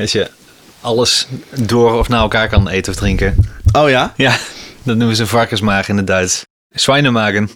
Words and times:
Als 0.00 0.12
je 0.12 0.30
alles 0.80 1.26
door 1.66 1.92
of 1.98 2.08
naar 2.08 2.20
elkaar 2.20 2.48
kan 2.48 2.68
eten 2.68 2.92
of 2.92 2.98
drinken. 2.98 3.36
Oh 3.72 3.88
ja? 3.88 4.12
Ja, 4.16 4.36
dat 4.82 4.96
noemen 4.96 5.16
ze 5.16 5.26
varkensmaag 5.26 5.88
in 5.88 5.96
het 5.96 6.06
Duits. 6.06 6.42
Zwijnenmagen. 6.68 7.50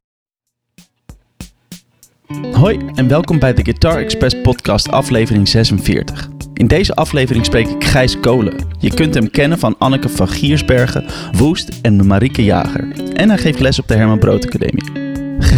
Hoi 2.53 2.79
en 2.95 3.09
welkom 3.09 3.39
bij 3.39 3.55
de 3.55 3.65
Guitar 3.65 3.99
Express 3.99 4.41
podcast 4.43 4.89
aflevering 4.89 5.49
46. 5.49 6.29
In 6.55 6.67
deze 6.67 6.95
aflevering 6.95 7.45
spreek 7.45 7.69
ik 7.69 7.85
Gijs 7.85 8.21
Kolen. 8.21 8.77
Je 8.79 8.95
kunt 8.95 9.15
hem 9.15 9.31
kennen 9.31 9.59
van 9.59 9.79
Anneke 9.79 10.09
van 10.09 10.29
Giersbergen, 10.29 11.07
Woest 11.33 11.69
en 11.83 12.07
Marieke 12.07 12.45
Jager. 12.45 13.13
En 13.13 13.29
hij 13.29 13.39
geeft 13.39 13.61
les 13.61 13.79
op 13.79 13.89
de 13.89 13.95
Herman 13.95 14.19
Brood 14.19 14.47
Academie. 14.47 15.06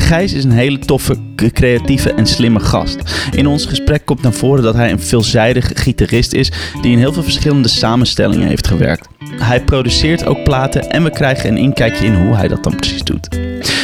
Gijs 0.09 0.33
is 0.33 0.45
een 0.45 0.51
hele 0.51 0.79
toffe, 0.79 1.17
creatieve 1.53 2.13
en 2.13 2.27
slimme 2.27 2.61
gast. 2.61 3.29
In 3.35 3.47
ons 3.47 3.67
gesprek 3.67 4.05
komt 4.05 4.23
naar 4.23 4.33
voren 4.33 4.63
dat 4.63 4.75
hij 4.75 4.91
een 4.91 5.01
veelzijdig 5.01 5.71
gitarist 5.75 6.33
is 6.33 6.53
die 6.83 6.93
in 6.93 6.99
heel 6.99 7.13
veel 7.13 7.23
verschillende 7.23 7.69
samenstellingen 7.69 8.49
heeft 8.49 8.67
gewerkt. 8.67 9.09
Hij 9.39 9.65
produceert 9.65 10.27
ook 10.27 10.45
platen 10.45 10.91
en 10.91 11.03
we 11.05 11.11
krijgen 11.11 11.51
een 11.51 11.57
inkijkje 11.57 12.07
in 12.07 12.15
hoe 12.15 12.35
hij 12.35 12.49
dat 12.49 12.65
dan 12.65 12.77
precies 12.77 13.05
doet. 13.05 13.29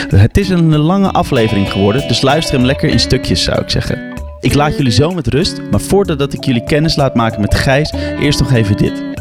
Het 0.08 0.36
is 0.36 0.48
een 0.48 0.76
lange 0.76 1.10
aflevering 1.10 1.70
geworden, 1.70 2.08
dus 2.08 2.20
luister 2.20 2.54
hem 2.54 2.64
lekker 2.64 2.88
in 2.88 3.00
stukjes 3.00 3.42
zou 3.42 3.60
ik 3.60 3.70
zeggen. 3.70 4.12
Ik 4.40 4.54
laat 4.54 4.76
jullie 4.76 4.92
zo 4.92 5.10
met 5.10 5.26
rust, 5.26 5.60
maar 5.70 5.80
voordat 5.80 6.18
dat 6.18 6.32
ik 6.32 6.44
jullie 6.44 6.64
kennis 6.64 6.96
laat 6.96 7.14
maken 7.14 7.40
met 7.40 7.54
Gijs, 7.54 7.92
eerst 8.20 8.38
nog 8.38 8.52
even 8.52 8.76
dit. 8.76 9.13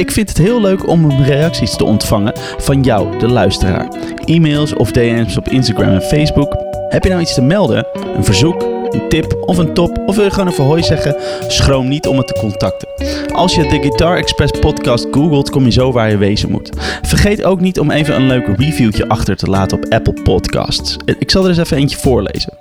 Ik 0.00 0.10
vind 0.10 0.28
het 0.28 0.38
heel 0.38 0.60
leuk 0.60 0.88
om 0.88 1.10
reacties 1.22 1.76
te 1.76 1.84
ontvangen 1.84 2.32
van 2.58 2.82
jou, 2.82 3.18
de 3.18 3.28
luisteraar. 3.28 3.88
E-mails 4.24 4.74
of 4.74 4.90
DM's 4.90 5.36
op 5.36 5.48
Instagram 5.48 5.88
en 5.88 6.02
Facebook. 6.02 6.56
Heb 6.88 7.02
je 7.02 7.08
nou 7.10 7.22
iets 7.22 7.34
te 7.34 7.42
melden? 7.42 7.86
Een 8.16 8.24
verzoek, 8.24 8.62
een 8.90 9.08
tip 9.08 9.42
of 9.46 9.58
een 9.58 9.74
top? 9.74 10.02
Of 10.06 10.16
wil 10.16 10.24
je 10.24 10.30
gewoon 10.30 10.48
even 10.48 10.64
hoi 10.64 10.82
zeggen? 10.82 11.16
Schroom 11.48 11.88
niet 11.88 12.06
om 12.06 12.16
het 12.16 12.26
te 12.26 12.36
contacten. 12.40 12.88
Als 13.32 13.54
je 13.54 13.62
de 13.62 13.80
Guitar 13.80 14.16
Express 14.16 14.58
podcast 14.60 15.06
googelt, 15.10 15.50
kom 15.50 15.64
je 15.64 15.72
zo 15.72 15.92
waar 15.92 16.10
je 16.10 16.16
wezen 16.16 16.50
moet. 16.50 16.70
Vergeet 17.02 17.44
ook 17.44 17.60
niet 17.60 17.78
om 17.78 17.90
even 17.90 18.14
een 18.14 18.26
leuk 18.26 18.46
reviewtje 18.56 19.08
achter 19.08 19.36
te 19.36 19.46
laten 19.46 19.76
op 19.76 19.92
Apple 19.92 20.22
Podcasts. 20.22 20.96
Ik 21.18 21.30
zal 21.30 21.42
er 21.42 21.48
eens 21.48 21.58
even 21.58 21.76
eentje 21.76 21.98
voorlezen. 21.98 22.59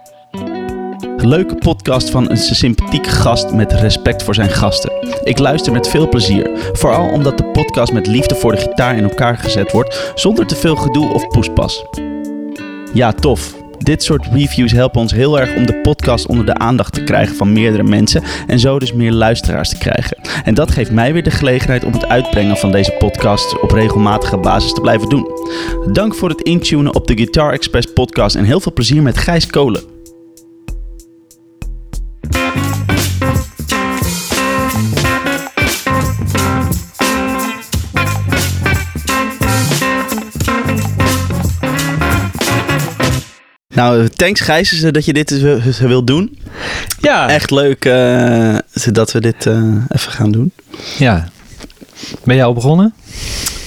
Leuke 1.21 1.55
podcast 1.55 2.09
van 2.09 2.29
een 2.29 2.37
sympathieke 2.37 3.09
gast 3.09 3.53
met 3.53 3.73
respect 3.73 4.23
voor 4.23 4.35
zijn 4.35 4.49
gasten. 4.49 4.91
Ik 5.23 5.37
luister 5.37 5.71
met 5.71 5.87
veel 5.87 6.09
plezier. 6.09 6.49
Vooral 6.73 7.09
omdat 7.09 7.37
de 7.37 7.45
podcast 7.45 7.93
met 7.93 8.07
liefde 8.07 8.35
voor 8.35 8.51
de 8.51 8.57
gitaar 8.57 8.97
in 8.97 9.03
elkaar 9.03 9.37
gezet 9.37 9.71
wordt, 9.71 10.11
zonder 10.15 10.47
te 10.47 10.55
veel 10.55 10.75
gedoe 10.75 11.13
of 11.13 11.27
poespas. 11.27 11.85
Ja, 12.93 13.11
tof. 13.11 13.55
Dit 13.77 14.03
soort 14.03 14.27
reviews 14.31 14.71
helpen 14.71 15.01
ons 15.01 15.11
heel 15.11 15.39
erg 15.39 15.55
om 15.55 15.65
de 15.65 15.75
podcast 15.75 16.27
onder 16.27 16.45
de 16.45 16.53
aandacht 16.53 16.93
te 16.93 17.03
krijgen 17.03 17.35
van 17.35 17.53
meerdere 17.53 17.83
mensen 17.83 18.23
en 18.47 18.59
zo 18.59 18.79
dus 18.79 18.93
meer 18.93 19.11
luisteraars 19.11 19.69
te 19.69 19.77
krijgen. 19.77 20.17
En 20.43 20.53
dat 20.53 20.71
geeft 20.71 20.91
mij 20.91 21.13
weer 21.13 21.23
de 21.23 21.31
gelegenheid 21.31 21.83
om 21.83 21.93
het 21.93 22.07
uitbrengen 22.07 22.57
van 22.57 22.71
deze 22.71 22.91
podcast 22.91 23.61
op 23.61 23.71
regelmatige 23.71 24.37
basis 24.37 24.73
te 24.73 24.81
blijven 24.81 25.09
doen. 25.09 25.27
Dank 25.91 26.15
voor 26.15 26.29
het 26.29 26.41
intunen 26.41 26.95
op 26.95 27.07
de 27.07 27.15
Guitar 27.15 27.53
Express 27.53 27.93
podcast 27.93 28.35
en 28.35 28.43
heel 28.43 28.59
veel 28.59 28.73
plezier 28.73 29.01
met 29.01 29.17
Gijs 29.17 29.47
Kolen. 29.47 29.98
Nou, 43.79 44.07
thanks 44.09 44.41
Gijs 44.41 44.81
eh, 44.81 44.91
dat 44.91 45.05
je 45.05 45.13
dit 45.13 45.31
eens 45.31 45.79
wil 45.79 46.03
doen. 46.03 46.37
Ja, 47.01 47.29
Echt 47.29 47.51
leuk 47.51 47.85
eh, 47.85 48.55
dat 48.91 49.11
we 49.11 49.21
dit 49.21 49.45
eh, 49.45 49.53
even 49.89 50.11
gaan 50.11 50.31
doen. 50.31 50.51
Ja. 50.97 51.29
Ben 52.23 52.35
jij 52.35 52.45
al 52.45 52.53
begonnen? 52.53 52.93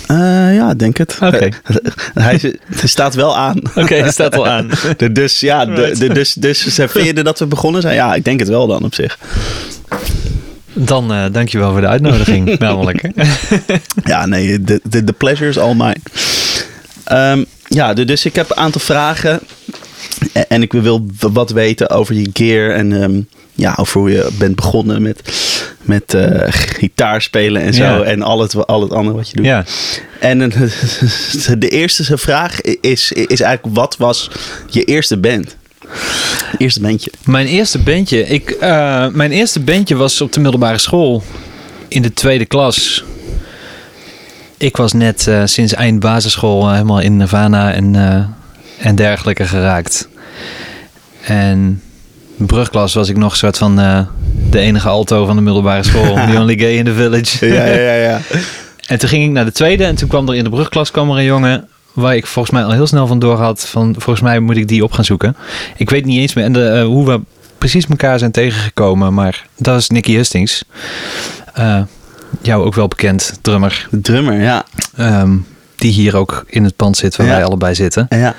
Eh, 0.06 0.55
ja, 0.55 0.74
denk 0.74 0.96
het. 0.96 1.18
Oké. 1.20 1.48
Hij 2.14 2.38
hij 2.74 2.88
staat 2.88 3.14
wel 3.14 3.36
aan. 3.36 3.60
Oké, 3.74 3.94
het 3.94 4.12
staat 4.12 4.34
al 4.36 4.46
aan. 4.48 4.70
De- 4.96 5.12
dus 5.12 5.40
ja, 5.40 5.64
de, 5.67 5.95
de- 5.98 6.12
dus, 6.12 6.33
dus 6.34 6.62
vind 6.74 7.06
je 7.06 7.23
dat 7.23 7.39
we 7.39 7.46
begonnen 7.46 7.83
zijn? 7.83 7.94
Ja, 7.94 8.14
ik 8.14 8.24
denk 8.24 8.39
het 8.40 8.48
wel 8.48 8.67
dan 8.67 8.84
op 8.84 8.94
zich. 8.94 9.18
Dan 10.73 11.12
eh 11.12 11.24
dankjewel 11.33 11.70
voor 11.70 11.80
de 11.80 11.86
uitnodiging, 11.86 12.58
namelijk. 12.58 13.11
Ja, 14.05 14.27
nee, 14.27 14.61
de, 14.61 14.80
de, 14.83 15.05
de 15.05 15.12
pleasure 15.12 15.48
is 15.50 15.58
all 15.58 15.74
mine. 15.74 15.96
Ehm, 17.05 17.44
ja, 17.68 17.94
de- 17.94 18.05
dus 18.05 18.24
ik 18.24 18.34
heb 18.34 18.50
een 18.50 18.56
aantal 18.56 18.80
vragen. 18.80 19.40
En, 20.48 20.62
ik 20.62 20.72
wil 20.72 21.06
wat 21.18 21.50
weten 21.50 21.90
over 21.90 22.14
je 22.14 22.30
gear. 22.33 22.70
En 22.70 23.02
ehm, 23.02 23.20
ja, 23.55 23.74
over 23.77 24.00
hoe 24.00 24.10
je 24.10 24.30
bent 24.38 24.56
begonnen 24.56 25.02
met, 25.02 25.20
met 25.83 26.14
eh, 26.14 26.46
gitaar 26.48 27.22
spelen 27.22 27.62
en 27.62 27.74
zo. 27.74 27.83
Ja. 27.83 28.02
En 28.02 28.22
al 28.22 28.40
het, 28.40 28.66
al 28.66 28.82
het 28.82 28.92
andere 28.92 29.16
wat 29.16 29.30
je 29.30 29.36
doet. 29.36 29.46
Ja. 29.46 29.64
En 30.20 30.52
eh, 30.52 30.61
de 31.58 31.68
eerste 31.68 32.18
vraag 32.18 32.61
is, 32.61 33.12
is 33.12 33.40
eigenlijk: 33.40 33.77
wat 33.77 33.96
was 33.96 34.30
je 34.70 34.84
eerste 34.84 35.16
band? 35.16 35.56
Eerste 36.58 36.80
bandje. 36.80 37.11
Mijn 37.24 37.46
eerste 37.46 37.78
bandje. 37.78 38.27
Ik, 38.27 38.50
eh, 38.50 39.08
mijn 39.08 39.30
eerste 39.30 39.61
bandje 39.61 39.96
was 39.96 40.20
op 40.20 40.32
de 40.32 40.40
middelbare 40.40 40.78
school. 40.78 41.22
In 41.88 42.02
de 42.02 42.12
tweede 42.12 42.46
klas. 42.46 43.05
Ik 44.62 44.77
was 44.77 44.92
net 44.92 45.27
eh, 45.27 45.42
sinds 45.44 45.74
eind 45.74 46.00
basisschool 46.00 46.62
eh, 46.62 46.72
helemaal 46.72 47.00
in 47.00 47.16
Nirvana 47.16 47.72
en, 47.72 47.96
eh, 47.96 48.24
en 48.86 48.94
dergelijke 48.94 49.44
geraakt. 49.44 50.08
En 51.24 51.82
brugklas 52.36 52.94
was 52.94 53.08
ik 53.08 53.16
nog 53.16 53.30
een 53.30 53.36
soort 53.38 53.58
van 53.58 53.80
eh, 53.80 54.00
de 54.50 54.58
enige 54.58 54.88
alto 54.88 55.26
van 55.26 55.36
de 55.36 55.42
middelbare 55.42 55.82
school. 55.82 56.14
The 56.14 56.38
only 56.38 56.58
gay 56.58 56.72
in 56.76 56.84
the 56.84 56.94
village. 56.94 57.46
Ja, 57.46 57.64
ja, 57.66 57.94
ja. 57.94 58.20
En 58.86 58.98
toen 58.98 59.08
ging 59.08 59.24
ik 59.24 59.30
naar 59.30 59.44
de 59.44 59.52
tweede 59.52 59.84
en 59.84 59.94
toen 59.94 60.08
kwam 60.08 60.28
er 60.28 60.34
in 60.34 60.44
de 60.44 60.50
brugklas 60.50 60.90
kwam 60.90 61.10
er 61.10 61.16
een 61.16 61.24
jongen 61.24 61.68
waar 61.92 62.16
ik 62.16 62.26
volgens 62.26 62.54
mij 62.54 62.64
al 62.64 62.70
heel 62.70 62.86
snel 62.86 63.06
van 63.06 63.18
door 63.18 63.36
had 63.36 63.66
van 63.68 63.94
volgens 63.98 64.20
mij 64.20 64.40
moet 64.40 64.56
ik 64.56 64.68
die 64.68 64.82
op 64.84 64.92
gaan 64.92 65.04
zoeken. 65.04 65.36
Ik 65.76 65.90
weet 65.90 66.04
niet 66.04 66.18
eens 66.18 66.34
meer 66.34 66.44
en 66.44 66.52
de, 66.52 66.66
eh, 66.68 66.84
hoe 66.84 67.06
we 67.06 67.20
precies 67.58 67.86
elkaar 67.86 68.18
zijn 68.18 68.30
tegengekomen, 68.30 69.14
maar 69.14 69.46
dat 69.56 69.78
is 69.78 69.88
Nicky 69.88 70.14
Hustings. 70.14 70.64
Eh, 71.54 71.80
jou 72.42 72.64
ook 72.64 72.74
wel 72.74 72.88
bekend, 72.88 73.38
drummer. 73.42 73.88
Drummer, 73.90 74.40
ja. 74.40 74.64
ehm, 74.96 75.36
die 75.76 75.92
hier 75.92 76.16
ook 76.16 76.44
in 76.48 76.64
het 76.64 76.76
pand 76.76 76.96
zit 76.96 77.16
waar 77.16 77.26
Ja. 77.26 77.32
wij 77.32 77.44
allebei 77.44 77.74
zitten. 77.74 78.06
ja. 78.10 78.34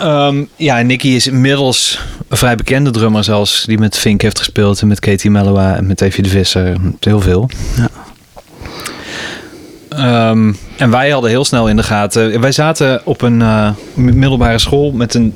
Ehm, 0.00 0.44
ja, 0.56 0.82
Nicky 0.82 1.08
is 1.08 1.26
inmiddels 1.26 2.00
een 2.28 2.36
vrij 2.36 2.56
bekende 2.56 2.90
drummer 2.90 3.24
zelfs. 3.24 3.64
Die 3.64 3.78
met 3.78 3.98
Fink 3.98 4.22
heeft 4.22 4.38
gespeeld 4.38 4.80
en 4.80 4.88
met 4.88 5.00
Katie 5.00 5.30
Mellowa 5.30 5.76
en 5.76 5.86
met 5.86 6.00
Evie 6.00 6.22
de 6.22 6.28
Visser. 6.28 6.76
Heel 7.00 7.20
veel. 7.20 7.50
Ja. 7.76 7.88
Ehm, 9.88 10.52
en 10.76 10.90
wij 10.90 11.10
hadden 11.10 11.30
heel 11.30 11.44
snel 11.44 11.68
in 11.68 11.76
de 11.76 11.82
gaten. 11.82 12.40
Wij 12.40 12.52
zaten 12.52 13.00
op 13.04 13.22
een 13.22 13.42
eh, 13.42 13.70
middelbare 13.94 14.58
school 14.58 14.92
met 14.92 15.14
een. 15.14 15.34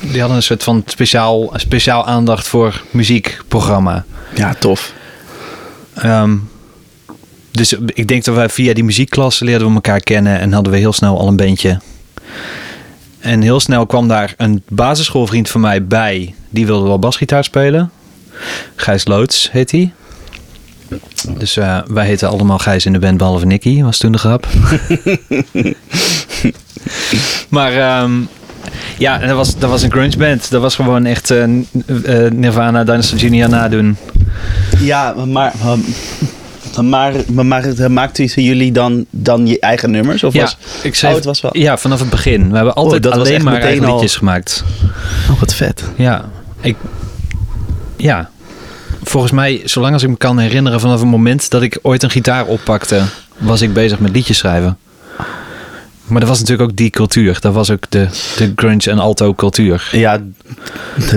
Die 0.00 0.18
hadden 0.18 0.36
een 0.36 0.42
soort 0.42 0.62
van 0.62 0.82
speciaal, 0.86 1.52
speciaal 1.54 2.06
aandacht 2.06 2.48
voor 2.48 2.82
muziekprogramma. 2.90 4.04
Ja, 4.34 4.54
tof. 4.54 4.92
Ehm, 5.94 6.36
dus 7.50 7.72
ik 7.72 8.08
denk 8.08 8.24
dat 8.24 8.34
wij 8.34 8.48
via 8.48 8.74
die 8.74 8.84
muziekklasse 8.84 9.44
leerden 9.44 9.68
we 9.68 9.74
elkaar 9.74 10.00
kennen 10.00 10.40
en 10.40 10.52
hadden 10.52 10.72
we 10.72 10.78
heel 10.78 10.92
snel 10.92 11.18
al 11.18 11.28
een 11.28 11.36
bandje. 11.36 11.80
En 13.24 13.40
heel 13.40 13.60
snel 13.60 13.86
kwam 13.86 14.08
daar 14.08 14.34
een 14.36 14.62
basisschoolvriend 14.68 15.48
van 15.48 15.60
mij 15.60 15.86
bij. 15.86 16.34
Die 16.50 16.66
wilde 16.66 16.86
wel 16.86 16.98
basgitaar 16.98 17.44
spelen. 17.44 17.90
Gijs 18.76 19.06
Loods 19.06 19.48
heet 19.52 19.70
hij. 19.70 19.92
Dus 21.38 21.56
eh, 21.56 21.78
wij 21.86 22.06
heten 22.06 22.28
allemaal 22.28 22.58
Gijs 22.58 22.86
in 22.86 22.92
de 22.92 22.98
band, 22.98 23.16
behalve 23.16 23.46
Nicky, 23.46 23.82
was 23.82 23.98
toen 23.98 24.12
de 24.12 24.18
grap. 24.18 24.46
maar 27.48 27.72
ehm, 27.72 28.12
ja, 28.98 29.18
dat 29.18 29.36
was, 29.36 29.58
dat 29.58 29.70
was 29.70 29.82
een 29.82 29.90
grunge 29.90 30.16
band. 30.16 30.50
Dat 30.50 30.62
was 30.62 30.74
gewoon 30.74 31.06
echt 31.06 31.30
eh, 31.30 31.44
eh, 31.44 32.32
Nirvana, 32.32 32.84
Dinosaur 32.84 33.24
Jr. 33.24 33.48
nadoen. 33.48 33.96
Ja, 34.78 35.14
maar, 35.26 35.52
maar, 36.82 37.12
maar, 37.32 37.46
maar 37.46 37.90
maakten 37.90 38.24
jullie 38.26 38.72
dan, 38.72 39.04
dan 39.10 39.46
je 39.46 39.60
eigen 39.60 39.90
nummers? 39.90 40.24
Of 40.24 40.34
Ja, 40.34 40.40
was, 40.40 40.56
ik 40.82 41.00
Oh, 41.04 41.14
het 41.14 41.24
was 41.24 41.40
wel- 41.40 41.56
ja, 41.56 41.78
vanaf 41.78 42.00
het 42.00 42.10
begin. 42.10 42.48
We 42.50 42.56
hebben 42.56 42.74
altijd 42.74 43.04
was 43.04 43.14
alleen 43.14 43.44
maar 43.44 43.60
eigen 43.60 43.84
al- 43.84 43.92
liedjes 43.92 44.16
gemaakt. 44.16 44.64
oh, 45.30 45.40
wat 45.40 45.54
vet. 45.54 45.84
Ja, 45.96 46.24
ik, 46.60 46.76
ja. 47.96 48.30
Volgens 49.02 49.32
mij, 49.32 49.60
zolang 49.64 49.92
als 49.92 50.02
ik 50.02 50.08
me 50.08 50.16
kan 50.16 50.38
herinneren, 50.38 50.80
vanaf 50.80 51.00
het 51.00 51.08
moment 51.08 51.50
dat 51.50 51.62
ik 51.62 51.78
ooit 51.82 52.02
een 52.02 52.10
gitaar 52.10 52.44
oppakte, 52.46 53.02
was 53.38 53.62
ik 53.62 53.72
bezig 53.72 53.98
met 53.98 54.10
liedjes 54.12 54.38
schrijven. 54.38 54.78
Maar 56.06 56.20
dat 56.20 56.28
was 56.28 56.38
natuurlijk 56.38 56.70
ook 56.70 56.76
die 56.76 56.90
cultuur. 56.90 57.36
Dat 57.40 57.54
was 57.54 57.70
ook 57.70 57.84
de, 57.88 58.08
de 58.36 58.52
grunge 58.56 58.90
en 58.90 58.98
alto 58.98 59.34
cultuur. 59.34 59.88
Ja, 59.92 60.20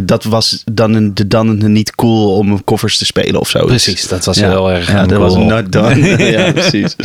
dat 0.03 0.23
was 0.23 0.63
dan, 0.71 1.11
dan 1.27 1.71
niet 1.71 1.95
cool 1.95 2.37
om 2.37 2.63
covers 2.63 2.97
te 2.97 3.05
spelen 3.05 3.39
of 3.39 3.49
zo. 3.49 3.65
Precies, 3.65 4.07
dat 4.07 4.25
was 4.25 4.37
ja. 4.37 4.49
heel 4.49 4.71
erg 4.71 4.91
Ja, 4.91 5.05
dat 5.05 5.19
was 5.19 5.35
not 5.35 5.71
done. 5.71 6.23
ja, 6.37 6.51
precies. 6.51 6.95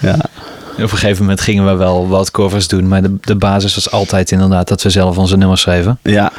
Ja. 0.00 0.18
Op 0.72 0.80
een 0.80 0.88
gegeven 0.88 1.22
moment 1.22 1.40
gingen 1.40 1.66
we 1.66 1.74
wel 1.74 2.08
wat 2.08 2.30
covers 2.30 2.68
doen, 2.68 2.88
maar 2.88 3.02
de, 3.02 3.16
de 3.20 3.36
basis 3.36 3.74
was 3.74 3.90
altijd 3.90 4.30
inderdaad 4.30 4.68
dat 4.68 4.82
we 4.82 4.90
zelf 4.90 5.18
onze 5.18 5.36
nummers 5.36 5.60
schreven. 5.60 5.98
ja. 6.02 6.32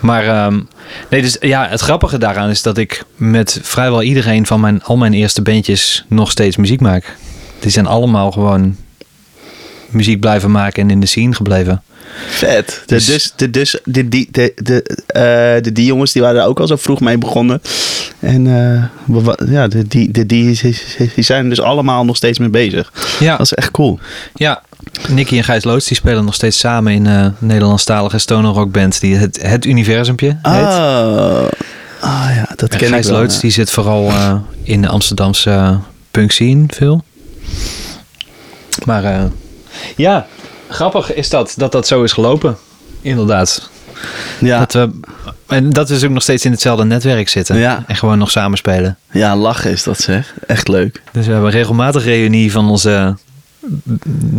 Maar 0.00 0.26
ehm, 0.26 0.60
nee, 1.08 1.22
dus 1.22 1.36
ja, 1.40 1.68
het 1.68 1.80
grappige 1.80 2.18
daaraan 2.18 2.50
is 2.50 2.62
dat 2.62 2.78
ik 2.78 3.04
met 3.16 3.58
vrijwel 3.62 4.02
iedereen 4.02 4.46
van 4.46 4.60
mijn, 4.60 4.82
al 4.82 4.96
mijn 4.96 5.12
eerste 5.12 5.42
bandjes 5.42 6.04
nog 6.08 6.30
steeds 6.30 6.56
muziek 6.56 6.80
maak. 6.80 7.16
Die 7.58 7.70
zijn 7.70 7.86
allemaal 7.86 8.30
gewoon 8.30 8.76
muziek 9.90 10.20
blijven 10.20 10.50
maken 10.50 10.82
en 10.82 10.90
in 10.90 11.00
de 11.00 11.06
scene 11.06 11.34
gebleven. 11.34 11.82
Vet. 12.28 12.82
Dus- 12.86 13.04
dus, 13.06 13.32
de, 13.36 13.50
dus, 13.50 13.78
de, 13.84 14.08
die, 14.08 14.28
de, 14.30 14.52
de, 14.56 14.82
eh, 15.06 15.62
de 15.62 15.72
die 15.72 15.84
jongens 15.84 16.12
die 16.12 16.22
waren 16.22 16.40
er 16.40 16.46
ook 16.46 16.60
al 16.60 16.66
zo 16.66 16.76
vroeg 16.76 17.00
mee 17.00 17.18
begonnen. 17.18 17.62
En 18.18 18.46
eh, 18.46 19.46
ja, 19.50 19.68
de, 19.68 19.86
die, 19.86 20.10
de, 20.10 20.26
die, 20.26 20.60
die 21.14 21.24
zijn 21.24 21.42
er 21.42 21.48
dus 21.48 21.60
allemaal 21.60 22.04
nog 22.04 22.16
steeds 22.16 22.38
mee 22.38 22.48
bezig. 22.48 22.92
Ja, 23.20 23.36
Dat 23.36 23.46
is 23.46 23.52
echt 23.54 23.70
cool. 23.70 23.98
ja. 24.34 24.62
Nicky 25.08 25.36
en 25.36 25.44
Gijs 25.44 25.64
Loods 25.64 25.86
die 25.86 25.96
spelen 25.96 26.24
nog 26.24 26.34
steeds 26.34 26.58
samen 26.58 26.92
in 26.92 27.06
een 27.06 27.34
Nederlandstalige 27.38 28.18
stoner 28.18 28.50
rockband 28.52 29.00
die 29.00 29.16
het, 29.16 29.42
het 29.42 29.64
Universumpje 29.64 30.26
heet. 30.42 30.62
Oh. 30.62 31.44
Ah 32.00 32.30
ja, 32.34 32.48
dat 32.56 32.72
En 32.72 32.78
ken 32.78 32.88
Gijs 32.88 33.06
ik 33.06 33.10
wel. 33.12 33.20
Loods 33.20 33.34
ja. 33.34 33.40
die 33.40 33.50
zit 33.50 33.70
vooral 33.70 34.12
in 34.62 34.82
de 34.82 34.88
Amsterdamse 34.88 35.50
uh, 35.50 35.76
punk 36.10 36.32
scene 36.32 36.64
veel. 36.68 37.04
Maar 38.84 39.30
ja, 39.96 40.26
grappig 40.68 41.14
is 41.14 41.28
dat, 41.28 41.54
dat 41.56 41.72
dat 41.72 41.86
zo 41.86 42.02
is 42.02 42.12
gelopen. 42.12 42.56
Inderdaad. 43.02 43.70
Ja, 44.38 44.58
Dat 44.58 44.72
we, 44.72 44.90
en 45.46 45.70
dat 45.70 45.88
we 45.88 45.94
dus 45.94 46.04
ook 46.04 46.10
nog 46.10 46.22
steeds 46.22 46.44
in 46.44 46.50
hetzelfde 46.50 46.84
netwerk 46.84 47.28
zitten. 47.28 47.56
Ja. 47.56 47.84
En 47.86 47.96
gewoon 47.96 48.18
nog 48.18 48.30
samen 48.30 48.58
spelen. 48.58 48.98
ja, 49.12 49.36
lachen 49.36 49.70
is 49.70 49.82
dat 49.82 50.00
zeg. 50.00 50.34
Echt 50.46 50.68
leuk. 50.68 51.02
Dus 51.12 51.26
we 51.26 51.32
hebben 51.32 51.50
regelmatig 51.50 52.04
reunie 52.04 52.52
van 52.52 52.68
onze 52.70 53.16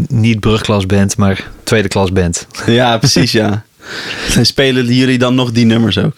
niet 0.08 0.40
brugklasband, 0.40 1.18
maar 1.18 1.48
tweede 1.64 1.88
klasband. 1.88 2.48
Ja, 2.66 2.98
precies 2.98 3.32
ja. 3.32 3.64
En 4.36 4.46
spelen 4.46 4.86
jullie 4.86 5.18
dan 5.18 5.36
nog 5.36 5.52
die 5.52 5.66
nummers 5.66 5.98
ook? 5.98 6.16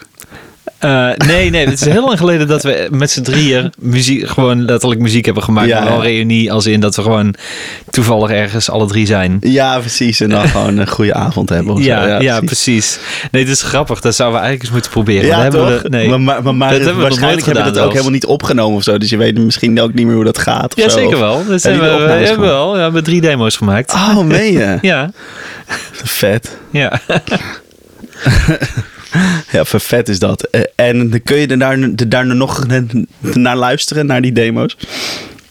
Eh, 0.84 1.10
nee, 1.28 1.50
nee, 1.50 1.66
het 1.66 1.82
is 1.82 1.86
heel 1.86 2.06
lang 2.06 2.18
geleden 2.18 2.48
dat 2.48 2.64
we 2.64 2.88
met 2.92 3.12
z'n 3.12 3.22
drieën 3.22 3.74
muziek, 3.80 4.28
gewoon 4.28 4.66
letterlijk 4.66 5.02
muziek 5.02 5.26
hebben 5.26 5.44
gemaakt. 5.44 5.68
Ja, 5.68 5.84
wel 5.84 5.96
ja. 5.98 6.02
reunie 6.02 6.52
als 6.52 6.66
in 6.66 6.80
dat 6.80 6.96
we 6.96 7.02
gewoon 7.02 7.36
toevallig 7.90 8.30
ergens 8.30 8.70
alle 8.70 8.88
drie 8.88 9.06
zijn. 9.06 9.38
Ja, 9.42 9.80
precies. 9.80 10.20
En 10.20 10.30
dan 10.30 10.48
gewoon 10.48 10.78
een 10.78 10.88
goede 10.88 11.14
avond 11.14 11.50
hebben. 11.50 11.78
Zo. 11.78 11.84
Ja, 11.84 12.20
ja, 12.22 12.40
precies. 12.40 13.00
Nee, 13.32 13.44
het 13.44 13.52
is 13.52 13.62
grappig. 13.62 14.02
Dat 14.02 14.16
zouden 14.16 14.40
we 14.40 14.46
eigenlijk 14.46 14.64
eens 14.64 14.72
moeten 14.72 14.92
proberen. 14.92 15.26
Ja, 15.26 15.42
hebben 15.42 15.68
toch? 15.72 15.82
we, 15.82 15.90
nee. 15.90 16.08
Maar, 16.10 16.22
maar, 16.22 16.44
maar, 16.44 16.56
maar 16.56 16.70
Dat 16.70 16.78
hebben 16.78 16.96
we 16.96 17.02
waarschijnlijk 17.02 17.46
hebben 17.46 17.64
we 17.64 17.70
dat 17.70 17.78
ook 17.78 17.92
zelfs. 17.92 17.92
helemaal 17.92 18.14
niet 18.14 18.26
opgenomen 18.26 18.78
of 18.78 18.84
zo. 18.84 18.98
Dus 18.98 19.10
je 19.10 19.18
weet 19.18 19.38
misschien 19.38 19.82
ook 19.82 19.94
niet 19.94 20.06
meer 20.06 20.16
hoe 20.16 20.24
dat 20.24 20.38
gaat. 20.38 20.74
ja, 20.76 20.90
zo. 20.90 20.98
zeker 20.98 21.20
wel. 21.20 21.44
Die 21.46 21.58
hebben 21.62 22.06
we, 22.08 22.12
hebben 22.12 22.40
wel. 22.48 22.68
Ja, 22.70 22.76
we 22.76 22.82
hebben 22.82 23.04
drie 23.04 23.22
demo's 23.22 23.56
gemaakt. 23.56 23.94
Oh, 23.94 24.20
meen 24.20 24.52
je? 24.52 24.78
Ja, 24.82 25.12
Vet. 26.04 26.58
ja. 26.72 27.00
Ja, 29.52 29.66
vet 29.66 30.10
is 30.10 30.20
dat. 30.20 30.44
Eh, 30.44 30.62
En 30.76 31.22
kun 31.24 31.38
je 31.38 31.48
er 31.48 31.60
daar, 31.60 31.78
daar 32.08 32.26
nog 32.26 32.66
naar 33.34 33.58
luisteren, 33.58 34.06
naar 34.06 34.22
die 34.22 34.32
demo's. 34.32 34.78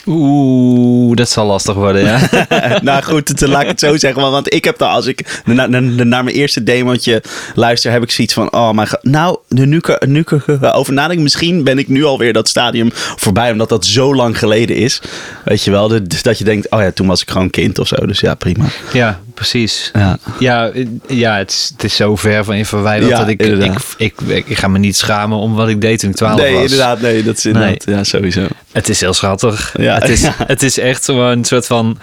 Oeh, 0.06 1.16
dat 1.16 1.28
zal 1.30 1.46
lastig 1.46 1.74
worden, 1.74 2.02
ja. 2.02 2.18
nou 2.82 3.02
goed, 3.02 3.36
te, 3.38 3.48
laat 3.48 3.62
ik 3.62 3.68
het 3.68 3.80
zo 3.80 3.96
zeggen. 3.96 4.20
Want, 4.20 4.32
want 4.32 4.54
ik 4.54 4.64
heb 4.64 4.78
dan, 4.78 4.90
als 4.90 5.06
ik 5.06 5.40
na- 5.44 5.66
na- 5.66 5.80
na- 5.80 6.04
naar 6.04 6.24
mijn 6.24 6.36
eerste 6.36 6.62
demootje 6.62 7.22
luister, 7.54 7.92
heb 7.92 8.02
ik 8.02 8.10
zoiets 8.10 8.34
van: 8.34 8.52
oh 8.52 8.70
mijn 8.72 8.88
god. 8.88 9.02
Nou, 9.04 9.38
nu 9.48 9.76
ik, 9.76 10.06
nu 10.06 10.20
ik 10.20 10.30
erover 10.46 10.92
nadenk, 10.92 11.20
misschien 11.20 11.64
ben 11.64 11.78
ik 11.78 11.88
nu 11.88 12.04
alweer 12.04 12.32
dat 12.32 12.48
stadium 12.48 12.90
voorbij, 12.92 13.52
omdat 13.52 13.68
dat 13.68 13.86
zo 13.86 14.14
lang 14.14 14.38
geleden 14.38 14.76
is. 14.76 15.00
Weet 15.44 15.64
je 15.64 15.70
wel, 15.70 15.88
dat 16.22 16.38
je 16.38 16.44
denkt: 16.44 16.70
oh 16.70 16.80
ja, 16.80 16.90
toen 16.90 17.06
was 17.06 17.22
ik 17.22 17.30
gewoon 17.30 17.50
kind 17.50 17.78
of 17.78 17.88
zo. 17.88 18.06
Dus 18.06 18.20
ja, 18.20 18.34
prima. 18.34 18.64
Ja, 18.92 19.20
precies. 19.34 19.90
Ja. 19.92 20.18
Ja, 20.38 20.68
eh, 20.68 20.86
ja 21.06 21.36
het, 21.36 21.50
is, 21.50 21.70
het 21.72 21.84
is 21.84 21.96
zo 21.96 22.16
ver 22.16 22.44
van 22.44 22.56
je 22.56 22.66
verwijderd 22.66 23.10
Ja, 23.10 23.18
dat 23.18 23.28
ik, 23.28 23.42
ik, 23.42 23.74
ik, 23.96 24.14
ik, 24.26 24.46
ik 24.46 24.58
ga 24.58 24.68
me 24.68 24.78
niet 24.78 24.96
schamen 24.96 25.38
om 25.38 25.54
wat 25.54 25.68
ik 25.68 25.80
deed 25.80 25.98
toen 25.98 26.10
ik 26.10 26.16
12 26.16 26.40
Nee, 26.40 26.52
was. 26.52 26.62
inderdaad, 26.62 27.00
nee, 27.00 27.22
dat 27.22 27.36
is 27.36 27.46
inderdaad, 27.46 27.84
ja, 27.84 28.04
sowieso. 28.04 28.46
Het 28.72 28.88
is 28.88 29.00
heel 29.00 29.12
schattig. 29.12 29.74
Ja, 29.78 29.94
het, 29.94 30.08
is, 30.08 30.22
het 30.46 30.62
is 30.62 30.78
echt 30.78 31.04
gewoon 31.04 31.38
een 31.38 31.44
soort 31.44 31.66
van 31.66 31.98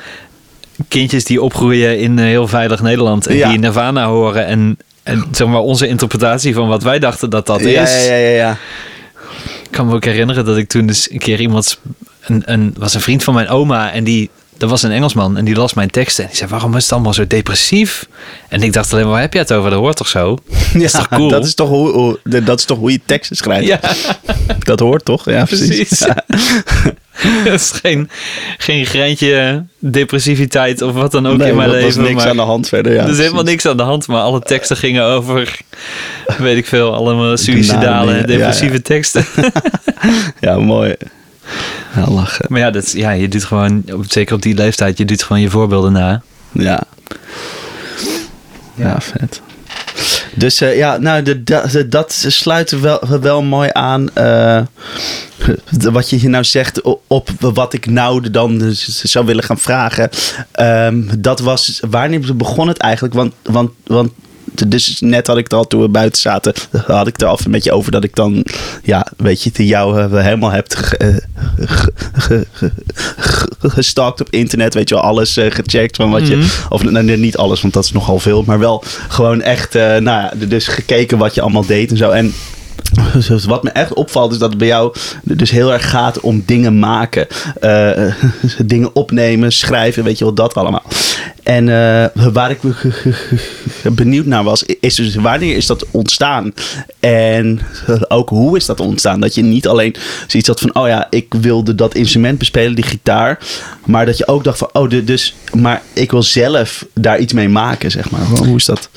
kindjes 0.88 1.26
die 1.26 1.42
opgroeien 1.42 2.00
in 2.00 2.20
eh, 2.20 2.26
heel 2.26 2.48
veilig 2.48 2.82
Nederland. 2.82 3.28
En 3.28 3.50
die 3.50 3.60
Nirvana 3.60 4.06
horen. 4.06 4.46
En, 4.46 4.78
en 5.04 5.26
zeg 5.32 5.48
maar 5.48 5.60
onze 5.60 5.88
interpretatie 5.88 6.54
van 6.54 6.68
wat 6.68 6.84
wij 6.84 7.00
dachten 7.00 7.30
dat 7.30 7.46
dat 7.46 7.62
is. 7.62 7.72
ja, 7.74 8.14
ja, 8.14 8.16
ja, 8.16 8.36
ja. 8.36 8.58
Ik 9.64 9.76
kan 9.76 9.88
me 9.88 9.94
ook 9.94 10.06
herinneren 10.06 10.46
dat 10.46 10.58
ik 10.58 10.70
toen 10.70 10.86
dus 10.86 11.12
een 11.12 11.20
keer 11.20 11.40
iemand... 11.40 11.80
Een, 12.26 12.42
een, 12.46 12.74
was 12.78 12.94
een 12.94 13.02
vriend 13.02 13.24
van 13.24 13.34
mijn 13.34 13.48
oma 13.48 13.92
en 13.92 14.04
die... 14.04 14.30
Dat 14.60 14.70
was 14.70 14.84
een 14.84 14.92
Engelsman 14.92 15.38
en 15.38 15.46
die 15.46 15.56
las 15.56 15.74
mijn 15.74 15.90
teksten. 15.90 16.24
En 16.24 16.30
die 16.30 16.38
zei, 16.40 16.50
waarom 16.50 16.76
is 16.76 16.84
het 16.84 16.92
allemaal 16.92 17.14
zo 17.14 17.28
depressief? 17.28 18.08
En 18.50 18.62
ik 18.64 18.74
dacht 18.74 18.92
alleen 18.92 19.04
maar, 19.04 19.14
waar 19.14 19.22
heb 19.22 19.34
je 19.34 19.40
het 19.40 19.54
over? 19.54 19.70
Dat 19.70 19.80
hoort 19.80 19.96
toch 19.98 20.08
zo? 20.08 20.38
Dat 20.74 20.82
is 20.82 20.92
Ja, 20.92 20.98
toch 21.00 21.08
cool? 21.08 21.30
Dat 21.30 21.46
is 21.46 21.54
toch 21.54 21.70
hoe, 21.70 21.90
hoe- 21.92 22.20
dat 22.44 22.60
is 22.60 22.66
toch 22.66 22.78
hoe 22.78 22.92
je 22.92 23.00
teksten 23.06 23.36
schrijft? 23.36 23.68
Ja, 23.68 23.80
Dat 24.60 24.80
hoort 24.80 25.06
toch? 25.06 25.26
Ja, 25.30 25.46
precies. 25.46 25.68
precies. 25.68 26.06
Het 27.12 27.54
is 27.62 27.72
geen, 27.82 28.10
geen 28.58 28.86
greintje 28.86 29.66
depressiviteit 29.80 30.82
of 30.82 30.94
wat 30.94 31.12
dan 31.12 31.28
ook 31.28 31.38
Nee, 31.38 31.50
in 31.50 31.56
mijn 31.56 31.70
er 31.70 31.76
leven. 31.76 31.88
was 31.98 32.08
niks 32.08 32.22
maar 32.22 32.30
aan 32.30 32.36
de 32.36 32.42
hand 32.42 32.68
verder. 32.68 32.94
Ja, 32.94 33.04
er 33.04 33.10
is 33.10 33.18
helemaal 33.18 33.44
niks 33.44 33.66
aan 33.66 33.78
de 33.78 33.84
hand, 33.84 34.08
maar 34.08 34.22
alle 34.22 34.40
teksten 34.42 34.78
gingen 34.78 35.04
over, 35.04 35.60
weet 36.38 36.58
ik 36.58 36.66
veel, 36.66 36.94
allemaal 36.96 37.38
suïcidale 37.38 38.12
en 38.12 38.18
ja, 38.20 38.26
depressieve 38.26 38.74
ja. 38.76 38.80
teksten. 38.84 39.26
Ja, 40.40 40.58
mooi. 40.58 40.96
Ja, 41.96 42.08
lachen. 42.12 42.46
Maar 42.50 42.60
ja, 42.60 42.72
dat, 42.72 42.84
is- 42.84 42.92
ja, 42.92 43.12
je 43.12 43.28
doet 43.28 43.44
gewoon, 43.44 43.84
op- 43.94 44.06
zeker 44.08 44.36
op 44.36 44.42
die 44.42 44.56
leeftijd, 44.56 44.98
je 44.98 45.06
doet 45.06 45.24
gewoon 45.24 45.42
je 45.42 45.50
voorbeelden 45.50 45.92
na. 45.92 46.22
Ja. 46.52 46.82
Ja, 48.76 49.02
vet. 49.02 49.42
Dus 50.36 50.62
eh, 50.62 50.78
ja, 50.78 50.98
nou, 50.98 51.22
de, 51.24 51.44
de- 51.44 51.86
dat 51.90 52.14
sluit 52.28 52.72
wel, 52.80 53.00
wel 53.22 53.42
mooi 53.44 53.70
aan. 53.74 54.10
eh, 54.16 54.62
wat 55.92 56.10
je 56.10 56.16
hier 56.16 56.30
nou 56.30 56.44
zegt 56.44 56.82
op 57.08 57.30
wat 57.40 57.74
ik 57.74 57.86
nou 57.86 58.30
dan 58.30 58.58
dus 58.58 59.04
zou 59.04 59.26
willen 59.26 59.44
gaan 59.44 59.58
vragen. 59.60 60.10
Ehm, 60.52 61.02
dat 61.20 61.40
was, 61.40 61.80
wanneer 61.90 62.36
begon 62.36 62.68
het 62.68 62.78
eigenlijk? 62.78 63.14
Want, 63.14 63.34
want, 63.44 63.72
want 63.84 64.12
dus 64.68 64.98
net 65.00 65.28
had 65.28 65.38
ik 65.38 65.44
het 65.44 65.54
al 65.54 65.68
toen 65.68 65.82
we 65.82 65.90
buiten 65.90 66.22
zaten, 66.22 66.54
had 66.86 67.08
ik 67.08 67.14
het 67.14 67.22
er 67.22 67.28
al 67.28 67.40
een 67.46 67.52
beetje 67.52 67.72
over 67.72 67.92
dat 67.92 68.04
ik 68.04 68.16
dan, 68.16 68.46
ja, 68.84 69.08
weet 69.18 69.44
je, 69.44 69.50
die 69.54 69.68
jou 69.68 70.00
eh, 70.00 70.24
helemaal 70.24 70.52
hebt 70.52 70.76
ge- 70.76 70.98
eh, 70.98 71.16
ge- 71.58 71.92
ge- 72.14 72.46
ge- 72.52 72.72
ge- 73.16 73.50
gestalkt 73.70 74.22
op 74.22 74.28
internet, 74.30 74.74
weet 74.74 74.90
je 74.90 74.96
wel, 74.96 75.04
alles 75.04 75.38
eh, 75.38 75.52
gecheckt 75.52 75.96
van 75.96 76.10
wat 76.12 76.22
Mhm. 76.22 76.30
je, 76.32 76.58
of 76.70 76.84
nou, 76.84 77.18
niet 77.18 77.38
alles, 77.38 77.62
want 77.62 77.74
dat 77.74 77.84
is 77.84 77.92
nogal 77.92 78.20
veel, 78.20 78.44
maar 78.44 78.60
wel 78.60 78.84
gewoon 79.08 79.42
echt, 79.42 79.74
nou 79.74 80.04
ja, 80.04 80.34
dus 80.48 80.68
gekeken 80.68 81.18
wat 81.18 81.36
je 81.36 81.42
allemaal 81.42 81.66
deed 81.66 81.92
en 81.92 81.98
zo. 81.98 82.10
En 82.10 82.34
dus 83.28 83.46
wat 83.46 83.64
me 83.64 83.70
echt 83.70 83.94
opvalt 83.94 84.32
is 84.32 84.38
dat 84.38 84.50
het 84.50 84.58
bij 84.58 84.68
jou 84.68 84.94
dus 85.24 85.52
heel 85.52 85.74
erg 85.74 85.90
gaat 85.90 86.20
om 86.20 86.44
dingen 86.46 86.80
maken. 86.80 87.28
eh, 87.60 88.14
dingen 88.66 88.96
opnemen, 88.96 89.52
schrijven, 89.52 90.04
weet 90.04 90.18
je 90.18 90.24
wel, 90.24 90.34
dat 90.34 90.54
allemaal. 90.54 90.84
En 91.44 91.70
eh, 91.70 92.26
waar 92.34 92.52
ik 92.52 92.60
benieuwd 93.92 94.26
naar 94.26 94.44
was, 94.44 94.64
is 94.80 94.96
dus 94.96 95.16
wanneer 95.16 95.56
is 95.56 95.66
dat 95.66 95.86
ontstaan? 95.92 96.54
En 97.00 97.60
ook 98.08 98.30
hoe 98.30 98.58
is 98.58 98.66
dat 98.66 98.80
ontstaan? 98.80 99.20
Dat 99.20 99.36
je 99.36 99.42
niet 99.42 99.68
alleen 99.68 99.96
zoiets 100.28 100.50
had 100.50 100.60
van, 100.60 100.76
oh 100.76 100.88
ja, 100.88 101.08
ik 101.10 101.34
wilde 101.42 101.76
dat 101.76 101.96
instrument 101.96 102.38
bespelen, 102.38 102.76
die 102.76 102.84
gitaar. 102.84 103.40
Maar 103.86 104.06
dat 104.06 104.18
je 104.18 104.28
ook 104.28 104.44
dacht 104.44 104.58
van, 104.58 104.70
oh, 104.74 104.90
dus, 105.06 105.36
maar 105.54 105.82
ik 105.94 106.12
wil 106.12 106.24
zelf 106.24 106.86
daar 106.94 107.20
iets 107.20 107.34
mee 107.34 107.50
maken, 107.50 107.92
zeg 107.92 108.10
maar. 108.10 108.22
Hoe 108.22 108.56
is 108.56 108.66
dat? 108.66 108.90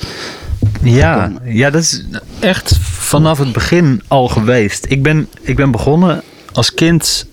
Ja, 0.81 1.31
ja, 1.43 1.69
dat 1.69 1.81
is 1.81 2.03
echt 2.39 2.77
vanaf 2.81 3.37
het 3.37 3.51
begin 3.53 4.01
al 4.07 4.27
geweest. 4.27 4.85
Ik 4.89 5.03
ben, 5.03 5.29
ik 5.41 5.55
ben 5.55 5.71
begonnen 5.71 6.23
als 6.53 6.73
kind, 6.73 7.25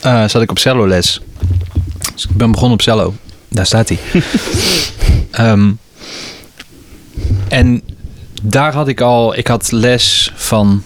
eh, 0.00 0.28
zat 0.28 0.42
ik 0.42 0.50
op 0.50 0.58
celloles. 0.58 1.20
Dus 2.14 2.24
ik 2.24 2.36
ben 2.36 2.50
begonnen 2.50 2.74
op 2.74 2.82
cello. 2.82 3.14
Daar 3.48 3.66
staat 3.66 3.88
hij. 3.88 3.98
Ehm, 5.30 5.72
en 7.48 7.82
daar 8.42 8.74
had 8.74 8.88
ik 8.88 9.00
al, 9.00 9.36
ik 9.36 9.46
had 9.46 9.72
les 9.72 10.32
van 10.34 10.82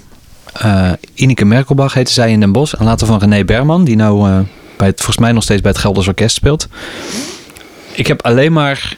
eh 0.53 0.93
Ineke 1.15 1.45
Merkelbach, 1.45 1.95
heette 1.95 2.13
zij 2.13 2.31
in 2.31 2.41
Den 2.41 2.53
Bosch. 2.53 2.75
En 2.75 2.85
later 2.85 3.07
van 3.07 3.19
René 3.19 3.45
Berman, 3.45 3.85
die 3.85 3.97
nou 3.97 4.29
eh, 4.29 4.39
bij 4.77 4.87
het, 4.87 4.97
volgens 4.97 5.19
mij 5.19 5.33
nog 5.33 5.43
steeds 5.43 5.61
bij 5.61 5.71
het 5.71 5.81
Gelders 5.81 6.09
Orkest 6.09 6.37
speelt. 6.37 6.69
Ik 7.93 8.07
heb 8.07 8.23
alleen 8.23 8.53
maar 8.53 8.97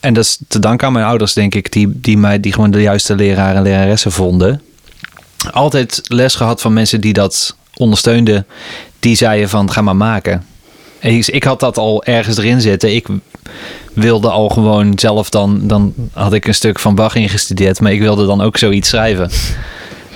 en 0.00 0.14
dat 0.14 0.24
is 0.24 0.38
te 0.48 0.58
danken 0.58 0.86
aan 0.86 0.92
mijn 0.92 1.04
ouders, 1.04 1.32
denk 1.32 1.54
ik, 1.54 1.72
die, 1.72 2.00
die 2.00 2.18
mij 2.18 2.40
die 2.40 2.52
gewoon 2.52 2.70
de 2.70 2.82
juiste 2.82 3.14
leraren 3.14 3.56
en 3.56 3.62
leraressen 3.62 4.12
vonden. 4.12 4.62
Altijd 5.52 6.00
les 6.04 6.34
gehad 6.34 6.60
van 6.60 6.72
mensen 6.72 7.00
die 7.00 7.12
dat 7.12 7.56
ondersteunden. 7.76 8.46
Die 8.98 9.16
zeiden 9.16 9.48
van 9.48 9.70
ga 9.72 9.82
maar 9.82 9.96
maken. 9.96 10.44
En 10.98 11.14
ik, 11.14 11.26
ik 11.26 11.44
had 11.44 11.60
dat 11.60 11.78
al 11.78 12.04
ergens 12.04 12.36
erin 12.36 12.60
zitten. 12.60 12.94
Ik 12.94 13.06
wilde 13.92 14.30
al 14.30 14.48
gewoon 14.48 14.98
zelf 14.98 15.30
dan, 15.30 15.60
dan 15.62 15.94
had 16.12 16.32
ik 16.32 16.46
een 16.46 16.54
stuk 16.54 16.78
van 16.78 16.94
Bach 16.94 17.14
ingestudeerd, 17.14 17.80
maar 17.80 17.92
ik 17.92 18.00
wilde 18.00 18.26
dan 18.26 18.40
ook 18.40 18.56
zoiets 18.56 18.88
schrijven. 18.88 19.30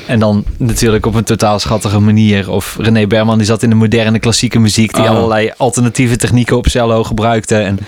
En 0.06 0.18
dan 0.18 0.44
natuurlijk 0.56 1.06
op 1.06 1.14
een 1.14 1.24
totaal 1.24 1.58
schattige 1.58 1.98
manier. 1.98 2.50
Of 2.50 2.76
René 2.80 3.06
Berman, 3.06 3.38
die 3.38 3.46
zat 3.46 3.62
in 3.62 3.68
de 3.68 3.74
moderne 3.74 4.18
klassieke 4.18 4.58
muziek, 4.58 4.94
die 4.94 5.04
Ah. 5.04 5.10
allerlei 5.10 5.52
alternatieve 5.56 6.16
technieken 6.16 6.56
op 6.56 6.68
cello 6.68 7.04
gebruikte. 7.04 7.56
En 7.56 7.78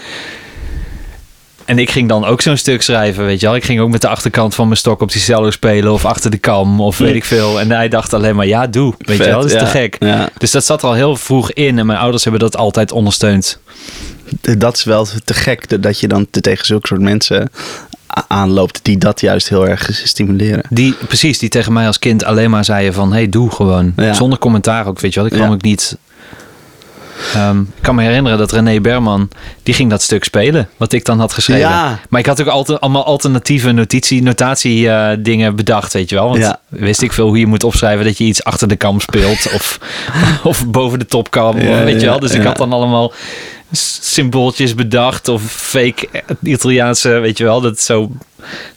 En 1.67 1.79
ik 1.79 1.91
ging 1.91 2.09
dan 2.09 2.25
ook 2.25 2.41
zo'n 2.41 2.57
stuk 2.57 2.83
schrijven, 2.83 3.25
weet 3.25 3.41
je 3.41 3.47
wel. 3.47 3.55
Ik 3.57 3.65
ging 3.65 3.81
ook 3.81 3.91
met 3.91 4.01
de 4.01 4.09
achterkant 4.09 4.55
van 4.55 4.67
mijn 4.67 4.79
stok 4.79 5.01
op 5.01 5.13
die 5.13 5.21
cello 5.21 5.51
spelen 5.51 5.93
of 5.93 6.05
achter 6.05 6.31
de 6.31 6.39
kam 6.39 6.81
of 6.81 6.99
weet 6.99 7.15
ik 7.15 7.25
veel. 7.25 7.61
En 7.61 7.71
hij 7.71 7.89
dacht 7.89 8.13
alleen 8.15 8.37
maar, 8.37 8.47
ja, 8.47 8.67
doe. 8.67 8.95
Weet 8.99 9.17
Vet, 9.17 9.27
je 9.27 9.33
wel, 9.33 9.41
dat 9.41 9.51
is 9.51 9.53
ja. 9.53 9.59
te 9.59 9.67
gek. 9.67 9.97
Ja. 9.99 10.29
Dus 10.39 10.51
dat 10.51 10.65
zat 10.65 10.83
er 10.83 10.89
al 10.89 10.95
heel 10.95 11.17
vroeg 11.17 11.53
in 11.53 11.79
en 11.79 11.87
mijn 11.87 11.99
ouders 11.99 12.23
hebben 12.23 12.41
dat 12.41 12.57
altijd 12.57 12.93
ondersteund. 12.93 13.59
Dat 14.59 14.77
is 14.77 14.85
wel 14.85 15.07
te 15.25 15.35
gek 15.35 15.83
dat 15.83 16.01
je 16.01 16.09
dan 16.09 16.27
te- 16.31 16.41
tegen 16.41 16.67
zulke 16.67 16.87
soort 16.87 17.01
mensen 17.01 17.51
aanloopt 18.29 18.81
die 18.83 18.99
dat 18.99 19.21
juist 19.21 19.49
heel 19.49 19.69
erg 19.69 19.89
stimuleren. 19.93 20.63
Die, 20.71 20.95
precies, 21.09 21.39
die 21.39 21.49
tegen 21.49 21.73
mij 21.73 21.87
als 21.87 21.99
kind 21.99 22.25
alleen 22.25 22.51
maar 22.51 22.65
zeiden 22.65 22.95
van, 22.95 23.13
hey, 23.13 23.29
doe 23.29 23.51
gewoon. 23.51 23.93
Ja. 23.97 24.13
Zonder 24.15 24.39
commentaar 24.39 24.87
ook, 24.87 25.01
weet 25.01 25.15
je 25.15 25.21
wel. 25.21 25.29
Ik 25.29 25.35
kwam 25.35 25.49
Ja. 25.49 25.55
ook 25.55 25.63
niet... 25.63 25.97
Ehm, 27.35 27.61
ik 27.61 27.67
kan 27.81 27.95
me 27.95 28.03
herinneren 28.03 28.39
dat 28.39 28.53
René 28.53 28.81
Berman, 28.81 29.29
die 29.63 29.75
ging 29.75 29.91
dat 29.91 30.03
stuk 30.03 30.25
spelen, 30.25 30.69
wat 30.77 30.93
ik 30.93 31.05
dan 31.05 31.19
had 31.21 31.33
geschreven. 31.33 31.69
Ja. 31.69 31.99
Maar 32.09 32.21
ik 32.21 32.27
had 32.27 32.41
ook 32.41 32.47
altijd 32.47 32.81
allemaal 32.81 33.05
alternatieve 33.05 33.73
notitie, 33.73 34.23
notatie 34.23 34.91
eh, 34.91 35.17
dingen 35.19 35.57
bedacht, 35.57 35.93
weet 35.93 36.09
je 36.11 36.15
wel. 36.17 36.29
Want 36.29 36.39
Ja. 36.43 36.61
wist 36.69 37.03
ik 37.03 37.13
veel 37.13 37.27
hoe 37.27 37.39
je 37.39 37.47
moet 37.47 37.65
opschrijven 37.65 38.05
dat 38.05 38.19
je 38.19 38.25
iets 38.25 38.45
achter 38.45 38.69
de 38.69 38.77
kam 38.77 39.01
speelt 39.01 39.53
of, 39.55 39.79
of 40.43 40.67
boven 40.67 40.99
de 40.99 41.07
topkam, 41.07 41.61
Ja, 41.61 41.85
weet 41.85 42.01
je 42.01 42.07
wel. 42.07 42.21
Dus 42.21 42.33
ik 42.35 42.43
had 42.43 42.57
dan 42.57 42.73
allemaal 42.73 43.13
symbooltjes 44.01 44.75
bedacht 44.75 45.29
of 45.29 45.43
fake 45.43 46.09
Italiaanse, 46.43 47.09
weet 47.09 47.39
je 47.39 47.45
wel. 47.45 47.61
Dat 47.61 47.81
zo, 47.81 48.11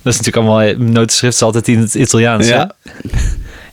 dat 0.02 0.14
is 0.14 0.18
natuurlijk 0.18 0.36
allemaal, 0.36 0.62
eh, 0.62 0.78
notenschrift 0.78 1.34
is 1.36 1.42
altijd 1.42 1.68
in 1.68 1.80
het 1.80 1.94
Italiaans. 1.96 2.48
Ja. 2.48 2.72
hè? 2.84 3.10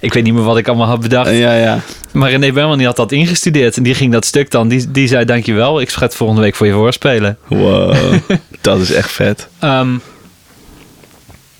Ik 0.00 0.12
weet 0.12 0.25
niet 0.25 0.35
meer 0.35 0.43
wat 0.43 0.59
ik 0.59 0.69
allemaal 0.69 0.87
had 0.87 1.00
bedacht. 1.00 1.31
Ja, 1.31 1.55
ja. 1.55 1.81
Maar 2.12 2.31
René 2.31 2.53
Berman 2.53 2.79
die 2.79 2.87
had 2.87 2.97
dat 2.97 3.12
ingestudeerd 3.12 3.76
en 3.76 3.83
die 3.83 3.95
ging 3.95 4.12
dat 4.12 4.25
stuk 4.25 4.50
dan, 4.50 4.69
die, 4.69 4.91
die 4.91 5.09
zei 5.09 5.25
dankjewel, 5.25 5.81
ik 5.81 5.91
ga 5.91 6.00
het 6.00 6.15
volgende 6.15 6.43
week 6.43 6.55
voor 6.55 6.67
je 6.67 6.73
voorspelen. 6.73 7.38
Wow, 7.47 8.15
dat 8.61 8.81
is 8.81 8.93
echt 8.93 9.12
vet. 9.12 9.49
Ehm, 9.59 9.97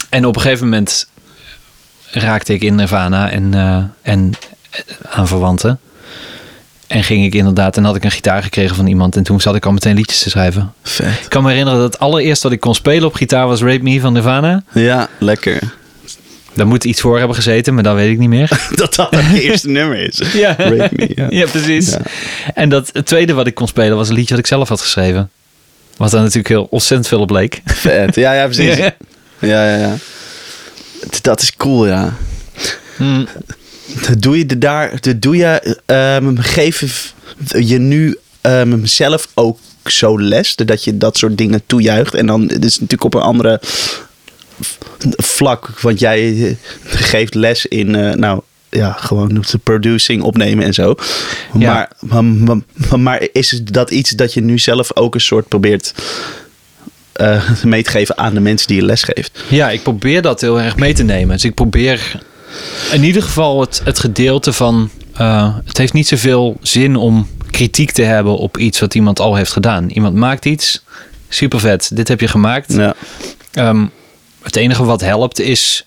en 0.09 0.27
op 0.27 0.37
een 0.37 0.43
gegeven 0.43 0.65
moment 0.65 1.09
raakte 2.11 2.53
ik 2.53 2.63
in 2.63 2.75
Nirvana 2.75 3.31
en, 3.31 3.55
eh, 3.55 3.83
en 4.03 4.33
eh, 4.71 4.81
aan 5.11 5.29
verwanten. 5.29 5.81
En 6.87 7.05
ging 7.05 7.25
ik 7.25 7.35
inderdaad, 7.35 7.77
en 7.77 7.85
had 7.85 7.97
ik 7.97 8.05
een 8.05 8.11
gitaar 8.11 8.43
gekregen 8.43 8.77
van 8.77 8.87
iemand. 8.87 9.17
En 9.17 9.23
toen 9.23 9.41
zat 9.41 9.55
ik 9.55 9.67
al 9.67 9.73
meteen 9.73 9.95
liedjes 9.95 10.23
te 10.23 10.31
schrijven. 10.31 10.73
Vet. 10.83 11.07
Ik 11.07 11.29
kan 11.29 11.43
me 11.43 11.49
herinneren 11.49 11.81
dat 11.81 11.93
het 11.93 12.01
allereerste 12.01 12.43
wat 12.43 12.53
ik 12.53 12.61
kon 12.61 12.75
spelen 12.75 13.09
op 13.09 13.15
gitaar 13.15 13.47
was 13.47 13.63
Rape 13.63 13.83
Me 13.83 14.01
van 14.01 14.13
Nirvana. 14.13 14.63
Ja, 14.73 15.09
lekker. 15.19 15.75
Daar 16.57 16.67
moet 16.67 16.85
iets 16.85 17.01
voor 17.01 17.19
hebben 17.19 17.37
gezeten, 17.37 17.75
maar 17.75 17.83
dat 17.83 17.95
weet 17.95 18.11
ik 18.11 18.19
niet 18.19 18.29
meer. 18.29 18.67
Dat 18.75 18.95
dat 18.95 19.15
het 19.17 19.39
eerste 19.39 19.69
nummer 19.69 19.99
is. 19.99 20.21
Ja, 20.35 20.57
Me, 20.59 20.91
ja. 21.15 21.27
ja 21.29 21.47
precies. 21.47 21.91
Ja. 21.91 22.01
En 22.55 22.69
dat, 22.69 22.91
het 22.93 23.07
tweede 23.07 23.33
wat 23.33 23.47
ik 23.47 23.55
kon 23.55 23.69
spelen 23.69 23.97
was 23.97 24.09
een 24.09 24.15
liedje 24.15 24.31
wat 24.31 24.39
ik 24.39 24.47
zelf 24.47 24.69
had 24.69 24.81
geschreven. 24.81 25.31
Wat 25.97 26.11
daar 26.11 26.21
natuurlijk 26.21 26.49
heel 26.49 26.67
ontzettend 26.71 27.09
veel 27.09 27.21
op 27.21 27.31
leek. 27.31 27.61
Vet. 27.65 28.15
Ja, 28.15 28.33
ja, 28.33 28.45
precies. 28.45 28.77
Ja. 28.85 28.95
Ja, 29.39 29.77
ja. 29.79 29.97
Dat 31.23 31.41
is 31.41 31.57
cool, 31.57 31.87
ja. 31.87 32.15
Hmm. 32.97 33.29
Doe 34.19 34.39
je 34.39 34.47
de 34.47 34.59
daar, 34.59 35.01
de- 35.01 35.19
doe 35.19 35.37
je, 35.37 35.79
ehm, 35.87 36.37
geef 36.37 37.13
je 37.59 37.79
nu 37.79 38.17
ehm, 38.41 38.85
zelf 38.85 39.29
ook 39.35 39.59
zo 39.85 40.21
les, 40.21 40.57
dat 40.57 40.85
je 40.85 40.97
dat 40.99 41.17
soort 41.17 41.39
dingen 41.39 41.63
toejuicht 41.67 42.15
en 42.15 42.27
dan, 42.27 42.49
is 42.51 42.61
natuurlijk 42.61 43.05
op 43.05 43.15
een 43.15 43.21
andere 43.21 43.61
vlak, 45.17 45.81
want 45.81 46.01
jij 46.01 46.47
eh, 46.47 46.55
geeft 46.85 47.35
les 47.35 47.67
in, 47.67 47.95
eh, 47.95 48.15
nou 48.15 48.41
ja, 48.69 48.93
gewoon 48.93 49.29
de 49.29 49.59
producing, 49.63 50.23
opnemen 50.23 50.65
en 50.65 50.75
zo. 50.75 50.95
Ja. 51.59 51.89
Maar, 51.99 52.25
maar, 52.25 52.57
maar, 52.89 53.01
maar 53.01 53.29
is 53.33 53.61
dat 53.65 53.91
iets 53.91 54.11
dat 54.11 54.35
je 54.35 54.41
nu 54.41 54.59
zelf 54.59 54.97
ook 54.97 55.15
een 55.15 55.21
soort 55.21 55.49
probeert 55.49 55.95
eh, 57.13 57.51
mee 57.65 57.83
te 57.83 57.91
geven 57.91 58.19
aan 58.19 58.35
de 58.35 58.41
mensen 58.41 58.67
die 58.67 58.77
je 58.77 58.85
les 58.85 59.03
geeft? 59.03 59.45
Ja, 59.49 59.71
ik 59.71 59.83
probeer 59.83 60.23
dat 60.23 60.41
heel 60.41 60.61
erg 60.61 60.77
mee 60.77 60.95
te 60.95 61.03
nemen. 61.03 61.35
Dus 61.35 61.45
ik 61.45 61.55
probeer 61.55 62.21
in 62.93 63.05
ieder 63.05 63.23
geval 63.23 63.61
het, 63.61 63.81
het 63.85 63.99
gedeelte 63.99 64.53
van... 64.53 64.91
het 65.65 65.79
heeft 65.79 65.93
niet 65.93 66.09
zoveel 66.09 66.57
zin 66.63 66.97
om 66.97 67.29
kritiek 67.51 67.91
te 67.91 68.03
hebben 68.03 68.37
op 68.37 68.59
iets 68.59 68.81
wat 68.81 68.95
iemand 68.95 69.21
al 69.21 69.35
heeft 69.35 69.53
gedaan. 69.53 69.89
Iemand 69.89 70.15
maakt 70.15 70.45
iets, 70.45 70.85
super 71.29 71.61
vet, 71.61 71.91
dit 71.97 72.09
heb 72.09 72.21
je 72.21 72.29
gemaakt. 72.29 72.73
Ja. 72.73 72.95
Ehm, 73.53 73.87
het 74.47 74.57
enige 74.57 74.85
wat 74.85 75.01
helpt 75.01 75.41
is 75.41 75.87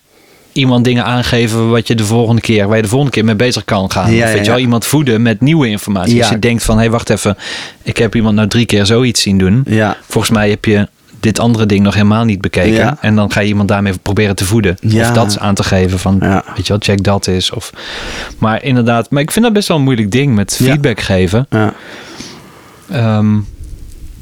iemand 0.52 0.84
dingen 0.84 1.04
aangeven 1.04 1.70
wat 1.70 1.86
je 1.86 1.94
de 1.94 2.04
volgende 2.04 2.40
keer, 2.40 2.66
waar 2.66 2.76
je 2.76 2.82
de 2.82 2.88
volgende 2.88 3.12
keer 3.14 3.24
mee 3.24 3.34
bezig 3.34 3.64
kan 3.64 3.90
gaan. 3.90 4.12
Ja, 4.12 4.24
of 4.24 4.32
weet 4.32 4.34
ja, 4.34 4.40
je 4.40 4.46
wel, 4.46 4.56
ja. 4.56 4.62
iemand 4.62 4.84
voeden 4.84 5.22
met 5.22 5.40
nieuwe 5.40 5.68
informatie. 5.68 6.20
Als 6.20 6.30
je 6.30 6.38
denkt 6.38 6.62
van, 6.62 6.74
hé, 6.74 6.80
hey, 6.80 6.90
wacht 6.90 7.10
even, 7.10 7.36
ik 7.82 7.96
heb 7.96 8.14
iemand 8.14 8.34
nou 8.34 8.48
drie 8.48 8.66
keer 8.66 8.86
zoiets 8.86 9.22
zien 9.22 9.38
doen. 9.38 9.62
Ja. 9.66 9.96
Volgens 10.08 10.32
mij 10.32 10.50
heb 10.50 10.64
je 10.64 10.88
dit 11.20 11.38
andere 11.38 11.66
ding 11.66 11.82
nog 11.82 11.94
helemaal 11.94 12.24
niet 12.24 12.40
bekeken. 12.40 12.98
En 13.00 13.16
dan 13.16 13.32
ga 13.32 13.40
je 13.40 13.48
iemand 13.48 13.68
daarmee 13.68 13.92
proberen 14.02 14.36
te 14.36 14.44
voeden. 14.44 14.76
Ja. 14.80 15.08
Of 15.08 15.14
dat 15.14 15.38
aan 15.38 15.54
te 15.54 15.62
geven 15.62 15.98
van, 15.98 16.18
weet 16.18 16.66
je 16.66 16.72
wel, 16.72 16.78
check 16.80 17.04
dat 17.04 17.26
is. 17.26 17.50
Of, 17.50 17.72
maar 18.38 18.62
inderdaad, 18.62 19.10
maar 19.10 19.22
ik 19.22 19.30
vind 19.30 19.44
dat 19.44 19.54
best 19.54 19.68
wel 19.68 19.76
een 19.76 19.82
moeilijk 19.82 20.10
ding 20.10 20.34
met 20.34 20.56
feedback 20.62 21.00
geven. 21.00 21.46
Ja. 21.50 21.74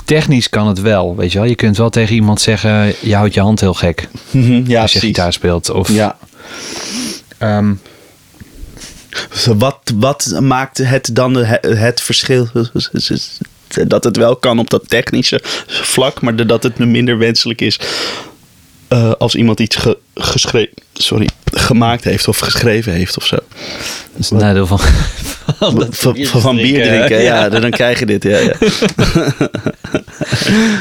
Technisch 0.09 0.49
kan 0.49 0.67
het 0.67 0.81
wel, 0.81 1.17
weet 1.17 1.33
je 1.33 1.39
wel. 1.39 1.49
Je 1.49 1.55
kunt 1.55 1.77
wel 1.77 1.91
tegen 1.91 2.15
iemand 2.15 2.41
zeggen, 2.41 2.95
je 3.01 3.15
houdt 3.15 3.35
je 3.35 3.41
hand 3.41 3.61
heel 3.61 3.75
gek 3.75 4.09
Mhm, 4.31 4.53
ja, 4.53 4.81
als 4.83 4.93
je 4.93 4.99
precies. 4.99 5.01
gitaar 5.17 5.33
speelt. 5.33 5.71
Of, 5.71 5.89
Ja. 5.93 6.19
ehm, 7.39 7.75
Dus 9.31 9.47
Wat, 9.47 9.79
wat 9.95 10.37
maakt 10.41 10.79
het 10.79 11.11
dan 11.13 11.35
het, 11.37 12.01
verschil? 12.01 12.49
Dat 13.87 14.05
het 14.05 14.17
wel 14.17 14.37
kan 14.37 14.59
op 14.59 14.71
dat 14.71 14.89
technische 14.89 15.41
vlak, 15.67 16.21
maar 16.21 16.47
dat 16.47 16.63
het 16.63 16.79
minder 16.79 17.19
wenselijk 17.19 17.61
is 17.61 17.81
eh, 18.89 19.13
als 19.19 19.35
iemand 19.35 19.61
iets 19.61 19.77
ge, 19.77 19.99
geschreven, 20.15 20.73
sorry, 20.99 21.29
gemaakt 21.45 22.05
heeft 22.05 22.29
of 22.29 22.39
geschreven 22.39 22.93
heeft 22.93 23.17
of 23.17 23.27
zo. 23.27 23.37
dat 23.37 24.19
is 24.19 24.31
het 24.31 24.39
nadeel 24.41 24.67
van, 24.67 24.79
van, 25.59 25.87
Van, 25.91 26.13
bier 26.13 26.29
van 26.29 26.57
bier 26.57 26.85
drinken, 26.87 27.23
ja, 27.23 27.49
dan 27.61 27.71
krijg 27.71 27.99
je 27.99 28.07
dit. 28.07 28.23
Ja, 28.23 28.39
ja. 28.39 28.53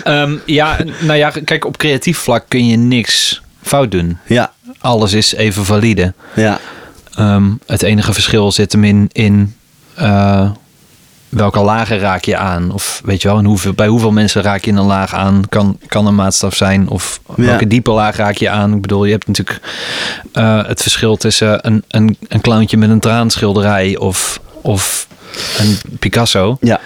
Ehm, 0.04 0.36
ja, 0.46 0.78
nou 1.00 1.18
ja, 1.18 1.30
kijk, 1.44 1.66
op 1.66 1.78
creatief 1.78 2.18
vlak 2.18 2.46
kun 2.48 2.68
je 2.68 2.78
niks 2.78 3.42
fout 3.62 3.92
doen. 3.92 4.18
ja, 4.28 4.52
Alles 4.80 5.14
is 5.14 5.34
even 5.34 5.66
valide. 5.66 6.14
ja, 6.36 6.60
Ehm, 7.16 7.44
het 7.66 7.82
enige 7.84 8.14
verschil 8.14 8.52
zit 8.52 8.72
hem 8.72 8.84
in, 8.84 9.10
in 9.12 9.56
eh, 9.96 10.50
welke 11.38 11.60
lagen 11.60 12.00
raak 12.00 12.24
je 12.24 12.38
aan. 12.38 12.72
Of 12.72 13.02
weet 13.06 13.22
je 13.22 13.28
wel, 13.28 13.38
en 13.38 13.46
hoeveel, 13.46 13.74
bij 13.74 13.88
hoeveel 13.88 14.12
mensen 14.12 14.42
raak 14.42 14.64
je 14.66 14.72
een 14.72 14.80
laag 14.80 15.14
aan, 15.14 15.42
kan, 15.50 15.78
kan 15.88 16.06
een 16.08 16.16
maatstaf 16.16 16.56
zijn. 16.56 16.90
Of 16.90 17.20
Ja. 17.36 17.44
welke 17.44 17.68
diepe 17.68 17.92
laag 17.92 18.16
raak 18.16 18.36
je 18.38 18.50
aan. 18.50 18.74
Ik 18.74 18.82
bedoel, 18.82 19.06
je 19.06 19.12
hebt 19.12 19.28
natuurlijk 19.28 19.60
eh, 20.34 20.66
het 20.68 20.82
verschil 20.82 21.16
tussen 21.18 21.68
een, 21.68 21.84
een, 21.88 22.18
een 22.28 22.42
clowntje 22.42 22.78
met 22.78 22.90
een 22.90 23.00
traanschilderij 23.00 23.98
of, 23.98 24.40
of 24.62 25.08
een 25.58 25.78
Picasso. 26.00 26.58
ja. 26.62 26.80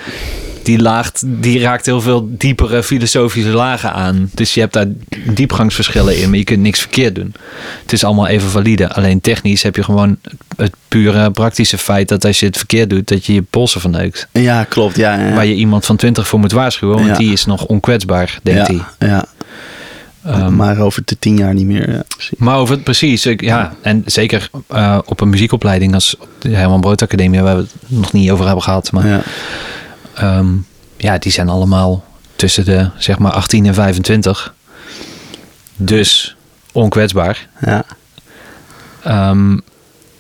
Die, 0.64 0.80
laagt, 0.82 1.24
die 1.26 1.60
raakt 1.60 1.86
heel 1.86 2.02
veel 2.02 2.30
diepere 2.32 2.84
filosofische 2.84 3.50
lagen 3.50 3.94
aan. 3.94 4.30
Dus 4.34 4.54
je 4.54 4.60
hebt 4.60 4.74
daar 4.74 4.86
diepgangsverschillen 5.26 6.18
in, 6.22 6.30
maar 6.30 6.38
je 6.38 6.44
kunt 6.44 6.60
niks 6.62 6.80
verkeerd 6.80 7.16
doen. 7.16 7.34
Het 7.82 7.94
is 7.94 8.04
allemaal 8.04 8.28
even 8.28 8.50
valide. 8.50 8.94
Alleen 8.94 9.22
technisch 9.22 9.64
heb 9.64 9.76
je 9.76 9.84
gewoon 9.84 10.18
het 10.58 10.72
pure 10.88 11.32
praktische 11.32 11.78
feit 11.78 12.08
dat 12.10 12.26
als 12.26 12.40
je 12.40 12.46
het 12.46 12.58
verkeerd 12.58 12.90
doet, 12.90 13.08
dat 13.08 13.26
je 13.26 13.34
je 13.34 13.42
polsen 13.42 13.82
verneukt. 13.82 14.28
Ja, 14.32 14.64
klopt. 14.64 14.96
Ja, 14.96 15.20
ja. 15.28 15.34
Waar 15.34 15.46
je 15.46 15.56
iemand 15.56 15.86
van 15.86 15.96
20 15.96 16.28
voor 16.28 16.40
moet 16.40 16.52
waarschuwen, 16.52 16.96
want 16.96 17.08
Ja. 17.08 17.18
die 17.18 17.32
is 17.32 17.46
nog 17.46 17.66
onkwetsbaar, 17.66 18.40
denkt 18.44 18.68
ja, 18.68 18.74
hij. 18.98 19.10
ja. 19.10 19.26
Ehm, 20.26 20.56
maar 20.56 20.78
over 20.80 21.02
de 21.06 21.16
tien 21.20 21.38
jaar 21.38 21.54
niet 21.54 21.66
meer. 21.66 21.92
Ja. 21.92 22.04
Maar 22.38 22.58
over 22.58 22.76
het 22.76 22.84
precies, 22.84 23.26
ik- 23.26 23.42
ja, 23.42 23.74
en 23.82 24.04
zeker 24.06 24.50
eh, 24.68 24.98
op 25.06 25.22
een 25.22 25.30
muziekopleiding 25.30 25.94
als 25.94 26.16
de 26.40 26.50
Herman 26.50 26.82
Brood 26.82 27.02
Academie, 27.02 27.42
waar 27.42 27.56
we 27.56 27.62
het 27.62 27.72
nog 27.88 28.14
niet 28.14 28.32
over 28.32 28.46
hebben 28.46 28.64
gehad, 28.64 28.92
maar 28.92 29.08
Ja. 29.08 29.22
Ehm, 30.16 30.48
ja, 30.98 31.18
die 31.18 31.32
zijn 31.32 31.50
allemaal 31.50 32.04
tussen 32.36 32.66
de 32.66 32.90
zeg 32.98 33.20
maar 33.20 33.32
18 33.32 33.66
en 33.66 33.74
25. 33.74 34.54
Dus 35.76 36.36
onkwetsbaar. 36.72 37.48
Ja. 37.66 37.84
Ehm, 39.04 39.58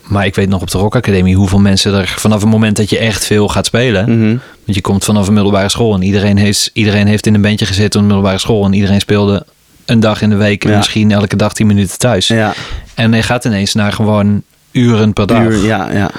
maar 0.01 0.25
ik 0.25 0.35
weet 0.35 0.49
nog 0.49 0.61
op 0.61 0.71
de 0.71 0.77
Rock 0.77 0.95
Academie 0.95 1.35
hoeveel 1.35 1.59
mensen 1.59 1.93
er 1.93 2.07
vanaf 2.07 2.41
het 2.41 2.49
moment 2.49 2.75
dat 2.77 2.89
je 2.89 2.97
echt 2.97 3.25
veel 3.25 3.47
gaat 3.47 3.65
spelen. 3.65 4.17
Mhm. 4.17 4.37
Want 4.65 4.75
je 4.77 4.81
komt 4.81 5.03
vanaf 5.03 5.27
een 5.27 5.33
middelbare 5.33 5.69
school 5.69 5.93
en 5.93 6.01
iedereen 6.01 6.37
heeft, 6.37 6.69
iedereen 6.73 7.07
heeft 7.07 7.25
in 7.25 7.33
een 7.33 7.41
bandje 7.41 7.65
gezeten 7.65 7.93
op 7.99 8.01
een 8.01 8.05
middelbare 8.05 8.37
school. 8.37 8.65
En 8.65 8.73
iedereen 8.73 8.99
speelde 8.99 9.45
een 9.85 9.99
dag 9.99 10.21
in 10.21 10.29
de 10.29 10.35
week 10.35 10.63
en 10.63 10.69
Ja. 10.71 10.77
misschien 10.77 11.11
elke 11.11 11.35
dag 11.35 11.53
10 11.53 11.67
minuten 11.67 11.97
thuis. 11.97 12.27
Ja. 12.27 12.53
En 12.95 13.13
je 13.13 13.23
gaat 13.23 13.45
ineens 13.45 13.73
naar 13.73 13.91
gewoon 13.93 14.43
uren 14.71 15.13
per 15.13 15.27
dag. 15.27 15.41
Uur, 15.43 15.65
ja, 15.65 15.91
ja. 15.91 16.11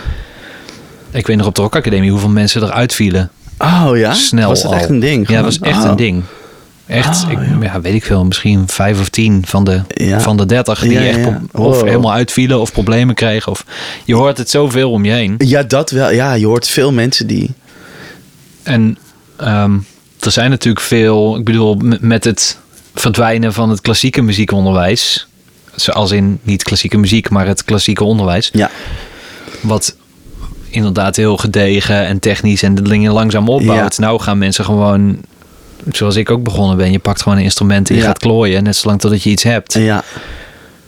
Ik 1.11 1.27
weet 1.27 1.37
nog 1.37 1.47
op 1.47 1.55
de 1.55 1.61
Rock 1.63 1.77
Academie 1.77 2.11
hoeveel 2.11 2.29
mensen 2.29 2.63
eruit 2.63 2.95
vielen. 2.95 3.31
Oh 3.63 3.91
ja? 3.97 4.13
snel 4.15 4.49
Was 4.49 4.63
dat 4.63 4.73
al. 4.73 4.79
echt 4.79 4.89
een 4.89 5.01
ding? 5.01 5.29
Ja, 5.29 5.35
dat 5.35 5.45
was 5.45 5.59
echt 5.59 5.83
Oh. 5.85 5.91
een 5.91 5.97
ding. 5.97 6.23
Echt, 6.87 7.25
Oh, 7.25 7.31
ik, 7.31 7.39
ja. 7.39 7.57
ja. 7.61 7.81
weet 7.81 7.95
ik 7.95 8.05
veel, 8.05 8.25
misschien 8.25 8.63
vijf 8.69 9.01
of 9.01 9.09
tien 9.09 9.43
van 9.47 9.65
de, 9.65 9.81
Ja. 9.89 10.21
van 10.21 10.37
de 10.37 10.47
dertig 10.47 10.81
die 10.81 10.93
Ja, 10.93 11.01
echt 11.01 11.29
of 11.53 11.83
helemaal 11.83 12.13
uitvielen 12.13 12.61
of 12.61 12.73
problemen 12.73 13.15
kregen. 13.15 13.53
Of, 13.53 13.65
je 14.05 14.15
hoort 14.15 14.39
het 14.39 14.51
zoveel 14.51 14.91
om 14.91 15.05
je 15.05 15.11
heen. 15.13 15.35
Ja, 15.39 15.63
dat 15.63 15.91
wel. 15.91 16.11
Ja, 16.11 16.33
je 16.33 16.47
hoort 16.47 16.69
veel 16.69 16.93
mensen 16.93 17.27
die... 17.27 17.51
En 18.63 18.99
ehm, 19.37 19.73
er 20.21 20.31
zijn 20.31 20.51
natuurlijk 20.51 20.85
veel, 20.85 21.37
ik 21.37 21.45
bedoel, 21.45 21.75
met, 21.75 22.01
met 22.01 22.25
het 22.25 22.59
verdwijnen 22.95 23.53
van 23.53 23.71
het 23.71 23.81
klassieke 23.81 24.23
muziekonderwijs. 24.23 25.27
Zoals 25.75 26.11
in 26.11 26.39
niet 26.43 26.63
klassieke 26.63 26.97
muziek, 26.99 27.31
maar 27.31 27.47
het 27.47 27.65
klassieke 27.65 28.05
onderwijs. 28.05 28.51
Ja. 28.53 28.71
Wat 29.61 29.97
inderdaad 30.73 31.17
heel 31.17 31.37
gedegen 31.37 32.07
en 32.07 32.19
technisch 32.19 32.63
en 32.63 32.75
de 32.75 32.83
dingen 32.83 33.13
langzaam 33.13 33.49
opbouwt. 33.49 33.99
Nou 33.99 34.21
gaan 34.21 34.39
mensen 34.39 34.65
gewoon, 34.65 35.19
zoals 35.91 36.17
ik 36.17 36.31
ook 36.31 36.43
begonnen 36.43 36.77
ben, 36.77 36.93
je 36.93 36.99
pakt 36.99 37.23
gewoon 37.23 37.39
een 37.39 37.45
instrument 37.45 37.89
en 37.89 37.95
je 37.95 38.01
Ja. 38.01 38.07
gaat 38.07 38.19
klooien. 38.19 38.63
Net 38.63 38.77
zolang 38.77 39.01
totdat 39.01 39.23
je 39.23 39.31
iets 39.31 39.43
hebt. 39.43 39.73
Ja. 39.75 40.05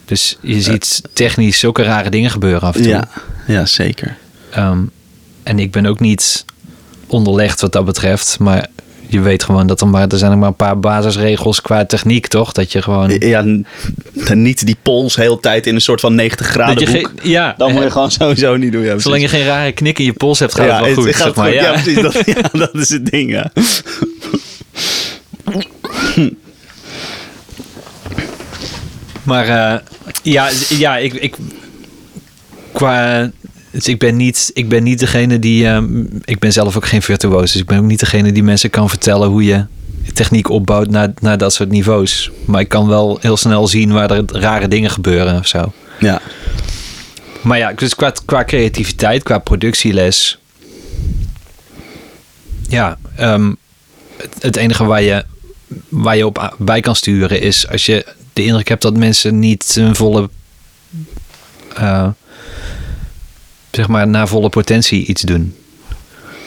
Dus 0.05 0.39
je 0.41 0.61
ziet 0.61 1.03
technisch 1.13 1.59
zulke 1.59 1.83
rare 1.83 2.11
dingen 2.11 2.31
gebeuren 2.31 2.69
af 2.69 2.75
en 2.77 2.83
toe. 2.83 2.91
Ja. 2.91 3.09
Ja, 3.47 3.67
zeker. 3.67 4.17
Ehm, 4.51 4.79
en 5.43 5.59
ik 5.59 5.71
ben 5.71 5.87
ook 5.87 6.01
niet 6.01 6.45
onderlegd 7.07 7.61
wat 7.61 7.73
dat 7.73 7.85
betreft. 7.85 8.39
Maar 8.39 8.67
je 9.07 9.21
weet 9.21 9.43
gewoon 9.43 9.67
dat 9.67 9.81
er 9.81 9.89
maar, 9.89 10.09
er 10.09 10.19
zijn 10.19 10.31
er 10.33 10.39
maar 10.39 10.49
een 10.49 10.55
paar 10.57 10.79
basisregels 10.79 11.61
qua 11.63 11.85
techniek, 11.85 12.27
toch? 12.27 12.53
Dat 12.53 12.73
je 12.73 12.83
gewoon... 12.83 13.17
Ja, 13.19 13.45
niet 14.35 14.67
die 14.67 14.77
pols 14.83 15.17
heel 15.17 15.41
tijd 15.41 15.67
in 15.67 15.75
een 15.75 15.81
soort 15.81 16.01
van 16.01 16.15
90 16.15 16.47
graden 16.47 16.97
hoek. 16.97 17.11
ja, 17.23 17.55
Dan 17.59 17.73
moet 17.73 17.83
je 17.83 17.91
gewoon 17.91 18.11
sowieso 18.11 18.57
niet 18.57 18.73
doen. 18.73 18.83
Ja, 18.83 18.99
Zolang 18.99 19.23
je 19.23 19.29
geen 19.29 19.45
rare 19.45 19.73
knik 19.73 19.99
in 19.99 20.05
je 20.05 20.13
pols 20.13 20.39
hebt, 20.39 20.55
gaat 20.55 20.67
ja, 20.67 20.77
het 20.77 20.95
wel 20.95 21.05
goed. 21.05 21.15
zeg 21.15 21.35
maar. 21.35 21.47
goed. 21.47 21.55
Ja. 21.55 21.63
Ja, 21.63 21.73
precies. 21.73 22.01
Dat, 22.03 22.23
ja, 22.27 22.49
dat 22.67 22.75
is 22.75 22.89
het 22.89 23.07
ding, 23.07 23.31
ja. 23.31 23.51
Maar 29.23 29.49
eh, 29.49 29.81
ja, 30.23 30.49
ja 30.69 30.97
ik, 30.97 31.13
ik, 31.15 31.37
qua, 32.73 33.31
dus 33.75 33.89
ik, 33.89 33.99
ben 33.99 34.17
niet, 34.17 34.51
ik 34.55 34.69
ben 34.69 34.83
niet 34.83 34.99
degene 34.99 35.39
die... 35.39 35.67
ehm, 35.67 36.05
ik 36.25 36.39
ben 36.39 36.53
zelf 36.53 36.77
ook 36.77 36.87
geen 36.87 37.03
virtuoos. 37.03 37.53
Dus 37.53 37.61
ik 37.61 37.67
ben 37.67 37.79
ook 37.79 37.85
niet 37.85 38.01
degene 38.01 38.33
die 38.33 38.43
mensen 38.43 38.71
kan 38.71 38.89
vertellen 38.89 39.29
hoe 39.29 39.45
je 39.45 39.65
techniek 40.13 40.49
opbouwt 40.51 40.91
naar, 40.91 41.13
naar 41.21 41.39
dat 41.39 41.53
soort 41.55 41.71
niveaus. 41.71 42.31
Maar 42.45 42.61
ik 42.61 42.69
kan 42.69 42.89
wel 42.89 43.19
heel 43.21 43.37
snel 43.37 43.67
zien 43.67 43.93
waar 43.93 44.11
er 44.11 44.25
rare 44.27 44.69
dingen 44.69 44.91
gebeuren 44.91 45.39
of 45.39 45.47
zo. 45.47 45.73
Ja, 46.01 46.21
Maar 47.43 47.59
ja, 47.59 47.73
dus 47.73 47.95
qua, 47.95 48.13
qua 48.25 48.45
creativiteit, 48.45 49.23
qua 49.23 49.39
productieles. 49.39 50.39
Ja, 52.69 52.99
ehm, 53.17 53.53
het, 54.17 54.35
het 54.41 54.57
enige 54.57 54.85
waar 54.85 55.03
je, 55.03 55.25
waar 55.89 56.17
je 56.17 56.27
op 56.27 56.55
bij 56.59 56.81
kan 56.81 56.97
sturen 56.97 57.41
is 57.41 57.69
als 57.69 57.87
je 57.87 58.07
de 58.33 58.45
indruk 58.45 58.69
hebt 58.69 58.83
dat 58.83 58.97
mensen 58.97 59.39
niet 59.39 59.75
hun 59.75 59.95
volle. 59.97 60.29
eh, 61.77 62.09
zeg 63.75 63.89
maar 63.89 64.09
naar 64.09 64.29
volle 64.29 64.49
potentie 64.49 65.07
iets 65.07 65.23
doen. 65.23 65.55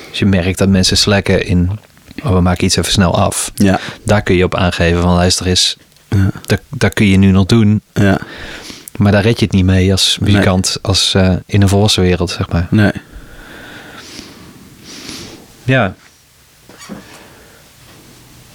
Als 0.10 0.20
je 0.20 0.26
merkt 0.26 0.58
dat 0.58 0.70
mensen 0.70 0.98
slekken 0.98 1.46
in. 1.46 1.80
Oh, 2.24 2.34
we 2.34 2.42
maken 2.42 2.66
iets 2.66 2.76
even 2.76 2.92
snel 2.92 3.18
af. 3.20 3.52
ja, 3.56 3.80
Daar 4.04 4.22
kun 4.22 4.36
je 4.36 4.44
op 4.44 4.56
aangeven 4.56 5.02
van 5.02 5.14
luister 5.14 5.46
eens. 5.46 5.78
ja, 6.10 6.32
Dat, 6.46 6.60
dat 6.70 6.94
kun 6.94 7.08
je 7.08 7.18
nu 7.18 7.32
nog 7.32 7.46
doen. 7.46 7.82
ja. 7.94 8.20
Maar 8.98 9.12
daar 9.12 9.22
red 9.22 9.40
je 9.40 9.46
het 9.46 9.54
niet 9.54 9.66
mee 9.66 9.92
als 9.92 10.18
muzikant, 10.22 10.78
als 10.82 11.14
eh, 11.14 11.34
in 11.46 11.62
een 11.62 11.68
volwassen 11.70 12.04
wereld, 12.04 12.30
zeg 12.30 12.50
maar. 12.50 12.68
Nee. 12.72 12.92
Ja. 15.64 15.96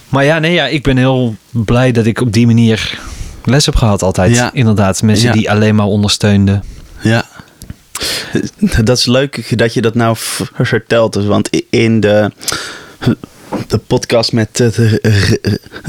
Maar 0.09 0.25
ja, 0.25 0.38
nee, 0.38 0.52
ja, 0.52 0.67
ik 0.67 0.83
ben 0.83 0.97
heel 0.97 1.37
blij 1.50 1.93
dat 1.93 2.07
ik 2.07 2.21
op 2.21 2.33
die 2.33 2.47
manier 2.47 2.99
les 3.45 3.67
heb 3.67 3.75
gehad 3.76 4.02
altijd. 4.02 4.35
Ja. 4.35 4.50
Inderdaad, 4.52 5.02
mensen 5.02 5.26
Ja. 5.29 5.33
die 5.33 5.50
alleen 5.50 5.75
maar 5.75 5.87
ondersteunden. 5.87 6.64
Ja. 7.02 7.25
Dat 8.85 8.99
is 8.99 9.07
leuk 9.07 9.59
dat 9.59 9.75
je 9.75 9.81
dat 9.81 9.95
nou 9.95 10.17
vertelt. 10.53 11.13
dus, 11.13 11.25
Want 11.25 11.49
in 11.71 12.01
de, 12.01 12.31
de 13.69 13.79
podcast 13.79 14.33
met 14.33 14.61
eh, 14.61 14.69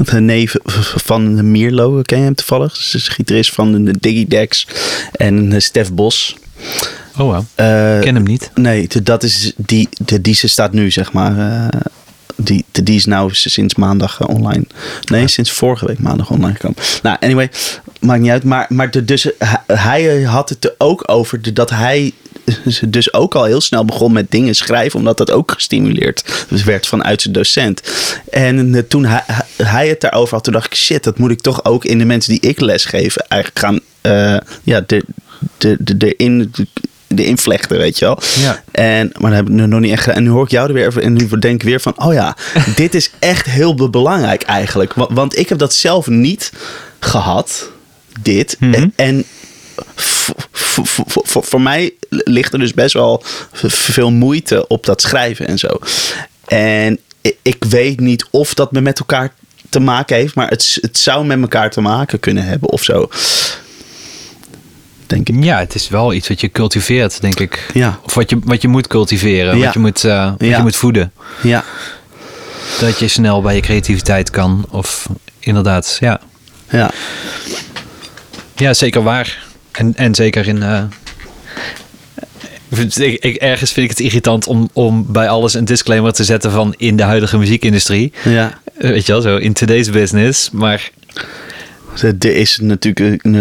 de, 0.04 0.20
neef 0.20 0.54
van 0.96 1.50
Mierlo, 1.50 2.02
ken 2.02 2.18
je 2.18 2.24
hem 2.24 2.34
toevallig? 2.34 2.76
Ze 2.76 2.96
is 2.96 3.08
gitarist 3.08 3.52
van 3.52 3.84
de 3.84 3.94
Digidex 4.00 4.66
en 5.12 5.52
eh, 5.52 5.60
Stef 5.60 5.92
Bos. 5.92 6.36
Oh, 7.18 7.30
wow. 7.32 7.44
Eh, 7.54 7.96
Ik 7.96 8.00
ken 8.02 8.14
hem 8.14 8.24
niet. 8.24 8.50
Nee, 8.54 8.88
dat 9.02 9.22
is 9.22 9.52
die, 9.56 9.88
die 10.20 10.34
ze 10.34 10.48
staat 10.48 10.72
nu, 10.72 10.90
zeg 10.90 11.12
maar. 11.12 11.38
eh, 11.38 11.80
die, 12.36 12.64
die 12.72 12.96
is 12.96 13.04
nou 13.04 13.34
sinds 13.34 13.74
maandag 13.74 14.20
eh, 14.20 14.28
online. 14.28 14.64
Nee, 15.04 15.28
sinds 15.28 15.50
vorige 15.52 15.86
week 15.86 15.98
maandag 15.98 16.30
online 16.30 16.54
gekomen. 16.54 16.76
Nou, 17.02 17.16
anyway, 17.20 17.50
maakt 18.00 18.20
niet 18.20 18.30
uit. 18.30 18.44
Maar, 18.44 18.66
maar 18.68 18.90
de, 18.90 19.04
dus, 19.04 19.28
hij, 19.38 20.02
hij 20.02 20.22
had 20.22 20.48
het 20.48 20.64
er 20.64 20.74
ook 20.78 21.02
over 21.06 21.42
de- 21.42 21.52
dat 21.52 21.70
hij 21.70 22.12
dus 22.88 23.12
ook 23.12 23.34
al 23.34 23.44
heel 23.44 23.60
snel 23.60 23.84
begon 23.84 24.12
met 24.12 24.30
dingen 24.30 24.54
schrijven, 24.54 24.98
omdat 24.98 25.18
dat 25.18 25.30
ook 25.30 25.52
gestimuleerd 25.52 26.46
werd 26.64 26.86
vanuit 26.86 27.22
zijn 27.22 27.34
docent. 27.34 27.82
En 28.30 28.74
eh, 28.74 28.82
toen 28.88 29.04
hij, 29.04 29.22
hij 29.62 29.88
het 29.88 30.00
daarover 30.00 30.34
had, 30.34 30.44
toen 30.44 30.52
dacht 30.52 30.66
ik, 30.66 30.74
shit, 30.74 31.04
dat 31.04 31.18
moet 31.18 31.30
ik 31.30 31.40
toch 31.40 31.64
ook 31.64 31.84
in 31.84 31.98
de 31.98 32.04
mensen 32.04 32.32
die 32.32 32.50
ik 32.50 32.60
les 32.60 32.84
geef 32.84 33.16
eigenlijk 33.16 33.60
gaan, 33.64 33.80
eh, 34.00 34.36
ja, 34.62 34.80
de, 34.86 35.04
de, 35.58 35.76
de, 35.80 35.96
de, 35.96 36.16
in, 36.16 36.38
de 36.52 36.66
invlechten, 37.22 37.78
weet 37.78 37.98
je 37.98 38.04
wel. 38.04 38.18
Ja. 38.38 38.62
En, 38.70 39.10
maar 39.18 39.30
dat 39.30 39.38
heb 39.38 39.48
ik 39.48 39.54
nu 39.54 39.66
nog 39.66 39.80
niet 39.80 39.92
echt. 39.92 40.06
En 40.06 40.22
nu 40.22 40.28
hoor 40.28 40.44
ik 40.44 40.50
jou 40.50 40.68
er 40.68 40.74
weer 40.74 40.86
over. 40.86 41.02
En 41.02 41.12
nu 41.12 41.28
denk 41.38 41.54
ik 41.54 41.68
weer 41.68 41.80
van, 41.80 41.92
oh 41.96 42.12
ja, 42.12 42.36
dit 42.76 42.94
is 42.94 43.10
echt 43.18 43.46
heel 43.46 43.74
be- 43.74 43.90
belangrijk 43.90 44.42
eigenlijk. 44.42 44.94
Want, 44.94 45.10
want 45.12 45.38
ik 45.38 45.48
heb 45.48 45.58
dat 45.58 45.74
zelf 45.74 46.06
niet 46.06 46.52
gehad, 46.98 47.70
dit. 48.20 48.56
Mhm. 48.60 48.74
En, 48.74 48.92
en 48.96 49.24
voor 51.22 51.60
mij 51.60 51.90
ligt 52.08 52.52
er 52.52 52.58
dus 52.58 52.74
best 52.74 52.94
wel 52.94 53.22
veel 53.66 54.10
moeite 54.10 54.66
op 54.66 54.84
dat 54.86 55.02
schrijven 55.02 55.46
en 55.46 55.58
zo. 55.58 55.78
En 56.46 56.98
ik 57.42 57.64
weet 57.64 58.00
niet 58.00 58.26
of 58.30 58.54
dat 58.54 58.72
me 58.72 58.80
met 58.80 58.98
elkaar 58.98 59.32
te 59.68 59.80
maken 59.80 60.16
heeft, 60.16 60.34
maar 60.34 60.48
het, 60.48 60.78
het 60.80 60.98
zou 60.98 61.26
met 61.26 61.40
elkaar 61.40 61.70
te 61.70 61.80
maken 61.80 62.20
kunnen 62.20 62.44
hebben 62.44 62.68
of 62.68 62.82
zo. 62.82 63.08
Denk 65.06 65.28
ik. 65.28 65.44
Ja, 65.44 65.58
het 65.58 65.74
is 65.74 65.88
wel 65.88 66.12
iets 66.12 66.28
wat 66.28 66.40
je 66.40 66.50
cultiveert, 66.50 67.20
denk 67.20 67.40
ik. 67.40 67.70
Ja. 67.74 67.98
Of 68.04 68.14
wat 68.14 68.30
je, 68.30 68.38
wat 68.44 68.62
je 68.62 68.68
moet 68.68 68.86
cultiveren, 68.86 69.56
Ja. 69.58 69.64
wat, 69.64 69.72
je 69.72 69.78
moet, 69.78 70.04
eh, 70.04 70.30
wat 70.30 70.48
Ja. 70.48 70.56
je 70.56 70.62
moet 70.62 70.76
voeden. 70.76 71.12
Ja, 71.42 71.64
Dat 72.80 72.98
je 72.98 73.08
snel 73.08 73.42
bij 73.42 73.54
je 73.54 73.60
creativiteit 73.60 74.30
kan. 74.30 74.66
Of 74.70 75.08
inderdaad, 75.40 75.96
ja. 76.00 76.20
ja, 76.70 76.90
Ja, 78.56 78.74
zeker 78.74 79.02
waar. 79.02 79.42
En, 79.72 79.92
en 79.96 80.14
zeker 80.14 80.48
in. 80.48 80.62
ik, 82.96 83.24
ik- 83.24 83.36
ergens 83.36 83.72
vind 83.72 83.90
ik 83.90 83.96
het 83.96 84.06
irritant 84.06 84.46
om, 84.46 84.68
om 84.72 85.12
bij 85.12 85.28
alles 85.28 85.54
een 85.54 85.64
disclaimer 85.64 86.12
te 86.12 86.24
zetten 86.24 86.50
van 86.50 86.74
in 86.76 86.96
de 86.96 87.02
huidige 87.02 87.38
muziekindustrie. 87.38 88.12
ja. 88.24 88.58
Eh, 88.78 88.90
Weet 88.90 89.06
je 89.06 89.12
wel, 89.12 89.20
zo 89.20 89.36
in 89.36 89.52
today's 89.52 89.90
business. 89.90 90.50
Maar 90.50 90.90
Er 92.02 92.36
is 92.36 92.58
natuurlijk, 92.62 93.24
eh, 93.24 93.40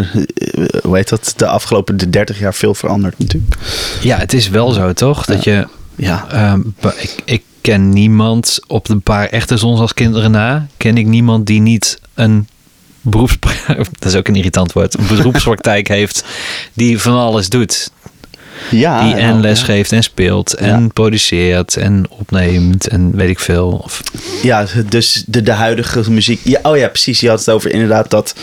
hoe 0.84 0.96
heet 0.96 1.10
dat, 1.10 1.34
de 1.38 1.48
afgelopen 1.48 1.98
de 1.98 2.10
30 2.10 2.39
jaar 2.39 2.54
veel 2.54 2.74
veranderd 2.74 3.20
natuurlijk. 3.20 3.56
ja, 4.02 4.18
het 4.18 4.34
is 4.34 4.50
wel 4.50 4.72
zo, 4.72 4.94
toch? 4.94 5.26
Dat 5.26 5.44
je. 5.44 5.68
Ja, 5.96 6.26
ehm, 6.30 6.62
ik, 6.98 7.16
ik 7.26 7.44
ken 7.62 7.89
niemand 7.89 8.60
op 8.68 8.86
de 8.86 8.98
paar 8.98 9.28
echte 9.28 9.58
zons 9.58 9.80
als 9.80 9.94
kinderen 9.94 10.32
na. 10.32 10.68
Ken 10.78 10.98
ik 10.98 11.06
niemand 11.06 11.46
die 11.46 11.62
niet 11.62 12.00
een 12.13 12.48
beroeps... 13.02 13.38
Dat 14.00 14.12
is 14.12 14.16
ook 14.16 14.28
een 14.28 14.36
irritant 14.36 14.74
woord. 14.74 14.98
Een 14.98 15.08
beroepspraktijk 15.08 15.88
heeft 15.98 16.24
die 16.74 17.00
van 17.00 17.18
alles 17.18 17.50
doet. 17.50 17.92
Ja 18.72 19.04
Die 19.04 19.16
en 19.16 19.42
les 19.42 19.62
geeft 19.63 19.92
en 19.92 20.04
speelt 20.04 20.54
en 20.54 20.82
Ja. 20.82 20.88
produceert 20.94 21.78
en 21.78 22.06
opneemt 22.10 22.88
en 22.88 23.16
weet 23.16 23.30
ik 23.30 23.39
veel. 23.39 23.82
Of, 23.84 24.02
Ja, 24.44 24.66
dus 24.89 25.24
de, 25.28 25.42
de 25.42 25.52
huidige 25.52 26.12
muziek. 26.12 26.39
Ja, 26.44 26.60
oh 26.63 26.78
ja, 26.78 26.88
precies. 26.88 27.20
Je 27.20 27.30
had 27.30 27.39
het 27.39 27.50
over 27.50 27.72
inderdaad 27.72 28.10
dat, 28.10 28.36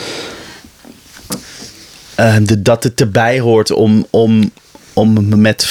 eh, 2.14 2.34
de, 2.42 2.62
dat 2.62 2.84
het 2.84 3.00
erbij 3.00 3.40
hoort 3.40 3.72
om, 3.72 4.06
om, 4.10 4.50
om 4.92 5.40
met 5.40 5.64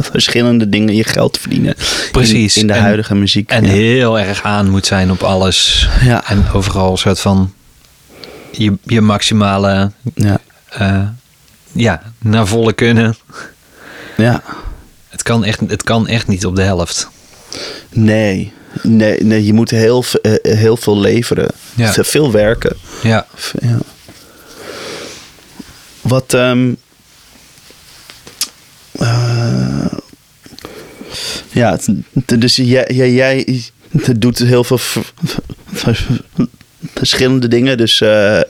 verschillende 0.00 0.68
dingen 0.68 0.94
je 0.94 1.04
geld 1.04 1.32
te 1.32 1.40
verdienen. 1.40 1.74
Precies. 2.12 2.56
In, 2.56 2.66
de 2.66 2.72
En- 2.72 2.80
huidige 2.82 3.14
muziek. 3.14 3.50
en 3.50 3.64
ja. 3.64 3.70
heel 3.70 4.18
erg 4.18 4.42
aan 4.42 4.70
moet 4.70 4.86
zijn 4.86 5.10
op 5.10 5.22
alles. 5.22 5.88
Ja. 6.04 6.28
En 6.28 6.44
overal 6.52 6.90
een 6.90 6.98
soort 6.98 7.20
van 7.20 7.52
je, 8.52 8.72
je 8.84 9.00
maximale, 9.00 9.90
Ja. 10.14 10.38
eh, 10.68 11.02
ja, 11.72 12.02
naar 12.18 12.46
volle 12.46 12.72
kunnen. 12.72 13.16
ja. 14.16 14.42
Het 15.08 15.22
kan, 15.22 15.44
echt, 15.44 15.60
het 15.68 15.82
kan 15.82 16.06
echt 16.06 16.26
niet 16.26 16.46
op 16.46 16.56
de 16.56 16.62
helft. 16.62 17.08
Nee. 17.90 18.52
Nee, 18.82 19.22
nee, 19.24 19.44
je 19.44 19.52
moet 19.52 19.70
heel, 19.70 20.02
v- 20.02 20.14
eh, 20.14 20.56
heel 20.58 20.76
veel 20.76 20.98
leveren. 20.98 21.50
Ja. 21.74 21.92
Veel 21.92 22.32
werken. 22.32 22.76
Ja. 23.02 23.26
Ja. 23.60 23.78
Wat. 26.00 26.34
eh, 28.98 29.86
ja, 31.50 31.78
dus 32.38 32.56
jij, 32.56 32.86
jij, 32.92 33.12
jij 33.12 33.62
doet 34.18 34.38
heel 34.38 34.64
veel 34.64 34.78
verschillende 36.94 37.48
dingen. 37.48 37.76
Dus 37.76 38.00
eh, 38.00 38.40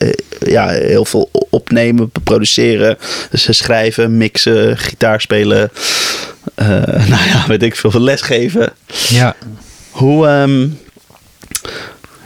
ja, 0.40 0.68
heel 0.68 1.04
veel 1.04 1.30
opnemen, 1.50 2.10
produceren, 2.22 2.98
dus 3.30 3.56
schrijven, 3.56 4.16
mixen, 4.16 4.78
gitaar 4.78 5.20
spelen. 5.20 5.70
eh, 6.54 6.66
nou 7.12 7.28
ja, 7.28 7.44
weet 7.46 7.62
ik 7.62 7.76
veel, 7.76 8.00
lesgeven. 8.00 8.72
Ja. 9.08 9.36
Hoe, 9.90 10.26
ehm, 10.26 10.66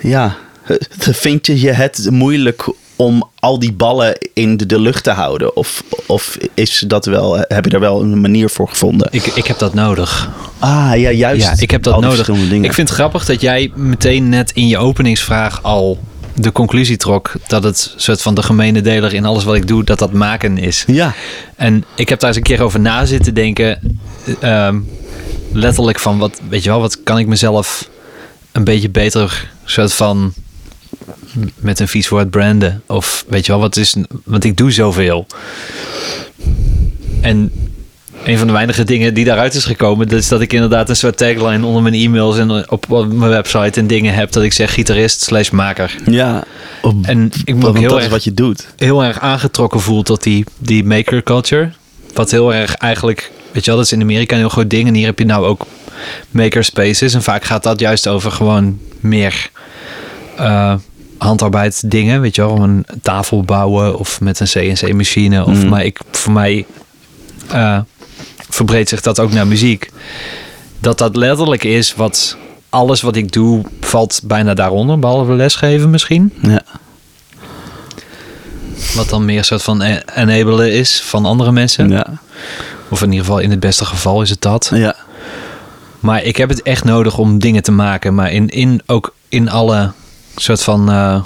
ja, 0.00 0.36
eh, 0.66 0.76
vind 1.24 1.46
je 1.46 1.60
je 1.60 1.72
het 1.72 2.10
moeilijk 2.10 2.64
om 3.02 3.28
al 3.40 3.58
die 3.58 3.72
ballen 3.72 4.18
in 4.34 4.56
de, 4.56 4.66
de 4.66 4.80
lucht 4.80 5.04
te 5.04 5.10
houden? 5.10 5.56
Of, 5.56 5.82
of 6.06 6.38
is 6.54 6.84
dat 6.86 7.06
wel, 7.06 7.36
heb 7.38 7.64
je 7.64 7.70
daar 7.70 7.80
wel 7.80 8.00
een 8.00 8.20
manier 8.20 8.50
voor 8.50 8.68
gevonden? 8.68 9.08
Ik, 9.10 9.26
ik 9.26 9.46
heb 9.46 9.58
dat 9.58 9.74
nodig. 9.74 10.30
Ah, 10.58 10.92
ja, 10.96 11.10
juist. 11.10 11.42
Ja, 11.46 11.54
ik 11.58 11.70
heb 11.70 11.82
dat 11.82 12.00
nodig. 12.00 12.28
Ik 12.28 12.72
vind 12.72 12.88
het 12.88 12.98
grappig 12.98 13.24
dat 13.24 13.40
jij 13.40 13.70
meteen 13.74 14.28
net 14.28 14.50
in 14.50 14.68
je 14.68 14.78
openingsvraag 14.78 15.62
al 15.62 15.98
de 16.34 16.52
conclusie 16.52 16.96
trok 16.96 17.32
dat 17.46 17.62
het 17.62 17.94
soort 17.96 18.22
van 18.22 18.34
de 18.34 18.42
gemene 18.42 18.80
deler 18.80 19.14
in 19.14 19.24
alles 19.24 19.44
wat 19.44 19.54
ik 19.54 19.66
doe, 19.66 19.84
dat 19.84 19.98
dat 19.98 20.12
maken 20.12 20.58
is. 20.58 20.84
Ja, 20.86 21.14
En 21.56 21.84
ik 21.94 22.08
heb 22.08 22.18
daar 22.20 22.28
eens 22.28 22.38
een 22.38 22.42
keer 22.44 22.62
over 22.62 22.80
na 22.80 23.04
zitten 23.04 23.34
denken. 23.34 23.98
ehm, 24.40 24.80
letterlijk 25.52 25.98
van 25.98 26.18
wat, 26.18 26.40
weet 26.48 26.62
je 26.62 26.68
wel, 26.70 26.80
wat 26.80 27.02
kan 27.02 27.18
ik 27.18 27.26
mezelf 27.26 27.88
een 28.52 28.64
beetje 28.64 28.90
beter 28.90 29.50
soort 29.64 29.92
van 29.92 30.32
met 31.56 31.80
een 31.80 31.88
vies 31.88 32.08
woord 32.08 32.30
branden? 32.30 32.82
Of 32.86 33.24
weet 33.28 33.46
je 33.46 33.52
wel, 33.52 33.60
wat 33.60 33.76
is, 33.76 33.96
want 34.24 34.44
ik 34.44 34.56
doe 34.56 34.70
zoveel. 34.70 35.26
En 37.20 37.52
een 38.24 38.38
van 38.38 38.46
de 38.46 38.52
weinige 38.52 38.84
dingen 38.84 39.14
die 39.14 39.24
daaruit 39.24 39.54
is 39.54 39.64
gekomen, 39.64 40.08
dat 40.08 40.18
is 40.18 40.28
dat 40.28 40.40
ik 40.40 40.52
inderdaad 40.52 40.88
een 40.88 40.96
soort 40.96 41.16
tagline 41.16 41.66
onder 41.66 41.82
mijn 41.82 41.94
e-mails 41.94 42.38
en 42.38 42.70
op 42.70 42.88
mijn 42.88 43.30
website 43.30 43.80
en 43.80 43.86
dingen 43.86 44.14
heb 44.14 44.32
dat 44.32 44.42
ik 44.42 44.52
zeg 44.52 44.74
gitarist 44.74 45.20
slash 45.22 45.50
maker. 45.50 45.94
ja. 46.04 46.44
Op- 46.82 47.06
En 47.06 47.30
ik 47.44 47.54
moet 47.54 47.64
ook 47.64 47.78
heel 47.78 48.00
erg 48.00 48.08
wat 48.10 48.24
je 48.24 48.34
doet. 48.34 48.66
heel 48.76 49.04
erg 49.04 49.20
aangetrokken 49.20 49.80
voel 49.80 50.02
tot 50.02 50.22
die, 50.22 50.44
die 50.58 50.84
maker 50.84 51.22
culture. 51.22 51.70
Wat 52.14 52.30
heel 52.30 52.54
erg 52.54 52.74
eigenlijk, 52.74 53.30
weet 53.52 53.64
je 53.64 53.70
wel, 53.70 53.76
dat 53.78 53.86
is 53.86 53.92
in 53.92 54.00
Amerika 54.00 54.34
een 54.34 54.40
heel 54.40 54.48
groot 54.48 54.70
ding. 54.70 54.88
En 54.88 54.94
hier 54.94 55.06
heb 55.06 55.18
je 55.18 55.24
nou 55.24 55.46
ook 55.46 55.66
maker 56.30 56.64
spaces. 56.64 57.14
En 57.14 57.22
vaak 57.22 57.44
gaat 57.44 57.62
dat 57.62 57.80
juist 57.80 58.08
over 58.08 58.30
gewoon 58.32 58.78
meer 59.00 59.50
eh, 60.36 60.74
handarbeid 61.22 61.90
dingen. 61.90 62.20
Weet 62.20 62.35
je 62.35 62.42
wel, 62.42 62.56
een 62.62 62.87
tafel 63.02 63.42
bouwen 63.42 63.98
of 63.98 64.20
met 64.20 64.40
een 64.40 64.46
CNC 64.46 64.92
machine. 64.92 65.44
Of 65.44 65.62
Mm. 65.62 65.68
maar 65.68 65.85
ik, 65.85 66.00
voor 66.11 66.32
mij 66.32 66.66
eh, 67.48 67.78
verbreedt 68.48 68.88
zich 68.88 69.00
dat 69.00 69.20
ook 69.20 69.32
naar 69.32 69.46
muziek. 69.46 69.90
Dat 70.78 70.98
dat 70.98 71.16
letterlijk 71.16 71.64
is 71.64 71.94
wat 71.94 72.37
alles 72.68 73.00
wat 73.00 73.16
ik 73.16 73.32
doe 73.32 73.62
valt 73.80 74.20
bijna 74.24 74.54
daaronder. 74.54 74.98
Behalve 74.98 75.32
lesgeven 75.32 75.90
misschien. 75.90 76.32
Ja. 76.42 76.62
Wat 78.94 79.08
dan 79.08 79.24
meer 79.24 79.38
een 79.38 79.44
soort 79.44 79.62
van 79.62 79.82
e- 79.82 80.00
enabelen 80.14 80.72
is 80.72 81.02
van 81.02 81.24
andere 81.24 81.52
mensen. 81.52 81.88
Ja. 81.90 82.06
Of 82.88 83.02
in 83.02 83.11
ieder 83.11 83.24
geval 83.24 83.38
in 83.40 83.50
het 83.50 83.61
beste 83.61 83.85
geval 83.85 84.22
is 84.22 84.30
het 84.30 84.40
dat. 84.40 84.70
ja. 84.74 84.96
Maar 86.00 86.22
ik 86.22 86.37
heb 86.37 86.48
het 86.48 86.62
echt 86.62 86.85
nodig 86.85 87.18
om 87.18 87.38
dingen 87.38 87.62
te 87.62 87.72
maken. 87.72 88.14
Maar 88.14 88.32
in, 88.32 88.48
in, 88.48 88.82
ook 88.87 89.14
in 89.28 89.50
alle 89.50 89.92
soort 90.36 90.62
van... 90.62 90.90
eh, 90.90 91.22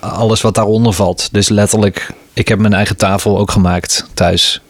alles 0.00 0.40
wat 0.40 0.54
daaronder 0.54 0.92
valt. 0.92 1.28
Dus 1.32 1.48
letterlijk, 1.48 2.10
ik 2.32 2.48
heb 2.48 2.58
mijn 2.58 2.74
eigen 2.74 2.96
tafel 2.96 3.38
ook 3.38 3.50
gemaakt 3.50 4.06
thuis. 4.14 4.60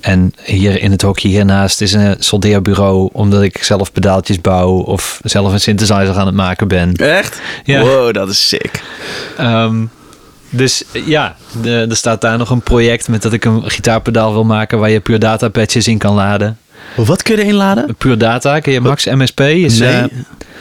En 0.00 0.32
hier 0.44 0.80
in 0.82 0.90
het 0.90 1.02
hokje 1.02 1.28
hiernaast 1.28 1.80
is 1.80 1.92
een 1.92 2.16
soldeerbureau... 2.18 3.08
omdat 3.12 3.42
ik 3.42 3.62
zelf 3.64 3.92
pedaaltjes 3.92 4.40
bouw... 4.40 4.70
of 4.70 5.20
zelf 5.22 5.52
een 5.52 5.60
synthesizer 5.60 6.16
aan 6.18 6.26
het 6.26 6.34
maken 6.34 6.68
ben. 6.68 6.94
Echt? 6.94 7.40
Ja. 7.64 7.80
Wow, 7.80 8.14
dat 8.14 8.28
is 8.28 8.48
sick. 8.48 8.82
Ehm, 9.38 9.84
dus 10.50 10.84
ja, 10.92 11.36
de- 11.62 11.86
er 11.90 11.96
staat 11.96 12.20
daar 12.20 12.38
nog 12.38 12.50
een 12.50 12.62
project 12.62 13.08
met 13.08 13.22
dat 13.22 13.32
ik 13.32 13.44
een 13.44 13.70
gitaarpedaal 13.70 14.32
wil 14.32 14.44
maken 14.44 14.78
waar 14.78 14.90
je 14.90 15.00
Pure 15.00 15.18
Data 15.18 15.48
patches 15.48 15.88
in 15.88 15.98
kan 15.98 16.14
laden. 16.14 16.58
Wat 16.96 17.22
kun 17.22 17.36
je 17.36 17.42
erin 17.42 17.54
laden? 17.54 17.94
Pure 17.98 18.16
Data, 18.16 18.60
ken 18.60 18.72
je 18.72 18.80
Max 18.80 19.04
MSP? 19.06 19.40
Is, 19.40 19.78
nee, 19.78 19.88
eh, 19.90 20.04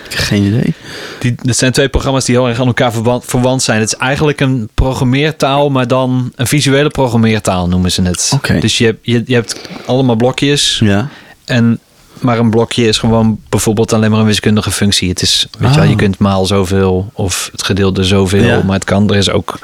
geen 0.10 0.44
idee. 0.44 0.74
die, 1.20 1.36
dat 1.42 1.58
zijn 1.58 1.72
twee 1.72 1.90
programma's 1.90 2.26
die 2.26 2.36
heel 2.36 2.48
erg 2.48 2.60
aan 2.60 2.68
elkaar 2.68 2.92
verwant, 2.92 3.26
verwant 3.26 3.64
zijn. 3.64 3.80
Het 3.80 3.94
is 3.94 3.98
eigenlijk 4.00 4.40
een 4.42 4.70
programmeertaal, 4.74 5.70
maar 5.70 5.88
dan 5.88 6.32
een 6.36 6.48
visuele 6.48 6.90
programmeertaal 6.90 7.68
noemen 7.68 7.92
ze 7.92 8.02
het. 8.02 8.32
Dus 8.60 8.78
je, 8.78 8.86
hebt- 8.86 9.00
je, 9.02 9.24
je 9.26 9.34
hebt 9.34 9.70
allemaal 9.86 10.16
blokjes 10.16 10.80
Ja. 10.84 11.10
en 11.46 11.80
maar 12.20 12.40
een 12.40 12.50
blokje 12.50 12.88
is 12.88 12.98
gewoon 12.98 13.40
bijvoorbeeld 13.50 13.94
alleen 13.94 14.12
maar 14.12 14.20
een 14.20 14.26
wiskundige 14.26 14.72
functie. 14.72 15.10
Het 15.10 15.22
is, 15.22 15.48
weet 15.60 15.70
je 15.70 15.76
wel, 15.76 15.86
je 15.86 15.92
Oh. 15.92 15.98
kunt 15.98 16.18
maal 16.18 16.46
zoveel 16.46 17.10
of 17.14 17.50
het 17.52 17.64
gedeelde 17.64 18.04
zoveel, 18.04 18.44
Ja. 18.44 18.62
maar 18.64 18.76
het 18.76 18.84
kan. 18.84 19.10
Er 19.10 19.16
is 19.16 19.30
ook, 19.30 19.60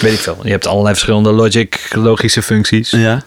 weet 0.00 0.12
ik 0.12 0.18
veel. 0.18 0.38
Je 0.42 0.50
hebt 0.50 0.66
allerlei 0.66 0.94
verschillende 0.94 1.32
logic, 1.32 1.88
logische 1.94 2.42
functies. 2.42 2.90
Ja. 2.90 3.22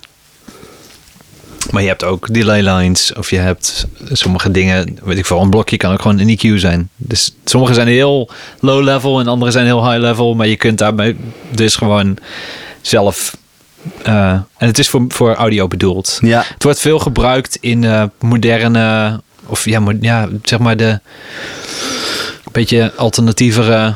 Maar 1.71 1.81
je 1.81 1.87
hebt 1.87 2.03
ook 2.03 2.33
delay 2.33 2.61
lines 2.61 3.13
of 3.13 3.29
je 3.29 3.37
hebt 3.37 3.85
sommige 4.11 4.51
dingen, 4.51 4.97
weet 5.03 5.17
ik 5.17 5.25
veel, 5.25 5.41
een 5.41 5.49
blokje 5.49 5.77
kan 5.77 5.91
ook 5.93 6.01
gewoon 6.01 6.19
een 6.19 6.37
EQ 6.37 6.55
zijn. 6.59 6.89
Dus 6.95 7.35
sommige 7.45 7.73
zijn 7.73 7.87
heel 7.87 8.29
low 8.59 8.83
level 8.83 9.19
en 9.19 9.27
andere 9.27 9.51
zijn 9.51 9.65
heel 9.65 9.89
high 9.89 10.01
level, 10.01 10.33
maar 10.35 10.47
je 10.47 10.55
kunt 10.55 10.77
daarbij 10.77 11.15
dus 11.51 11.75
gewoon 11.75 12.17
zelf. 12.81 13.37
eh, 14.03 14.29
en 14.31 14.67
het 14.67 14.79
is 14.79 14.89
voor, 14.89 15.05
voor 15.07 15.33
audio 15.33 15.67
bedoeld. 15.67 16.17
Ja. 16.21 16.43
Het 16.53 16.63
wordt 16.63 16.79
veel 16.79 16.99
gebruikt 16.99 17.57
in 17.61 17.83
eh, 17.83 18.03
moderne, 18.19 19.21
of 19.45 19.65
ja, 19.65 19.79
mo- 19.79 19.97
ja, 20.01 20.27
zeg 20.43 20.59
maar 20.59 20.77
de 20.77 20.99
beetje 22.51 22.91
alternatievere, 22.95 23.93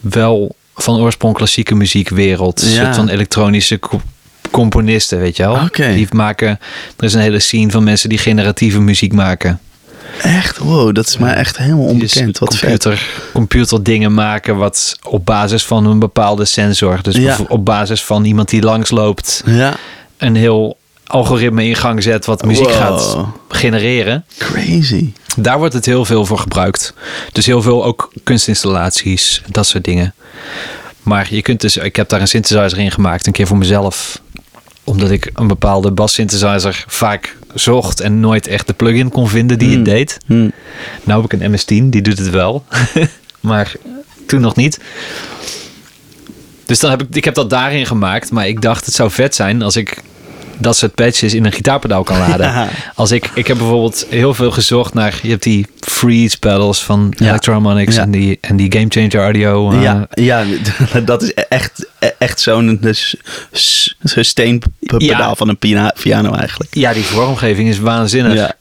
wel 0.00 0.54
van 0.74 0.96
oorsprong 1.00 1.34
klassieke 1.34 1.74
muziekwereld. 1.74 2.62
Een 2.62 2.68
soort 2.68 2.94
van 2.94 3.08
elektronische 3.08 3.78
componisten, 4.60 5.18
weet 5.18 5.36
je 5.36 5.42
wel. 5.42 5.68
Die 5.94 6.06
maken, 6.10 6.48
er 6.96 7.04
is 7.04 7.14
een 7.14 7.20
hele 7.20 7.38
scene 7.38 7.70
van 7.70 7.84
mensen 7.84 8.08
die 8.08 8.18
generatieve 8.18 8.80
muziek 8.80 9.12
maken. 9.12 9.60
Echt? 10.22 10.58
Wow, 10.58 10.94
dat 10.94 11.06
is 11.06 11.16
mij 11.18 11.34
echt 11.34 11.56
helemaal 11.56 11.82
dus 11.84 11.92
onbekend. 11.92 12.38
Wat 12.38 12.56
vet. 12.56 12.60
computer, 12.60 13.06
computer 13.32 13.82
dingen 13.82 14.14
maken 14.14 14.56
wat 14.56 14.96
op 15.08 15.24
basis 15.26 15.64
van 15.64 15.86
een 15.86 15.98
bepaalde 15.98 16.44
sensor. 16.44 16.98
Dus 17.02 17.16
Ja. 17.16 17.38
op 17.48 17.64
basis 17.64 18.04
van 18.04 18.24
iemand 18.24 18.48
die 18.48 18.62
langsloopt 18.62 19.42
Ja. 19.46 19.74
een 20.16 20.36
heel 20.36 20.76
algoritme 21.06 21.64
in 21.64 21.76
gang 21.76 22.02
zet 22.02 22.24
wat 22.26 22.44
muziek 22.44 22.64
Wow. 22.64 22.74
gaat 22.74 23.16
genereren. 23.48 24.24
Crazy. 24.38 25.12
Daar 25.36 25.58
wordt 25.58 25.74
het 25.74 25.84
heel 25.86 26.04
veel 26.04 26.26
voor 26.26 26.38
gebruikt. 26.38 26.94
Dus 27.32 27.46
heel 27.46 27.62
veel 27.62 27.84
ook 27.84 28.12
kunstinstallaties, 28.24 29.42
dat 29.50 29.66
soort 29.66 29.84
dingen. 29.84 30.14
Maar 31.02 31.26
je 31.30 31.42
kunt 31.42 31.60
dus, 31.60 31.76
ik 31.76 31.96
heb 31.96 32.08
daar 32.08 32.20
een 32.20 32.28
synthesizer 32.28 32.78
in 32.78 32.90
gemaakt, 32.90 33.26
een 33.26 33.32
keer 33.32 33.46
voor 33.46 33.56
mezelf. 33.56 34.20
Omdat 34.86 35.10
ik 35.10 35.30
een 35.34 35.46
bepaalde 35.46 35.90
bass 35.90 36.14
synthesizer 36.14 36.84
vaak 36.86 37.36
zocht 37.54 38.00
en 38.00 38.20
nooit 38.20 38.46
echt 38.46 38.66
de 38.66 38.72
plugin 38.72 39.08
kon 39.10 39.28
vinden 39.28 39.58
die 39.58 39.68
Hmm. 39.68 39.76
het 39.76 39.84
deed. 39.84 40.18
Hm. 40.26 40.48
Nou 41.02 41.22
heb 41.22 41.32
ik 41.32 41.40
een 41.40 41.50
MS-10, 41.52 41.88
die 41.90 42.02
doet 42.02 42.18
het 42.18 42.30
wel. 42.30 42.64
maar 43.40 43.72
toen 44.26 44.40
nog 44.40 44.56
niet. 44.56 44.80
Dus 46.64 46.78
dan 46.80 46.90
heb 46.90 47.02
ik, 47.02 47.14
ik 47.16 47.24
heb 47.24 47.34
dat 47.34 47.50
daarin 47.50 47.86
gemaakt. 47.86 48.30
Maar 48.30 48.48
ik 48.48 48.60
dacht, 48.62 48.86
het 48.86 48.94
zou 48.94 49.10
vet 49.10 49.34
zijn 49.34 49.62
als 49.62 49.76
ik 49.76 50.02
dat 50.58 50.76
soort 50.76 50.94
patches 50.94 51.34
in 51.34 51.44
een 51.44 51.52
gitaarpedaal 51.52 52.02
kan 52.02 52.18
laden. 52.18 52.46
Ja. 52.56 52.68
Als 52.94 53.10
ik, 53.10 53.30
ik 53.34 53.46
heb 53.46 53.58
bijvoorbeeld 53.58 54.06
heel 54.08 54.34
veel 54.34 54.50
gezocht 54.50 54.94
naar... 54.94 55.18
Je 55.22 55.30
hebt 55.30 55.42
die 55.42 55.66
freeze 55.80 56.38
pedals 56.38 56.84
van 56.84 57.12
Ja. 57.16 57.28
Electroharmonics 57.28 57.94
Ja. 57.94 58.02
en, 58.02 58.10
die, 58.10 58.38
en 58.40 58.56
die 58.56 58.72
Game 58.72 58.86
Changer 58.88 59.22
audio. 59.22 59.70
eh, 59.70 59.82
Ja, 59.82 60.06
ja, 60.14 60.44
dat 61.04 61.22
is 61.22 61.34
echt, 61.34 61.86
echt 62.18 62.40
zo'n 62.40 62.78
dus, 62.80 63.16
steenpedaal 64.20 65.36
van 65.36 65.48
een 65.48 65.58
piano 65.58 66.32
eigenlijk. 66.34 66.74
ja, 66.74 66.92
die 66.92 67.02
vormgeving 67.04 67.68
is 67.68 67.78
waanzinnig. 67.78 68.34
Ja. 68.34 68.54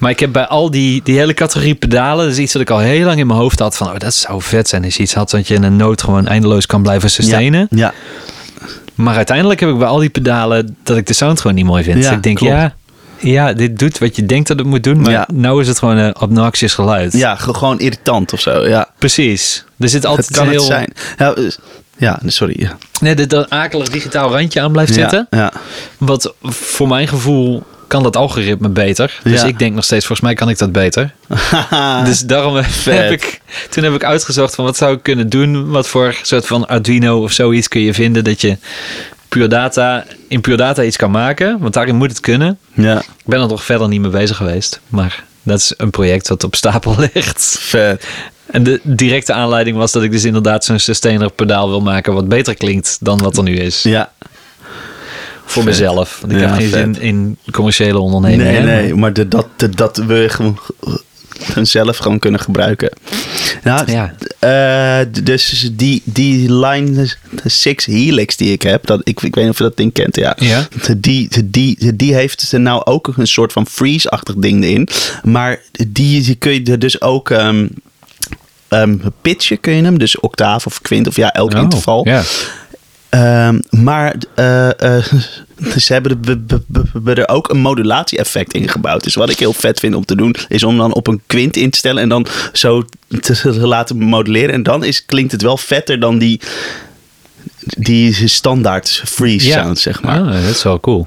Maar 0.00 0.10
ik 0.10 0.20
heb 0.20 0.32
bij 0.32 0.46
al 0.46 0.70
die, 0.70 1.00
die 1.04 1.18
hele 1.18 1.34
categorie 1.34 1.74
pedalen, 1.74 2.24
dat 2.24 2.32
is 2.34 2.40
iets 2.40 2.52
wat 2.52 2.62
ik 2.62 2.70
al 2.70 2.78
heel 2.78 3.04
lang 3.06 3.18
in 3.18 3.26
mijn 3.26 3.38
hoofd 3.38 3.58
had 3.58 3.76
van, 3.76 3.86
oh, 3.88 3.98
dat 3.98 4.14
zou 4.14 4.42
vet 4.42 4.68
zijn 4.68 4.82
je 4.82 4.98
iets 4.98 5.14
had 5.14 5.30
dat 5.30 5.48
je 5.48 5.54
in 5.54 5.62
een 5.62 5.76
noot 5.76 6.02
gewoon 6.02 6.26
eindeloos 6.26 6.66
kan 6.66 6.82
blijven 6.82 7.10
sustainen. 7.10 7.66
Ja, 7.70 7.92
Maar 8.96 9.16
uiteindelijk 9.16 9.60
heb 9.60 9.68
ik 9.68 9.78
bij 9.78 9.86
al 9.88 9.98
die 9.98 10.08
pedalen 10.08 10.76
dat 10.82 10.96
ik 10.96 11.06
de 11.06 11.12
sound 11.12 11.40
gewoon 11.40 11.56
niet 11.56 11.64
mooi 11.66 11.84
vind. 11.84 12.02
Ja, 12.04 12.10
ik 12.12 12.22
denk, 12.22 12.36
klopt. 12.36 12.52
ja, 12.52 12.74
ja, 13.18 13.52
dit 13.52 13.78
doet 13.78 13.98
wat 13.98 14.16
je 14.16 14.26
denkt 14.26 14.48
dat 14.48 14.58
het 14.58 14.66
moet 14.66 14.84
doen, 14.84 15.00
maar 15.00 15.10
Ja. 15.10 15.28
nou 15.32 15.60
is 15.60 15.68
het 15.68 15.78
gewoon 15.78 15.96
een 15.96 16.20
obnoxious 16.20 16.74
geluid. 16.74 17.12
ja, 17.12 17.36
ge- 17.36 17.54
gewoon 17.54 17.78
irritant 17.80 18.32
of 18.32 18.40
zo. 18.40 18.66
Ja, 18.68 18.88
Precies. 18.98 19.64
Er 19.78 19.88
zit 19.88 20.06
altijd 20.06 20.26
het 20.28 20.36
kan 20.36 20.48
heel, 20.48 20.56
het 20.58 20.66
zijn. 20.66 20.92
Ja, 21.18 21.32
dus- 21.34 21.58
ja 21.98 22.20
sorry. 22.26 22.70
Nee, 23.00 23.26
dat 23.26 23.50
akelig 23.50 23.88
digitaal 23.88 24.30
randje 24.30 24.60
aan 24.60 24.72
blijft 24.72 24.94
zitten. 24.94 25.26
Ja. 25.30 25.52
Wat 25.98 26.34
voor 26.42 26.88
mijn 26.88 27.08
gevoel 27.08 27.62
kan 27.86 28.02
dat 28.02 28.16
algoritme 28.16 28.68
beter. 28.68 29.20
Dus 29.22 29.40
Ja. 29.40 29.46
ik 29.46 29.58
denk 29.58 29.74
nog 29.74 29.84
steeds, 29.84 30.06
volgens 30.06 30.26
mij 30.28 30.36
kan 30.36 30.48
ik 30.48 30.58
dat 30.58 30.72
beter. 30.72 31.12
dus 32.04 32.20
daarom 32.20 32.54
heb 32.84 33.10
ik, 33.10 33.40
toen 33.70 33.84
heb 33.84 33.94
ik 33.94 34.04
uitgezocht 34.04 34.54
van 34.54 34.64
wat 34.64 34.76
zou 34.76 34.94
ik 34.94 35.02
kunnen 35.02 35.28
doen. 35.28 35.68
Wat 35.70 35.88
voor 35.88 36.14
soort 36.22 36.46
van 36.46 36.66
Arduino 36.68 37.22
of 37.22 37.32
zoiets 37.32 37.68
kun 37.68 37.80
je 37.80 37.94
vinden 37.94 38.24
dat 38.24 38.40
je 38.40 38.56
Pure 39.28 39.48
Data, 39.48 40.04
in 40.28 40.40
Pure 40.40 40.56
Data 40.56 40.82
iets 40.82 40.96
kan 40.96 41.10
maken. 41.10 41.58
Want 41.60 41.74
daarin 41.74 41.96
moet 41.96 42.08
het 42.10 42.20
kunnen. 42.20 42.58
ja, 42.74 42.98
Ik 42.98 43.06
ben 43.24 43.40
er 43.40 43.48
nog 43.48 43.64
verder 43.64 43.88
niet 43.88 44.00
mee 44.00 44.10
bezig 44.10 44.36
geweest. 44.36 44.80
Maar 44.88 45.24
dat 45.42 45.58
is 45.58 45.74
een 45.76 45.90
project 45.90 46.26
dat 46.28 46.44
op 46.44 46.54
stapel 46.54 46.96
ligt. 47.12 47.56
vet. 47.60 48.06
En 48.46 48.62
de 48.62 48.80
directe 48.82 49.32
aanleiding 49.32 49.76
was 49.76 49.92
dat 49.92 50.02
ik 50.02 50.10
dus 50.10 50.24
inderdaad 50.24 50.64
zo'n 50.64 50.78
sustainer 50.78 51.30
pedaal 51.30 51.68
wil 51.68 51.80
maken 51.80 52.12
wat 52.14 52.28
beter 52.28 52.54
klinkt 52.54 52.96
dan 53.00 53.18
wat 53.18 53.36
er 53.36 53.42
nu 53.42 53.56
is. 53.56 53.82
Ja. 53.82 54.12
Voor 55.46 55.64
mezelf. 55.64 56.18
Want 56.20 56.32
ik 56.32 56.40
Ja, 56.40 56.46
heb 56.48 56.56
geen 56.56 56.68
vet. 56.68 56.78
zin 56.96 57.00
in 57.00 57.38
commerciële 57.50 57.98
ondernemingen. 57.98 58.64
Nee, 58.64 58.82
nee, 58.82 58.94
maar 58.94 59.12
de, 59.12 59.28
dat, 59.28 59.46
de, 59.56 59.68
dat 59.68 60.02
je 60.08 60.26
gewoon 60.28 60.58
zelf 61.62 61.96
gewoon 61.96 62.18
kunnen 62.18 62.40
gebruiken. 62.40 62.90
Nou, 63.62 63.92
Ja. 63.92 64.14
eh, 64.38 65.06
dus 65.22 65.70
die, 65.72 66.02
die 66.04 66.52
Line 66.54 67.08
6 67.44 67.84
Helix 67.84 68.36
die 68.36 68.52
ik 68.52 68.62
heb, 68.62 68.86
dat, 68.86 69.00
ik, 69.04 69.22
ik 69.22 69.34
weet 69.34 69.44
niet 69.44 69.52
of 69.52 69.58
je 69.58 69.64
dat 69.64 69.76
ding 69.76 69.92
kent, 69.92 70.16
ja. 70.16 70.36
Ja. 70.38 70.68
Die, 70.96 71.28
die, 71.44 71.96
die 71.96 72.14
heeft 72.14 72.52
er 72.52 72.60
nou 72.60 72.84
ook 72.84 73.12
een 73.16 73.26
soort 73.26 73.52
van 73.52 73.66
freeze-achtig 73.66 74.34
ding 74.34 74.64
in. 74.64 74.88
Maar 75.22 75.60
die, 75.88 76.22
die 76.22 76.34
kun 76.34 76.52
je 76.52 76.62
er 76.62 76.78
dus 76.78 77.00
ook 77.00 77.30
ehm, 77.30 77.66
pitchen, 79.22 79.60
kun 79.60 79.72
je 79.74 79.82
hem. 79.82 79.98
Dus 79.98 80.20
octaaf 80.20 80.66
of 80.66 80.80
kwint 80.82 81.06
of 81.06 81.16
ja, 81.16 81.32
elk 81.32 81.54
Oh, 81.54 81.60
interval. 81.60 82.06
Ja. 82.08 82.22
Ehm, 83.08 83.58
maar 83.70 84.14
eh, 84.34 84.96
eh, 84.98 85.04
ze 85.84 85.92
hebben 85.92 86.44
er, 87.06 87.18
er 87.18 87.28
ook 87.28 87.50
een 87.50 87.58
modulatie-effect 87.60 88.52
in 88.52 88.68
gebouwd. 88.68 89.04
Dus 89.04 89.14
wat 89.14 89.30
ik 89.30 89.38
heel 89.38 89.52
vet 89.52 89.80
vind 89.80 89.94
om 89.94 90.04
te 90.04 90.16
doen, 90.16 90.34
is 90.48 90.62
om 90.62 90.76
dan 90.78 90.94
op 90.94 91.06
een 91.06 91.22
kwint 91.26 91.56
in 91.56 91.70
te 91.70 91.78
stellen 91.78 92.02
en 92.02 92.08
dan 92.08 92.26
zo 92.52 92.84
te 93.20 93.58
laten 93.66 93.98
moduleren. 93.98 94.54
En 94.54 94.62
dan 94.62 94.84
is, 94.84 95.04
klinkt 95.06 95.32
het 95.32 95.42
wel 95.42 95.56
vetter 95.56 96.00
dan 96.00 96.18
die, 96.18 96.40
die 97.78 98.28
standaard 98.28 99.02
freeze 99.04 99.46
Ja. 99.46 99.62
sound, 99.62 99.78
zeg 99.78 100.02
maar. 100.02 100.20
Ah, 100.20 100.32
dat 100.32 100.54
is 100.54 100.62
wel 100.62 100.80
cool. 100.80 101.06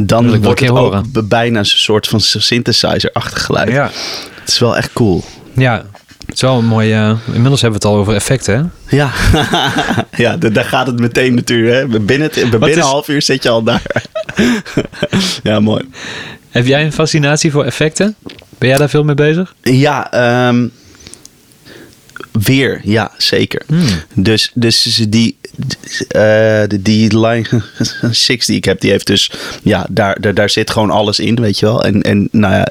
Dan 0.00 0.40
wordt 0.42 0.60
het 0.60 0.70
ook 0.70 0.76
horen. 0.78 1.28
bijna 1.28 1.58
een 1.58 1.66
soort 1.66 2.08
van 2.08 2.20
synthesizer-achtig 2.20 3.44
geluid. 3.44 3.68
Ja. 3.70 3.90
Het 4.40 4.48
is 4.48 4.58
wel 4.58 4.76
echt 4.76 4.92
cool. 4.92 5.24
Ja. 5.52 5.84
Het 6.36 6.44
is 6.44 6.50
wel 6.50 6.58
een 6.60 6.66
mooi... 6.66 6.92
eh, 6.92 7.12
inmiddels 7.32 7.60
hebben 7.60 7.80
we 7.80 7.86
het 7.86 7.94
al 7.96 8.00
over 8.00 8.14
effecten, 8.14 8.72
hè? 8.86 8.96
Ja, 8.96 9.10
ja 10.24 10.36
da- 10.36 10.48
daar 10.48 10.64
gaat 10.64 10.86
het 10.86 10.98
meteen 11.00 11.34
natuurlijk. 11.34 11.92
Hè. 11.92 12.00
Binnen, 12.00 12.30
binnen 12.50 12.68
is- 12.68 12.76
een 12.76 12.80
half 12.82 13.08
uur 13.08 13.22
zit 13.22 13.42
je 13.42 13.48
al 13.48 13.62
daar. 13.62 13.82
ja, 15.42 15.60
mooi. 15.60 15.84
Heb 16.50 16.66
jij 16.66 16.84
een 16.84 16.92
fascinatie 16.92 17.50
voor 17.50 17.64
effecten? 17.64 18.14
Ben 18.58 18.68
jij 18.68 18.78
daar 18.78 18.88
veel 18.88 19.04
mee 19.04 19.14
bezig? 19.14 19.54
Ja, 19.62 20.12
ehm, 20.12 20.66
weer, 22.32 22.80
ja, 22.84 23.10
zeker. 23.16 23.62
Dus, 24.14 24.50
dus 24.54 24.82
die, 25.08 25.36
eh, 26.08 26.62
die, 26.66 26.82
die 26.82 27.18
Line 27.18 27.62
6 28.10 28.46
die 28.46 28.56
ik 28.56 28.64
heb, 28.64 28.80
die 28.80 28.90
heeft 28.90 29.06
dus, 29.06 29.30
ja, 29.62 29.86
daar, 29.90 30.20
daar, 30.20 30.34
daar 30.34 30.50
zit 30.50 30.70
gewoon 30.70 30.90
alles 30.90 31.18
in, 31.18 31.34
weet 31.40 31.58
je 31.58 31.66
wel. 31.66 31.84
En, 31.84 32.02
en 32.02 32.28
nou 32.32 32.54
ja, 32.54 32.66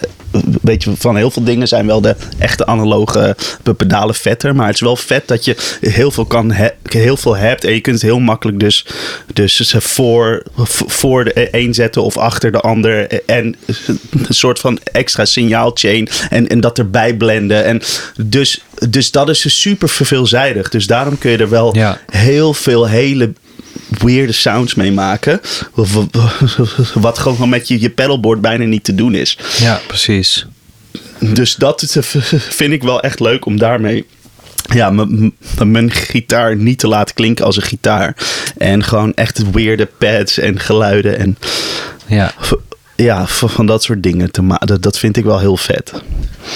weet 0.62 0.84
je, 0.84 0.91
van 0.98 1.15
heel 1.15 1.32
veel 1.32 1.43
dingen 1.43 1.67
zijn 1.67 1.86
wel 1.86 2.02
de 2.02 2.15
echte 2.38 2.65
analoge 2.65 3.36
pedalen 3.78 4.15
vetter. 4.15 4.56
Maar 4.56 4.65
het 4.65 4.76
is 4.76 4.82
wel 4.82 4.95
vet 4.95 5.28
dat 5.28 5.45
je 5.45 5.56
heel 5.82 6.12
veel, 6.12 6.26
kan 6.26 6.52
he- 6.52 6.69
heel 6.84 7.17
veel 7.17 7.36
hebt. 7.36 7.63
En 7.63 7.74
je 7.74 7.82
kunt 7.82 7.95
het 7.95 8.06
heel 8.06 8.19
makkelijk 8.19 8.60
dus, 8.60 8.86
dus 9.34 9.76
voor, 9.78 10.43
voor 10.88 11.24
de 11.24 11.48
een 11.52 11.74
zetten 11.74 12.04
of 12.04 12.17
achter 12.17 12.52
de 12.52 12.60
ander. 12.60 13.24
En 13.26 13.56
een 14.12 14.26
soort 14.30 14.60
van 14.60 14.80
extra 14.91 15.26
signaalchain. 15.26 16.10
En, 16.30 16.48
en 16.48 16.60
dat 16.60 16.78
erbij 16.78 17.13
blenden. 17.15 17.63
En 17.65 17.82
dus, 18.24 18.63
dus 18.89 19.12
dat 19.12 19.30
is 19.30 19.62
super 19.62 19.89
veelzijdig. 19.89 20.69
Dus 20.69 20.88
daarom 20.88 21.17
kun 21.17 21.32
je 21.32 21.38
er 21.38 21.50
wel 21.50 21.76
Ja. 21.76 22.00
heel 22.12 22.54
veel 22.54 22.88
hele 22.88 23.34
weirde 23.88 24.33
sounds 24.33 24.75
mee 24.75 24.91
maken. 24.91 25.41
Wat 26.93 27.19
gewoon 27.19 27.49
met 27.49 27.67
je, 27.67 27.81
je 27.81 27.89
pedalboard 27.89 28.41
bijna 28.41 28.65
niet 28.65 28.83
te 28.83 28.95
doen 28.95 29.15
is. 29.15 29.38
Ja, 29.59 29.81
precies. 29.88 30.45
Dus 31.19 31.55
dat 31.55 31.97
vind 32.29 32.73
ik 32.73 32.83
wel 32.83 33.01
echt 33.01 33.19
leuk 33.19 33.45
om 33.45 33.57
daarmee 33.57 34.05
ja, 34.73 34.89
mijn 35.65 35.91
gitaar 35.91 36.55
niet 36.55 36.79
te 36.79 36.88
laten 36.88 37.15
klinken 37.15 37.45
als 37.45 37.55
een 37.55 37.61
gitaar. 37.61 38.15
En 38.57 38.83
gewoon 38.83 39.13
echt 39.13 39.51
weirde 39.51 39.85
pads 39.97 40.38
en 40.38 40.59
geluiden 40.59 41.17
en 41.17 41.38
Ja. 42.05 42.33
ja, 42.95 43.27
van 43.27 43.65
dat 43.65 43.83
soort 43.83 44.03
dingen 44.03 44.31
te 44.31 44.41
maken. 44.41 44.67
Dat, 44.67 44.81
dat 44.81 44.97
vind 44.99 45.17
ik 45.17 45.23
wel 45.23 45.39
heel 45.39 45.57
vet. 45.57 45.91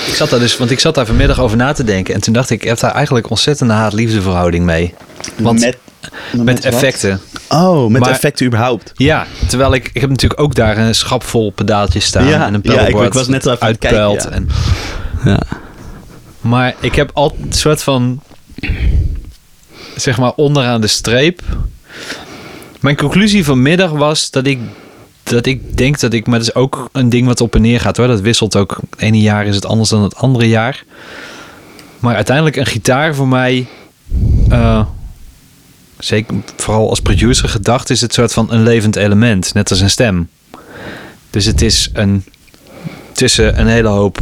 Ik 0.08 0.13
zat 0.13 0.29
daar 0.29 0.39
dus, 0.39 0.58
want 0.58 0.71
ik 0.71 0.79
zat 0.79 0.95
daar 0.95 1.05
vanmiddag 1.05 1.39
over 1.39 1.58
na 1.58 1.73
te 1.73 1.84
denken. 1.84 2.13
En 2.13 2.21
toen 2.21 2.34
dacht 2.34 2.49
ik, 2.49 2.62
ik 2.62 2.67
heb 2.67 2.79
daar 2.79 2.93
eigenlijk 2.93 3.29
ontzettende 3.29 3.73
haat-liefdeverhouding 3.73 4.65
mee. 4.65 4.93
Want 5.38 5.60
met, 5.60 5.77
wat? 6.31 6.59
effecten. 6.59 7.19
Oh, 7.49 7.89
met 7.89 8.01
Maar- 8.01 8.09
effecten 8.09 8.45
überhaupt. 8.45 8.91
Ja, 8.95 9.25
terwijl 9.47 9.73
ik, 9.73 9.89
ik 9.93 10.01
heb 10.01 10.09
natuurlijk 10.09 10.39
ook 10.41 10.55
daar 10.55 10.77
een 10.77 10.95
schap 10.95 11.23
vol 11.23 11.51
pedaaltjes 11.51 12.05
staan. 12.05 12.25
Ja, 12.27 12.45
en 12.45 12.53
een 12.53 12.59
ja, 12.63 12.71
ik- 12.71 12.75
pedalboard 12.77 13.07
ik 13.07 13.13
was 13.13 13.27
net 13.27 13.45
even 13.45 13.77
kijken, 13.77 14.31
En, 14.31 14.49
Ja. 15.25 15.39
maar 16.41 16.75
ik 16.79 16.95
heb 16.95 17.12
altijd 17.13 17.41
een 17.45 17.53
soort 17.53 17.83
van, 17.83 18.21
zeg 19.95 20.17
maar, 20.17 20.31
onderaan 20.35 20.81
de 20.81 20.88
streep. 20.88 21.41
Mijn 22.79 22.95
conclusie 22.95 23.45
vanmiddag 23.45 23.91
was 23.91 24.31
dat 24.31 24.45
ik, 24.47 24.59
dat 25.23 25.45
ik 25.45 25.77
denk 25.77 25.99
dat 25.99 26.13
ik, 26.13 26.27
maar 26.27 26.39
dat 26.39 26.47
is 26.47 26.55
ook 26.55 26.89
een 26.91 27.09
ding 27.09 27.27
wat 27.27 27.41
op 27.41 27.55
en 27.55 27.62
neer 27.62 27.79
gaat 27.79 27.97
hoor. 27.97 28.07
Dat 28.07 28.21
wisselt 28.21 28.55
ook. 28.55 28.77
Het 28.89 29.01
ene 29.01 29.19
jaar 29.21 29.45
is 29.45 29.55
het 29.55 29.65
anders 29.65 29.89
dan 29.89 30.03
het 30.03 30.15
andere 30.15 30.47
jaar. 30.47 30.83
Maar 31.99 32.15
uiteindelijk 32.15 32.55
een 32.55 32.65
gitaar 32.65 33.15
voor 33.15 33.27
mij, 33.27 33.67
eh, 34.49 34.85
zeker 35.99 36.35
vooral 36.55 36.89
als 36.89 36.99
producer 36.99 37.49
gedacht, 37.49 37.89
is 37.89 38.01
het 38.01 38.13
soort 38.13 38.33
van 38.33 38.51
een 38.51 38.63
levend 38.63 38.95
element, 38.95 39.53
net 39.53 39.69
als 39.69 39.79
een 39.79 39.89
stem. 39.89 40.29
Dus 41.29 41.45
het 41.45 41.62
is 41.62 41.89
een 41.93 42.23
tussen 43.13 43.59
een 43.59 43.67
hele 43.67 43.88
hoop 43.88 44.19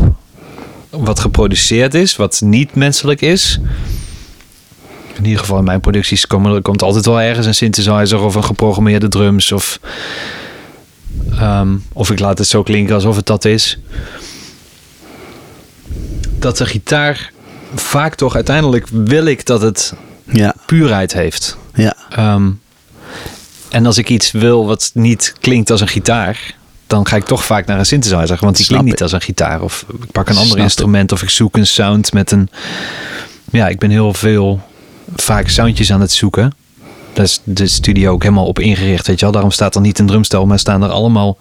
wat 0.90 1.20
geproduceerd 1.20 1.94
is, 1.94 2.16
wat 2.16 2.42
niet 2.44 2.76
menselijk 2.76 3.22
is. 3.22 3.60
In 5.14 5.26
ieder 5.26 5.40
geval 5.40 5.58
in 5.58 5.64
mijn 5.64 5.80
producties 5.80 6.28
komen, 6.28 6.56
er 6.56 6.62
komt 6.62 6.82
altijd 6.82 7.06
wel 7.06 7.22
ergens 7.22 7.46
een 7.46 7.56
synthesizer 7.56 8.20
of 8.20 8.36
een 8.36 8.44
geprogrammeerde 8.44 9.08
drums 9.08 9.52
of 9.52 9.80
ehm, 11.32 11.76
of 11.94 12.12
ik 12.12 12.20
laat 12.20 12.38
het 12.38 12.48
zo 12.48 12.64
klinken 12.64 12.96
alsof 12.96 13.16
het 13.16 13.26
dat 13.26 13.46
is. 13.46 13.80
Dat 16.40 16.58
de 16.58 16.66
gitaar 16.66 17.32
vaak 17.76 18.16
toch 18.16 18.36
uiteindelijk 18.36 18.88
wil 18.88 19.26
ik 19.26 19.46
dat 19.46 19.62
het 19.62 19.94
Ja, 20.32 20.56
puurheid 20.66 21.14
heeft. 21.14 21.58
Ja. 21.78 21.96
Ehm, 22.10 22.50
en 23.70 23.86
als 23.86 23.98
ik 23.98 24.10
iets 24.10 24.32
wil 24.32 24.66
wat 24.66 24.92
niet 24.94 25.34
klinkt 25.40 25.72
als 25.72 25.82
een 25.82 25.88
gitaar, 25.88 26.56
dan 26.88 27.08
ga 27.08 27.16
ik 27.16 27.26
toch 27.26 27.46
vaak 27.46 27.66
naar 27.66 27.80
een 27.80 27.86
synthesizer, 27.86 28.38
want 28.40 28.56
die 28.56 28.66
Snap 28.66 28.80
klinkt 28.80 28.86
niet 28.86 29.02
als 29.02 29.12
een 29.12 29.22
gitaar. 29.22 29.62
Of 29.62 29.86
ik 30.02 30.12
pak 30.12 30.30
een 30.30 30.36
ander 30.36 30.52
Snap 30.52 30.64
instrument 30.64 31.12
of 31.12 31.22
ik 31.22 31.30
zoek 31.30 31.58
een 31.58 31.68
sound 31.68 32.14
met 32.14 32.32
een. 32.32 32.50
Ja, 33.52 33.68
ik 33.68 33.80
ben 33.80 33.90
heel 33.90 34.14
veel 34.14 34.62
vaak 35.16 35.48
soundjes 35.48 35.92
aan 35.92 36.02
het 36.02 36.12
zoeken. 36.12 36.56
Daar 37.14 37.26
is 37.26 37.42
de 37.44 37.68
studio 37.68 38.12
ook 38.12 38.24
helemaal 38.24 38.46
op 38.46 38.60
ingericht, 38.60 39.08
weet 39.08 39.16
je 39.20 39.26
wel. 39.26 39.34
Daarom 39.34 39.52
staat 39.52 39.76
er 39.76 39.82
niet 39.82 40.00
een 40.00 40.06
drumstel, 40.06 40.46
maar 40.46 40.60
staan 40.60 40.84
er 40.84 40.90
allemaal 40.90 41.38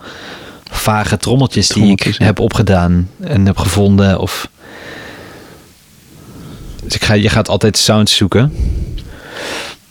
vage 0.70 1.16
trommeltjes, 1.16 1.68
die 1.68 1.90
ik 1.90 2.04
ja. 2.04 2.24
heb 2.24 2.38
opgedaan 2.38 3.10
en 3.20 3.46
heb 3.46 3.58
gevonden. 3.58 4.18
Of... 4.18 4.48
Dus 6.82 6.94
ik 6.94 7.04
ga, 7.04 7.14
je 7.14 7.28
gaat 7.28 7.48
altijd 7.48 7.78
sounds 7.78 8.16
zoeken. 8.16 8.52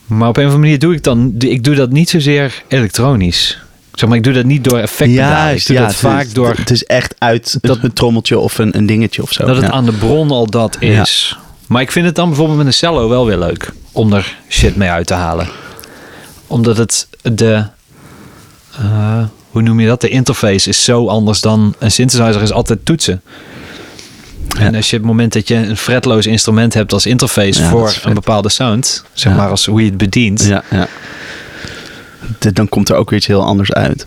Maar 0.05 0.27
op 0.29 0.37
een 0.37 0.43
of 0.45 0.49
andere 0.51 0.57
manier 0.57 0.79
doe 0.79 0.93
ik 0.93 1.03
dan, 1.03 1.35
ik 1.37 1.63
doe 1.63 1.75
dat 1.75 1.91
niet 1.91 2.09
zozeer 2.09 2.63
elektronisch. 2.67 3.59
Zeg 3.93 4.09
maar, 4.09 4.17
ik 4.17 4.23
doe 4.23 4.33
dat 4.33 4.45
niet 4.45 4.63
door 4.63 4.77
effectpedalen. 4.77 5.55
ik 5.55 5.65
doe 5.65 5.75
dat 5.77 5.87
het 5.87 5.95
vaak 5.95 6.25
is, 6.25 6.33
door 6.33 6.53
Het 6.57 6.69
is 6.71 6.83
echt 6.83 7.15
uit 7.17 7.57
Dat- 7.61 7.77
een 7.83 7.93
trommeltje 7.93 8.39
of 8.39 8.57
een, 8.57 8.77
een 8.77 8.85
dingetje 8.85 9.21
of 9.21 9.31
zo. 9.31 9.45
dat 9.45 9.55
het 9.55 9.65
ja. 9.65 9.71
aan 9.71 9.85
de 9.85 9.91
bron 9.91 10.31
al 10.31 10.45
dat 10.49 10.77
Ja. 10.79 11.01
is. 11.01 11.37
Maar 11.67 11.81
ik 11.81 11.91
vind 11.91 12.05
het 12.05 12.15
dan 12.15 12.27
bijvoorbeeld 12.27 12.57
met 12.57 12.67
een 12.67 12.73
cello 12.73 13.09
wel 13.09 13.25
weer 13.25 13.37
leuk 13.37 13.71
om 13.91 14.13
er 14.13 14.37
shit 14.49 14.75
mee 14.75 14.89
uit 14.89 15.07
te 15.07 15.13
halen. 15.13 15.47
Omdat 16.47 16.77
het 16.77 17.07
de, 17.21 17.63
eh, 18.79 19.23
hoe 19.49 19.61
noem 19.61 19.79
je 19.79 19.87
dat? 19.87 20.01
De 20.01 20.09
interface 20.09 20.69
is 20.69 20.83
zo 20.83 21.07
anders 21.07 21.41
dan 21.41 21.75
een 21.79 21.91
synthesizer 21.91 22.41
is 22.41 22.51
altijd 22.51 22.85
toetsen. 22.85 23.21
En 24.59 24.75
als 24.75 24.89
je 24.89 24.95
het 24.95 25.05
moment 25.05 25.33
dat 25.33 25.47
je 25.47 25.55
een 25.55 25.77
fretloos 25.77 26.25
instrument 26.25 26.73
hebt 26.73 26.93
als 26.93 27.05
interface 27.05 27.61
Ja, 27.61 27.69
voor 27.69 27.95
een 28.03 28.13
bepaalde 28.13 28.49
sound, 28.49 29.03
zeg 29.13 29.31
Ja. 29.31 29.37
maar 29.37 29.49
als 29.49 29.65
hoe 29.65 29.79
je 29.79 29.85
het 29.89 29.97
bedient, 29.97 30.43
Ja, 30.45 30.63
ja. 30.71 30.87
De- 32.39 32.51
dan 32.53 32.69
komt 32.69 32.89
er 32.89 32.95
ook 32.95 33.09
weer 33.09 33.19
iets 33.19 33.27
heel 33.27 33.43
anders 33.43 33.71
uit. 33.71 34.05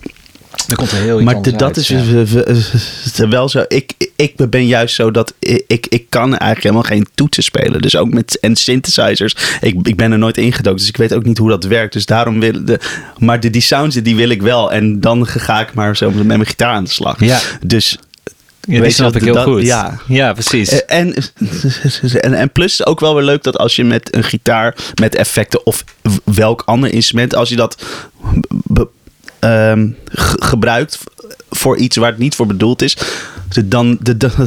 dan 0.67 0.77
komt 0.77 0.91
er 0.91 0.99
heel 0.99 1.15
iets 1.17 1.25
Maar 1.25 1.35
anders 1.35 1.53
de- 1.53 1.59
dat 1.59 1.77
uit, 1.77 3.11
is 3.11 3.15
w- 3.17 3.25
wel 3.31 3.49
zo. 3.49 3.65
Ik, 3.69 3.93
ik 4.17 4.51
ben 4.51 4.67
juist 4.67 4.95
zo 4.95 5.11
dat 5.11 5.35
ik, 5.39 5.65
ik, 5.67 5.87
ik 5.89 6.05
kan 6.09 6.29
eigenlijk 6.31 6.63
helemaal 6.63 6.83
geen 6.83 7.07
toetsen 7.15 7.43
spelen. 7.43 7.81
Dus 7.81 7.97
ook 7.97 8.13
met 8.13 8.39
en 8.41 8.57
synthesizers. 8.57 9.37
Ik, 9.61 9.75
ik 9.83 9.97
ben 9.97 10.13
er 10.13 10.19
nooit 10.19 10.37
ingedoken, 10.37 10.79
dus 10.79 10.89
ik 10.89 10.97
weet 10.97 11.15
ook 11.15 11.25
niet 11.25 11.39
hoe 11.39 11.49
dat 11.51 11.65
werkt. 11.65 11.93
Dus 11.93 12.07
daarom 12.07 12.41
wil 12.41 12.65
de. 12.65 12.81
Maar 13.19 13.41
de, 13.41 13.51
die 13.51 13.63
sounds 13.63 13.97
die 13.97 14.17
wil 14.17 14.29
ik 14.29 14.43
wel. 14.43 14.73
En 14.73 15.01
dan 15.01 15.27
ga 15.27 15.61
ik 15.61 15.75
maar 15.75 15.97
zo 15.97 16.11
met 16.11 16.27
mijn 16.27 16.47
gitaar 16.47 16.73
aan 16.75 16.85
de 16.85 16.91
slag. 16.91 17.21
Ja. 17.25 17.39
Dus. 17.67 17.99
Ja, 18.61 18.81
die 18.83 18.91
snap 18.91 19.17
ik 19.17 19.23
heel 19.23 19.35
dat- 19.35 19.45
goed. 19.45 19.63
ja. 19.63 20.01
ja 20.09 20.33
precies. 20.33 20.69
Eh, 20.83 20.99
En, 20.99 21.15
en, 22.21 22.35
en 22.43 22.53
plus 22.53 22.87
ook 22.87 23.01
wel 23.01 23.15
weer 23.15 23.25
leuk 23.25 23.43
dat 23.43 23.59
als 23.59 23.77
je 23.77 23.85
met 23.85 24.15
een 24.15 24.25
gitaar 24.25 24.77
met 25.01 25.15
effecten 25.15 25.67
of 25.67 25.85
welk 26.25 26.63
ander 26.65 26.93
instrument, 26.93 27.35
als 27.35 27.49
je 27.49 27.57
dat 27.57 27.83
be- 28.49 28.89
ehm, 29.39 29.89
gebruikt 30.39 30.99
voor 31.51 31.77
iets 31.77 31.97
waar 31.97 32.11
het 32.11 32.19
niet 32.19 32.35
voor 32.35 32.47
bedoeld 32.47 32.83
is, 32.83 32.97
dan, 33.65 33.99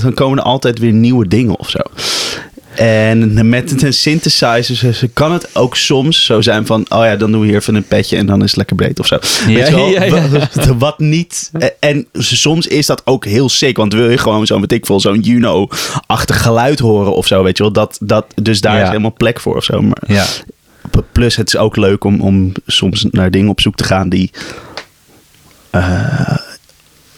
dan 0.01 0.13
komen 0.13 0.37
er 0.37 0.43
altijd 0.43 0.79
weer 0.79 0.91
nieuwe 0.93 1.27
dingen 1.27 1.59
of 1.59 1.69
zo. 1.69 1.79
En 2.75 3.49
met 3.49 3.81
een 3.83 3.93
synthesizer 3.93 4.75
ze- 4.75 4.93
ze 4.93 5.07
kan 5.07 5.31
het 5.31 5.55
ook 5.55 5.75
soms 5.75 6.25
zo 6.25 6.41
zijn 6.41 6.65
van... 6.65 6.85
oh 6.89 7.03
ja, 7.03 7.15
dan 7.15 7.31
doen 7.31 7.41
we 7.41 7.47
hier 7.47 7.55
even 7.55 7.75
een 7.75 7.87
petje 7.87 8.17
en 8.17 8.25
dan 8.25 8.39
is 8.43 8.47
het 8.47 8.55
lekker 8.57 8.75
breed 8.75 8.99
of 8.99 9.07
zo. 9.07 9.17
Ja, 9.47 9.53
Weet 9.53 9.67
je 9.67 9.75
wel? 9.75 9.87
ja, 9.99 10.03
ja. 10.03 10.27
Wat, 10.29 10.65
wat 10.77 10.99
niet... 10.99 11.51
En 11.79 12.07
soms 12.13 12.67
is 12.67 12.85
dat 12.85 13.01
ook 13.05 13.25
heel 13.25 13.49
sick. 13.49 13.77
Want 13.77 13.93
wil 13.93 14.09
je 14.09 14.17
gewoon 14.17 14.45
zo'n, 14.47 14.59
weet 14.59 14.71
ik 14.71 14.85
veel, 14.85 14.99
zo'n 14.99 15.19
Juno-achtig 15.19 16.41
geluid 16.41 16.79
horen 16.79 17.15
of 17.15 17.27
zo, 17.27 17.43
weet 17.43 17.57
je 17.57 17.63
wel. 17.63 17.71
Dat, 17.71 17.97
dat, 18.01 18.25
dus 18.41 18.61
daar 18.61 18.81
is 18.81 18.87
helemaal 18.87 19.13
plek 19.17 19.39
voor 19.39 19.55
of 19.55 19.63
zo. 19.63 19.81
Maar 19.81 20.03
Ja. 20.07 20.25
plus 21.11 21.35
het 21.35 21.47
is 21.47 21.57
ook 21.57 21.75
leuk 21.75 22.03
om, 22.03 22.21
om 22.21 22.51
soms 22.65 23.05
naar 23.11 23.31
dingen 23.31 23.49
op 23.49 23.61
zoek 23.61 23.75
te 23.75 23.83
gaan 23.83 24.09
die... 24.09 24.31
eh, 25.69 26.37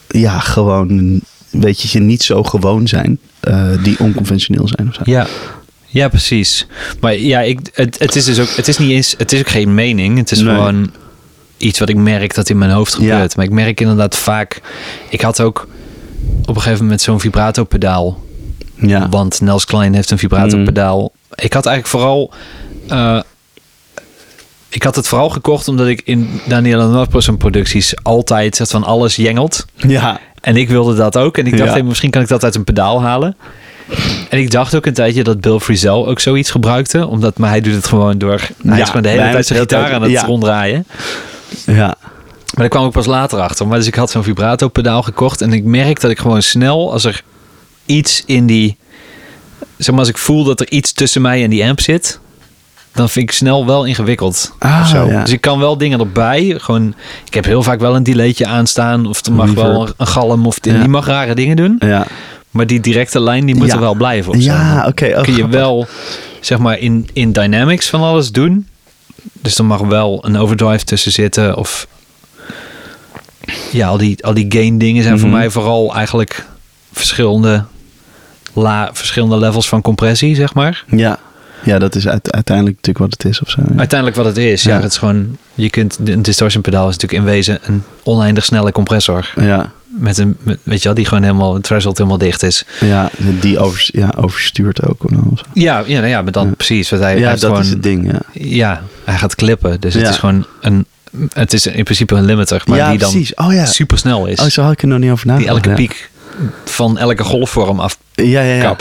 ja, 0.08 0.38
gewoon, 0.38 1.20
weet 1.60 1.80
je, 1.80 1.98
niet 2.00 2.22
zo 2.22 2.42
gewoon 2.42 2.88
zijn. 2.88 3.18
eh, 3.40 3.70
die 3.82 3.98
onconventioneel 3.98 4.68
zijn 4.68 4.88
of 4.88 4.94
zo. 4.94 5.00
Ja. 5.04 5.26
Ja, 5.86 6.08
precies. 6.08 6.66
Maar 7.00 7.16
ja, 7.18 7.40
ik, 7.40 7.58
het, 7.72 7.98
het 7.98 8.16
is 8.16 8.24
dus 8.24 8.38
ook, 8.40 8.48
het 8.56 8.68
is 8.68 8.78
niet 8.78 8.90
eens, 8.90 9.14
het 9.18 9.32
is 9.32 9.40
ook 9.40 9.48
geen 9.48 9.74
mening. 9.74 10.18
Het 10.18 10.30
is 10.30 10.38
Nee. 10.40 10.54
gewoon 10.54 10.90
iets 11.56 11.78
wat 11.78 11.88
ik 11.88 11.96
merk 11.96 12.34
dat 12.34 12.48
in 12.50 12.58
mijn 12.58 12.70
hoofd 12.70 12.92
Ja. 12.92 12.98
gebeurt. 12.98 13.36
Maar 13.36 13.44
ik 13.44 13.50
merk 13.50 13.80
inderdaad 13.80 14.16
vaak, 14.16 14.60
ik 15.10 15.20
had 15.20 15.40
ook 15.40 15.68
op 16.42 16.56
een 16.56 16.62
gegeven 16.62 16.82
moment 16.82 17.00
zo'n 17.02 17.20
vibrato 17.20 17.64
pedaal. 17.64 18.22
Ja. 18.76 19.08
Want 19.08 19.40
Nels 19.40 19.64
Klein 19.64 19.94
heeft 19.94 20.10
een 20.10 20.18
vibrato 20.18 20.56
Mm. 20.56 20.64
pedaal. 20.64 21.12
Ik 21.34 21.52
had 21.52 21.66
eigenlijk 21.66 21.86
vooral, 21.86 22.32
eh, 22.88 23.20
ik 24.68 24.82
had 24.82 24.96
het 24.96 25.08
vooral 25.08 25.30
gekocht 25.30 25.68
omdat 25.68 25.86
ik 25.86 26.00
in 26.04 26.40
Daniel 26.48 27.08
en 27.26 27.36
producties 27.36 27.94
altijd 28.02 28.56
zegt 28.56 28.70
van 28.70 28.84
alles 28.84 29.16
jengelt. 29.16 29.64
Ja. 29.76 30.20
En 30.44 30.56
ik 30.56 30.68
wilde 30.68 30.94
dat 30.94 31.16
ook. 31.16 31.38
En 31.38 31.46
ik 31.46 31.52
dacht, 31.56 31.64
Ja. 31.64 31.72
hey, 31.72 31.82
misschien 31.82 32.10
kan 32.10 32.22
ik 32.22 32.28
dat 32.28 32.44
uit 32.44 32.54
een 32.54 32.64
pedaal 32.64 33.02
halen. 33.02 33.36
En 34.28 34.38
ik 34.38 34.50
dacht 34.50 34.74
ook 34.74 34.86
een 34.86 34.94
tijdje 34.94 35.24
dat 35.24 35.40
Bill 35.40 35.58
Frisell 35.58 35.90
ook 35.90 36.20
zoiets 36.20 36.50
gebruikte. 36.50 37.06
Omdat, 37.06 37.38
maar 37.38 37.50
hij 37.50 37.60
doet 37.60 37.74
het 37.74 37.86
gewoon 37.86 38.18
door... 38.18 38.40
Hij 38.62 38.76
Ja, 38.76 38.82
is 38.82 38.86
gewoon 38.86 39.02
de 39.02 39.08
hele 39.08 39.30
tijd 39.30 39.46
zijn 39.46 39.58
gitaar 39.58 39.92
aan 39.92 40.02
het 40.02 40.10
ja. 40.10 40.24
ronddraaien. 40.24 40.86
Ja. 41.66 41.96
Maar 41.96 41.96
daar 42.54 42.68
kwam 42.68 42.86
ik 42.86 42.92
pas 42.92 43.06
later 43.06 43.40
achter. 43.40 43.66
Maar 43.66 43.78
dus 43.78 43.86
ik 43.86 43.94
had 43.94 44.10
zo'n 44.10 44.22
vibrato 44.22 44.68
pedaal 44.68 45.02
gekocht. 45.02 45.40
En 45.40 45.52
ik 45.52 45.64
merk 45.64 46.00
dat 46.00 46.10
ik 46.10 46.18
gewoon 46.18 46.42
snel, 46.42 46.92
als 46.92 47.04
er 47.04 47.22
iets 47.86 48.22
in 48.26 48.46
die... 48.46 48.76
Zeg 49.76 49.90
maar, 49.90 49.98
als 49.98 50.08
ik 50.08 50.18
voel 50.18 50.44
dat 50.44 50.60
er 50.60 50.70
iets 50.70 50.92
tussen 50.92 51.22
mij 51.22 51.42
en 51.42 51.50
die 51.50 51.64
amp 51.64 51.80
zit... 51.80 52.20
Dan 52.94 53.08
vind 53.08 53.28
ik 53.30 53.36
snel 53.36 53.66
wel 53.66 53.84
ingewikkeld. 53.84 54.54
Ah, 54.58 54.86
zo. 54.86 55.06
ja. 55.06 55.20
Dus 55.22 55.32
ik 55.32 55.40
kan 55.40 55.58
wel 55.58 55.78
dingen 55.78 56.00
erbij. 56.00 56.54
Gewoon, 56.58 56.94
ik 57.24 57.34
heb 57.34 57.44
heel 57.44 57.62
vaak 57.62 57.80
wel 57.80 57.94
een 57.96 58.02
delaytje 58.02 58.46
aanstaan. 58.46 59.06
Of 59.06 59.26
er 59.26 59.32
mag 59.32 59.50
wel 59.52 59.88
een, 59.96 60.06
galm. 60.06 60.46
Of 60.46 60.58
die, 60.58 60.72
Ja. 60.72 60.78
die 60.78 60.88
mag 60.88 61.06
rare 61.06 61.34
dingen 61.34 61.56
doen. 61.56 61.76
Ja. 61.78 62.06
Maar 62.50 62.66
die 62.66 62.80
directe 62.80 63.20
lijn 63.20 63.46
die 63.46 63.54
moet 63.54 63.72
er 63.72 63.80
wel 63.80 63.94
blijven. 63.94 64.32
Of. 64.32 64.38
Ja, 64.38 64.84
oké. 64.88 65.04
oh, 65.16 65.22
kun 65.22 65.32
je 65.32 65.38
grappig. 65.38 65.58
wel 65.60 65.86
zeg 66.40 66.58
maar 66.58 66.78
in, 66.78 67.08
in 67.12 67.32
dynamics 67.32 67.88
van 67.88 68.00
alles 68.02 68.32
doen. 68.32 68.68
Dus 69.32 69.58
er 69.58 69.64
mag 69.64 69.80
wel 69.80 70.24
een 70.26 70.36
overdrive 70.36 70.84
tussen 70.84 71.12
zitten. 71.12 71.56
Of 71.56 71.86
ja, 73.70 73.88
al 73.88 73.96
die, 73.98 74.24
al 74.24 74.34
die 74.34 74.46
gain 74.48 74.78
dingen 74.78 75.02
zijn 75.02 75.18
voor 75.18 75.28
Mhm. 75.28 75.36
mij 75.38 75.50
vooral 75.50 75.94
eigenlijk 75.94 76.46
verschillende, 76.92 77.64
la, 78.52 78.90
verschillende 78.92 79.36
levels 79.38 79.68
van 79.68 79.82
compressie, 79.82 80.34
zeg 80.34 80.54
maar. 80.54 80.84
Ja. 80.88 81.18
Ja, 81.64 81.78
dat 81.78 81.94
is 81.94 82.08
uite- 82.08 82.32
uiteindelijk 82.32 82.76
natuurlijk 82.76 83.10
wat 83.10 83.22
het 83.22 83.32
is 83.32 83.40
of 83.42 83.50
zo. 83.50 83.60
Ja. 83.72 83.78
Uiteindelijk 83.78 84.18
wat 84.18 84.26
het 84.26 84.36
is. 84.36 84.62
Ja, 84.62 84.74
Ja. 84.74 84.80
het 84.82 84.90
is 84.92 84.98
gewoon, 84.98 85.36
je 85.54 85.70
kunt, 85.70 85.98
een 86.04 86.22
distortion 86.22 86.62
pedaal 86.62 86.88
is 86.88 86.96
natuurlijk 86.96 87.22
in 87.22 87.30
wezen 87.34 87.58
een 87.62 87.82
oneindig 88.02 88.44
snelle 88.44 88.72
compressor. 88.72 89.32
Ja. 89.40 89.70
Met 89.86 90.18
een, 90.18 90.36
met- 90.42 90.58
weet 90.62 90.78
je 90.78 90.84
wel, 90.84 90.94
die 90.94 91.04
gewoon 91.06 91.22
helemaal, 91.22 91.54
het 91.54 91.62
threshold 91.62 91.96
helemaal 91.98 92.18
dicht 92.18 92.42
is. 92.42 92.64
Ja, 92.80 93.10
die 93.40 93.58
over, 93.58 93.88
ja, 93.92 94.12
overstuurt 94.16 94.86
ook. 94.88 95.04
Of 95.04 95.10
zo. 95.38 95.44
Ja, 95.52 95.82
ja, 95.86 95.96
nou 95.98 96.06
ja 96.10 96.22
maar 96.22 96.32
dan 96.32 96.46
Ja. 96.46 96.52
precies. 96.54 96.90
Wat 96.90 97.00
hij, 97.00 97.18
Ja, 97.18 97.30
dat 97.30 97.40
gewoon, 97.40 97.60
is 97.60 97.68
het 97.68 97.82
ding. 97.82 98.12
Ja, 98.12 98.20
Ja, 98.32 98.82
hij 99.04 99.16
gaat 99.18 99.34
klippen. 99.34 99.80
Dus 99.80 99.94
het 99.94 100.08
is 100.08 100.16
gewoon 100.16 100.46
een. 100.60 100.86
Het 101.32 101.52
is 101.52 101.66
in 101.66 101.84
principe 101.84 102.14
een 102.14 102.24
limiter, 102.24 102.62
maar 102.66 102.78
ja 102.78 102.90
die 102.90 102.98
dan 102.98 103.10
precies. 103.10 103.34
Oh 103.34 103.52
ja. 103.52 103.64
super 103.66 103.98
snel 103.98 104.26
is. 104.26 104.40
Oh, 104.40 104.46
zo 104.46 104.62
had 104.62 104.72
ik 104.72 104.82
er 104.82 104.88
nog 104.88 104.98
niet 104.98 105.10
over 105.10 105.36
die 105.36 105.46
elke 105.46 105.68
ja. 105.68 105.74
piek 105.74 106.10
van 106.64 106.98
elke 106.98 107.22
golfvorm 107.24 107.80
afkapt. 107.80 108.00
Ja, 108.14 108.40
ja, 108.40 108.54
ja. 108.54 108.76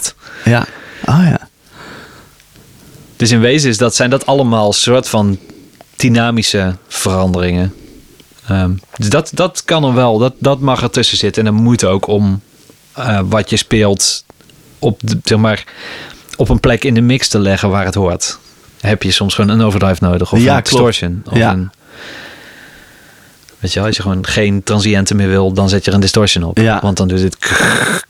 Ja. 0.46 0.66
Oh 1.06 1.20
ja. 1.24 1.40
Dus 3.24 3.32
in 3.32 3.40
wezen 3.40 3.70
is 3.70 3.78
dat, 3.78 3.96
zijn 3.96 4.10
dat 4.10 4.26
allemaal 4.26 4.74
soort 4.74 5.10
van 5.10 5.38
dynamische 5.96 6.76
veranderingen. 6.88 7.74
Ehm, 8.48 8.72
dus 8.98 9.10
dat, 9.10 9.32
dat 9.34 9.64
kan 9.66 9.84
er 9.84 9.94
wel, 9.94 10.18
dat, 10.18 10.34
dat 10.40 10.60
mag 10.60 10.82
er 10.82 10.90
tussen 10.90 11.18
zitten. 11.18 11.46
En 11.46 11.54
dat 11.54 11.64
moet 11.64 11.84
ook 11.84 12.08
om 12.08 12.42
eh, 12.94 13.20
wat 13.26 13.50
je 13.50 13.58
speelt 13.58 14.24
op, 14.80 15.00
de, 15.04 15.18
zeg 15.24 15.38
maar, 15.38 15.64
op 16.36 16.50
een 16.50 16.60
plek 16.60 16.84
in 16.84 16.94
de 16.94 17.02
mix 17.02 17.28
te 17.28 17.40
leggen 17.40 17.70
waar 17.70 17.86
het 17.86 17.96
hoort. 17.96 18.38
Heb 18.80 19.04
je 19.04 19.12
soms 19.12 19.34
gewoon 19.36 19.50
een 19.50 19.62
overdrive 19.66 20.04
nodig 20.04 20.32
of 20.34 20.40
Ja, 20.40 20.56
een 20.58 20.64
klopt. 20.64 20.70
distortion. 20.86 21.22
Of 21.30 21.38
Ja. 21.38 21.52
een, 21.52 21.72
weet 23.60 23.74
je 23.74 23.80
wel, 23.80 23.88
als 23.88 23.96
je 23.96 24.02
gewoon 24.02 24.26
geen 24.26 24.64
transiënten 24.64 25.16
meer 25.16 25.30
wil, 25.30 25.54
dan 25.54 25.70
zet 25.70 25.84
je 25.84 25.90
er 25.90 25.96
een 25.96 26.02
distortion 26.02 26.44
op. 26.44 26.58
Ja. 26.58 26.80
Want 26.82 26.98
dan 26.98 27.08
doet 27.08 27.20
het... 27.22 27.38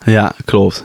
Ja, 0.06 0.32
klopt. 0.44 0.84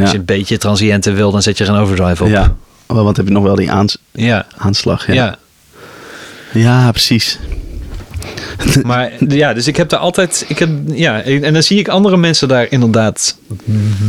Als 0.00 0.10
je 0.10 0.18
een 0.18 0.24
beetje 0.24 0.58
transiënten 0.58 1.14
wil, 1.14 1.30
dan 1.30 1.42
zet 1.42 1.58
je 1.58 1.64
er 1.64 1.70
een 1.70 1.80
overdrive 1.80 2.24
op. 2.24 2.30
ja. 2.30 2.54
Oh, 2.86 3.02
Want 3.02 3.16
heb 3.16 3.26
je 3.26 3.32
nog 3.32 3.42
wel 3.42 3.54
die 3.54 3.70
aans- 3.70 3.98
ja. 4.12 4.46
aanslag. 4.56 5.06
ja. 5.06 5.12
Ja. 5.14 5.36
ja. 6.52 6.90
precies. 6.90 7.38
Maar 8.82 9.10
ja, 9.28 9.54
dus 9.54 9.66
ik 9.66 9.76
heb 9.76 9.88
daar 9.88 10.00
altijd. 10.00 10.44
Ik 10.48 10.58
heb, 10.58 10.68
ja, 10.86 11.22
en 11.22 11.52
dan 11.52 11.62
zie 11.62 11.78
ik 11.78 11.88
andere 11.88 12.16
mensen 12.16 12.48
daar 12.48 12.66
inderdaad 12.70 13.36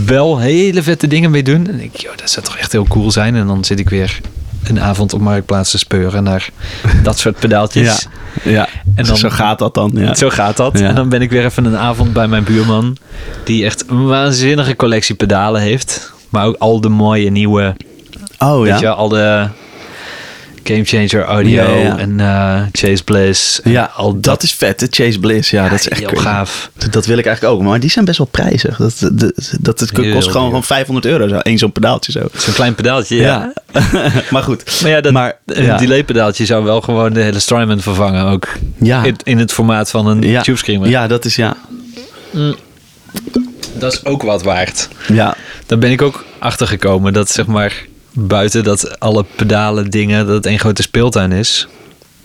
wel 0.06 0.40
hele 0.40 0.84
vette 0.84 1.08
dingen 1.08 1.32
mee 1.32 1.44
doen. 1.44 1.68
En 1.68 1.80
ik, 1.80 1.96
joh, 2.00 2.12
dat 2.16 2.30
zou 2.30 2.46
toch 2.46 2.58
echt 2.58 2.72
heel 2.72 2.86
cool 2.88 3.12
zijn. 3.12 3.36
En 3.36 3.48
dan 3.48 3.66
zit 3.66 3.80
ik 3.80 3.90
weer 3.90 4.20
een 4.64 4.80
avond 4.82 5.14
op 5.14 5.22
marktplaats 5.22 5.72
te 5.72 5.78
speuren 5.78 6.24
naar 6.24 6.50
dat 7.04 7.20
soort 7.20 7.40
pedaaltjes. 7.40 8.08
Ja. 8.44 8.52
ja. 8.52 8.68
En 8.96 9.06
dan- 9.06 9.18
Zo 9.18 9.30
gaat 9.30 9.60
dat 9.60 9.74
dan. 9.74 9.92
Ja. 9.94 10.16
Zo 10.16 10.30
gaat 10.30 10.58
dat. 10.58 10.80
Ja. 10.80 10.88
En 10.88 10.96
dan 10.96 11.10
ben 11.10 11.22
ik 11.22 11.30
weer 11.30 11.46
even 11.46 11.66
een 11.66 11.78
avond 11.78 12.14
bij 12.14 12.28
mijn 12.28 12.44
buurman. 12.44 12.98
Die 13.44 13.66
echt 13.66 13.84
een 13.90 14.06
waanzinnige 14.08 14.76
collectie 14.76 15.16
pedalen 15.16 15.62
heeft. 15.62 16.14
Maar 16.30 16.46
ook 16.46 16.56
al 16.60 16.82
de 16.82 16.90
mooie 16.90 17.30
nieuwe. 17.32 17.76
Oh 18.40 18.62
Weet 18.62 18.68
ja. 18.68 18.80
je, 18.80 18.90
al 18.90 19.10
de 19.10 19.48
Game 20.68 20.84
Changer 20.84 21.24
audio 21.24 21.64
Ja, 21.64 21.70
ja, 21.70 21.82
ja. 21.82 21.98
en 21.98 22.20
eh, 22.20 22.62
Chase 22.72 23.04
Bliss. 23.04 23.62
en 23.62 23.72
Ja, 23.72 23.92
al 23.96 24.20
dat, 24.20 24.44
is 24.44 24.54
vet. 24.54 24.80
De 24.80 24.88
Chase 24.90 25.20
Bliss. 25.20 25.50
Ja, 25.50 25.70
dat 25.70 25.80
is 25.80 25.88
echt 25.88 26.00
heel 26.00 26.20
gaaf. 26.20 26.70
Dat 26.90 27.06
wil 27.06 27.18
ik 27.18 27.26
eigenlijk 27.26 27.56
ook. 27.56 27.64
Maar 27.68 27.80
die 27.80 27.90
zijn 27.90 28.06
best 28.06 28.18
wel 28.18 28.28
prijzig. 28.28 28.78
Dat, 28.78 29.10
dat, 29.14 29.34
dat, 29.62 29.80
het 29.80 29.92
kost 29.92 30.32
gewoon, 30.32 30.48
gewoon 30.48 30.64
500 30.64 31.06
euro. 31.06 31.28
Zo. 31.28 31.40
Eén 31.42 31.58
zo'n 31.58 31.72
pedaaltje 31.72 32.12
zo. 32.12 32.28
Zo'n 32.38 32.54
klein 32.54 32.76
pedaaltje, 32.76 33.16
ja. 33.16 33.54
maar 34.32 34.44
goed. 34.44 34.82
Maar 34.82 34.92
ja, 34.92 35.02
dat, 35.02 35.12
Maar, 35.12 35.38
een 35.46 35.78
delay 35.78 36.04
pedaaltje 36.04 36.46
zou 36.46 36.64
wel 36.64 36.82
gewoon 36.82 37.14
de 37.14 37.22
hele 37.22 37.40
Strymon 37.40 37.82
vervangen 37.82 38.26
ook. 38.26 38.48
Ja. 38.78 39.04
In, 39.04 39.16
in 39.24 39.38
het 39.38 39.52
formaat 39.52 39.90
van 39.90 40.08
een 40.08 40.22
ja. 40.22 40.42
tube 40.42 40.58
screamer. 40.58 40.90
Ja, 40.90 41.08
dat 41.08 41.26
is 41.26 41.36
ja. 41.36 41.56
Dat 43.78 43.94
is 43.94 44.06
ook 44.06 44.22
wat 44.22 44.44
waard. 44.44 44.90
Ja. 45.08 45.36
Daar 45.66 45.78
ben 45.78 45.92
ik 45.92 46.02
ook 46.02 46.26
achter 46.40 46.68
gekomen 46.68 47.14
dat 47.14 47.30
zeg 47.30 47.46
maar 47.46 47.86
buiten 48.18 48.64
dat 48.64 49.00
alle 49.00 49.26
pedalen 49.36 49.90
dingen, 49.90 50.26
dat 50.26 50.36
het 50.36 50.46
één 50.46 50.60
grote 50.60 50.82
speeltuin 50.82 51.32
is. 51.32 51.68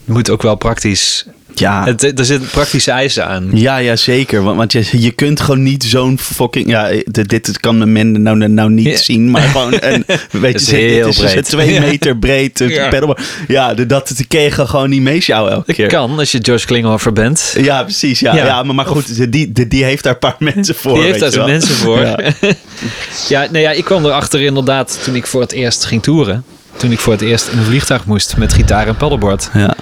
Moet 0.05 0.31
ook 0.31 0.43
wel 0.43 0.55
praktisch. 0.55 1.27
Ja. 1.55 1.85
Het, 1.85 2.19
er 2.19 2.25
zitten 2.25 2.49
praktische 2.51 2.91
eisen 2.91 3.27
aan. 3.27 3.49
Ja, 3.53 3.77
ja, 3.77 3.97
zeker. 3.97 4.43
Want, 4.43 4.57
want 4.57 4.73
je, 4.73 4.85
je 4.93 5.11
kunt 5.11 5.41
gewoon 5.41 5.63
niet 5.63 5.85
zo'n 5.85 6.19
fucking... 6.19 6.69
Ja, 6.71 6.91
dit, 7.05 7.29
dit 7.29 7.61
kan 7.61 7.93
men 7.93 8.23
nou, 8.23 8.49
nou 8.49 8.71
niet 8.71 8.87
Ja. 8.87 8.97
zien. 8.97 9.31
Maar 9.31 9.43
gewoon 9.53 9.75
een... 9.81 10.05
Weet 10.31 10.55
is 10.55 10.67
je, 10.67 10.73
dit 10.77 10.81
heel 10.91 11.09
is 11.09 11.19
een 11.19 11.25
breed. 11.31 11.45
twee 11.45 11.81
meter 11.91 12.17
breed 12.17 12.59
Ja. 12.59 12.89
pedalboard. 12.89 13.21
Ja, 13.49 13.75
de- 13.75 13.87
dat 13.87 14.15
kun 14.29 14.41
je 14.41 14.51
gewoon 14.51 14.91
niet 14.91 15.03
meesjouwen 15.03 15.53
elke 15.53 15.67
Dat 15.67 15.77
keer. 15.77 15.89
kan 15.89 16.19
als 16.19 16.33
je 16.33 16.39
George 16.43 16.67
Klinghoffer 16.67 17.13
bent. 17.13 17.55
Ja, 17.61 17.83
precies. 17.83 18.21
Ja, 18.21 18.35
Ja. 18.35 18.45
ja. 18.45 18.63
maar, 18.63 18.75
maar 18.75 18.87
goed, 18.87 19.33
die, 19.33 19.53
die, 19.53 19.69
die 19.69 19.85
heeft 19.85 20.03
daar 20.03 20.13
een 20.13 20.19
paar 20.19 20.37
mensen 20.55 20.75
voor. 20.75 20.95
Die 20.95 21.03
heeft 21.03 21.21
daar 21.21 21.31
zijn 21.33 21.47
mensen 21.47 21.75
voor. 21.75 22.01
Ja. 22.01 22.19
Ja. 23.29 23.41
nou 23.51 23.59
ja, 23.59 23.71
ik 23.71 23.85
kwam 23.85 24.05
erachter 24.05 24.41
inderdaad 24.41 25.01
toen 25.05 25.15
ik 25.15 25.27
voor 25.27 25.41
het 25.41 25.53
eerst 25.53 25.85
ging 25.85 26.03
toeren. 26.03 26.45
Toen 26.77 26.93
ik 26.93 26.99
voor 26.99 27.13
het 27.13 27.23
eerst 27.23 27.49
in 27.49 27.59
een 27.59 27.65
vliegtuig 27.65 28.05
moest 28.05 28.37
met 28.37 28.53
gitaar 28.53 28.87
en 28.87 28.97
paddleboard. 28.97 29.51
Ja, 29.55 29.75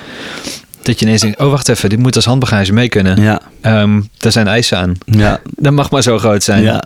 Dat 0.90 0.98
je 1.00 1.06
ineens 1.06 1.20
denkt, 1.20 1.38
oh 1.40 1.50
wacht 1.50 1.68
even, 1.68 1.88
dit 1.88 1.98
moet 1.98 2.16
als 2.16 2.24
handbagage 2.24 2.72
mee 2.72 2.88
kunnen. 2.88 3.22
ja, 3.22 3.40
Ehm, 3.60 4.00
daar 4.18 4.32
zijn 4.32 4.46
eisen 4.48 4.78
aan. 4.78 4.94
ja. 5.04 5.40
Dat 5.56 5.72
mag 5.72 5.90
maar 5.90 6.02
zo 6.02 6.18
groot 6.18 6.42
zijn. 6.42 6.62
ja. 6.62 6.84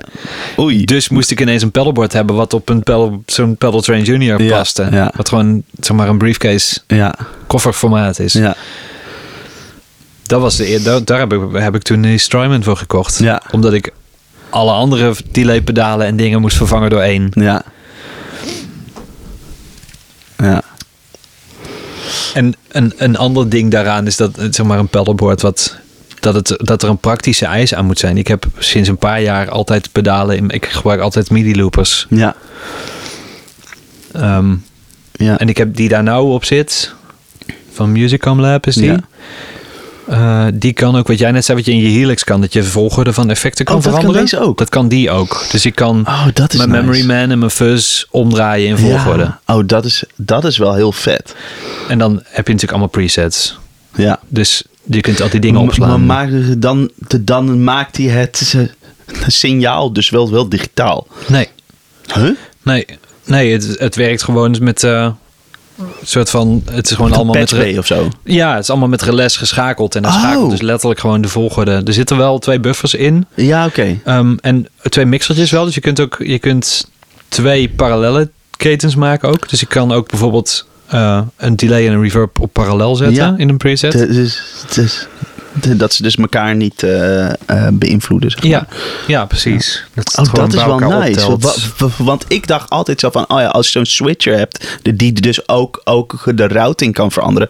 Oei. 0.59 0.85
Dus 0.85 1.09
moest 1.09 1.31
ik 1.31 1.41
ineens 1.41 1.63
een 1.63 1.71
pedalboard 1.71 2.13
hebben 2.13 2.37
wat 2.37 2.53
op 2.55 2.69
een 2.69 2.83
pedal, 2.83 3.23
zo'n 3.27 3.57
Pedal 3.57 3.81
Train 3.81 4.03
Junior 4.03 4.43
Ja, 4.43 4.57
paste. 4.57 4.89
ja. 4.91 5.13
Wat 5.17 5.29
gewoon, 5.29 5.63
zeg 5.81 5.97
maar, 5.97 6.09
een 6.09 6.19
briefcase 6.19 6.81
Ja, 6.87 7.15
kofferformaat 7.47 8.19
is. 8.19 8.33
ja. 8.33 8.57
Dat 10.27 10.41
was 10.41 10.57
de, 10.57 10.81
daar, 10.83 11.05
daar 11.05 11.19
heb 11.19 11.33
ik, 11.33 11.41
heb 11.53 11.75
ik 11.75 11.83
toen 11.83 12.01
die 12.01 12.19
Strymon 12.19 12.63
voor 12.63 12.77
gekocht. 12.77 13.19
Ja. 13.19 13.43
Omdat 13.51 13.73
ik 13.73 13.93
alle 14.51 14.73
andere 14.73 15.15
delay 15.31 15.63
pedalen 15.63 16.07
en 16.07 16.17
dingen 16.17 16.41
moest 16.41 16.57
vervangen 16.57 16.91
door 16.91 17.01
één. 17.01 17.29
Ja. 17.31 17.63
Ja. 20.37 20.63
En 22.35 22.55
een, 22.69 22.93
een 22.97 23.17
ander 23.17 23.49
ding 23.49 23.71
daaraan 23.71 24.07
is 24.07 24.17
dat, 24.17 24.39
eh, 24.39 24.47
zeg 24.51 24.67
maar, 24.67 24.79
een 24.79 24.89
pedalboard 24.89 25.43
wat... 25.43 25.77
Dat, 26.21 26.35
het, 26.35 26.55
dat 26.67 26.83
er 26.83 26.89
een 26.89 26.99
praktische 26.99 27.47
eis 27.47 27.75
aan 27.75 27.85
moet 27.85 27.99
zijn. 27.99 28.17
Ik 28.19 28.29
heb 28.29 28.45
sinds 28.59 28.89
een 28.89 28.97
paar 28.97 29.21
jaar 29.23 29.51
altijd 29.51 29.93
pedalen. 29.93 30.37
In, 30.37 30.51
ik 30.51 30.67
gebruik 30.67 31.01
altijd 31.01 31.31
MIDI 31.31 31.57
loopers. 31.57 32.07
Ja. 32.11 32.35
Ehm, 34.13 34.55
Ja. 35.13 35.39
en 35.39 35.49
ik 35.49 35.57
heb 35.57 35.77
die 35.77 35.89
daar 35.89 36.03
nou 36.03 36.33
op 36.33 36.45
zit. 36.45 36.93
Van 37.73 37.93
Musicom 37.93 38.41
Lab 38.41 38.67
is 38.67 38.75
die. 38.75 38.85
Ja. 38.91 39.01
Eh, 40.09 40.47
die 40.55 40.73
kan 40.73 40.97
ook, 40.97 41.07
wat 41.09 41.19
jij 41.19 41.31
net 41.31 41.45
zei, 41.45 41.57
wat 41.57 41.67
je 41.67 41.73
in 41.73 41.79
je 41.81 41.89
Helix 41.89 42.25
kan. 42.25 42.41
Dat 42.41 42.53
je 42.53 42.63
volgorde 42.63 43.13
van 43.13 43.31
effecten 43.31 43.65
kan 43.65 43.77
Oh, 43.77 43.83
dat 43.83 43.91
kan 43.93 44.01
veranderen. 44.01 44.31
deze 44.31 44.45
ook? 44.47 44.59
Dat 44.59 44.69
kan 44.69 44.89
die 44.89 45.11
ook. 45.11 45.45
Dus 45.51 45.67
ik 45.67 45.75
kan 45.75 46.01
Oh, 46.07 46.27
dat 46.35 46.53
is 46.53 46.59
mijn 46.59 46.71
nice. 46.71 46.83
Memory 46.83 47.07
Man 47.07 47.31
en 47.31 47.39
mijn 47.39 47.51
Fuzz 47.51 48.05
omdraaien 48.11 48.69
in 48.69 48.79
volgorde. 48.79 49.23
Ja. 49.23 49.41
Oh, 49.47 49.63
dat 49.67 49.85
is, 49.85 50.05
dat 50.17 50.45
is 50.45 50.59
wel 50.59 50.75
heel 50.75 50.93
vet. 50.93 51.35
En 51.89 51.99
dan 51.99 52.13
heb 52.15 52.47
je 52.47 52.53
natuurlijk 52.53 52.71
allemaal 52.71 52.89
presets. 52.89 53.59
Ja. 53.95 54.21
Dus 54.29 54.63
je 54.83 55.01
kunt 55.01 55.21
al 55.23 55.29
die 55.29 55.41
dingen 55.41 55.61
opslaan. 55.61 56.07
Maar 56.07 56.29
dan, 56.59 56.91
dan 57.21 57.65
maakt 57.65 57.97
hij 57.97 58.07
het 58.07 58.55
eh, 58.57 58.63
signaal 59.27 59.93
dus 59.93 60.11
wel, 60.11 60.31
wel 60.31 60.49
digitaal. 60.49 61.07
nee, 61.27 61.49
Huh? 62.15 62.31
nee, 62.63 62.87
nee 63.25 63.53
het, 63.53 63.75
het 63.79 63.97
werkt 63.97 64.23
gewoon 64.23 64.57
met... 64.61 64.83
eh, 64.85 65.11
soort 66.05 66.31
van, 66.31 66.63
het 66.71 66.91
is 66.91 66.97
gewoon 66.97 67.13
allemaal 67.13 67.35
met... 67.35 67.79
Of 67.79 67.87
zo. 67.87 68.09
Ja, 68.25 68.55
het 68.55 68.63
is 68.63 68.71
allemaal 68.71 68.89
met 68.89 69.03
relais 69.03 69.37
geschakeld. 69.37 69.95
En 69.95 70.03
dan 70.03 70.13
Oh. 70.13 70.19
schakelt 70.21 70.51
dus 70.51 70.61
letterlijk 70.61 71.01
gewoon 71.01 71.21
de 71.21 71.29
volgorde. 71.29 71.83
Er 71.85 71.93
zitten 71.93 72.17
wel 72.17 72.39
twee 72.39 72.61
buffers 72.61 72.95
in. 72.95 73.27
Ja, 73.35 73.67
oké. 73.67 73.99
Ehm, 74.05 74.37
en 74.41 74.67
twee 74.83 75.05
mixertjes 75.07 75.51
wel. 75.51 75.65
Dus 75.65 75.75
je 75.75 75.81
kunt 75.81 76.01
ook 76.01 76.17
je 76.19 76.39
kunt 76.39 76.91
twee 77.29 77.69
parallele 77.69 78.31
ketens 78.57 78.95
maken 78.95 79.29
ook. 79.29 79.49
Dus 79.49 79.61
je 79.61 79.67
kan 79.67 79.93
ook 79.93 80.09
bijvoorbeeld 80.11 80.67
eh, 80.89 81.21
een 81.37 81.57
delay 81.57 81.87
en 81.87 81.93
een 81.93 82.03
reverb 82.03 82.41
op 82.41 82.53
parallel 82.53 82.97
zetten 82.97 83.17
Ja. 83.25 83.35
in 83.37 83.49
een 83.49 83.57
preset. 83.57 83.93
Het 83.93 84.77
is- 84.77 85.09
dat 85.77 85.93
ze 85.93 86.03
dus 86.03 86.17
elkaar 86.17 86.55
niet 86.55 86.83
eh, 86.83 87.29
eh, 87.29 87.69
beïnvloeden. 87.73 88.31
Zeg 88.31 88.43
maar. 88.43 88.51
ja, 88.51 88.67
ja, 89.07 89.25
precies. 89.25 89.85
Dat 89.95 90.19
Oh, 90.19 90.47
is 90.47 90.55
bij 90.55 90.67
wel 90.67 90.79
nice. 90.79 91.37
Want 91.97 92.25
ik 92.29 92.47
dacht 92.47 92.71
altijd 92.71 93.01
zo 93.01 93.11
van, 93.11 93.25
oh 93.29 93.41
ja, 93.41 93.47
als 93.47 93.67
je 93.67 93.73
zo'n 93.73 93.85
switcher 93.87 94.37
hebt, 94.37 94.79
die 94.95 95.13
dus 95.13 95.49
ook, 95.49 95.81
ook 95.85 96.33
de 96.35 96.49
routing 96.49 96.95
kan 96.95 97.13
veranderen. 97.13 97.49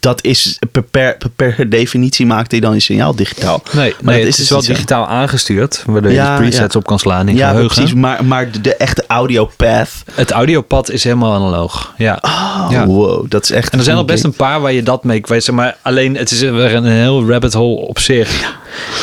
Dat 0.00 0.24
is 0.24 0.58
per, 0.72 0.82
per, 0.82 1.16
per 1.36 1.68
definitie 1.70 2.26
maakt 2.26 2.50
hij 2.50 2.60
dan 2.60 2.74
je 2.74 2.80
signaal 2.80 3.14
digitaal. 3.14 3.62
Nee, 3.72 3.94
Maar 4.02 4.14
nee 4.14 4.18
het 4.24 4.28
is, 4.32 4.36
dus 4.36 4.48
wel 4.50 4.62
zo. 4.62 4.72
digitaal 4.72 5.06
aangestuurd. 5.08 5.82
Waardoor 5.86 6.10
je 6.10 6.16
Ja, 6.16 6.36
presets 6.36 6.72
ja. 6.72 6.78
op 6.78 6.86
kan 6.86 6.98
slaan 6.98 7.28
in 7.28 7.36
Ja, 7.36 7.48
geheugen. 7.50 7.74
precies. 7.76 7.94
Maar, 7.94 8.24
maar 8.24 8.50
de, 8.50 8.60
de 8.60 8.74
echte 8.76 9.04
audio 9.06 9.50
path. 9.56 9.90
Het 10.12 10.30
audiopad 10.30 10.90
is 10.90 11.04
helemaal 11.04 11.34
analoog. 11.34 11.92
Ja. 11.96 12.18
Oh, 12.20 12.66
Ja. 12.70 12.86
wow. 12.86 13.24
Dat 13.30 13.42
is 13.42 13.50
echt... 13.50 13.72
En 13.72 13.78
er 13.78 13.84
zijn 13.84 13.96
al 13.96 14.04
best 14.04 14.24
een 14.24 14.32
paar 14.32 14.60
waar 14.60 14.72
je 14.72 14.82
dat 14.82 15.04
mee. 15.04 15.20
Zeg 15.26 15.50
maar 15.50 15.76
alleen 15.82 16.16
het 16.16 16.30
is 16.30 16.40
weer 16.40 16.74
een 16.74 16.84
heel 16.84 17.28
rabbit 17.28 17.52
hole 17.52 17.80
op 17.80 17.98
zich. 17.98 18.54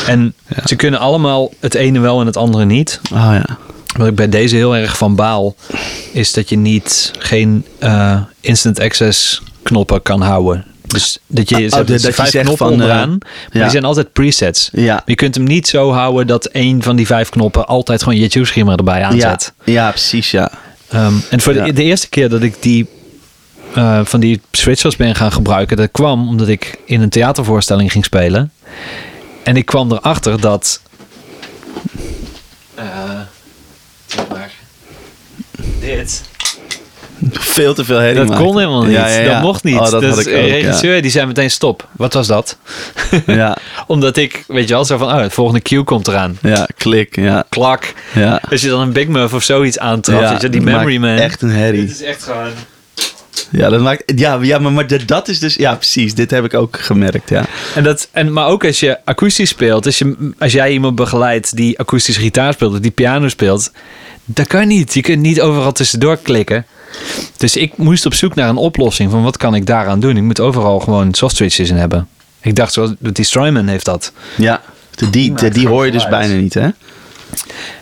En 0.06 0.34
ze 0.64 0.76
kunnen 0.76 1.00
allemaal 1.00 1.50
het 1.60 1.74
ene 1.74 1.98
wel 2.00 2.20
en 2.20 2.26
het 2.26 2.36
andere 2.36 2.64
niet. 2.64 3.00
Oh 3.12 3.18
ja. 3.32 3.44
Wat 3.96 4.06
ik 4.06 4.14
bij 4.14 4.28
deze 4.28 4.56
heel 4.56 4.76
erg 4.76 4.96
van 4.96 5.14
baal, 5.14 5.54
is 6.12 6.32
dat 6.32 6.48
je 6.48 6.56
niet 6.56 7.10
geen 7.18 7.64
eh, 7.78 8.20
instant 8.40 8.80
access 8.80 9.42
knoppen 9.64 10.02
kan 10.02 10.20
houden. 10.20 10.64
Dus 10.86 11.18
dat 11.26 11.48
je, 11.48 11.54
Oh, 11.56 11.62
dat- 11.62 11.70
hebben 11.72 11.92
dat 11.94 12.02
je 12.02 12.12
vijf 12.12 12.30
knoppen 12.30 12.56
van, 12.56 12.66
eh, 12.66 12.72
onderaan, 12.72 13.08
maar 13.08 13.28
ja. 13.52 13.60
die 13.60 13.70
zijn 13.70 13.84
altijd 13.84 14.12
presets. 14.12 14.68
Ja. 14.72 15.02
Je 15.06 15.14
kunt 15.14 15.34
hem 15.34 15.44
niet 15.44 15.68
zo 15.68 15.92
houden 15.92 16.26
dat 16.26 16.44
één 16.46 16.82
van 16.82 16.96
die 16.96 17.06
vijf 17.06 17.28
knoppen 17.28 17.66
altijd 17.66 18.02
gewoon 18.02 18.18
je 18.18 18.28
tube-schema 18.28 18.76
erbij 18.76 19.02
aanzet. 19.02 19.52
ja, 19.64 19.90
precies, 19.90 20.30
ja. 20.30 20.50
Ehm, 20.88 21.12
en 21.30 21.40
voor 21.40 21.52
de, 21.52 21.72
de 21.72 21.82
eerste 21.82 22.08
keer 22.08 22.28
dat 22.28 22.42
ik 22.42 22.54
die 22.62 22.86
eh, 23.74 24.00
van 24.04 24.20
die 24.20 24.40
switchers 24.50 24.96
ben 24.96 25.14
gaan 25.14 25.32
gebruiken, 25.32 25.76
dat 25.76 25.88
kwam 25.90 26.28
omdat 26.28 26.48
ik 26.48 26.78
in 26.84 27.00
een 27.00 27.08
theatervoorstelling 27.08 27.92
ging 27.92 28.04
spelen. 28.04 28.52
En 29.42 29.56
ik 29.56 29.66
kwam 29.66 29.92
erachter 29.92 30.40
dat. 30.40 30.80
eh, 32.74 32.84
zeg 34.06 34.28
maar, 34.28 34.50
dit. 35.80 36.22
Veel 37.32 37.74
te 37.74 37.84
veel 37.84 37.98
herrie 37.98 38.24
Dat 38.26 38.36
kon 38.36 38.58
helemaal 38.58 38.82
niet. 38.82 38.92
Ja, 38.94 39.08
ja, 39.08 39.18
ja. 39.18 39.32
Dat 39.32 39.42
mocht 39.42 39.64
niet. 39.64 39.78
Oh, 39.78 39.90
dat 39.90 40.00
dus 40.00 40.10
had 40.10 40.18
ik 40.18 40.24
de 40.24 40.40
regisseur 40.40 41.02
die 41.02 41.10
zei 41.10 41.26
meteen 41.26 41.50
stop. 41.50 41.88
Wat 41.92 42.12
was 42.12 42.26
dat? 42.26 42.56
Ja, 43.26 43.56
Omdat 43.86 44.16
ik, 44.16 44.44
weet 44.46 44.68
je 44.68 44.74
wel, 44.74 44.84
zo 44.84 44.96
van, 44.98 45.08
oh, 45.12 45.20
het 45.20 45.32
volgende 45.32 45.60
cue 45.62 45.84
komt 45.84 46.08
eraan. 46.08 46.38
ja, 46.42 46.66
klik, 46.76 47.16
ja. 47.16 47.44
Klak. 47.48 47.92
Ja. 48.14 48.40
Als 48.50 48.60
je 48.60 48.68
dan 48.68 48.80
een 48.80 48.92
Big 48.92 49.06
Muff 49.08 49.34
of 49.34 49.42
zoiets 49.42 49.78
aantrapt, 49.78 50.42
je, 50.42 50.48
die 50.48 50.60
dat 50.64 50.72
Memory 50.72 50.96
Man. 50.96 51.16
Echt 51.16 51.42
een 51.42 51.50
herrie. 51.50 51.80
Dit 51.80 51.90
is 51.90 52.02
echt 52.02 52.22
gewoon... 52.22 52.50
Ja, 53.50 53.68
dat 53.68 53.80
maakt, 53.80 54.12
ja, 54.16 54.38
ja 54.42 54.58
maar, 54.58 54.72
maar 54.72 54.86
dat- 54.86 55.06
dat 55.06 55.28
is 55.28 55.38
dus... 55.38 55.54
Ja, 55.54 55.74
precies. 55.74 56.14
Dit 56.14 56.30
heb 56.30 56.44
ik 56.44 56.54
ook 56.54 56.80
gemerkt, 56.80 57.28
ja. 57.28 57.44
En 57.74 57.82
dat, 57.84 58.08
en, 58.12 58.32
maar 58.32 58.46
ook 58.46 58.64
als 58.64 58.80
je 58.80 58.98
akoestisch 59.04 59.48
speelt, 59.48 59.86
als, 59.86 59.98
je, 59.98 60.32
als 60.38 60.52
jij 60.52 60.72
iemand 60.72 60.94
begeleidt 60.94 61.56
die 61.56 61.78
akoestische 61.78 62.20
gitaar 62.20 62.52
speelt 62.52 62.72
of 62.72 62.78
die 62.80 62.90
piano 62.90 63.28
speelt, 63.28 63.72
dat 64.24 64.46
kan 64.46 64.66
niet. 64.68 64.94
Je 64.94 65.00
kunt 65.00 65.20
niet 65.20 65.40
overal 65.40 65.72
tussendoor 65.72 66.16
klikken. 66.16 66.66
Dus 67.36 67.56
ik 67.56 67.76
moest 67.76 68.06
op 68.06 68.14
zoek 68.14 68.34
naar 68.34 68.48
een 68.48 68.56
oplossing 68.56 69.10
van 69.10 69.22
wat 69.22 69.36
kan 69.36 69.54
ik 69.54 69.66
daaraan 69.66 70.00
doen. 70.00 70.16
Ik 70.16 70.22
moet 70.22 70.40
overal 70.40 70.80
gewoon 70.80 71.14
soft 71.14 71.36
switches 71.36 71.70
in 71.70 71.76
hebben. 71.76 72.08
Ik 72.40 72.54
dacht, 72.56 72.72
zoals 72.72 72.92
die 72.98 73.24
Strymon 73.24 73.66
heeft 73.68 73.84
dat. 73.84 74.12
Ja, 74.36 74.62
de- 74.94 75.10
die, 75.10 75.34
de- 75.34 75.48
die 75.48 75.68
hoor 75.68 75.86
je 75.86 75.92
dus 75.92 76.08
bijna 76.08 76.34
niet, 76.34 76.54
hè? 76.54 76.68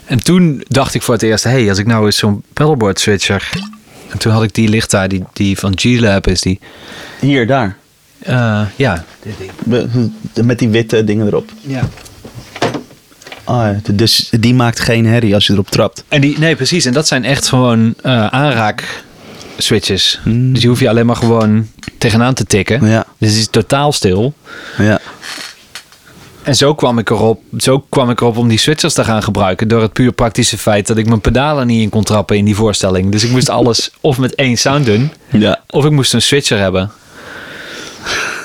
En 0.04 0.22
toen 0.22 0.64
dacht 0.68 0.94
ik 0.94 1.02
voor 1.02 1.14
het 1.14 1.22
eerst, 1.22 1.44
hey, 1.44 1.68
als 1.68 1.78
ik 1.78 1.86
nou 1.86 2.06
eens 2.06 2.16
zo'n 2.16 2.42
pedalboard 2.52 3.00
switcher. 3.00 3.48
En 4.08 4.18
toen 4.18 4.32
had 4.32 4.42
ik 4.42 4.54
die 4.54 4.68
licht 4.68 4.90
daar, 4.90 5.08
die, 5.08 5.24
die 5.32 5.58
van 5.58 5.72
G-Lab 5.78 6.26
is 6.26 6.40
die. 6.40 6.60
Hier, 7.20 7.46
daar. 7.46 7.76
Eh, 8.18 8.62
ja, 8.76 9.04
Met 10.44 10.58
die 10.58 10.68
witte 10.68 11.04
dingen 11.04 11.26
erop. 11.26 11.50
Ja. 11.60 11.88
Oh, 13.52 13.58
ja. 13.58 13.92
Dus 13.92 14.28
die 14.40 14.54
maakt 14.54 14.80
geen 14.80 15.06
herrie 15.06 15.34
als 15.34 15.46
je 15.46 15.52
erop 15.52 15.70
trapt. 15.70 16.04
En 16.08 16.20
die, 16.20 16.38
nee, 16.38 16.56
precies. 16.56 16.84
En 16.84 16.92
dat 16.92 17.06
zijn 17.06 17.24
echt 17.24 17.48
gewoon 17.48 17.94
eh, 18.02 18.26
aanraak 18.26 19.04
switches. 19.56 20.20
Hmm. 20.22 20.50
Dus 20.52 20.60
die 20.60 20.68
hoef 20.68 20.80
je 20.80 20.88
alleen 20.88 21.06
maar 21.06 21.16
gewoon 21.16 21.68
tegenaan 21.98 22.34
te 22.34 22.44
tikken. 22.44 22.86
Ja. 22.88 23.04
Dus 23.18 23.30
het 23.30 23.38
is 23.38 23.48
totaal 23.50 23.92
stil. 23.92 24.34
Ja. 24.78 25.00
En 26.42 26.54
zo 26.54 26.74
kwam 26.74 26.98
ik 26.98 27.10
erop, 27.10 27.40
zo 27.58 27.78
kwam 27.88 28.10
ik 28.10 28.20
erop 28.20 28.36
om 28.36 28.48
die 28.48 28.58
switchers 28.58 28.94
te 28.94 29.04
gaan 29.04 29.22
gebruiken. 29.22 29.68
Door 29.68 29.82
het 29.82 29.92
puur 29.92 30.12
praktische 30.12 30.58
feit 30.58 30.86
dat 30.86 30.96
ik 30.96 31.06
mijn 31.06 31.20
pedalen 31.20 31.66
niet 31.66 31.82
in 31.82 31.88
kon 31.88 32.02
trappen 32.04 32.36
in 32.36 32.44
die 32.44 32.56
voorstelling. 32.56 33.12
Dus 33.12 33.24
ik 33.24 33.30
moest 33.30 33.48
alles 33.58 33.90
of 34.00 34.18
met 34.18 34.34
één 34.34 34.56
sound 34.56 34.86
doen, 34.86 35.12
Ja. 35.30 35.60
of 35.70 35.84
ik 35.84 35.90
moest 35.90 36.14
een 36.14 36.22
switcher 36.22 36.58
hebben. 36.58 36.90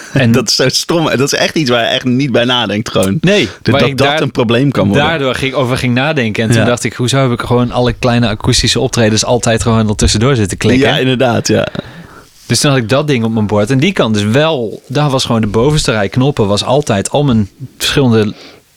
En 0.13 0.31
Dat 0.31 0.47
is 0.49 0.55
zo 0.55 0.69
stom. 0.69 1.05
Dat 1.05 1.19
is 1.19 1.33
echt 1.33 1.55
iets 1.55 1.69
waar 1.69 1.81
je 1.81 1.87
echt 1.87 2.03
niet 2.05 2.31
bij 2.31 2.45
nadenkt 2.45 2.89
gewoon. 2.89 3.17
nee, 3.21 3.49
Dat 3.61 3.79
dat, 3.79 3.97
daar- 3.97 4.21
een 4.21 4.31
probleem 4.31 4.71
kan 4.71 4.87
worden. 4.87 5.05
daardoor 5.05 5.35
ging, 5.35 5.53
over 5.53 5.77
ging 5.77 5.93
nadenken. 5.93 6.43
En 6.43 6.49
toen 6.49 6.59
Ja. 6.59 6.65
dacht 6.65 6.83
ik, 6.83 6.93
hoezo 6.93 7.17
heb 7.29 7.39
ik 7.39 7.45
gewoon 7.45 7.71
alle 7.71 7.93
kleine 7.93 8.27
akoestische 8.27 8.79
optredens 8.79 9.25
altijd 9.25 9.61
gewoon 9.61 9.89
er 9.89 9.95
tussendoor 9.95 10.35
zitten 10.35 10.57
klikken? 10.57 10.87
ja, 10.89 10.97
inderdaad, 10.97 11.47
ja. 11.47 11.67
Dus 12.45 12.59
toen 12.59 12.71
had 12.71 12.79
ik 12.79 12.89
dat 12.89 13.07
ding 13.07 13.23
op 13.23 13.31
mijn 13.33 13.47
bord. 13.47 13.69
En 13.71 13.79
die 13.79 13.91
kan 13.91 14.13
dus 14.13 14.23
wel... 14.23 14.81
Daar 14.87 15.09
was 15.09 15.25
gewoon 15.25 15.41
de 15.41 15.47
bovenste 15.47 15.91
rij 15.91 16.09
knoppen... 16.09 16.47
was 16.47 16.63
altijd 16.63 17.09
al 17.11 17.23
mijn 17.23 17.49
verschillende 17.77 18.33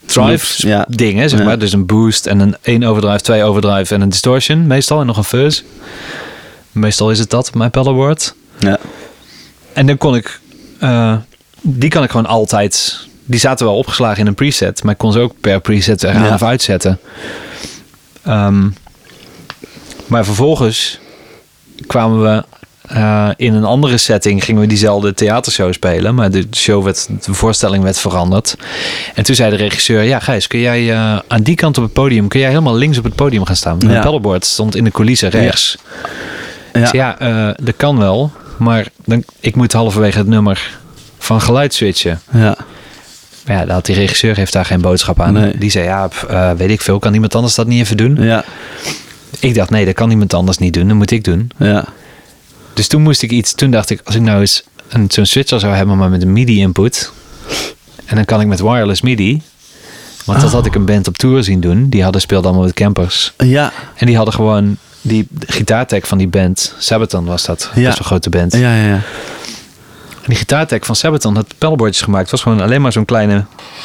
drive 0.06 0.66
ja. 0.68 0.86
dingen, 0.88 1.28
zeg 1.30 1.38
Ja. 1.38 1.44
maar. 1.44 1.58
Dus 1.58 1.72
een 1.72 1.86
boost 1.86 2.26
en 2.26 2.40
een 2.40 2.56
1 2.62 2.84
overdrive, 2.84 3.20
2 3.20 3.42
overdrive 3.44 3.94
en 3.94 4.00
een 4.00 4.08
distortion 4.08 4.66
meestal. 4.66 5.00
En 5.00 5.06
nog 5.06 5.16
een 5.16 5.24
fuzz. 5.24 5.62
Meestal 6.72 7.10
is 7.10 7.18
het 7.18 7.30
dat 7.30 7.48
op 7.48 7.54
mijn 7.54 7.70
pedalboard. 7.70 8.34
ja. 8.58 8.78
En 9.72 9.86
dan 9.86 9.98
kon 9.98 10.14
ik... 10.16 10.40
eh, 10.80 11.16
die 11.60 11.90
kan 11.90 12.02
ik 12.02 12.10
gewoon 12.10 12.26
altijd... 12.26 12.98
Die 13.24 13.40
zaten 13.40 13.66
wel 13.66 13.76
opgeslagen 13.76 14.18
in 14.20 14.26
een 14.26 14.34
preset. 14.34 14.82
Maar 14.82 14.92
ik 14.92 14.98
kon 14.98 15.12
ze 15.12 15.18
ook 15.20 15.32
per 15.40 15.60
preset 15.60 16.02
eraan 16.02 16.24
Ja. 16.24 16.34
of 16.34 16.42
uitzetten. 16.42 16.98
Ehm, 18.24 18.68
maar 20.06 20.24
vervolgens 20.24 20.98
kwamen 21.86 22.22
we 22.22 22.44
eh, 22.88 23.28
in 23.36 23.54
een 23.54 23.64
andere 23.64 23.98
setting 23.98 24.44
gingen 24.44 24.60
we 24.60 24.66
diezelfde 24.66 25.14
theatershow 25.14 25.72
spelen. 25.72 26.14
Maar 26.14 26.30
de 26.30 26.46
show 26.56 26.84
werd, 26.84 27.08
de 27.24 27.34
voorstelling 27.34 27.82
werd 27.82 27.98
veranderd. 27.98 28.56
En 29.14 29.22
toen 29.24 29.34
zei 29.34 29.50
de 29.50 29.56
regisseur, 29.56 30.02
ja 30.02 30.18
Gijs, 30.18 30.46
kun 30.46 30.58
jij 30.60 30.92
eh, 30.92 31.18
aan 31.28 31.42
die 31.42 31.54
kant 31.54 31.76
op 31.78 31.84
het 31.84 31.92
podium, 31.92 32.28
kun 32.28 32.40
jij 32.40 32.48
helemaal 32.48 32.74
links 32.76 32.98
op 32.98 33.04
het 33.04 33.14
podium 33.14 33.44
gaan 33.44 33.56
staan? 33.56 33.76
Mijn 33.78 33.90
Ja. 33.92 34.00
pedalboard 34.00 34.44
stond 34.44 34.76
in 34.76 34.84
de 34.84 34.90
coulissen 34.90 35.28
rechts. 35.28 35.76
Ja. 36.72 36.88
Ja, 36.92 37.18
eh, 37.18 37.48
dat 37.64 37.74
kan 37.76 37.98
wel. 37.98 38.32
Maar 38.61 38.88
dan, 39.04 39.24
ik 39.40 39.56
moet 39.56 39.72
halverwege 39.72 40.18
het 40.18 40.26
nummer 40.26 40.78
van 41.18 41.40
geluid 41.40 41.74
switchen. 41.74 42.20
ja. 42.32 42.56
Maar 43.46 43.66
ja, 43.66 43.72
had 43.72 43.86
die 43.86 43.94
regisseur 43.94 44.36
heeft 44.36 44.52
daar 44.52 44.64
geen 44.64 44.80
boodschap 44.80 45.20
aan. 45.20 45.32
Nee. 45.32 45.58
Die 45.58 45.70
zei, 45.70 45.84
ja, 45.84 46.08
eh, 46.28 46.52
weet 46.52 46.70
ik 46.70 46.80
veel, 46.80 46.98
kan 46.98 47.14
iemand 47.14 47.34
anders 47.34 47.54
dat 47.54 47.66
niet 47.66 47.80
even 47.80 47.96
doen? 47.96 48.22
Ja. 48.22 48.44
Ik 49.38 49.54
dacht, 49.54 49.70
nee, 49.70 49.84
dat 49.84 49.94
kan 49.94 50.11
iemand 50.11 50.34
anders 50.34 50.58
niet 50.58 50.74
doen, 50.74 50.88
dat 50.88 50.96
moet 50.96 51.11
ik 51.11 51.24
doen. 51.24 51.50
Ja. 51.56 51.84
Dus 52.74 52.88
toen 52.88 53.02
moest 53.02 53.22
ik 53.22 53.30
iets, 53.30 53.54
toen 53.54 53.70
dacht 53.70 53.90
ik, 53.90 54.00
als 54.04 54.14
ik 54.14 54.20
nou 54.20 54.40
eens 54.40 54.62
een, 54.88 55.11
zo'n 55.11 55.26
switcher 55.26 55.61
zou 55.61 55.74
hebben, 55.74 55.96
maar 55.96 56.11
met 56.11 56.22
een 56.22 56.32
MIDI-input. 56.32 57.12
En 58.04 58.16
dan 58.16 58.24
kan 58.24 58.40
ik 58.40 58.46
met 58.46 58.61
wireless 58.61 59.00
MIDI. 59.00 59.42
Want 60.24 60.40
dat 60.40 60.52
had 60.52 60.66
ik 60.66 60.74
een 60.74 60.84
band 60.84 61.08
op 61.08 61.16
tour 61.18 61.44
zien 61.44 61.61
doen. 61.61 61.88
Die 61.88 62.02
hadden 62.02 62.20
speelden 62.20 62.50
allemaal 62.50 62.66
met 62.66 62.74
campers. 62.74 63.32
Ja. 63.36 63.72
En 63.96 64.06
die 64.06 64.16
hadden 64.16 64.34
gewoon 64.34 64.76
die 65.03 65.26
de 65.30 65.53
gitaartech 65.53 66.07
van 66.07 66.18
die 66.18 66.28
band, 66.28 66.74
Sabaton 66.78 67.24
was 67.24 67.44
dat. 67.44 67.70
Ja. 67.74 67.86
Best 67.86 67.98
een 67.98 68.05
grote 68.05 68.30
band. 68.30 68.53
Ja, 68.53 68.74
ja, 68.76 68.86
ja. 68.86 69.01
En 70.20 70.26
die 70.26 70.36
gitaartech 70.36 70.86
van 70.86 70.96
Sabaton 70.96 71.34
had 71.34 71.46
pedalboardjes 71.59 72.03
gemaakt. 72.03 72.22
Het 72.22 72.30
was 72.30 72.42
gewoon 72.42 72.61
alleen 72.61 72.82
maar 72.82 72.92
zo'n 72.92 73.05
kleine 73.05 73.44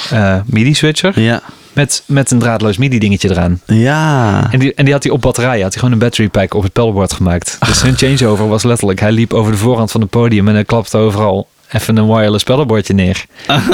eh, 0.10 0.36
MIDI-switcher. 0.46 1.20
Ja. 1.20 1.42
Met, 1.74 2.04
met 2.06 2.32
een 2.32 2.40
draadloos 2.40 2.78
MIDI-dingetje 2.78 3.30
eraan. 3.30 3.62
Ja. 3.66 4.48
En 4.52 4.60
die, 4.60 4.74
en 4.74 4.84
die 4.84 4.94
had 4.94 5.04
hij 5.04 5.12
op 5.12 5.22
batterijen. 5.22 5.64
Had 5.64 5.72
hij 5.72 5.80
gewoon 5.80 5.94
een 5.94 6.00
battery 6.00 6.30
pack 6.30 6.54
op 6.54 6.64
het 6.64 6.74
pedalboard 6.74 7.14
gemaakt. 7.14 7.58
Dus 7.66 7.82
hun 7.88 7.98
changeover 7.98 8.48
was 8.48 8.64
letterlijk... 8.64 9.00
Hij 9.00 9.12
liep 9.12 9.34
over 9.34 9.52
de 9.52 9.58
voorhand 9.58 9.92
van 9.92 10.02
het 10.02 10.10
podium... 10.10 10.48
en 10.48 10.54
hij 10.54 10.64
klapte 10.64 10.98
overal 10.98 11.48
even 11.72 11.98
een 11.98 12.08
wireless 12.08 12.44
pedalboardje 12.44 12.94
neer. 12.94 13.26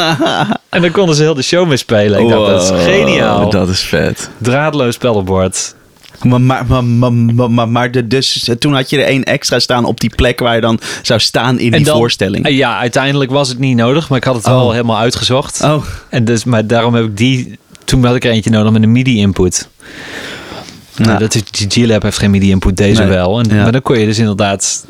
en 0.70 0.82
dan 0.82 0.92
konden 0.92 1.16
ze 1.16 1.22
heel 1.22 1.34
de 1.34 1.42
show 1.42 1.68
mee 1.68 1.78
spelen. 1.78 2.20
Ik 2.20 2.30
dacht, 2.30 2.48
dat 2.48 2.62
is 2.62 2.84
geniaal. 2.84 3.50
Dat 3.50 3.70
is 3.70 3.82
vet. 3.82 4.30
Draadloos 4.38 4.98
pedalboard. 4.98 5.76
Maar, 6.24 6.42
maar, 6.42 6.84
maar, 6.84 7.12
maar, 7.52 7.70
maar, 7.70 7.92
de, 7.92 8.08
dus, 8.08 8.50
toen 8.60 8.74
had 8.74 8.90
je 8.90 8.98
er 8.98 9.04
één 9.06 9.24
extra 9.24 9.60
staan 9.60 9.86
op 9.86 10.00
die 10.00 10.12
plek 10.16 10.40
waar 10.40 10.56
je 10.56 10.62
dan 10.62 10.80
zou 11.02 11.20
staan 11.20 11.60
in 11.60 11.72
die 11.72 11.84
dan- 11.84 11.98
voorstelling. 11.98 12.48
Ja, 12.50 12.78
uiteindelijk 12.78 13.32
was 13.32 13.50
het 13.50 13.60
niet 13.60 13.76
nodig. 13.78 14.10
Maar 14.10 14.18
ik 14.18 14.24
had 14.24 14.36
het 14.36 14.46
wel 14.46 14.66
Oh. 14.66 14.72
helemaal 14.72 14.98
uitgezocht. 14.98 15.62
Oh, 15.64 15.84
En 16.10 16.26
dus, 16.26 16.44
maar 16.44 16.68
daarom 16.68 16.94
heb 16.94 17.04
ik 17.06 17.18
die... 17.18 17.58
Toen 17.86 18.06
had 18.06 18.16
ik 18.16 18.24
er 18.26 18.32
eentje 18.32 18.50
nodig 18.50 18.72
met 18.72 18.84
een 18.84 18.92
MIDI-input. 18.92 19.70
Nou, 20.96 21.20
dat 21.20 21.36
is, 21.36 21.44
die 21.68 21.86
G-Lab 21.86 22.02
heeft 22.02 22.18
geen 22.18 22.32
MIDI-input, 22.32 22.78
deze 22.78 23.02
Nee. 23.02 23.10
wel. 23.10 23.40
En, 23.40 23.50
Ja. 23.56 23.62
Maar 23.64 23.72
dan 23.72 23.82
kon 23.82 24.00
je 24.00 24.06
dus 24.06 24.18
inderdaad... 24.20 24.86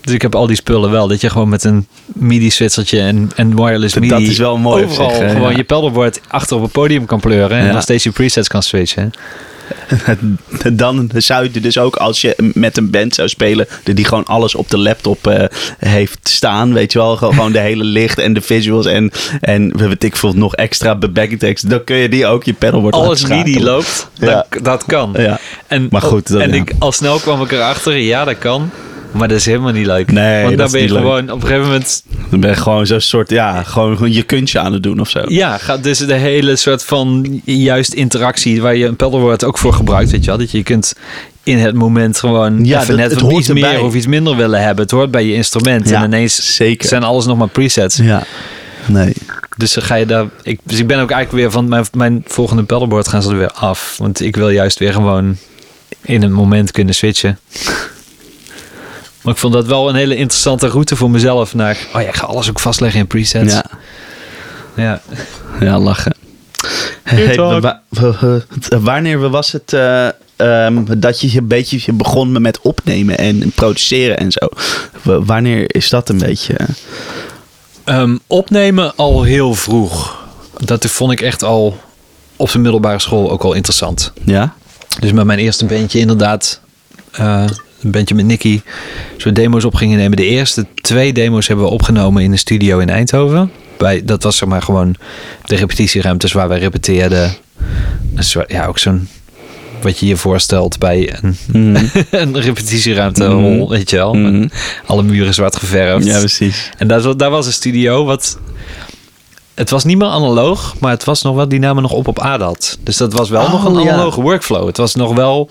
Dus 0.00 0.14
ik 0.14 0.22
heb 0.22 0.34
al 0.34 0.46
die 0.46 0.56
spullen 0.56 0.90
wel. 0.90 1.08
Dat 1.08 1.20
je 1.20 1.30
gewoon 1.30 1.48
met 1.48 1.64
een 1.64 1.86
MIDI-switchertje 2.06 3.00
en, 3.00 3.30
en 3.36 3.56
wireless 3.56 3.94
Dat- 3.94 4.02
MIDI... 4.02 4.14
dat 4.14 4.22
is 4.30 4.38
wel 4.38 4.56
mooi 4.56 4.84
Overal 4.84 5.10
gewoon 5.10 5.50
ja. 5.50 5.56
je 5.56 5.64
pedalboard 5.64 6.20
achter 6.28 6.56
op 6.56 6.62
het 6.62 6.72
podium 6.72 7.04
kan 7.06 7.20
pleuren. 7.20 7.58
En 7.58 7.66
Ja. 7.66 7.72
nog 7.72 7.82
steeds 7.82 8.04
je 8.04 8.10
presets 8.10 8.48
kan 8.48 8.62
switchen. 8.62 9.10
dan 10.72 11.10
zou 11.14 11.48
je 11.52 11.60
dus 11.60 11.78
ook 11.78 11.96
als 11.96 12.20
je 12.20 12.50
met 12.54 12.76
een 12.76 12.90
band 12.90 13.14
zou 13.14 13.28
spelen, 13.28 13.66
die 13.84 14.04
gewoon 14.04 14.24
alles 14.24 14.54
op 14.54 14.70
de 14.70 14.78
laptop 14.78 15.26
eh, 15.26 15.44
heeft 15.78 16.28
staan, 16.28 16.72
weet 16.72 16.92
je 16.92 16.98
wel, 16.98 17.16
Gewoon- 17.16 17.52
de 17.52 17.58
hele 17.58 17.84
licht 17.84 18.18
en 18.18 18.32
de 18.32 18.40
visuals 18.40 18.86
en, 18.86 19.10
en 19.40 19.76
weet 19.76 20.04
ik 20.04 20.16
veel, 20.16 20.32
nog 20.32 20.54
extra 20.54 20.96
backing 20.96 21.38
text, 21.40 21.70
dan 21.70 21.84
kun 21.84 21.96
je 21.96 22.08
die 22.08 22.26
ook 22.26 22.44
je 22.44 22.52
pedalboard 22.52 22.94
Alles 22.94 23.22
laten 23.22 23.36
schakelen. 23.36 23.62
loopt, 23.62 24.08
Ja. 24.14 24.46
dat, 24.50 24.64
dat 24.64 24.84
kan. 24.84 25.14
Ja. 25.16 25.38
En, 25.66 25.86
Maar 25.90 26.02
goed, 26.02 26.30
en 26.30 26.48
ja. 26.48 26.54
ik, 26.54 26.72
al 26.78 26.92
snel 26.92 27.18
kwam 27.18 27.42
ik 27.42 27.52
erachter, 27.52 27.96
ja, 27.96 28.24
dat 28.24 28.38
kan. 28.38 28.70
Maar 29.10 29.28
dat 29.28 29.36
is 29.36 29.46
helemaal 29.46 29.72
niet 29.72 29.86
leuk. 29.86 30.12
Nee, 30.12 30.44
Want 30.44 30.56
dat 30.56 30.70
dan 30.70 30.72
ben 30.72 30.82
je 30.82 30.92
leuk. 30.92 31.02
gewoon 31.02 31.30
op 31.30 31.42
een 31.42 31.46
gegeven 31.46 31.66
moment... 31.66 32.02
Dan 32.30 32.40
ben 32.40 32.50
je 32.50 32.56
gewoon 32.56 32.86
zo'n 32.86 33.00
soort, 33.00 33.30
ja, 33.30 33.62
gewoon, 33.62 33.96
gewoon 33.96 34.12
je 34.12 34.22
kunstje 34.22 34.58
aan 34.58 34.72
het 34.72 34.82
doen 34.82 35.00
of 35.00 35.08
zo. 35.08 35.22
Ja, 35.26 35.58
gaat 35.58 35.82
dus 35.82 35.98
de 35.98 36.14
hele 36.14 36.56
soort 36.56 36.84
van 36.84 37.40
juist 37.44 37.92
interactie... 37.92 38.62
waar 38.62 38.76
je 38.76 38.86
een 38.86 38.96
pedalboard 38.96 39.44
ook 39.44 39.58
voor 39.58 39.72
gebruikt, 39.72 40.10
weet 40.10 40.24
je 40.24 40.30
wel. 40.30 40.38
Dat 40.38 40.50
je 40.50 40.62
kunt 40.62 40.94
in 41.42 41.58
het 41.58 41.74
moment 41.74 42.18
gewoon 42.18 42.64
Ja, 42.64 42.82
even 42.82 42.96
net 42.96 43.10
het 43.10 43.32
iets 43.32 43.48
meer 43.48 43.82
of 43.82 43.94
iets 43.94 44.06
minder 44.06 44.36
willen 44.36 44.62
hebben. 44.62 44.82
Het 44.82 44.90
hoort 44.90 45.10
bij 45.10 45.26
je 45.26 45.34
instrument. 45.34 45.88
Ja, 45.88 45.98
en 45.98 46.04
ineens 46.04 46.56
zeker. 46.56 46.88
zijn 46.88 47.02
alles 47.02 47.26
nog 47.26 47.38
maar 47.38 47.48
presets. 47.48 47.96
Ja. 47.96 48.22
Nee. 48.86 49.12
Dus 49.56 49.72
dan 49.72 49.84
ga 49.84 49.94
je 49.94 50.06
daar... 50.06 50.26
Ik, 50.42 50.60
dus 50.62 50.78
ik 50.78 50.86
ben 50.86 51.00
ook 51.00 51.10
eigenlijk 51.10 51.42
weer 51.42 51.52
van 51.52 51.68
mijn, 51.68 51.84
mijn 51.92 52.22
volgende 52.26 52.62
pedalboard 52.62 53.08
gaan 53.08 53.22
ze 53.22 53.30
er 53.30 53.38
weer 53.38 53.52
af. 53.52 53.96
Want 53.98 54.20
ik 54.20 54.36
wil 54.36 54.50
juist 54.50 54.78
weer 54.78 54.92
gewoon 54.92 55.36
in 56.02 56.22
een 56.22 56.32
moment 56.32 56.70
kunnen 56.70 56.94
switchen. 56.94 57.38
Maar 59.28 59.36
ik 59.36 59.42
vond 59.42 59.54
dat 59.54 59.66
wel 59.66 59.88
een 59.88 59.94
hele 59.94 60.16
interessante 60.16 60.66
route 60.68 60.96
voor 60.96 61.10
mezelf. 61.10 61.54
Naar, 61.54 61.78
oh 61.94 62.00
ja, 62.00 62.08
ik 62.08 62.14
ga 62.14 62.26
alles 62.26 62.48
ook 62.48 62.60
vastleggen 62.60 63.00
in 63.00 63.06
presets. 63.06 63.52
Ja. 63.52 63.64
ja. 64.76 65.00
Ja, 65.60 65.78
lachen. 65.78 66.14
Hey, 67.02 67.36
wa- 67.60 67.82
wanneer 68.80 69.30
was 69.30 69.52
het 69.52 69.72
eh, 69.72 70.08
ehm, 70.36 70.84
dat 70.98 71.20
je 71.20 71.38
een 71.38 71.46
beetje 71.46 71.92
begon 71.92 72.42
met 72.42 72.60
opnemen 72.60 73.18
en 73.18 73.50
produceren 73.54 74.16
en 74.18 74.32
zo? 74.32 74.48
W- 75.02 75.26
wanneer 75.26 75.74
is 75.74 75.88
dat 75.88 76.08
een 76.08 76.18
beetje? 76.18 76.56
Ehm, 77.84 78.16
opnemen 78.26 78.96
al 78.96 79.22
heel 79.22 79.54
vroeg. 79.54 80.16
Dat 80.56 80.86
vond 80.86 81.12
ik 81.12 81.20
echt 81.20 81.42
al 81.42 81.78
op 82.36 82.50
de 82.52 82.58
middelbare 82.58 82.98
school 82.98 83.30
ook 83.30 83.42
al 83.42 83.52
interessant. 83.52 84.12
Ja? 84.24 84.54
Dus 85.00 85.12
met 85.12 85.24
mijn 85.24 85.38
eerste 85.38 85.64
bandje 85.64 85.98
inderdaad, 85.98 86.60
eh, 87.12 87.44
een 87.82 87.90
bandje 87.90 88.14
met 88.14 88.24
Nicky, 88.24 88.60
zo 89.16 89.32
demo's 89.32 89.64
op 89.64 89.74
gingen 89.74 89.98
nemen. 89.98 90.16
De 90.16 90.26
eerste 90.26 90.66
twee 90.74 91.12
demo's 91.12 91.46
hebben 91.46 91.64
we 91.66 91.70
opgenomen 91.70 92.22
in 92.22 92.32
een 92.32 92.38
studio 92.38 92.78
in 92.78 92.88
Eindhoven. 92.88 93.50
Bij, 93.78 94.04
dat 94.04 94.22
was 94.22 94.36
zeg 94.36 94.48
maar 94.48 94.62
gewoon 94.62 94.94
de 95.44 95.56
repetitieruimtes 95.56 96.32
waar 96.32 96.48
wij 96.48 96.58
repeteerden. 96.58 97.34
Soort, 98.16 98.50
ja, 98.52 98.66
ook 98.66 98.78
zo'n, 98.78 99.08
wat 99.82 99.98
je 99.98 100.06
je 100.06 100.16
voorstelt 100.16 100.78
bij 100.78 101.16
een, 101.22 101.36
Mhm. 101.52 101.84
een 102.10 102.40
repetitieruimte, 102.40 103.24
Mhm. 103.24 103.34
hol, 103.36 103.68
weet 103.68 103.90
je 103.90 103.96
wel. 103.96 104.14
Met 104.14 104.52
alle 104.86 105.02
muren 105.02 105.34
zwart 105.34 105.56
geverfd. 105.56 106.06
Ja, 106.06 106.18
precies. 106.18 106.70
En 106.78 106.88
daar, 106.88 107.16
daar 107.16 107.30
was 107.30 107.46
een 107.46 107.52
studio 107.52 108.04
wat... 108.04 108.38
Het 109.54 109.70
was 109.70 109.84
niet 109.84 109.98
meer 109.98 110.08
analoog, 110.08 110.74
maar 110.80 110.90
het 110.90 111.04
was 111.04 111.22
nog 111.22 111.34
wel, 111.34 111.48
die 111.48 111.58
namen 111.58 111.82
nog 111.82 111.92
op 111.92 112.08
op 112.08 112.18
ADAT. 112.18 112.78
Dus 112.82 112.96
dat 112.96 113.12
was 113.12 113.28
wel 113.28 113.42
Oh, 113.42 113.50
nog 113.52 113.64
een 113.64 113.82
ja. 113.82 113.92
analoge 113.92 114.20
workflow. 114.20 114.66
Het 114.66 114.76
was 114.76 114.94
nog 114.94 115.14
wel... 115.14 115.50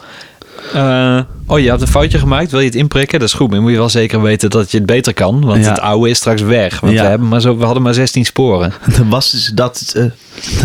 eh, 0.74 1.20
oh, 1.46 1.60
je 1.60 1.70
hebt 1.70 1.82
een 1.82 1.88
foutje 1.88 2.20
gemaakt. 2.20 2.52
Wil 2.52 2.60
je 2.60 2.66
het 2.66 2.76
inprikken? 2.76 3.20
Dat 3.20 3.28
is 3.28 3.34
goed. 3.34 3.50
Maar 3.50 3.62
moet 3.62 3.72
je 3.72 3.78
wel 3.78 3.90
zeker 3.90 4.22
weten 4.22 4.50
dat 4.50 4.72
je 4.72 4.78
het 4.78 4.86
beter 4.86 5.14
kan. 5.14 5.46
Want 5.46 5.64
Ja. 5.64 5.70
het 5.70 5.80
oude 5.80 6.10
is 6.10 6.18
straks 6.18 6.42
weg. 6.42 6.80
Want 6.80 6.94
Ja. 6.94 7.02
we, 7.02 7.08
hebben 7.08 7.28
maar 7.28 7.42
zo, 7.42 7.58
we 7.58 7.64
hadden 7.66 7.84
maar 7.84 7.94
16 7.94 8.26
sporen. 8.26 8.74
Dan 8.98 9.10
was 9.10 9.32
dus 9.32 9.46
dat 9.56 9.94
eh, 9.96 10.06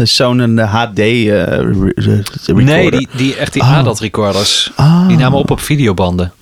zo'n 0.07 0.59
HD 0.59 0.98
eh, 0.98 1.24
re- 1.24 1.92
recorder. 1.94 2.64
Nee, 2.64 2.90
die, 2.90 3.09
die, 3.16 3.36
echt 3.36 3.53
die 3.53 3.62
Oh. 3.62 3.76
ADAT 3.76 4.00
recorders. 4.00 4.72
Ah. 4.76 5.09
Die 5.09 5.16
namen 5.16 5.38
op 5.38 5.50
op 5.50 5.61
videobanden. 5.61 6.32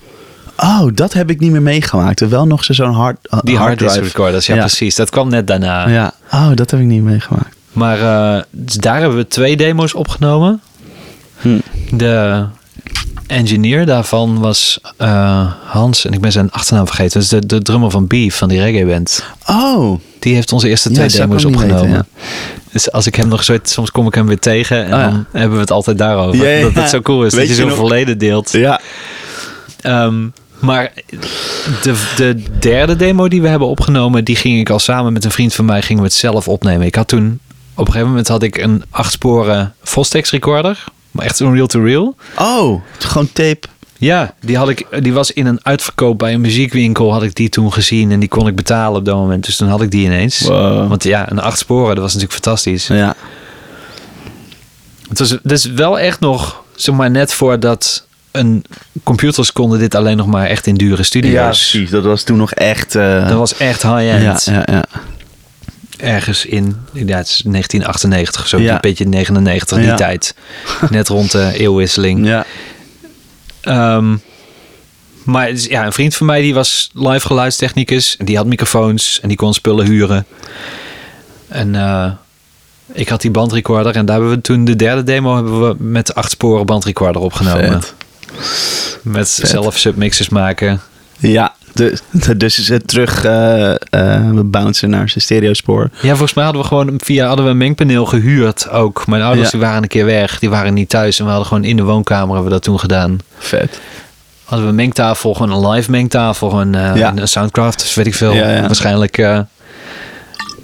Oh, 0.57 0.87
dat 0.93 1.13
heb 1.13 1.29
ik 1.29 1.39
niet 1.39 1.51
meer 1.51 1.61
meegemaakt. 1.61 2.19
Wel 2.19 2.47
nog 2.47 2.63
zo- 2.63 2.73
zo'n 2.73 2.93
hard, 2.93 3.17
Die 3.43 3.57
hard 3.57 3.77
drive. 3.77 4.01
recorders, 4.01 4.45
ja, 4.45 4.53
Ja. 4.55 4.59
precies. 4.59 4.95
Dat 4.95 5.09
kwam 5.09 5.29
net 5.29 5.47
daarna. 5.47 5.89
Ja. 5.89 6.13
Oh, 6.31 6.49
dat 6.55 6.71
heb 6.71 6.79
ik 6.79 6.85
niet 6.85 7.03
meegemaakt. 7.03 7.55
Maar 7.71 7.97
dus 8.51 8.75
daar 8.75 8.99
hebben 8.99 9.17
we 9.17 9.27
twee 9.27 9.57
demo's 9.57 9.93
opgenomen. 9.95 10.61
Hm. 11.37 11.57
De 11.91 12.45
engineer 13.31 13.85
daarvan 13.85 14.39
was 14.39 14.79
eh, 14.97 15.51
Hans, 15.65 16.05
en 16.05 16.13
ik 16.13 16.21
ben 16.21 16.31
zijn 16.31 16.51
achternaam 16.51 16.85
vergeten. 16.87 17.21
Is 17.21 17.27
de, 17.29 17.45
de 17.45 17.61
drummer 17.61 17.91
van 17.91 18.07
Beef, 18.07 18.35
van 18.35 18.49
die 18.49 18.59
reggae 18.61 18.85
band. 18.85 19.23
Oh, 19.47 19.99
Die 20.19 20.33
heeft 20.35 20.51
onze 20.53 20.69
eerste 20.69 20.89
Ja, 20.89 20.95
twee 20.95 21.09
demo's 21.09 21.45
opgenomen. 21.45 21.89
weten, 21.91 22.07
Dus 22.71 22.91
als 22.91 23.07
ik 23.07 23.15
hem 23.15 23.27
nog 23.27 23.43
zo, 23.43 23.57
soms 23.63 23.91
kom 23.91 24.07
ik 24.07 24.15
hem 24.15 24.27
weer 24.27 24.39
tegen 24.39 24.77
en 24.85 24.93
Oh 24.93 24.99
ja. 24.99 25.09
dan 25.09 25.25
hebben 25.31 25.53
we 25.55 25.61
het 25.61 25.71
altijd 25.71 25.97
daarover. 25.97 26.43
Ja, 26.45 26.49
ja, 26.49 26.61
Dat 26.61 26.73
het 26.73 26.89
zo 26.89 27.01
cool 27.01 27.23
is 27.25 27.33
Weet 27.33 27.47
dat 27.47 27.57
je 27.57 27.63
je 27.63 27.69
zo'n 27.69 27.77
verleden 27.79 28.17
deelt. 28.17 28.51
ja. 28.51 28.79
Ehm, 29.81 30.27
maar 30.59 30.91
de, 31.81 31.93
de 32.15 32.43
derde 32.59 32.95
demo 32.95 33.27
die 33.27 33.41
we 33.41 33.47
hebben 33.47 33.67
opgenomen, 33.67 34.23
die 34.25 34.35
ging 34.35 34.59
ik 34.59 34.69
al 34.69 34.79
samen 34.79 35.13
met 35.13 35.25
een 35.25 35.31
vriend 35.31 35.53
van 35.53 35.65
mij 35.65 35.81
gingen 35.81 36.01
we 36.01 36.07
het 36.07 36.17
zelf 36.17 36.47
opnemen. 36.47 36.85
Ik 36.85 36.95
had 36.95 37.07
toen 37.07 37.39
op 37.73 37.79
een 37.85 37.85
gegeven 37.85 38.07
moment 38.07 38.27
had 38.27 38.43
ik 38.43 38.57
een 38.57 38.83
acht 38.89 39.11
sporen 39.11 39.73
Fostex 39.83 40.31
recorder, 40.31 40.83
maar 41.11 41.25
echt 41.25 41.37
zo'n 41.37 41.53
reel 41.53 41.67
to 41.67 41.83
reel. 41.83 42.15
Oh, 42.37 42.81
gewoon 42.99 43.29
tape. 43.33 43.59
Ja, 43.97 44.33
die 44.39 44.57
had 44.57 44.69
ik, 44.69 44.87
die 45.01 45.13
was 45.13 45.31
in 45.31 45.45
een 45.45 45.59
uitverkoop 45.63 46.17
bij 46.17 46.33
een 46.33 46.41
muziekwinkel 46.41 47.11
had 47.13 47.23
ik 47.23 47.35
die 47.35 47.49
toen 47.49 47.73
gezien 47.73 48.11
en 48.11 48.19
die 48.19 48.29
kon 48.29 48.47
ik 48.47 48.55
betalen 48.55 48.99
op 48.99 49.05
dat 49.05 49.15
moment. 49.15 49.45
Dus 49.45 49.55
toen 49.55 49.67
had 49.67 49.81
ik 49.81 49.91
die 49.91 50.05
ineens. 50.05 50.39
Wow. 50.39 50.87
Want 50.87 51.03
ja, 51.03 51.31
een 51.31 51.39
acht 51.39 51.57
sporen, 51.57 51.95
dat 51.95 52.03
was 52.03 52.13
natuurlijk 52.13 52.43
fantastisch. 52.43 52.87
Ja. 52.87 53.15
Het 55.09 55.19
was 55.19 55.37
dus 55.43 55.65
wel 55.65 55.99
echt 55.99 56.19
nog, 56.19 56.63
zeg 56.75 56.95
maar, 56.95 57.11
net 57.11 57.33
voordat 57.33 58.05
een 58.31 58.63
computers 59.03 59.51
konden 59.53 59.79
dit 59.79 59.95
alleen 59.95 60.17
nog 60.17 60.27
maar 60.27 60.45
echt 60.45 60.67
in 60.67 60.75
dure 60.75 61.03
studio's. 61.03 61.77
Dat 61.89 62.03
was 62.03 62.23
toen 62.23 62.37
nog 62.37 62.51
echt... 62.51 62.95
eh, 62.95 63.27
Dat 63.27 63.37
was 63.37 63.57
echt 63.57 63.81
high-end. 63.81 64.43
ja, 64.45 64.53
ja, 64.53 64.63
ja. 64.65 64.83
Ergens 66.01 66.45
in, 66.45 66.77
ja, 66.93 67.17
het 67.17 67.27
is 67.27 67.41
1998 67.45 68.41
of 68.41 68.47
zo, 68.47 68.59
Ja. 68.59 68.73
een 68.73 68.81
beetje 68.81 69.05
99 69.05 69.77
die 69.77 69.87
Ja. 69.87 69.95
tijd. 69.95 70.35
Net 70.89 71.07
rond 71.07 71.31
de 71.31 71.51
eeuwwisseling. 71.53 72.25
Ja. 72.25 72.45
Ehm, 73.61 74.15
maar 75.23 75.51
ja, 75.53 75.85
een 75.85 75.91
vriend 75.93 76.15
van 76.15 76.25
mij 76.25 76.41
die 76.41 76.53
was 76.53 76.89
live 76.93 77.25
geluidstechnicus. 77.27 78.15
En 78.17 78.25
die 78.25 78.37
had 78.37 78.45
microfoons 78.45 79.19
en 79.21 79.27
die 79.27 79.37
kon 79.37 79.53
spullen 79.53 79.85
huren. 79.85 80.25
En 81.47 81.75
eh, 81.75 82.11
ik 82.93 83.09
had 83.09 83.21
die 83.21 83.31
bandrecorder. 83.31 83.95
En 83.95 84.05
daar 84.05 84.15
hebben 84.15 84.35
we 84.35 84.41
toen 84.41 84.65
de 84.65 84.75
derde 84.75 85.03
demo 85.03 85.35
hebben 85.35 85.67
we 85.67 85.75
met 85.77 86.15
acht 86.15 86.31
sporen 86.31 86.65
bandrecorder 86.65 87.21
opgenomen. 87.21 87.81
Vet. 87.81 87.93
Met 89.03 89.29
Vet. 89.29 89.49
zelf 89.49 89.77
submixes 89.77 90.29
maken. 90.29 90.81
Ja, 91.19 91.55
dus 91.73 92.59
is 92.59 92.67
het 92.67 92.87
terug 92.87 93.23
eh, 93.25 93.31
we 94.31 94.41
bouncen 94.43 94.89
naar 94.89 95.09
zijn 95.09 95.21
stereospoor. 95.23 95.89
Ja, 96.01 96.07
volgens 96.09 96.33
mij 96.33 96.43
hadden 96.43 96.61
we 96.61 96.67
gewoon 96.67 96.93
via 97.03 97.27
hadden 97.27 97.45
we 97.45 97.51
een 97.51 97.57
mengpaneel 97.57 98.05
gehuurd 98.05 98.69
ook. 98.69 99.07
Mijn 99.07 99.21
ouders 99.21 99.45
Ja. 99.51 99.57
die 99.57 99.67
waren 99.67 99.81
een 99.83 99.87
keer 99.89 100.05
weg. 100.05 100.39
Die 100.39 100.49
waren 100.49 100.73
niet 100.73 100.89
thuis. 100.89 101.19
En 101.19 101.23
we 101.25 101.29
hadden 101.31 101.47
gewoon 101.47 101.63
in 101.63 101.75
de 101.75 101.83
woonkamer 101.83 102.27
hebben 102.27 102.43
we 102.43 102.49
dat 102.49 102.63
toen 102.63 102.79
gedaan. 102.79 103.17
Vet. 103.37 103.79
Hadden 104.43 104.65
we 104.65 104.71
een 104.71 104.77
mengtafel, 104.79 105.33
gewoon 105.33 105.51
een 105.63 105.69
live 105.69 105.91
mengtafel. 105.91 106.49
Gewoon 106.49 106.75
eh, 106.75 106.95
Ja. 106.95 107.13
een 107.15 107.27
Soundcraft, 107.27 107.79
dus 107.79 107.93
weet 107.93 108.07
ik 108.07 108.15
veel. 108.15 108.33
Ja. 108.33 108.61
Waarschijnlijk 108.61 109.17
een 109.17 109.47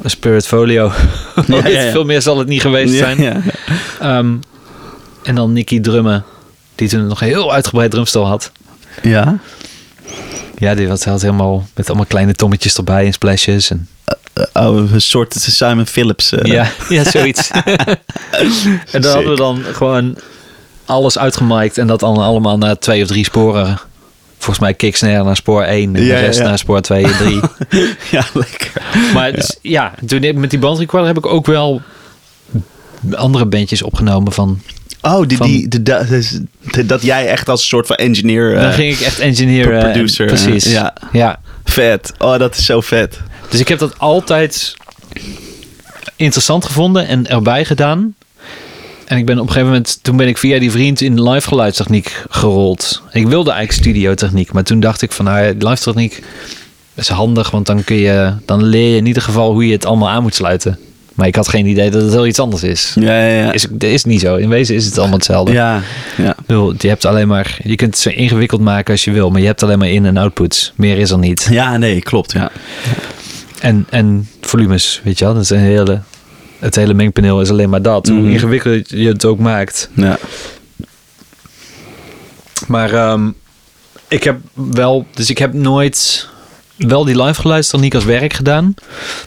Spirit 0.10 0.48
Folio. 0.48 0.92
Veel 1.92 2.06
meer 2.06 2.22
zal 2.22 2.38
het 2.38 2.48
niet 2.48 2.62
geweest 2.62 2.94
zijn. 2.94 3.44
Ehm, 4.00 4.36
en 5.24 5.36
dan 5.36 5.54
Nicky 5.54 5.80
drummen. 5.82 6.24
Die 6.76 6.90
toen 6.90 7.08
nog 7.08 7.22
een 7.22 7.28
heel 7.28 7.54
uitgebreid 7.54 7.92
drumstel 7.92 8.28
had. 8.28 8.52
Ja. 9.02 9.38
Ja, 10.58 10.76
die 10.76 10.88
was 10.88 11.06
helemaal 11.06 11.68
met 11.76 11.88
allemaal 11.88 12.06
kleine 12.06 12.34
tommetjes 12.34 12.78
erbij 12.78 13.06
en 13.06 13.14
splashes. 13.14 13.70
En, 13.70 13.88
Oh, 14.54 14.92
een 14.92 15.02
soort 15.02 15.34
Simon 15.34 15.86
Phillips. 15.86 16.32
eh. 16.32 16.52
ja, 16.52 16.68
ja, 16.90 17.04
zoiets. 17.04 17.50
en 18.92 19.02
dan 19.02 19.12
hadden 19.14 19.30
we 19.30 19.36
dan 19.36 19.64
gewoon 19.74 20.18
alles 20.86 21.18
uitgemaikt 21.18 21.78
en 21.78 21.88
dat 21.88 22.00
dan 22.00 22.18
allemaal 22.18 22.58
naar 22.58 22.80
twee 22.80 23.02
of 23.02 23.08
drie 23.08 23.24
sporen. 23.24 23.80
Volgens 24.38 24.60
mij 24.60 24.74
kick 24.74 24.96
snare 24.96 25.24
naar 25.24 25.36
spoor 25.36 25.64
1 25.64 25.96
en 25.96 26.04
Ja, 26.04 26.16
de 26.16 26.26
rest 26.26 26.40
ja. 26.40 26.46
naar 26.46 26.58
spoor 26.58 26.82
2 26.82 27.04
en 27.04 27.18
3. 27.18 27.40
ja, 28.12 28.26
lekker. 28.34 28.72
Maar 29.14 29.32
dus, 29.32 29.58
ja, 29.62 29.94
toen 30.06 30.40
met 30.40 30.50
die 30.50 30.60
bandrecorder 30.60 31.08
heb 31.08 31.18
ik 31.18 31.26
ook 31.26 31.46
wel 31.46 31.82
andere 33.16 33.46
bandjes 33.46 33.82
opgenomen 33.82 34.32
van... 34.32 34.62
Oh, 35.02 35.28
die, 35.28 35.38
Van- 35.38 35.48
die, 35.48 35.68
de, 35.68 35.84
de- 35.84 36.44
de- 36.72 36.86
dat 36.86 37.02
jij 37.02 37.28
echt 37.28 37.50
als 37.50 37.62
een 37.62 37.68
soort 37.68 37.88
van 37.88 37.96
engineer... 37.96 38.56
eh, 38.56 38.62
dan 38.62 38.74
ging 38.74 38.94
ik 38.94 39.00
echt 39.00 39.20
engineeren. 39.20 39.80
en- 39.84 39.92
producer, 39.92 40.28
eh, 40.28 40.34
Precies. 40.44 40.72
ja. 40.72 40.94
ja. 41.12 41.40
Vet. 41.64 42.14
Oh, 42.18 42.38
dat 42.40 42.58
is 42.58 42.66
zo 42.66 42.82
vet. 42.82 43.20
Dus 43.50 43.60
ik 43.60 43.68
heb 43.68 43.80
dat 43.80 44.00
altijd 44.00 44.74
interessant 46.16 46.66
gevonden 46.66 47.08
en 47.08 47.28
erbij 47.30 47.66
gedaan. 47.66 48.16
En 49.06 49.18
ik 49.18 49.26
ben 49.26 49.36
op 49.36 49.42
een 49.42 49.48
gegeven 49.48 49.68
moment, 49.68 50.00
toen 50.02 50.18
ben 50.18 50.28
ik 50.28 50.38
via 50.38 50.60
die 50.60 50.72
vriend 50.72 51.02
in 51.02 51.30
live 51.30 51.48
geluidstechniek 51.48 52.24
gerold. 52.30 53.02
Ik 53.12 53.28
wilde 53.28 53.52
eigenlijk 53.52 53.82
studiotechniek, 53.82 54.52
maar 54.54 54.64
toen 54.64 54.80
dacht 54.80 55.02
ik 55.02 55.12
van 55.12 55.26
nou, 55.26 55.40
ja, 55.46 55.54
live 55.70 55.84
techniek 55.84 56.24
is 56.94 57.08
handig, 57.08 57.52
want 57.52 57.66
dan 57.66 57.84
kun 57.84 57.96
je, 57.96 58.34
dan 58.46 58.64
leer 58.64 58.92
je 58.92 58.98
in 58.98 59.06
ieder 59.06 59.22
geval 59.22 59.52
hoe 59.52 59.66
je 59.68 59.72
het 59.74 59.86
allemaal 59.86 60.10
aan 60.10 60.22
moet 60.22 60.36
sluiten. 60.36 60.80
Maar 61.18 61.28
ik 61.28 61.36
had 61.36 61.48
geen 61.48 61.66
idee 61.66 61.90
dat 61.92 62.02
het 62.02 62.12
heel 62.12 62.28
iets 62.28 62.40
anders 62.40 62.64
is. 62.64 62.92
Ja, 63.00 63.20
ja, 63.28 63.44
ja. 63.44 63.52
Is, 63.52 63.66
is 63.80 64.04
niet 64.04 64.22
zo. 64.22 64.36
In 64.36 64.50
wezen 64.50 64.76
is 64.76 64.86
het 64.86 64.98
allemaal 64.98 65.16
hetzelfde. 65.18 65.52
ja, 65.54 65.82
ja. 66.18 66.36
Bedoel, 66.46 66.74
je 66.78 66.88
hebt 66.88 67.06
alleen 67.06 67.28
maar, 67.28 67.58
je 67.64 67.76
kunt 67.76 67.94
het 67.94 68.00
zo 68.04 68.10
ingewikkeld 68.10 68.62
maken 68.62 68.92
als 68.92 69.04
je 69.04 69.12
wil, 69.12 69.30
maar 69.30 69.40
je 69.42 69.46
hebt 69.48 69.64
alleen 69.64 69.80
maar 69.80 69.90
in- 69.90 70.06
en 70.06 70.18
outputs. 70.18 70.74
Meer 70.76 70.98
is 70.98 71.12
er 71.12 71.18
niet. 71.18 71.48
Ja, 71.50 71.78
nee, 71.78 72.00
klopt. 72.02 72.32
Ja. 72.32 72.52
En, 73.60 73.86
en 73.90 74.30
volumes, 74.42 75.02
weet 75.04 75.20
je 75.20 75.26
wel. 75.26 75.34
Dat 75.34 75.44
is 75.44 75.50
een 75.50 75.58
hele, 75.60 76.02
het 76.60 76.76
hele 76.76 76.94
mengpaneel 76.94 77.42
is 77.42 77.50
alleen 77.50 77.70
maar 77.70 77.82
dat. 77.82 78.08
Mhm. 78.08 78.18
Hoe 78.20 78.30
ingewikkeld 78.32 78.90
je 78.90 79.08
het 79.08 79.26
ook 79.26 79.40
maakt. 79.40 79.90
ja. 79.94 80.18
Maar 82.68 82.94
ehm, 82.94 83.30
ik 84.08 84.24
heb 84.24 84.38
wel... 84.54 85.06
Dus 85.14 85.30
ik 85.30 85.38
heb 85.38 85.54
nooit... 85.54 86.28
Wel 86.78 87.06
die 87.06 87.24
live 87.24 87.42
geluidstechniek 87.42 87.96
als 87.96 88.06
werk 88.06 88.34
gedaan. 88.34 88.74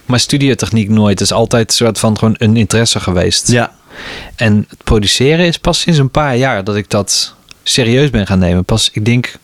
Maar 0.05 0.21
studiotechniek 0.21 0.89
nooit. 0.89 1.19
Het 1.19 1.29
is 1.29 1.33
altijd 1.33 1.69
een 1.69 1.75
soort 1.77 1.99
van 1.99 2.19
gewoon 2.19 2.35
een 2.39 2.57
interesse 2.57 3.01
geweest. 3.01 3.51
Ja. 3.51 3.73
En 4.37 4.67
het 4.69 4.85
produceren 4.85 5.47
is 5.47 5.59
pas 5.59 5.81
sinds 5.81 5.99
een 5.99 6.11
paar 6.11 6.37
jaar 6.37 6.65
dat 6.65 6.77
ik 6.77 6.91
dat 6.91 7.35
serieus 7.63 8.11
ben 8.11 8.27
gaan 8.27 8.39
nemen. 8.39 8.65
Pas, 8.65 8.91
ik 8.93 9.05
denk, 9.05 9.37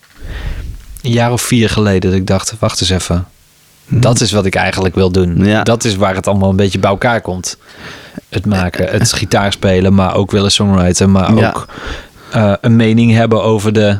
een 1.01 1.11
jaar 1.11 1.31
of 1.31 1.41
vier 1.41 1.69
geleden 1.69 2.09
dat 2.09 2.19
ik 2.19 2.27
dacht, 2.27 2.53
wacht 2.59 2.81
eens 2.81 2.89
even. 2.89 3.27
Dat 3.89 4.21
is 4.21 4.31
wat 4.31 4.45
ik 4.45 4.55
eigenlijk 4.55 4.95
wil 4.95 5.11
doen. 5.11 5.45
Ja. 5.45 5.63
Dat 5.63 5.83
is 5.83 5.95
waar 5.95 6.15
het 6.15 6.27
allemaal 6.27 6.49
een 6.49 6.55
beetje 6.55 6.79
bij 6.79 6.89
elkaar 6.89 7.21
komt. 7.21 7.57
Het 8.29 8.45
maken, 8.45 8.87
het 8.89 9.13
gitaar 9.13 9.51
spelen, 9.51 9.93
maar 9.93 10.15
ook 10.15 10.31
willen 10.31 10.51
songwriten. 10.51 11.11
Maar 11.11 11.35
Ja. 11.35 11.47
ook 11.49 11.67
eh, 12.31 12.53
een 12.61 12.75
mening 12.75 13.11
hebben 13.13 13.43
over, 13.43 13.73
de, 13.73 13.97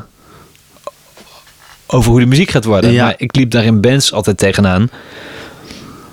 over 1.90 2.10
hoe 2.10 2.20
de 2.20 2.26
muziek 2.26 2.50
gaat 2.50 2.64
worden. 2.64 2.92
Ja. 2.92 3.04
Maar 3.04 3.14
ik 3.16 3.36
liep 3.36 3.50
daar 3.50 3.64
in 3.64 3.80
bands 3.80 4.12
altijd 4.12 4.38
tegenaan. 4.38 4.90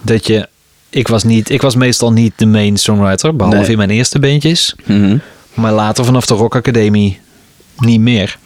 Dat 0.01 0.27
je... 0.27 0.47
Ik 0.89 1.07
was, 1.07 1.23
niet, 1.23 1.49
ik 1.49 1.61
was 1.61 1.75
meestal 1.75 2.11
niet 2.11 2.33
de 2.35 2.45
main 2.45 2.77
songwriter, 2.77 3.35
behalve 3.35 3.59
Nee. 3.59 3.69
in 3.69 3.77
mijn 3.77 3.89
eerste 3.89 4.19
bandjes. 4.19 4.75
Mhm. 4.85 5.17
Maar 5.53 5.71
later 5.73 6.05
vanaf 6.05 6.25
de 6.25 6.33
Rock 6.33 6.55
Academie 6.55 7.19
niet 7.77 7.99
meer. 7.99 8.37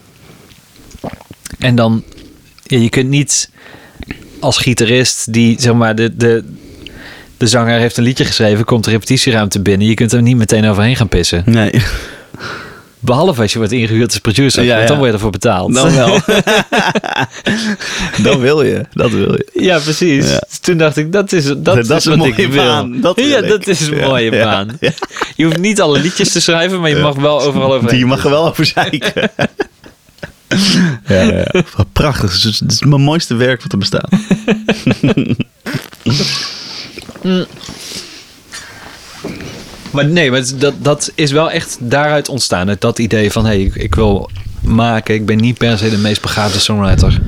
En 1.60 1.76
dan, 1.76 2.04
ja, 2.64 2.78
je 2.78 2.90
kunt 2.90 3.10
niet 3.10 3.50
als 4.40 4.58
gitarist 4.58 5.34
die, 5.34 5.62
zeg 5.62 5.74
maar, 5.74 5.96
de, 5.96 6.16
de, 6.18 6.44
de 7.38 7.48
zanger 7.48 7.80
heeft 7.80 7.98
een 7.98 8.04
liedje 8.04 8.26
geschreven, 8.26 8.66
komt 8.66 8.84
de 8.84 8.90
repetitieruimte 8.92 9.62
binnen. 9.62 9.88
Je 9.88 9.94
kunt 9.94 10.12
er 10.12 10.22
niet 10.22 10.38
meteen 10.38 10.66
overheen 10.66 10.96
gaan 10.96 11.08
pissen. 11.10 11.44
Nee, 11.46 11.72
Behalve 13.02 13.42
als 13.42 13.52
je 13.52 13.58
wordt 13.58 13.74
ingehuurd 13.74 14.10
als 14.12 14.20
producer, 14.20 14.64
Ja, 14.64 14.70
want 14.70 14.82
ja. 14.82 14.88
dan 14.88 14.98
word 14.98 15.10
je 15.10 15.14
ervoor 15.16 15.32
betaald. 15.32 15.74
dan 15.74 15.94
wel. 15.96 16.20
dan 18.32 18.40
wil 18.40 18.64
je. 18.64 18.86
Dat 18.94 19.12
wil 19.12 19.32
je. 19.34 19.50
Ja, 19.54 19.80
precies. 19.80 20.30
Ja. 20.30 20.42
Dus 20.50 20.60
toen 20.60 20.78
dacht 20.78 20.98
ik, 20.98 21.12
dat 21.12 21.32
is, 21.32 21.46
dat, 21.46 21.64
Dat 21.66 21.78
is, 21.78 21.90
is 21.90 22.06
een 22.06 22.18
wat 22.18 22.28
ik 22.28 22.38
mooie 22.38 22.50
wil. 22.50 22.64
baan, 22.64 23.02
dat 23.02 23.16
wil 23.16 23.26
ja, 23.28 23.38
ik. 23.38 23.50
dat 23.50 23.68
is 23.68 23.88
een 23.88 23.98
mooie 23.98 24.32
ja, 24.32 24.44
baan. 24.44 24.78
ja. 24.80 24.92
Je 25.36 25.46
hoeft 25.46 25.58
niet 25.60 25.82
alle 25.82 26.00
liedjes 26.00 26.32
te 26.32 26.42
schrijven, 26.42 26.80
maar 26.80 26.90
je 26.90 26.96
mag 26.96 27.16
wel 27.16 27.42
overal 27.42 27.74
overheen. 27.74 27.98
Die 27.98 28.06
mag 28.06 28.24
er 28.24 28.30
wel 28.30 28.46
over 28.48 28.66
zeiken. 28.66 29.32
ja, 31.08 31.22
ja. 31.22 31.46
Wat 31.76 31.88
prachtig. 31.94 32.32
Het 32.34 32.44
is, 32.44 32.60
het 32.60 32.72
is 32.72 32.82
mijn 32.84 33.02
mooiste 33.02 33.36
werk 33.36 33.62
wat 33.64 33.72
er 33.72 33.78
bestaat. 33.78 34.10
Maar 39.92 40.06
nee, 40.06 40.32
maar 40.32 40.44
dat, 40.56 40.74
dat 40.78 41.12
is 41.16 41.32
wel 41.32 41.52
echt 41.52 41.78
daaruit 41.80 42.30
ontstaan. 42.30 42.70
Uit 42.70 42.82
dat 42.82 43.00
idee 43.00 43.32
van, 43.32 43.46
hé, 43.46 43.52
hey, 43.52 43.62
ik, 43.62 43.76
ik 43.76 43.96
wil 43.96 44.30
maken. 44.62 45.16
Ik 45.16 45.26
ben 45.26 45.38
niet 45.38 45.58
per 45.58 45.78
se 45.78 45.90
de 45.90 45.98
meest 45.98 46.22
begaafde 46.22 46.60
songwriter. 46.60 47.20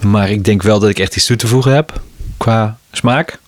Maar 0.00 0.30
ik 0.30 0.44
denk 0.44 0.62
wel 0.62 0.78
dat 0.78 0.90
ik 0.90 0.98
echt 0.98 1.16
iets 1.16 1.26
toe 1.26 1.36
te 1.36 1.46
voegen 1.46 1.74
heb. 1.74 2.00
Qua 2.36 2.78
smaak. 2.92 3.38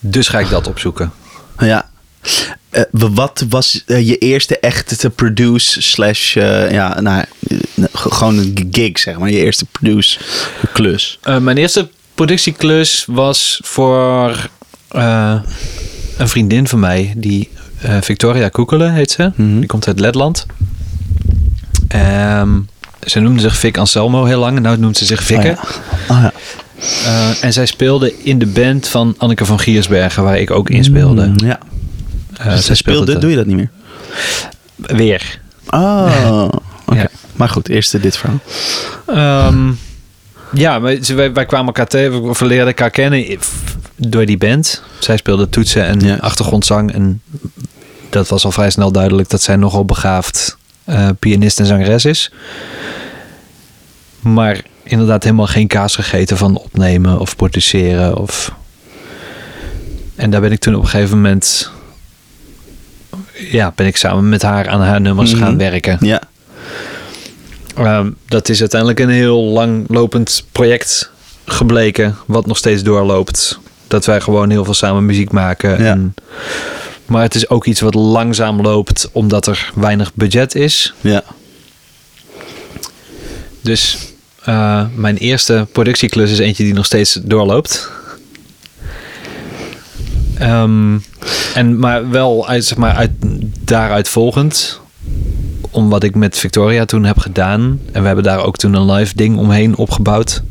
Dus 0.00 0.28
ga 0.28 0.38
ik 0.38 0.48
dat 0.48 0.66
opzoeken. 0.66 1.12
Ja. 1.58 1.90
Eh, 2.70 2.82
wat 2.90 3.44
was 3.48 3.82
eh, 3.86 4.08
je 4.08 4.18
eerste 4.18 4.58
echte 4.58 4.96
te 4.96 5.10
produce 5.10 5.82
slash, 5.82 6.36
eh, 6.36 6.70
ja, 6.70 7.00
nou, 7.00 7.24
gewoon 7.92 8.38
een 8.38 8.68
gig, 8.70 8.98
zeg 8.98 9.18
maar. 9.18 9.30
Je 9.30 9.44
eerste 9.44 9.64
produce 9.64 10.18
klus. 10.72 11.18
Mijn 11.40 11.56
eerste 11.56 11.88
productieklus 12.14 13.04
was 13.08 13.60
voor 13.64 14.48
eh, 14.94 15.34
een 16.18 16.28
vriendin 16.28 16.68
van 16.68 16.80
mij. 16.80 17.12
Die 17.16 17.48
eh, 17.80 17.96
Victoria 18.00 18.48
Koekelen 18.48 18.92
heet 18.92 19.10
ze. 19.10 19.32
Mhm. 19.34 19.58
Die 19.58 19.66
komt 19.66 19.86
uit 19.86 20.00
Letland. 20.00 20.46
Ehm, 21.88 22.50
ze 23.06 23.20
noemde 23.20 23.40
zich 23.40 23.56
Vic 23.56 23.78
Anselmo 23.78 24.24
heel 24.24 24.38
lang. 24.40 24.60
Nu 24.60 24.76
noemt 24.76 24.96
ze 24.96 25.04
zich 25.04 25.22
Vikke. 25.22 25.48
Oh 25.48 25.68
ja. 26.08 26.14
Oh 26.14 26.20
ja. 26.22 26.32
Eh, 27.04 27.44
en 27.44 27.52
zij 27.52 27.66
speelde 27.66 28.22
in 28.22 28.38
de 28.38 28.46
band 28.46 28.88
van 28.88 29.14
Anneke 29.18 29.44
van 29.44 29.58
Giersbergen, 29.58 30.22
waar 30.22 30.38
ik 30.38 30.50
ook 30.50 30.70
in 30.70 30.84
speelde. 30.84 31.26
Mm, 31.26 31.34
ja. 31.36 31.58
Eh, 32.36 32.50
Dus 32.50 32.64
zij 32.64 32.74
speelde, 32.74 33.18
doe 33.18 33.30
je 33.30 33.36
dat 33.36 33.46
niet 33.46 33.56
meer? 33.56 33.70
weer. 34.76 35.40
Oh, 35.70 36.48
oké. 36.86 36.98
Ja. 37.00 37.08
Maar 37.36 37.48
goed, 37.48 37.68
eerst 37.68 38.02
dit 38.02 38.16
verhaal. 38.16 38.38
Ehm, 39.06 39.70
ja, 40.52 40.80
wij, 40.80 41.32
wij 41.32 41.46
kwamen 41.46 41.66
elkaar 41.66 41.86
tegen, 41.86 42.22
we 42.22 42.44
leerden 42.44 42.66
elkaar 42.66 42.90
kennen 42.90 43.38
door 44.08 44.26
die 44.26 44.38
band. 44.38 44.82
Zij 45.00 45.16
speelde 45.16 45.48
toetsen 45.48 45.84
en 45.86 46.00
Ja. 46.00 46.16
achtergrondzang. 46.16 46.92
En 46.92 47.22
dat 48.10 48.28
was 48.28 48.44
al 48.44 48.52
vrij 48.52 48.70
snel 48.70 48.92
duidelijk 48.92 49.28
dat 49.28 49.42
zij 49.42 49.56
nogal 49.56 49.84
begaafd 49.84 50.56
eh, 50.84 51.08
pianist 51.18 51.58
en 51.60 51.66
zangeres 51.66 52.04
is. 52.04 52.30
Maar 54.20 54.60
inderdaad 54.82 55.22
helemaal 55.22 55.46
geen 55.46 55.66
kaas 55.66 55.94
gegeten 55.94 56.36
van 56.36 56.56
opnemen 56.56 57.18
of 57.20 57.36
produceren. 57.36 58.16
Of... 58.16 58.52
En 60.14 60.30
daar 60.30 60.40
ben 60.40 60.52
ik 60.52 60.60
toen 60.60 60.74
op 60.74 60.82
een 60.82 60.88
gegeven 60.88 61.16
moment... 61.16 61.70
Ja, 63.50 63.72
ben 63.76 63.86
ik 63.86 63.96
samen 63.96 64.28
met 64.28 64.42
haar 64.42 64.68
aan 64.68 64.80
haar 64.80 65.00
nummers 65.00 65.32
Mhm. 65.32 65.42
gaan 65.42 65.58
werken. 65.58 65.96
Ja. 66.00 66.20
Ehm, 67.76 68.10
dat 68.28 68.48
is 68.48 68.60
uiteindelijk 68.60 69.00
een 69.00 69.08
heel 69.08 69.42
langlopend 69.42 70.44
project 70.52 71.10
gebleken, 71.44 72.16
wat 72.26 72.46
nog 72.46 72.56
steeds 72.56 72.82
doorloopt. 72.82 73.58
Dat 73.86 74.04
wij 74.04 74.20
gewoon 74.20 74.50
heel 74.50 74.64
veel 74.64 74.74
samen 74.74 75.06
muziek 75.06 75.32
maken. 75.32 75.82
Ja. 75.82 75.90
En, 75.90 76.14
maar 77.06 77.22
het 77.22 77.34
is 77.34 77.48
ook 77.48 77.66
iets 77.66 77.80
wat 77.80 77.94
langzaam 77.94 78.60
loopt, 78.60 79.08
omdat 79.12 79.46
er 79.46 79.70
weinig 79.74 80.14
budget 80.14 80.54
is. 80.54 80.94
Ja. 81.00 81.22
Dus 83.60 83.98
eh, 84.44 84.84
mijn 84.94 85.16
eerste 85.16 85.66
productieklus 85.72 86.30
is 86.30 86.38
eentje 86.38 86.64
die 86.64 86.74
nog 86.74 86.84
steeds 86.84 87.18
doorloopt. 87.22 87.90
Ehm, 90.38 90.98
en 91.54 91.78
maar 91.78 92.10
wel 92.10 92.48
uit, 92.48 92.64
zeg 92.64 92.78
maar, 92.78 92.94
uit, 92.94 93.10
daaruit 93.60 94.08
volgend. 94.08 94.80
Om 95.70 95.88
wat 95.88 96.02
ik 96.02 96.14
met 96.14 96.38
Victoria 96.38 96.84
toen 96.84 97.04
heb 97.04 97.18
gedaan. 97.18 97.80
En 97.92 98.00
we 98.00 98.06
hebben 98.06 98.24
daar 98.24 98.44
ook 98.44 98.56
toen 98.56 98.74
een 98.74 98.90
live 98.90 99.16
ding 99.16 99.36
omheen 99.36 99.76
opgebouwd. 99.76 100.42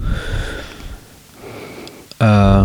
Eh, 2.18 2.64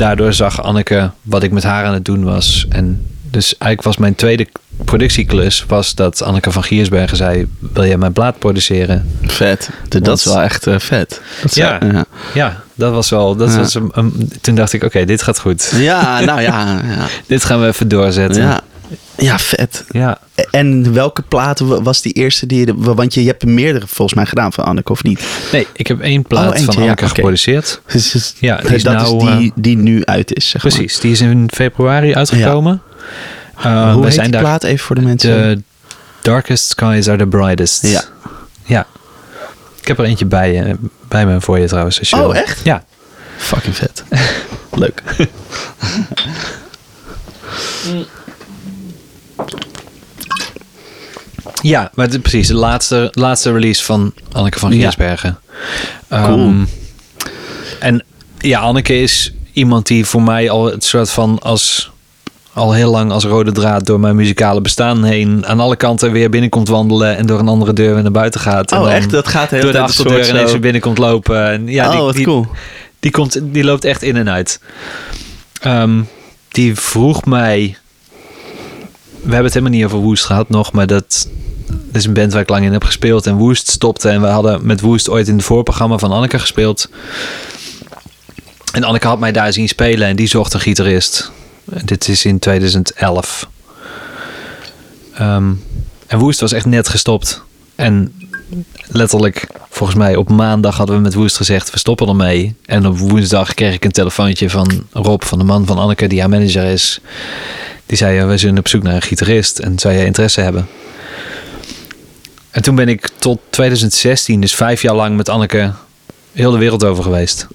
daardoor 0.00 0.32
zag 0.32 0.62
Anneke 0.62 1.10
wat 1.22 1.42
ik 1.42 1.50
met 1.52 1.62
haar 1.62 1.84
aan 1.84 1.94
het 1.94 2.04
doen 2.04 2.24
was. 2.24 2.66
En 2.68 3.06
dus 3.30 3.44
eigenlijk 3.44 3.82
was 3.82 3.96
mijn 3.96 4.14
tweede 4.14 4.46
productieklus... 4.84 5.64
was 5.68 5.94
dat 5.94 6.22
Anneke 6.22 6.50
van 6.50 6.62
Giersbergen 6.62 7.16
zei... 7.16 7.46
wil 7.58 7.86
jij 7.86 7.96
mijn 7.96 8.12
blaad 8.12 8.38
produceren? 8.38 9.10
Vet. 9.22 9.70
Dat 9.88 10.06
Want- 10.06 10.18
is 10.18 10.24
wel 10.24 10.40
echt 10.42 10.66
eh, 10.66 10.78
vet. 10.78 11.20
Dat 11.42 11.50
is- 11.50 11.56
Ja. 11.56 11.78
ja. 11.92 12.04
Ja, 12.34 12.60
dat 12.74 12.92
was 12.92 13.10
wel... 13.10 13.36
Dat 13.36 13.50
Ja. 13.50 13.56
was 13.56 13.74
een, 13.74 13.90
een- 13.92 14.32
toen 14.40 14.54
dacht 14.54 14.72
ik, 14.72 14.84
oké, 14.84 15.04
dit 15.04 15.22
gaat 15.22 15.38
goed. 15.38 15.72
Ja, 15.76 16.20
nou 16.20 16.40
ja. 16.40 16.64
ja. 16.96 17.06
Dit 17.26 17.44
gaan 17.44 17.60
we 17.60 17.66
even 17.66 17.88
doorzetten. 17.88 18.42
Ja. 18.42 18.60
Ja, 19.16 19.38
vet. 19.38 19.84
Ja. 19.90 20.18
En 20.50 20.92
welke 20.92 21.22
platen 21.22 21.68
wa- 21.68 21.82
was 21.82 22.02
die 22.02 22.12
eerste 22.12 22.46
die 22.46 22.66
je... 22.66 22.74
Want 22.76 23.14
je, 23.14 23.20
je 23.22 23.26
hebt 23.28 23.42
er 23.42 23.48
meerdere 23.48 23.86
volgens 23.86 24.14
mij 24.16 24.26
gedaan 24.26 24.52
van 24.52 24.64
Anneke, 24.64 24.92
of 24.92 25.02
niet? 25.02 25.20
Nee, 25.52 25.66
ik 25.72 25.86
heb 25.86 26.00
één 26.00 26.22
plaat 26.22 26.48
Oh, 26.48 26.56
eentje, 26.56 26.64
van 26.64 26.74
ja, 26.74 26.82
Anneke 26.82 27.08
geproduceerd. 27.08 27.80
Dus, 27.86 28.10
dus- 28.10 28.34
Ja, 28.38 28.56
die 28.56 28.74
is 28.74 28.82
dat 28.82 28.94
nou, 28.94 29.16
is 29.16 29.36
die, 29.38 29.46
eh, 29.48 29.62
die 29.62 29.76
nu 29.76 30.04
uit 30.04 30.34
is, 30.34 30.48
zeg 30.48 30.62
maar. 30.62 30.72
Precies, 30.72 31.00
die 31.00 31.10
is 31.12 31.20
in 31.20 31.48
februari 31.54 32.14
uitgekomen. 32.14 32.82
Eh, 33.56 33.62
Hoe 33.64 33.72
wij 33.72 34.02
heet 34.04 34.12
zijn 34.14 34.22
die 34.24 34.30
daar 34.32 34.40
plaat 34.40 34.64
even 34.64 34.84
voor 34.86 34.96
de 34.96 35.02
mensen? 35.02 35.30
The 35.30 35.62
darkest 36.30 36.68
skies 36.68 37.08
are 37.08 37.18
the 37.18 37.26
brightest. 37.26 37.86
Ja. 37.86 38.02
Ja. 38.64 38.86
Ik 39.80 39.88
heb 39.88 39.98
er 39.98 40.04
eentje 40.04 40.26
bij, 40.26 40.62
eh, 40.64 40.74
bij 41.08 41.26
me 41.26 41.40
voor 41.40 41.58
je 41.58 41.66
trouwens. 41.66 41.98
Als 41.98 42.10
je 42.10 42.16
Oh, 42.16 42.22
wil. 42.22 42.34
echt? 42.34 42.60
Ja. 42.64 42.84
Fucking 43.36 43.76
vet. 43.76 44.04
Leuk. 44.74 45.02
Ja, 51.62 51.90
maar 51.94 52.08
het- 52.08 52.22
precies. 52.22 52.46
De 52.46 52.54
laatste, 52.54 53.08
laatste 53.12 53.52
release 53.52 53.84
van 53.84 54.12
Anneke 54.32 54.58
van 54.58 54.72
Ja. 54.72 54.78
Giersbergen. 54.80 55.38
Cool. 56.08 56.22
Ehm, 56.22 56.64
en 57.78 58.04
ja, 58.38 58.60
Anneke 58.60 59.00
is 59.00 59.32
iemand 59.52 59.86
die 59.86 60.04
voor 60.06 60.22
mij 60.22 60.50
al 60.50 60.64
het 60.64 60.84
soort 60.84 61.10
van 61.10 61.38
als 61.38 61.90
al 62.52 62.72
heel 62.72 62.90
lang 62.90 63.10
als 63.12 63.24
rode 63.24 63.52
draad 63.52 63.86
door 63.86 64.00
mijn 64.00 64.16
muzikale 64.16 64.60
bestaan 64.60 65.04
heen 65.04 65.46
aan 65.46 65.60
alle 65.60 65.76
kanten 65.76 66.12
weer 66.12 66.30
binnenkomt 66.30 66.68
wandelen 66.68 67.16
en 67.16 67.26
door 67.26 67.38
een 67.38 67.48
andere 67.48 67.72
deur 67.72 67.94
weer 67.94 68.02
naar 68.02 68.12
buiten 68.12 68.40
gaat. 68.40 68.72
En 68.72 68.78
Oh, 68.80 68.92
echt? 68.92 69.10
Dat 69.10 69.28
gaat 69.28 69.50
heel 69.50 69.60
door 69.62 69.72
de 69.72 69.80
achterdeur 69.80 70.28
ineens 70.28 70.50
weer 70.50 70.60
binnenkomt 70.60 70.98
lopen. 70.98 71.46
En 71.50 71.66
ja, 71.66 71.86
oh, 71.86 71.92
die, 71.92 72.00
wat 72.00 72.14
die, 72.14 72.24
cool. 72.24 72.46
die, 73.00 73.10
komt, 73.10 73.40
die 73.42 73.64
loopt 73.64 73.84
echt 73.84 74.02
in 74.02 74.16
en 74.16 74.30
uit. 74.30 74.60
Ehm, 75.60 76.00
die 76.48 76.74
vroeg 76.74 77.24
mij. 77.24 77.76
We 79.22 79.28
hebben 79.28 79.44
het 79.44 79.54
helemaal 79.54 79.78
niet 79.78 79.84
over 79.84 79.98
Woest 79.98 80.24
gehad 80.24 80.48
nog, 80.48 80.72
maar 80.72 80.86
dat, 80.86 81.28
is 81.92 82.04
een 82.04 82.12
band 82.12 82.32
waar 82.32 82.42
ik 82.42 82.48
lang 82.48 82.64
in 82.64 82.72
heb 82.72 82.84
gespeeld. 82.84 83.26
En 83.26 83.36
Woest 83.36 83.68
stopte. 83.68 84.08
En 84.08 84.20
we 84.20 84.26
hadden 84.26 84.66
met 84.66 84.80
Woest 84.80 85.08
ooit 85.08 85.28
in 85.28 85.36
het 85.36 85.44
voorprogramma 85.44 85.98
van 85.98 86.12
Anneke 86.12 86.38
gespeeld. 86.38 86.88
En 88.72 88.84
Anneke 88.84 89.06
had 89.06 89.18
mij 89.18 89.32
daar 89.32 89.52
zien 89.52 89.68
spelen 89.68 90.08
en 90.08 90.16
die 90.16 90.26
zocht 90.26 90.54
een 90.54 90.60
gitarist. 90.60 91.30
Dit 91.84 92.08
is 92.08 92.24
in 92.24 92.38
2011. 92.38 93.48
Ehm, 95.14 95.52
en 96.06 96.18
Woest 96.18 96.40
was 96.40 96.52
echt 96.52 96.66
net 96.66 96.88
gestopt. 96.88 97.42
En 97.74 98.14
letterlijk, 98.86 99.46
volgens 99.70 99.98
mij 99.98 100.16
op 100.16 100.28
maandag 100.28 100.76
hadden 100.76 100.96
we 100.96 101.02
met 101.02 101.14
Woest 101.14 101.36
gezegd, 101.36 101.70
we 101.70 101.78
stoppen 101.78 102.08
ermee. 102.08 102.54
En 102.66 102.86
op 102.86 102.98
woensdag 102.98 103.54
kreeg 103.54 103.74
ik 103.74 103.84
een 103.84 103.90
telefoontje 103.90 104.50
van 104.50 104.86
Rob, 104.92 105.22
van 105.22 105.38
de 105.38 105.44
man 105.44 105.66
van 105.66 105.78
Anneke, 105.78 106.06
die 106.06 106.20
haar 106.20 106.28
manager 106.28 106.64
is. 106.64 107.00
Die 107.90 107.98
zei, 107.98 108.14
ja, 108.14 108.26
we 108.26 108.36
zijn 108.36 108.58
op 108.58 108.68
zoek 108.68 108.82
naar 108.82 108.94
een 108.94 109.02
gitarist 109.02 109.58
en 109.58 109.78
zou 109.78 109.94
jij 109.94 110.04
interesse 110.04 110.40
hebben? 110.40 110.66
En 112.50 112.62
toen 112.62 112.74
ben 112.74 112.88
ik 112.88 113.08
tot 113.18 113.40
2016, 113.50 114.40
dus 114.40 114.54
vijf 114.54 114.82
jaar 114.82 114.94
lang 114.94 115.16
met 115.16 115.28
Anneke, 115.28 115.72
heel 116.32 116.50
de 116.50 116.58
wereld 116.58 116.84
over 116.84 117.02
geweest. 117.04 117.46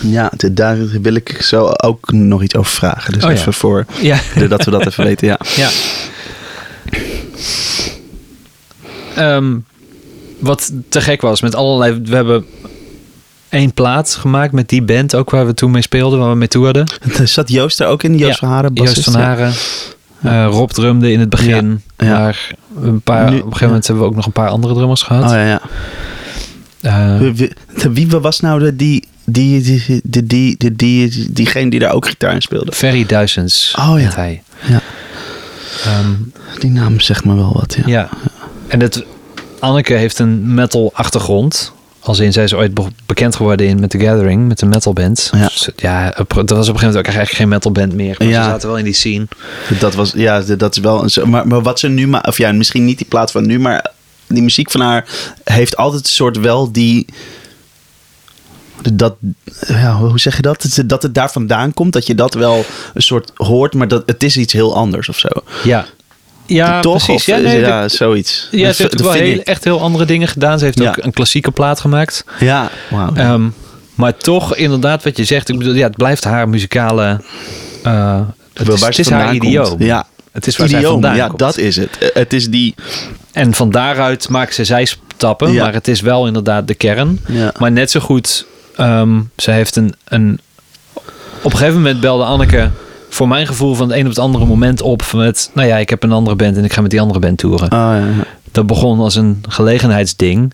Ja, 0.00 0.32
daar 0.52 0.76
wil 1.02 1.14
ik 1.14 1.42
zo 1.42 1.72
ook 1.76 2.12
nog 2.12 2.42
iets 2.42 2.54
over 2.56 2.70
vragen. 2.72 3.12
Dus 3.12 3.24
Oh, 3.24 3.30
ja. 3.30 3.36
even 3.36 3.52
voor, 3.54 3.84
Ja. 4.00 4.18
dat 4.48 4.64
we 4.64 4.70
dat 4.70 4.86
even 4.86 5.04
weten, 5.04 5.26
ja. 5.26 5.38
Ja. 5.62 5.68
Ehm, 9.14 9.56
wat 10.38 10.72
te 10.88 11.00
gek 11.00 11.20
was 11.20 11.40
met 11.40 11.54
allerlei. 11.54 12.00
We 12.04 12.14
hebben 12.14 12.46
één 13.56 13.72
plaat 13.74 14.14
gemaakt 14.14 14.52
met 14.52 14.68
die 14.68 14.82
band 14.82 15.14
ook 15.14 15.30
waar 15.30 15.46
we 15.46 15.54
toen 15.54 15.70
mee 15.70 15.82
speelden, 15.82 16.18
waar 16.18 16.30
we 16.30 16.36
mee 16.36 16.48
toerden. 16.48 16.86
Zat 17.24 17.48
Joost 17.50 17.80
er 17.80 17.86
ook 17.86 18.02
in? 18.02 18.16
Joost 18.18 18.32
Ja, 18.32 18.36
van 18.38 18.48
Haren? 18.48 18.70
Joost 18.74 19.04
van 19.04 19.14
Haren. 19.14 19.52
Eh, 20.22 20.46
Rob 20.50 20.70
drumde 20.70 21.12
in 21.12 21.20
het 21.20 21.28
begin. 21.28 21.82
Ja, 21.96 22.06
ja. 22.06 22.18
Maar 22.18 22.50
een 22.82 23.00
paar, 23.00 23.30
Nu- 23.30 23.36
op 23.36 23.42
een 23.42 23.42
gegeven 23.46 23.66
moment 23.66 23.86
hebben 23.86 24.04
we 24.04 24.10
ook 24.10 24.16
nog 24.16 24.26
een 24.26 24.32
paar 24.32 24.48
andere 24.48 24.74
drummers 24.74 25.02
gehad. 25.02 25.24
Oh 25.24 25.30
ja, 25.30 25.44
ja. 25.46 25.60
Eh, 26.80 27.18
Wie- 27.18 27.34
wie, 27.34 28.08
wie 28.08 28.18
was 28.18 28.40
nou 28.40 28.60
de, 28.60 28.76
die, 28.76 29.04
die, 29.24 29.60
die, 29.62 30.00
die, 30.04 30.24
die, 30.26 30.56
die, 30.58 30.76
die, 30.76 31.32
diegene 31.32 31.70
die 31.70 31.80
daar 31.80 31.92
ook 31.92 32.06
gitaar 32.08 32.34
in 32.34 32.42
speelde? 32.42 32.72
Ferry 32.72 33.06
Duizends 33.06 33.74
Oh, 33.78 34.00
ja. 34.00 34.10
hij. 34.14 34.42
Ja. 34.68 34.80
Ehm, 35.84 36.10
Die 36.58 36.70
naam 36.70 37.00
zegt 37.00 37.24
me 37.24 37.34
wel 37.34 37.52
wat, 37.52 37.74
ja. 37.74 37.82
Ja. 37.86 38.08
En 38.68 38.80
het, 38.80 39.04
Anneke 39.58 39.94
heeft 39.94 40.18
een 40.18 40.54
metal 40.54 40.90
achtergrond. 40.94 41.72
Als 42.06 42.18
in, 42.18 42.32
zij 42.32 42.44
is 42.44 42.54
ooit 42.54 42.74
be- 42.74 42.86
bekend 43.06 43.36
geworden 43.36 43.66
in 43.66 43.80
met 43.80 43.90
The 43.90 43.98
Gathering, 43.98 44.48
met 44.48 44.60
een 44.60 44.68
metalband. 44.68 45.30
Ja. 45.32 45.44
Dus, 45.46 45.68
ja, 45.76 46.10
dat 46.10 46.32
was 46.34 46.48
op 46.48 46.48
een 46.48 46.56
gegeven 46.56 46.74
moment 46.74 46.96
ook 46.96 47.04
eigenlijk 47.04 47.30
geen 47.30 47.48
metalband 47.48 47.92
meer. 47.94 48.14
Maar 48.18 48.28
Ja. 48.28 48.42
ze 48.44 48.48
zaten 48.50 48.68
wel 48.68 48.78
in 48.78 48.84
die 48.84 48.92
scene. 48.94 49.26
Dat 49.78 49.94
was, 49.94 50.12
ja, 50.14 50.40
dat 50.40 50.76
is 50.76 50.82
wel 50.82 51.04
een. 51.04 51.30
Maar, 51.30 51.46
maar 51.46 51.62
wat 51.62 51.78
ze 51.78 51.88
nu, 51.88 52.06
ma- 52.08 52.24
of 52.26 52.38
ja, 52.38 52.52
misschien 52.52 52.84
niet 52.84 52.98
die 52.98 53.06
plaat 53.06 53.30
van 53.30 53.46
nu, 53.46 53.58
maar 53.58 53.90
die 54.26 54.42
muziek 54.42 54.70
van 54.70 54.80
haar 54.80 55.08
heeft 55.44 55.76
altijd 55.76 56.02
een 56.04 56.08
soort 56.10 56.38
wel 56.38 56.72
die. 56.72 57.06
Dat, 58.92 59.14
ja, 59.66 59.96
hoe 59.96 60.18
zeg 60.18 60.36
je 60.36 60.42
dat? 60.42 60.62
Dat 60.62 60.72
het- 60.74 60.88
Dat 60.88 61.02
het 61.02 61.14
daar 61.14 61.30
vandaan 61.32 61.74
komt, 61.74 61.92
dat 61.92 62.06
je 62.06 62.14
dat 62.14 62.34
wel 62.34 62.64
een 62.94 63.02
soort 63.02 63.30
hoort, 63.34 63.74
maar 63.74 63.88
dat 63.88 64.02
het 64.06 64.22
is 64.22 64.36
iets 64.36 64.52
heel 64.52 64.74
anders 64.74 65.08
of 65.08 65.18
zo. 65.18 65.28
Ja. 65.64 65.86
Ja, 66.46 66.80
Toch? 66.80 67.04
precies. 67.06 67.14
Of, 67.14 67.26
Ja, 67.26 67.42
nee, 67.42 67.60
ja, 67.60 67.80
dat- 67.80 67.92
zoiets. 67.92 68.48
ja, 68.50 68.72
ze 68.72 68.82
heeft 68.82 69.00
wel 69.00 69.12
heel, 69.12 69.40
echt 69.42 69.64
heel 69.64 69.80
andere 69.80 70.04
dingen 70.04 70.28
gedaan. 70.28 70.58
Ze 70.58 70.64
heeft 70.64 70.78
Ja. 70.78 70.88
ook 70.88 70.96
een 70.96 71.12
klassieke 71.12 71.50
plaat 71.50 71.80
gemaakt. 71.80 72.24
Ja. 72.40 72.70
Ehm, 73.14 73.48
maar 73.94 74.16
toch, 74.16 74.56
inderdaad, 74.56 75.04
wat 75.04 75.16
je 75.16 75.24
zegt. 75.24 75.48
Ik 75.48 75.58
bedoel, 75.58 75.74
ja, 75.74 75.86
het 75.86 75.96
blijft 75.96 76.24
haar 76.24 76.48
muzikale... 76.48 77.20
eh, 77.82 78.20
het 78.54 78.68
is, 78.68 78.96
het 78.96 79.10
haar 79.10 79.34
idioom. 79.34 79.82
Ja, 79.82 80.06
Het 80.32 80.46
is 80.46 80.56
waar 80.56 80.68
zij 80.68 80.78
idioom. 80.78 80.92
vandaan 80.92 81.16
Ja, 81.16 81.26
komt. 81.26 81.38
dat 81.38 81.56
is 81.58 81.76
het. 81.76 81.98
Eh, 81.98 82.08
Het 82.14 82.32
is 82.32 82.50
die. 82.50 82.74
En 83.32 83.54
van 83.54 83.70
daaruit 83.70 84.28
maakt 84.28 84.54
ze 84.54 84.64
zijstappen, 84.64 85.52
Ja. 85.52 85.62
maar 85.64 85.72
het 85.72 85.88
is 85.88 86.00
wel 86.00 86.26
inderdaad 86.26 86.68
de 86.68 86.74
kern. 86.74 87.20
Ja. 87.28 87.52
Maar 87.58 87.72
net 87.72 87.90
zo 87.90 88.00
goed, 88.00 88.46
ehm 88.76 89.20
ze 89.36 89.50
heeft 89.50 89.76
een, 89.76 89.94
een... 90.04 90.40
Op 91.42 91.52
een 91.52 91.58
gegeven 91.58 91.74
moment 91.80 92.00
belde 92.00 92.24
Anneke 92.24 92.70
voor 93.16 93.28
mijn 93.28 93.46
gevoel 93.46 93.74
van 93.74 93.88
het 93.88 93.96
een 93.98 94.02
op 94.04 94.08
het 94.08 94.18
andere 94.18 94.44
moment 94.46 94.82
op 94.82 95.02
met... 95.14 95.50
Nou 95.54 95.68
ja, 95.68 95.76
ik 95.76 95.90
heb 95.90 96.02
een 96.02 96.12
andere 96.12 96.36
band 96.36 96.56
en 96.56 96.64
ik 96.64 96.72
ga 96.72 96.80
met 96.80 96.90
die 96.90 97.00
andere 97.00 97.18
band 97.20 97.38
toeren. 97.38 97.64
Oh, 97.72 97.78
ja, 97.78 97.96
ja. 97.96 98.04
Dat 98.52 98.66
begon 98.66 98.98
als 99.00 99.14
een 99.14 99.44
gelegenheidsding. 99.48 100.52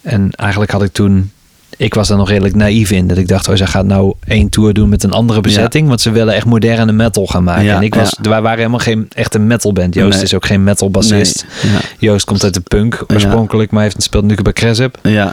En 0.00 0.30
eigenlijk 0.30 0.70
had 0.70 0.82
ik 0.82 0.92
toen... 0.92 1.30
Ik 1.76 1.94
was 1.94 2.08
daar 2.08 2.16
nog 2.16 2.28
redelijk 2.28 2.54
naïef 2.54 2.90
in. 2.90 3.06
Dat 3.06 3.16
ik 3.16 3.28
dacht, 3.28 3.48
oh, 3.48 3.56
zij 3.56 3.66
gaat 3.66 3.86
nou 3.86 4.14
één 4.26 4.48
tour 4.48 4.72
doen 4.74 4.88
met 4.88 5.02
een 5.02 5.10
andere 5.12 5.40
bezetting. 5.40 5.88
Want 5.88 6.00
ze 6.00 6.10
willen 6.10 6.34
echt 6.34 6.46
moderne 6.46 6.92
metal 6.92 7.26
gaan 7.26 7.44
maken. 7.44 7.70
En 7.70 7.82
ik 7.82 7.94
was, 7.94 8.16
wij 8.22 8.42
waren 8.42 8.58
helemaal 8.58 8.78
geen 8.78 9.06
echte 9.14 9.38
metalband. 9.38 9.94
Joost 9.94 10.14
Nee. 10.14 10.22
is 10.22 10.34
ook 10.34 10.46
geen 10.46 10.64
metal 10.64 10.90
bassist. 10.90 11.46
Nee. 11.62 11.80
Joost 11.98 12.24
komt 12.24 12.44
uit 12.44 12.54
de 12.54 12.60
punk 12.60 13.04
oorspronkelijk, 13.12 13.70
maar 13.70 13.82
heeft 13.82 14.02
speelt 14.02 14.24
nu 14.24 14.34
bij 14.42 14.52
Cresip. 14.52 14.98
Ja, 15.02 15.32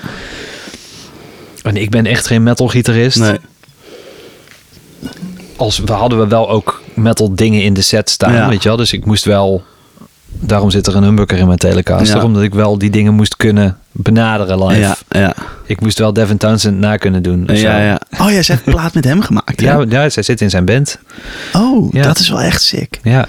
En 1.63 1.77
ik 1.77 1.89
ben 1.89 2.05
echt 2.05 2.27
geen 2.27 2.43
metal 2.43 2.67
gitarist. 2.67 3.17
nee. 3.19 3.37
Als 5.59 5.77
we 5.79 5.91
hadden 5.93 6.19
we 6.19 6.27
wel 6.27 6.49
ook 6.49 6.81
metal 6.93 7.35
dingen 7.35 7.63
in 7.63 7.73
de 7.73 7.81
set 7.81 8.09
staan, 8.09 8.33
Ja. 8.33 8.49
weet 8.49 8.63
je 8.63 8.67
wel. 8.69 8.77
Dus 8.77 8.93
ik 8.93 9.05
moest 9.05 9.25
wel. 9.25 9.63
Daarom 10.31 10.69
zit 10.69 10.87
er 10.87 10.95
een 10.95 11.03
humbucker 11.03 11.37
in 11.37 11.45
mijn 11.47 11.57
telecaster, 11.59 12.17
Ja. 12.17 12.23
omdat 12.23 12.41
ik 12.43 12.53
wel 12.53 12.77
die 12.77 12.89
dingen 12.89 13.13
moest 13.13 13.35
kunnen 13.35 13.77
benaderen 13.91 14.65
live. 14.67 14.79
Ja, 14.79 14.95
ja. 15.19 15.33
Ik 15.65 15.81
moest 15.81 15.97
wel 15.99 16.13
Devin 16.13 16.37
Townsend 16.37 16.77
na 16.77 16.97
kunnen 16.97 17.23
doen. 17.23 17.43
Ja, 17.53 17.77
ja. 17.79 17.99
Oh, 18.19 18.29
jij 18.31 18.43
zegt 18.43 18.63
plaat 18.73 18.93
met 18.93 19.03
hem 19.03 19.21
gemaakt. 19.21 19.61
Ja, 19.61 19.85
Ja. 19.89 20.09
zij 20.09 20.23
zit 20.23 20.41
in 20.41 20.49
zijn 20.49 20.65
band. 20.65 20.99
Oh, 21.53 21.91
dat 21.93 22.19
is 22.19 22.29
wel 22.29 22.41
echt 22.41 22.61
sick. 22.61 22.99
Ja. 23.03 23.25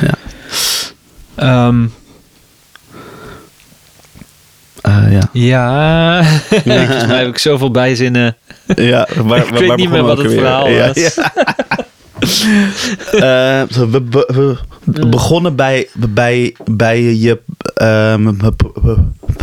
Ja. 0.00 0.14
Ehm, 1.34 1.84
Eh, 4.80 4.97
ja. 5.10 5.28
ja. 5.32 6.22
Volgens 6.64 7.06
mij 7.06 7.18
heb 7.18 7.28
ik 7.28 7.38
zoveel 7.38 7.70
bijzinnen. 7.70 8.36
ja 8.76 9.08
waar, 9.16 9.46
Ik 9.52 9.54
weet 9.58 9.76
niet 9.76 9.90
meer 9.90 10.02
wat 10.02 10.18
het 10.18 10.32
verhaal 10.32 10.70
was. 10.76 11.18
Eh, 13.12 13.62
we, 13.68 13.88
we- 14.10 14.28
we- 14.34 14.56
we 14.84 15.06
begonnen 15.06 15.56
bij, 15.56 15.88
bij, 15.94 16.54
bij 16.64 17.02
je 17.14 17.40
ehm, 17.74 18.32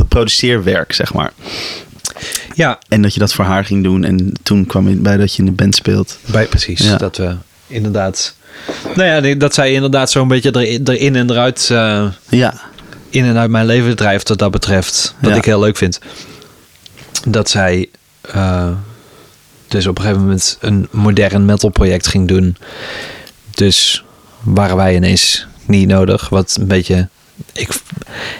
produceerwerk, 0.07 0.93
zeg 0.93 1.13
maar. 1.13 1.31
Ja, 2.53 2.79
En 2.89 3.01
dat 3.01 3.13
je 3.13 3.19
dat 3.19 3.33
voor 3.33 3.45
haar 3.45 3.65
ging 3.65 3.83
doen. 3.83 4.03
En 4.03 4.33
toen 4.43 4.65
kwam 4.65 4.89
je 4.89 4.95
bij 4.95 5.17
dat 5.17 5.33
je 5.33 5.39
in 5.39 5.45
de 5.45 5.51
band 5.51 5.75
speelt. 5.75 6.17
Bij, 6.25 6.45
precies, 6.45 6.79
Ja. 6.79 6.97
dat 6.97 7.17
we 7.17 7.35
inderdaad... 7.67 8.35
Nou 8.95 9.27
ja, 9.27 9.35
dat 9.35 9.53
zij 9.53 9.73
inderdaad 9.73 10.11
zo'n 10.11 10.27
beetje 10.27 10.55
erin, 10.55 10.81
erin 10.87 11.15
en 11.15 11.29
eruit... 11.29 11.69
eh, 11.71 12.05
Ja, 12.29 12.53
in 13.09 13.25
en 13.25 13.37
uit 13.37 13.49
mijn 13.49 13.65
leven 13.65 13.95
drijft 13.95 14.29
wat 14.29 14.37
dat 14.37 14.51
betreft. 14.51 15.15
Wat 15.21 15.31
Ja. 15.31 15.37
ik 15.37 15.45
heel 15.45 15.59
leuk 15.59 15.77
vind. 15.77 15.99
Dat 17.27 17.49
zij 17.49 17.89
eh, 18.21 18.67
dus 19.67 19.87
op 19.87 19.97
een 19.97 20.03
gegeven 20.03 20.23
moment 20.23 20.57
een 20.61 20.87
modern 20.91 21.45
metal 21.45 21.69
project 21.69 22.07
ging 22.07 22.27
doen. 22.27 22.57
Dus 23.51 24.03
waren 24.43 24.75
wij 24.75 24.95
ineens 24.95 25.47
niet 25.65 25.87
nodig. 25.87 26.29
Wat 26.29 26.57
een 26.59 26.67
beetje... 26.67 27.07
Ik, 27.53 27.69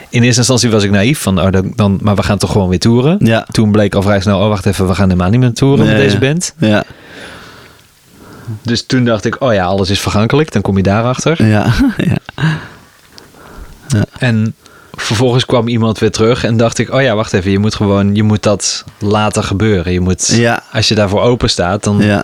in 0.10 0.24
eerste 0.24 0.40
instantie 0.40 0.70
was 0.70 0.84
ik 0.84 0.92
naïef 0.92 1.20
van, 1.20 1.42
oh, 1.42 1.52
dan, 1.52 1.74
dan, 1.76 2.00
maar 2.02 2.16
we 2.16 2.24
gaan 2.24 2.38
toch 2.38 2.52
gewoon 2.52 2.70
weer 2.70 2.80
toeren. 2.80 3.18
ja, 3.20 3.48
Toen 3.52 3.72
bleek 3.72 3.96
al 3.96 4.02
vrij 4.02 4.22
snel, 4.22 4.40
oh 4.40 4.48
wacht 4.48 4.66
even, 4.66 4.88
we 4.88 4.96
gaan 4.96 5.10
helemaal 5.10 5.30
niet 5.30 5.40
meer 5.40 5.54
toeren 5.54 5.86
met 5.86 5.96
deze 5.98 6.18
band. 6.18 6.54
ja. 6.60 6.84
Dus 8.62 8.86
toen 8.86 9.06
dacht 9.06 9.26
ik, 9.26 9.42
oh 9.42 9.54
ja, 9.54 9.66
alles 9.66 9.90
is 9.90 10.00
vergankelijk. 10.00 10.52
Dan 10.52 10.62
kom 10.62 10.78
je 10.78 10.84
daarachter. 10.84 11.46
Ja, 11.46 11.74
ja. 11.98 12.18
En 14.20 14.56
vervolgens 14.94 15.46
kwam 15.46 15.68
iemand 15.68 16.00
weer 16.00 16.12
terug 16.12 16.44
en 16.44 16.58
dacht 16.58 16.78
ik, 16.78 16.94
oh 16.94 17.02
ja, 17.02 17.16
wacht 17.16 17.34
even. 17.34 17.52
Je 17.52 17.60
moet 17.60 17.76
gewoon, 17.76 18.16
je 18.16 18.24
moet 18.24 18.44
dat 18.44 18.84
laten 19.00 19.44
gebeuren. 19.44 19.92
Je 19.94 20.00
moet, 20.00 20.28
Ja. 20.28 20.64
als 20.72 20.88
je 20.88 20.96
daarvoor 20.96 21.22
open 21.22 21.50
staat, 21.50 21.84
dan 21.84 21.98
ja. 22.02 22.24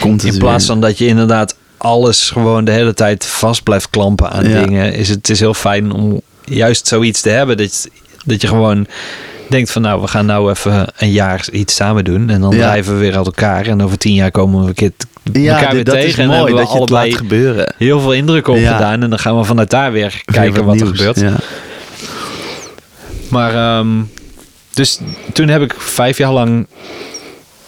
Komt 0.00 0.24
in 0.24 0.38
plaats 0.38 0.66
weer. 0.66 0.72
van 0.72 0.80
dat 0.80 0.98
je 0.98 1.06
inderdaad 1.06 1.56
alles 1.76 2.30
gewoon 2.30 2.64
de 2.64 2.70
hele 2.72 2.94
tijd 2.94 3.26
vast 3.26 3.62
blijft 3.62 3.90
klampen 3.90 4.30
aan 4.30 4.48
Ja. 4.48 4.62
dingen, 4.62 4.92
is 4.94 5.08
het, 5.08 5.30
is 5.30 5.40
heel 5.40 5.54
fijn 5.54 5.92
om 5.92 6.20
juist 6.44 6.86
zoiets 6.86 7.20
te 7.20 7.28
hebben. 7.28 7.56
Dat, 7.56 7.88
dat 8.24 8.40
je 8.40 8.46
gewoon 8.48 8.86
denkt 9.48 9.70
van 9.70 9.82
nou, 9.82 10.00
we 10.00 10.06
gaan 10.08 10.26
nou 10.26 10.50
even 10.50 10.86
een 10.96 11.10
jaar 11.12 11.46
iets 11.52 11.74
samen 11.74 12.04
doen. 12.04 12.30
En 12.30 12.40
dan 12.40 12.50
Ja. 12.56 12.58
drijven 12.66 12.92
we 12.92 12.98
weer 12.98 13.16
uit 13.16 13.26
elkaar. 13.26 13.66
En 13.66 13.82
over 13.82 13.98
tien 13.98 14.14
jaar 14.14 14.30
komen 14.30 14.60
we 14.62 14.68
een 14.68 14.74
keer 14.74 14.92
ja, 15.32 15.70
dit- 15.70 15.86
dat 15.86 15.94
tegen. 15.94 16.08
is 16.08 16.18
en 16.18 16.26
mooi 16.26 16.40
dat 16.40 16.48
je 16.48 16.56
het 16.56 16.68
allebei 16.90 17.08
laat 17.10 17.18
gebeuren. 17.18 17.74
heel 17.78 18.00
veel 18.00 18.12
indruk 18.12 18.48
op 18.48 18.56
Ja. 18.56 18.72
gedaan. 18.72 19.02
En 19.02 19.10
dan 19.10 19.18
gaan 19.18 19.38
we 19.38 19.44
vanuit 19.44 19.70
daar 19.70 19.92
weer 19.92 20.22
Weer 20.24 20.34
kijken 20.34 20.64
wat, 20.64 20.80
er 20.80 20.86
gebeurt. 20.86 21.20
Ja. 21.20 21.36
Maar 23.28 23.54
ehm, 23.54 23.88
dus 24.72 24.98
toen 25.32 25.48
heb 25.48 25.62
ik 25.62 25.74
vijf 25.78 26.18
jaar 26.18 26.32
lang 26.32 26.66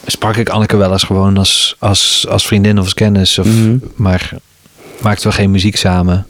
sprak 0.07 0.37
ik 0.37 0.49
Anneke 0.49 0.77
wel 0.77 0.93
eens 0.93 1.03
gewoon 1.03 1.37
als, 1.37 1.77
als, 1.79 2.27
als 2.29 2.47
vriendin 2.47 2.79
of 2.79 2.85
als 2.85 2.95
kennis. 2.95 3.39
Of, 3.39 3.47
Mhm. 3.47 3.77
Maar 3.95 4.31
maakten 5.01 5.29
we 5.29 5.35
geen 5.35 5.51
muziek 5.51 5.77
samen. 5.77 6.27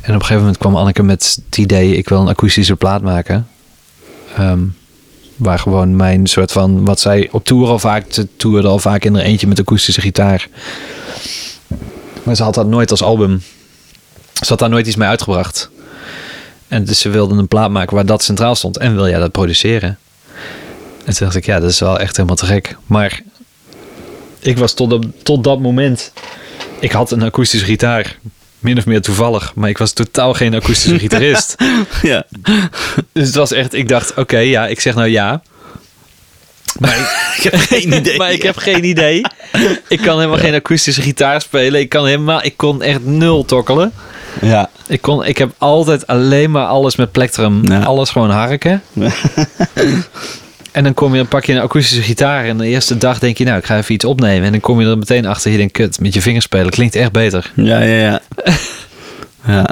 En 0.00 0.14
op 0.14 0.20
een 0.20 0.20
gegeven 0.20 0.36
moment 0.40 0.58
kwam 0.58 0.76
Anneke 0.76 1.02
met 1.02 1.38
het 1.46 1.58
idee, 1.58 1.96
ik 1.96 2.08
wil 2.08 2.20
een 2.20 2.28
akoestische 2.28 2.76
plaat 2.76 3.02
maken. 3.02 3.48
Ehm, 4.36 4.58
waar 5.38 5.58
gewoon 5.58 5.96
mijn 5.96 6.26
soort 6.26 6.52
van, 6.52 6.84
wat 6.84 7.00
zij 7.00 7.28
op 7.30 7.44
tour 7.44 7.68
al 7.68 7.78
vaak, 7.78 8.04
ze 8.08 8.28
toerde 8.36 8.68
al 8.68 8.78
vaak 8.78 9.04
in 9.04 9.16
er 9.16 9.22
eentje 9.22 9.46
met 9.46 9.60
akoestische 9.60 10.00
gitaar. 10.00 10.48
Maar 12.22 12.36
ze 12.36 12.42
had 12.42 12.54
dat 12.54 12.66
nooit 12.66 12.90
als 12.90 13.02
album. 13.02 13.42
Ze 14.32 14.48
had 14.48 14.58
daar 14.58 14.68
nooit 14.68 14.86
iets 14.86 14.96
mee 14.96 15.08
uitgebracht. 15.08 15.70
En 16.68 16.84
dus 16.84 17.00
ze 17.00 17.08
wilden 17.08 17.38
een 17.38 17.48
plaat 17.48 17.70
maken 17.70 17.94
waar 17.94 18.06
dat 18.06 18.22
centraal 18.22 18.54
stond. 18.54 18.78
En 18.78 18.94
wil 18.94 19.08
jij 19.08 19.18
dat 19.18 19.32
produceren? 19.32 19.98
En 21.04 21.14
toen 21.14 21.26
dacht 21.26 21.36
ik, 21.36 21.46
ja, 21.46 21.60
dat 21.60 21.70
is 21.70 21.80
wel 21.80 21.98
echt 21.98 22.16
helemaal 22.16 22.36
te 22.36 22.46
gek. 22.46 22.76
Maar 22.86 23.20
ik 24.38 24.58
was 24.58 24.72
tot, 24.72 25.06
tot 25.22 25.44
dat 25.44 25.60
moment... 25.60 26.12
Ik 26.80 26.92
had 26.92 27.10
een 27.10 27.22
akoestische 27.22 27.66
gitaar. 27.66 28.18
Min 28.68 28.78
of 28.78 28.86
meer 28.86 29.00
toevallig. 29.00 29.52
Maar 29.54 29.68
ik 29.68 29.78
was 29.78 29.92
totaal 29.92 30.34
geen 30.34 30.54
akoestische 30.54 30.98
gitarist. 31.08 31.56
ja. 32.02 32.26
Dus 33.12 33.26
het 33.26 33.34
was 33.34 33.52
echt... 33.52 33.74
Ik 33.74 33.88
dacht, 33.88 34.14
oké, 34.14 34.38
ja, 34.38 34.66
ik 34.66 34.80
zeg 34.80 34.94
nou 34.94 35.08
ja. 35.08 35.42
Maar 36.78 36.98
ik, 36.98 37.06
Ik 37.36 37.42
heb 37.42 37.60
geen 37.60 37.92
idee. 37.92 38.16
maar 38.20 38.32
ik 38.32 38.42
heb 38.42 38.56
geen 38.56 38.84
idee. 38.84 39.22
Ik 39.88 40.00
kan 40.00 40.16
helemaal 40.16 40.38
geen 40.38 40.54
akoestische 40.54 41.02
gitaar 41.02 41.40
spelen. 41.40 41.80
Ik 41.80 41.88
kan 41.88 42.06
helemaal... 42.06 42.44
Ik 42.44 42.56
kon 42.56 42.82
echt 42.82 43.04
nul 43.04 43.44
tokkelen. 43.44 43.92
Ja. 44.40 44.70
Ik, 44.86 45.00
kon, 45.00 45.24
ik 45.24 45.38
heb 45.38 45.50
altijd 45.58 46.06
alleen 46.06 46.50
maar 46.50 46.66
alles 46.66 46.96
met 46.96 47.12
plektrum. 47.12 47.68
Ja. 47.68 47.82
Alles 47.82 48.10
gewoon 48.10 48.30
harken. 48.30 48.82
En 50.78 50.84
dan 50.84 50.94
kom 50.94 51.12
je, 51.12 51.16
dan 51.18 51.28
pak 51.28 51.44
je 51.44 51.52
een 51.52 51.60
akoestische 51.60 52.02
gitaar. 52.02 52.44
En 52.44 52.58
de 52.58 52.66
eerste 52.66 52.98
dag 52.98 53.18
denk 53.18 53.38
je, 53.38 53.44
nou, 53.44 53.58
ik 53.58 53.64
ga 53.64 53.76
even 53.76 53.94
iets 53.94 54.04
opnemen. 54.04 54.44
En 54.44 54.52
dan 54.52 54.60
kom 54.60 54.80
je 54.80 54.86
er 54.86 54.98
meteen 54.98 55.26
achter. 55.26 55.50
Je 55.50 55.56
denkt, 55.56 55.72
kut, 55.72 56.00
met 56.00 56.14
je 56.14 56.22
vingers 56.22 56.44
spelen 56.44 56.70
klinkt 56.70 56.94
echt 56.94 57.12
beter. 57.12 57.52
Ja, 57.54 57.80
ja, 57.80 57.96
ja. 57.96 58.20
Ja. 59.46 59.68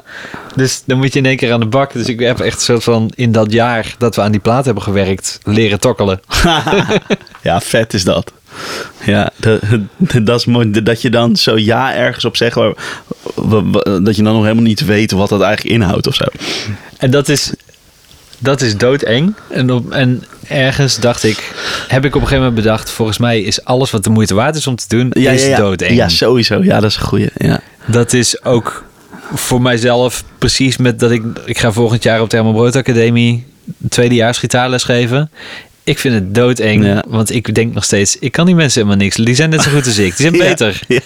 Dus 0.54 0.82
dan 0.86 0.98
moet 0.98 1.12
je 1.12 1.18
in 1.18 1.26
één 1.26 1.36
keer 1.36 1.52
aan 1.52 1.61
de 1.61 1.66
bak. 1.66 1.92
Dus 1.92 2.07
ik 2.07 2.20
heb 2.20 2.40
echt 2.40 2.57
een 2.57 2.62
soort 2.62 2.84
van, 2.84 3.12
in 3.14 3.32
dat 3.32 3.52
jaar 3.52 3.94
dat 3.98 4.16
we 4.16 4.22
aan 4.22 4.30
die 4.30 4.40
plaat 4.40 4.64
hebben 4.64 4.82
gewerkt, 4.82 5.38
leren 5.44 5.80
tokkelen. 5.80 6.20
ja, 7.42 7.61
vet 7.61 7.94
is 7.94 8.04
dat. 8.04 8.32
Ja, 9.04 9.30
dat, 9.36 9.61
dat 10.22 10.38
is 10.40 10.44
mooi. 10.44 10.82
Dat 10.82 11.02
je 11.02 11.11
dan 11.11 11.36
zo 11.36 11.59
ja 11.59 11.94
ergens 11.94 12.24
op 12.24 12.36
zegt, 12.36 12.54
dat 12.54 14.16
je 14.16 14.22
dan 14.22 14.34
nog 14.34 14.42
helemaal 14.42 14.62
niet 14.62 14.84
weet 14.84 15.11
wat 15.11 15.28
dat 15.28 15.40
eigenlijk 15.40 15.74
inhoudt 15.74 16.07
of 16.07 16.14
zo. 16.14 16.24
En 16.96 17.11
dat 17.11 17.28
is, 17.28 17.52
dat 18.39 18.61
is 18.61 18.76
doodeng. 18.76 19.34
En, 19.51 19.70
op, 19.70 19.91
en 19.91 20.24
ergens 20.49 20.97
dacht 21.01 21.22
ik, 21.24 21.53
heb 21.89 22.05
ik 22.05 22.14
op 22.14 22.20
een 22.20 22.26
gegeven 22.28 22.47
moment 22.47 22.64
bedacht, 22.64 22.91
volgens 22.91 23.18
mij 23.18 23.41
is 23.41 23.64
alles 23.64 23.91
wat 23.91 24.05
de 24.05 24.11
moeite 24.11 24.34
waard 24.34 24.57
is 24.57 24.66
om 24.66 24.76
te 24.76 24.84
doen, 24.89 25.11
Ja, 25.12 25.30
is 25.30 25.43
ja, 25.43 25.49
ja. 25.49 25.57
doodeng. 25.57 25.95
Ja, 25.97 26.09
sowieso. 26.09 26.62
Ja, 26.62 26.80
dat 26.80 26.91
is 26.91 26.97
een 26.97 27.03
goeie. 27.03 27.28
Ja. 27.37 27.61
Dat 27.87 28.12
is 28.12 28.45
ook 28.45 28.84
voor 29.34 29.62
mijzelf 29.62 30.24
precies 30.39 30.76
met 30.76 30.99
dat 31.01 31.11
ik... 31.11 31.22
Ik 31.45 31.59
ga 31.59 31.72
volgend 31.72 32.03
jaar 32.03 32.20
op 32.20 32.30
de 32.30 32.37
Herman 32.37 32.55
Brood 32.55 32.76
Academie 32.76 33.47
tweedejaars 33.89 34.39
gitaarles 34.39 34.84
geven. 34.84 35.30
Ik 35.84 35.99
vind 35.99 36.14
het 36.14 36.34
doodeng, 36.34 36.84
Ja. 36.84 37.05
want 37.09 37.34
ik 37.34 37.55
denk 37.55 37.74
nog 37.74 37.84
steeds... 37.84 38.18
Ik 38.18 38.32
kan 38.32 38.47
die 38.47 38.55
mensen 38.55 38.80
helemaal 38.82 39.03
niks. 39.05 39.16
Die 39.16 39.34
zijn 39.34 39.51
net 39.51 39.62
zo 39.62 39.70
goed 39.70 39.87
als 39.87 39.99
ik. 39.99 40.16
Die 40.16 40.30
zijn 40.30 40.34
Ja. 40.43 40.49
beter. 40.49 40.80
Ja. 40.89 41.01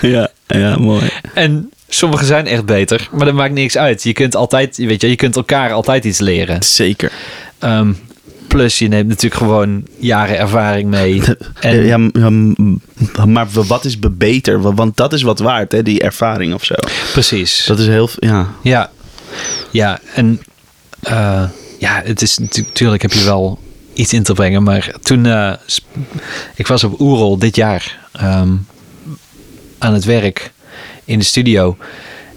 ja, 0.00 0.28
ja, 0.46 0.76
mooi. 0.76 1.08
En 1.34 1.70
sommigen 1.94 2.26
zijn 2.26 2.46
echt 2.46 2.64
beter, 2.64 3.08
maar 3.12 3.24
dat 3.26 3.34
maakt 3.34 3.54
niks 3.54 3.76
uit. 3.76 4.02
Je 4.02 4.12
kunt 4.12 4.36
altijd, 4.36 4.76
weet 4.76 5.00
je, 5.00 5.08
je 5.08 5.16
kunt 5.16 5.36
elkaar 5.36 5.72
altijd 5.72 6.04
iets 6.04 6.18
leren. 6.18 6.62
Zeker. 6.62 7.12
Ehm, 7.58 7.92
plus 8.48 8.78
je 8.78 8.88
neemt 8.88 9.08
natuurlijk 9.08 9.34
gewoon 9.42 9.84
jaren 9.98 10.38
ervaring 10.38 10.90
mee. 10.90 11.22
En 11.60 11.84
ja, 11.86 11.96
maar 13.26 13.46
wat 13.50 13.84
is 13.84 13.98
beter? 13.98 14.60
Wa- 14.62 14.74
Want 14.74 14.96
dat 14.96 15.12
is 15.12 15.22
wat 15.22 15.38
waard, 15.38 15.72
hè, 15.72 15.82
die 15.82 16.00
ervaring 16.00 16.54
of 16.54 16.64
zo. 16.64 16.74
precies. 17.12 17.64
Dat 17.66 17.78
is 17.78 17.86
heel, 17.86 18.08
ja. 18.18 18.48
Ja, 18.62 18.90
ja, 19.70 20.00
en 20.14 20.40
eh, 21.02 21.44
ja, 21.78 22.02
het 22.04 22.22
is 22.22 22.38
natuurlijk 22.38 23.02
heb 23.02 23.12
je 23.12 23.24
wel 23.24 23.58
iets 23.92 24.12
in 24.12 24.22
te 24.22 24.32
brengen, 24.32 24.62
maar 24.62 24.94
toen 25.02 25.26
eh, 25.26 25.52
ik 26.54 26.66
was 26.66 26.84
op 26.84 27.00
Oerol 27.00 27.38
dit 27.38 27.56
jaar 27.56 27.98
ehm, 28.12 28.52
aan 29.78 29.94
het 29.94 30.04
werk 30.04 30.52
in 31.04 31.18
de 31.18 31.24
studio. 31.24 31.76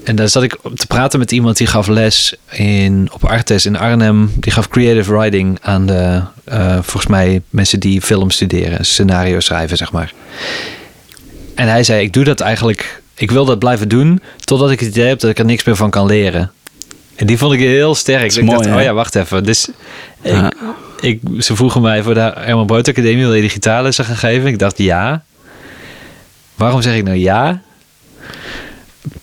En 0.04 0.16
daar 0.16 0.30
zat 0.30 0.44
ik 0.44 0.58
te 0.76 0.88
praten 0.88 1.20
met 1.20 1.32
iemand 1.32 1.58
die 1.58 1.68
gaf 1.68 1.88
les 1.88 2.36
in, 2.52 3.10
op 3.14 3.26
Artes 3.26 3.66
in 3.66 3.78
Arnhem. 3.78 4.32
Die 4.36 4.52
gaf 4.52 4.68
creative 4.68 5.18
writing 5.18 5.58
aan 5.62 5.86
de, 5.86 6.22
eh, 6.44 6.74
volgens 6.74 7.08
mij, 7.08 7.42
mensen 7.50 7.80
die 7.80 8.02
film 8.02 8.32
studeren. 8.32 8.86
Scenario 8.86 9.40
schrijven, 9.40 9.78
zeg 9.78 9.92
maar. 9.92 10.14
En 11.56 11.68
hij 11.68 11.84
zei, 11.84 12.02
ik 12.04 12.14
doe 12.14 12.24
dat 12.24 12.40
eigenlijk... 12.40 13.02
Ik 13.16 13.32
wil 13.32 13.46
dat 13.46 13.60
blijven 13.60 13.90
doen, 13.90 14.22
totdat 14.40 14.72
ik 14.72 14.80
het 14.80 14.90
idee 14.90 15.08
heb 15.08 15.20
dat 15.20 15.30
ik 15.30 15.40
er 15.40 15.46
niks 15.46 15.64
meer 15.64 15.76
van 15.76 15.90
kan 15.90 16.06
leren. 16.06 16.52
En 17.16 17.26
die 17.28 17.38
vond 17.38 17.54
ik 17.54 17.60
heel 17.60 17.96
sterk. 17.96 18.36
ik 18.36 18.44
mooi, 18.44 18.58
dacht, 18.58 18.70
hè? 18.70 18.76
oh 18.76 18.82
ja, 18.82 18.94
wacht 18.94 19.16
even. 19.16 19.44
Dus 19.44 19.68
Ja. 20.22 20.52
ik, 21.00 21.22
ik, 21.22 21.44
ze 21.44 21.56
vroegen 21.56 21.82
mij 21.82 22.04
voor 22.04 22.14
de 22.14 22.34
Herman 22.36 22.66
Brood 22.66 22.88
Academie, 22.88 23.26
wil 23.26 23.34
je 23.34 23.42
die 23.42 23.50
gitaarlessen 23.50 24.06
gaan 24.06 24.18
geven? 24.18 24.48
Ik 24.48 24.60
dacht, 24.60 24.78
ja. 24.78 25.24
Waarom 26.56 26.82
zeg 26.82 26.96
ik 26.96 27.04
nou 27.04 27.18
ja? 27.18 27.62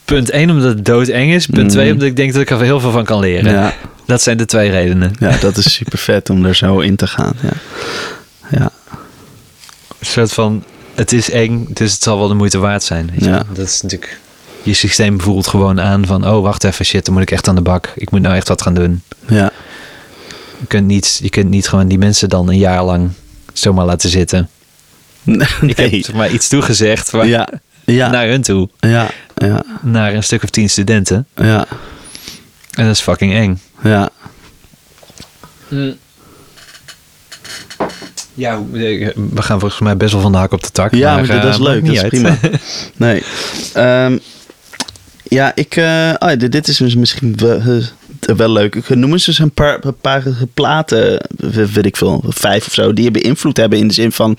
Punt 0.04 0.30
1, 0.30 0.50
omdat 0.50 0.68
het 0.74 0.84
doodeng 0.84 1.32
is. 1.32 1.46
Punt 1.46 1.62
Mm. 1.66 1.68
2, 1.68 1.92
omdat 1.92 2.08
ik 2.08 2.16
denk 2.16 2.32
dat 2.32 2.42
ik 2.42 2.50
er 2.50 2.60
heel 2.60 2.80
veel 2.80 2.90
van 2.90 3.04
kan 3.04 3.20
leren. 3.20 3.52
Ja. 3.52 3.74
Dat 4.06 4.22
zijn 4.22 4.36
de 4.36 4.44
twee 4.44 4.70
redenen. 4.70 5.12
ja, 5.18 5.36
dat 5.40 5.56
is 5.56 5.72
super 5.72 5.98
vet 5.98 6.30
om 6.30 6.44
er 6.44 6.54
zo 6.56 6.78
in 6.80 6.96
te 6.96 7.06
gaan. 7.06 7.32
Ja. 7.42 7.50
Ja. 8.58 8.70
Een 9.98 10.06
soort 10.06 10.32
van, 10.32 10.64
het 10.94 11.12
is 11.12 11.30
eng, 11.30 11.66
dus 11.68 11.92
het 11.92 12.02
zal 12.02 12.18
wel 12.18 12.28
de 12.28 12.34
moeite 12.34 12.58
waard 12.58 12.82
zijn. 12.82 13.10
Weet 13.10 13.24
je? 13.24 13.30
Ja. 13.30 13.42
Dat 13.52 13.66
is 13.66 13.82
natuurlijk, 13.82 14.18
je 14.62 14.74
systeem 14.74 15.20
voelt 15.20 15.46
gewoon 15.46 15.80
aan 15.80 16.06
van, 16.06 16.26
oh 16.28 16.42
wacht 16.42 16.64
even, 16.64 16.84
shit, 16.84 17.04
dan 17.04 17.14
moet 17.14 17.22
ik 17.22 17.30
echt 17.30 17.48
aan 17.48 17.54
de 17.54 17.60
bak. 17.60 17.92
Ik 17.96 18.10
moet 18.10 18.20
nou 18.20 18.34
echt 18.34 18.48
wat 18.48 18.62
gaan 18.62 18.74
doen. 18.74 19.02
Ja. 19.28 19.50
Je 20.60 20.66
kunt 20.66 20.86
niet, 20.86 21.18
je 21.22 21.28
kunt 21.30 21.48
niet 21.50 21.68
gewoon 21.68 21.88
die 21.88 21.98
mensen 21.98 22.28
dan 22.28 22.48
een 22.48 22.58
jaar 22.58 22.84
lang 22.84 23.10
zomaar 23.52 23.86
laten 23.86 24.08
zitten. 24.10 24.48
Ik 25.60 25.76
heb 25.76 25.76
Nee. 25.90 26.04
maar 26.14 26.30
iets 26.30 26.48
toegezegd 26.48 27.10
waar, 27.10 27.26
Ja. 27.26 27.48
Ja. 27.84 28.10
naar 28.10 28.26
hun 28.26 28.42
toe. 28.42 28.68
Ja. 28.78 29.10
Ja. 29.34 29.62
Naar 29.80 30.14
een 30.14 30.22
stuk 30.22 30.42
of 30.42 30.50
tien 30.50 30.70
studenten. 30.70 31.26
Ja. 31.36 31.66
En 32.70 32.84
dat 32.84 32.94
is 32.94 33.00
fucking 33.00 33.32
eng. 33.34 33.60
Ja. 33.82 34.10
Ja, 38.34 38.62
we 38.70 39.42
gaan 39.42 39.60
volgens 39.60 39.80
mij 39.80 39.96
best 39.96 40.12
wel 40.12 40.22
van 40.22 40.32
de 40.32 40.38
hak 40.38 40.52
op 40.52 40.62
de 40.62 40.70
tak. 40.70 40.94
Ja, 40.94 41.14
maar, 41.14 41.26
maar 41.26 41.36
dat 41.36 41.44
eh, 41.44 41.50
is 41.50 41.58
leuk. 41.58 41.84
Dat 41.84 41.94
is 41.94 42.02
uit. 42.02 42.08
prima. 42.08 42.36
Nee. 42.96 43.22
Ehm, 43.72 44.18
ja, 45.22 45.52
ik... 45.54 45.76
eh, 45.76 46.14
oh, 46.18 46.28
ja, 46.28 46.36
dit, 46.36 46.52
dit 46.52 46.68
is 46.68 46.94
misschien 46.94 47.36
wel, 47.36 47.60
eh, 48.20 48.36
wel 48.36 48.50
leuk. 48.50 48.74
Ik 48.74 48.88
noem 48.88 49.12
eens 49.12 49.26
eens 49.26 49.38
een 49.38 49.50
paar, 49.50 49.84
een 49.84 49.96
paar 50.00 50.22
platen, 50.54 51.20
eh, 51.20 51.48
weet 51.50 51.86
ik 51.86 51.96
veel, 51.96 52.24
vijf 52.28 52.66
of 52.66 52.72
zo, 52.72 52.92
die 52.92 53.04
je 53.04 53.10
beïnvloed 53.10 53.56
hebben 53.56 53.78
in 53.78 53.88
de 53.88 53.94
zin 53.94 54.12
van... 54.12 54.36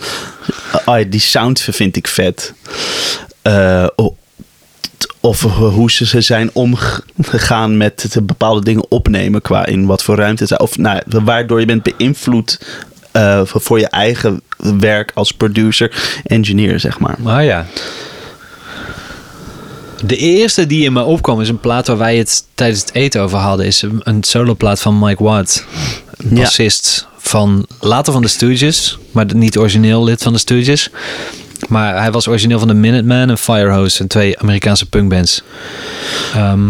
Oh, 0.85 0.99
ja, 0.99 1.03
die 1.03 1.19
sound 1.19 1.61
vind 1.61 1.95
ik 1.95 2.07
vet. 2.07 2.53
Eh, 3.45 3.87
of 5.19 5.41
hoe 5.41 5.91
ze 5.91 6.05
ze 6.05 6.21
zijn 6.21 6.49
omgegaan 6.53 7.77
met 7.77 8.17
bepaalde 8.23 8.63
dingen 8.63 8.85
opnemen 8.91 9.41
qua 9.41 9.65
in 9.65 9.85
wat 9.85 10.03
voor 10.03 10.15
ruimte. 10.15 10.57
Of 10.57 10.77
nou, 10.77 11.01
waardoor 11.07 11.59
je 11.59 11.65
bent 11.65 11.83
beïnvloed 11.97 12.59
eh, 13.11 13.41
voor 13.45 13.79
je 13.79 13.87
eigen 13.87 14.41
werk 14.79 15.11
als 15.13 15.31
producer, 15.31 16.19
engineer, 16.23 16.79
zeg 16.79 16.99
maar. 16.99 17.15
Maar 17.19 17.43
ja. 17.43 17.65
De 20.05 20.17
eerste 20.17 20.67
die 20.67 20.83
in 20.85 20.93
me 20.93 21.03
opkwam 21.03 21.41
is 21.41 21.49
een 21.49 21.59
plaat 21.59 21.87
waar 21.87 21.97
wij 21.97 22.17
het 22.17 22.43
tijdens 22.55 22.79
het 22.81 22.93
eten 22.93 23.21
over 23.21 23.37
hadden. 23.37 23.65
Is 23.65 23.81
een- 23.81 24.01
een 24.03 24.23
soloplaat 24.23 24.79
van 24.81 24.99
Mike 24.99 25.23
Watt. 25.23 25.65
Ja. 26.29 26.41
Bassist 26.41 27.07
van 27.17 27.65
later 27.79 28.13
van 28.13 28.21
de 28.21 28.27
Stooges. 28.27 28.97
Maar 29.11 29.35
niet 29.35 29.57
origineel 29.57 30.03
lid 30.03 30.23
van 30.23 30.33
de 30.33 30.39
Stooges. 30.39 30.89
Maar 31.69 32.01
hij 32.01 32.11
was 32.11 32.27
origineel 32.27 32.59
van 32.59 32.67
de 32.67 32.73
Minutemen 32.73 33.29
en 33.29 33.37
Firehose. 33.37 34.01
En 34.01 34.07
twee 34.07 34.39
Amerikaanse 34.39 34.89
punkbands. 34.89 35.41
Ehm, 36.33 36.69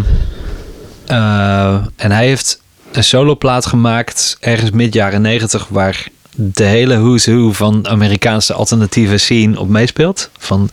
eh, 1.06 1.74
en 1.96 2.10
hij 2.10 2.26
heeft 2.26 2.60
een 2.92 3.04
soloplaat 3.04 3.66
gemaakt 3.66 4.36
ergens 4.40 4.70
mid 4.70 4.94
jaren 4.94 5.20
negentig... 5.20 5.66
waar 5.68 6.08
de 6.34 6.64
hele 6.64 6.98
who's 6.98 7.26
who 7.26 7.52
van 7.52 7.88
Amerikaanse 7.88 8.52
alternatieve 8.52 9.16
scene 9.18 9.58
op 9.58 9.68
meespeelt. 9.68 10.30
Van 10.38 10.70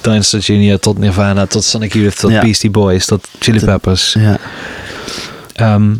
Dinosaur 0.00 0.42
Jr. 0.42 0.78
tot 0.78 0.98
Nirvana, 0.98 1.46
tot 1.46 1.64
Sonic 1.64 1.92
Youth, 1.92 2.18
tot 2.18 2.30
Ja. 2.30 2.40
Beastie 2.40 2.70
Boys, 2.70 3.06
tot 3.06 3.28
Chili 3.38 3.64
Peppers. 3.64 4.12
Ja. 4.12 4.38
Ehm, 5.54 5.94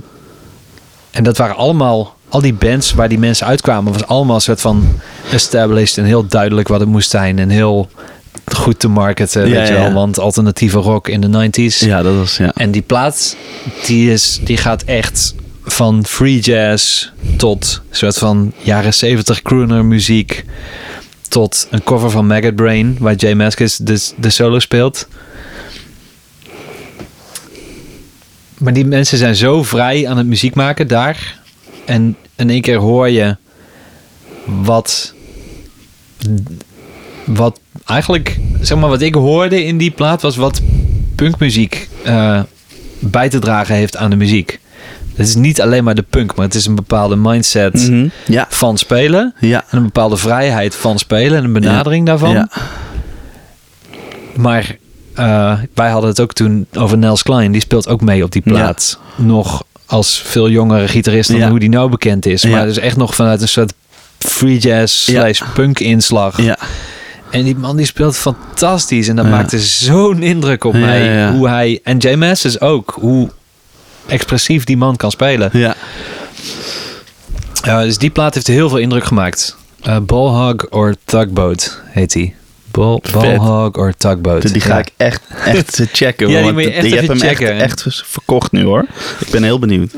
en 1.11 1.25
dat 1.25 1.37
waren 1.37 1.57
allemaal, 1.57 2.17
al 2.31 2.41
die 2.41 2.55
bands 2.55 2.93
waar 2.93 3.09
die 3.09 3.19
mensen 3.19 3.47
uitkwamen, 3.47 3.93
was 3.93 4.07
allemaal 4.07 4.35
een 4.35 4.41
soort 4.41 4.61
van 4.61 5.01
established 5.33 5.99
en 5.99 6.05
heel 6.05 6.27
duidelijk 6.27 6.69
wat 6.69 6.81
het 6.81 6.89
moest 6.89 7.11
zijn. 7.11 7.39
En 7.39 7.49
heel 7.49 7.89
goed 8.55 8.79
te 8.79 8.89
marketen, 8.89 9.49
Ja, 9.49 9.55
weet 9.55 9.69
je 9.69 9.75
wel. 9.75 9.83
ja. 9.85 9.93
Want 9.93 10.19
alternatieve 10.19 10.79
rock 10.79 11.09
in 11.09 11.21
de 11.21 11.51
90s. 11.51 11.79
ja, 11.79 12.03
dat 12.03 12.17
was... 12.17 12.37
Ja. 12.37 12.53
En 12.55 12.71
die 12.71 12.83
plaat, 12.83 13.37
die, 13.87 14.13
is, 14.13 14.41
die 14.45 14.57
gaat 14.57 14.83
echt 14.83 15.35
van 15.65 16.05
free 16.07 16.41
jazz 16.41 17.09
tot 17.37 17.83
soort 17.91 18.19
van 18.19 18.53
jaren 18.59 18.95
70 18.95 19.43
crooner 19.43 19.85
muziek. 19.85 20.45
Tot 21.29 21.67
een 21.71 21.83
cover 21.83 22.11
van 22.11 22.27
Maggot 22.27 22.55
Brain, 22.55 22.97
waar 23.01 23.15
Jay 23.15 23.35
Mascis 23.35 23.77
de, 23.77 24.09
de 24.17 24.31
solo 24.31 24.59
speelt. 24.59 25.09
Maar 28.59 28.73
die 28.73 28.87
mensen 28.87 29.19
zijn 29.19 29.37
zo 29.37 29.63
vrij 29.63 30.09
aan 30.09 30.17
het 30.17 30.27
muziek 30.27 30.55
maken 30.55 30.89
daar. 30.89 31.40
En 31.91 32.17
in 32.37 32.51
één 32.51 32.61
keer 32.61 32.77
hoor 32.77 33.09
je 33.09 33.37
wat. 34.45 35.15
Wat 37.25 37.61
eigenlijk, 37.87 38.39
zeg 38.61 38.79
maar, 38.79 38.89
wat 38.89 39.01
ik 39.01 39.15
hoorde 39.15 39.65
in 39.65 39.79
die 39.79 39.91
plaat 39.91 40.23
was 40.23 40.37
wat 40.37 40.61
punkmuziek 41.15 41.89
eh, 42.05 42.41
bij 42.99 43.29
te 43.29 43.39
dragen 43.39 43.75
heeft 43.75 43.97
aan 43.97 44.11
de 44.11 44.17
muziek. 44.17 44.61
Het 45.15 45.29
is 45.29 45.35
niet 45.35 45.61
alleen 45.61 45.85
maar 45.85 45.95
de 45.95 46.05
punk, 46.11 46.35
maar 46.35 46.45
het 46.47 46.55
is 46.55 46.67
een 46.67 46.75
bepaalde 46.75 47.17
mindset 47.17 47.89
Mhm. 47.89 48.09
Ja. 48.27 48.47
van 48.49 48.79
spelen. 48.79 49.35
Ja. 49.41 49.65
En 49.71 49.77
een 49.79 49.85
bepaalde 49.85 50.17
vrijheid 50.17 50.75
van 50.75 50.99
spelen 50.99 51.39
en 51.39 51.45
een 51.45 51.53
benadering 51.53 52.07
daarvan. 52.07 52.31
Ja. 52.33 52.49
Maar 54.37 54.77
eh, 55.15 55.59
wij 55.75 55.91
hadden 55.91 56.11
het 56.11 56.21
ook 56.21 56.33
toen 56.33 56.67
over 56.77 56.99
Nels 56.99 57.23
Klein. 57.23 57.53
Die 57.53 57.61
speelt 57.61 57.89
ook 57.89 58.01
mee 58.01 58.25
op 58.25 58.31
die 58.33 58.43
plaat. 58.43 58.99
Nog 59.17 59.65
als 59.91 60.23
veel 60.25 60.49
jongere 60.51 60.89
gitarist 60.89 61.31
dan 61.31 61.39
Ja. 61.39 61.49
hoe 61.51 61.59
die 61.59 61.69
nou 61.69 61.91
bekend 61.91 62.27
is. 62.27 62.45
Maar 62.45 62.67
dus 62.67 62.79
echt 62.79 62.97
nog 62.97 63.15
vanuit 63.15 63.43
een 63.43 63.49
soort 63.49 63.73
free 64.19 64.59
jazz 64.59 65.07
Ja. 65.07 65.21
slash 65.21 65.43
punk 65.55 65.79
inslag. 65.81 66.43
Ja. 66.43 66.59
En 67.31 67.45
die 67.45 67.57
man 67.57 67.77
die 67.77 67.87
speelt 67.87 68.17
fantastisch. 68.17 69.09
En 69.09 69.17
dat 69.17 69.25
Ja. 69.25 69.31
maakte 69.31 69.59
zo'n 69.61 70.23
indruk 70.23 70.65
op 70.65 70.75
Ja, 70.75 70.81
mij. 70.81 71.05
ja. 71.15 71.33
Hoe 71.33 71.49
hij, 71.49 71.81
en 71.85 71.99
Jay 71.99 72.15
Mascis 72.17 72.61
ook. 72.61 72.97
Hoe 73.01 73.31
expressief 74.07 74.65
die 74.65 74.77
man 74.77 74.97
kan 74.97 75.11
spelen. 75.11 75.51
Ja. 75.53 75.75
Dus 77.63 77.99
die 77.99 78.11
plaat 78.11 78.35
heeft 78.35 78.47
heel 78.47 78.69
veel 78.69 78.79
indruk 78.79 79.05
gemaakt. 79.05 79.57
Eh 79.83 79.97
Ballhog 79.99 80.67
or 80.71 80.95
Tugboat 81.05 81.81
heet 81.87 82.13
die. 82.13 82.35
Ball. 82.71 83.01
Ballhog 83.13 83.77
or 83.77 83.95
Tugboat. 83.97 84.53
Die 84.53 84.61
ga 84.61 84.73
Ja. 84.75 84.79
ik 84.79 84.91
echt, 84.97 85.23
echt 85.45 85.81
checken. 85.93 86.29
Ja, 86.29 86.43
die 86.43 86.53
moet 86.53 86.63
je 86.63 86.71
echt 86.71 86.91
hebt 86.95 87.07
hem 87.09 87.19
checken. 87.19 87.53
Echt, 87.53 87.63
echt 87.85 88.03
verkocht 88.05 88.53
nu 88.53 88.65
hoor. 88.65 88.85
Ik 89.19 89.31
ben 89.31 89.43
heel 89.43 89.59
benieuwd. 89.59 89.93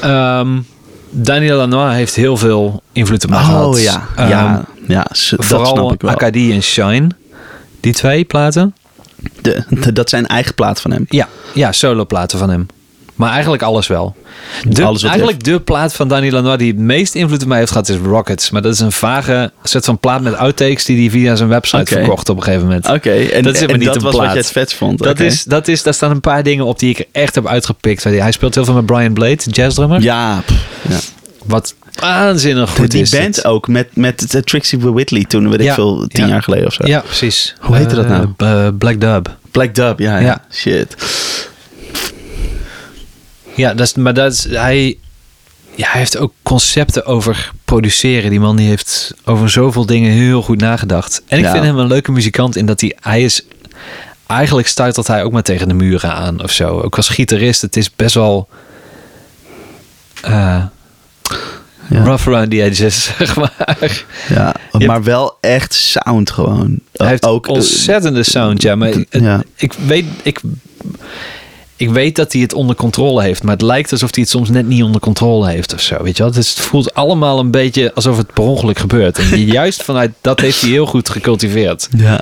Ehm, 0.00 0.48
Daniel 1.10 1.56
Lanois 1.56 1.94
heeft 1.94 2.14
heel 2.14 2.36
veel 2.36 2.82
invloed 2.92 3.24
op 3.24 3.30
mij 3.30 3.38
gehad. 3.38 3.74
Oh 3.74 3.80
ja. 3.80 4.06
Ehm, 4.16 4.28
ja. 4.28 4.64
Ja. 4.88 5.06
s- 5.12 5.28
dat 5.30 5.44
snap 5.44 5.64
Vooral 5.66 5.92
ik 5.92 6.00
wel. 6.00 6.10
Acadie 6.10 6.52
en 6.52 6.62
Shine. 6.62 7.08
Die 7.80 7.92
twee 7.92 8.24
platen. 8.24 8.74
De, 9.40 9.64
de- 9.68 9.92
dat 9.92 10.08
zijn 10.08 10.26
eigen 10.26 10.54
plaat 10.54 10.80
van 10.80 10.90
hem. 10.90 11.04
Ja, 11.08 11.28
ja 11.52 11.72
soloplaten 11.72 12.38
van 12.38 12.50
hem. 12.50 12.66
Maar 13.14 13.30
eigenlijk 13.30 13.62
alles 13.62 13.86
wel. 13.86 14.16
De, 14.68 14.84
Alles 14.84 15.00
wat 15.02 15.10
eigenlijk 15.10 15.44
de 15.44 15.60
plaat 15.60 15.92
van 15.94 16.08
Daniel 16.08 16.32
Lanois 16.32 16.58
die 16.58 16.72
het 16.72 16.80
meest 16.80 17.14
invloed 17.14 17.42
op 17.42 17.48
mij 17.48 17.58
heeft 17.58 17.70
gehad 17.70 17.88
is 17.88 17.96
Rockets. 17.96 18.50
Maar 18.50 18.62
dat 18.62 18.72
is 18.72 18.80
een 18.80 18.92
vage 18.92 19.52
soort 19.62 19.84
van 19.84 19.98
plaat 19.98 20.20
met 20.20 20.34
outtakes 20.34 20.84
die 20.84 20.98
hij 21.00 21.10
via 21.10 21.36
zijn 21.36 21.48
website 21.48 21.94
verkocht 21.94 22.28
op 22.28 22.36
een 22.36 22.42
gegeven 22.42 22.66
moment. 22.66 22.88
Oké, 22.88 23.10
en 23.10 23.42
Dat 23.42 23.54
is 23.54 23.60
en 23.62 23.78
niet 23.78 23.84
dat 23.92 24.02
was 24.02 24.14
plaat. 24.14 24.24
wat 24.26 24.34
je 24.34 24.40
het 24.40 24.50
vet 24.50 24.72
vond. 24.72 24.98
Dat 25.02 25.20
is, 25.20 25.44
dat 25.44 25.68
is, 25.68 25.82
daar 25.82 25.94
staan 25.94 26.10
een 26.10 26.20
paar 26.20 26.42
dingen 26.42 26.64
op 26.64 26.78
die 26.78 26.90
ik 26.90 26.98
er 26.98 27.06
echt 27.12 27.34
heb 27.34 27.46
uitgepikt. 27.46 28.04
Hij 28.04 28.32
speelt 28.32 28.54
heel 28.54 28.64
veel 28.64 28.74
met 28.74 28.86
Brian 28.86 29.12
Blade, 29.12 29.42
jazzdrummer. 29.50 30.00
Ja, 30.02 30.42
ja. 30.88 30.98
Wat 31.44 31.74
waanzinnig 32.00 32.70
goed 32.70 32.90
die 32.90 33.00
is. 33.02 33.10
band 33.10 33.36
het. 33.36 33.44
ook 33.44 33.68
met, 33.68 33.88
met 33.96 34.30
de 34.30 34.42
Trixie 34.44 34.78
Whitley 34.78 35.24
toen, 35.24 35.50
weet 35.50 35.60
ik 35.60 35.66
Ja, 35.66 35.74
veel, 35.74 36.06
tien 36.06 36.24
ja. 36.24 36.30
jaar 36.30 36.42
geleden 36.42 36.66
of 36.66 36.72
zo. 36.72 36.86
Ja, 36.86 37.00
precies. 37.00 37.54
Hoe 37.60 37.76
heette 37.76 37.94
dat 37.94 38.08
nou? 38.08 38.28
Eh, 38.36 38.66
eh, 38.66 38.74
Black 38.78 39.00
Dub. 39.00 39.36
Black 39.50 39.74
Dub. 39.74 39.98
Ja. 39.98 40.42
Shit. 40.52 40.94
Ja, 43.54 43.74
dat 43.74 43.86
is, 43.86 43.94
maar 43.94 44.14
dat 44.14 44.32
is, 44.32 44.44
hij, 44.44 44.98
ja, 45.74 45.88
hij 45.90 46.00
heeft 46.00 46.16
ook 46.16 46.32
concepten 46.42 47.06
over 47.06 47.52
produceren. 47.64 48.30
Die 48.30 48.40
man 48.40 48.56
die 48.56 48.68
heeft 48.68 49.14
over 49.24 49.50
zoveel 49.50 49.86
dingen 49.86 50.10
heel 50.10 50.42
goed 50.42 50.60
nagedacht. 50.60 51.22
En 51.26 51.38
ik 51.38 51.44
Ja. 51.44 51.50
vind 51.52 51.64
hem 51.64 51.78
een 51.78 51.86
leuke 51.86 52.12
muzikant 52.12 52.56
in 52.56 52.66
dat 52.66 52.80
hij, 52.80 52.96
hij 53.00 53.22
is... 53.22 53.42
Eigenlijk 54.26 54.68
stuitert 54.68 55.06
hij 55.06 55.22
ook 55.24 55.32
maar 55.32 55.42
tegen 55.42 55.68
de 55.68 55.74
muren 55.74 56.12
aan 56.12 56.42
of 56.42 56.50
zo. 56.52 56.80
Ook 56.80 56.96
als 56.96 57.08
gitarist, 57.08 57.60
het 57.62 57.76
is 57.76 57.94
best 57.96 58.14
wel... 58.14 58.48
eh, 60.22 60.62
Ja. 61.88 62.02
rough 62.04 62.26
around 62.28 62.50
the 62.50 62.62
edges, 62.62 63.04
zeg 63.18 63.36
maar. 63.36 64.04
Ja, 64.28 64.54
maar 64.86 65.02
wel 65.02 65.36
echt 65.40 65.74
sound 65.74 66.30
gewoon. 66.30 66.78
Hij 66.92 67.06
heeft 67.08 67.24
ook 67.26 67.46
eh, 67.46 67.52
ontzettende 67.52 68.22
sound, 68.22 68.62
ja. 68.62 68.74
Maar 68.74 68.88
het- 68.88 69.44
ik, 69.56 69.72
weet, 69.86 70.04
ik, 70.22 70.40
ik 71.76 71.90
weet 71.90 72.16
dat 72.16 72.32
hij 72.32 72.42
het 72.42 72.52
onder 72.54 72.76
controle 72.76 73.22
heeft. 73.22 73.42
Maar 73.42 73.52
het 73.52 73.62
lijkt 73.62 73.92
alsof 73.92 74.14
hij 74.14 74.22
het 74.22 74.30
soms 74.32 74.48
net 74.50 74.66
niet 74.66 74.82
onder 74.82 75.00
controle 75.00 75.48
heeft 75.48 75.74
of 75.74 75.80
zo. 75.80 76.02
Weet 76.02 76.16
je 76.16 76.22
wel? 76.22 76.32
Dus 76.32 76.48
het 76.50 76.58
voelt 76.60 76.94
allemaal 76.94 77.38
een 77.38 77.50
beetje 77.50 77.94
alsof 77.94 78.16
het 78.16 78.32
per 78.32 78.42
ongeluk 78.44 78.78
gebeurt. 78.78 79.18
En 79.18 79.44
juist 79.60 79.82
vanuit 79.82 80.10
dat 80.20 80.40
heeft 80.40 80.60
hij 80.60 80.70
heel 80.70 80.86
goed 80.86 81.08
gecultiveerd. 81.08 81.88
Ja. 81.96 82.20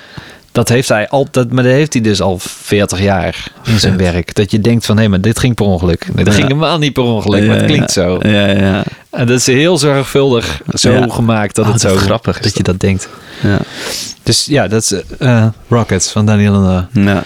Dat 0.53 0.69
heeft 0.69 0.89
hij 0.89 1.09
altijd, 1.09 1.53
maar 1.53 1.65
dat 1.65 1.73
heeft 1.73 1.93
hij 1.93 2.03
dus 2.03 2.21
al 2.21 2.39
40 2.39 3.03
jaar 3.03 3.53
in 3.65 3.79
zijn 3.81 3.97
werk. 3.97 4.35
Dat 4.35 4.51
je 4.51 4.61
denkt 4.61 4.87
van 4.87 4.99
hé, 4.99 5.09
maar 5.09 5.21
dit 5.21 5.39
ging 5.39 5.55
per 5.55 5.67
ongeluk. 5.67 6.07
Nee, 6.15 6.25
dat 6.25 6.35
Ja. 6.35 6.39
ging 6.41 6.53
helemaal 6.53 6.79
niet 6.79 6.93
per 6.93 7.03
ongeluk, 7.03 7.47
maar 7.47 7.57
het 7.57 7.67
klinkt 7.67 7.91
zo. 7.93 8.19
Ja, 8.23 8.47
ja. 8.47 8.85
En 9.11 9.27
dat 9.27 9.39
is 9.39 9.47
heel 9.47 9.79
zorgvuldig 9.79 10.61
zo 10.75 11.09
gemaakt 11.09 11.55
dat 11.55 11.67
Oh, 11.67 11.73
het 11.73 11.83
dat 11.83 11.91
zo 11.93 11.97
grappig 11.99 12.37
is 12.39 12.43
dat 12.45 12.57
je 12.57 12.63
dat 12.63 12.81
denkt. 12.81 13.09
ja. 13.43 13.59
Dus 14.23 14.45
ja, 14.45 14.69
dat 14.69 14.83
is 14.83 14.93
eh, 15.19 15.47
Rockets 15.69 16.11
van 16.11 16.27
Daniel 16.27 16.53
Lanois. 16.53 16.85
ja. 16.93 17.23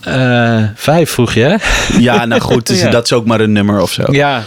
Eh, 0.00 0.62
vijf 0.74 1.10
vroeg 1.10 1.32
je, 1.34 1.40
hè? 1.42 1.56
Ja, 1.98 2.24
nou 2.24 2.40
goed, 2.40 2.66
dus 2.70 2.80
Ja. 2.80 2.90
dat 2.90 3.04
is 3.04 3.12
ook 3.12 3.26
maar 3.26 3.40
een 3.40 3.52
nummer 3.52 3.80
of 3.80 3.92
zo. 3.92 4.04
Ja. 4.10 4.42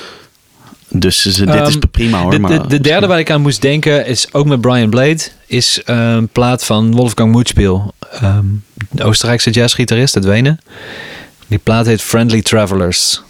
Dus 0.89 1.21
ze- 1.21 1.45
dit 1.45 1.67
is 1.67 1.75
Ehm, 1.75 1.87
prima 1.91 2.21
hoor. 2.21 2.31
De, 2.31 2.39
maar 2.39 2.51
de, 2.61 2.67
de 2.67 2.79
derde 2.81 3.07
waar 3.07 3.19
ik 3.19 3.31
aan 3.31 3.41
moest 3.41 3.61
denken 3.61 4.05
is 4.05 4.33
ook 4.33 4.45
met 4.45 4.61
Brian 4.61 4.89
Blade. 4.89 5.19
Is 5.47 5.81
een 5.85 6.27
plaat 6.27 6.65
van 6.65 6.91
Wolfgang 6.95 7.31
Moetspiel. 7.31 7.93
ehm, 8.11 8.45
de 8.89 9.03
Oostenrijkse 9.03 9.49
jazzgitarist 9.49 10.15
uit 10.15 10.25
Wenen. 10.25 10.59
Die 11.47 11.59
plaat 11.63 11.85
heet 11.85 12.01
Friendly 12.01 12.41
Travelers. 12.41 13.21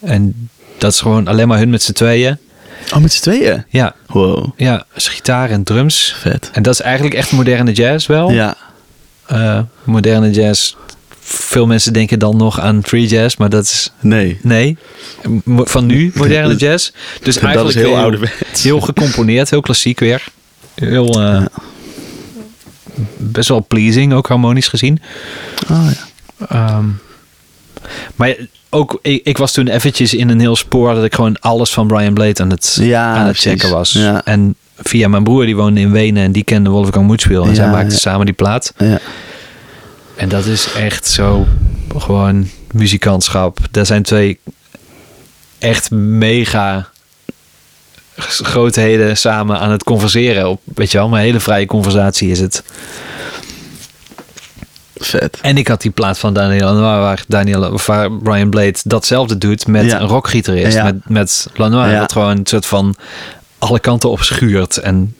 En 0.00 0.48
dat 0.78 0.92
is 0.92 1.00
gewoon 1.00 1.26
alleen 1.28 1.48
maar 1.48 1.58
hun 1.58 1.70
met 1.70 1.82
z'n 1.82 1.92
tweeën. 1.92 2.38
Oh, 2.94 2.98
met 3.00 3.12
z'n 3.12 3.20
tweeën? 3.22 3.64
Ja, 3.68 3.94
Wow, 4.06 4.46
ja, 4.56 4.84
is 4.94 5.08
gitaar 5.08 5.50
en 5.50 5.62
drums. 5.64 6.14
vet. 6.18 6.50
En 6.52 6.62
dat 6.62 6.74
is 6.74 6.80
eigenlijk 6.80 7.14
echt 7.14 7.32
moderne 7.32 7.72
jazz 7.72 8.06
wel. 8.06 8.30
Ja, 8.30 8.54
Eh, 9.26 9.60
moderne 9.84 10.30
jazz. 10.30 10.74
Veel 11.22 11.66
mensen 11.66 11.92
denken 11.92 12.18
dan 12.18 12.36
nog 12.36 12.60
aan 12.60 12.80
free 12.84 13.06
jazz, 13.06 13.36
maar 13.36 13.48
dat 13.48 13.64
is 13.64 13.92
nee. 14.00 14.38
Nee, 14.42 14.76
van 15.46 15.86
nu, 15.86 16.12
moderne 16.14 16.56
jazz. 16.56 16.90
Dus 17.22 17.34
Dat 17.34 17.44
eigenlijk 17.44 17.76
is 17.76 17.82
heel 17.82 17.96
ouderwets. 17.96 18.62
Heel 18.62 18.80
gecomponeerd, 18.80 19.50
heel 19.50 19.60
klassiek 19.60 20.00
weer. 20.00 20.24
Heel, 20.74 21.20
eh, 21.20 21.42
best 23.16 23.48
wel 23.48 23.64
pleasing, 23.68 24.12
ook 24.12 24.28
harmonisch 24.28 24.68
gezien. 24.68 25.00
Oh, 25.70 25.86
ja. 25.90 26.46
Ehm, 26.48 26.84
maar 28.14 28.36
ook, 28.70 28.98
ik, 29.02 29.26
ik 29.26 29.38
was 29.38 29.52
toen 29.52 29.68
eventjes 29.68 30.14
in 30.14 30.28
een 30.28 30.40
heel 30.40 30.56
spoor 30.56 30.94
dat 30.94 31.04
ik 31.04 31.14
gewoon 31.14 31.38
alles 31.40 31.70
van 31.70 31.86
Brian 31.86 32.14
Blade 32.14 32.42
aan 32.42 32.50
het, 32.50 32.78
Ja, 32.80 33.14
aan 33.14 33.26
het 33.26 33.36
checken 33.38 33.70
was. 33.70 33.92
Ja. 33.92 34.24
En 34.24 34.54
via 34.76 35.08
mijn 35.08 35.24
broer, 35.24 35.44
die 35.44 35.56
woonde 35.56 35.80
in 35.80 35.92
Wenen 35.92 36.22
en 36.22 36.32
die 36.32 36.44
kende 36.44 36.70
Wolfgang 36.70 37.06
Moetspiel. 37.06 37.44
En 37.44 37.54
zij 37.54 37.68
maakten 37.70 37.98
samen 37.98 38.26
die 38.26 38.34
plaat. 38.34 38.72
ja. 38.78 39.00
En 40.20 40.28
dat 40.28 40.44
is 40.46 40.72
echt 40.72 41.06
zo 41.06 41.46
gewoon 41.98 42.50
muzikantschap. 42.72 43.58
Daar 43.70 43.86
zijn 43.86 44.02
twee 44.02 44.38
echt 45.58 45.90
mega 45.90 46.88
grootheden 48.16 49.16
samen 49.16 49.58
aan 49.58 49.70
het 49.70 49.84
converseren. 49.84 50.48
Op, 50.48 50.60
weet 50.74 50.90
je 50.90 50.98
wel, 50.98 51.06
een 51.06 51.14
hele 51.18 51.40
vrije 51.40 51.66
conversatie 51.66 52.30
is 52.30 52.40
het. 52.40 52.62
Vet. 54.96 55.38
En 55.40 55.56
ik 55.56 55.68
had 55.68 55.80
die 55.82 55.90
plaat 55.90 56.18
van 56.18 56.34
Daniel 56.34 56.64
Lanois, 56.64 57.00
waar, 57.00 57.24
Daniel, 57.28 57.78
waar 57.86 58.12
Brian 58.12 58.50
Blade 58.50 58.78
datzelfde 58.84 59.38
doet 59.38 59.66
met 59.66 59.84
Ja. 59.84 60.00
een 60.00 60.06
rockgitarist. 60.06 60.76
Ja. 60.76 60.84
Met, 60.84 61.08
met 61.08 61.46
Lanois, 61.54 61.90
Ja. 61.90 61.98
dat 62.00 62.12
gewoon 62.12 62.36
een 62.38 62.46
soort 62.46 62.66
van 62.66 62.94
alle 63.58 63.80
kanten 63.80 64.10
op 64.10 64.22
schuurt. 64.22 64.76
En 64.76 65.14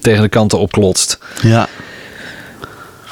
tegen 0.00 0.22
de 0.22 0.28
kanten 0.28 0.58
opklotst. 0.58 1.18
Ja. 1.42 1.68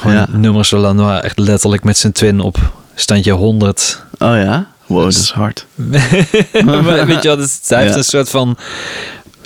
Gewoon 0.01 0.16
Ja. 0.16 0.26
nummers 0.30 0.68
zo 0.68 0.78
Lanois 0.78 1.20
echt 1.22 1.38
letterlijk 1.38 1.84
met 1.84 1.98
zijn 1.98 2.12
twin 2.12 2.40
op 2.40 2.59
standje 2.94 3.32
100. 3.32 4.03
Oh 4.18 4.28
ja? 4.36 4.66
Wow, 4.86 5.03
dat 5.05 5.12
is 5.12 5.30
hard. 5.30 5.66
Maar 6.64 7.07
weet 7.07 7.22
je 7.22 7.28
wat, 7.28 7.38
het, 7.38 7.61
hij 7.68 7.78
heeft 7.80 7.92
Ja. 7.92 7.98
een 7.98 8.05
soort 8.05 8.30
van 8.30 8.57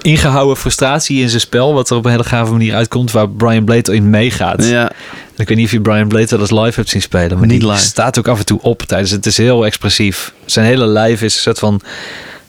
ingehouden 0.03 0.57
frustratie 0.57 1.23
in 1.23 1.29
zijn 1.29 1.41
spel, 1.41 1.75
wat 1.75 1.91
er 1.91 1.97
op 1.97 2.05
een 2.05 2.11
hele 2.11 2.25
gave 2.25 2.51
manier 2.53 2.75
uitkomt, 2.75 3.11
waar 3.11 3.29
Brian 3.31 3.65
Blade 3.65 3.95
in 3.95 4.11
meegaat. 4.11 4.65
Ja. 4.65 4.91
Ik 5.37 5.49
weet 5.49 5.57
niet 5.57 5.67
of 5.67 5.73
je 5.73 5.81
Brian 5.81 6.09
Blade 6.09 6.27
wel 6.27 6.41
eens 6.41 6.51
live 6.51 6.73
hebt 6.81 6.89
zien 6.89 7.03
spelen, 7.03 7.39
maar 7.39 7.47
Niet 7.47 7.61
die 7.61 7.69
live. 7.71 7.83
staat 7.83 8.19
ook 8.19 8.29
af 8.29 8.39
en 8.39 8.45
toe 8.45 8.61
op 8.63 8.83
tijdens 8.83 9.11
het. 9.11 9.27
is 9.27 9.37
heel 9.37 9.65
expressief. 9.67 10.33
Zijn 10.45 10.67
hele 10.67 10.87
lijf 10.87 11.23
is 11.23 11.35
een 11.35 11.41
soort 11.41 11.59
van 11.59 11.81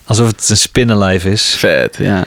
alsof 0.06 0.28
het 0.28 0.50
een 0.50 0.58
spinnenlijf 0.58 1.26
is, 1.26 1.44
Vet, 1.58 1.96
ja. 2.00 2.24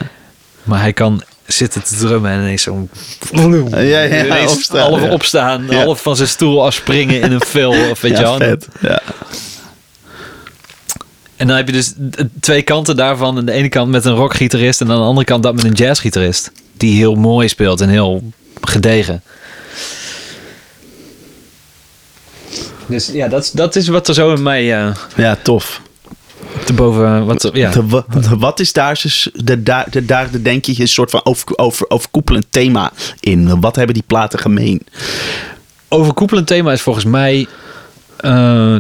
maar 0.63 0.81
hij 0.81 0.93
kan 0.93 1.23
zitten 1.49 1.83
te 1.83 1.97
drummen 1.97 2.31
en 2.31 2.39
ineens 2.41 2.63
zo 2.63 2.89
Ja, 3.71 3.79
ja, 3.79 4.25
ineens 4.25 4.53
opstaan, 4.53 4.81
half 4.91 5.03
ja. 5.03 5.11
opstaan, 5.11 5.67
Ja. 5.71 5.85
half 5.85 6.03
van 6.03 6.17
zijn 6.17 6.29
stoel 6.29 6.65
afspringen 6.65 7.21
in 7.21 7.33
een 7.33 7.45
film 7.45 7.77
of 7.91 8.01
weet 8.01 8.17
je 8.17 8.23
ja, 8.23 8.23
wel. 8.23 8.37
vet. 8.37 8.69
Ja. 8.81 9.01
En 11.37 11.47
dan 11.47 11.57
heb 11.57 11.67
je 11.67 11.73
dus 11.73 11.93
twee 12.41 12.63
kanten 12.63 12.97
daarvan. 12.97 13.37
Aan 13.39 13.45
de 13.45 13.53
ene 13.53 13.69
kant 13.69 13.91
met 13.91 14.05
een 14.05 14.15
rockgitarist 14.15 14.81
en 14.81 14.91
aan 14.91 14.97
de 14.99 15.03
andere 15.05 15.27
kant 15.27 15.43
dat 15.43 15.55
met 15.55 15.65
een 15.65 15.73
jazzgitarist. 15.73 16.51
Die 16.77 16.97
heel 16.97 17.15
mooi 17.15 17.49
speelt 17.49 17.81
en 17.81 17.89
heel 17.89 18.33
gedegen. 18.61 19.23
Dus 22.87 23.07
ja, 23.13 23.29
dat, 23.29 23.45
is- 23.45 23.51
dat 23.51 23.77
is 23.77 23.89
wat 23.89 24.09
er 24.09 24.15
zo 24.15 24.33
in 24.35 24.43
mij 24.43 24.75
eh, 24.87 24.95
ja, 25.17 25.37
tof. 25.43 25.81
Te 26.65 26.73
boven... 26.73 27.27
Wat, 27.27 27.51
ja. 27.53 27.71
De, 27.71 28.05
wat 28.39 28.61
is 28.61 28.73
daar, 28.73 29.01
dus- 29.03 29.31
de, 29.35 29.63
daar, 29.63 29.87
de, 29.91 30.05
daar 30.05 30.29
denk 30.43 30.65
je 30.65 30.81
een 30.81 30.89
soort 30.89 31.11
van 31.11 31.21
over, 31.25 31.59
over, 31.59 31.91
overkoepelend 31.91 32.47
thema 32.51 32.93
in? 33.21 33.61
Wat 33.61 33.77
hebben 33.77 33.95
die 33.95 34.05
platen 34.07 34.39
gemeen? 34.39 34.83
Overkoepelend 35.89 36.47
thema 36.47 36.73
is 36.73 36.81
volgens 36.81 37.05
mij 37.05 37.47
eh, 38.17 38.77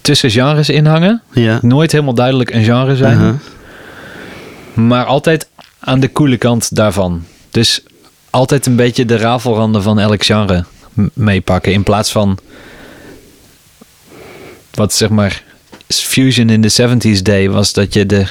tussen 0.00 0.30
genres 0.30 0.68
inhangen. 0.68 1.22
Ja. 1.32 1.58
Nooit 1.62 1.92
helemaal 1.92 2.14
duidelijk 2.14 2.50
een 2.50 2.64
genre 2.64 2.96
zijn. 2.96 3.18
Uh-huh. 3.18 3.34
Maar 4.74 5.04
altijd 5.04 5.48
aan 5.80 6.00
de 6.00 6.12
coole 6.12 6.36
kant 6.36 6.76
daarvan. 6.76 7.24
Dus 7.50 7.82
altijd 8.30 8.66
een 8.66 8.76
beetje 8.76 9.04
de 9.04 9.16
rafelranden 9.16 9.82
van 9.82 9.98
elk 9.98 10.24
genre 10.24 10.64
meepakken. 11.12 11.72
In 11.72 11.82
plaats 11.82 12.12
van 12.12 12.38
wat 14.70 14.92
zeg 14.92 15.08
maar 15.08 15.42
fusion 16.02 16.50
in 16.50 16.60
de 16.60 16.72
70s 16.72 17.22
day 17.22 17.50
was 17.50 17.72
dat 17.72 17.94
je 17.94 18.06
de 18.06 18.26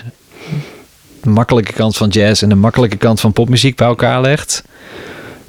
makkelijke 1.24 1.74
kant 1.74 1.97
van 1.97 2.09
jazz 2.09 2.41
en 2.41 2.49
de 2.49 2.55
makkelijke 2.55 2.97
kant 2.97 3.20
van 3.20 3.34
popmuziek 3.34 3.76
bij 3.76 3.88
elkaar 3.88 4.22
legt. 4.22 4.64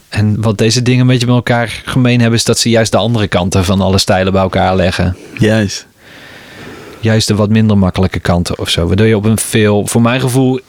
En 0.08 0.40
wat 0.42 0.58
deze 0.58 0.82
dingen 0.82 1.00
een 1.00 1.06
beetje 1.06 1.26
met 1.26 1.34
elkaar 1.34 1.82
gemeen 1.84 2.20
hebben, 2.20 2.38
is 2.38 2.44
dat 2.44 2.58
ze 2.58 2.70
juist 2.70 2.92
de 2.92 2.98
andere 2.98 3.28
kanten 3.28 3.64
van 3.64 3.80
alle 3.80 3.98
stijlen 3.98 4.32
bij 4.32 4.42
elkaar 4.42 4.76
leggen 4.76 5.16
Juist. 5.38 5.86
juist 7.00 7.28
de 7.28 7.34
wat 7.34 7.48
minder 7.48 7.78
makkelijke 7.78 8.20
kanten 8.20 8.58
of 8.58 8.68
zo. 8.68 8.86
Waardoor 8.86 9.06
je 9.06 9.16
op 9.16 9.24
een 9.24 9.38
veel, 9.38 9.86
voor 9.86 10.02
mijn 10.02 10.20
gevoel, 10.20 10.60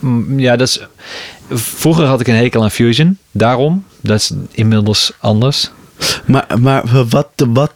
mm, 0.00 0.38
ja, 0.38 0.56
dat 0.56 0.68
is. 0.68 0.80
Vroeger 1.50 2.04
had 2.04 2.20
ik 2.20 2.26
een 2.26 2.34
hekel 2.34 2.62
aan 2.62 2.70
Fusion, 2.70 3.18
daarom. 3.30 3.84
Dat 4.00 4.20
is 4.20 4.32
inmiddels 4.50 5.12
anders. 5.18 5.70
Maar, 6.24 6.46
maar 6.60 7.06
wat, 7.08 7.28
wat, 7.36 7.72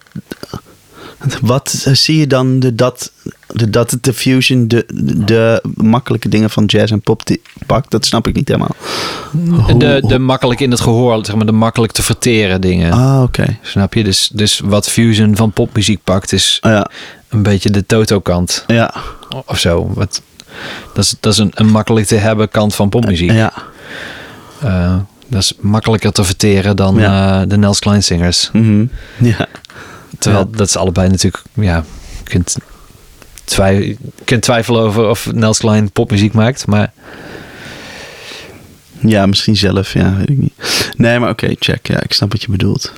wat 1.40 1.86
zie 1.92 2.18
je 2.18 2.26
dan 2.26 2.58
de, 2.60 2.74
dat, 2.74 3.12
de, 3.46 3.70
dat 3.70 3.96
de 4.00 4.12
fusion 4.12 4.68
de, 4.68 4.84
de 5.26 5.62
makkelijke 5.74 6.28
dingen 6.28 6.50
van 6.50 6.64
jazz 6.64 6.92
en 6.92 7.00
pop 7.00 7.26
die 7.26 7.42
pakt? 7.66 7.90
Dat 7.90 8.04
snap 8.06 8.26
ik 8.26 8.34
niet 8.34 8.48
helemaal. 8.48 8.74
Hoe- 9.30 9.78
De, 9.78 10.02
de 10.06 10.18
makkelijk 10.18 10.60
in 10.60 10.70
het 10.70 10.80
gehoor, 10.80 11.24
zeg 11.26 11.34
maar, 11.36 11.46
de 11.46 11.52
makkelijk 11.52 11.92
te 11.92 12.02
verteren 12.02 12.60
dingen. 12.60 12.92
Ah, 12.92 13.22
oké. 13.22 13.58
Snap 13.62 13.94
je? 13.94 14.04
Dus, 14.04 14.30
dus 14.32 14.60
wat 14.64 14.88
Fusion 14.90 15.36
van 15.36 15.50
popmuziek 15.52 16.00
pakt, 16.04 16.32
is 16.32 16.58
Ah, 16.60 16.70
ja. 16.72 16.90
een 17.28 17.42
beetje 17.42 17.70
de 17.70 17.86
Toto-kant 17.86 18.64
Ja. 18.66 18.94
of 19.46 19.58
zo. 19.58 19.90
Wat, 19.94 20.22
dat 20.94 21.04
is, 21.04 21.14
dat 21.20 21.32
is 21.32 21.38
een, 21.38 21.50
een 21.54 21.68
makkelijk 21.70 22.06
te 22.06 22.14
hebben 22.16 22.48
kant 22.48 22.74
van 22.74 22.88
popmuziek. 22.88 23.30
Ja. 23.30 23.52
Eh, 24.62 24.96
dat 25.28 25.42
is 25.42 25.52
makkelijker 25.60 26.12
te 26.12 26.24
verteren 26.24 26.76
dan 26.76 26.96
Ja. 26.96 27.40
eh, 27.42 27.48
de 27.48 27.56
Nels 27.56 27.78
Kleinsingers. 27.78 28.50
Mhm. 28.52 28.84
Ja. 29.16 29.46
Terwijl 30.18 30.48
Ja. 30.50 30.56
dat 30.56 30.66
is 30.68 30.76
allebei 30.76 31.08
natuurlijk, 31.08 31.42
ja, 31.54 31.84
je 32.18 32.30
kunt, 32.30 32.56
kunt 34.24 34.42
twijfelen 34.42 34.82
over 34.82 35.08
of 35.08 35.32
Nels 35.32 35.58
Klein 35.58 35.90
popmuziek 35.90 36.32
maakt. 36.32 36.66
Maar 36.66 36.92
Ja, 39.00 39.26
misschien 39.26 39.56
zelf. 39.56 39.92
Ja, 39.92 40.16
weet 40.16 40.30
ik 40.30 40.38
niet. 40.38 40.52
Nee, 40.96 41.18
maar 41.18 41.30
oké, 41.30 41.54
check. 41.58 41.86
Ja, 41.86 42.02
ik 42.02 42.12
snap 42.12 42.32
wat 42.32 42.42
je 42.42 42.50
bedoelt. 42.50 42.92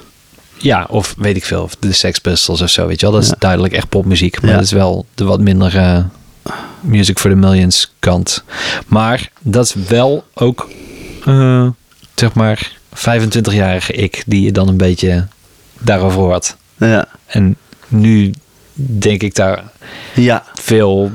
ja, 0.60 0.86
of 0.90 1.14
weet 1.18 1.36
ik 1.36 1.44
veel, 1.44 1.62
of 1.62 1.76
de 1.78 1.92
Sex 1.92 2.18
Pistols 2.18 2.60
of 2.60 2.70
zo, 2.70 2.86
weet 2.86 3.00
je 3.00 3.06
wel. 3.06 3.14
Dat 3.14 3.24
is 3.24 3.28
Ja. 3.28 3.34
duidelijk 3.38 3.72
echt 3.74 3.88
popmuziek. 3.88 4.40
Maar 4.40 4.50
Ja. 4.50 4.56
dat 4.56 4.64
is 4.64 4.72
wel 4.72 5.06
de 5.14 5.24
wat 5.24 5.40
minder 5.40 5.76
eh, 5.76 6.04
Music 6.80 7.18
for 7.18 7.30
the 7.30 7.36
Millions 7.36 7.92
kant. 7.98 8.44
Maar 8.86 9.30
dat 9.40 9.64
is 9.64 9.74
wel 9.88 10.24
ook, 10.34 10.68
eh, 11.26 11.66
zeg 12.14 12.34
maar, 12.34 12.72
25-jarige 12.94 13.92
ik 13.92 14.22
die 14.26 14.42
je 14.42 14.52
dan 14.52 14.68
een 14.68 14.76
beetje 14.76 15.26
daarover 15.78 16.20
hoort. 16.20 16.56
Ja. 16.78 17.06
En 17.26 17.56
nu 17.88 18.32
denk 18.74 19.22
ik 19.22 19.34
daar 19.34 19.64
Ja. 20.14 20.44
veel 20.54 21.10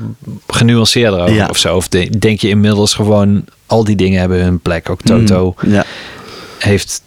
genuanceerder 0.46 1.20
over 1.20 1.34
Ja. 1.34 1.46
of 1.48 1.58
zo. 1.58 1.76
Of 1.76 1.88
denk 1.88 2.40
je 2.40 2.48
inmiddels 2.48 2.94
gewoon 2.94 3.44
al 3.66 3.84
die 3.84 3.96
dingen 3.96 4.20
hebben 4.20 4.42
hun 4.42 4.60
plek. 4.60 4.90
Ook 4.90 5.00
Toto 5.02 5.54
Mm, 5.62 5.72
Ja. 5.72 5.84
heeft 6.58 7.02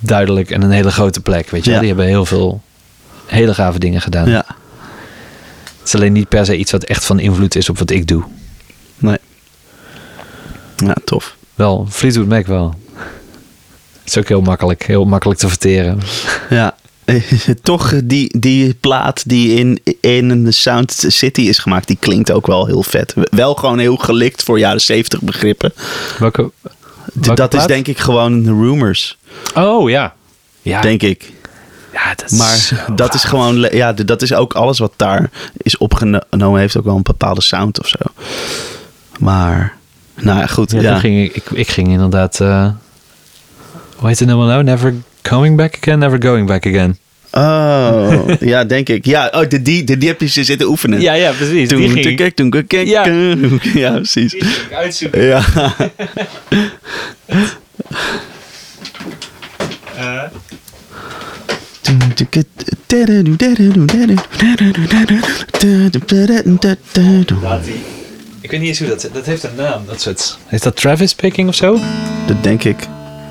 duidelijk 0.00 0.50
en 0.50 0.62
een 0.62 0.70
hele 0.70 0.90
grote 0.90 1.20
plek. 1.20 1.50
Weet 1.50 1.64
je, 1.64 1.78
die 1.78 1.88
hebben 1.88 2.06
heel 2.06 2.24
veel 2.26 2.62
hele 3.26 3.54
gave 3.54 3.78
dingen 3.78 4.00
gedaan. 4.00 4.28
Ja. 4.28 4.44
Het 5.78 5.88
is 5.88 5.94
alleen 5.94 6.12
niet 6.12 6.28
per 6.28 6.44
se 6.44 6.56
iets 6.56 6.70
wat 6.72 6.84
echt 6.84 7.04
van 7.04 7.18
invloed 7.18 7.54
is 7.56 7.68
op 7.68 7.78
wat 7.78 7.90
ik 7.90 8.06
doe. 8.06 8.24
Nee. 8.98 9.16
Ja, 10.76 10.94
tof. 11.04 11.36
Wel, 11.54 11.86
Fleetwood 11.90 12.26
Mac 12.26 12.46
wel. 12.46 12.74
Het 14.02 14.08
is 14.08 14.18
ook 14.18 14.28
heel 14.28 14.40
makkelijk, 14.40 14.82
heel 14.86 15.04
makkelijk 15.04 15.40
te 15.40 15.48
verteren. 15.48 16.00
Ja. 16.50 16.74
Toch 17.62 17.94
die, 18.04 18.38
die 18.38 18.74
plaat 18.74 19.28
die 19.28 19.54
in, 19.58 19.80
in 20.00 20.44
de 20.44 20.52
Sound 20.52 21.04
City 21.06 21.40
is 21.40 21.58
gemaakt, 21.58 21.86
die 21.86 21.96
klinkt 22.00 22.32
ook 22.32 22.46
wel 22.46 22.66
heel 22.66 22.82
vet. 22.82 23.14
Wel 23.30 23.54
gewoon 23.54 23.78
heel 23.78 23.96
gelikt 23.96 24.42
voor 24.42 24.58
jaren 24.58 24.80
70 24.80 25.20
begrippen. 25.20 25.72
Welke? 26.18 26.50
welke 27.12 27.34
dat 27.34 27.54
is 27.54 27.66
denk 27.66 27.86
ik 27.86 27.98
gewoon 27.98 28.44
rumors, 28.44 29.18
Oh 29.54 29.90
ja. 29.90 30.14
Ja, 30.62 30.80
denk 30.80 31.02
ik. 31.02 31.32
ja 31.92 32.14
dat 32.14 32.30
is 32.30 32.38
Maar 32.38 32.86
dat 32.96 33.14
is 33.14 33.24
gewoon, 33.24 33.68
ja, 33.72 33.92
dat 33.92 34.22
is 34.22 34.32
ook 34.32 34.52
alles 34.52 34.78
wat 34.78 34.92
daar 34.96 35.30
is 35.56 35.76
opgenomen, 35.76 36.60
heeft 36.60 36.76
ook 36.76 36.84
wel 36.84 36.96
een 36.96 37.02
bepaalde 37.02 37.42
sound 37.42 37.80
of 37.80 37.88
zo. 37.88 37.98
Maar, 39.18 39.76
nou 40.14 40.48
goed. 40.48 40.70
Ja, 40.70 40.80
Ja, 40.80 40.90
toen 40.90 41.00
ging 41.00 41.24
ik, 41.24 41.36
ik, 41.36 41.50
ik 41.50 41.68
ging 41.68 41.88
inderdaad. 41.88 42.40
eh 42.40 42.68
hoe 43.96 44.08
heet 44.08 44.18
het 44.18 44.28
nou? 44.28 44.62
Never 44.62 44.94
coming 45.22 45.56
back 45.56 45.76
again, 45.76 45.98
never 45.98 46.18
going 46.18 46.46
back 46.46 46.66
again. 46.66 46.96
Oh, 47.32 48.28
ja, 48.40 48.64
denk 48.64 48.88
ik. 48.88 49.04
Ja, 49.04 49.30
oh, 49.34 49.48
de, 49.48 49.62
die, 49.62 49.84
de, 49.84 49.98
die 49.98 50.08
heb 50.08 50.20
je 50.20 50.28
zitten 50.28 50.68
oefenen. 50.68 51.00
Ja, 51.00 51.12
ja, 51.12 51.32
precies. 51.32 51.68
Toen, 51.68 51.78
die 51.78 51.88
toen, 51.88 52.02
ging 52.02 52.16
kijk, 52.16 52.34
toen, 52.34 52.66
kijk, 52.66 52.86
Ja. 52.86 53.06
ja, 53.82 53.92
precies. 53.92 54.34
ik 54.34 54.72
uitzoeken. 54.72 55.22
Ja. 55.22 55.44
Ik 68.40 68.50
weet 68.50 68.60
niet 68.60 68.68
eens 68.68 68.78
hoe 68.78 68.88
dat... 68.88 69.10
Dat 69.12 69.26
heeft 69.26 69.42
een 69.42 69.54
naam. 69.56 69.82
Dat 69.86 70.00
soort... 70.00 70.38
Is 70.50 70.60
dat 70.60 70.76
Travis 70.76 71.14
Picking 71.14 71.48
of 71.48 71.54
zo? 71.54 71.78
Dat 72.26 72.42
denk 72.42 72.64
ik. 72.64 72.78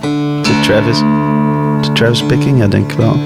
De 0.02 0.60
Travis. 0.64 0.99
Travis 1.94 2.24
Picking, 2.24 2.57
ja, 2.60 2.68
denk 2.68 2.91
ik 2.91 2.98
wel. 2.98 3.20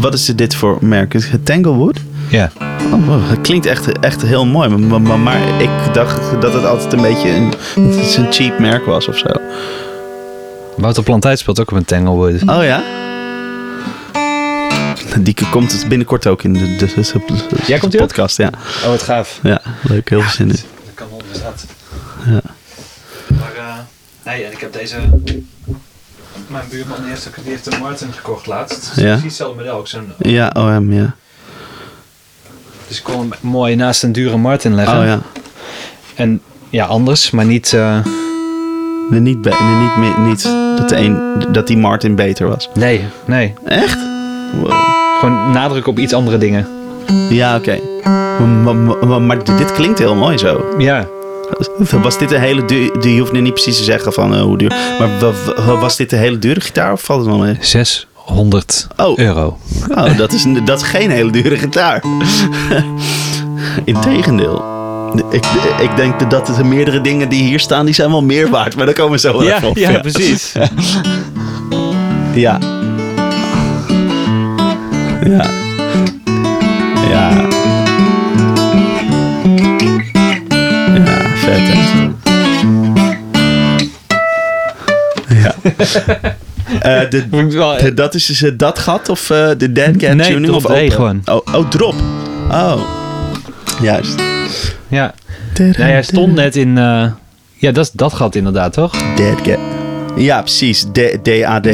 Wat 0.00 0.14
is 0.14 0.24
dit 0.26 0.54
voor 0.54 0.78
merk? 0.80 1.14
Tanglewood? 1.44 2.00
Ja. 2.28 2.50
Oh, 2.92 3.28
het 3.30 3.40
klinkt 3.40 3.66
echt, 3.66 3.98
echt 4.00 4.22
heel 4.22 4.46
mooi. 4.46 4.68
Maar, 4.68 5.00
maar, 5.00 5.18
maar 5.18 5.60
ik 5.62 5.70
dacht 5.94 6.40
dat 6.40 6.52
het 6.52 6.64
altijd 6.64 6.92
een 6.92 7.00
beetje 7.02 7.30
een, 7.30 7.52
een 8.24 8.32
cheap 8.32 8.58
merk 8.58 8.84
was 8.84 9.08
of 9.08 9.16
zo. 9.18 9.26
Wouter 10.76 11.02
Plantijd 11.02 11.38
speelt 11.38 11.60
ook 11.60 11.70
op 11.70 11.76
een 11.76 11.84
Tanglewood. 11.84 12.42
Oh 12.42 12.64
ja? 12.64 12.82
Die 15.20 15.34
komt 15.50 15.72
het 15.72 15.88
binnenkort 15.88 16.26
ook 16.26 16.42
in 16.42 16.52
de, 16.52 16.76
de, 16.76 16.86
de, 16.94 17.20
de- 17.26 17.56
Ja, 17.66 17.78
komt 17.78 17.92
die 17.92 18.00
ook? 18.00 18.06
podcast. 18.06 18.36
Ja. 18.36 18.50
Oh, 18.84 18.88
wat 18.88 19.02
gaaf. 19.02 19.38
ja, 19.42 19.60
leuk. 19.82 20.08
Heel 20.08 20.20
veel 20.20 20.30
zin 20.30 20.48
in. 20.48 20.52
Dat 20.54 20.94
kan 20.94 21.06
wel. 21.10 21.22
Ja. 22.34 22.40
Nee, 24.28 24.44
en 24.44 24.52
ik 24.52 24.60
heb 24.60 24.72
deze... 24.72 24.96
Mijn 26.46 26.64
buurman 26.70 26.96
die 27.00 27.08
heeft, 27.08 27.28
ook, 27.28 27.34
die 27.42 27.50
heeft 27.52 27.72
een 27.72 27.80
Martin 27.80 28.12
gekocht 28.12 28.46
laatst. 28.46 28.88
Het 28.88 28.96
is 28.96 29.02
Ja. 29.02 29.08
precies 29.08 29.22
hetzelfde 29.24 29.56
model. 29.56 29.76
Ook 29.76 29.88
zo'n 29.88 30.12
Ja, 30.18 30.52
OM, 30.56 30.92
ja. 30.92 31.14
Dus 32.88 32.98
ik 32.98 33.04
kon 33.04 33.18
hem 33.18 33.30
mooi 33.40 33.74
naast 33.76 34.02
een 34.02 34.12
dure 34.12 34.36
Martin 34.36 34.74
leggen. 34.74 34.98
Oh 35.00 35.04
ja. 35.04 35.20
En 36.14 36.40
ja, 36.70 36.84
anders, 36.86 37.30
maar 37.30 37.44
niet... 37.44 37.72
eh, 37.72 37.98
Nee, 39.10 39.20
niet, 39.20 39.42
be- 39.42 39.56
nee, 39.60 39.74
niet, 39.86 39.96
meer- 39.96 40.20
niet 40.28 40.42
dat, 40.78 40.88
de 40.88 40.96
een, 40.96 41.38
dat 41.52 41.66
die 41.66 41.76
Martin 41.76 42.14
beter 42.14 42.48
was. 42.48 42.68
nee, 42.74 43.04
nee. 43.24 43.54
Echt? 43.64 43.98
Wow. 44.52 44.72
Gewoon 45.18 45.50
nadruk 45.50 45.86
op 45.86 45.98
iets 45.98 46.12
andere 46.12 46.38
dingen. 46.38 46.66
Ja, 47.30 47.56
oké. 47.56 47.78
Maar- 48.62 49.20
maar 49.22 49.44
dit 49.44 49.72
klinkt 49.72 49.98
heel 49.98 50.14
mooi 50.14 50.38
zo. 50.38 50.74
Ja. 50.78 51.06
Was 52.02 52.18
dit 52.18 52.32
een 52.32 52.40
hele 52.40 52.64
dure... 52.64 53.08
Je 53.10 53.18
hoeft 53.20 53.32
nu 53.32 53.40
niet 53.40 53.52
precies 53.52 53.76
te 53.76 53.84
zeggen 53.84 54.12
van 54.12 54.34
eh, 54.34 54.40
hoe 54.40 54.58
duur. 54.58 54.72
Maar 54.98 55.08
wa- 55.20 55.62
wa- 55.64 55.76
was 55.76 55.96
dit 55.96 56.12
een 56.12 56.18
hele 56.18 56.38
dure 56.38 56.60
gitaar 56.60 56.92
of 56.92 57.02
valt 57.02 57.20
het 57.20 57.28
wel 57.28 57.38
mee? 57.38 57.56
600 57.60 58.86
Oh. 58.96 59.18
euro. 59.18 59.58
Oh, 59.94 60.16
dat 60.16 60.32
is, 60.32 60.44
dat 60.64 60.80
is 60.80 60.86
geen 60.86 61.10
hele 61.10 61.30
dure 61.30 61.56
gitaar. 61.56 62.02
Integendeel. 63.84 64.76
Ik, 65.30 65.44
ik 65.80 65.96
denk 65.96 66.30
dat 66.30 66.46
de 66.46 66.64
meerdere 66.64 67.00
dingen 67.00 67.28
die 67.28 67.42
hier 67.42 67.60
staan, 67.60 67.84
die 67.84 67.94
zijn 67.94 68.10
wel 68.10 68.22
meer 68.22 68.48
waard. 68.50 68.76
Maar 68.76 68.86
daar 68.86 68.94
komen 68.94 69.12
we 69.12 69.18
zo 69.18 69.32
wel 69.32 69.42
Ja, 69.46 69.58
op. 69.64 69.76
ja, 69.76 69.98
precies. 70.00 70.52
Ja. 70.58 70.68
Ja. 72.34 72.58
Ja. 75.24 75.46
Ja, 77.10 77.46
vet 81.52 81.68
hè. 81.68 82.08
Ja. 85.42 85.54
Eh, 86.82 87.10
de, 87.10 87.28
de- 87.80 87.94
dat 87.94 88.14
is 88.14 88.26
dus 88.26 88.42
eh, 88.42 88.50
dat 88.56 88.78
gat 88.78 89.08
of 89.08 89.30
eh, 89.30 89.48
de 89.58 89.72
dead 89.72 89.96
cat 89.96 90.14
Nee, 90.14 90.26
tuning? 90.26 90.44
drop 90.46 90.56
of 90.56 90.62
D 90.64 90.74
open? 90.74 90.90
gewoon. 90.92 91.22
Oh, 91.24 91.40
oh, 91.54 91.68
drop. 91.68 91.94
Oh. 92.50 92.80
Juist. 93.82 94.14
Ja. 94.88 95.14
Nou, 95.58 95.72
hij 95.76 96.02
stond 96.02 96.34
net 96.34 96.56
in... 96.56 96.78
eh, 96.78 97.06
ja, 97.54 97.72
dat, 97.72 97.84
is- 97.84 97.90
dat 97.92 98.12
gat 98.14 98.34
inderdaad, 98.34 98.72
toch? 98.72 98.94
Dead 99.16 99.40
cat. 99.42 99.58
Ja, 100.16 100.40
precies. 100.40 100.82
D- 100.92 101.18
DAD. 101.24 101.66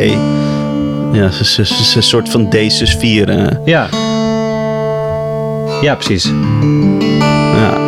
Ja, 1.13 1.31
ze- 1.31 1.45
ze- 1.45 1.65
ze- 1.67 1.85
ze- 1.85 1.97
een 1.97 2.03
soort 2.03 2.29
van 2.29 2.49
D 2.51 2.55
sus 2.69 2.95
4. 2.95 3.29
eh. 3.29 3.47
Ja. 3.65 3.89
Ja, 5.83 5.95
precies. 5.95 6.25
ja. 7.55 7.79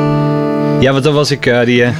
Ja, 0.81 0.93
want 0.93 1.05
dan 1.05 1.15
was 1.15 1.31
ik 1.31 1.47
eh, 1.47 1.65
die... 1.65 1.82
eh, 1.85 1.93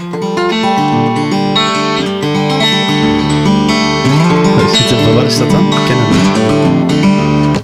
Wat 5.15 5.25
is 5.25 5.39
dat 5.39 5.51
dan? 5.51 5.67
Ik 5.69 5.77
ken 5.87 5.97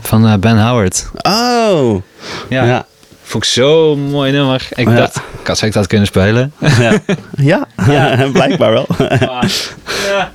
van 0.03 0.27
eh, 0.27 0.35
Ben 0.35 0.67
Howard. 0.67 1.07
Oh. 1.23 2.03
Ja. 2.49 2.65
Ja. 2.65 2.87
Vond 3.23 3.45
ik 3.45 3.51
zo 3.51 3.97
mooi 3.97 4.33
nummer. 4.33 4.69
Ik 4.75 4.89
Ja. 4.89 4.95
dacht, 4.97 5.21
kan, 5.43 5.57
ik 5.61 5.73
dat 5.73 5.87
kunnen 5.87 6.07
spelen? 6.07 6.53
Ja. 6.79 6.99
ja. 7.87 8.27
blijkbaar 8.33 8.73
wel. 8.73 8.87
ja. 9.09 10.31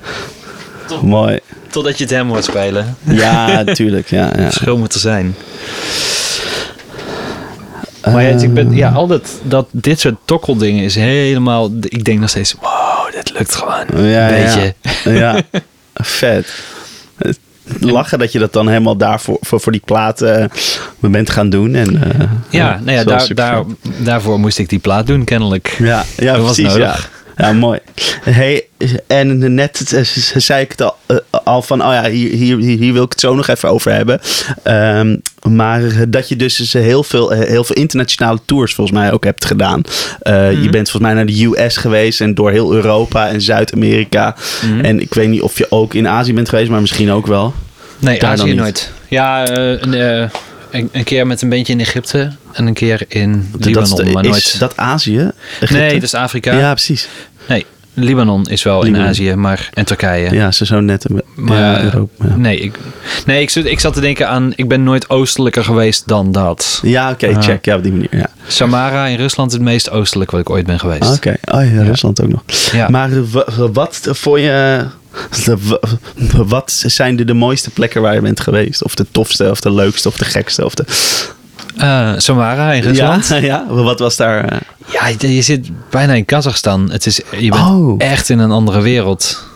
Mooi. 1.02 1.38
Totdat 1.70 1.98
je 1.98 2.04
het 2.04 2.12
hem 2.12 2.28
hoort 2.28 2.44
spelen. 2.44 2.96
Ja, 3.02 3.62
natuurlijk. 3.62 4.10
Ja, 4.10 4.30
ja. 4.36 4.42
Verschil 4.42 4.78
moet 4.78 4.94
er 4.94 5.00
zijn. 5.00 5.34
Maar 8.04 8.22
ja, 8.22 8.28
ik 8.28 8.54
ben, 8.54 8.72
ja, 8.72 8.90
al 8.90 9.06
dat, 9.06 9.40
dat, 9.42 9.68
dit 9.70 10.00
soort 10.00 10.16
tokkeldingen 10.24 10.84
is 10.84 10.94
helemaal... 10.94 11.70
Ik 11.80 12.04
denk 12.04 12.20
nog 12.20 12.28
steeds, 12.28 12.54
wow, 12.60 13.12
dit 13.12 13.32
lukt 13.38 13.54
gewoon. 13.54 14.08
Ja, 14.08 14.28
Weet 14.30 14.54
je. 14.54 14.74
Ja. 15.10 15.12
ja. 15.12 15.42
Vet. 15.94 16.46
Lachen 17.80 18.18
dat 18.18 18.32
je 18.32 18.38
dat 18.38 18.52
dan 18.52 18.68
helemaal 18.68 18.96
daarvoor 18.96 19.38
voor, 19.40 19.60
voor 19.60 19.72
die 19.72 19.82
plaat 19.84 20.20
eh, 20.20 20.44
bent 21.00 21.30
gaan 21.30 21.50
doen. 21.50 21.74
En, 21.74 22.02
eh, 22.02 22.28
Ja, 22.50 22.80
nou 22.84 22.96
ja, 22.96 23.04
daar, 23.04 23.34
daar, 23.34 23.64
daarvoor 23.98 24.40
moest 24.40 24.58
ik 24.58 24.68
die 24.68 24.78
plaat 24.78 25.06
doen, 25.06 25.24
kennelijk. 25.24 25.76
Ja, 25.78 26.04
ja 26.16 26.32
Dat 26.32 26.42
was 26.42 26.54
precies. 26.54 26.74
Ja. 26.74 26.86
nodig. 26.86 27.10
ja, 27.36 27.52
mooi. 27.52 27.78
Hey, 28.22 28.66
en 29.06 29.54
net 29.54 29.92
eh, 29.92 30.02
zei 30.40 30.62
ik 30.62 30.70
het 30.70 30.82
al, 30.82 30.96
eh, 31.06 31.16
al 31.48 31.62
van, 31.62 31.80
oh 31.84 31.92
ja, 31.92 32.10
hier, 32.10 32.30
hier, 32.30 32.58
hier 32.58 32.92
wil 32.92 33.02
ik 33.02 33.10
het 33.10 33.20
zo 33.20 33.34
nog 33.34 33.48
even 33.48 33.68
over 33.68 33.92
hebben. 33.92 34.20
Ehm, 34.62 35.16
maar 35.54 35.80
dat 36.08 36.28
je 36.28 36.36
dus 36.36 36.56
dus 36.56 36.72
heel 36.72 37.02
veel, 37.02 37.30
heel 37.30 37.64
veel 37.64 37.76
internationale 37.76 38.38
tours 38.44 38.74
volgens 38.74 38.98
mij 38.98 39.12
ook 39.12 39.24
hebt 39.24 39.44
gedaan. 39.44 39.82
Eh, 40.20 40.34
Mhm. 40.34 40.62
Je 40.62 40.68
bent 40.70 40.90
volgens 40.90 41.02
mij 41.02 41.14
naar 41.14 41.26
de 41.26 41.44
US 41.44 41.76
geweest 41.76 42.20
en 42.20 42.34
door 42.34 42.50
heel 42.50 42.74
Europa 42.74 43.28
en 43.28 43.40
Zuid-Amerika. 43.40 44.36
Mhm. 44.62 44.80
En 44.84 45.00
ik 45.00 45.14
weet 45.14 45.28
niet 45.28 45.40
of 45.42 45.58
je 45.58 45.66
ook 45.70 45.94
in 45.94 46.08
Azië 46.08 46.34
bent 46.34 46.48
geweest, 46.48 46.70
maar 46.70 46.80
misschien 46.80 47.10
ook 47.10 47.26
wel. 47.26 47.54
Nee, 47.98 48.18
Daar 48.18 48.30
Azië 48.30 48.54
nooit. 48.54 48.92
Ja, 49.08 49.46
eh, 49.46 49.80
een, 49.82 49.94
eh, 49.94 50.28
een, 50.70 50.88
een 50.92 51.04
keer 51.04 51.26
met 51.26 51.42
een 51.42 51.48
beetje 51.48 51.72
in 51.72 51.80
Egypte 51.80 52.32
en 52.52 52.66
een 52.66 52.74
keer 52.74 53.04
in 53.08 53.50
Libanon, 53.58 54.00
is- 54.06 54.12
maar 54.12 54.24
is 54.24 54.30
nooit... 54.30 54.58
dat 54.58 54.76
Azië? 54.76 55.30
Egypte? 55.60 55.74
nee, 55.82 55.92
dat 55.94 56.02
is 56.02 56.14
Afrika. 56.14 56.58
Ja, 56.58 56.72
precies. 56.72 57.08
Nee, 57.48 57.66
Libanon 57.98 58.46
is 58.46 58.62
wel 58.62 58.82
Libanon. 58.82 59.04
in 59.04 59.10
Azië, 59.10 59.34
maar 59.34 59.68
en 59.74 59.84
Turkije. 59.84 60.34
Ja, 60.34 60.52
ze 60.52 60.66
zo 60.66 60.80
net. 60.80 61.06
Maar 61.34 61.58
ja, 61.58 61.82
Europa. 61.82 62.24
Ja, 62.28 62.36
nee, 62.36 62.58
ik, 62.58 62.78
nee 63.26 63.42
ik, 63.42 63.50
zat, 63.50 63.64
ik 63.64 63.80
zat 63.80 63.94
te 63.94 64.00
denken 64.00 64.28
aan, 64.28 64.52
ik 64.56 64.68
ben 64.68 64.82
nooit 64.82 65.10
oostelijker 65.10 65.64
geweest 65.64 66.08
dan 66.08 66.32
dat. 66.32 66.80
ja 66.82 67.10
oké, 67.10 67.28
Ah. 67.36 67.42
check. 67.42 67.64
Ja, 67.64 67.76
op 67.76 67.82
die 67.82 67.92
manier. 67.92 68.08
Ja. 68.16 68.26
Samara 68.46 69.06
in 69.06 69.16
Rusland 69.16 69.50
is 69.50 69.56
het 69.56 69.64
meest 69.66 69.90
oostelijk 69.90 70.30
wat 70.30 70.40
ik 70.40 70.50
ooit 70.50 70.66
ben 70.66 70.78
geweest. 70.78 71.12
Oké, 71.16 71.36
oh 71.44 71.72
ja, 71.72 71.82
Rusland 71.82 72.22
ook 72.22 72.28
nog. 72.28 72.42
Ja. 72.72 72.88
Maar 72.88 73.12
eh, 73.12 73.18
wa- 73.32 73.70
wat 73.72 74.00
voor 74.10 74.40
je. 74.40 74.84
wa- 75.60 75.80
Wat 76.46 76.82
zijn 76.86 77.16
de, 77.16 77.24
de 77.24 77.34
mooiste 77.34 77.70
plekken 77.70 78.02
waar 78.02 78.14
je 78.14 78.20
bent 78.20 78.40
geweest? 78.40 78.84
Of 78.84 78.94
de 78.94 79.06
tofste, 79.12 79.50
of 79.50 79.60
de 79.60 79.72
leukste, 79.72 80.08
of 80.08 80.16
de 80.16 80.24
gekste? 80.24 80.64
Of 80.64 80.74
de... 80.74 80.84
Eh, 81.78 82.12
Samara 82.16 82.72
in 82.72 82.82
Rusland. 82.82 83.26
Ja, 83.28 83.36
ja, 83.52 83.66
wat 83.68 83.98
was 83.98 84.16
daar? 84.16 84.44
eh? 84.44 84.58
Ja, 84.92 85.06
je, 85.18 85.34
je 85.34 85.42
zit 85.42 85.70
bijna 85.90 86.12
in 86.12 86.24
Kazachstan. 86.24 86.90
Het 86.90 87.06
is, 87.06 87.16
je 87.38 87.50
bent 87.50 87.54
Oh. 87.66 87.94
echt 87.98 88.28
in 88.28 88.38
een 88.38 88.50
andere 88.50 88.80
wereld. 88.80 89.46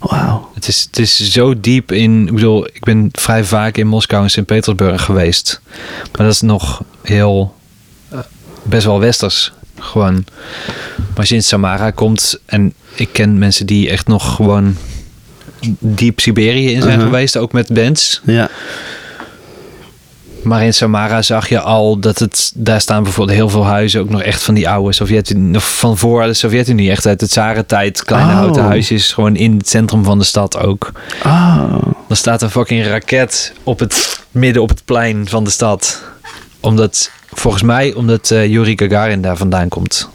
Wauw. 0.00 0.50
Het 0.54 0.68
is, 0.68 0.82
het 0.86 0.98
is 0.98 1.30
zo 1.30 1.60
diep 1.60 1.92
in. 1.92 2.26
Ik 2.26 2.34
bedoel, 2.34 2.66
ik 2.66 2.84
ben 2.84 3.08
vrij 3.12 3.44
vaak 3.44 3.76
in 3.76 3.86
Moskou 3.86 4.22
en 4.22 4.30
Sint-Petersburg 4.30 5.02
geweest. 5.04 5.60
Maar 6.16 6.26
dat 6.26 6.34
is 6.34 6.40
nog 6.40 6.82
heel. 7.02 7.54
eh, 8.08 8.18
best 8.62 8.84
wel 8.84 9.00
westers. 9.00 9.52
Gewoon. 9.78 10.24
Maar 10.96 11.16
als 11.16 11.28
je 11.28 11.34
in 11.34 11.42
Samara 11.42 11.90
komt. 11.90 12.38
En 12.46 12.72
ik 12.94 13.08
ken 13.12 13.38
mensen 13.38 13.66
die 13.66 13.90
echt 13.90 14.06
nog 14.06 14.34
gewoon. 14.34 14.76
diep 15.78 16.20
Siberië 16.20 16.66
in 16.72 16.80
zijn 16.82 16.92
Uh-huh. 16.94 17.04
geweest. 17.04 17.36
Ook 17.36 17.52
met 17.52 17.68
bands. 17.74 18.20
Ja. 18.24 18.48
Maar 20.42 20.64
in 20.64 20.74
Samara 20.74 21.22
zag 21.22 21.48
je 21.48 21.60
al 21.60 21.98
dat 21.98 22.18
het. 22.18 22.52
Daar 22.54 22.80
staan 22.80 23.02
bijvoorbeeld 23.02 23.36
heel 23.36 23.48
veel 23.48 23.64
huizen. 23.64 24.00
Ook 24.00 24.08
nog 24.08 24.22
echt 24.22 24.42
van 24.42 24.54
die 24.54 24.68
oude 24.68 24.92
Sovjet-Unie. 24.92 25.58
Van 25.60 25.98
voor 25.98 26.22
de 26.22 26.34
Sovjet-Unie. 26.34 26.90
Echt 26.90 27.06
uit 27.06 27.20
de 27.20 27.28
Tsarentijd. 27.28 28.04
Kleine 28.04 28.30
Oh. 28.30 28.36
houten 28.38 28.62
huisjes. 28.62 29.12
Gewoon 29.12 29.36
in 29.36 29.56
het 29.56 29.68
centrum 29.68 30.04
van 30.04 30.18
de 30.18 30.24
stad 30.24 30.58
ook. 30.58 30.92
Oh. 31.24 31.72
Dan 32.08 32.16
staat 32.16 32.42
een 32.42 32.50
fucking 32.50 32.86
raket 32.86 33.52
op 33.62 33.78
het 33.78 34.20
midden 34.30 34.62
op 34.62 34.68
het 34.68 34.84
plein 34.84 35.28
van 35.28 35.44
de 35.44 35.50
stad. 35.50 36.02
Omdat, 36.60 37.10
volgens 37.32 37.62
mij, 37.62 37.94
omdat 37.94 38.30
eh 38.30 38.46
Yuri 38.46 38.72
Gagarin 38.76 39.22
daar 39.22 39.36
vandaan 39.36 39.68
komt. 39.68 40.08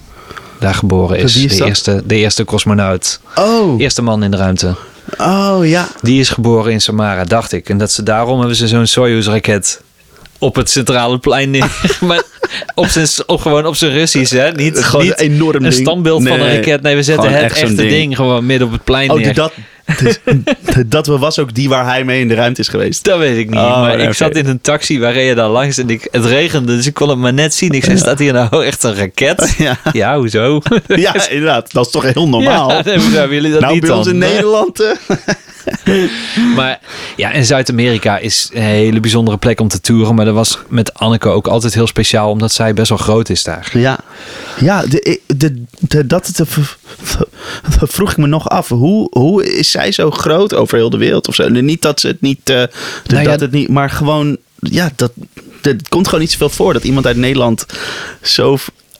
Daar 0.59 0.73
geboren 0.75 1.17
is. 1.17 1.33
De, 1.33 1.57
dat? 1.57 1.67
eerste, 1.67 2.03
de 2.05 2.15
eerste 2.15 2.45
cosmonaut. 2.45 3.19
Oh. 3.35 3.81
Eerste 3.81 4.01
man 4.01 4.23
in 4.23 4.31
de 4.31 4.37
ruimte. 4.37 4.75
Oh 5.17 5.59
ja. 5.61 5.87
Die 6.01 6.19
is 6.19 6.29
geboren 6.29 6.71
in 6.71 6.81
Samara, 6.81 7.23
dacht 7.23 7.51
ik. 7.51 7.69
En 7.69 7.77
dat 7.77 7.91
ze 7.91 8.03
daarom 8.03 8.37
hebben 8.39 8.55
ze 8.57 8.67
zo'n 8.67 8.85
Soyuz-raket 8.87 9.81
op 10.37 10.55
het 10.55 10.69
centrale 10.69 11.17
plein 11.17 11.51
neer. 11.51 11.79
maar 12.07 12.21
op 12.75 12.87
zijn, 12.87 13.07
op, 13.25 13.41
gewoon 13.41 13.65
op 13.65 13.75
zijn 13.75 13.91
Russisch, 13.91 14.31
hè? 14.31 14.51
Niet, 14.51 14.77
Gewoon 14.77 15.05
niet 15.05 15.21
een 15.21 15.31
enorm 15.31 15.65
een 15.65 15.73
standbeeld 15.73 16.27
van 16.27 16.39
een 16.39 16.55
raket. 16.55 16.81
Nee, 16.81 16.95
we 16.95 17.03
zetten 17.03 17.31
het 17.31 17.43
echt 17.43 17.57
echte 17.57 17.75
ding. 17.75 17.89
ding. 17.89 18.15
gewoon 18.15 18.45
midden 18.45 18.67
op 18.67 18.73
het 18.73 18.83
plein 18.83 19.11
Oh, 19.11 19.17
neer. 19.17 19.33
dat, 19.33 19.53
dus, 19.99 20.19
dat 20.87 21.07
was 21.07 21.39
ook 21.39 21.53
die 21.53 21.69
waar 21.69 21.85
hij 21.85 22.03
mee 22.03 22.19
in 22.19 22.27
de 22.27 22.33
ruimte 22.33 22.61
is 22.61 22.67
geweest. 22.67 23.03
Dat 23.03 23.17
weet 23.17 23.37
ik 23.37 23.49
niet. 23.49 23.59
Oh, 23.59 23.81
maar 23.81 23.99
ik 23.99 24.13
zat 24.13 24.35
in 24.35 24.47
een 24.47 24.61
taxi, 24.61 24.99
waar 24.99 25.13
reed 25.13 25.27
je 25.27 25.35
daar 25.35 25.49
langs 25.49 25.77
en 25.77 25.89
ik, 25.89 26.07
het 26.11 26.25
regende, 26.25 26.75
dus 26.75 26.85
ik 26.85 26.93
kon 26.93 27.09
het 27.09 27.17
maar 27.17 27.33
net 27.33 27.53
zien. 27.53 27.71
Ik 27.71 27.83
zei, 27.83 27.97
staat 27.97 28.19
hier 28.19 28.33
nou 28.33 28.65
echt 28.65 28.83
een 28.83 28.95
raket? 28.95 29.45
Ja. 29.57 29.77
Ja, 29.91 30.17
hoezo? 30.17 30.61
Ja, 30.87 31.29
inderdaad. 31.29 31.71
Dat 31.71 31.85
is 31.85 31.91
toch 31.91 32.13
heel 32.13 32.27
normaal. 32.27 32.71
Ja, 32.71 32.81
nee, 32.83 33.29
jullie 33.29 33.51
dat 33.51 33.61
nou, 33.61 33.73
niet 33.73 33.81
bij 33.81 33.89
dan? 33.89 33.97
ons 33.99 34.07
in 34.07 34.17
Nederland. 34.17 34.83
Maar 36.55 36.79
ja, 37.15 37.31
in 37.31 37.45
Zuid-Amerika 37.45 38.17
is 38.17 38.49
een 38.53 38.61
hele 38.61 38.99
bijzondere 38.99 39.37
plek 39.37 39.59
om 39.59 39.67
te 39.67 39.81
toeren. 39.81 40.15
Maar 40.15 40.25
dat 40.25 40.33
was 40.33 40.57
met 40.67 40.93
Anneke 40.93 41.29
ook 41.29 41.47
altijd 41.47 41.73
heel 41.73 41.87
speciaal, 41.87 42.29
omdat 42.29 42.51
zij 42.51 42.73
best 42.73 42.89
wel 42.89 42.97
groot 42.97 43.29
is 43.29 43.43
daar. 43.43 43.69
Ja, 43.73 43.99
ja 44.59 44.85
de, 44.85 45.19
de, 45.25 45.63
de, 45.79 46.07
dat 46.07 46.31
vroeg 47.79 48.11
ik 48.11 48.17
me 48.17 48.27
nog 48.27 48.49
af. 48.49 48.67
Hoe, 48.69 49.07
hoe 49.11 49.57
is 49.57 49.71
zij 49.71 49.91
zo 49.91 50.11
groot 50.11 50.53
over 50.53 50.77
heel 50.77 50.89
de 50.89 50.97
wereld? 50.97 51.27
Of 51.27 51.35
zo? 51.35 51.49
Niet 51.49 51.81
dat 51.81 51.99
ze 51.99 52.07
het 52.07 52.21
niet, 52.21 52.49
eh, 52.49 52.63
Nou 53.05 53.23
ja, 53.23 53.29
dat 53.29 53.39
het 53.39 53.51
niet, 53.51 53.69
maar 53.69 53.89
gewoon, 53.89 54.37
ja, 54.59 54.91
dat, 54.95 55.11
dat 55.61 55.73
het 55.73 55.89
komt 55.89 56.05
gewoon 56.05 56.21
niet 56.21 56.31
zoveel 56.31 56.49
voor 56.49 56.73
dat 56.73 56.83
iemand 56.83 57.05
uit 57.05 57.17
Nederland 57.17 57.65
zo 58.21 58.57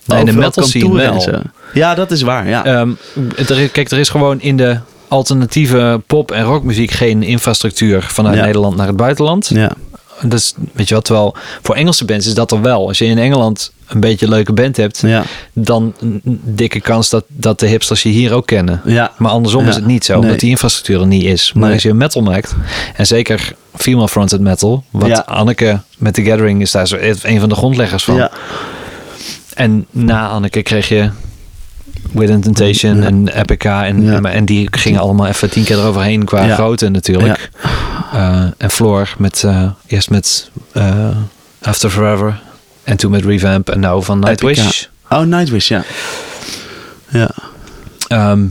Nee, 0.08 0.26
de 0.26 0.34
metal 0.34 0.52
kan 0.52 0.64
scene 0.64 1.04
en 1.04 1.32
wel. 1.32 1.42
Ja, 1.74 1.96
dat 1.96 2.12
is 2.12 2.22
waar. 2.22 2.48
Ja. 2.48 2.66
Ehm, 2.66 2.92
er, 3.36 3.70
kijk, 3.70 3.92
er 3.92 4.00
is 4.00 4.10
gewoon 4.10 4.42
in 4.42 4.58
de 4.58 4.80
alternatieve 5.08 6.02
pop- 6.08 6.32
en 6.32 6.44
rockmuziek 6.44 6.92
geen 6.92 7.24
infrastructuur 7.24 8.02
vanuit 8.02 8.36
Ja. 8.36 8.46
Nederland 8.46 8.76
naar 8.76 8.88
het 8.88 8.98
buitenland. 8.98 9.50
ja. 9.54 9.72
Dat 10.22 10.40
is, 10.40 10.54
weet 10.74 10.88
je 10.88 10.94
wat, 10.96 11.06
terwijl 11.06 11.36
voor 11.62 11.76
Engelse 11.76 12.06
bands 12.06 12.28
is 12.28 12.34
dat 12.34 12.52
er 12.52 12.62
wel. 12.62 12.88
Als 12.88 12.98
je 12.98 13.06
in 13.06 13.18
Engeland 13.18 13.72
een 13.88 14.00
beetje 14.00 14.26
een 14.26 14.32
leuke 14.32 14.54
band 14.54 14.78
hebt, 14.78 15.00
Ja. 15.06 15.24
dan 15.54 15.94
een 16.00 16.22
dikke 16.44 16.80
kans 16.82 17.10
dat, 17.10 17.24
dat 17.28 17.60
de 17.60 17.68
hipsters 17.68 18.04
je 18.04 18.10
hier 18.10 18.34
ook 18.34 18.46
kennen. 18.46 18.82
Ja. 18.86 19.12
Maar 19.18 19.32
andersom 19.32 19.64
Ja. 19.64 19.70
is 19.70 19.76
het 19.76 19.86
niet 19.86 20.06
zo, 20.06 20.14
Nee. 20.14 20.22
omdat 20.22 20.40
die 20.40 20.50
infrastructuur 20.50 21.00
er 21.02 21.08
niet 21.08 21.24
is. 21.24 21.52
Maar 21.54 21.64
Nee. 21.64 21.74
als 21.74 21.84
je 21.84 21.94
metal 21.94 22.22
maakt, 22.22 22.56
en 22.96 23.08
zeker 23.08 23.54
female 23.76 24.08
fronted 24.08 24.42
metal, 24.42 24.84
wat 24.92 25.08
Ja. 25.10 25.24
Anneke 25.28 25.82
met 25.98 26.14
The 26.14 26.24
Gathering 26.24 26.62
is 26.62 26.72
daar 26.72 26.88
zo 26.88 26.98
een 27.22 27.40
van 27.40 27.50
de 27.50 27.56
grondleggers 27.56 28.04
van. 28.04 28.16
Ja. 28.16 28.32
En 29.54 29.86
na 29.92 30.28
Anneke 30.30 30.62
kreeg 30.62 30.88
je 30.90 31.10
Within 32.12 32.42
Temptation 32.42 33.04
en 33.04 33.28
Epica. 33.28 33.86
En, 33.86 34.26
en 34.26 34.46
die 34.46 34.68
gingen 34.72 35.00
allemaal 35.00 35.28
even 35.28 35.50
tien 35.50 35.64
keer 35.64 35.78
eroverheen 35.78 36.24
qua 36.26 36.54
grootte 36.54 36.90
natuurlijk. 36.90 37.50
Eh, 38.14 38.44
en 38.58 38.72
Floor 38.72 39.14
met, 39.18 39.44
eh, 39.44 39.70
eerst 39.88 40.10
met 40.10 40.50
eh, 40.74 41.08
After 41.62 41.90
Forever. 41.90 42.40
En 42.84 42.98
toen 42.98 43.12
met 43.12 43.26
Revamp 43.26 43.70
en 43.70 43.80
nou 43.80 44.04
van 44.04 44.20
Nightwish. 44.20 44.58
Epica. 44.60 45.20
Oh, 45.22 45.26
Nightwish, 45.26 45.68
ja. 45.68 45.84
Ja. 47.10 47.30
Ehm, 48.08 48.46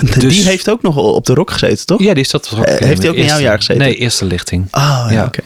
Die 0.00 0.18
Dus- 0.18 0.44
heeft 0.44 0.70
ook 0.70 0.82
nog 0.82 0.96
op 0.96 1.26
de 1.26 1.34
rock 1.34 1.50
gezeten, 1.50 1.86
toch? 1.86 2.00
ja, 2.02 2.14
die 2.14 2.24
zat 2.24 2.50
ook 2.58 2.64
Eh, 2.64 2.80
in 2.80 2.86
heeft 2.86 3.00
hij 3.02 3.10
ook 3.10 3.16
in 3.16 3.24
jouw 3.24 3.38
jaar 3.38 3.56
gezeten? 3.56 3.82
Nee, 3.82 3.94
eerste 3.94 4.24
lichting. 4.24 4.66
Oh, 4.70 5.04
ja, 5.08 5.12
Ja. 5.12 5.24
oké. 5.24 5.40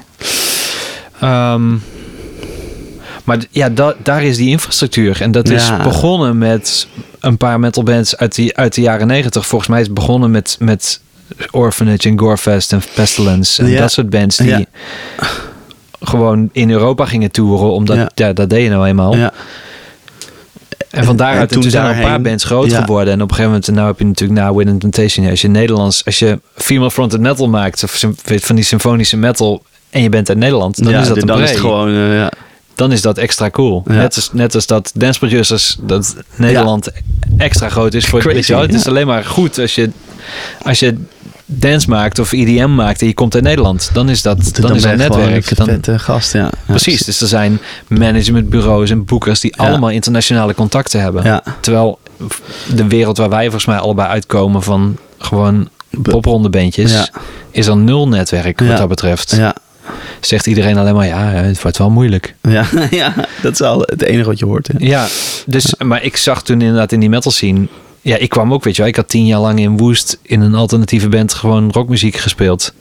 Ehm, 1.20 1.74
maar 3.26 3.38
ja, 3.50 3.68
da- 3.68 3.94
daar 4.02 4.22
is 4.24 4.36
die 4.36 4.48
infrastructuur. 4.50 5.22
En 5.22 5.30
dat 5.32 5.48
is 5.48 5.70
begonnen 5.82 6.38
met 6.38 6.86
een 7.20 7.36
paar 7.36 7.60
metalbands 7.60 8.16
uit, 8.16 8.34
die, 8.34 8.56
uit 8.56 8.74
de 8.74 8.80
jaren 8.80 9.06
negentig. 9.06 9.46
Volgens 9.46 9.70
mij 9.70 9.80
is 9.80 9.86
het 9.86 9.94
begonnen 9.94 10.30
met, 10.30 10.56
met 10.60 11.00
Orphanage 11.50 12.08
en 12.08 12.18
Gorefest 12.18 12.72
en 12.72 12.82
Pestilence. 12.94 13.62
En 13.62 13.68
Ja. 13.70 13.80
dat 13.80 13.92
soort 13.92 14.10
bands 14.10 14.36
die 14.36 14.48
Ja. 14.48 14.64
gewoon 16.00 16.48
in 16.52 16.70
Europa 16.70 17.04
gingen 17.06 17.30
toeren. 17.30 17.70
Omdat, 17.72 18.10
Ja. 18.14 18.32
dat 18.32 18.50
deed 18.50 18.62
je 18.62 18.68
nou 18.68 18.86
eenmaal. 18.86 19.16
Ja. 19.16 19.32
En 20.90 21.04
van 21.04 21.16
daaruit, 21.16 21.50
En 21.50 21.56
en 21.56 21.62
toen 21.62 21.70
zijn 21.70 21.84
er 21.86 21.96
een 21.96 22.02
paar 22.02 22.20
bands 22.20 22.44
groot 22.44 22.72
geworden. 22.72 23.12
En 23.12 23.22
op 23.22 23.28
een 23.30 23.34
gegeven 23.36 23.50
moment, 23.58 23.70
nou 23.74 23.86
heb 23.86 23.98
je 23.98 24.04
natuurlijk 24.04 24.40
na 24.40 24.54
Win 24.54 24.78
Temptation. 24.78 25.30
Als 25.30 25.40
je 25.40 25.48
Nederlands, 25.48 26.04
als 26.04 26.18
je 26.18 26.40
female 26.54 26.90
fronted 26.90 27.20
metal 27.20 27.48
maakt, 27.48 27.82
of 27.84 28.04
van 28.24 28.54
die 28.56 28.64
symfonische 28.64 29.16
metal, 29.16 29.62
en 29.90 30.02
je 30.02 30.08
bent 30.08 30.28
uit 30.28 30.38
Nederland, 30.38 30.84
dan 30.84 30.94
is 30.94 31.08
dat 31.08 31.16
een 31.16 31.26
dan 31.26 31.42
is 31.42 31.50
het 31.50 31.58
gewoon... 31.58 31.88
eh, 31.88 32.14
ja. 32.14 32.30
Dan 32.76 32.92
is 32.92 33.02
dat 33.02 33.18
extra 33.18 33.50
cool. 33.50 33.82
Ja. 33.86 33.92
Net, 33.94 34.14
als, 34.16 34.32
net 34.32 34.54
als 34.54 34.66
dat 34.66 34.90
dance 34.94 35.18
producers, 35.18 35.76
dat 35.80 36.16
Nederland 36.36 36.90
extra 37.36 37.68
groot 37.68 37.94
is 37.94 38.06
voor 38.06 38.20
Crazy, 38.20 38.52
Het 38.54 38.74
is 38.74 38.86
alleen 38.86 39.06
maar 39.06 39.24
goed 39.24 39.58
als 39.58 39.74
je, 39.74 39.90
als 40.62 40.78
je 40.78 40.96
dance 41.46 41.88
maakt 41.88 42.18
of 42.18 42.32
EDM 42.32 42.74
maakt 42.74 43.00
en 43.00 43.06
je 43.06 43.14
komt 43.14 43.34
uit 43.34 43.42
Nederland. 43.42 43.90
Dan 43.92 44.08
is 44.08 44.22
dat, 44.22 44.36
dan, 44.60 44.74
is 44.74 44.82
dat 44.82 44.96
netwerk. 44.96 45.50
een 45.50 45.56
Dan, 45.56 45.66
vette 45.66 45.98
gast, 45.98 46.32
ja. 46.32 46.40
Ja, 46.40 46.50
Precies, 46.66 47.02
dus 47.04 47.20
er 47.20 47.28
zijn 47.28 47.58
managementbureaus 47.86 48.90
en 48.90 49.04
boekers 49.04 49.40
die 49.40 49.54
Ja. 49.56 49.64
allemaal 49.68 49.90
internationale 49.90 50.54
contacten 50.54 51.00
hebben. 51.00 51.24
Ja. 51.24 51.42
Terwijl 51.60 51.98
de 52.74 52.86
wereld 52.86 53.16
waar 53.18 53.28
wij 53.28 53.42
volgens 53.42 53.64
mij 53.66 53.78
allebei 53.78 54.08
uitkomen 54.08 54.62
van 54.62 54.96
gewoon 55.18 55.68
poprondebandjes, 56.02 56.92
Ja. 56.92 57.08
is 57.50 57.66
er 57.66 57.76
nul 57.76 58.08
netwerk 58.08 58.60
wat 58.60 58.76
dat 58.76 58.88
betreft. 58.88 59.34
Ja. 59.36 59.54
Zegt 60.20 60.46
iedereen 60.46 60.78
alleen 60.78 60.94
maar, 60.94 61.06
ja, 61.06 61.30
het 61.30 61.62
wordt 61.62 61.78
wel 61.78 61.90
moeilijk. 61.90 62.34
Ja, 62.42 62.66
ja, 62.90 63.14
dat 63.42 63.52
is 63.52 63.60
al 63.60 63.80
het 63.80 64.02
enige 64.02 64.28
wat 64.28 64.38
je 64.38 64.44
hoort. 64.44 64.68
Ja. 64.78 64.86
Ja, 64.88 65.06
dus, 65.46 65.74
maar 65.84 66.02
ik 66.02 66.16
zag 66.16 66.42
toen 66.42 66.60
inderdaad 66.60 66.92
in 66.92 67.00
die 67.00 67.08
metal 67.08 67.32
scene, 67.32 67.68
ja, 68.00 68.16
ik 68.16 68.28
kwam 68.28 68.52
ook, 68.52 68.64
weet 68.64 68.76
je 68.76 68.82
wel, 68.82 68.90
ik 68.90 68.96
had 68.96 69.08
tien 69.08 69.26
jaar 69.26 69.40
lang 69.40 69.58
in 69.58 69.76
Woest 69.76 70.18
in 70.22 70.40
een 70.40 70.54
alternatieve 70.54 71.08
band 71.08 71.34
gewoon 71.34 71.70
rockmuziek 71.70 72.16
gespeeld. 72.16 72.72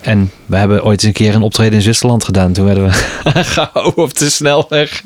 En 0.00 0.30
we 0.46 0.56
hebben 0.56 0.84
ooit 0.84 0.98
eens 0.98 1.04
een 1.04 1.12
keer 1.12 1.34
een 1.34 1.42
optreden 1.42 1.74
in 1.74 1.82
Zwitserland 1.82 2.24
gedaan. 2.24 2.52
Toen 2.52 2.64
werden 2.64 2.84
we 2.84 2.92
gehouden 3.44 3.96
op 3.96 4.18
de 4.18 4.30
snelweg. 4.30 5.02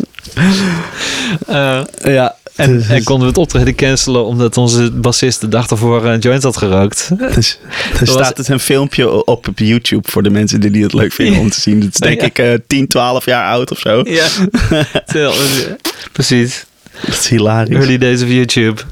Eh, 1.46 1.82
ja 2.04 2.36
en, 2.56 2.84
en 2.88 3.04
konden 3.04 3.22
we 3.22 3.26
het 3.32 3.38
optreden 3.38 3.74
cancelen 3.74 4.24
omdat 4.24 4.56
onze 4.56 4.90
bassist 4.92 5.40
de 5.40 5.48
dag 5.48 5.70
ervoor 5.70 6.04
een 6.04 6.18
joint 6.18 6.42
had 6.42 6.56
gerookt. 6.56 7.10
Dus, 7.34 7.58
er 7.92 7.98
was- 7.98 8.10
staat 8.10 8.36
het 8.36 8.48
een 8.48 8.60
filmpje 8.60 9.24
op 9.24 9.48
op 9.48 9.58
YouTube 9.58 10.08
voor 10.10 10.22
de 10.22 10.30
mensen 10.30 10.60
die 10.60 10.82
het 10.82 10.92
leuk 10.92 11.12
vinden 11.12 11.40
om 11.40 11.50
te 11.50 11.60
zien. 11.60 11.80
Het 11.80 11.92
is 11.92 11.98
denk 12.00 12.20
Ja. 12.20 12.26
ik 12.26 12.38
eh 12.38 12.52
10, 12.66 12.86
12 12.86 13.24
jaar 13.24 13.50
oud 13.50 13.70
of 13.70 13.78
zo. 13.78 14.02
Ja, 14.04 14.26
precies. 16.12 16.64
Dat 17.04 17.14
is 17.14 17.28
hilarisch. 17.28 17.76
Early 17.76 17.98
days 17.98 18.22
of 18.22 18.28
YouTube. 18.28 18.82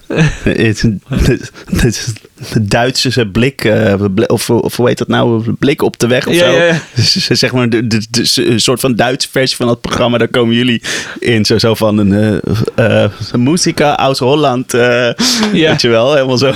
De 2.52 2.64
Duitse 2.64 3.26
blik, 3.32 3.64
eh, 3.64 3.94
of, 4.26 4.51
of 4.51 4.76
hoe 4.76 4.89
heet 4.89 4.98
dat 4.98 5.09
nou, 5.09 5.52
blik 5.59 5.82
op 5.82 5.98
de 5.98 6.06
weg 6.06 6.26
of 6.26 6.35
Ja, 6.35 6.39
zo. 6.44 6.52
ja, 6.56 6.62
ja. 6.64 6.81
Dus, 6.94 7.26
zeg 7.26 7.52
maar 7.52 7.68
de, 7.68 7.86
de, 7.86 8.02
de- 8.10 8.47
een 8.51 8.60
soort 8.60 8.81
van 8.81 8.94
Duitse 8.94 9.28
versie 9.31 9.56
van 9.56 9.66
dat 9.66 9.81
programma, 9.81 10.18
daar 10.18 10.28
komen 10.28 10.55
jullie 10.55 10.82
in. 11.18 11.44
Zo, 11.44 11.59
zo 11.59 11.74
van 11.74 11.98
een 11.98 12.43
eh 12.74 13.05
eh, 13.05 13.10
muzika 13.32 13.97
aus 13.97 14.18
Holland, 14.18 14.72
Ja. 14.72 15.14
weet 15.52 15.81
je 15.81 15.89
wel, 15.89 16.14
helemaal 16.14 16.39
zo. 16.39 16.52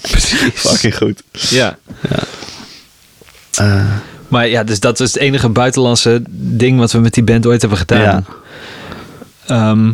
Precies. 0.00 0.38
Fucking 0.54 0.96
goed. 0.96 1.22
Ja. 1.32 1.78
Maar 4.28 4.48
ja, 4.48 4.64
dus 4.64 4.80
dat 4.80 5.00
is 5.00 5.12
het 5.12 5.22
enige 5.22 5.48
buitenlandse 5.48 6.22
ding 6.30 6.78
wat 6.78 6.92
we 6.92 6.98
met 6.98 7.14
die 7.14 7.22
band 7.24 7.46
ooit 7.46 7.60
hebben 7.60 7.78
gedaan. 7.78 8.24
Ja. 9.46 9.86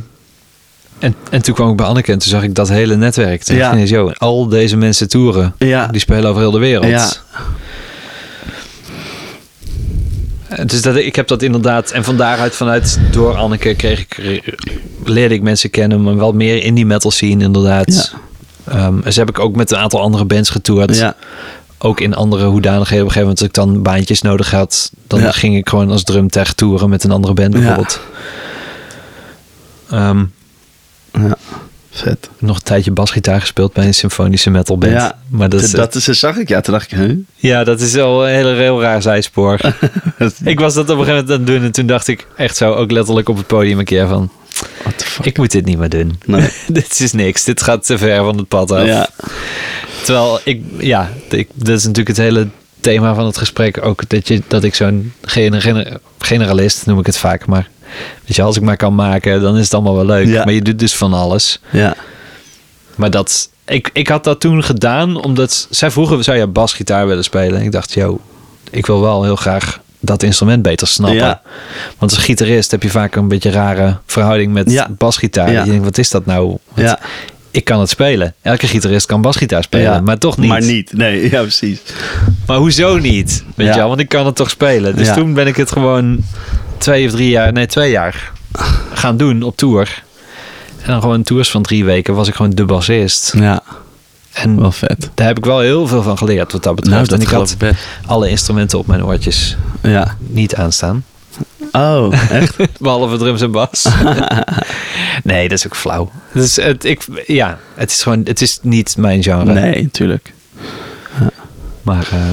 En, 1.04 1.14
en 1.30 1.42
toen 1.42 1.54
kwam 1.54 1.70
ik 1.70 1.76
bij 1.76 1.86
Anneke 1.86 2.12
en 2.12 2.18
toen 2.18 2.28
zag 2.30 2.42
ik 2.42 2.54
dat 2.54 2.68
hele 2.68 2.96
netwerk. 2.96 3.42
Toen 3.42 3.56
Ja. 3.56 3.76
yo, 3.76 4.10
al 4.14 4.48
deze 4.48 4.76
mensen 4.76 5.08
toeren, 5.08 5.54
Ja. 5.58 5.86
die 5.86 6.00
spelen 6.00 6.30
over 6.30 6.40
heel 6.42 6.50
de 6.50 6.58
wereld. 6.58 6.86
Ja. 6.86 7.08
En 10.48 10.66
Dus 10.66 10.82
dat, 10.82 10.96
ik 10.96 11.16
heb 11.16 11.28
dat 11.28 11.42
inderdaad, 11.42 11.90
en 11.90 12.04
van 12.04 12.16
daaruit, 12.16 12.54
vanuit 12.56 12.98
door 13.10 13.34
Anneke, 13.36 13.74
kreeg 13.74 14.00
ik, 14.00 14.42
leerde 15.04 15.34
ik 15.34 15.42
mensen 15.42 15.70
kennen, 15.70 16.02
maar 16.02 16.16
wel 16.16 16.32
meer 16.32 16.62
in 16.62 16.74
die 16.74 16.86
metal 16.86 17.10
scene 17.10 17.44
inderdaad. 17.44 18.14
En 19.04 19.12
zo 19.12 19.20
heb 19.20 19.28
ik 19.28 19.38
ook 19.38 19.56
met 19.56 19.70
een 19.70 19.78
aantal 19.78 20.00
andere 20.00 20.24
bands 20.24 20.50
getoerd. 20.50 20.96
ja. 20.96 21.16
Ook 21.78 22.00
in 22.00 22.14
andere 22.14 22.44
hoedanigheden. 22.46 23.04
Op 23.04 23.08
een 23.10 23.14
gegeven 23.14 23.20
moment, 23.20 23.38
als 23.38 23.48
ik 23.48 23.54
dan 23.54 23.82
baantjes 23.82 24.22
nodig 24.22 24.50
had, 24.50 24.90
dan 25.06 25.20
Ja. 25.20 25.30
ging 25.32 25.56
ik 25.56 25.68
gewoon 25.68 25.90
als 25.90 26.02
drumtech 26.02 26.52
toeren 26.52 26.88
met 26.88 27.04
een 27.04 27.10
andere 27.10 27.34
band 27.34 27.50
bijvoorbeeld. 27.52 28.00
Ehm, 29.90 30.24
ja. 31.18 31.36
Vet. 31.90 32.30
nog 32.38 32.56
een 32.56 32.62
tijdje 32.62 32.90
basgitaar 32.90 33.40
gespeeld 33.40 33.72
bij 33.72 33.86
een 33.86 33.94
symfonische 33.94 34.50
metal 34.50 34.78
band. 34.78 34.92
Ja, 34.92 35.18
maar 35.28 35.48
dat, 35.48 35.60
Dat, 35.60 35.68
is, 35.68 35.74
dat 35.74 35.94
is, 35.94 36.18
zag 36.18 36.36
ik, 36.36 36.48
ja. 36.48 36.60
Toen 36.60 36.72
dacht 36.72 36.92
ik, 36.92 36.98
huh? 36.98 37.16
ja, 37.34 37.64
dat 37.64 37.80
is 37.80 37.92
wel 37.92 38.26
een 38.26 38.34
hele, 38.34 38.54
heel 38.54 38.80
raar 38.80 39.02
zijspoor. 39.02 39.60
ik 40.44 40.60
was 40.60 40.74
dat 40.74 40.90
op 40.90 40.98
een 40.98 41.04
gegeven 41.04 41.24
moment 41.26 41.30
aan 41.30 41.36
het 41.36 41.46
doen 41.46 41.62
en 41.62 41.72
toen 41.72 41.86
dacht 41.86 42.08
ik 42.08 42.26
echt 42.36 42.56
zo, 42.56 42.72
ook 42.72 42.90
letterlijk 42.90 43.28
op 43.28 43.36
het 43.36 43.46
podium 43.46 43.78
een 43.78 43.84
keer 43.84 44.06
van, 44.06 44.30
What 44.82 44.98
the 44.98 45.04
fuck? 45.04 45.24
ik 45.24 45.38
moet 45.38 45.50
dit 45.50 45.64
niet 45.64 45.78
meer 45.78 45.88
doen. 45.88 46.18
Nee. 46.26 46.48
dit 46.68 47.00
is 47.00 47.12
niks, 47.12 47.44
dit 47.44 47.62
gaat 47.62 47.86
te 47.86 47.98
ver 47.98 48.24
van 48.24 48.36
het 48.36 48.48
pad 48.48 48.70
af. 48.70 48.86
Ja. 48.86 49.08
Terwijl 50.04 50.40
ik, 50.44 50.62
ja, 50.78 51.10
ik, 51.28 51.48
dat 51.54 51.68
is 51.78 51.84
natuurlijk 51.84 52.16
het 52.16 52.26
hele 52.26 52.48
thema 52.84 53.14
van 53.14 53.26
het 53.26 53.36
gesprek 53.38 53.84
ook. 53.84 54.08
Dat, 54.08 54.28
je, 54.28 54.42
dat 54.48 54.64
ik 54.64 54.74
zo'n 54.74 55.12
gener- 55.22 55.60
gener- 55.60 55.96
generalist, 56.18 56.86
noem 56.86 56.98
ik 56.98 57.06
het 57.06 57.16
vaak, 57.18 57.46
maar 57.46 57.68
weet 58.24 58.36
je, 58.36 58.42
als 58.42 58.56
ik 58.56 58.62
maar 58.62 58.76
kan 58.76 58.94
maken, 58.94 59.40
dan 59.40 59.56
is 59.56 59.64
het 59.64 59.74
allemaal 59.74 59.94
wel 59.94 60.04
leuk. 60.06 60.26
Ja. 60.26 60.44
Maar 60.44 60.52
je 60.52 60.62
doet 60.62 60.78
dus 60.78 60.94
van 60.96 61.12
alles. 61.12 61.60
Ja. 61.70 61.94
Maar 62.94 63.10
dat, 63.10 63.48
ik, 63.66 63.90
ik 63.92 64.08
had 64.08 64.24
dat 64.24 64.40
toen 64.40 64.64
gedaan 64.64 65.22
omdat 65.22 65.66
zij 65.70 65.90
vroegen, 65.90 66.24
zou 66.24 66.38
je 66.38 66.46
basgitaar 66.46 67.06
willen 67.06 67.24
spelen? 67.24 67.58
En 67.58 67.64
ik 67.64 67.72
dacht, 67.72 67.92
yo, 67.92 68.20
ik 68.70 68.86
wil 68.86 69.00
wel 69.00 69.22
heel 69.24 69.36
graag 69.36 69.80
dat 70.00 70.22
instrument 70.22 70.62
beter 70.62 70.86
snappen. 70.86 71.18
Ja. 71.18 71.42
Want 71.98 72.14
als 72.14 72.20
gitarist 72.24 72.70
heb 72.70 72.82
je 72.82 72.90
vaak 72.90 73.14
een 73.16 73.28
beetje 73.28 73.50
rare 73.50 73.96
verhouding 74.06 74.52
met 74.52 74.70
Ja. 74.70 74.88
basgitaar. 74.90 75.52
Ja. 75.52 75.64
Je 75.64 75.70
denkt, 75.70 75.84
wat 75.84 75.98
is 75.98 76.10
dat 76.10 76.26
nou? 76.26 76.46
Want 76.74 76.88
Ja. 76.88 76.98
Ik 77.54 77.64
kan 77.64 77.80
het 77.80 77.88
spelen. 77.88 78.34
Elke 78.42 78.66
gitarist 78.66 79.06
kan 79.06 79.20
basgitaar 79.20 79.62
spelen, 79.62 79.92
Ja. 79.92 80.00
maar 80.00 80.18
toch 80.18 80.36
niet. 80.36 80.48
Maar 80.48 80.62
niet. 80.62 80.92
Nee, 80.92 81.30
ja, 81.30 81.40
precies. 81.40 81.78
Maar 82.46 82.56
hoezo 82.56 82.98
niet? 82.98 83.44
Weet 83.54 83.66
Ja. 83.66 83.72
je 83.72 83.78
wel, 83.78 83.88
want 83.88 84.00
ik 84.00 84.08
kan 84.08 84.26
het 84.26 84.36
toch 84.36 84.50
spelen. 84.50 84.96
Dus 84.96 85.06
Ja. 85.06 85.14
toen 85.14 85.34
ben 85.34 85.46
ik 85.46 85.56
het 85.56 85.72
gewoon 85.72 86.24
twee 86.78 87.06
of 87.06 87.12
drie 87.12 87.28
jaar, 87.28 87.52
nee 87.52 87.66
twee 87.66 87.90
jaar 87.90 88.32
gaan 88.92 89.16
doen 89.16 89.42
op 89.42 89.56
tour. 89.56 90.02
En 90.82 90.90
dan 90.90 91.00
gewoon 91.00 91.22
tours 91.22 91.50
van 91.50 91.62
drie 91.62 91.84
weken 91.84 92.14
was 92.14 92.28
ik 92.28 92.34
gewoon 92.34 92.50
de 92.54 92.64
bassist. 92.64 93.32
Ja. 93.38 93.62
En 94.32 94.60
Wel 94.60 94.72
vet. 94.72 95.10
daar 95.14 95.26
heb 95.26 95.38
ik 95.38 95.44
wel 95.44 95.60
heel 95.60 95.86
veel 95.86 96.02
van 96.02 96.18
geleerd 96.18 96.52
wat 96.52 96.62
dat 96.62 96.74
betreft. 96.74 96.96
Nou, 96.96 97.08
dat 97.08 97.18
en 97.18 97.24
ik 97.24 97.32
had 97.32 97.54
best. 97.58 97.86
alle 98.06 98.28
instrumenten 98.28 98.78
op 98.78 98.86
mijn 98.86 99.04
oortjes 99.04 99.56
Ja. 99.82 100.16
niet 100.18 100.54
aanstaan. 100.54 101.04
Oh, 101.72 102.30
echt? 102.30 102.56
Behalve 102.80 103.16
drums 103.16 103.40
en 103.40 103.50
bas. 103.50 103.86
nee, 105.24 105.48
dat 105.48 105.58
is 105.58 105.66
ook 105.66 105.76
flauw. 105.76 106.10
Dus 106.32 106.56
het, 106.56 106.84
ik, 106.84 107.02
ja, 107.26 107.58
het 107.74 107.90
is 107.90 108.02
gewoon, 108.02 108.20
het 108.24 108.40
is 108.40 108.58
niet 108.62 108.96
mijn 108.96 109.22
genre. 109.22 109.52
Nee, 109.52 109.82
natuurlijk. 109.82 110.32
Maar 111.82 112.08
eh, 112.12 112.28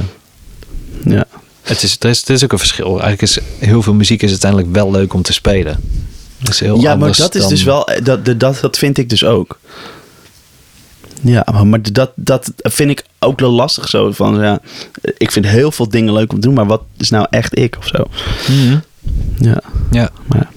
Ja. 1.14 1.26
het, 1.62 1.84
is, 1.84 1.98
er 2.00 2.10
is, 2.10 2.20
het 2.20 2.30
is 2.30 2.44
ook 2.44 2.52
een 2.52 2.58
verschil. 2.58 2.88
Eigenlijk 3.02 3.22
is 3.22 3.40
heel 3.60 3.82
veel 3.82 3.94
muziek 3.94 4.22
is 4.24 4.30
uiteindelijk 4.30 4.72
wel 4.74 4.92
leuk 4.92 5.14
om 5.14 5.22
te 5.22 5.34
spelen. 5.34 5.80
Dat 6.38 6.54
is 6.54 6.60
heel 6.60 6.80
Ja, 6.82 6.96
maar 6.96 7.16
dat 7.18 7.36
is 7.36 7.48
dus 7.48 7.64
wel... 7.64 7.90
Dat, 8.04 8.26
dat, 8.40 8.58
dat 8.62 8.78
vind 8.78 8.98
ik 8.98 9.10
dus 9.10 9.24
ook. 9.24 9.60
Ja, 11.22 11.46
maar- 11.64 11.92
dat, 11.92 12.12
dat 12.16 12.52
vind 12.58 12.90
ik 12.92 13.04
ook 13.20 13.40
wel 13.40 13.52
lastig 13.52 13.90
zo. 13.90 14.12
Van, 14.12 14.42
ja, 14.42 14.60
ik 15.18 15.32
vind 15.32 15.46
heel 15.48 15.72
veel 15.72 15.90
dingen 15.90 16.14
leuk 16.14 16.32
om 16.34 16.40
te 16.40 16.48
doen, 16.48 16.56
maar 16.56 16.66
wat 16.66 16.82
is 16.98 17.10
nou 17.10 17.28
echt 17.30 17.58
ik 17.58 17.78
of 17.78 17.88
zo? 17.88 18.06
Ja. 19.38 19.62
Ja. 19.92 20.10
Maar 20.28 20.38
ja. 20.40 20.50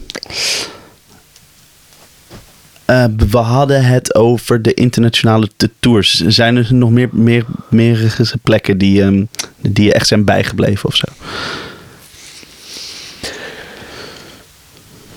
Eh, 2.85 3.05
we 3.31 3.37
hadden 3.37 3.85
het 3.85 4.15
over 4.15 4.63
de 4.63 4.75
internationale 4.75 5.49
tours. 5.81 6.21
Zijn 6.27 6.57
er 6.57 6.75
nog 6.75 6.91
meer, 6.91 7.09
meer, 7.13 7.45
meer 7.71 8.17
plekken 8.43 8.79
die, 8.79 9.03
ehm, 9.03 9.25
die 9.61 9.85
je 9.85 9.93
echt 9.93 10.07
zijn 10.07 10.25
bijgebleven 10.25 10.89
of 10.89 10.97
zo? 10.97 11.07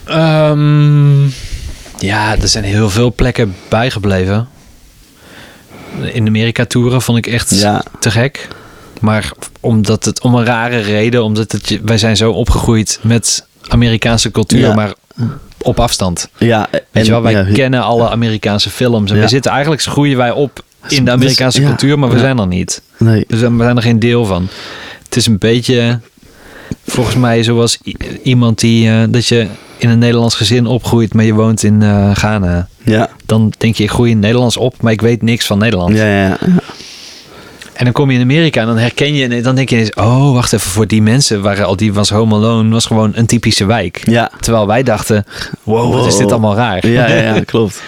Ehm, 0.05 1.23
ja, 1.99 2.35
er 2.41 2.47
zijn 2.47 2.63
heel 2.63 2.89
veel 2.89 3.13
plekken 3.13 3.55
bijgebleven. 3.69 4.47
In 6.11 6.27
Amerika 6.27 6.65
toeren 6.65 7.01
vond 7.01 7.17
ik 7.17 7.27
echt 7.27 7.59
Ja. 7.59 7.83
te 7.99 8.11
gek. 8.11 8.47
Maar 9.01 9.31
omdat 9.59 10.05
het 10.05 10.21
om 10.21 10.35
een 10.35 10.45
rare 10.45 10.77
reden, 10.79 11.23
omdat 11.23 11.51
het, 11.51 11.79
wij 11.85 11.97
zijn 11.97 12.17
zo 12.17 12.31
opgegroeid 12.31 12.99
met 13.01 13.45
Amerikaanse 13.67 14.31
cultuur, 14.31 14.59
Ja. 14.59 14.73
maar 14.73 14.93
op 15.61 15.79
afstand. 15.79 16.29
Ja, 16.37 16.67
Weet 16.91 17.05
je 17.05 17.11
wel, 17.11 17.21
wij 17.21 17.31
ja, 17.31 17.45
kennen 17.53 17.81
alle 17.83 18.09
Amerikaanse 18.09 18.69
films. 18.69 19.09
En 19.11 19.17
Ja. 19.17 19.23
we 19.23 19.27
zitten 19.29 19.51
eigenlijk, 19.51 19.81
groeien 19.81 20.17
wij 20.17 20.31
op 20.31 20.63
in 20.87 20.97
de 20.97 21.03
Dus- 21.03 21.13
Amerikaanse 21.13 21.61
cultuur, 21.63 21.99
maar 21.99 22.09
we 22.09 22.19
zijn 22.19 22.39
er 22.39 22.47
niet. 22.47 22.81
Nee. 22.97 23.23
Dus 23.27 23.39
we 23.39 23.53
zijn 23.57 23.75
er 23.75 23.81
geen 23.81 23.99
deel 23.99 24.25
van. 24.25 24.47
Het 25.03 25.15
is 25.15 25.25
een 25.27 25.37
beetje, 25.37 25.99
volgens 26.85 27.15
mij, 27.15 27.43
zoals 27.43 27.77
iemand 28.23 28.59
die, 28.59 28.89
eh, 28.89 29.03
dat 29.09 29.27
je 29.27 29.47
in 29.77 29.89
een 29.89 29.99
Nederlands 29.99 30.35
gezin 30.35 30.65
opgroeit, 30.65 31.13
maar 31.13 31.25
je 31.25 31.33
woont 31.33 31.63
in 31.63 31.81
eh, 31.81 32.15
Ghana. 32.15 32.67
Ja. 32.83 33.09
Dan 33.25 33.53
denk 33.57 33.75
je, 33.75 33.83
ik 33.83 33.89
groei 33.89 34.11
in 34.11 34.19
Nederlands 34.19 34.57
op, 34.57 34.81
maar 34.81 34.91
ik 34.91 35.01
weet 35.01 35.21
niks 35.21 35.45
van 35.45 35.57
Nederland. 35.57 35.95
Ja, 35.95 36.05
ja, 36.05 36.27
ja. 36.27 36.37
En 37.77 37.83
dan 37.83 37.93
kom 37.93 38.09
je 38.11 38.15
in 38.17 38.23
Amerika 38.23 38.61
en 38.61 38.67
dan 38.67 38.77
herken 38.77 39.13
je, 39.13 39.27
en 39.27 39.43
dan 39.43 39.55
denk 39.55 39.69
je 39.69 39.75
ineens, 39.75 39.93
oh, 39.93 40.33
wacht 40.33 40.53
even, 40.53 40.69
voor 40.69 40.87
die 40.87 41.01
mensen 41.01 41.41
waren 41.41 41.65
al 41.65 41.75
die 41.75 41.93
was 41.93 42.09
Home 42.09 42.35
Alone, 42.35 42.69
was 42.69 42.85
gewoon 42.85 43.11
een 43.15 43.25
typische 43.25 43.65
wijk. 43.65 44.01
Ja. 44.03 44.31
Terwijl 44.39 44.67
wij 44.67 44.83
dachten, 44.83 45.25
wow, 45.63 45.93
wat 45.93 46.07
is 46.07 46.17
dit 46.17 46.31
allemaal 46.31 46.55
raar. 46.55 46.87
Ja, 46.87 47.07
ja, 47.07 47.15
ja, 47.35 47.39
klopt. 47.45 47.81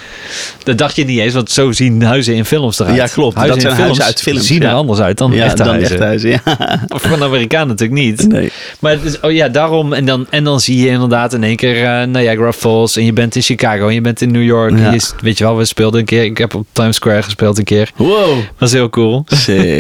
Dat 0.64 0.78
dacht 0.78 0.96
je 0.96 1.06
niet 1.06 1.20
eens, 1.20 1.34
want 1.34 1.52
zo 1.52 1.72
zien 1.72 2.02
huizen 2.04 2.36
in 2.36 2.46
films 2.46 2.80
eruit. 2.80 2.96
Ja, 2.96 3.06
klopt. 3.08 3.36
Dat 3.36 3.44
Huizen 3.44 3.62
zijn 3.62 3.74
in 3.76 3.82
huizen 3.84 4.04
uit 4.04 4.22
films, 4.22 4.48
zien 4.48 4.64
er 4.64 4.74
anders 4.74 5.00
uit 5.00 5.18
dan 5.18 5.32
ja, 5.32 5.44
echte 5.44 5.64
dan 5.64 5.68
huizen. 5.68 5.92
echt 5.96 6.04
huizen. 6.04 6.30
Ja. 6.30 6.42
Of 6.96 7.02
van 7.02 7.24
Amerikaan 7.24 7.68
natuurlijk 7.68 8.00
niet. 8.00 8.28
Nee. 8.28 8.52
Maar 8.80 8.92
het 8.92 9.04
is, 9.04 9.20
oh 9.20 9.32
ja, 9.32 9.48
daarom. 9.48 9.94
En 9.94 10.06
dan, 10.06 10.26
en 10.30 10.44
dan 10.44 10.60
zie 10.60 10.78
je 10.82 10.88
inderdaad 10.90 11.34
in 11.34 11.44
één 11.44 11.56
keer 11.56 11.84
eh, 11.86 12.08
Niagara 12.08 12.52
Falls. 12.54 12.96
En 12.98 13.06
je 13.06 13.14
bent 13.14 13.36
in 13.36 13.42
Chicago. 13.42 13.88
En 13.88 13.94
je 13.94 14.02
bent 14.02 14.22
in 14.22 14.32
New 14.32 14.44
York. 14.44 14.78
Ja. 14.80 14.90
Je 14.90 14.96
is- 14.96 15.14
weet 15.22 15.38
je 15.38 15.44
wel, 15.44 15.58
we 15.58 15.66
speelden 15.66 16.00
een 16.00 16.06
keer. 16.06 16.24
Ik 16.24 16.38
heb 16.38 16.56
op 16.56 16.66
Times 16.72 16.96
Square 16.96 17.24
gespeeld 17.24 17.58
een 17.58 17.64
keer. 17.64 17.92
Wow. 17.96 18.38
Dat 18.58 18.68
is 18.68 18.74
heel 18.74 18.90
cool. 18.90 19.24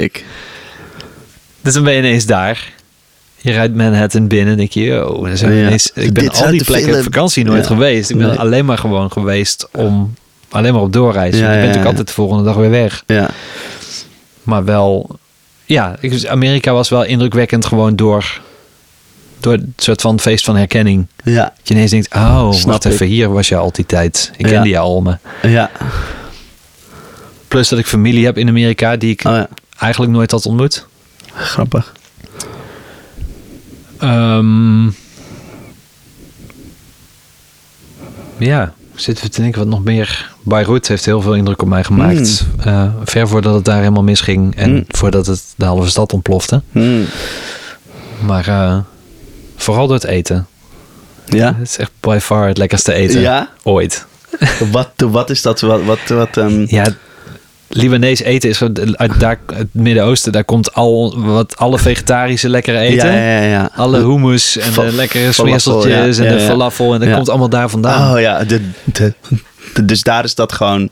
Sick. 0.01 0.25
Dus 1.61 1.73
dan 1.73 1.83
ben 1.83 1.93
je 1.93 1.99
ineens 1.99 2.25
daar. 2.25 2.71
Je 3.37 3.51
rijdt 3.51 3.75
Manhattan 3.75 4.27
binnen. 4.27 4.57
denk 4.57 4.71
je, 4.71 4.81
yo, 4.83 5.25
dan 5.25 5.37
zijn 5.37 5.51
we 5.51 5.57
Ja. 5.57 5.65
ineens, 5.67 5.91
ik 5.93 6.13
ben 6.13 6.23
Dit 6.23 6.41
al 6.43 6.51
die 6.51 6.63
plekken 6.63 6.95
op 6.97 7.03
vakantie 7.03 7.43
nooit 7.43 7.61
Ja. 7.61 7.67
geweest. 7.67 8.09
Ik 8.09 8.17
ben 8.17 8.27
Nee. 8.27 8.37
alleen 8.39 8.65
maar 8.65 8.77
gewoon 8.77 9.11
geweest 9.11 9.67
om 9.73 10.13
alleen 10.49 10.73
maar 10.73 10.81
op 10.81 10.93
doorreizen. 10.93 11.39
Ja, 11.39 11.45
je 11.45 11.51
bent 11.51 11.61
natuurlijk 11.61 11.89
altijd 11.89 12.07
de 12.07 12.13
volgende 12.13 12.43
dag 12.43 12.55
weer 12.55 12.69
weg. 12.69 13.03
Ja. 13.07 13.29
Maar 14.43 14.65
wel, 14.65 15.19
ja, 15.65 15.95
ik- 15.99 16.25
Amerika 16.27 16.71
was 16.73 16.89
wel 16.89 17.03
indrukwekkend 17.03 17.65
gewoon 17.65 17.95
door, 17.95 18.41
door 19.39 19.53
het 19.53 19.63
soort 19.75 20.01
van 20.01 20.19
feest 20.19 20.45
van 20.45 20.55
herkenning. 20.55 21.07
Ja. 21.23 21.43
Dat 21.43 21.67
je 21.67 21.73
ineens 21.73 21.91
denkt, 21.91 22.15
oh, 22.15 22.51
Snap 22.51 22.71
wacht 22.71 22.85
even, 22.85 23.05
hier 23.05 23.29
was 23.29 23.47
je 23.47 23.55
al 23.55 23.71
die 23.71 23.85
tijd. 23.85 24.31
Ik 24.37 24.45
Ja. 24.45 24.51
kende 24.51 24.69
je 24.69 24.77
al. 24.77 25.01
Maar 25.01 25.19
Ja. 25.41 25.71
plus 27.47 27.69
dat 27.69 27.79
ik 27.79 27.85
familie 27.85 28.25
heb 28.25 28.37
in 28.37 28.47
Amerika 28.47 28.95
die 28.97 29.11
ik 29.11 29.23
Oh 29.25 29.31
ja. 29.33 29.47
Eigenlijk 29.79 30.11
nooit 30.11 30.31
had 30.31 30.45
ontmoet. 30.45 30.87
Grappig. 31.33 31.93
Ehm, 33.99 34.85
ja, 38.37 38.73
zitten 38.95 39.25
we 39.25 39.29
te 39.31 39.41
denken 39.41 39.59
wat 39.59 39.69
nog 39.69 39.83
meer. 39.83 40.31
Beirut 40.43 40.87
heeft 40.87 41.05
heel 41.05 41.21
veel 41.21 41.35
indruk 41.35 41.61
op 41.61 41.67
mij 41.67 41.83
gemaakt. 41.83 42.45
Eh, 42.63 42.83
ver 43.03 43.27
voordat 43.27 43.53
het 43.55 43.65
daar 43.65 43.77
helemaal 43.79 44.03
misging 44.03 44.55
en 44.55 44.71
Mm. 44.71 44.83
voordat 44.87 45.25
het 45.25 45.43
de 45.55 45.65
halve 45.65 45.89
stad 45.89 46.13
ontplofte. 46.13 46.61
Hmm. 46.71 47.05
Maar 48.25 48.47
eh, 48.47 48.77
vooral 49.55 49.85
door 49.87 49.95
het 49.95 50.05
eten. 50.05 50.47
Ja. 51.25 51.55
Het 51.57 51.67
is 51.67 51.77
echt 51.77 51.91
by 51.99 52.17
far 52.21 52.47
het 52.47 52.57
lekkerste 52.57 52.93
eten 52.93 53.21
Ja? 53.21 53.49
ooit. 53.63 54.05
Wat, 54.71 54.89
wat 54.97 55.29
is 55.29 55.41
dat? 55.41 55.59
Wat, 55.61 55.83
wat, 55.83 55.99
wat 56.07 56.37
ehm, 56.37 56.65
Ja, 56.67 56.85
Libanees 57.69 58.21
eten 58.21 58.49
is 58.49 58.61
uit 58.93 59.19
daar, 59.19 59.39
het 59.53 59.67
Midden-Oosten. 59.71 60.31
Daar 60.31 60.43
komt 60.43 60.73
al 60.73 61.21
wat 61.21 61.57
alle 61.57 61.79
vegetarische 61.79 62.49
lekkere 62.49 62.77
eten. 62.79 63.11
Ja, 63.11 63.37
ja, 63.37 63.41
ja. 63.41 63.69
Alle 63.75 63.97
hummus 63.99 64.57
en 64.57 64.73
de 64.73 64.91
lekkere 64.93 65.31
smeerseltjes 65.31 66.17
en 66.17 66.37
de 66.37 66.39
falafel. 66.39 66.93
En 66.93 66.99
dat 66.99 67.13
komt 67.13 67.29
allemaal 67.29 67.49
daar 67.49 67.69
vandaan. 67.69 68.13
Oh 68.15 68.19
ja, 68.21 68.43
de, 68.43 68.61
de, 68.83 69.13
de- 69.73 69.85
dus 69.85 70.03
daar 70.03 70.23
is 70.23 70.35
dat 70.35 70.51
gewoon 70.53 70.89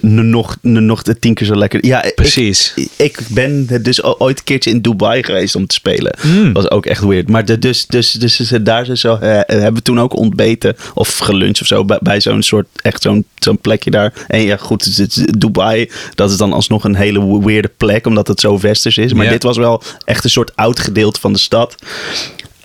nog, 0.00 0.56
nog 0.62 1.02
tien 1.02 1.34
keer 1.34 1.46
zo 1.46 1.54
lekker. 1.56 1.86
Ja, 1.86 2.04
Precies. 2.14 2.72
Ik, 2.76 2.88
ik 2.96 3.18
ben 3.28 3.82
dus 3.82 4.02
ooit 4.02 4.38
een 4.38 4.44
keertje 4.44 4.70
in 4.70 4.80
Dubai 4.80 5.22
geweest 5.22 5.54
om 5.54 5.66
te 5.66 5.74
spelen. 5.74 6.18
Mm. 6.22 6.52
was 6.52 6.70
ook 6.70 6.86
echt 6.86 7.02
weird. 7.02 7.28
Maar 7.28 7.44
de, 7.44 7.58
dus, 7.58 7.86
dus, 7.86 8.12
dus, 8.12 8.36
dus 8.36 8.52
daar 8.62 8.84
zijn 8.84 8.96
zo, 8.96 9.14
eh, 9.14 9.40
hebben 9.46 9.74
we 9.74 9.82
toen 9.82 10.00
ook 10.00 10.16
ontbeten 10.16 10.76
of 10.94 11.18
geluncht 11.18 11.60
of 11.60 11.66
zo 11.66 11.84
bij, 11.84 11.98
bij 12.02 12.20
zo'n 12.20 12.42
soort, 12.42 12.66
echt 12.82 13.02
zo'n 13.02 13.24
zo'n 13.38 13.58
plekje 13.58 13.90
daar. 13.90 14.12
En 14.26 14.40
ja, 14.40 14.56
goed, 14.56 15.38
Dubai, 15.40 15.90
dat 16.14 16.30
is 16.30 16.36
dan 16.36 16.52
alsnog 16.52 16.84
een 16.84 16.94
hele 16.94 17.40
weirde 17.44 17.70
plek, 17.76 18.06
omdat 18.06 18.28
het 18.28 18.40
zo 18.40 18.58
westers 18.58 18.98
is. 18.98 19.12
Maar 19.12 19.24
Ja. 19.24 19.30
dit 19.30 19.42
was 19.42 19.56
wel 19.56 19.82
echt 20.04 20.24
een 20.24 20.30
soort 20.30 20.56
oud 20.56 20.78
gedeelte 20.78 21.20
van 21.20 21.32
de 21.32 21.38
stad. 21.38 21.74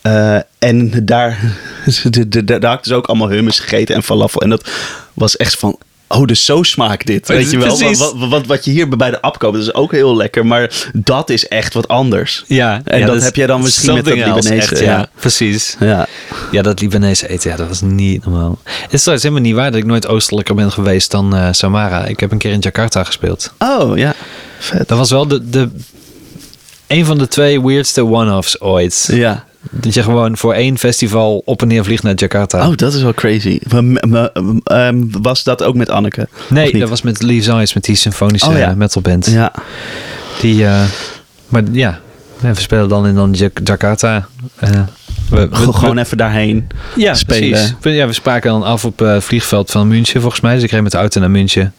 Eh, 0.02 0.38
en 0.60 1.06
daar, 1.06 1.40
daar 2.46 2.64
had 2.66 2.78
ik 2.78 2.84
dus 2.84 2.94
ook 2.94 3.06
allemaal 3.06 3.30
hummus 3.30 3.60
gegeten 3.60 3.96
en 3.96 4.04
falafel. 4.04 4.42
En 4.42 4.50
dat 4.50 4.70
was 5.14 5.38
echt 5.38 5.56
van, 5.56 5.78
oh, 6.08 6.26
dus 6.26 6.46
zo 6.46 6.64
smaakt 6.64 7.08
dit. 7.08 7.28
Weet 7.36 7.52
je 7.52 7.58
wel, 7.58 7.80
wat, 7.80 7.98
wat, 7.98 8.30
wat, 8.30 8.46
wat 8.46 8.66
je 8.66 8.72
hier 8.72 8.90
bij 8.90 9.12
de 9.12 9.22
app 9.22 9.40
koopt, 9.40 9.54
dat 9.54 9.64
is 9.64 9.74
ook 9.74 9.92
heel 9.92 10.16
lekker. 10.16 10.46
Maar 10.46 10.90
dat 10.94 11.30
is 11.30 11.48
echt 11.48 11.74
wat 11.74 11.88
anders. 11.88 12.44
Ja, 12.48 12.82
En 12.84 13.00
ja, 13.00 13.06
dat 13.06 13.24
heb 13.24 13.36
jij 13.36 13.48
dan 13.48 13.62
misschien 13.62 13.94
met 13.94 14.06
dat 14.06 14.14
Libanese, 14.14 14.54
echt, 14.54 14.80
ja. 14.80 14.86
ja. 14.86 15.10
precies. 15.20 15.76
Ja, 15.80 16.08
Ja, 16.52 16.62
dat 16.62 16.82
Libanese 16.82 17.30
eten, 17.30 17.50
ja, 17.50 17.56
dat 17.56 17.68
was 17.68 17.82
niet 17.82 18.26
normaal. 18.26 18.60
Het 18.64 18.94
is 18.94 19.00
trouwens 19.00 19.28
helemaal 19.28 19.48
niet 19.50 19.56
waar 19.56 19.72
dat 19.72 19.80
ik 19.80 19.86
nooit 19.86 20.08
oostelijker 20.08 20.56
ben 20.56 20.72
geweest 20.72 21.12
dan 21.12 21.36
eh, 21.36 21.48
Samara. 21.52 22.06
Ik 22.06 22.20
heb 22.20 22.32
een 22.32 22.38
keer 22.38 22.52
in 22.52 22.60
Jakarta 22.60 23.04
gespeeld. 23.04 23.54
Oh, 23.60 23.98
ja. 23.98 24.14
Vet. 24.60 24.88
Dat 24.88 24.98
was 24.98 25.10
wel 25.10 25.28
de, 25.28 25.50
de, 25.50 25.70
een 26.88 27.06
van 27.06 27.18
de 27.18 27.28
twee 27.28 27.62
weirdste 27.62 28.06
one-offs 28.06 28.62
ooit. 28.62 29.10
Ja. 29.12 29.46
Dat 29.72 29.94
je 29.94 30.04
gewoon 30.04 30.38
voor 30.38 30.54
één 30.54 30.78
festival 30.78 31.42
op 31.46 31.62
en 31.62 31.68
neer 31.68 31.84
vliegt 31.84 32.04
naar 32.04 32.14
Jakarta. 32.16 32.68
Oh, 32.68 32.76
dat 32.76 32.94
is 32.94 33.02
wel 33.02 33.14
crazy. 33.14 33.60
Ehm, 34.64 35.04
was 35.22 35.44
dat 35.44 35.64
ook 35.64 35.76
met 35.76 35.90
Anneke? 35.90 36.28
Nee, 36.50 36.78
dat 36.80 36.90
was 36.90 37.02
met 37.02 37.22
Leaves 37.22 37.48
Eyes, 37.48 37.74
met 37.74 37.84
die 37.84 37.96
symfonische 37.96 38.50
Oh, 38.50 38.58
ja. 38.58 38.74
metalband. 38.76 39.26
Ja. 39.26 39.52
Die, 40.42 40.66
eh, 40.66 40.82
maar 41.48 41.64
ja, 41.72 42.00
we 42.40 42.54
spelen 42.62 42.90
dan 42.90 43.08
in 43.08 43.16
dan 43.16 43.32
Jak- 43.34 43.60
Jakarta. 43.64 44.28
Eh, 44.56 44.70
we, 45.30 45.48
we- 45.50 45.74
Gewoon 45.74 45.98
even 45.98 46.18
daarheen. 46.18 46.68
ja, 46.96 47.14
spelen. 47.14 47.76
Precies. 47.80 47.98
Ja, 48.00 48.08
we 48.08 48.14
spraken 48.14 48.50
dan 48.52 48.64
af 48.64 48.86
op 48.86 49.02
eh, 49.02 49.14
het 49.14 49.24
vliegveld 49.24 49.72
van 49.72 49.88
München 49.88 50.22
volgens 50.22 50.42
mij. 50.42 50.54
Dus 50.54 50.64
ik 50.64 50.72
reed 50.72 50.82
met 50.82 50.92
de 50.92 50.98
auto 50.98 51.20
naar 51.20 51.32
München. 51.32 51.74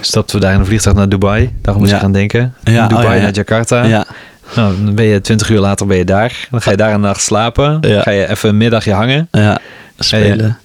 Stapten 0.00 0.36
we 0.36 0.42
daar 0.44 0.54
in 0.54 0.60
een 0.60 0.66
vliegtuig 0.66 0.96
naar 0.96 1.08
Dubai. 1.08 1.52
Daarom 1.62 1.82
moest 1.82 1.94
Ja. 1.94 1.98
ik 1.98 2.02
gaan 2.04 2.12
denken. 2.12 2.54
Ja, 2.64 2.86
Dubai 2.86 3.06
oh 3.08 3.14
ja. 3.14 3.20
naar 3.20 3.32
Jakarta. 3.32 3.82
Ja. 3.84 4.06
Nou, 4.54 4.84
dan 4.84 4.94
ben 4.94 5.04
je 5.04 5.20
twintig 5.20 5.50
uur 5.50 5.58
later 5.58 5.86
ben 5.86 5.96
je 5.96 6.04
daar. 6.04 6.46
Dan 6.50 6.62
ga 6.62 6.70
je 6.70 6.76
daar 6.76 6.94
een 6.94 7.00
nacht 7.00 7.22
slapen. 7.22 7.78
Ja. 7.80 8.02
Ga 8.02 8.10
je 8.10 8.28
even 8.28 8.48
een 8.48 8.56
middagje 8.56 8.92
hangen. 8.92 9.28
Ja. 9.32 9.58
Spelen. 9.98 10.58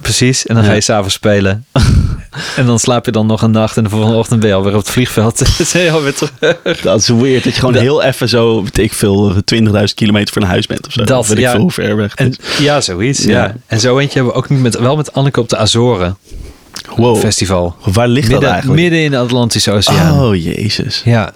Precies. 0.00 0.46
En 0.46 0.54
dan 0.54 0.64
ga 0.64 0.72
je 0.72 0.80
s'avonds 0.80 1.14
spelen. 1.14 1.64
en 2.56 2.66
dan 2.66 2.78
slaap 2.78 3.04
je 3.04 3.12
dan 3.12 3.26
nog 3.26 3.42
een 3.42 3.50
nacht. 3.50 3.76
En 3.76 3.84
de 3.84 3.90
volgende 3.90 4.16
ochtend 4.16 4.40
ben 4.40 4.48
je 4.48 4.54
alweer 4.54 4.72
op 4.72 4.78
het 4.78 4.90
vliegveld. 4.90 5.38
Dan 5.58 5.66
ben 5.72 5.82
je 5.82 5.90
alweer 5.90 6.14
terug. 6.14 6.80
Dat 6.80 7.00
is 7.00 7.08
weird. 7.08 7.44
Dat 7.44 7.52
je 7.52 7.58
gewoon 7.58 7.74
Dat- 7.74 7.82
heel 7.82 8.02
even 8.02 8.28
zo, 8.28 8.62
weet 8.62 8.78
ik 8.78 8.92
veel, 8.92 9.34
20.000 9.34 9.94
kilometer 9.94 10.32
van 10.32 10.42
huis 10.42 10.66
bent 10.66 10.86
of 10.86 10.92
zo. 10.92 11.04
Dat, 11.04 11.26
weet 11.26 11.38
ik 11.38 11.48
veel 11.48 11.60
hoe 11.60 11.70
ver 11.70 11.96
weg. 11.96 12.14
En, 12.14 12.34
ja, 12.58 12.80
zoiets. 12.80 13.24
Ja. 13.24 13.30
Ja. 13.44 13.54
En 13.66 13.80
zo 13.80 13.98
eentje 13.98 14.14
hebben 14.14 14.32
we 14.32 14.38
ook 14.38 14.48
niet 14.48 14.60
met, 14.60 14.78
wel 14.78 14.96
met 14.96 15.12
Anneke 15.12 15.40
op 15.40 15.48
de 15.48 15.56
Azoren 15.56 16.16
Wow. 16.96 17.16
festival. 17.18 17.76
Waar 17.84 18.08
ligt 18.08 18.30
dat 18.30 18.42
eigenlijk? 18.42 18.80
midden 18.80 19.00
in 19.00 19.10
de 19.10 19.18
Atlantische 19.18 19.72
Oceaan. 19.72 20.20
Oh, 20.20 20.34
jezus. 20.42 21.02
Ja, 21.04 21.32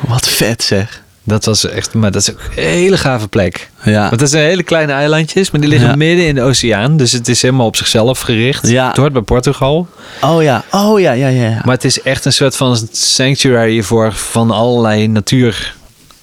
Wat 0.00 0.28
vet 0.28 0.62
zeg. 0.62 1.02
Dat 1.24 1.44
was 1.44 1.68
echt, 1.68 1.94
maar 1.94 2.10
dat 2.10 2.22
is 2.22 2.30
ook 2.30 2.38
een 2.56 2.62
hele 2.62 2.96
gave 2.98 3.28
plek. 3.28 3.70
Ja. 3.82 4.08
Want 4.08 4.20
het 4.20 4.30
zijn 4.30 4.44
hele 4.44 4.62
kleine 4.62 4.92
eilandjes, 4.92 5.50
maar 5.50 5.60
die 5.60 5.70
liggen 5.70 5.88
Ja. 5.88 5.96
midden 5.96 6.26
in 6.26 6.34
de 6.34 6.42
oceaan. 6.42 6.96
Dus 6.96 7.12
het 7.12 7.28
is 7.28 7.42
helemaal 7.42 7.66
op 7.66 7.76
zichzelf 7.76 8.20
gericht. 8.20 8.68
Ja. 8.68 8.88
Het 8.88 8.96
hoort 8.96 9.12
bij 9.12 9.22
Portugal. 9.22 9.88
Oh 10.20 10.42
ja. 10.42 10.64
Oh 10.70 11.00
ja, 11.00 11.12
ja, 11.12 11.28
ja. 11.28 11.48
ja. 11.48 11.60
Maar 11.64 11.74
het 11.74 11.84
is 11.84 12.02
echt 12.02 12.24
een 12.24 12.32
soort 12.32 12.56
van 12.56 12.88
sanctuary 12.92 13.82
voor 13.82 14.12
van 14.12 14.50
allerlei 14.50 15.08
natuur. 15.08 15.74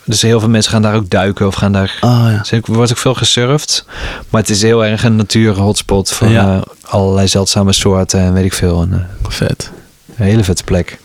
Dus 0.03 0.21
heel 0.21 0.39
veel 0.39 0.49
mensen 0.49 0.71
gaan 0.71 0.81
daar 0.81 0.95
ook 0.95 1.09
duiken 1.09 1.47
of 1.47 1.55
gaan 1.55 1.71
daar. 1.71 1.97
Oh 2.01 2.27
ja. 2.31 2.37
Dus 2.37 2.51
er 2.51 2.61
wordt 2.65 2.91
ook 2.91 2.97
veel 2.97 3.13
gesurfd. 3.13 3.85
Maar 4.29 4.41
het 4.41 4.49
is 4.49 4.61
heel 4.61 4.85
erg 4.85 5.03
een 5.03 5.15
natuur-hotspot 5.15 6.11
van 6.11 6.29
Ja. 6.31 6.55
eh, 6.55 6.61
allerlei 6.81 7.27
zeldzame 7.27 7.73
soorten 7.73 8.19
en 8.19 8.33
weet 8.33 8.45
ik 8.45 8.53
veel. 8.53 8.81
Een, 8.81 8.93
eh, 8.93 8.99
Vet. 9.29 9.71
een 10.15 10.25
hele 10.25 10.43
vette 10.43 10.63
plek. 10.63 10.97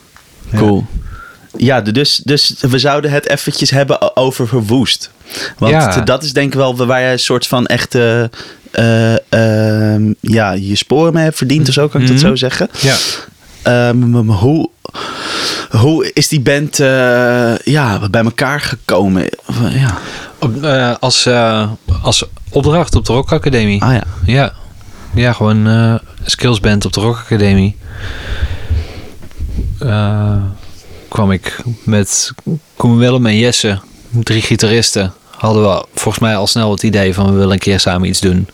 Cool. 0.56 0.86
Ja, 0.90 0.98
dus, 1.92 2.16
dus 2.24 2.54
we 2.60 2.78
zouden 2.78 3.10
het 3.10 3.28
eventjes 3.28 3.70
hebben 3.70 4.16
over 4.16 4.48
verwoest. 4.48 5.10
Want 5.58 5.72
Ja. 5.72 6.00
dat 6.00 6.22
is 6.22 6.32
denk 6.32 6.46
ik 6.52 6.58
wel 6.58 6.76
waar 6.86 7.00
je 7.00 7.12
een 7.12 7.18
soort 7.18 7.46
van 7.46 7.66
echte... 7.66 8.30
eh, 8.70 9.12
ehm, 9.94 10.12
ja, 10.20 10.52
je 10.52 10.74
sporen 10.76 11.12
mee 11.12 11.24
hebt 11.24 11.36
verdiend 11.36 11.68
of 11.68 11.74
zo, 11.74 11.88
kan 11.88 12.00
ik 12.00 12.06
dat 12.06 12.16
Mhm. 12.16 12.26
zo 12.26 12.34
zeggen? 12.34 12.68
Ja. 12.80 12.94
Ehm, 13.62 14.02
hoe, 14.14 14.70
hoe 15.70 16.10
is 16.12 16.28
die 16.28 16.40
band 16.40 16.80
eh, 16.80 17.56
ja, 17.64 18.08
bij 18.10 18.24
elkaar 18.24 18.60
gekomen? 18.60 19.28
Ja. 19.70 19.98
Op, 20.38 20.62
eh, 20.62 20.94
als, 21.00 21.26
eh, 21.26 21.70
als 22.02 22.24
opdracht 22.50 22.94
op 22.94 23.04
de 23.06 23.12
Rock 23.12 23.32
Academie. 23.32 23.82
Ah 23.82 23.92
ja. 23.92 24.02
Ja. 24.26 24.52
Ja, 25.14 25.32
gewoon 25.32 25.66
eh 25.66 25.94
skillsband 26.24 26.84
op 26.84 26.92
de 26.92 27.00
Rock 27.00 27.16
Academie. 27.18 27.76
Kwam 31.14 31.30
ik 31.32 31.56
met 31.84 32.32
Koen 32.76 32.98
Willem 32.98 33.26
en 33.26 33.38
Jesse, 33.38 33.78
drie 34.10 34.42
gitaristen. 34.42 35.12
Hadden 35.30 35.62
we 35.62 35.84
volgens 35.94 36.18
mij 36.24 36.36
al 36.36 36.46
snel 36.46 36.70
het 36.70 36.82
idee 36.82 37.14
van 37.14 37.26
we 37.26 37.32
willen 37.32 37.52
een 37.52 37.58
keer 37.58 37.80
samen 37.80 38.08
iets 38.08 38.20
doen. 38.20 38.48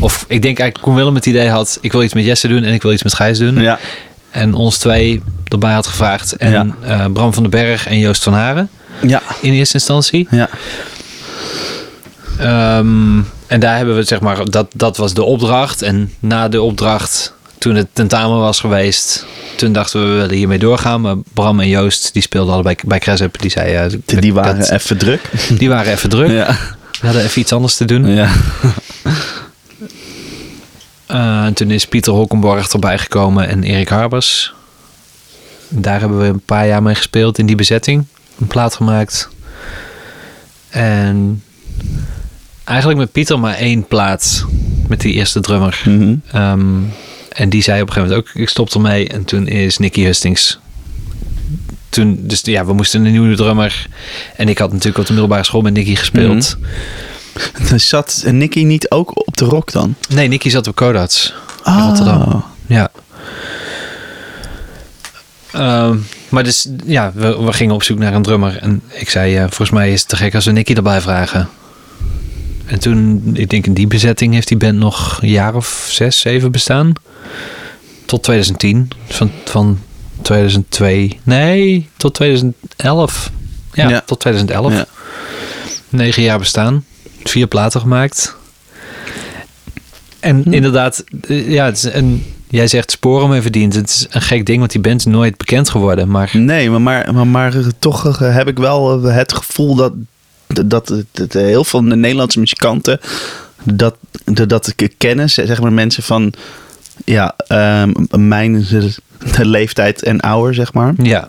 Of 0.00 0.24
ik 0.28 0.42
denk 0.42 0.58
eigenlijk 0.58 0.80
Koen 0.80 0.94
Willem 0.94 1.14
het 1.14 1.26
idee 1.26 1.48
had, 1.48 1.78
ik 1.80 1.92
wil 1.92 2.02
iets 2.02 2.14
met 2.14 2.24
Jesse 2.24 2.48
doen 2.48 2.62
en 2.62 2.72
ik 2.72 2.82
wil 2.82 2.92
iets 2.92 3.02
met 3.02 3.14
Gijs 3.14 3.38
doen. 3.38 3.60
Ja. 3.60 3.78
En 4.30 4.54
ons 4.54 4.78
twee 4.78 5.22
erbij 5.48 5.72
had 5.72 5.86
gevraagd. 5.86 6.32
En 6.36 6.50
Ja. 6.50 6.66
eh, 7.04 7.12
Bram 7.12 7.32
van 7.34 7.42
den 7.42 7.50
Berg 7.52 7.86
en 7.86 7.98
Joost 7.98 8.22
van 8.22 8.32
Haren 8.32 8.68
Ja. 9.02 9.22
in 9.40 9.52
eerste 9.52 9.74
instantie. 9.74 10.28
Ja. 10.30 10.48
Ehm, 12.38 13.18
en 13.46 13.60
daar 13.60 13.76
hebben 13.76 13.96
we, 13.96 14.02
zeg 14.02 14.20
maar, 14.20 14.44
dat, 14.50 14.66
dat 14.74 14.96
was 14.96 15.14
de 15.14 15.22
opdracht. 15.22 15.82
En 15.82 16.12
na 16.18 16.48
de 16.48 16.62
opdracht, 16.62 17.34
toen 17.58 17.74
het 17.74 17.86
tentamen 17.92 18.38
was 18.38 18.60
geweest, 18.60 19.26
toen 19.56 19.72
dachten 19.72 20.00
we, 20.00 20.06
we 20.06 20.14
willen 20.14 20.34
hiermee 20.36 20.58
doorgaan. 20.58 21.00
Maar 21.00 21.16
Bram 21.34 21.60
en 21.60 21.68
Joost, 21.68 22.12
die 22.12 22.22
speelden 22.22 22.54
allebei 22.54 22.76
bij 22.84 22.98
Cresip. 22.98 23.40
Die 23.40 23.50
zeiden, 23.50 24.02
eh, 24.06 24.20
Die 24.20 24.34
waren 24.34 24.58
dat- 24.58 24.70
even 24.70 24.98
druk. 24.98 25.30
die 25.58 25.68
waren 25.68 25.92
even 25.92 26.08
druk. 26.08 26.30
Ja. 26.30 26.56
We 27.00 27.06
hadden 27.06 27.24
even 27.24 27.40
iets 27.40 27.52
anders 27.52 27.76
te 27.76 27.84
doen. 27.84 28.06
Ja. 28.06 28.30
Eh, 31.06 31.44
en 31.44 31.54
toen 31.54 31.70
is 31.70 31.86
Pieter 31.86 32.12
Hokkenborg 32.12 32.72
erbij 32.72 32.98
gekomen 32.98 33.48
en 33.48 33.62
Erik 33.62 33.88
Harbers. 33.88 34.54
Daar 35.68 36.00
hebben 36.00 36.18
we 36.18 36.26
een 36.26 36.40
paar 36.44 36.66
jaar 36.66 36.82
mee 36.82 36.94
gespeeld 36.94 37.38
in 37.38 37.46
die 37.46 37.56
bezetting. 37.56 38.04
Een 38.40 38.46
plaat 38.46 38.74
gemaakt. 38.74 39.28
En 40.68 41.42
eigenlijk 42.64 42.98
met 42.98 43.12
Pieter 43.12 43.38
maar 43.40 43.54
één 43.54 43.86
plaat. 43.86 44.44
Met 44.88 45.00
die 45.00 45.12
eerste 45.12 45.40
drummer. 45.40 45.82
Ehm, 46.32 46.80
en 47.36 47.48
die 47.48 47.62
zei 47.62 47.82
op 47.82 47.88
een 47.88 47.92
gegeven 47.94 48.14
moment 48.16 48.34
ook, 48.34 48.42
ik 48.42 48.48
stop 48.48 48.74
ermee. 48.74 49.08
En 49.08 49.24
toen 49.24 49.46
is 49.46 49.78
Nicky 49.78 50.02
Hustings. 50.02 50.58
Toen, 51.88 52.18
dus 52.20 52.40
ja, 52.42 52.64
we 52.66 52.72
moesten 52.72 53.04
een 53.04 53.10
nieuwe 53.12 53.36
drummer. 53.36 53.86
En 54.36 54.48
ik 54.48 54.58
had 54.58 54.72
natuurlijk 54.72 54.98
op 54.98 55.06
de 55.06 55.12
middelbare 55.12 55.44
school 55.44 55.60
met 55.60 55.72
Nicky 55.72 55.94
gespeeld. 55.94 56.56
Dus 57.70 57.88
zat 57.88 58.24
Nicky 58.30 58.62
niet 58.62 58.90
ook 58.90 59.26
op 59.26 59.36
de 59.36 59.44
rock 59.44 59.72
dan? 59.72 59.94
Nee, 60.08 60.28
Nicky 60.28 60.48
zat 60.48 60.66
op 60.66 60.74
Kodats. 60.74 61.34
in 61.64 61.72
Ah. 61.72 61.84
Rotterdam. 61.86 62.44
Ja. 62.66 62.90
Ehm, 65.52 65.96
maar 66.28 66.44
dus, 66.44 66.68
ja, 66.84 67.12
we, 67.14 67.42
we 67.42 67.52
gingen 67.52 67.74
op 67.74 67.82
zoek 67.82 67.98
naar 67.98 68.14
een 68.14 68.22
drummer. 68.22 68.56
En 68.56 68.82
ik 68.92 69.10
zei, 69.10 69.36
eh, 69.36 69.40
volgens 69.40 69.70
mij 69.70 69.92
is 69.92 70.00
het 70.00 70.08
te 70.08 70.16
gek 70.16 70.34
als 70.34 70.44
we 70.44 70.52
Nicky 70.52 70.72
erbij 70.72 71.00
vragen. 71.00 71.48
En 72.66 72.78
toen, 72.78 73.30
ik 73.32 73.50
denk 73.50 73.66
in 73.66 73.74
die 73.74 73.86
bezetting 73.86 74.34
heeft 74.34 74.48
die 74.48 74.56
band 74.56 74.78
nog 74.78 75.18
een 75.22 75.28
jaar 75.28 75.54
of 75.54 75.86
zes, 75.90 76.20
zeven 76.20 76.52
bestaan. 76.52 76.92
Tot 78.04 78.22
2010. 78.22 78.88
Van, 79.08 79.30
van 79.44 79.78
2002. 80.22 81.18
Nee, 81.22 81.88
tot 81.96 82.14
2011. 82.14 83.30
Ja, 83.72 83.88
Ja. 83.88 84.00
tot 84.06 84.20
2011. 84.20 84.72
Ja. 84.72 84.86
Negen 85.88 86.22
jaar 86.22 86.38
bestaan. 86.38 86.84
Vier 87.24 87.46
platen 87.46 87.80
gemaakt. 87.80 88.36
En 90.20 90.42
Hm. 90.42 90.52
inderdaad, 90.52 91.04
eh, 91.28 91.50
ja, 91.50 91.64
het 91.64 91.76
is 91.76 91.82
een, 91.84 92.24
jij 92.48 92.66
zegt 92.68 92.90
sporen 92.90 93.28
mee 93.28 93.42
verdiend. 93.42 93.74
Het 93.74 93.88
is 93.88 94.06
een 94.10 94.22
gek 94.22 94.46
ding, 94.46 94.58
want 94.58 94.70
die 94.70 94.80
band 94.80 95.00
is 95.00 95.04
nooit 95.06 95.36
bekend 95.36 95.68
geworden. 95.68 96.08
Maar 96.08 96.30
Nee, 96.32 96.70
maar, 96.70 96.80
maar, 96.80 97.14
maar, 97.14 97.26
maar 97.26 97.54
toch 97.78 98.20
eh, 98.22 98.34
heb 98.34 98.48
ik 98.48 98.58
wel 98.58 99.04
eh, 99.08 99.14
het 99.14 99.32
gevoel 99.32 99.74
dat, 99.74 99.92
dat, 100.66 100.92
heel 101.32 101.64
veel 101.64 101.82
Nederlandse 101.82 102.38
muzikanten 102.38 103.00
dat, 103.64 103.96
dat, 104.24 104.48
dat 104.48 104.72
ik 104.76 104.94
kennen, 104.98 105.30
zeg 105.30 105.60
maar 105.60 105.72
mensen 105.72 106.02
van 106.02 106.32
ja, 107.06 107.34
ehm, 107.46 107.92
mijn 108.10 108.66
leeftijd 109.38 110.02
en 110.02 110.20
ouder, 110.20 110.54
zeg 110.54 110.72
maar. 110.72 110.94
ja, 111.02 111.28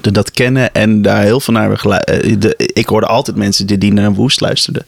Dat, 0.00 0.14
dat 0.14 0.30
kennen 0.30 0.74
en 0.74 1.02
daar 1.02 1.22
heel 1.22 1.40
veel 1.40 1.52
naar 1.54 1.62
hebben 1.62 1.80
geluisterd. 1.80 2.54
Ik 2.78 2.86
hoorde 2.86 3.06
altijd 3.06 3.36
mensen 3.36 3.66
die, 3.66 3.78
die 3.78 3.92
naar 3.92 4.12
Woest 4.12 4.40
luisterden. 4.40 4.86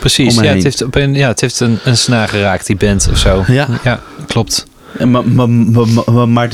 precies. 0.00 0.34
Ja, 0.34 0.42
het 0.42 0.62
heeft, 0.62 0.82
op 0.82 0.94
een, 0.94 1.14
ja, 1.14 1.28
het 1.28 1.40
heeft 1.40 1.60
een, 1.60 1.78
een 1.84 1.96
snaar 1.96 2.28
geraakt, 2.28 2.66
die 2.66 2.76
band 2.76 3.08
of 3.10 3.18
zo. 3.18 3.44
Ja. 3.46 3.68
ja 3.84 4.00
klopt. 4.26 4.66
Maar, 5.06 5.28
maar, 5.28 6.28
maar, 6.28 6.50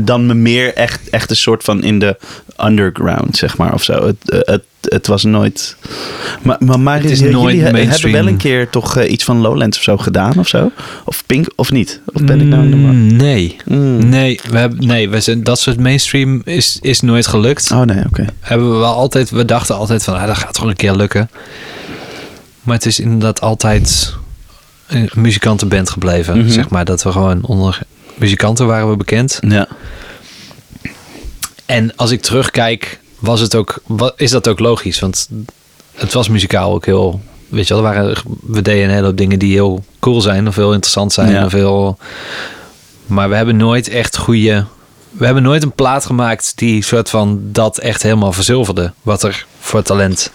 dan 0.00 0.26
me 0.26 0.34
meer 0.34 0.74
echt, 0.74 1.10
echt 1.10 1.30
een 1.30 1.36
soort 1.36 1.64
van 1.64 1.82
in 1.82 1.98
de 1.98 2.16
underground, 2.64 3.36
zeg 3.36 3.56
maar, 3.56 3.72
of 3.74 3.82
zo. 3.82 4.06
Het, 4.06 4.30
eh, 4.30 4.38
het, 4.54 4.62
het 4.88 5.06
was 5.06 5.24
nooit... 5.24 5.76
Maar, 6.42 6.56
maar, 6.60 6.80
maar 6.80 7.00
Het 7.02 7.10
is 7.10 7.18
jullie 7.18 7.34
nooit 7.34 7.56
he- 7.56 7.62
hebben 7.62 7.82
mainstream. 7.84 8.14
wel 8.14 8.26
een 8.26 8.36
keer 8.36 8.68
toch 8.70 8.96
eh, 8.96 9.10
iets 9.10 9.24
van 9.24 9.40
Lowlands 9.40 9.76
of 9.76 9.82
zo 9.82 9.96
gedaan 9.96 10.38
of 10.38 10.48
zo? 10.48 10.70
Of 11.04 11.22
Pink, 11.26 11.46
of 11.56 11.70
niet? 11.72 12.00
Of 12.12 12.24
ben 12.24 12.40
ik 12.40 12.46
nou 12.46 12.62
in? 12.62 12.78
Mm, 12.78 13.16
Nee. 13.16 13.56
Mm. 13.64 14.08
Nee, 14.08 14.40
we 14.50 14.58
hebben, 14.58 14.86
nee 14.86 15.08
we 15.08 15.20
zijn, 15.20 15.42
dat 15.44 15.58
soort 15.60 15.80
mainstream 15.80 16.42
is, 16.44 16.78
is 16.80 17.00
nooit 17.00 17.26
gelukt. 17.26 17.70
Oh 17.70 17.80
nee, 17.82 18.04
oké. 18.06 18.24
Hebben 18.40 18.70
we 18.72 18.76
wel 18.76 18.94
altijd, 18.94 19.30
we 19.30 19.44
dachten 19.44 19.76
altijd 19.76 20.04
van, 20.04 20.14
ah, 20.14 20.26
dat 20.26 20.36
gaat 20.36 20.54
gewoon 20.56 20.70
een 20.70 20.76
keer 20.76 20.94
lukken. 20.94 21.30
Maar 22.62 22.74
het 22.74 22.86
is 22.86 23.00
inderdaad 23.00 23.40
altijd 23.40 24.14
een 24.94 25.10
muzikantenband 25.14 25.90
gebleven. 25.90 26.38
Mhm. 26.38 26.48
Zeg 26.48 26.68
maar 26.68 26.84
dat 26.84 27.02
we 27.02 27.12
gewoon 27.12 27.44
onder 27.44 27.78
muzikanten 28.14 28.66
waren 28.66 28.90
we 28.90 28.96
bekend. 28.96 29.38
Ja. 29.48 29.68
En 31.66 31.96
als 31.96 32.10
ik 32.10 32.20
terugkijk, 32.20 33.00
was 33.18 33.40
het 33.40 33.54
ook, 33.54 33.82
is 34.16 34.30
dat 34.30 34.48
ook 34.48 34.58
logisch. 34.58 35.00
Want 35.00 35.28
het 35.94 36.12
was 36.12 36.28
muzikaal 36.28 36.72
ook 36.74 36.86
heel, 36.86 37.20
weet 37.48 37.68
je 37.68 37.74
wel, 37.74 37.84
er 37.84 37.94
waren, 37.94 38.16
we 38.40 38.62
deden 38.62 38.84
een 38.84 38.94
hele 38.94 39.06
hoop 39.06 39.16
dingen 39.16 39.38
die 39.38 39.52
heel 39.52 39.84
cool 39.98 40.20
zijn 40.20 40.48
of 40.48 40.56
heel 40.56 40.72
interessant 40.72 41.12
zijn. 41.12 41.30
Ja. 41.30 41.44
Of 41.44 41.52
heel, 41.52 41.98
maar 43.06 43.28
we 43.28 43.34
hebben 43.34 43.56
nooit 43.56 43.88
echt 43.88 44.16
goede, 44.16 44.64
we 45.10 45.24
hebben 45.24 45.42
nooit 45.42 45.62
een 45.62 45.72
plaat 45.72 46.06
gemaakt 46.06 46.52
die 46.56 46.84
soort 46.84 47.10
van 47.10 47.40
dat 47.42 47.78
echt 47.78 48.02
helemaal 48.02 48.32
verzilverde. 48.32 48.92
Wat 49.02 49.22
er 49.22 49.46
voor 49.60 49.82
talent, 49.82 50.30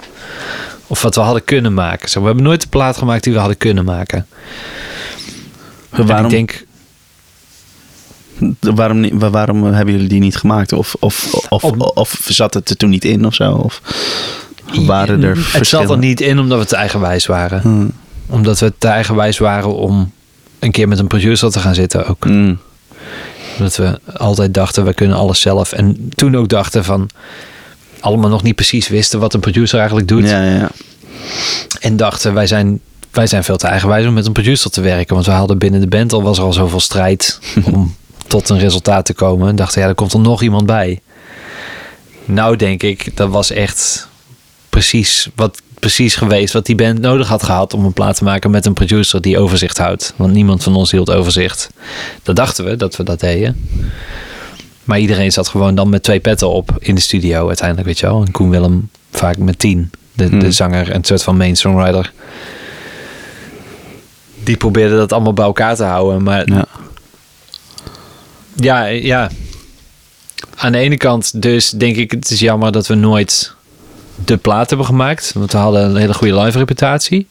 of 0.88 1.02
wat 1.02 1.16
we 1.16 1.22
hadden 1.22 1.44
kunnen 1.44 1.74
maken. 1.74 2.10
Zo, 2.10 2.20
we 2.20 2.26
hebben 2.26 2.44
nooit 2.44 2.64
een 2.64 2.70
plaat 2.70 2.98
gemaakt 2.98 3.24
die 3.24 3.34
we 3.34 3.40
hadden 3.40 3.58
kunnen 3.58 3.86
maken. 3.86 4.28
En 5.90 6.06
Waarom, 6.06 6.26
ik 6.26 6.32
denk, 6.32 6.66
waarom, 8.60 9.20
waarom 9.20 9.64
hebben 9.64 9.94
jullie 9.94 10.10
die 10.10 10.20
niet 10.20 10.36
gemaakt? 10.36 10.74
Of, 10.74 10.96
of, 11.00 11.34
of, 11.50 11.64
of 11.80 12.26
zat 12.28 12.54
het 12.54 12.70
er 12.70 12.78
toen 12.78 12.90
niet 12.90 13.06
in 13.06 13.26
of 13.26 13.34
zo? 13.34 13.52
Of 13.52 13.82
waren 14.86 15.24
er 15.24 15.50
het 15.52 15.68
zat 15.68 15.90
er 15.90 15.98
niet 15.98 16.22
in 16.22 16.40
omdat 16.40 16.60
we 16.60 16.66
te 16.66 16.76
eigenwijs 16.76 17.26
waren. 17.26 17.62
Hmm. 17.62 17.92
Omdat 18.26 18.60
we 18.60 18.74
te 18.78 18.88
eigenwijs 18.88 19.38
waren 19.38 19.76
om 19.76 20.12
een 20.60 20.72
keer 20.72 20.88
met 20.88 21.00
een 21.00 21.08
producer 21.08 21.52
te 21.52 21.60
gaan 21.60 21.76
zitten 21.76 22.08
ook. 22.08 22.24
Hmm. 22.24 22.60
Omdat 23.58 23.76
we 23.76 24.00
altijd 24.18 24.54
dachten, 24.54 24.86
we 24.86 24.94
kunnen 24.94 25.18
alles 25.18 25.42
zelf. 25.42 25.72
En 25.72 26.12
toen 26.16 26.36
ook 26.36 26.50
dachten 26.50 26.84
van... 26.84 27.10
allemaal 28.08 28.30
nog 28.30 28.44
niet 28.44 28.56
precies 28.56 28.88
wisten 28.88 29.20
wat 29.20 29.34
een 29.34 29.40
producer 29.40 29.78
eigenlijk 29.78 30.08
doet. 30.08 30.30
Ja, 30.30 30.44
ja. 30.44 30.70
En 31.80 31.98
dachten, 31.98 32.34
wij 32.34 32.48
zijn, 32.48 32.80
wij 33.12 33.28
zijn 33.28 33.44
veel 33.44 33.58
te 33.58 33.68
eigenwijs 33.68 34.08
om 34.08 34.14
met 34.14 34.26
een 34.26 34.32
producer 34.32 34.72
te 34.72 34.82
werken. 34.82 35.14
Want 35.14 35.26
we 35.26 35.32
hadden 35.32 35.58
binnen 35.58 35.82
de 35.82 35.88
band 35.88 36.14
al, 36.14 36.24
was 36.24 36.38
er 36.38 36.44
al 36.44 36.54
zoveel 36.54 36.80
strijd 36.80 37.40
om 37.74 37.96
tot 38.28 38.50
een 38.50 38.60
resultaat 38.60 39.06
te 39.06 39.14
komen. 39.14 39.50
En 39.50 39.56
dachten, 39.56 39.82
ja, 39.82 39.88
er 39.88 39.96
komt 39.96 40.14
er 40.14 40.20
nog 40.20 40.42
iemand 40.42 40.66
bij. 40.66 41.02
Nou 42.26 42.56
denk 42.56 42.84
ik, 42.84 43.18
dat 43.18 43.30
was 43.30 43.52
echt 43.52 44.08
precies 44.70 45.30
wat 45.36 45.62
precies 45.80 46.16
geweest 46.16 46.54
wat 46.54 46.66
die 46.66 46.76
band 46.76 47.00
nodig 47.00 47.28
had 47.28 47.44
gehad 47.44 47.74
om 47.74 47.86
een 47.86 47.94
plaat 47.94 48.16
te 48.16 48.24
maken 48.24 48.52
met 48.52 48.66
een 48.66 48.74
producer 48.74 49.22
die 49.22 49.40
overzicht 49.40 49.78
houdt. 49.78 50.14
Want 50.16 50.34
niemand 50.34 50.64
van 50.64 50.76
ons 50.76 50.92
hield 50.92 51.12
overzicht. 51.12 51.70
Dat 52.24 52.36
dachten 52.36 52.66
we 52.66 52.76
dat 52.76 52.96
we 52.96 53.04
dat 53.04 53.20
deden. 53.20 53.70
Maar 54.88 55.00
iedereen 55.00 55.32
zat 55.32 55.48
gewoon 55.48 55.76
dan 55.76 55.90
met 55.90 56.04
twee 56.04 56.20
petten 56.20 56.50
op 56.50 56.70
in 56.80 56.96
de 56.96 57.02
studio 57.02 57.48
uiteindelijk, 57.48 57.88
weet 57.88 58.00
je 58.00 58.06
wel. 58.06 58.22
En 58.26 58.32
Koen 58.32 58.50
Willem 58.50 58.90
vaak 59.12 59.38
met 59.38 59.60
tien. 59.60 59.92
De, 60.14 60.26
Hmm. 60.26 60.40
de 60.40 60.52
zanger 60.52 60.90
en 60.90 60.96
een 60.96 61.04
soort 61.04 61.24
van 61.24 61.38
main 61.38 61.56
songwriter. 61.56 62.12
Die 64.44 64.58
probeerde 64.58 64.96
dat 64.96 65.12
allemaal 65.12 65.34
bij 65.34 65.46
elkaar 65.46 65.76
te 65.76 65.84
houden. 65.84 66.24
Maar 66.24 66.50
ja. 66.52 66.66
ja, 68.56 68.86
ja. 68.86 69.30
Aan 70.56 70.72
de 70.72 70.78
ene 70.78 70.98
kant 70.98 71.42
dus 71.42 71.70
denk 71.70 71.96
ik 71.96 72.12
het 72.12 72.30
is 72.32 72.40
jammer 72.40 72.72
dat 72.72 72.88
we 72.88 72.96
nooit 72.96 73.54
de 74.26 74.38
plaat 74.38 74.68
hebben 74.70 74.88
gemaakt. 74.88 75.32
Want 75.34 75.52
we 75.52 75.58
hadden 75.58 75.84
een 75.90 75.96
hele 75.96 76.14
goede 76.14 76.40
live 76.40 76.58
reputatie. 76.58 77.28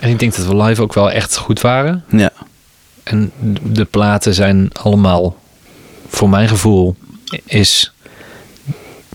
En 0.00 0.10
ik 0.10 0.18
denk 0.18 0.36
dat 0.36 0.46
we 0.46 0.56
live 0.56 0.82
ook 0.82 0.94
wel 0.94 1.10
echt 1.10 1.36
goed 1.36 1.60
waren. 1.60 2.04
ja. 2.10 2.30
En 3.08 3.32
de 3.62 3.84
platen 3.84 4.34
zijn 4.34 4.70
allemaal, 4.82 5.36
voor 6.08 6.28
mijn 6.28 6.48
gevoel, 6.48 6.96
is 7.44 7.92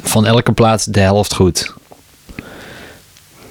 van 0.03 0.25
elke 0.25 0.51
plaat 0.51 0.93
de 0.93 0.99
helft 0.99 1.33
goed. 1.33 1.73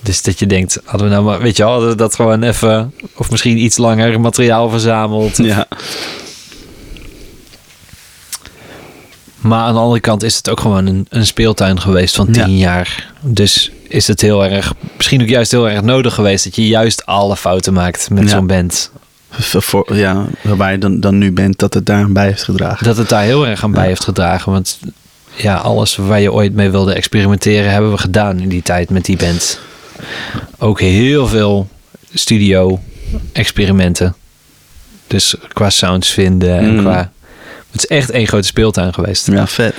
Dus 0.03 0.23
dat 0.23 0.39
je 0.39 0.47
denkt, 0.47 0.79
hadden 0.85 1.09
we 1.09 1.15
nou 1.15 1.25
maar, 1.25 1.41
weet 1.41 1.57
je 1.57 1.63
wel, 1.63 1.73
hadden 1.73 1.91
we 1.91 1.97
dat 1.97 2.15
gewoon 2.15 2.43
even, 2.43 2.95
of 3.17 3.31
misschien 3.31 3.59
iets 3.59 3.77
langer 3.77 4.21
materiaal 4.21 4.71
verzameld. 4.71 5.37
Ja. 5.37 5.67
Maar 9.41 9.61
aan 9.65 9.75
de 9.75 9.81
andere 9.81 10.01
kant 10.01 10.23
is 10.23 10.37
het 10.37 10.51
ook 10.51 10.61
gewoon 10.61 10.87
een, 10.87 11.07
een 11.09 11.27
speeltuin 11.27 11.81
geweest 11.81 12.15
van 12.15 12.31
tien 12.33 12.57
jaar. 12.59 13.13
Dus 13.21 13.71
is 13.89 14.07
het 14.07 14.21
heel 14.21 14.45
erg, 14.45 14.75
misschien 14.97 15.23
ook 15.23 15.29
juist 15.29 15.51
heel 15.51 15.69
erg 15.71 15.83
nodig 15.83 16.15
geweest 16.15 16.45
dat 16.45 16.57
je 16.57 16.67
juist 16.67 17.07
alle 17.07 17.37
fouten 17.37 17.73
maakt 17.73 18.11
met 18.11 18.25
Ja. 18.25 18.29
zo'n 18.29 18.47
band. 18.47 18.91
Voor, 19.39 19.97
ja, 19.97 20.25
waarbij 20.43 20.73
je 20.73 20.79
dan, 20.79 21.01
dan 21.01 21.19
nu 21.19 21.33
bent 21.33 21.59
dat 21.59 21.75
het 21.75 21.87
daar 21.87 22.13
bij 22.13 22.27
heeft 22.27 22.43
gedragen. 22.43 22.87
Dat 22.87 22.97
het 22.97 23.09
daar 23.09 23.23
heel 23.23 23.47
erg 23.47 23.63
aan 23.65 23.73
bij 23.73 23.87
heeft 23.87 24.05
gedragen. 24.05 24.53
Want 24.53 24.79
ja, 25.35 25.57
alles 25.57 25.97
waar 25.97 26.21
je 26.21 26.33
ooit 26.33 26.53
mee 26.55 26.71
wilde 26.71 26.95
experimenteren, 26.95 27.73
hebben 27.73 27.91
we 27.91 27.99
gedaan 27.99 28.41
in 28.41 28.49
die 28.49 28.63
tijd 28.63 28.91
met 28.91 29.05
die 29.05 29.17
band. 29.17 29.59
Ook 30.59 30.81
heel 30.81 31.27
veel 31.27 31.69
studio-experimenten. 32.15 34.15
Dus 35.07 35.35
qua 35.53 35.71
sounds 35.71 36.11
vinden 36.11 36.59
en 36.59 36.75
Mm. 36.75 36.81
qua. 36.81 37.11
Het 37.71 37.81
is 37.83 37.87
echt 37.87 38.11
één 38.11 38.27
grote 38.27 38.47
speeltuin 38.47 38.95
geweest. 38.95 39.27
Ja, 39.27 39.47
vet. 39.47 39.75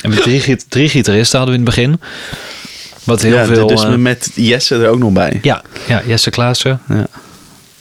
En 0.00 0.10
met 0.10 0.22
drie, 0.22 0.56
drie 0.68 0.88
gitaristen 0.88 1.38
hadden 1.38 1.56
we 1.56 1.60
in 1.60 1.66
het 1.66 1.74
begin. 1.76 2.00
Wat 3.04 3.22
heel 3.22 3.34
ja, 3.34 3.44
veel. 3.46 3.66
dus 3.66 3.84
eh, 3.84 3.94
met 3.94 4.30
Jesse 4.34 4.74
er 4.76 4.88
ook 4.88 4.98
nog 4.98 5.12
bij. 5.12 5.38
ja, 5.42 5.62
ja, 5.88 6.02
Jesse 6.06 6.30
Klaassen 6.30 6.80
Ja. 6.88 7.06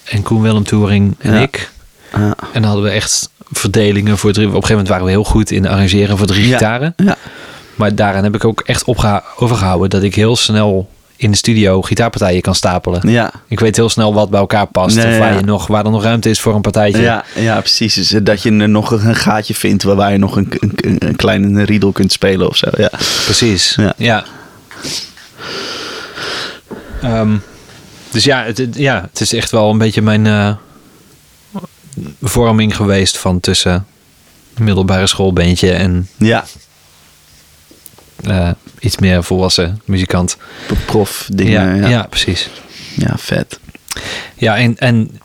En 0.04 0.22
Koen 0.22 0.42
Willem 0.42 0.64
Touring 0.64 1.16
en 1.18 1.34
Ja. 1.34 1.40
ik. 1.40 1.72
Ja. 2.14 2.20
En 2.20 2.36
dan 2.62 2.64
hadden 2.64 2.84
we 2.84 2.90
echt 2.90 3.30
verdelingen 3.52 4.18
voor 4.18 4.32
drie. 4.32 4.48
Op 4.48 4.54
een 4.54 4.62
gegeven 4.62 4.76
moment 4.76 4.90
waren 4.94 5.06
we 5.06 5.12
heel 5.12 5.24
goed 5.24 5.52
in 5.52 5.68
arrangeren 5.68 6.18
voor 6.18 6.28
drie 6.28 6.44
gitaren. 6.52 6.94
Ja. 6.96 7.16
Maar 7.76 7.96
daaraan 7.96 8.24
heb 8.24 8.36
ik 8.36 8.46
ook 8.46 8.62
echt 8.66 8.88
overgehouden 9.36 9.90
dat 9.90 10.04
ik 10.04 10.16
heel 10.16 10.36
snel 10.36 10.90
in 11.16 11.32
de 11.32 11.38
studio 11.38 11.82
gitaarpartijen 11.82 12.42
kan 12.42 12.56
stapelen. 12.56 13.10
Ja. 13.10 13.32
Ik 13.48 13.60
weet 13.60 13.76
heel 13.76 13.90
snel 13.90 14.14
wat 14.14 14.30
bij 14.30 14.40
elkaar 14.40 14.66
past. 14.68 14.96
Nee, 14.96 15.06
of 15.12 15.18
waar, 15.18 15.32
ja. 15.32 15.40
je 15.40 15.46
nog, 15.46 15.68
waar 15.68 15.86
er 15.86 15.92
nog 15.92 16.04
ruimte 16.04 16.30
is 16.30 16.40
voor 16.40 16.56
een 16.56 16.62
partijtje. 16.62 17.02
Ja, 17.02 17.24
ja, 17.36 17.60
precies. 17.60 17.94
Dus 17.94 18.10
dat 18.24 18.42
je 18.44 18.52
nog 18.52 18.92
een 18.92 19.16
gaatje 19.16 19.54
vindt 19.54 19.84
waar 19.84 20.12
je 20.12 20.18
nog 20.18 20.36
een, 20.36 20.52
een, 20.60 20.96
een 21.00 21.16
kleine 21.16 21.64
riedel 21.64 21.92
kunt 21.92 22.12
spelen 22.12 22.48
of 22.50 22.58
zo. 22.58 22.68
Ja. 22.78 22.90
Precies. 23.26 23.76
Ja. 23.76 23.94
Ja. 23.98 24.24
Ehm, 27.02 27.36
dus 28.12 28.24
ja 28.24 28.44
het, 28.44 28.58
het- 28.58 28.76
ja, 28.76 29.02
het 29.12 29.22
is 29.22 29.34
echt 29.34 29.52
wel 29.52 29.70
een 29.70 29.78
beetje 29.78 30.02
mijn 30.02 30.26
eh, 30.28 30.56
vorming 32.22 32.76
geweest 32.76 33.18
van 33.18 33.40
tussen 33.40 33.86
middelbare 34.58 35.08
schoolbeentje 35.08 35.72
en 35.72 36.10
Ja, 36.18 36.46
eh, 38.24 38.50
iets 38.80 38.98
meer 38.98 39.24
volwassen 39.24 39.82
muzikant. 39.86 40.38
prof 40.86 41.28
dingen. 41.34 41.52
ja, 41.52 41.74
Ja, 41.74 41.82
ja. 41.82 41.88
ja. 41.88 42.04
precies. 42.04 42.50
vet. 43.16 43.60
Ja, 44.36 44.58
en, 44.58 44.78
en 44.78 45.20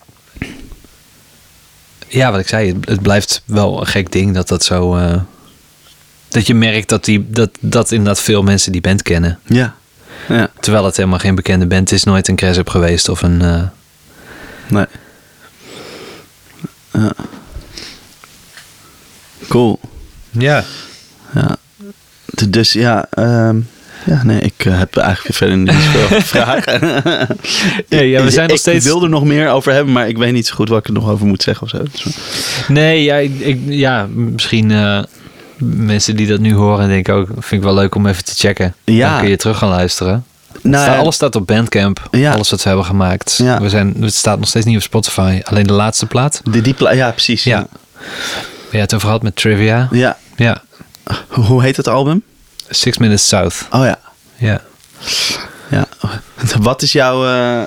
ja, 2.08 2.30
wat 2.30 2.40
ik 2.40 2.48
zei, 2.48 2.72
het, 2.72 2.88
het 2.88 3.02
blijft 3.02 3.42
wel 3.44 3.80
een 3.80 3.86
gek 3.86 4.12
ding 4.12 4.34
dat 4.34 4.48
dat 4.48 4.64
zo. 4.64 4.96
eh, 4.96 5.20
dat 6.28 6.46
je 6.46 6.54
merkt 6.54 6.88
dat, 6.88 7.04
die, 7.04 7.30
dat, 7.30 7.50
dat 7.60 7.90
inderdaad 7.90 8.20
veel 8.22 8.42
mensen 8.42 8.72
die 8.72 8.80
band 8.80 9.02
kennen. 9.02 9.38
Ja. 9.44 9.74
Ja, 10.28 10.48
Terwijl 10.60 10.84
het 10.84 10.96
helemaal 10.96 11.18
geen 11.18 11.34
bekende 11.34 11.66
band 11.66 11.92
is, 11.92 12.04
nooit 12.04 12.28
een 12.28 12.36
crash 12.36 12.56
up 12.56 12.68
geweest 12.68 13.08
of 13.08 13.22
een. 13.22 13.42
eh, 13.42 13.62
nee. 14.68 14.84
Ja. 16.92 17.12
Cool. 19.48 19.80
ja. 20.30 20.64
Ja. 21.34 21.56
Dus 22.48 22.72
ja, 22.72 23.06
ehm, 23.10 23.56
ja, 24.06 24.22
nee, 24.24 24.40
ik 24.40 24.64
eh, 24.64 24.78
heb 24.78 24.96
eigenlijk 24.96 25.34
verder 25.36 25.56
niet 25.56 25.72
zoveel 25.94 26.20
vragen. 26.20 26.80
Nee, 27.88 28.08
ja, 28.10 28.22
we 28.22 28.30
zijn 28.30 28.46
nog 28.46 28.56
ik 28.56 28.62
steeds- 28.62 28.84
wil 28.84 29.02
er 29.02 29.08
nog 29.08 29.24
meer 29.24 29.48
over 29.50 29.72
hebben, 29.72 29.92
maar 29.92 30.08
ik 30.08 30.18
weet 30.18 30.32
niet 30.32 30.46
zo 30.46 30.54
goed 30.54 30.68
wat 30.68 30.78
ik 30.78 30.86
er 30.86 30.92
nog 30.92 31.08
over 31.08 31.26
moet 31.26 31.42
zeggen 31.42 31.62
of 31.66 31.70
zo. 31.70 32.10
Nee, 32.72 33.02
ja, 33.02 33.16
ik, 33.16 33.40
ik- 33.40 33.60
ja 33.66 34.06
misschien 34.12 34.70
eh, 34.70 35.02
mensen 35.58 36.16
die 36.16 36.26
dat 36.26 36.40
nu 36.40 36.54
horen 36.54 36.88
denken 36.88 37.14
ook, 37.14 37.28
vind 37.32 37.50
ik 37.50 37.62
wel 37.62 37.74
leuk 37.74 37.94
om 37.94 38.06
even 38.06 38.24
te 38.24 38.34
checken. 38.34 38.74
Ja. 38.84 39.10
Dan 39.10 39.20
kun 39.20 39.28
je 39.28 39.36
terug 39.36 39.58
gaan 39.58 39.68
luisteren. 39.68 40.24
nou, 40.62 40.98
alles 40.98 41.14
staat 41.14 41.34
op 41.36 41.46
Bandcamp. 41.46 42.08
Ja. 42.10 42.32
Alles 42.32 42.50
wat 42.50 42.62
we 42.62 42.68
hebben 42.68 42.86
gemaakt. 42.86 43.34
Ja. 43.42 43.60
We 43.60 43.68
zijn, 43.68 43.96
het 44.00 44.14
staat 44.14 44.38
nog 44.38 44.48
steeds 44.48 44.66
niet 44.66 44.76
op 44.76 44.82
Spotify. 44.82 45.40
Alleen 45.44 45.66
de 45.66 45.72
laatste 45.72 46.06
plaat. 46.06 46.40
de, 46.50 46.60
die 46.60 46.74
pla- 46.74 46.92
ja, 46.92 47.10
precies. 47.10 47.44
Ja. 47.44 47.66
Ja, 48.70 48.78
het 48.78 48.94
over 48.94 49.06
gehad 49.06 49.22
met 49.22 49.36
Trivia. 49.36 49.88
ja. 49.92 50.16
Ja. 50.36 50.62
Hoe 51.28 51.62
heet 51.62 51.76
het 51.76 51.88
album? 51.88 52.22
Six 52.68 52.98
Minutes 52.98 53.28
South. 53.28 53.66
Oh 53.70 53.84
ja. 53.84 53.98
Ja. 54.36 54.60
ja. 55.70 55.86
Wat 56.60 56.82
is 56.82 56.92
jouw 56.92 57.26
eh, 57.26 57.62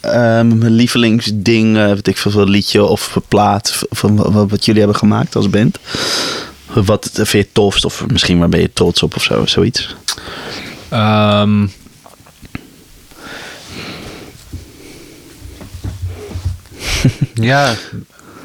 ehm, 0.00 0.52
lievelingsding, 0.64 1.76
eh 1.76 1.86
weet 1.86 2.06
ik 2.06 2.16
veel, 2.16 2.44
liedje 2.48 2.84
of 2.84 3.16
plaat 3.28 3.82
van 3.90 4.16
wa- 4.16 4.30
wat, 4.30 4.50
wat 4.50 4.64
jullie 4.64 4.80
hebben 4.80 4.98
gemaakt 4.98 5.36
als 5.36 5.50
band? 5.50 5.78
Wat 6.74 7.10
vind 7.12 7.28
je 7.28 7.38
het 7.38 7.54
tofst 7.54 7.84
of 7.84 8.06
misschien 8.06 8.38
waar 8.38 8.48
ben 8.48 8.60
je 8.60 8.72
trots 8.72 9.02
op 9.02 9.16
of 9.16 9.22
zo, 9.22 9.46
zoiets? 9.46 9.94
Ehm. 10.88 11.66
ja, 17.34 17.74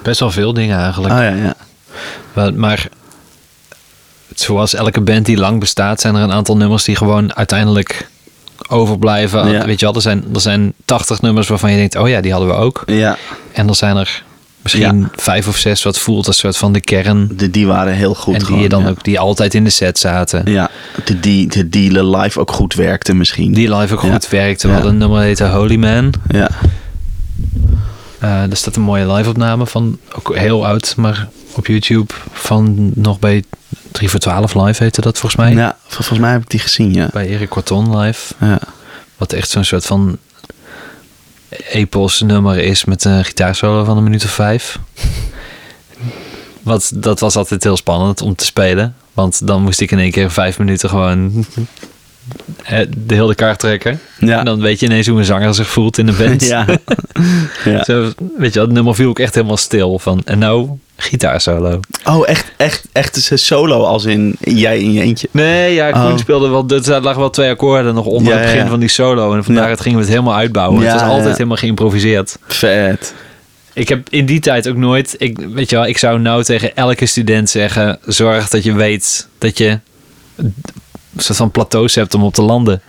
best 0.03 0.19
wel 0.19 0.31
veel 0.31 0.53
dingen 0.53 0.79
eigenlijk. 0.79 1.13
Oh 1.13 1.19
ja, 1.19 1.33
ja. 1.33 1.55
Maar, 2.33 2.53
maar 2.53 2.89
zoals 4.35 4.73
elke 4.73 5.01
band 5.01 5.25
die 5.25 5.37
lang 5.37 5.59
bestaat, 5.59 6.01
zijn 6.01 6.15
er 6.15 6.21
een 6.21 6.31
aantal 6.31 6.57
nummers 6.57 6.83
die 6.83 6.95
gewoon 6.95 7.35
uiteindelijk 7.35 8.09
overblijven. 8.67 9.49
Ja. 9.51 9.65
Weet 9.65 9.79
je 9.79 9.85
wel, 9.85 9.95
er 9.95 10.01
zijn, 10.01 10.25
er 10.33 10.41
zijn 10.41 10.73
80 10.85 11.21
nummers 11.21 11.47
waarvan 11.47 11.71
je 11.71 11.77
denkt, 11.77 11.95
oh 11.95 12.09
ja, 12.09 12.21
die 12.21 12.31
hadden 12.31 12.49
we 12.49 12.55
ook. 12.55 12.83
Ja, 12.85 13.17
En 13.51 13.67
er 13.67 13.75
zijn 13.75 13.97
er 13.97 14.23
misschien 14.71 14.99
Ja. 14.99 15.09
vijf 15.15 15.47
of 15.47 15.57
zes 15.57 15.83
wat 15.83 15.99
voelt 15.99 16.27
als 16.27 16.37
soort 16.37 16.57
van 16.57 16.73
de 16.73 16.79
kern. 16.81 17.29
de, 17.37 17.49
die 17.51 17.67
waren 17.67 17.93
heel 17.93 18.13
goed 18.15 18.33
en 18.33 18.39
die 18.39 18.47
gewoon, 18.47 18.61
je 18.61 18.69
dan 18.69 18.81
ja. 18.83 18.89
ook, 18.89 19.03
die 19.03 19.19
altijd 19.19 19.53
in 19.53 19.63
de 19.63 19.69
set 19.69 19.99
zaten. 19.99 20.51
Ja, 20.51 20.69
de, 21.05 21.19
die, 21.19 21.47
de 21.47 21.69
dealen 21.69 22.09
live 22.17 22.39
ook 22.39 22.51
goed 22.51 22.73
werkte 22.73 23.13
misschien. 23.15 23.53
Die 23.53 23.75
live 23.75 23.93
ook 23.93 24.01
Ja. 24.03 24.11
goed 24.11 24.29
werkte. 24.29 24.67
We 24.67 24.73
hadden 24.73 24.91
een 24.91 24.97
nummer 24.97 25.21
heette 25.21 25.47
Holy 25.47 25.75
Man. 25.75 26.13
Ja, 26.27 26.49
Eh 28.19 28.41
er 28.51 28.57
staat 28.57 28.75
een 28.75 28.81
mooie 28.81 29.11
live 29.13 29.29
opname 29.29 29.65
van, 29.67 29.99
ook 30.15 30.35
heel 30.35 30.65
oud, 30.65 30.93
maar 30.97 31.27
op 31.53 31.67
YouTube. 31.67 32.13
Van 32.31 32.91
nog 32.95 33.19
bij 33.19 33.43
3 33.91 34.09
voor 34.09 34.19
12 34.19 34.53
live 34.55 34.83
heette 34.83 35.01
dat 35.01 35.17
volgens 35.17 35.41
mij. 35.41 35.53
ja 35.53 35.77
vol- 35.81 35.89
volgens 35.91 36.19
mij 36.19 36.31
heb 36.31 36.41
ik 36.41 36.49
die 36.49 36.59
gezien, 36.59 36.93
ja. 36.93 37.09
Bij 37.13 37.27
Erik 37.27 37.49
Corton 37.49 37.97
live. 37.97 38.33
ja. 38.39 38.59
Wat 39.17 39.33
echt 39.33 39.49
zo'n 39.49 39.63
soort 39.63 39.85
van 39.85 40.17
epos 41.49 42.21
nummer 42.21 42.57
is 42.57 42.85
met 42.85 43.03
een 43.03 43.25
gitaarsolo 43.25 43.83
van 43.83 43.97
een 43.97 44.03
minuut 44.03 44.23
of 44.23 44.31
vijf. 44.31 44.79
Wat, 46.61 46.91
dat 46.95 47.19
was 47.19 47.35
altijd 47.35 47.63
heel 47.63 47.77
spannend 47.77 48.21
om 48.21 48.35
te 48.35 48.45
spelen. 48.45 48.95
Want 49.13 49.47
dan 49.47 49.61
moest 49.61 49.81
ik 49.81 49.91
in 49.91 49.99
één 49.99 50.11
keer 50.11 50.31
vijf 50.31 50.59
minuten 50.59 50.89
gewoon 50.89 51.45
de 52.97 53.15
hele 53.15 53.35
kaart 53.35 53.59
trekken. 53.59 53.99
Ja. 54.19 54.39
En 54.39 54.45
dan 54.45 54.61
weet 54.61 54.79
je 54.79 54.85
ineens 54.85 55.07
hoe 55.07 55.19
een 55.19 55.25
zanger 55.25 55.53
zich 55.53 55.67
voelt 55.67 55.97
in 55.97 56.05
de 56.05 56.11
band. 56.11 56.45
Ja. 56.47 56.65
ja. 57.65 57.83
Zo, 57.83 58.11
weet 58.37 58.53
je 58.53 58.59
het 58.59 58.71
nummer 58.71 58.95
viel 58.95 59.09
ook 59.09 59.19
echt 59.19 59.35
helemaal 59.35 59.57
stil. 59.57 59.99
Van, 59.99 60.21
en 60.25 60.39
nou, 60.39 60.69
gitaarsolo. 60.95 61.79
Oh, 62.05 62.29
echt, 62.29 62.51
echt, 62.57 62.87
echt 62.91 63.31
een 63.31 63.39
solo 63.39 63.83
als 63.83 64.05
in 64.05 64.35
jij 64.39 64.79
in 64.79 64.93
je 64.93 65.01
eentje. 65.01 65.27
Nee, 65.31 65.73
ja, 65.73 65.91
Koen 65.91 66.11
Oh. 66.11 66.17
speelde 66.17 66.47
wel... 66.49 66.65
Er 66.69 67.01
lagen 67.01 67.19
wel 67.19 67.29
twee 67.29 67.49
akkoorden 67.49 67.93
nog 67.93 68.05
onder 68.05 68.33
Ja, 68.33 68.39
het 68.39 68.47
begin 68.47 68.63
ja. 68.63 68.69
van 68.69 68.79
die 68.79 68.89
solo. 68.89 69.33
En 69.33 69.43
vandaar 69.43 69.69
het 69.69 69.81
gingen 69.81 69.97
we 69.97 70.03
het 70.03 70.13
helemaal 70.13 70.35
uitbouwen. 70.35 70.81
Ja, 70.81 70.91
het 70.91 71.01
was 71.01 71.09
altijd 71.09 71.37
helemaal 71.37 71.57
geïmproviseerd. 71.57 72.37
Vet. 72.47 73.13
Ik 73.73 73.89
heb 73.89 74.09
in 74.09 74.25
die 74.25 74.39
tijd 74.39 74.69
ook 74.69 74.75
nooit... 74.75 75.15
Ik, 75.17 75.39
weet 75.53 75.69
je 75.69 75.75
wel, 75.75 75.85
ik 75.85 75.97
zou 75.97 76.19
nou 76.19 76.43
tegen 76.43 76.75
elke 76.75 77.05
student 77.05 77.49
zeggen... 77.49 77.99
Zorg 78.05 78.49
dat 78.49 78.63
je 78.63 78.73
weet 78.73 79.27
dat 79.37 79.57
je 79.57 79.79
soort 81.17 81.37
van 81.37 81.51
plateaus 81.51 81.95
hebt 81.95 82.13
om 82.13 82.23
op 82.23 82.33
te 82.33 82.41
landen. 82.41 82.81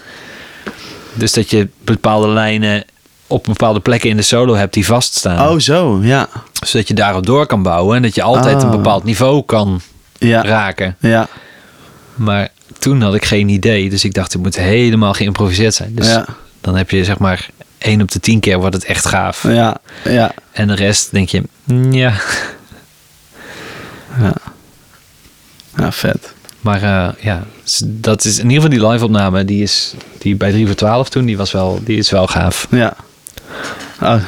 Dus 1.14 1.32
dat 1.32 1.50
je 1.50 1.68
bepaalde 1.84 2.28
lijnen 2.28 2.84
op 3.26 3.44
bepaalde 3.44 3.80
plekken 3.80 4.10
in 4.10 4.16
de 4.16 4.22
solo 4.22 4.54
hebt 4.54 4.74
die 4.74 4.86
vaststaan. 4.86 5.48
Oh, 5.50 5.58
zo, 5.58 5.98
ja. 6.02 6.28
Zodat 6.66 6.88
je 6.88 6.94
daarop 6.94 7.26
door 7.26 7.46
kan 7.46 7.62
bouwen. 7.62 7.96
En 7.96 8.02
dat 8.02 8.14
je 8.14 8.22
altijd 8.22 8.56
Ah. 8.56 8.62
een 8.62 8.70
bepaald 8.70 9.04
niveau 9.04 9.42
kan 9.44 9.80
Ja. 10.18 10.42
raken. 10.42 10.96
Ja. 11.00 11.28
Maar 12.14 12.48
toen 12.78 13.00
had 13.02 13.14
ik 13.14 13.24
geen 13.24 13.48
idee. 13.48 13.90
Dus 13.90 14.04
ik 14.04 14.14
dacht, 14.14 14.32
het 14.32 14.42
moet 14.42 14.56
helemaal 14.56 15.12
geïmproviseerd 15.12 15.74
zijn. 15.74 15.94
Dus 15.94 16.06
Ja. 16.08 16.24
dan 16.60 16.76
heb 16.76 16.90
je 16.90 17.04
zeg 17.04 17.18
maar 17.18 17.48
1 17.78 18.00
op 18.02 18.10
de 18.10 18.20
10 18.20 18.40
keer 18.40 18.58
wordt 18.58 18.74
het 18.74 18.84
echt 18.84 19.06
gaaf. 19.06 19.42
Ja. 19.42 19.76
Ja. 20.04 20.32
En 20.52 20.66
de 20.68 20.74
rest 20.74 21.10
denk 21.10 21.28
je, 21.28 21.42
mm, 21.64 21.92
ja. 21.92 22.12
Ja. 24.20 24.32
Ja, 25.76 25.92
vet. 25.92 26.34
Maar 26.60 26.82
eh, 26.82 27.24
ja, 27.24 27.46
dat 27.84 28.24
is 28.24 28.38
in 28.38 28.50
ieder 28.50 28.62
geval 28.62 28.78
die 28.78 28.88
live 28.88 29.04
opname. 29.04 29.44
Die 29.44 29.62
is 29.62 29.94
die 30.18 30.36
bij 30.36 30.50
3 30.50 30.66
voor 30.66 30.74
12 30.74 31.08
toen, 31.08 31.24
die, 31.24 31.36
was 31.36 31.52
wel, 31.52 31.80
die 31.84 31.96
is 31.98 32.10
wel 32.10 32.26
gaaf. 32.26 32.66
Ja. 32.70 32.96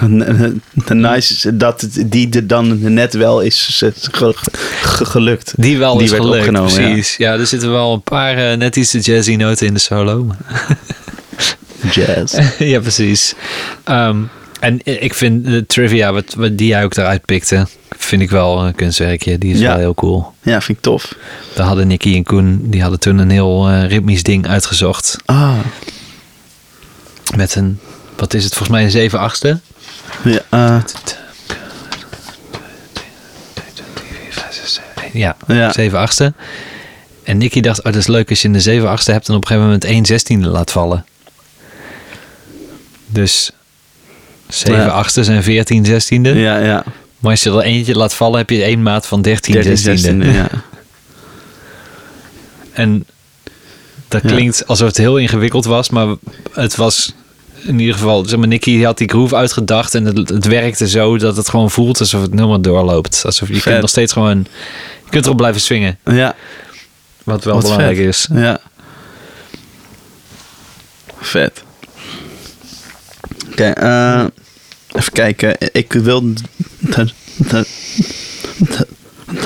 N- 0.04 0.60
nice 0.88 1.56
dat 1.56 1.86
die 2.06 2.30
er 2.30 2.46
dan 2.46 2.92
net 2.94 3.14
wel 3.14 3.40
is 3.40 3.66
ge- 3.72 3.92
ge- 4.02 5.04
gelukt. 5.04 5.52
Die 5.56 5.78
wel 5.78 5.94
Die 5.94 6.04
is 6.04 6.10
werd 6.10 6.22
gelukt, 6.22 6.38
opgenomen, 6.48 6.74
precies. 6.74 7.16
Ja. 7.16 7.32
er 7.32 7.46
zitten 7.46 7.70
wel 7.70 7.92
een 7.92 8.02
paar 8.02 8.36
eh, 8.50 8.56
net 8.56 8.76
iets 8.76 8.92
jazzy 8.92 9.34
noten 9.34 9.66
in 9.66 9.74
de 9.74 9.80
solo. 9.80 10.26
Jazz. 11.92 12.38
ja, 12.58 12.80
precies. 12.80 13.34
Ehm, 13.84 14.16
en 14.60 14.80
ik 14.84 15.14
vind 15.14 15.44
de 15.44 15.66
trivia, 15.66 16.12
wat, 16.12 16.34
wat 16.34 16.58
die 16.58 16.66
jij 16.68 16.84
ook 16.84 16.96
eruit 16.96 17.24
pikte, 17.24 17.66
vind 17.98 18.22
ik 18.22 18.30
wel 18.30 18.64
een 18.66 18.74
kunstwerkje. 18.74 19.38
Die 19.38 19.52
is 19.54 19.60
Ja. 19.60 19.68
wel 19.68 19.78
heel 19.78 19.94
cool. 19.94 20.32
Ja, 20.42 20.60
vind 20.60 20.78
ik 20.78 20.84
tof. 20.84 21.14
Daar 21.54 21.66
hadden 21.66 21.86
Nicky 21.86 22.14
en 22.14 22.24
Koen, 22.24 22.60
die 22.70 22.80
hadden 22.82 23.00
toen 23.00 23.18
een 23.18 23.30
heel 23.30 23.68
eh, 23.68 23.86
ritmisch 23.88 24.22
ding 24.22 24.46
uitgezocht. 24.48 25.16
Ah, 25.24 25.58
Met 27.36 27.54
een, 27.54 27.78
wat 28.16 28.34
is 28.34 28.44
het, 28.44 28.52
volgens 28.54 28.76
mij 28.76 28.84
een 28.84 28.90
7 28.90 29.18
achtste. 29.18 29.60
ja, 30.24 30.40
eh, 30.50 30.82
Ja, 35.12 35.36
Ja. 35.46 35.72
7 35.72 35.98
achtste. 35.98 36.32
En 37.22 37.38
Nicky 37.38 37.60
dacht, 37.60 37.78
oh, 37.78 37.84
dat 37.84 37.94
is 37.94 38.06
leuk 38.06 38.30
als 38.30 38.42
je 38.42 38.48
een 38.48 38.60
7 38.60 38.88
achtste 38.88 39.12
hebt 39.12 39.28
en 39.28 39.34
op 39.34 39.40
een 39.40 39.46
gegeven 39.46 39.66
moment 39.68 39.84
1 39.84 40.06
zestiende 40.06 40.48
laat 40.48 40.70
vallen. 40.70 41.04
Dus 43.06 43.50
7 44.50 44.80
Ja. 44.80 44.86
achtste 44.86 45.24
zijn 45.24 45.42
14 45.42 45.84
zestiende. 45.84 46.34
ja, 46.34 46.58
ja. 46.58 46.84
Maar 47.18 47.30
als 47.30 47.42
je 47.42 47.50
er 47.50 47.60
eentje 47.60 47.94
laat 47.96 48.14
vallen, 48.14 48.38
heb 48.38 48.50
je 48.50 48.62
één 48.62 48.82
maat 48.82 49.06
van 49.06 49.22
13, 49.22 49.54
13, 49.54 49.76
zestiende. 49.76 50.24
16, 50.24 50.40
ja. 50.42 50.48
En 52.72 53.06
dat 54.08 54.22
Ja. 54.22 54.28
klinkt 54.28 54.66
alsof 54.66 54.86
het 54.86 54.96
heel 54.96 55.16
ingewikkeld 55.18 55.64
was, 55.64 55.90
maar 55.90 56.06
het 56.52 56.76
was 56.76 57.14
in 57.62 57.78
ieder 57.78 57.94
geval, 57.94 58.24
zeg 58.24 58.38
maar, 58.38 58.48
Nicky 58.48 58.82
had 58.82 58.98
die 58.98 59.08
groove 59.08 59.36
uitgedacht 59.36 59.94
en 59.94 60.04
het, 60.04 60.28
het 60.28 60.46
werkte 60.46 60.88
zo 60.88 61.18
dat 61.18 61.36
het 61.36 61.48
gewoon 61.48 61.70
voelt 61.70 62.00
alsof 62.00 62.22
het 62.22 62.34
nummer 62.34 62.62
doorloopt. 62.62 63.22
Alsof 63.24 63.48
je 63.48 63.54
Vet. 63.54 63.62
kunt 63.62 63.80
nog 63.80 63.90
steeds 63.90 64.12
gewoon, 64.12 64.38
je 65.04 65.10
kunt 65.10 65.24
erop 65.24 65.36
blijven 65.36 65.60
swingen, 65.60 65.98
Ja, 66.04 66.34
wat 67.24 67.44
wel 67.44 67.54
wat 67.54 67.62
belangrijk 67.62 67.96
vet. 67.96 68.06
is. 68.06 68.28
Ja. 68.32 68.60
Vet. 71.20 71.62
Oké, 73.60 73.70
eh, 73.70 74.24
even 74.92 75.12
kijken. 75.12 75.56
Ik 75.72 75.92
wil 75.92 76.32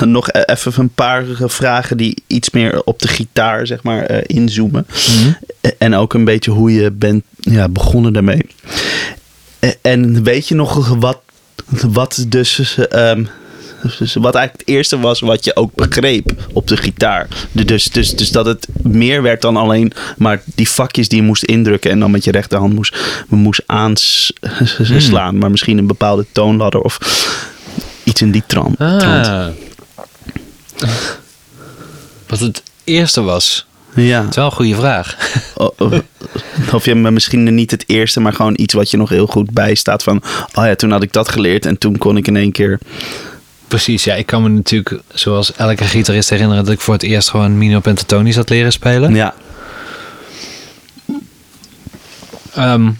nog 0.04 0.28
e- 0.28 0.40
even 0.40 0.72
een 0.76 0.88
paar 0.88 1.24
vragen 1.38 1.96
die 1.96 2.22
iets 2.26 2.50
meer 2.50 2.82
op 2.82 2.98
de 2.98 3.08
gitaar, 3.08 3.66
zeg 3.66 3.82
maar, 3.82 4.02
eh, 4.02 4.22
inzoomen. 4.26 4.86
Mhm. 4.88 5.32
En 5.78 5.94
ook 5.94 6.14
een 6.14 6.24
beetje 6.24 6.50
hoe 6.50 6.72
je 6.72 6.90
bent 6.90 7.24
ja, 7.36 7.68
begonnen 7.68 8.12
daarmee. 8.12 8.46
En 9.80 10.22
weet 10.22 10.48
je 10.48 10.54
nog 10.54 10.88
wat, 10.88 11.20
wat 11.86 12.24
dus... 12.28 12.78
ehm, 12.88 13.24
dus 13.98 14.14
wat 14.14 14.34
eigenlijk 14.34 14.66
het 14.66 14.68
eerste 14.76 14.98
was 14.98 15.20
wat 15.20 15.44
je 15.44 15.56
ook 15.56 15.74
begreep 15.74 16.32
op 16.52 16.66
de 16.68 16.76
gitaar. 16.76 17.28
Dus, 17.52 17.84
dus, 17.84 18.14
dus 18.16 18.30
dat 18.30 18.46
het 18.46 18.68
meer 18.82 19.22
werd 19.22 19.40
dan 19.42 19.56
alleen 19.56 19.92
maar 20.16 20.42
die 20.44 20.68
vakjes 20.68 21.08
die 21.08 21.20
je 21.20 21.26
moest 21.26 21.42
indrukken 21.44 21.90
en 21.90 22.00
dan 22.00 22.10
met 22.10 22.24
je 22.24 22.30
rechterhand 22.30 22.74
moest, 22.74 22.96
moest 23.28 23.62
aanslaan. 23.66 25.38
Maar 25.38 25.50
misschien 25.50 25.78
een 25.78 25.86
bepaalde 25.86 26.26
toonladder 26.32 26.80
of 26.80 26.98
iets 28.04 28.20
in 28.22 28.30
die 28.30 28.42
tran- 28.46 28.74
trant. 28.76 29.26
Ah. 29.26 29.46
Wat 32.26 32.38
het 32.40 32.62
eerste 32.84 33.20
was. 33.22 33.66
Ja. 33.94 34.20
Dat 34.20 34.30
is 34.30 34.36
wel 34.36 34.44
een 34.44 34.52
goede 34.52 34.74
vraag. 34.74 35.16
O- 35.54 35.74
o- 35.84 36.00
Of 36.72 36.84
je 36.84 36.94
me 36.94 37.10
misschien 37.10 37.54
niet 37.54 37.70
het 37.70 37.84
eerste, 37.86 38.20
maar 38.20 38.32
gewoon 38.32 38.54
iets 38.56 38.74
wat 38.74 38.90
je 38.90 38.96
nog 38.96 39.08
heel 39.08 39.26
goed 39.26 39.50
bijstaat 39.50 40.02
van. 40.02 40.22
Oh 40.54 40.64
ja, 40.66 40.74
toen 40.74 40.90
had 40.90 41.02
ik 41.02 41.12
dat 41.12 41.28
geleerd 41.28 41.66
en 41.66 41.78
toen 41.78 41.98
kon 41.98 42.16
ik 42.16 42.26
in 42.26 42.36
één 42.36 42.52
keer. 42.52 42.78
Precies, 43.68 44.04
ja. 44.04 44.14
Ik 44.14 44.26
kan 44.26 44.42
me 44.42 44.48
natuurlijk, 44.48 45.00
zoals 45.14 45.54
elke 45.54 45.84
gitarist 45.84 46.30
herinneren, 46.30 46.64
dat 46.64 46.74
ik 46.74 46.80
voor 46.80 46.94
het 46.94 47.02
eerst 47.02 47.30
gewoon 47.30 47.58
Mino 47.58 47.80
Pentatonisch 47.80 48.36
had 48.36 48.48
leren 48.48 48.72
spelen. 48.72 49.14
Ja, 49.14 49.34
Ehm, 52.54 52.90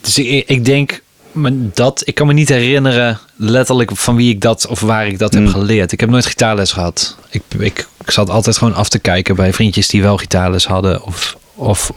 dus 0.00 0.18
ik, 0.18 0.48
ik 0.48 0.64
denk 0.64 1.02
maar 1.32 1.52
dat, 1.54 2.02
ik 2.04 2.14
kan 2.14 2.26
me 2.26 2.32
niet 2.32 2.48
herinneren 2.48 3.18
letterlijk 3.36 3.96
van 3.96 4.16
wie 4.16 4.30
ik 4.30 4.40
dat 4.40 4.66
of 4.66 4.80
waar 4.80 5.06
ik 5.06 5.18
dat 5.18 5.32
heb 5.34 5.42
Hmm. 5.42 5.52
geleerd. 5.52 5.92
Ik 5.92 6.00
heb 6.00 6.08
nooit 6.10 6.26
gitaarles 6.26 6.72
gehad. 6.72 7.16
Ik, 7.30 7.42
ik, 7.58 7.86
ik 8.04 8.10
zat 8.10 8.30
altijd 8.30 8.56
gewoon 8.58 8.74
af 8.74 8.88
te 8.88 8.98
kijken 8.98 9.36
bij 9.36 9.52
vriendjes 9.52 9.88
die 9.88 10.02
wel 10.02 10.16
gitaarles 10.16 10.66
hadden. 10.66 11.02
Of, 11.02 11.36
of 11.54 11.92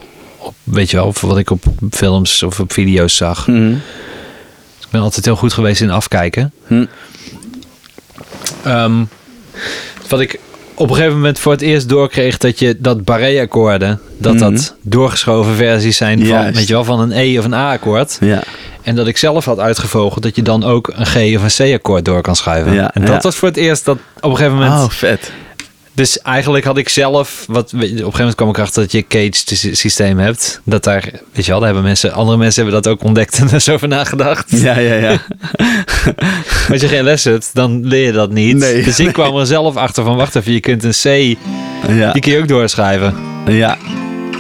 weet 0.64 0.90
je 0.90 0.98
wel, 0.98 1.06
of 1.06 1.22
wat 1.22 1.38
ik 1.38 1.50
op 1.50 1.64
films 1.92 2.44
of 2.44 2.60
op 2.60 2.74
video's 2.74 3.16
zag. 3.16 3.46
Hm. 3.46 3.74
Ik 4.88 4.94
ben 4.94 5.02
altijd 5.02 5.26
heel 5.26 5.36
goed 5.36 5.54
geweest 5.54 5.82
in 5.82 5.90
afkijken. 5.92 6.52
Hm. 6.68 6.86
Ehm, 8.64 9.04
wat 10.10 10.20
ik 10.20 10.40
op 10.74 10.90
een 10.90 10.96
gegeven 10.96 11.16
moment 11.16 11.40
voor 11.40 11.52
het 11.52 11.62
eerst 11.62 11.90
doorkreeg 11.90 12.38
dat 12.38 12.60
je 12.60 12.76
dat 12.80 13.04
barré-akkoorden, 13.04 14.00
dat 14.18 14.34
Mhm. 14.34 14.42
dat 14.52 14.76
doorgeschoven 14.82 15.56
versies 15.56 15.98
zijn 15.98 16.20
van, 16.20 16.28
Juist. 16.28 16.58
weet 16.58 16.68
je 16.68 16.74
wel, 16.74 16.84
van 16.84 17.00
een 17.00 17.12
E 17.12 17.38
of 17.40 17.46
een 17.46 17.54
A-akkoord. 17.54 18.18
ja. 18.22 18.44
En 18.82 18.96
dat 18.96 19.08
ik 19.08 19.18
zelf 19.18 19.46
had 19.46 19.60
uitgevogeld 19.60 20.24
dat 20.24 20.36
je 20.36 20.42
dan 20.42 20.64
ook 20.64 20.92
een 20.96 21.06
G 21.06 21.16
of 21.16 21.58
een 21.58 21.72
C-akkoord 21.72 22.06
door 22.06 22.22
kan 22.22 22.36
schuiven. 22.36 22.74
Ja, 22.74 22.94
en 22.94 23.02
dat 23.02 23.10
ja. 23.16 23.20
was 23.20 23.36
voor 23.36 23.48
het 23.48 23.58
eerst 23.58 23.86
dat 23.86 23.98
op 24.20 24.30
een 24.30 24.36
gegeven 24.38 24.58
moment. 24.58 24.74
Oh, 24.74 24.90
vet. 24.90 25.32
Dus 25.98 26.22
eigenlijk 26.22 26.66
had 26.66 26.78
ik 26.78 26.90
zelf, 26.90 27.46
wat, 27.48 27.74
op 27.74 27.82
een 27.82 27.88
gegeven 27.90 28.12
moment 28.18 28.36
kwam 28.36 28.50
ik 28.50 28.60
achter 28.60 28.82
dat 28.82 28.92
je 28.92 29.08
caged 29.08 29.36
sy- 29.46 29.74
systeem 29.74 30.18
hebt. 30.20 30.62
Dat 30.64 30.84
daar, 30.84 31.10
weet 31.34 31.46
je 31.46 31.52
wel, 31.52 31.58
daar 31.60 31.66
hebben 31.66 31.84
mensen, 31.88 32.14
andere 32.14 32.38
mensen 32.38 32.64
hebben 32.64 32.82
dat 32.84 32.92
ook 32.94 33.04
ontdekt 33.04 33.38
en 33.40 33.50
er 33.50 33.62
zo 33.68 33.74
over 33.74 33.88
nagedacht. 33.88 34.46
Ja, 34.62 34.80
ja, 34.80 34.94
ja. 34.94 35.10
Als 36.72 36.82
je 36.82 36.88
geen 36.88 37.04
les 37.04 37.24
hebt, 37.24 37.50
dan 37.54 37.86
leer 37.88 38.06
je 38.06 38.12
dat 38.12 38.32
niet. 38.32 38.58
Nee, 38.58 38.84
dus 38.84 39.00
ik 39.00 39.14
kwam 39.14 39.36
er 39.38 39.46
zelf 39.46 39.76
achter 39.76 40.04
van, 40.04 40.16
wacht 40.16 40.36
even, 40.36 40.54
je 40.54 40.60
kunt 40.60 40.84
een 40.84 40.92
C, 41.36 41.38
Ja, 41.92 42.12
die 42.12 42.22
kun 42.22 42.32
je 42.32 42.40
ook 42.40 42.48
doorschrijven. 42.48 43.16
ja, 43.48 43.78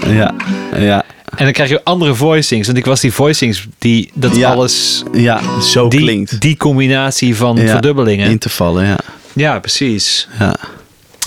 ja, 0.08 0.34
ja. 0.78 1.04
En 1.36 1.44
dan 1.44 1.54
krijg 1.54 1.70
je 1.70 1.84
andere 1.84 2.16
voicings. 2.16 2.66
Want 2.68 2.80
ik 2.80 2.86
was 2.86 3.00
die 3.02 3.14
voicings, 3.14 3.68
die, 3.78 4.12
dat 4.14 4.36
Ja. 4.36 4.52
alles, 4.52 5.04
Ja, 5.14 5.42
zo 5.62 5.88
die, 5.88 6.00
klinkt. 6.00 6.42
die 6.42 6.58
combinatie 6.58 7.36
van 7.36 7.56
Ja, 7.56 7.68
verdubbelingen. 7.68 8.30
In 8.30 8.38
te 8.38 8.50
vallen, 8.50 8.86
ja. 8.86 8.98
Ja, 9.34 9.60
precies. 9.60 10.28
Ja, 10.40 10.56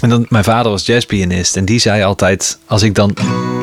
En 0.00 0.08
dan, 0.08 0.26
mijn 0.28 0.44
vader 0.44 0.70
was 0.70 0.86
jazzpianist 0.86 1.56
en 1.56 1.64
die 1.64 1.78
zei 1.78 2.02
altijd, 2.02 2.58
als 2.66 2.82
ik 2.82 2.94
dan, 2.94 3.14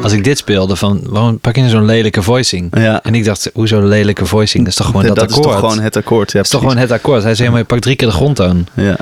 als 0.03 0.11
ik 0.11 0.23
dit 0.23 0.37
speelde, 0.37 0.75
van, 0.75 1.01
waarom 1.09 1.39
pak 1.39 1.55
je 1.55 1.61
nou 1.61 1.73
zo'n 1.73 1.85
lelijke 1.85 2.21
voicing? 2.21 2.67
ja. 2.77 3.03
En 3.03 3.15
ik 3.15 3.25
dacht, 3.25 3.49
hoezo 3.53 3.87
lelijke 3.87 4.25
voicing? 4.25 4.63
Dat 4.63 4.71
is 4.71 4.77
toch 4.77 4.85
gewoon 4.85 5.05
dat, 5.05 5.17
is 5.17 5.23
akkoord? 5.23 5.43
toch 5.43 5.59
gewoon 5.59 5.79
het 5.79 5.95
akkoord. 5.95 6.31
Ja, 6.31 6.37
dat 6.37 6.45
is 6.45 6.51
toch 6.51 6.61
gewoon 6.61 6.77
het 6.77 6.91
akkoord? 6.91 7.23
Hij 7.23 7.35
zei, 7.35 7.49
maar 7.49 7.59
je 7.59 7.65
pakt 7.65 7.81
drie 7.81 7.95
keer 7.95 8.07
de 8.07 8.13
grondtoon. 8.13 8.67
Ja, 8.73 8.95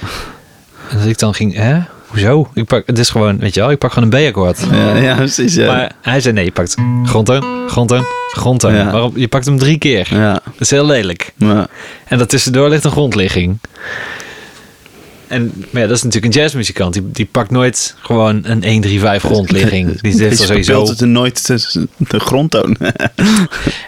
En 0.89 0.97
dat 0.97 1.07
ik 1.07 1.19
dan 1.19 1.33
ging, 1.33 1.55
hè? 1.55 1.79
Hoezo? 2.07 2.49
Ik 2.53 2.65
pak, 2.65 2.83
het 2.87 2.99
is 2.99 3.09
gewoon, 3.09 3.37
weet 3.39 3.53
je 3.53 3.59
wel, 3.59 3.71
ik 3.71 3.77
pak 3.77 3.91
gewoon 3.93 4.11
een 4.13 4.25
B-akkoord. 4.25 4.59
ja, 4.71 4.95
ja 4.95 5.15
precies. 5.15 5.55
Ja. 5.55 5.65
Maar 5.73 5.91
hij 6.01 6.21
zei, 6.21 6.33
nee, 6.33 6.45
je 6.45 6.51
pakt 6.51 6.75
grondtoon, 7.03 7.43
grondtoon, 7.67 8.03
grondtoon. 8.31 8.73
Ja. 8.73 8.91
Waarom? 8.91 9.11
Je 9.15 9.27
pakt 9.27 9.45
hem 9.45 9.57
drie 9.57 9.77
keer. 9.77 10.07
ja, 10.11 10.33
Dat 10.33 10.41
is 10.59 10.69
heel 10.69 10.85
lelijk. 10.85 11.33
maar, 11.35 11.67
En 12.07 12.17
daartussendoor 12.17 12.69
ligt 12.69 12.83
een 12.83 12.91
grondligging. 12.91 13.57
En 15.35 15.51
maar 15.71 15.81
ja, 15.81 15.87
dat 15.87 15.97
is 15.97 16.03
natuurlijk 16.03 16.35
een 16.35 16.41
jazzmuzikant. 16.41 16.93
Die, 16.93 17.11
die 17.11 17.27
pakt 17.31 17.51
nooit 17.51 17.95
gewoon 17.99 18.41
een 18.43 18.63
1, 18.63 18.81
3, 18.81 18.99
5 18.99 19.23
grondligging. 19.23 20.01
Die 20.01 20.21
heeft 20.21 20.39
er 20.39 20.45
sowieso... 20.45 20.71
speelt 20.71 20.99
het 20.99 21.09
nooit 21.09 21.47
de, 21.47 21.87
de 21.97 22.19
grondtoon. 22.19 22.77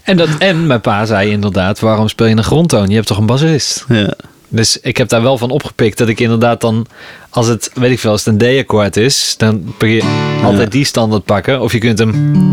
En, 0.04 0.18
dat, 0.18 0.30
en 0.40 0.68
mijn 0.68 0.82
pa 0.82 1.06
zei 1.06 1.32
inderdaad, 1.32 1.80
waarom 1.80 2.08
speel 2.08 2.28
je 2.28 2.36
een 2.36 2.44
grondtoon? 2.44 2.88
Je 2.88 2.96
hebt 2.96 3.08
toch 3.08 3.18
een 3.18 3.26
bassist? 3.26 3.86
ja, 3.88 4.14
Dus 4.48 4.80
ik 4.80 4.98
heb 4.98 5.10
daar 5.10 5.22
wel 5.22 5.38
van 5.38 5.50
opgepikt 5.50 5.98
dat 5.98 6.08
ik 6.08 6.20
inderdaad 6.20 6.62
dan, 6.62 6.86
als 7.30 7.48
het, 7.48 7.72
weet 7.74 7.92
ik 7.92 8.00
veel, 8.00 8.12
als 8.12 8.26
het 8.26 8.42
een 8.42 8.58
D-akkoord 8.58 8.98
is, 8.98 9.36
dan 9.38 9.74
kun 9.78 9.90
je 9.90 10.38
altijd 10.44 10.72
die 10.72 10.86
standaard 10.86 11.24
pakken. 11.24 11.62
Of 11.62 11.72
je 11.72 11.78
kunt 11.80 12.00
hem, 12.00 12.44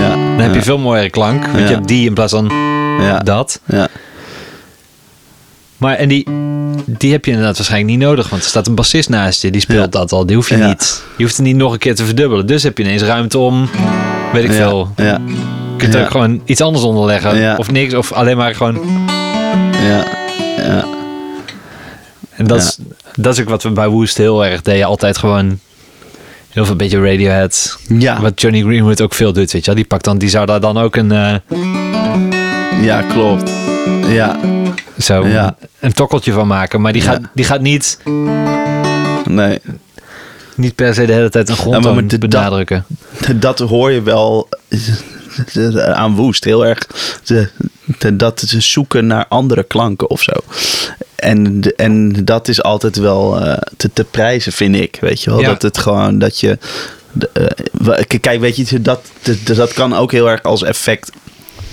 ja. 0.00 0.10
dan 0.10 0.38
heb 0.38 0.54
je 0.54 0.62
veel 0.62 0.78
mooiere 0.78 1.10
klank, 1.10 1.46
want 1.46 1.68
je 1.68 1.74
hebt 1.74 1.88
die 1.88 2.06
in 2.06 2.14
plaats 2.14 2.32
van 2.32 2.50
ja, 3.00 3.18
dat. 3.18 3.60
ja, 3.66 3.88
Maar 5.80 5.94
en 5.96 6.08
die, 6.08 6.26
die 6.86 7.12
heb 7.12 7.24
je 7.24 7.30
inderdaad 7.30 7.56
waarschijnlijk 7.56 7.90
niet 7.98 8.06
nodig, 8.08 8.28
want 8.28 8.42
er 8.42 8.48
staat 8.48 8.66
een 8.66 8.74
bassist 8.74 9.08
naast 9.08 9.42
je, 9.42 9.50
die 9.50 9.60
speelt 9.60 9.92
Ja. 9.94 10.00
dat 10.00 10.12
al. 10.12 10.26
Die 10.26 10.36
hoef 10.36 10.48
je 10.48 10.56
Ja. 10.56 10.66
niet. 10.68 11.02
Je 11.16 11.22
hoeft 11.22 11.36
het 11.36 11.46
niet 11.46 11.56
nog 11.56 11.72
een 11.72 11.78
keer 11.78 11.94
te 11.94 12.04
verdubbelen. 12.04 12.46
Dus 12.46 12.62
heb 12.62 12.78
je 12.78 12.84
ineens 12.84 13.02
ruimte 13.02 13.38
om, 13.38 13.68
weet 14.32 14.44
ik 14.44 14.52
veel. 14.52 14.92
ja, 14.96 15.04
Je 15.04 15.76
kunt 15.76 15.94
er 15.94 16.02
ook 16.04 16.10
gewoon 16.10 16.40
iets 16.44 16.60
anders 16.60 16.84
onder 16.84 17.04
leggen. 17.06 17.36
Ja. 17.38 17.56
Of 17.56 17.70
niks, 17.70 17.94
of 17.94 18.12
alleen 18.12 18.36
maar 18.36 18.54
gewoon 18.54 18.80
ja, 19.72 20.04
ja, 20.56 20.84
En 22.30 22.46
dat, 22.46 22.58
is, 22.62 22.78
dat 23.16 23.34
is 23.34 23.40
ook 23.40 23.48
wat 23.48 23.62
we 23.62 23.70
bij 23.70 23.88
Woest 23.88 24.16
heel 24.16 24.44
erg 24.44 24.62
deden. 24.62 24.86
Altijd 24.86 25.18
gewoon 25.18 25.58
heel 26.50 26.62
veel 26.64 26.72
een 26.72 26.76
beetje 26.78 27.00
Radiohead. 27.00 27.78
ja, 27.98 28.20
Wat 28.20 28.40
Johnny 28.40 28.62
Greenwood 28.62 29.00
ook 29.00 29.14
veel 29.14 29.32
doet, 29.32 29.52
weet 29.52 29.60
je 29.60 29.66
wel. 29.66 29.74
Die, 29.74 29.84
pakt 29.84 30.04
dan, 30.04 30.18
die 30.18 30.28
zou 30.28 30.46
daar 30.46 30.60
dan 30.60 30.78
ook 30.78 30.96
een, 30.96 31.12
eh, 31.12 31.34
ja, 32.82 33.02
klopt. 33.02 33.50
Ja, 34.08 34.40
zo 34.98 35.26
Ja. 35.26 35.56
een 35.80 35.92
tokkeltje 35.92 36.32
van 36.32 36.46
maken. 36.46 36.80
Maar 36.80 36.92
die, 36.92 37.02
Ja. 37.02 37.10
gaat, 37.10 37.20
die 37.34 37.44
gaat 37.44 37.60
niet, 37.60 37.98
nee. 39.24 39.58
niet 40.56 40.74
per 40.74 40.94
se 40.94 41.04
de 41.06 41.12
hele 41.12 41.28
tijd 41.30 41.48
een 41.48 41.54
Ja, 41.54 41.60
grondtoon 41.60 42.06
de- 42.08 42.18
benadrukken. 42.18 42.84
Dat 43.36 43.58
hoor 43.58 43.90
je 43.90 44.02
wel 44.02 44.48
de- 45.52 45.92
aan 45.94 46.14
woest. 46.14 46.44
Heel 46.44 46.66
erg 46.66 46.86
de, 47.24 47.48
de- 47.98 48.16
dat 48.16 48.40
ze 48.46 48.60
zoeken 48.60 49.06
naar 49.06 49.26
andere 49.28 49.62
klanken 49.62 50.10
of 50.10 50.22
zo. 50.22 50.32
En, 51.16 51.60
en 51.76 52.24
dat 52.24 52.48
is 52.48 52.62
altijd 52.62 52.96
wel 52.96 53.40
eh, 53.40 53.58
te, 53.76 53.90
te 53.92 54.04
prijzen, 54.04 54.52
vind 54.52 54.74
ik. 54.76 54.96
Weet 55.00 55.22
je 55.22 55.30
wel? 55.30 55.40
Ja. 55.40 55.46
Dat 55.48 55.62
het 55.62 55.78
gewoon 55.78 56.18
dat 56.18 56.40
je. 56.40 56.58
de, 57.12 57.30
eh, 58.08 58.20
kijk, 58.20 58.40
weet 58.40 58.56
je, 58.68 58.80
dat, 58.82 59.00
dat, 59.22 59.56
dat 59.56 59.72
kan 59.72 59.94
ook 59.96 60.12
heel 60.12 60.30
erg 60.30 60.42
als 60.42 60.62
effect 60.62 61.10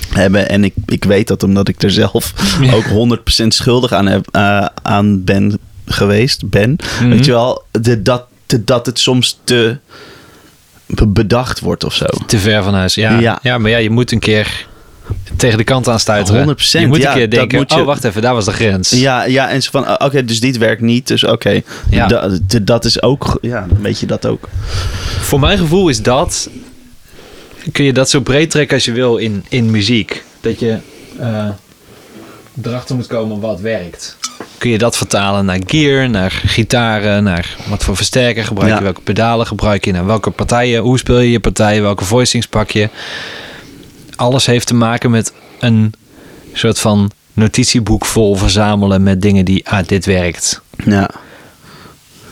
hebben. 0.09 0.49
En 0.49 0.63
ik, 0.63 0.73
ik 0.85 1.03
weet 1.03 1.27
dat 1.27 1.43
omdat 1.43 1.67
ik 1.67 1.81
er 1.83 1.91
zelf 1.91 2.33
Ja. 2.61 2.73
ook 2.73 3.17
100% 3.43 3.47
schuldig 3.47 3.91
aan, 3.91 4.07
heb, 4.07 4.27
eh, 4.31 4.65
aan 4.81 5.23
ben 5.23 5.57
geweest. 5.85 6.49
Ben. 6.49 6.75
Mhm. 6.99 7.09
Weet 7.09 7.25
je 7.25 7.31
wel, 7.31 7.63
de, 7.71 8.01
dat, 8.01 8.23
de, 8.45 8.63
dat 8.63 8.85
het 8.85 8.99
soms 8.99 9.39
te 9.43 9.77
be- 10.85 11.07
bedacht 11.07 11.59
wordt 11.59 11.83
of 11.83 11.93
zo. 11.93 12.05
Te 12.25 12.37
ver 12.37 12.63
van 12.63 12.73
huis, 12.73 12.93
ja. 12.95 13.19
Ja. 13.19 13.39
ja. 13.41 13.57
maar 13.57 13.71
ja, 13.71 13.77
je 13.77 13.89
moet 13.89 14.11
een 14.11 14.19
keer 14.19 14.65
tegen 15.35 15.57
de 15.57 15.63
kant 15.63 15.87
aan 15.87 15.99
stuiteren. 15.99 16.55
100%, 16.57 16.61
Je 16.71 16.87
moet 16.87 16.97
ja, 17.01 17.07
een 17.09 17.13
keer 17.17 17.29
dat 17.29 17.39
denken, 17.39 17.65
je- 17.67 17.81
oh 17.81 17.85
wacht 17.85 18.03
even, 18.03 18.21
daar 18.21 18.33
was 18.33 18.45
de 18.45 18.51
grens. 18.51 18.89
Ja, 18.89 19.23
ja 19.23 19.49
en 19.49 19.61
zo 19.63 19.69
van, 19.71 19.85
ah, 19.85 20.07
oké, 20.07 20.25
dus 20.25 20.39
dit 20.39 20.57
werkt 20.57 20.81
niet. 20.81 21.07
Dus 21.07 21.23
oké, 21.23 21.61
Ja. 21.89 22.07
Da- 22.07 22.29
de- 22.47 22.63
dat 22.63 22.85
is 22.85 23.01
ook, 23.01 23.37
ja, 23.41 23.67
weet 23.81 23.99
je 23.99 24.05
dat 24.05 24.25
ook. 24.25 24.49
Voor 25.19 25.39
mijn 25.39 25.57
gevoel 25.57 25.89
is 25.89 26.01
dat... 26.01 26.49
Kun 27.71 27.83
je 27.85 27.93
dat 27.93 28.09
zo 28.09 28.19
breed 28.19 28.49
trekken 28.51 28.75
als 28.75 28.85
je 28.85 28.91
wil 28.91 29.17
in, 29.17 29.45
in 29.49 29.71
muziek. 29.71 30.23
Dat 30.41 30.59
je 30.59 30.77
eh, 31.19 31.49
erachter 32.63 32.95
moet 32.95 33.07
komen 33.07 33.39
wat 33.39 33.59
werkt. 33.59 34.17
Kun 34.57 34.69
je 34.69 34.77
dat 34.77 34.97
vertalen 34.97 35.45
naar 35.45 35.59
gear, 35.65 36.09
naar 36.09 36.31
gitaren, 36.31 37.23
naar 37.23 37.55
wat 37.69 37.83
voor 37.83 37.95
versterker 37.95 38.43
gebruik 38.45 38.69
je, 38.69 38.75
Ja. 38.75 38.81
welke 38.83 39.01
pedalen 39.01 39.47
gebruik 39.47 39.85
je, 39.85 39.91
naar 39.91 40.05
welke 40.05 40.29
partijen, 40.29 40.81
hoe 40.81 40.97
speel 40.97 41.19
je 41.19 41.31
je 41.31 41.39
partijen, 41.39 41.81
welke 41.81 42.03
voicings 42.05 42.47
pak 42.47 42.71
je. 42.71 42.89
Alles 44.15 44.45
heeft 44.45 44.67
te 44.67 44.73
maken 44.75 45.11
met 45.11 45.33
een 45.59 45.93
soort 46.53 46.79
van 46.79 47.11
notitieboek 47.33 48.05
vol 48.05 48.35
verzamelen 48.35 49.03
met 49.03 49.21
dingen 49.21 49.45
die, 49.45 49.69
ah, 49.69 49.87
dit 49.87 50.05
werkt. 50.05 50.61
Ja, 50.85 51.09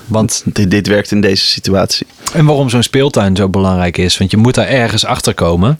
Want 0.06 0.44
dit, 0.46 0.72
dit 0.72 0.88
werkt 0.88 1.12
in 1.12 1.22
deze 1.22 1.46
situatie. 1.46 2.08
En 2.36 2.46
waarom 2.46 2.70
zo'n 2.70 2.84
speeltuin 2.84 3.36
zo 3.36 3.50
belangrijk 3.50 3.98
is. 3.98 4.18
Want 4.18 4.32
je 4.32 4.38
moet 4.38 4.56
daar 4.56 4.68
ergens 4.68 5.06
achter 5.06 5.34
komen. 5.34 5.80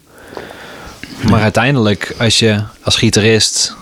Maar 1.30 1.42
uiteindelijk, 1.42 2.16
als 2.20 2.40
je 2.40 2.62
als 2.82 2.96
gitarist. 2.96 3.76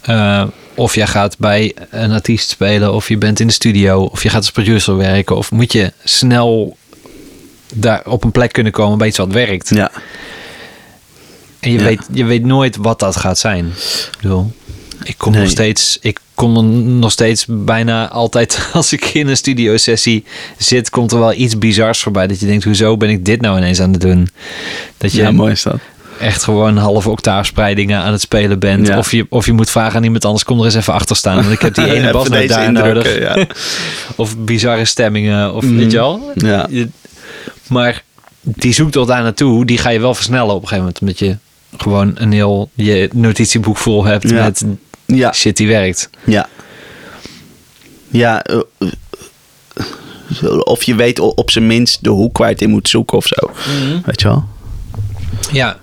eh, 0.00 0.44
of 0.74 0.94
je 0.94 1.06
gaat 1.06 1.38
bij 1.38 1.74
een 1.90 2.12
artiest 2.12 2.48
spelen. 2.50 2.92
Of 2.94 3.08
je 3.08 3.18
bent 3.18 3.40
in 3.40 3.46
de 3.46 3.52
studio. 3.52 4.02
Of 4.02 4.22
je 4.22 4.28
gaat 4.28 4.38
als 4.38 4.50
producer 4.50 4.96
werken. 4.96 5.36
Of 5.36 5.50
moet 5.50 5.72
je 5.72 5.92
snel 6.04 6.76
daar 7.74 8.02
op 8.06 8.24
een 8.24 8.32
plek 8.32 8.52
kunnen 8.52 8.72
komen 8.72 8.98
bij 8.98 9.06
iets 9.08 9.18
wat 9.18 9.32
werkt. 9.32 9.68
Ja, 9.74 9.90
En 11.60 11.70
je, 11.72 11.78
Ja. 11.78 11.84
weet, 11.84 12.00
je 12.12 12.24
weet 12.24 12.44
nooit 12.44 12.76
wat 12.76 12.98
dat 12.98 13.16
gaat 13.16 13.38
zijn. 13.38 13.66
Ik 13.66 14.16
bedoel, 14.20 14.52
ik 15.02 15.14
kom 15.18 15.32
Nee. 15.32 15.40
nog 15.40 15.50
steeds, 15.50 15.98
ik 16.00 16.18
kom 16.34 16.98
nog 16.98 17.10
steeds 17.12 17.44
bijna 17.48 18.08
altijd 18.10 18.66
als 18.72 18.92
ik 18.92 19.04
in 19.04 19.28
een 19.28 19.36
studio 19.36 19.76
sessie 19.76 20.24
zit, 20.58 20.90
komt 20.90 21.12
er 21.12 21.18
wel 21.18 21.32
iets 21.34 21.58
bizars 21.58 22.02
voorbij. 22.02 22.26
Dat 22.26 22.40
je 22.40 22.46
denkt, 22.46 22.64
hoezo 22.64 22.96
ben 22.96 23.08
ik 23.08 23.24
dit 23.24 23.40
nou 23.40 23.56
ineens 23.58 23.80
aan 23.80 23.92
het 23.92 24.00
doen? 24.00 24.28
Dat 24.96 25.12
je 25.12 25.22
ja 25.22 25.30
mooi 25.30 25.52
is 25.52 25.62
dat. 25.62 25.78
echt 26.20 26.42
gewoon 26.42 26.76
halve 26.76 27.10
octaafspreidingen 27.10 28.00
aan 28.00 28.12
het 28.12 28.20
spelen 28.20 28.58
bent. 28.58 28.86
Ja. 28.86 28.98
Of, 28.98 29.10
je, 29.10 29.26
of 29.28 29.46
je 29.46 29.52
moet 29.52 29.70
vragen 29.70 29.96
aan 29.96 30.04
iemand 30.04 30.24
anders, 30.24 30.44
kom 30.44 30.58
er 30.58 30.64
eens 30.64 30.74
even 30.74 30.92
achter 30.92 31.16
staan. 31.16 31.36
Want 31.36 31.50
ik 31.50 31.60
heb 31.60 31.74
die 31.74 31.92
ene 31.94 32.12
bas 32.12 32.28
nou 32.28 32.46
daar 32.46 32.72
nodig. 32.72 33.18
Ja. 33.18 33.46
Of 34.16 34.38
bizarre 34.38 34.84
stemmingen. 34.84 35.54
Of 35.54 35.64
Mhm. 35.64 35.76
weet 35.76 35.90
je 35.90 35.96
wel. 35.96 36.32
Ja. 36.34 36.68
Maar 37.68 38.02
die 38.40 38.72
zoektocht 38.72 39.08
daar 39.08 39.22
naartoe, 39.22 39.64
die 39.66 39.78
ga 39.78 39.88
je 39.90 40.00
wel 40.00 40.14
versnellen 40.14 40.54
op 40.54 40.62
een 40.62 40.68
gegeven 40.68 40.78
moment. 40.78 41.00
Omdat 41.00 41.18
je 41.18 41.36
gewoon 41.76 42.12
een 42.14 42.32
heel 42.32 42.70
je 42.74 43.08
notitieboek 43.12 43.76
vol 43.76 44.04
hebt 44.04 44.28
Ja. 44.30 44.44
met 44.44 44.64
Ja, 45.06 45.32
shit 45.32 45.56
die 45.56 45.68
werkt. 45.68 46.10
ja. 46.24 46.48
Ja, 48.10 48.42
eh, 48.42 48.60
eh, 48.78 50.58
of 50.58 50.82
je 50.82 50.94
weet 50.94 51.18
op 51.18 51.50
zijn 51.50 51.66
minst 51.66 52.04
de 52.04 52.10
hoek 52.10 52.38
waar 52.38 52.46
je 52.46 52.52
het 52.52 52.62
in 52.62 52.70
moet 52.70 52.88
zoeken 52.88 53.16
of 53.16 53.26
zo. 53.26 53.50
Weet 54.04 54.20
je 54.20 54.28
wel? 54.28 54.44
Ja. 55.52 55.76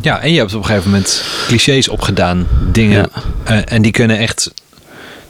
ja, 0.00 0.20
en 0.20 0.32
je 0.32 0.38
hebt 0.38 0.54
op 0.54 0.60
een 0.60 0.66
gegeven 0.66 0.90
moment 0.90 1.24
clichés 1.46 1.88
opgedaan. 1.88 2.46
Dingen. 2.72 3.08
Ja. 3.14 3.22
Eh, 3.44 3.72
en 3.72 3.82
die 3.82 3.92
kunnen 3.92 4.18
echt... 4.18 4.52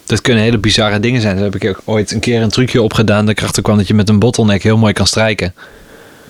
Dat 0.05 0.21
kunnen 0.21 0.43
hele 0.43 0.57
bizarre 0.57 0.99
dingen 0.99 1.21
zijn. 1.21 1.35
Daar 1.35 1.43
heb 1.43 1.55
ik 1.55 1.69
ook 1.69 1.81
ooit 1.85 2.11
een 2.11 2.19
keer 2.19 2.41
een 2.41 2.49
trucje 2.49 2.81
opgedaan. 2.81 3.21
Dat 3.21 3.29
ik 3.29 3.39
erachter 3.39 3.63
kwam 3.63 3.77
dat 3.77 3.87
je 3.87 3.93
met 3.93 4.09
een 4.09 4.19
bottleneck 4.19 4.63
heel 4.63 4.77
mooi 4.77 4.93
kan 4.93 5.07
strijken. 5.07 5.53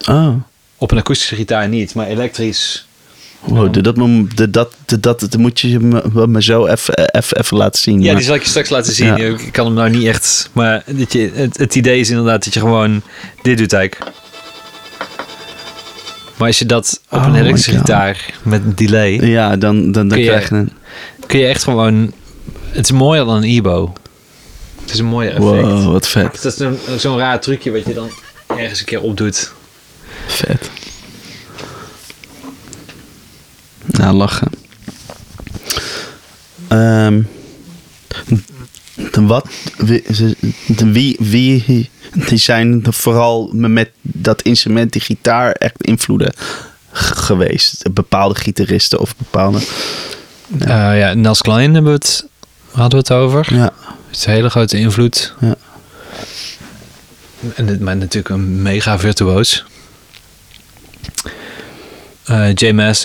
Oh. 0.10 0.34
Op 0.78 0.92
een 0.92 0.98
akoestische 0.98 1.36
gitaar 1.36 1.68
niet, 1.68 1.96
maar 1.96 2.08
elektrisch... 2.08 2.87
Wow, 3.48 3.74
dat, 3.74 3.84
dat, 3.84 3.96
dat, 4.36 4.74
dat, 4.86 5.02
dat, 5.04 5.20
dat 5.20 5.38
moet 5.38 5.60
je 5.60 5.80
me, 5.80 6.28
me 6.28 6.44
zo 6.44 6.66
even 6.66 7.58
laten 7.58 7.82
zien. 7.82 8.00
Ja, 8.02 8.06
maar- 8.06 8.16
die 8.16 8.26
zal 8.26 8.36
ik 8.36 8.42
je 8.44 8.50
straks 8.50 8.70
laten 8.70 8.94
zien. 8.94 9.08
Ja. 9.18 9.26
Ik 9.26 9.50
kan 9.52 9.66
hem 9.66 9.74
nou 9.76 9.90
niet 9.90 10.08
echt. 10.08 10.50
Maar 10.54 10.84
dat 10.86 11.14
je, 11.14 11.32
het, 11.34 11.58
het 11.58 11.76
idee 11.76 12.00
is 12.00 12.10
inderdaad 12.10 12.44
dat 12.44 12.54
je 12.54 12.60
gewoon. 12.60 13.02
Dit 13.42 13.58
doet 13.58 13.74
eigenlijk. 13.74 14.12
Maar 16.38 16.48
als 16.48 16.60
je 16.60 16.66
dat 16.66 17.02
op 17.10 17.18
Oh 17.20 17.26
een 17.26 17.32
my 17.32 17.38
elektrische 17.38 17.72
gitaar 17.78 18.34
met 18.44 18.62
een 18.64 18.76
delay. 18.76 19.12
Ja, 19.14 19.56
dan, 19.58 19.92
dan, 19.92 20.08
dan 20.08 20.20
je- 20.20 20.26
krijg 20.26 20.50
je 20.50 20.56
een... 20.56 20.72
kun 21.28 21.40
je 21.40 21.46
echt 21.48 21.64
gewoon. 21.64 22.14
Het 22.70 22.86
is 22.86 22.92
mooier 22.92 23.26
dan 23.26 23.36
een 23.36 23.44
Ebo. 23.44 23.94
Het 24.82 24.92
is 24.94 25.00
een 25.00 25.06
mooier 25.06 25.32
effect. 25.32 25.44
Wow, 25.68 25.92
wat 25.92 26.08
vet. 26.08 26.42
Dat 26.42 26.46
is 26.52 26.58
zo'n 26.58 26.78
zo'n 26.98 27.18
raar 27.18 27.40
trucje 27.42 27.72
wat 27.72 27.86
je 27.86 27.94
dan 27.94 28.10
ergens 28.58 28.80
een 28.80 28.86
keer 28.86 29.02
opdoet. 29.02 29.52
Vet. 30.28 30.70
Nou, 33.88 34.16
lachen. 34.16 34.50
De 39.12 39.26
wat? 39.26 39.48
Wie, 40.68 41.16
wie, 41.20 41.90
die 42.28 42.38
zijn 42.38 42.86
vooral 42.90 43.50
met 43.54 43.90
dat 44.02 44.42
instrument, 44.42 44.92
die 44.92 45.02
gitaar, 45.02 45.52
echt 45.52 45.84
invloeden 45.84 46.34
geweest? 46.92 47.94
Bepaalde 47.94 48.36
gitaristen 48.36 49.00
of 49.00 49.16
bepaalde... 49.16 49.60
Ja, 50.58 50.92
ja 50.92 51.14
Nels 51.14 51.42
Klein 51.42 51.74
hebben 51.74 51.92
we 51.92 51.98
het, 51.98 52.26
hadden 52.72 52.92
we 52.92 52.98
het 52.98 53.12
over. 53.12 53.56
Ja, 53.56 53.74
Het 54.08 54.18
is 54.18 54.26
een 54.26 54.34
hele 54.34 54.50
grote 54.50 54.78
invloed. 54.78 55.34
Ja. 55.40 55.56
En 57.56 57.66
dit, 57.66 57.80
maar 57.80 57.98
natuurlijk 57.98 58.30
een 58.30 58.62
mega 58.62 59.00
virtuoos. 59.00 59.66
Eh 62.26 62.54
Jay 62.54 62.96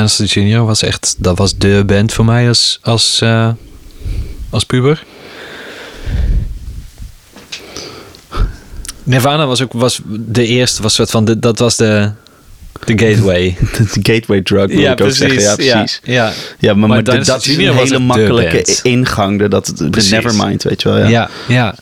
Mascis, 0.00 0.32
Dinosaur 0.32 0.58
Jr. 0.60 0.64
was 0.66 0.82
echt, 0.82 1.14
dat 1.18 1.38
was 1.38 1.56
de 1.56 1.82
band 1.86 2.12
voor 2.12 2.24
mij 2.24 2.48
als, 2.48 2.78
als, 2.82 3.20
eh, 3.20 3.48
als 4.50 4.64
puber. 4.64 5.04
Nirvana 9.04 9.46
was 9.46 9.62
ook 9.62 9.72
was 9.72 10.00
de 10.06 10.46
eerste, 10.46 10.82
was 10.82 10.94
soort 10.94 11.10
van 11.10 11.24
de, 11.24 11.38
dat 11.38 11.58
was 11.58 11.76
de, 11.76 12.10
de 12.84 12.98
gateway. 13.06 13.56
de 13.92 14.12
gateway 14.12 14.40
drug 14.42 14.66
wil 14.66 14.90
ik 14.92 15.00
ook 15.00 15.10
zeggen. 15.10 15.40
Ja, 15.40 15.54
precies. 15.54 16.00
Ja, 16.02 16.12
ja. 16.12 16.32
Ja, 16.58 16.74
maar, 16.74 16.88
maar 16.88 17.04
Dinosaur 17.04 17.24
dat 17.38 17.46
is 17.46 17.56
een 17.56 17.66
was 17.66 17.74
hele 17.88 17.92
de 17.92 17.98
makkelijke 17.98 18.56
band. 18.66 18.80
ingang. 18.82 19.38
de- 19.38 19.48
Dat, 19.48 19.72
de 19.76 19.90
Precies. 19.90 20.10
Nevermind, 20.10 20.62
weet 20.62 20.82
je 20.82 20.88
wel. 20.88 20.98
Ja, 20.98 21.08
Ja, 21.08 21.30
ja. 21.48 21.74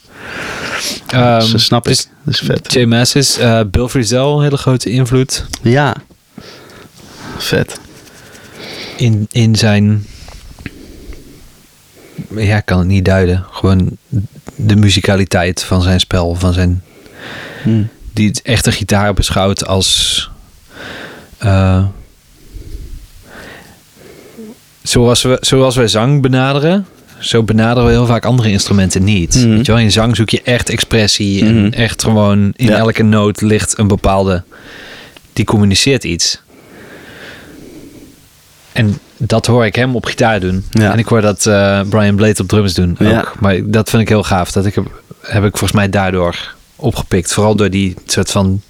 Ehm, 1.07 1.47
Zo 1.47 1.59
snap 1.59 1.89
ik. 1.89 1.95
dus 1.97 2.07
dat 2.25 2.35
is 2.35 2.41
vet. 2.41 2.73
Jay 2.73 2.85
Mascis, 2.85 3.39
eh 3.39 3.61
Bill 3.71 3.87
Frisell, 3.89 4.19
een 4.19 4.43
hele 4.43 4.57
grote 4.57 4.91
invloed 4.91 5.45
Ja. 5.63 5.97
Vet. 7.39 7.79
In, 9.01 9.27
in 9.31 9.57
zijn... 9.57 10.07
Ja, 12.37 12.57
ik 12.57 12.65
kan 12.65 12.79
het 12.79 12.87
niet 12.89 13.05
duiden. 13.05 13.45
Gewoon 13.51 13.97
de 14.57 14.77
muzikaliteit 14.77 15.63
van 15.65 15.83
zijn 15.83 16.01
spel, 16.01 16.35
van 16.35 16.53
zijn... 16.53 16.83
Hm. 17.63 17.83
Die 18.13 18.29
het 18.29 18.43
echte 18.43 18.73
gitaar 18.73 19.15
beschouwt 19.15 19.67
als... 19.67 20.31
eh, 21.39 21.85
zoals, 24.83 25.23
we, 25.23 25.39
zoals 25.41 25.77
wij 25.77 25.89
zang 25.89 26.23
benaderen... 26.23 26.87
Zo 27.19 27.43
benaderen 27.43 27.85
we 27.85 27.91
heel 27.95 28.07
vaak 28.07 28.25
andere 28.25 28.51
instrumenten 28.51 29.05
niet. 29.05 29.35
Mhm. 29.35 29.49
Weet 29.49 29.67
je 29.67 29.73
wel? 29.73 29.81
In 29.81 29.93
zang 29.93 30.17
zoek 30.17 30.29
je 30.31 30.43
echt 30.43 30.69
expressie. 30.69 31.45
En 31.45 31.63
Mhm. 31.65 31.73
echt 31.73 32.03
gewoon 32.03 32.53
in 32.57 32.67
Ja. 32.67 32.77
elke 32.77 33.03
noot 33.03 33.41
ligt 33.41 33.79
een 33.79 33.89
bepaalde... 33.89 34.43
Die 35.33 35.45
communiceert 35.45 36.05
iets. 36.05 36.41
En 38.73 38.99
dat 39.17 39.47
hoor 39.47 39.67
ik 39.67 39.75
hem 39.75 39.97
op 39.97 40.05
gitaar 40.05 40.41
doen. 40.41 40.65
Ja. 40.71 40.93
En 40.93 40.99
ik 40.99 41.07
hoor 41.07 41.21
dat 41.21 41.47
eh, 41.47 41.81
Brian 41.89 42.15
Blade 42.17 42.43
op 42.43 42.49
drums 42.49 42.75
doen 42.75 42.97
ook. 43.01 43.09
Ja. 43.09 43.33
Maar 43.39 43.71
dat 43.71 43.91
vind 43.91 44.03
ik 44.03 44.09
heel 44.09 44.23
gaaf. 44.23 44.53
Dat 44.53 44.67
ik 44.67 44.75
heb, 44.75 45.03
heb 45.21 45.45
ik 45.45 45.51
volgens 45.51 45.73
mij 45.73 45.89
daardoor 45.89 46.55
opgepikt. 46.77 47.33
Vooral 47.33 47.55
door 47.55 47.71
die 47.71 47.95
soort 48.07 48.31
van 48.31 48.63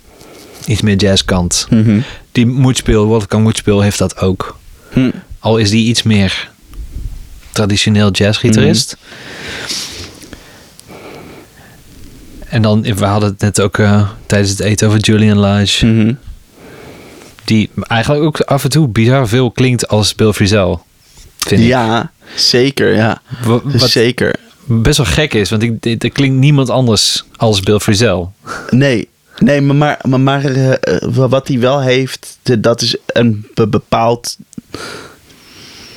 iets 0.66 0.80
meer 0.80 0.96
jazzkant. 0.96 1.66
Mhm. 1.70 2.00
Die 2.32 2.46
moedspeel, 2.46 3.06
Wolfgang 3.06 3.42
Moedspeel 3.42 3.80
heeft 3.80 3.98
dat 3.98 4.18
ook. 4.18 4.58
Hm. 4.90 5.10
Al 5.38 5.56
is 5.56 5.70
die 5.70 5.86
iets 5.86 6.02
meer 6.02 6.50
traditioneel 7.52 8.10
jazzgitarist. 8.10 8.96
En 12.48 12.62
dan, 12.62 12.82
we 12.82 13.04
hadden 13.04 13.30
het 13.30 13.40
net 13.40 13.60
ook 13.60 13.78
eh, 13.78 14.08
tijdens 14.26 14.50
het 14.50 14.60
eten 14.60 14.88
over 14.88 15.00
Julian 15.00 15.38
Lage. 15.38 15.86
Mhm. 15.86 16.12
Die 17.44 17.70
eigenlijk 17.82 18.24
ook 18.24 18.40
af 18.40 18.64
en 18.64 18.70
toe 18.70 18.88
bizar 18.88 19.28
veel 19.28 19.50
klinkt 19.50 19.88
als 19.88 20.14
Bill 20.14 20.32
Frisell. 20.32 20.76
Vind 21.38 21.60
ik. 21.60 21.66
Ja, 21.66 22.10
zeker, 22.34 22.94
ja. 22.94 23.20
Wa- 23.44 23.60
Wat 23.64 23.90
Zeker. 23.90 24.34
best 24.64 24.96
wel 24.96 25.06
gek 25.06 25.34
is, 25.34 25.50
want 25.50 25.62
ik, 25.62 26.02
er 26.02 26.10
klinkt 26.10 26.36
niemand 26.38 26.70
anders 26.70 27.24
als 27.36 27.60
Bill 27.60 27.78
Frisell. 27.78 28.26
Nee, 28.70 29.08
nee 29.38 29.60
maar, 29.60 29.98
maar, 30.08 30.20
maar, 30.20 30.44
eh, 30.44 30.72
eh, 30.72 30.78
wat 31.28 31.48
hij 31.48 31.58
wel 31.58 31.80
heeft, 31.80 32.38
dat 32.58 32.82
is 32.82 32.96
een 33.06 33.46
be- 33.54 33.68
bepaald 33.68 34.36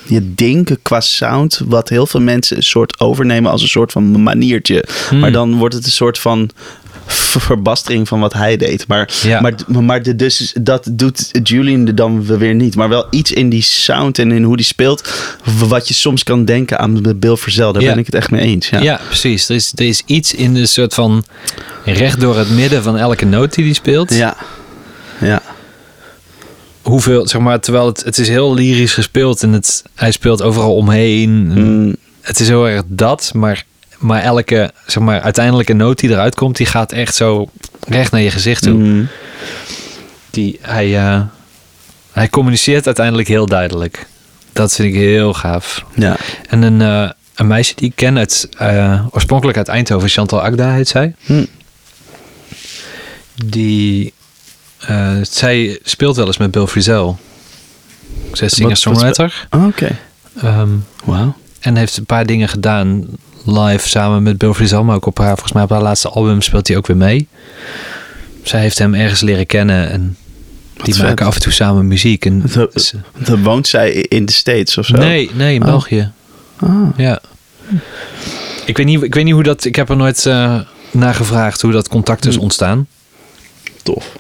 je 0.08 0.34
denken 0.36 0.80
qua 0.82 1.02
sound, 1.02 1.62
wat 1.66 1.90
heel 1.90 2.06
veel 2.08 2.20
mensen 2.22 2.58
een 2.58 2.64
soort 2.64 3.00
overnemen 3.00 3.52
als 3.52 3.62
een 3.62 3.68
soort 3.68 3.92
van 3.92 4.24
maniertje. 4.24 4.86
Hmm. 5.10 5.20
Maar 5.20 5.32
dan 5.32 5.56
wordt 5.58 5.76
het 5.76 5.86
een 5.86 5.92
soort 5.92 6.20
van 6.20 6.50
verbastering 7.48 8.08
van 8.08 8.20
wat 8.20 8.34
hij 8.34 8.58
deed. 8.58 8.88
Maar, 8.88 9.10
Ja. 9.24 9.42
maar, 9.42 9.84
maar 9.84 10.02
de, 10.04 10.16
dus 10.16 10.54
dat 10.62 10.88
doet 10.92 11.30
Julian 11.44 11.86
dan 11.86 12.26
weer 12.26 12.56
niet. 12.56 12.76
Maar 12.76 12.90
wel 12.90 13.08
iets 13.10 13.32
in 13.32 13.50
die 13.50 13.62
sound 13.62 14.20
en 14.20 14.32
in 14.32 14.44
hoe 14.44 14.56
die 14.56 14.66
speelt, 14.66 15.14
wat 15.68 15.88
je 15.88 15.94
soms 15.94 16.24
kan 16.24 16.46
denken 16.46 16.80
aan 16.80 17.02
Bill 17.16 17.36
Frisell. 17.36 17.72
Daar 17.72 17.82
Ja. 17.82 17.90
ben 17.90 17.98
ik 17.98 18.06
het 18.06 18.16
echt 18.16 18.32
mee 18.32 18.42
eens. 18.42 18.70
Ja. 18.70 18.80
Ja, 18.82 19.00
precies. 19.08 19.50
Er 19.50 19.56
is, 19.56 19.72
er 19.76 19.86
is 19.86 20.02
iets 20.06 20.34
in 20.34 20.54
de 20.54 20.66
soort 20.66 20.94
van 20.94 21.24
recht 21.86 22.20
door 22.20 22.38
het 22.38 22.50
midden 22.50 22.84
van 22.84 22.98
elke 22.98 23.26
noot 23.26 23.54
die 23.56 23.66
hij 23.66 23.74
speelt. 23.74 24.14
Ja. 24.14 24.38
ja. 25.20 25.42
Hoeveel, 26.82 27.28
zeg 27.28 27.42
maar, 27.42 27.60
terwijl 27.60 27.86
het, 27.86 28.04
het 28.04 28.18
is 28.18 28.28
heel 28.28 28.54
lyrisch 28.54 28.94
gespeeld 28.94 29.44
en 29.44 29.54
het, 29.54 29.84
hij 29.96 30.12
speelt 30.12 30.42
overal 30.42 30.76
omheen. 30.76 31.30
Mm, 31.30 31.96
Het 32.22 32.40
is 32.40 32.48
heel 32.48 32.68
erg 32.70 32.84
dat, 32.88 33.32
maar, 33.34 33.66
maar 33.98 34.22
elke, 34.22 34.72
zeg 34.86 35.04
maar, 35.04 35.22
uiteindelijke 35.22 35.74
noot 35.74 36.00
die 36.00 36.10
eruit 36.10 36.36
komt, 36.36 36.58
die 36.58 36.66
gaat 36.66 36.92
echt 36.92 37.16
zo 37.16 37.50
recht 37.88 38.12
naar 38.12 38.22
je 38.22 38.32
gezicht 38.32 38.62
toe. 38.64 38.74
mm. 38.74 39.08
Die, 40.30 40.60
hij, 40.62 40.98
eh, 40.98 41.22
hij 42.12 42.30
communiceert 42.30 42.86
uiteindelijk 42.86 43.28
heel 43.28 43.46
duidelijk. 43.46 44.08
Dat 44.54 44.74
vind 44.76 44.88
ik 44.94 45.00
heel 45.00 45.34
gaaf. 45.34 45.84
ja. 45.96 46.16
En 46.50 46.62
een, 46.62 46.82
eh, 46.82 47.10
een 47.36 47.48
meisje 47.48 47.76
die 47.76 47.90
ik 47.90 47.96
ken, 47.96 48.18
uit, 48.18 48.50
eh, 48.58 49.06
oorspronkelijk 49.12 49.58
uit 49.58 49.68
Eindhoven, 49.68 50.10
Chantal 50.10 50.42
Agda 50.44 50.74
heet 50.74 50.88
zij. 50.88 51.16
Hm. 51.26 51.46
Die, 53.46 54.14
zij 55.22 55.80
speelt 55.84 56.16
wel 56.16 56.26
eens 56.28 56.38
met 56.38 56.52
Bill 56.52 56.66
Frisell. 56.66 57.16
Zij 58.32 58.48
is 58.48 58.56
singer-songwriter. 58.56 59.48
Oh, 59.50 59.66
Oké. 59.66 59.98
Ehm, 60.42 60.70
Wauw. 61.04 61.36
En 61.64 61.76
heeft 61.76 61.98
een 61.98 62.06
paar 62.06 62.26
dingen 62.26 62.50
gedaan 62.50 63.06
live 63.46 63.90
samen 63.90 64.24
met 64.24 64.38
Bill 64.38 64.54
Frisell. 64.54 64.82
Maar 64.82 64.96
ook 64.96 65.06
op 65.06 65.18
haar, 65.18 65.28
volgens 65.30 65.52
mij 65.52 65.64
op 65.64 65.70
haar 65.70 65.82
laatste 65.82 66.10
album 66.10 66.42
speelt 66.42 66.68
hij 66.68 66.78
ook 66.78 66.88
weer 66.88 66.98
mee. 66.98 67.28
Zij 68.44 68.60
heeft 68.62 68.78
hem 68.80 68.94
ergens 68.94 69.22
leren 69.22 69.46
kennen 69.46 69.90
en 69.90 70.18
die 70.84 70.94
vet. 70.96 71.04
maken 71.04 71.26
af 71.26 71.36
en 71.36 71.42
toe 71.42 71.52
samen 71.52 71.88
muziek. 71.88 72.26
En 72.26 72.44
ze- 72.74 72.96
Dan 73.26 73.44
woont 73.44 73.68
zij 73.68 73.92
in 73.94 74.26
de 74.26 74.32
States 74.32 74.78
of 74.78 74.86
zo? 74.86 74.98
nee, 74.98 75.30
nee, 75.34 75.54
in 75.56 75.62
Oh. 75.62 75.68
België. 75.68 76.12
Ah, 76.60 76.88
Ja. 76.98 77.20
Ik 78.66 78.78
weet 78.78 78.86
niet, 78.86 79.02
ik 79.04 79.14
weet 79.14 79.24
niet 79.24 79.34
hoe 79.34 79.44
dat. 79.44 79.66
Ik 79.66 79.76
heb 79.76 79.90
er 79.90 79.96
nooit 79.96 80.26
eh 80.26 80.60
naar 80.92 81.16
gevraagd 81.16 81.62
hoe 81.62 81.72
dat 81.72 81.88
contact 81.88 82.26
is 82.26 82.36
Hm. 82.36 82.42
ontstaan. 82.42 82.88
tof. 83.84 84.18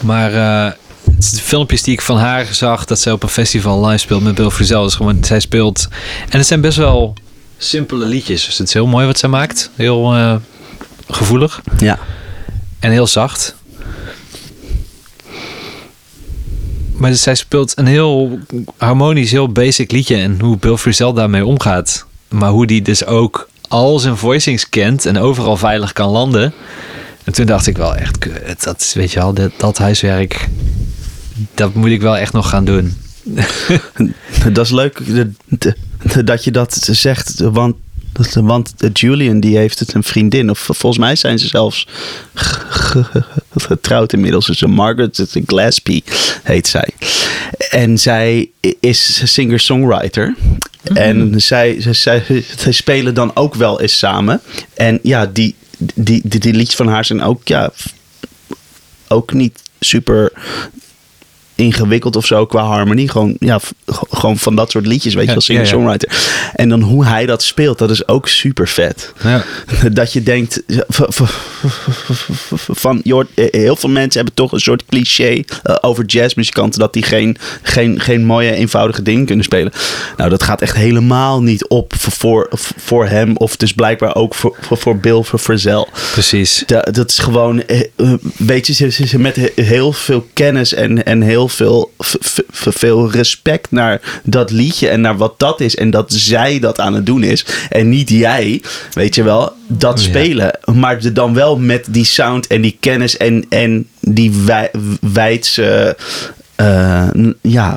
Maar 0.00 0.32
eh, 0.34 0.72
de 1.18 1.26
filmpjes 1.42 1.82
die 1.82 1.92
ik 1.92 2.00
van 2.02 2.16
haar 2.18 2.46
zag, 2.54 2.84
dat 2.84 3.00
zij 3.00 3.12
op 3.12 3.22
een 3.22 3.28
festival 3.28 3.86
live 3.86 3.98
speelt 3.98 4.22
met 4.22 4.34
Bill 4.34 4.50
Frisell, 4.50 4.84
is 4.84 4.94
gewoon, 4.94 5.24
zij 5.24 5.40
speelt. 5.40 5.88
En 6.28 6.38
het 6.38 6.46
zijn 6.46 6.60
best 6.60 6.76
wel 6.76 7.14
simpele 7.58 8.06
liedjes. 8.06 8.44
Dus 8.46 8.58
het 8.58 8.68
is 8.68 8.74
heel 8.74 8.86
mooi 8.86 9.06
wat 9.06 9.18
zij 9.18 9.28
maakt. 9.28 9.70
Heel 9.74 10.14
eh, 10.14 10.34
gevoelig 11.08 11.60
Ja. 11.78 11.98
en 12.80 12.90
heel 12.90 13.06
zacht. 13.06 13.54
Maar 16.96 17.14
zij 17.14 17.34
speelt 17.34 17.78
een 17.78 17.86
heel 17.86 18.38
harmonisch, 18.76 19.30
heel 19.30 19.48
basic 19.52 19.90
liedje. 19.90 20.16
En 20.16 20.40
hoe 20.40 20.56
Bill 20.56 20.76
Frisell 20.76 21.12
daarmee 21.12 21.46
omgaat. 21.46 22.06
Maar 22.28 22.50
hoe 22.50 22.66
die 22.66 22.82
dus 22.82 23.04
ook 23.04 23.48
al 23.68 23.98
zijn 23.98 24.16
voicings 24.16 24.68
kent 24.68 25.06
en 25.06 25.18
overal 25.18 25.56
veilig 25.56 25.92
kan 25.92 26.08
landen. 26.10 26.52
En 27.24 27.32
toen 27.32 27.46
dacht 27.46 27.66
ik 27.66 27.76
wel 27.76 27.94
echt, 27.94 28.18
kut, 28.18 28.62
dat 28.64 28.80
is, 28.80 28.92
weet 28.94 29.12
je 29.12 29.18
wel, 29.18 29.32
dat, 29.32 29.50
dat 29.56 29.78
huiswerk, 29.78 30.48
dat 31.54 31.74
moet 31.74 31.90
ik 31.90 32.00
wel 32.00 32.16
echt 32.16 32.32
nog 32.32 32.48
gaan 32.48 32.64
doen. 32.64 32.96
Dat 34.52 34.64
is 34.64 34.70
leuk 34.70 35.00
dat 36.24 36.44
je 36.44 36.50
dat 36.50 36.88
zegt, 36.90 37.40
want, 37.40 37.76
want 38.34 38.74
Julian 38.92 39.40
die 39.40 39.56
heeft 39.56 39.78
het 39.78 39.94
een 39.94 40.02
vriendin. 40.02 40.50
Of 40.50 40.58
volgens 40.58 40.98
mij 40.98 41.16
zijn 41.16 41.38
ze 41.38 41.46
zelfs 41.46 41.86
ge- 42.34 43.04
ge- 43.12 43.24
getrouwd 43.56 44.12
inmiddels. 44.12 44.46
Dus 44.46 44.60
Margaret 44.62 45.26
Gillespie 45.46 46.04
heet 46.42 46.66
zij. 46.68 46.88
En 47.70 47.98
zij 47.98 48.50
is 48.80 49.32
singer-songwriter. 49.32 50.34
En 50.82 51.40
zij, 51.40 51.76
zij, 51.80 51.92
zij, 51.94 52.44
zij 52.56 52.72
spelen 52.72 53.14
dan 53.14 53.30
ook 53.36 53.54
wel 53.54 53.80
eens 53.80 53.98
samen. 53.98 54.40
En 54.74 54.98
ja, 55.02 55.26
die, 55.26 55.54
die, 55.94 56.20
die, 56.24 56.40
die 56.40 56.52
liedjes 56.54 56.76
van 56.76 56.88
haar 56.88 57.04
zijn 57.04 57.22
ook, 57.22 57.48
ja, 57.48 57.70
ook 59.08 59.32
niet 59.32 59.62
super 59.80 60.32
ingewikkeld 61.56 62.16
of 62.16 62.26
zo 62.26 62.46
qua 62.46 62.62
harmonie. 62.62 63.08
Gewoon, 63.08 63.36
ja, 63.38 63.60
gewoon 64.10 64.38
van 64.38 64.56
dat 64.56 64.70
soort 64.70 64.86
liedjes, 64.86 65.14
weet 65.14 65.26
je 65.26 65.34
wel, 65.34 65.42
ja, 65.46 65.54
ja. 65.54 65.64
singer-songwriter. 65.64 66.18
En 66.54 66.68
dan 66.68 66.80
hoe 66.80 67.04
hij 67.04 67.26
dat 67.26 67.42
speelt, 67.42 67.78
dat 67.78 67.90
is 67.90 68.08
ook 68.08 68.28
super 68.28 68.68
vet. 68.68 69.12
Ja. 69.22 69.44
Dat 69.92 70.12
je 70.12 70.22
denkt 70.22 70.62
van, 72.66 73.00
joh, 73.04 73.24
heel 73.34 73.76
veel 73.76 73.88
mensen 73.88 74.14
hebben 74.16 74.34
toch 74.34 74.52
een 74.52 74.60
soort 74.60 74.84
cliché 74.86 75.42
eh, 75.62 75.74
over 75.80 76.04
jazzmuzikanten 76.04 76.80
dat 76.80 76.92
die 76.92 77.02
geen, 77.02 77.36
geen, 77.62 78.00
geen 78.00 78.24
mooie, 78.24 78.54
eenvoudige 78.54 79.02
dingen 79.02 79.26
kunnen 79.26 79.44
spelen. 79.44 79.72
Nou, 80.16 80.30
dat 80.30 80.42
gaat 80.42 80.62
echt 80.62 80.76
helemaal 80.76 81.42
niet 81.42 81.68
op 81.68 81.92
voor, 81.98 82.48
voor, 82.76 83.06
hem 83.06 83.36
of 83.36 83.56
dus 83.56 83.72
blijkbaar 83.72 84.14
ook 84.14 84.34
voor, 84.34 84.56
voor, 84.70 84.96
Bill 84.96 85.22
voor 85.22 85.38
Frisell. 85.38 85.86
Precies. 86.12 86.62
Da- 86.66 86.80
dat 86.90 87.10
is 87.10 87.18
gewoon, 87.18 87.62
eh, 87.62 87.80
eh, 87.96 88.12
weet 88.36 88.66
je, 88.66 88.72
ze, 88.72 88.90
ze, 88.90 89.06
ze 89.06 89.18
met 89.18 89.36
he- 89.36 89.62
heel 89.62 89.92
veel 89.92 90.26
kennis 90.32 90.74
en, 90.74 91.04
en 91.04 91.22
heel 91.22 91.45
veel, 91.48 91.92
veel 92.48 93.10
respect 93.10 93.70
naar 93.70 94.20
dat 94.24 94.50
liedje 94.50 94.88
en 94.88 95.00
naar 95.00 95.16
wat 95.16 95.38
dat 95.38 95.60
is. 95.60 95.76
En 95.76 95.90
dat 95.90 96.12
zij 96.12 96.58
dat 96.58 96.80
aan 96.80 96.94
het 96.94 97.06
doen 97.06 97.22
is. 97.22 97.44
En 97.68 97.88
niet 97.88 98.10
jij, 98.10 98.62
weet 98.92 99.14
je 99.14 99.22
wel, 99.22 99.52
dat 99.66 100.00
Ja. 100.02 100.08
spelen. 100.08 100.58
Maar 100.74 101.00
de- 101.00 101.12
dan 101.12 101.34
wel 101.34 101.58
met 101.58 101.86
die 101.90 102.04
sound 102.04 102.46
en 102.46 102.60
die 102.60 102.76
kennis 102.80 103.16
en, 103.16 103.46
en 103.48 103.88
die 104.00 104.32
wij, 104.44 104.70
wijdse. 105.00 105.96
eh, 106.56 107.08
ja, 107.42 107.76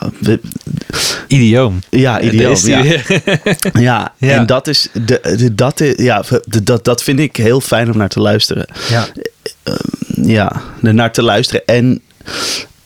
Idioom. 1.28 1.80
ja, 1.90 2.20
die 2.20 2.42
Ja. 2.66 2.84
Ja, 3.74 4.14
Ja. 4.18 4.30
en 4.38 4.46
dat 4.46 4.68
is, 4.68 4.88
de, 5.06 5.36
de, 5.38 5.56
dat, 5.56 5.80
is 5.80 5.94
ja, 5.98 6.24
de- 6.46 6.64
dat, 6.64 6.84
dat 6.86 7.04
vind 7.04 7.20
ik 7.20 7.36
heel 7.36 7.62
fijn 7.62 7.92
om 7.92 7.98
naar 7.98 8.10
te 8.10 8.20
luisteren. 8.20 8.66
ja. 8.90 9.08
ja, 10.22 10.62
er 10.84 10.94
naar 10.94 11.12
te 11.12 11.24
luisteren 11.24 11.66
en 11.66 12.02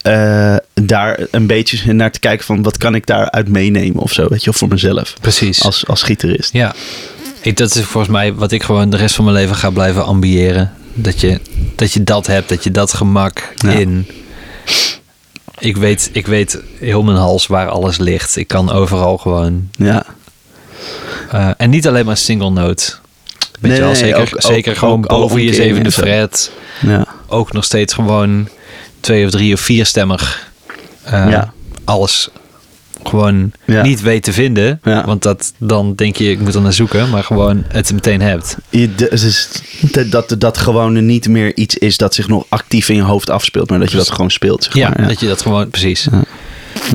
eh, 0.03 0.55
daar 0.73 1.19
een 1.31 1.47
beetje 1.47 1.93
naar 1.93 2.11
te 2.11 2.19
kijken 2.19 2.45
van 2.45 2.61
wat 2.63 2.77
kan 2.77 2.95
ik 2.95 3.05
daaruit 3.05 3.47
meenemen 3.47 4.01
of 4.01 4.11
zo, 4.13 4.27
weet 4.27 4.43
je, 4.43 4.49
of 4.49 4.55
voor 4.57 4.67
mezelf 4.67 5.13
Precies. 5.21 5.63
als, 5.63 5.87
als 5.87 6.03
gitarist. 6.03 6.53
Ja, 6.53 6.73
ik, 7.41 7.57
dat 7.57 7.75
is 7.75 7.81
volgens 7.83 8.13
mij 8.13 8.33
wat 8.33 8.51
ik 8.51 8.63
gewoon 8.63 8.89
de 8.89 8.97
rest 8.97 9.15
van 9.15 9.23
mijn 9.25 9.35
leven 9.37 9.55
ga 9.55 9.69
blijven 9.69 10.05
ambiëren. 10.05 10.71
Dat 10.93 11.21
je 11.21 11.39
dat, 11.75 11.93
je 11.93 12.03
dat 12.03 12.27
hebt, 12.27 12.49
dat 12.49 12.63
je 12.63 12.71
dat 12.71 12.93
gemak 12.93 13.53
Ja. 13.55 13.69
in. 13.71 14.07
Ik 15.59 15.77
weet, 15.77 16.09
ik 16.13 16.27
weet 16.27 16.59
heel 16.79 17.03
mijn 17.03 17.17
hals 17.17 17.47
waar 17.47 17.67
alles 17.69 17.97
ligt. 17.97 18.35
Ik 18.35 18.47
kan 18.47 18.71
overal 18.71 19.17
gewoon. 19.17 19.69
Ja, 19.71 20.05
eh, 21.31 21.49
en 21.57 21.69
niet 21.69 21.87
alleen 21.87 22.05
maar 22.05 22.17
single 22.17 22.49
note. 22.49 22.93
Weet 23.59 23.71
Nee, 23.71 23.75
je 23.81 23.85
wel, 23.85 23.95
zeker, 23.95 24.21
ook- 24.21 24.33
ook- 24.35 24.41
zeker 24.41 24.75
gewoon 24.75 24.99
ook 25.09 25.19
boven 25.19 25.41
je 25.43 25.53
zevende 25.53 25.91
fret. 25.91 26.51
ja, 26.81 27.07
Ook 27.27 27.51
nog 27.53 27.63
steeds 27.63 27.93
gewoon 27.93 28.47
twee 29.03 29.25
of 29.25 29.31
drie 29.31 29.53
of 29.53 29.59
vierstemmig. 29.59 30.51
eh 31.03 31.11
Ja. 31.29 31.53
Alles 31.83 32.29
gewoon 33.03 33.51
Ja. 33.65 33.81
niet 33.81 34.01
weet 34.01 34.23
te 34.23 34.33
vinden. 34.33 34.79
Ja. 34.83 35.05
Want 35.05 35.21
dat, 35.21 35.53
dan 35.57 35.95
denk 35.95 36.15
je, 36.15 36.31
ik 36.31 36.39
moet 36.39 36.55
er 36.55 36.61
naar 36.61 36.73
zoeken. 36.73 37.09
Maar 37.09 37.23
gewoon 37.23 37.63
het 37.67 37.93
meteen 37.93 38.21
hebt. 38.21 38.57
Je- 38.69 38.95
dat, 39.91 40.11
dat, 40.11 40.35
dat 40.37 40.57
gewoon 40.57 41.05
niet 41.05 41.27
meer 41.27 41.55
iets 41.55 41.77
is 41.77 41.97
dat 41.97 42.13
zich 42.13 42.27
nog 42.27 42.45
actief 42.49 42.89
in 42.89 42.95
je 42.95 43.01
hoofd 43.01 43.29
afspeelt, 43.29 43.69
maar 43.69 43.79
dat 43.79 43.91
je 43.91 43.97
dat 43.97 44.11
gewoon 44.11 44.31
speelt. 44.31 44.63
Zeg 44.63 44.73
Ja, 44.73 44.89
dat 44.89 45.19
je 45.19 45.27
dat 45.27 45.41
gewoon 45.41 45.69
precies. 45.69 46.07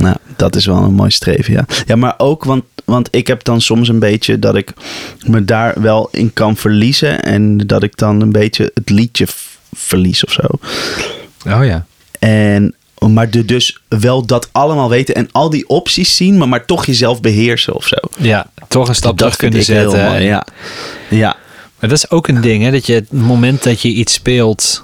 Nou, 0.00 0.16
dat 0.36 0.56
is 0.56 0.66
wel 0.66 0.76
een 0.76 0.94
mooi 0.94 1.10
streven, 1.10 1.52
ja. 1.52 1.64
Ja, 1.86 1.96
maar 1.96 2.14
ook, 2.16 2.44
want, 2.44 2.64
want 2.84 3.08
ik 3.10 3.26
heb 3.26 3.44
dan 3.44 3.60
soms 3.60 3.88
een 3.88 3.98
beetje 3.98 4.38
dat 4.38 4.56
ik 4.56 4.72
me 5.26 5.44
daar 5.44 5.80
wel 5.80 6.08
in 6.12 6.32
kan 6.32 6.56
verliezen. 6.56 7.22
En 7.22 7.56
dat 7.58 7.82
ik 7.82 7.96
dan 7.96 8.20
een 8.20 8.32
beetje 8.32 8.70
het 8.74 8.90
liedje 8.90 9.26
verlies 9.72 10.24
of 10.24 10.32
zo. 10.32 10.42
Oh 11.56 11.64
ja. 11.64 11.86
En, 12.18 12.74
maar 12.98 13.30
de, 13.30 13.44
dus 13.44 13.78
wel 13.88 14.26
dat 14.26 14.48
allemaal 14.52 14.88
weten 14.88 15.14
en 15.14 15.28
al 15.32 15.50
die 15.50 15.68
opties 15.68 16.16
zien, 16.16 16.38
maar, 16.38 16.48
maar 16.48 16.64
toch 16.64 16.86
jezelf 16.86 17.20
beheersen 17.20 17.74
of 17.74 17.86
zo. 17.86 17.96
Ja, 18.16 18.50
toch 18.68 18.88
een 18.88 18.94
stap 18.94 19.16
terug 19.16 19.36
kunnen 19.36 19.64
zetten. 19.64 20.04
mooi, 20.04 20.24
ja. 20.24 20.46
Ja, 21.10 21.36
Maar 21.80 21.88
dat 21.88 21.98
is 21.98 22.10
ook 22.10 22.28
een 22.28 22.40
ding, 22.40 22.62
hè? 22.62 22.70
Dat 22.70 22.86
je 22.86 22.94
het 22.94 23.12
moment 23.12 23.62
dat 23.62 23.80
je 23.80 23.88
iets 23.88 24.12
speelt, 24.12 24.82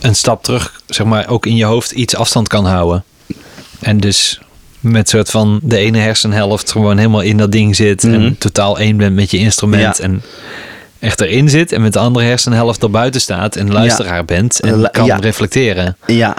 een 0.00 0.14
stap 0.16 0.42
terug, 0.42 0.80
zeg 0.86 1.06
maar, 1.06 1.28
ook 1.28 1.46
in 1.46 1.56
je 1.56 1.64
hoofd 1.64 1.90
iets 1.90 2.16
afstand 2.16 2.48
kan 2.48 2.66
houden. 2.66 3.04
En 3.80 3.98
dus 4.00 4.40
met 4.80 5.08
soort 5.08 5.30
van 5.30 5.60
de 5.62 5.76
ene 5.76 5.98
hersenhelft 5.98 6.70
gewoon 6.70 6.96
helemaal 6.96 7.20
in 7.20 7.36
dat 7.36 7.52
ding 7.52 7.76
zit. 7.76 8.02
Mhm. 8.02 8.14
En 8.14 8.38
totaal 8.38 8.78
één 8.78 8.96
bent 8.96 9.14
met 9.14 9.30
je 9.30 9.38
instrument. 9.38 9.96
Ja. 9.96 10.04
En 10.04 10.22
echt 11.04 11.20
erin 11.20 11.48
zit. 11.48 11.72
En 11.72 11.82
met 11.82 11.92
de 11.92 11.98
andere 11.98 12.24
hersenhelft 12.24 12.82
er 12.82 12.90
buiten 12.90 13.20
staat. 13.20 13.56
En 13.56 13.72
luisteraar 13.72 14.24
bent. 14.24 14.60
En 14.60 14.88
kan 14.90 15.04
ja. 15.04 15.16
reflecteren. 15.16 15.96
Ja. 16.06 16.36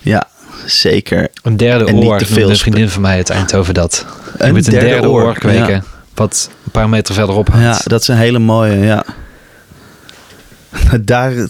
Ja, 0.00 0.28
zeker. 0.64 1.28
Een 1.42 1.56
derde 1.56 1.84
En 1.84 1.94
oor. 1.94 2.26
veel 2.26 2.50
een 2.50 2.56
vriendin 2.56 2.88
van 2.88 3.02
mij 3.02 3.16
uit 3.16 3.30
Eindhoven 3.30 3.74
dat. 3.74 4.06
Je 4.38 4.52
moet 4.52 4.66
een 4.66 4.72
derde 4.72 4.88
derde, 4.88 5.08
oor, 5.10 5.22
oor, 5.22 5.38
kweken. 5.38 5.68
ja. 5.68 5.82
Wat 6.14 6.50
een 6.64 6.70
paar 6.70 6.88
meter 6.88 7.14
verderop 7.14 7.48
hangt. 7.48 7.78
Ja, 7.78 7.80
dat 7.84 8.00
is 8.00 8.08
een 8.08 8.16
hele 8.16 8.38
mooie, 8.38 8.76
ja. 8.76 9.04
Daar, 11.00 11.48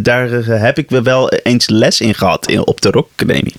daar 0.00 0.28
heb 0.44 0.78
ik 0.78 0.90
wel 0.90 1.30
eens 1.30 1.68
les 1.68 2.00
in 2.00 2.14
gehad 2.14 2.48
in, 2.48 2.66
op 2.66 2.80
de 2.80 2.90
Rock 2.90 3.08
Academy. 3.16 3.52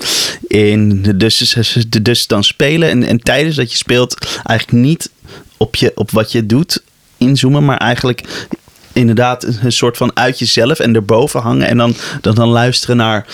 In, 0.48 1.02
dus, 1.16 1.56
dus 2.02 2.28
dan 2.28 2.44
spelen 2.44 2.90
en, 2.90 3.04
en 3.04 3.20
tijdens 3.20 3.56
dat 3.56 3.72
je 3.72 3.78
speelt 3.78 4.40
eigenlijk 4.44 4.86
niet 4.86 5.10
op, 5.58 5.76
je, 5.76 5.92
op 5.96 6.12
wat 6.12 6.32
je 6.32 6.46
doet 6.46 6.82
inzoomen, 7.18 7.66
maar 7.66 7.78
eigenlijk 7.78 8.48
inderdaad 8.94 9.44
een 9.44 9.72
soort 9.72 9.98
van 9.98 10.12
uit 10.14 10.40
jezelf 10.40 10.80
en 10.80 10.96
erboven 10.96 11.42
hangen 11.42 11.68
en 11.68 11.78
dan, 11.78 11.96
dan, 12.22 12.36
dan 12.36 12.48
luisteren 12.50 12.98
naar, 12.98 13.26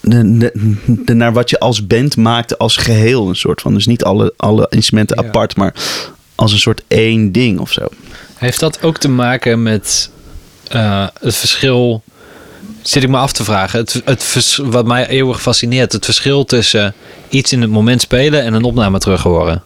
de- 0.00 0.36
de- 0.38 0.76
de- 0.86 1.14
naar 1.14 1.32
wat 1.32 1.50
je 1.50 1.58
als 1.58 1.86
band 1.86 2.16
maakt 2.16 2.58
als 2.58 2.76
geheel. 2.76 3.28
Een 3.28 3.36
soort 3.36 3.60
van, 3.60 3.74
dus 3.74 3.86
niet 3.86 4.04
alle, 4.04 4.34
alle 4.36 4.66
instrumenten 4.70 5.20
Ja. 5.22 5.26
apart, 5.28 5.56
maar 5.56 5.74
als 6.34 6.52
een 6.52 6.58
soort 6.58 6.82
één 6.88 7.32
ding 7.32 7.58
of 7.58 7.72
zo. 7.72 7.86
Heeft 8.34 8.60
dat 8.60 8.82
ook 8.82 8.98
te 8.98 9.08
maken 9.08 9.62
met 9.62 10.10
eh, 10.68 11.06
het 11.20 11.36
verschil? 11.36 12.02
Zit 12.82 13.02
ik 13.02 13.08
me 13.08 13.16
af 13.16 13.32
te 13.32 13.44
vragen. 13.44 13.78
Het, 13.80 14.02
het 14.04 14.24
vers- 14.24 14.56
wat 14.62 14.86
mij 14.86 15.06
eeuwig 15.06 15.42
fascineert. 15.42 15.92
Het 15.92 16.04
verschil 16.04 16.44
tussen 16.44 16.94
iets 17.28 17.52
in 17.52 17.60
het 17.60 17.70
moment 17.70 18.00
spelen 18.00 18.42
en 18.42 18.54
een 18.54 18.64
opname 18.64 18.98
terug 18.98 19.22
horen. 19.22 19.62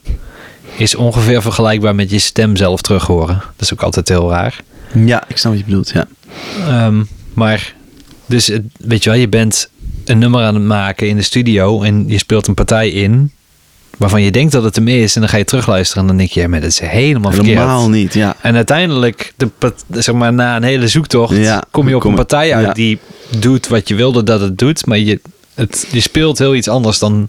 Is 0.76 0.94
ongeveer 0.94 1.42
vergelijkbaar 1.42 1.94
met 1.94 2.10
je 2.10 2.18
stem 2.18 2.56
zelf 2.56 2.80
terug 2.80 3.06
horen. 3.06 3.34
Dat 3.36 3.60
is 3.60 3.72
ook 3.72 3.82
altijd 3.82 4.08
heel 4.08 4.30
raar. 4.30 4.60
Ja, 4.94 5.24
ik 5.28 5.36
snap 5.36 5.52
wat 5.52 5.60
je 5.60 5.66
bedoelt, 5.68 5.90
ja. 5.94 6.06
Ehm, 6.66 7.02
maar, 7.34 7.74
dus 8.26 8.46
het- 8.46 8.62
weet 8.78 9.04
je 9.04 9.10
wel, 9.10 9.18
je 9.18 9.28
bent 9.28 9.70
een 10.04 10.18
nummer 10.18 10.42
aan 10.44 10.54
het 10.54 10.64
maken 10.64 11.08
in 11.08 11.16
de 11.16 11.22
studio 11.22 11.82
en 11.82 12.04
je 12.08 12.18
speelt 12.18 12.46
een 12.46 12.54
partij 12.54 12.88
in 12.90 13.30
waarvan 13.98 14.22
je 14.22 14.30
denkt 14.30 14.52
dat 14.52 14.62
het 14.62 14.76
hem 14.76 14.88
is 14.88 15.14
en 15.14 15.20
dan 15.20 15.30
ga 15.30 15.36
je 15.36 15.44
terugluisteren 15.44 16.02
en 16.02 16.08
dan 16.08 16.16
denk 16.16 16.30
je, 16.30 16.40
ja, 16.40 16.48
maar 16.48 16.60
dat 16.60 16.70
is 16.70 16.78
helemaal 16.78 17.32
verkeerd. 17.32 17.56
Helemaal 17.58 17.88
niet, 17.88 18.14
ja. 18.14 18.36
En 18.42 18.54
uiteindelijk, 18.54 19.32
de, 19.36 19.50
zeg 19.90 20.14
maar, 20.14 20.32
na 20.32 20.56
een 20.56 20.62
hele 20.62 20.88
zoektocht, 20.88 21.36
Ja, 21.36 21.62
kom 21.70 21.88
je 21.88 21.94
op 21.94 22.00
kom- 22.00 22.10
een 22.10 22.16
partij 22.16 22.54
uit 22.54 22.66
ja. 22.66 22.72
die 22.72 22.98
doet 23.38 23.68
wat 23.68 23.88
je 23.88 23.94
wilde 23.94 24.22
dat 24.22 24.40
het 24.40 24.58
doet, 24.58 24.86
maar 24.86 24.98
je, 24.98 25.20
het, 25.56 25.86
je 25.90 26.00
speelt 26.00 26.38
heel 26.38 26.54
iets 26.54 26.68
anders 26.68 26.98
dan, 26.98 27.28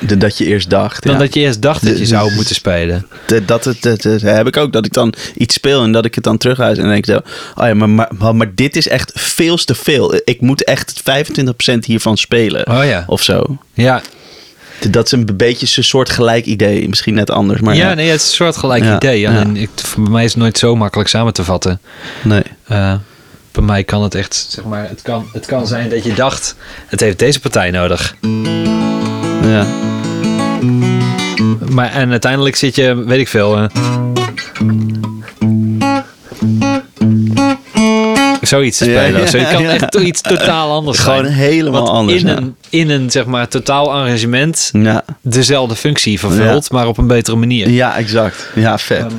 De- 0.00 0.16
dat 0.18 0.38
je 0.38 0.44
eerst 0.46 0.70
dacht. 0.70 1.02
dan 1.04 1.12
ja. 1.12 1.18
dat 1.18 1.34
je 1.34 1.40
eerst 1.40 1.62
dacht 1.62 1.82
dat 1.84 1.92
je 1.92 1.98
De- 1.98 2.06
zou 2.06 2.32
moeten 2.34 2.54
spelen. 2.54 3.06
De- 3.26 3.44
dat, 3.44 3.64
het, 3.64 3.82
dat, 3.82 4.02
dat 4.02 4.20
heb 4.20 4.46
ik 4.46 4.56
ook. 4.56 4.72
Dat 4.72 4.86
ik 4.86 4.92
dan 4.92 5.12
iets 5.36 5.54
speel 5.54 5.82
en 5.82 5.92
dat 5.92 6.04
ik 6.04 6.14
het 6.14 6.24
dan 6.24 6.36
terughuis. 6.38 6.76
En 6.76 6.82
dan 6.82 6.92
denk 6.92 7.06
ik 7.06 7.12
zo, 7.14 7.20
oh 7.62 7.66
ja, 7.66 7.74
maar, 7.74 7.88
maar, 8.18 8.34
maar, 8.36 8.54
dit 8.54 8.76
is 8.76 8.88
echt 8.88 9.10
veel 9.14 9.56
te 9.56 9.74
veel. 9.74 10.14
Ik 10.24 10.40
moet 10.40 10.64
echt 10.64 11.02
25% 11.02 11.84
hiervan 11.84 12.16
spelen. 12.16 12.66
Oh 12.70 12.84
ja. 12.84 13.04
Of 13.06 13.22
zo. 13.22 13.58
Ja, 13.74 14.02
Dat 14.90 15.06
is 15.06 15.12
een 15.12 15.28
beetje 15.36 15.66
een 15.76 15.84
soort 15.84 16.10
gelijk 16.10 16.44
idee. 16.46 16.88
Misschien 16.88 17.14
net 17.14 17.30
anders, 17.30 17.60
maar 17.60 17.74
ja, 17.76 17.88
ja. 17.88 17.94
nee, 17.94 18.08
het 18.10 18.20
is 18.20 18.26
een 18.28 18.34
soort 18.34 18.56
gelijk 18.56 18.84
idee. 18.96 19.20
Ja. 19.20 19.44
ik, 19.52 19.68
voor 19.74 20.10
mij 20.10 20.24
is 20.24 20.30
het 20.32 20.40
nooit 20.42 20.58
zo 20.58 20.76
makkelijk 20.76 21.08
samen 21.08 21.32
te 21.32 21.44
vatten. 21.44 21.80
Nee. 22.22 22.42
Eh, 22.66 22.94
bij 23.54 23.64
mij 23.64 23.84
kan 23.84 24.02
het 24.02 24.14
echt, 24.14 24.46
zeg 24.48 24.64
maar, 24.64 24.88
het 24.88 25.02
kan, 25.02 25.26
het 25.32 25.46
kan 25.46 25.66
zijn 25.66 25.88
dat 25.88 26.04
je 26.04 26.14
dacht, 26.14 26.56
het 26.86 27.00
heeft 27.00 27.18
deze 27.18 27.40
partij 27.40 27.70
nodig. 27.70 28.14
Ja. 29.42 29.66
Maar 31.70 31.90
en 31.92 32.10
uiteindelijk 32.10 32.56
zit 32.56 32.74
je, 32.74 33.04
weet 33.04 33.18
ik 33.20 33.28
veel. 33.28 33.56
eh, 33.56 33.64
zoiets 38.40 38.78
te 38.78 38.84
spelen. 38.84 39.20
ja. 39.30 39.38
Je 39.38 39.54
kan 39.54 39.64
echt 39.64 39.94
iets 39.94 40.20
totaal 40.20 40.70
anders 40.72 40.98
Gewoon 40.98 41.24
zijn. 41.24 41.36
helemaal 41.36 41.90
anders. 41.90 42.22
In 42.22 42.28
een, 42.28 42.56
in 42.70 42.90
een 42.90 43.10
zeg 43.10 43.26
maar 43.26 43.48
totaal 43.48 43.92
arrangement 43.92 44.70
Ja. 44.72 45.04
dezelfde 45.20 45.76
functie 45.76 46.18
vervult, 46.18 46.70
maar 46.70 46.86
op 46.86 46.98
een 46.98 47.06
betere 47.06 47.36
manier. 47.36 47.68
ja, 47.70 47.96
exact. 47.96 48.50
Ja, 48.54 48.78
vet. 48.78 48.98
Ehm, 49.00 49.12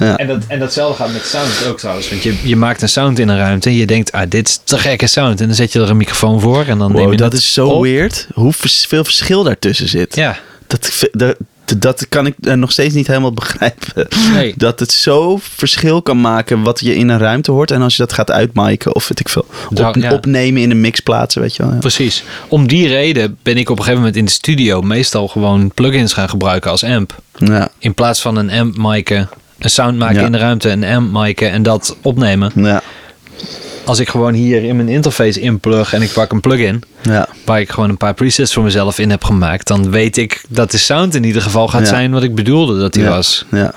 ja. 0.00 0.16
En, 0.16 0.26
dat, 0.26 0.38
en 0.48 0.58
datzelfde 0.58 1.02
gaat 1.02 1.12
met 1.12 1.24
sound 1.26 1.66
ook 1.68 1.78
trouwens. 1.78 2.10
Want 2.10 2.22
je, 2.22 2.34
je 2.42 2.56
maakt 2.56 2.82
een 2.82 2.88
sound 2.88 3.18
in 3.18 3.28
een 3.28 3.36
ruimte 3.38 3.68
en 3.68 3.74
je 3.74 3.86
denkt, 3.86 4.12
ah, 4.12 4.22
dit 4.28 4.48
is 4.48 4.60
te 4.64 4.78
gekke 4.78 5.06
sound. 5.06 5.40
En 5.40 5.46
dan 5.46 5.56
zet 5.56 5.72
je 5.72 5.80
er 5.80 5.90
een 5.90 5.96
microfoon 5.96 6.40
voor 6.40 6.64
en 6.66 6.78
dan 6.78 6.92
neem 6.92 7.02
Wow, 7.02 7.10
je 7.12 7.16
dat 7.18 7.32
is 7.32 7.52
zo 7.52 7.66
op. 7.68 7.82
weird. 7.82 8.26
Hoeveel 8.34 9.04
verschil 9.04 9.42
daartussen 9.42 9.88
zit. 9.88 10.14
Ja, 10.14 10.38
Dat, 10.66 11.08
dat, 11.12 11.36
dat 11.76 12.08
kan 12.08 12.26
ik 12.26 12.34
eh, 12.40 12.52
nog 12.54 12.72
steeds 12.72 12.94
niet 12.94 13.06
helemaal 13.06 13.32
begrijpen. 13.42 14.06
Nee. 14.32 14.54
Dat 14.56 14.80
het 14.80 14.92
zo 14.92 15.38
verschil 15.42 16.02
kan 16.02 16.20
maken 16.20 16.62
wat 16.62 16.80
je 16.80 16.94
in 16.94 17.08
een 17.08 17.18
ruimte 17.18 17.50
hoort. 17.50 17.70
En 17.70 17.82
als 17.82 17.96
je 17.96 18.02
dat 18.02 18.12
gaat 18.12 18.30
uitmiken 18.30 18.94
of 18.94 19.08
weet 19.08 19.20
ik 19.20 19.28
veel. 19.28 19.46
Op, 19.70 19.78
Nou, 19.78 20.00
ja. 20.00 20.12
Opnemen 20.12 20.62
in 20.62 20.70
een 20.70 20.80
mix 20.80 21.00
plaatsen, 21.00 21.40
weet 21.40 21.56
je 21.56 21.62
wel. 21.62 21.72
Ja. 21.72 21.78
precies. 21.78 22.24
Om 22.48 22.66
die 22.66 22.88
reden 22.88 23.38
ben 23.42 23.56
ik 23.56 23.68
op 23.70 23.76
een 23.78 23.82
gegeven 23.84 23.98
moment 23.98 24.16
in 24.18 24.24
de 24.24 24.30
studio 24.30 24.80
meestal 24.80 25.28
gewoon 25.28 25.70
plugins 25.74 26.12
gaan 26.12 26.28
gebruiken 26.28 26.70
als 26.70 26.84
amp. 26.84 27.22
Ja, 27.36 27.68
In 27.78 27.94
plaats 27.94 28.20
van 28.20 28.36
een 28.36 28.50
amp 28.50 28.76
miken, 28.76 29.28
een 29.60 29.70
sound 29.70 29.98
maken 29.98 30.20
Ja. 30.20 30.26
in 30.26 30.32
de 30.32 30.38
ruimte, 30.38 30.68
een 30.70 30.84
amp 30.84 31.12
miken 31.12 31.50
en 31.50 31.62
dat 31.62 31.96
opnemen. 32.02 32.52
ja, 32.54 32.82
Als 33.84 33.98
ik 33.98 34.08
gewoon 34.08 34.34
hier 34.34 34.64
in 34.64 34.76
mijn 34.76 34.88
interface 34.88 35.40
inplug 35.40 35.92
en 35.92 36.02
ik 36.02 36.12
pak 36.12 36.32
een 36.32 36.40
plugin 36.40 36.82
ja. 37.02 37.28
waar 37.44 37.60
ik 37.60 37.70
gewoon 37.70 37.88
een 37.88 37.96
paar 37.96 38.14
presets 38.14 38.52
voor 38.52 38.62
mezelf 38.62 38.98
in 38.98 39.10
heb 39.10 39.24
gemaakt, 39.24 39.66
dan 39.66 39.90
weet 39.90 40.16
ik 40.16 40.44
dat 40.48 40.70
de 40.70 40.78
sound 40.78 41.14
in 41.14 41.24
ieder 41.24 41.42
geval 41.42 41.68
gaat 41.68 41.88
zijn 41.88 42.10
wat 42.12 42.22
ik 42.22 42.34
bedoelde 42.34 42.78
dat 42.80 42.92
die 42.92 43.04
was. 43.04 43.44
Ja, 43.50 43.72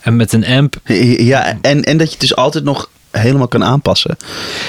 En 0.00 0.16
met 0.16 0.32
een 0.32 0.46
amp, 0.46 0.76
ja 1.18 1.56
en, 1.60 1.82
en 1.82 1.96
dat 1.96 2.06
je 2.06 2.12
het 2.12 2.20
dus 2.20 2.36
altijd 2.36 2.64
nog 2.64 2.90
helemaal 3.10 3.48
kan 3.48 3.64
aanpassen. 3.64 4.16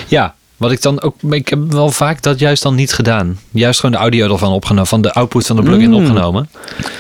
ja, 0.08 0.36
wat 0.58 0.72
ik 0.72 0.82
dan 0.82 1.02
ook, 1.02 1.16
ik 1.30 1.50
heb 1.50 1.60
wel 1.74 1.92
vaak 1.92 2.22
dat 2.22 2.40
juist 2.40 2.64
dan 2.64 2.76
niet 2.76 2.94
gedaan. 2.94 3.40
Juist 3.52 3.80
gewoon 3.80 3.96
de 3.96 4.02
audio 4.02 4.32
ervan 4.32 4.52
opgenomen, 4.52 4.88
van 4.88 5.02
de 5.02 5.14
output 5.14 5.46
van 5.46 5.56
de 5.56 5.62
plugin 5.62 5.90
Mm. 5.90 5.96
opgenomen. 5.96 6.50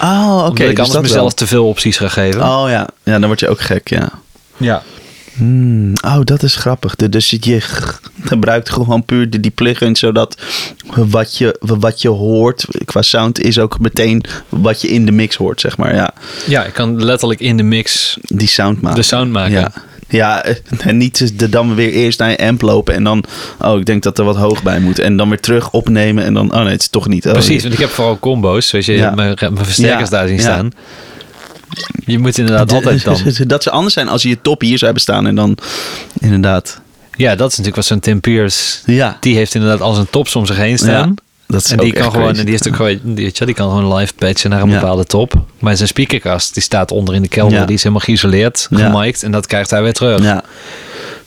Oh, 0.01 0.37
oké. 0.37 0.47
Omdat 0.47 0.59
ik 0.59 0.75
dus 0.75 0.77
anders 0.77 0.91
dat 0.91 1.01
mezelf 1.01 1.21
wel. 1.21 1.31
te 1.31 1.47
veel 1.47 1.67
opties 1.67 1.97
ga 1.97 2.07
geven. 2.07 2.41
Oh 2.41 2.65
ja. 2.69 2.87
ja, 3.03 3.19
dan 3.19 3.25
word 3.25 3.39
je 3.39 3.49
ook 3.49 3.61
gek, 3.61 3.89
ja. 3.89 4.09
Ja. 4.57 4.83
Hmm, 5.33 5.93
oh, 6.05 6.19
dat 6.23 6.43
is 6.43 6.55
grappig. 6.55 6.95
Dus 6.95 7.29
je 7.29 7.61
gebruikt 8.23 8.69
gewoon 8.69 9.03
puur 9.05 9.29
die, 9.29 9.39
die 9.39 9.51
plugin, 9.51 9.95
zodat 9.95 10.37
wat 10.95 11.37
je, 11.37 11.57
wat 11.59 12.01
je 12.01 12.09
hoort 12.09 12.65
qua 12.85 13.01
sound 13.01 13.39
is 13.39 13.59
ook 13.59 13.79
meteen 13.79 14.23
wat 14.49 14.81
je 14.81 14.87
in 14.87 15.05
de 15.05 15.11
mix 15.11 15.35
hoort, 15.35 15.61
zeg 15.61 15.77
maar. 15.77 15.95
Ja, 15.95 16.13
ja, 16.47 16.63
ik 16.63 16.73
kan 16.73 17.03
letterlijk 17.03 17.39
in 17.39 17.57
de 17.57 17.63
mix 17.63 18.17
die 18.21 18.47
sound 18.47 18.81
maken. 18.81 18.99
de 18.99 19.05
sound 19.05 19.31
maken. 19.31 19.51
Ja. 19.59 19.71
Ja, 20.07 20.43
eh, 20.43 20.55
en 20.79 20.97
niet 20.97 21.39
de, 21.39 21.49
dan 21.49 21.75
weer 21.75 21.91
eerst 21.91 22.19
naar 22.19 22.29
je 22.29 22.37
amp 22.37 22.61
lopen 22.61 22.93
en 22.93 23.03
dan, 23.03 23.23
oh, 23.59 23.79
ik 23.79 23.85
denk 23.85 24.03
dat 24.03 24.17
er 24.17 24.25
wat 24.25 24.35
hoog 24.35 24.63
bij 24.63 24.79
moet. 24.79 24.99
En 24.99 25.17
dan 25.17 25.29
weer 25.29 25.39
terug 25.39 25.71
opnemen 25.71 26.23
en 26.23 26.33
dan, 26.33 26.53
oh 26.53 26.61
nee, 26.61 26.71
het 26.71 26.81
is 26.81 26.87
toch 26.87 27.07
niet. 27.07 27.25
Oh, 27.25 27.31
Precies, 27.31 27.61
want 27.61 27.73
ik 27.73 27.79
heb 27.79 27.89
vooral 27.89 28.19
combo's, 28.19 28.67
zoals 28.67 28.85
je 28.85 28.93
Ja. 28.93 29.11
mijn, 29.11 29.35
mijn 29.39 29.57
versterkers 29.65 30.09
Ja, 30.09 30.17
daar 30.17 30.27
zien 30.27 30.37
ja. 30.37 30.41
staan. 30.41 30.71
Je 32.05 32.19
moet 32.19 32.37
inderdaad 32.37 32.71
altijd 32.71 33.03
dan... 33.03 33.17
Dat 33.47 33.63
zou 33.63 33.75
anders 33.75 33.93
zijn 33.93 34.07
als 34.07 34.21
je 34.21 34.29
je 34.29 34.41
top 34.41 34.61
hier 34.61 34.77
zou 34.77 34.83
hebben 34.83 35.01
staan 35.01 35.27
en 35.27 35.35
dan 35.35 35.57
inderdaad. 36.19 36.81
Ja, 37.17 37.29
dat 37.35 37.51
is 37.51 37.57
natuurlijk 37.57 37.75
wat 37.75 37.85
zo'n 37.85 37.99
Tim 37.99 38.19
Pierce... 38.19 38.77
Ja, 38.85 39.17
Die 39.19 39.35
heeft 39.35 39.55
inderdaad 39.55 39.81
al 39.81 39.93
zijn 39.93 40.07
tops 40.09 40.35
om 40.35 40.45
zich 40.45 40.57
heen 40.57 40.77
staan. 40.77 41.15
Dat 41.55 41.65
is 41.65 41.71
En 41.71 41.77
die 41.77 41.93
kan 41.93 42.11
gewoon, 42.11 42.35
en 42.37 42.45
die, 42.45 42.53
is 42.55 42.67
ook 42.67 42.75
gewoon, 42.75 42.99
die, 43.03 43.31
die 43.45 43.53
kan 43.53 43.69
gewoon 43.69 43.95
live 43.95 44.13
patchen 44.13 44.49
naar 44.49 44.61
een 44.61 44.69
Ja. 44.69 44.79
bepaalde 44.79 45.05
top. 45.05 45.45
Maar 45.59 45.75
zijn 45.75 45.87
speakerkast, 45.87 46.53
die 46.53 46.63
staat 46.63 46.91
onder 46.91 47.15
in 47.15 47.21
de 47.21 47.27
kelder. 47.27 47.57
Ja. 47.59 47.65
Die 47.65 47.75
is 47.75 47.83
helemaal 47.83 48.03
geïsoleerd, 48.05 48.67
gemiked. 48.71 49.23
En 49.23 49.31
dat 49.31 49.47
krijgt 49.47 49.69
hij 49.69 49.81
weer 49.83 49.93
terug. 49.93 50.21
Ja. 50.23 50.43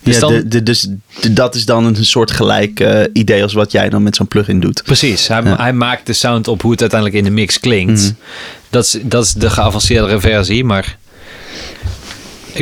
Dus 0.02 0.14
ja, 0.14 0.20
dan- 0.20 0.32
de, 0.32 0.48
de- 0.48 0.62
dus 0.62 0.88
de- 1.20 1.32
dat 1.32 1.55
is 1.55 1.64
dan 1.64 1.84
een 1.84 2.05
soort 2.06 2.30
gelijk 2.30 2.80
eh, 2.80 3.00
idee 3.12 3.42
als 3.42 3.52
wat 3.52 3.72
jij 3.72 3.88
dan 3.88 4.02
met 4.02 4.16
zo'n 4.16 4.28
plugin 4.28 4.60
doet. 4.60 4.82
Precies, 4.84 5.28
hij, 5.28 5.42
Ja. 5.42 5.56
hij 5.56 5.72
maakt 5.72 6.06
de 6.06 6.12
sound 6.12 6.48
op 6.48 6.62
hoe 6.62 6.70
het 6.70 6.80
uiteindelijk 6.80 7.18
in 7.20 7.24
de 7.26 7.34
mix 7.34 7.60
klinkt. 7.60 8.00
Mhm. 8.02 8.10
Dat, 8.70 8.84
is, 8.84 8.96
dat 9.02 9.24
is 9.24 9.32
de 9.32 9.50
geavanceerdere 9.50 10.20
versie, 10.20 10.64
maar 10.64 10.96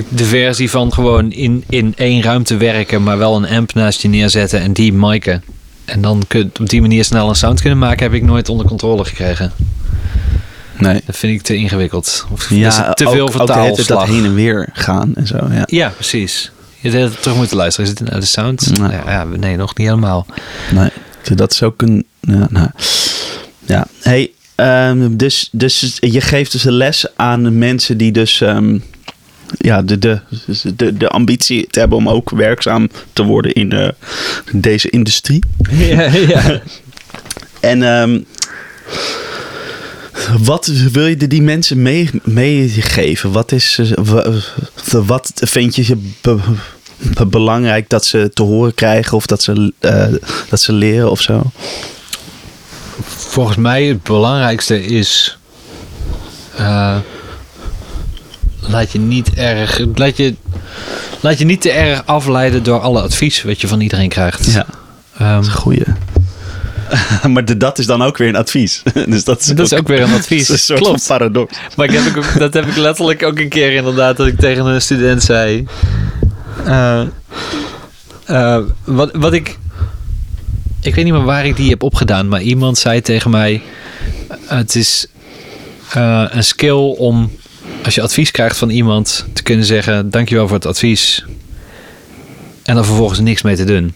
de 0.09 0.24
versie 0.24 0.70
van 0.70 0.93
gewoon 0.93 1.32
in, 1.32 1.64
in 1.68 1.93
één 1.97 2.22
ruimte 2.22 2.56
werken, 2.56 3.02
maar 3.02 3.18
wel 3.18 3.36
een 3.36 3.47
amp 3.48 3.74
naast 3.74 4.02
je 4.02 4.09
neerzetten 4.09 4.60
en 4.60 4.72
die 4.72 4.93
miken. 4.93 5.43
En 5.87 6.01
dan 6.01 6.23
kun, 6.29 6.51
op 6.61 6.69
die 6.69 6.81
manier 6.81 7.05
snel 7.05 7.29
een 7.29 7.35
sound 7.35 7.61
kunnen 7.61 7.79
maken, 7.79 8.03
heb 8.03 8.13
ik 8.15 8.23
nooit 8.23 8.49
onder 8.49 8.67
controle 8.67 9.05
gekregen. 9.05 9.53
Nee. 10.79 11.01
Dat 11.07 11.17
vind 11.17 11.33
ik 11.33 11.43
te 11.43 11.55
ingewikkeld. 11.57 12.27
Of 12.33 12.51
Ja, 12.51 12.93
te 12.93 13.09
veel 13.09 13.27
ook 13.27 13.33
vertaalslag. 13.33 13.87
dat 13.87 14.05
heen 14.05 14.25
en 14.25 14.35
weer 14.35 14.69
gaan 14.73 15.15
en 15.15 15.27
zo. 15.27 15.37
Ja. 15.51 15.63
Ja, 15.67 15.89
precies. 15.89 16.51
Je 16.81 16.91
hebt 16.91 17.13
het 17.13 17.23
terug 17.23 17.37
moeten 17.37 17.57
luisteren. 17.57 17.91
Is 17.91 17.99
het 17.99 18.09
naar 18.11 18.21
de 18.21 18.27
sound? 18.27 18.79
Nee. 18.79 18.91
Ja, 18.91 19.03
ja, 19.07 19.25
nee, 19.25 19.57
nog 19.57 19.77
niet 19.77 19.87
helemaal. 19.89 20.27
Nee, 20.73 20.91
dat 21.35 21.53
is 21.53 21.63
ook 21.63 21.83
een. 21.83 22.05
Ja, 22.21 22.47
nou. 22.51 22.69
ja. 23.67 23.87
Hey, 24.01 24.31
ehm, 24.55 25.17
dus, 25.17 25.49
dus 25.53 25.97
je 26.01 26.21
geeft 26.21 26.53
dus 26.53 26.65
een 26.65 26.73
les 26.73 27.07
aan 27.17 27.59
mensen 27.59 27.97
die 27.97 28.13
dus. 28.13 28.41
ehm, 28.41 28.79
ja, 29.59 29.82
de, 29.82 29.98
de, 29.98 30.20
de, 30.77 30.97
de 30.97 31.09
ambitie 31.09 31.66
te 31.70 31.78
hebben 31.78 31.98
om 31.98 32.09
ook 32.09 32.31
werkzaam 32.31 32.89
te 33.12 33.23
worden 33.23 33.52
in 33.52 33.73
eh, 33.73 33.89
deze 34.52 34.90
industrie. 34.90 35.44
ja, 35.70 36.02
ja. 36.02 36.60
En 37.60 37.82
ehm, 37.82 38.20
Wat 40.39 40.66
wil 40.66 41.06
je 41.06 41.16
die 41.16 41.43
mensen 41.43 41.82
mee- 41.82 42.10
meegeven? 42.24 43.32
wat, 43.32 43.52
is, 43.52 43.78
eh, 43.78 43.90
wa- 44.05 44.31
wat 44.90 45.31
vind 45.35 45.77
je 45.77 45.97
be- 46.20 46.39
be- 47.14 47.27
belangrijk 47.27 47.89
dat 47.89 48.05
ze 48.05 48.31
te 48.35 48.43
horen 48.43 48.74
krijgen 48.74 49.16
of 49.16 49.27
dat 49.27 49.43
ze, 49.43 49.73
eh, 49.78 50.06
dat 50.48 50.60
ze 50.60 50.73
leren 50.73 51.10
of 51.10 51.20
zo? 51.20 51.43
Volgens 53.05 53.56
mij 53.56 53.85
het 53.85 54.02
belangrijkste 54.02 54.85
is. 54.85 55.39
eh, 56.56 56.97
laat 58.61 58.93
je 58.93 58.99
niet 58.99 59.35
erg. 59.35 59.81
Laat 59.95 60.16
je, 60.16 60.35
laat 61.20 61.39
je 61.39 61.45
niet 61.45 61.61
te 61.61 61.70
erg 61.70 62.03
afleiden 62.07 62.62
door 62.62 62.81
alle 62.81 63.01
advies 63.03 63.43
wat 63.43 63.61
je 63.61 63.69
van 63.69 63.81
iedereen 63.81 64.09
krijgt. 64.09 64.53
Ja, 64.53 64.66
Ehm, 65.19 65.45
goeie. 65.45 65.83
maar 67.33 67.45
de- 67.45 67.57
dat 67.57 67.78
is 67.78 67.87
dan 67.87 68.03
ook 68.03 68.16
weer 68.16 68.28
een 68.28 68.37
advies. 68.37 68.83
dus 69.09 69.24
dat 69.24 69.41
is, 69.41 69.47
dat 69.47 69.66
is 69.73 69.74
ook 69.78 69.89
weer 69.89 70.01
een 70.03 70.12
advies. 70.20 70.49
een 70.49 70.59
soort 70.59 70.81
Klopt. 70.81 71.05
van 71.05 71.16
paradox. 71.19 71.57
Maar 71.77 71.87
ik 71.87 71.93
heb 72.01 72.16
ook, 72.16 72.39
dat 72.39 72.55
heb 72.55 72.66
ik 72.66 72.77
letterlijk 72.77 73.23
ook 73.23 73.39
een 73.39 73.49
keer 73.49 73.73
inderdaad 73.73 74.16
dat 74.16 74.27
ik 74.27 74.39
tegen 74.39 74.66
een 74.66 74.83
student 74.83 75.23
zei. 75.23 75.66
eh, 76.65 77.01
eh, 78.24 78.59
wat, 78.85 79.11
wat 79.12 79.33
ik. 79.33 79.59
Ik 80.81 80.95
weet 80.95 81.05
niet 81.05 81.12
meer 81.15 81.24
waar 81.24 81.47
ik 81.47 81.57
die 81.57 81.70
heb 81.70 81.83
opgedaan, 81.83 82.28
maar 82.28 82.41
iemand 82.43 82.78
zei 82.78 83.01
tegen 83.01 83.31
mij: 83.31 83.62
Het 84.47 84.74
is 84.74 85.07
eh, 85.93 86.24
een 86.28 86.45
skill 86.45 86.95
om 86.99 87.31
als 87.87 87.95
je 87.95 88.03
advies 88.03 88.31
krijgt 88.31 88.57
van 88.57 88.71
iemand 88.71 89.27
te 89.33 89.43
kunnen 89.43 89.65
zeggen: 89.67 90.11
Dankjewel 90.11 90.47
voor 90.47 90.57
het 90.57 90.67
advies. 90.67 91.25
En 92.63 92.75
dan 92.75 92.85
vervolgens 92.85 93.19
niks 93.21 93.43
mee 93.43 93.57
te 93.57 93.65
doen. 93.65 93.93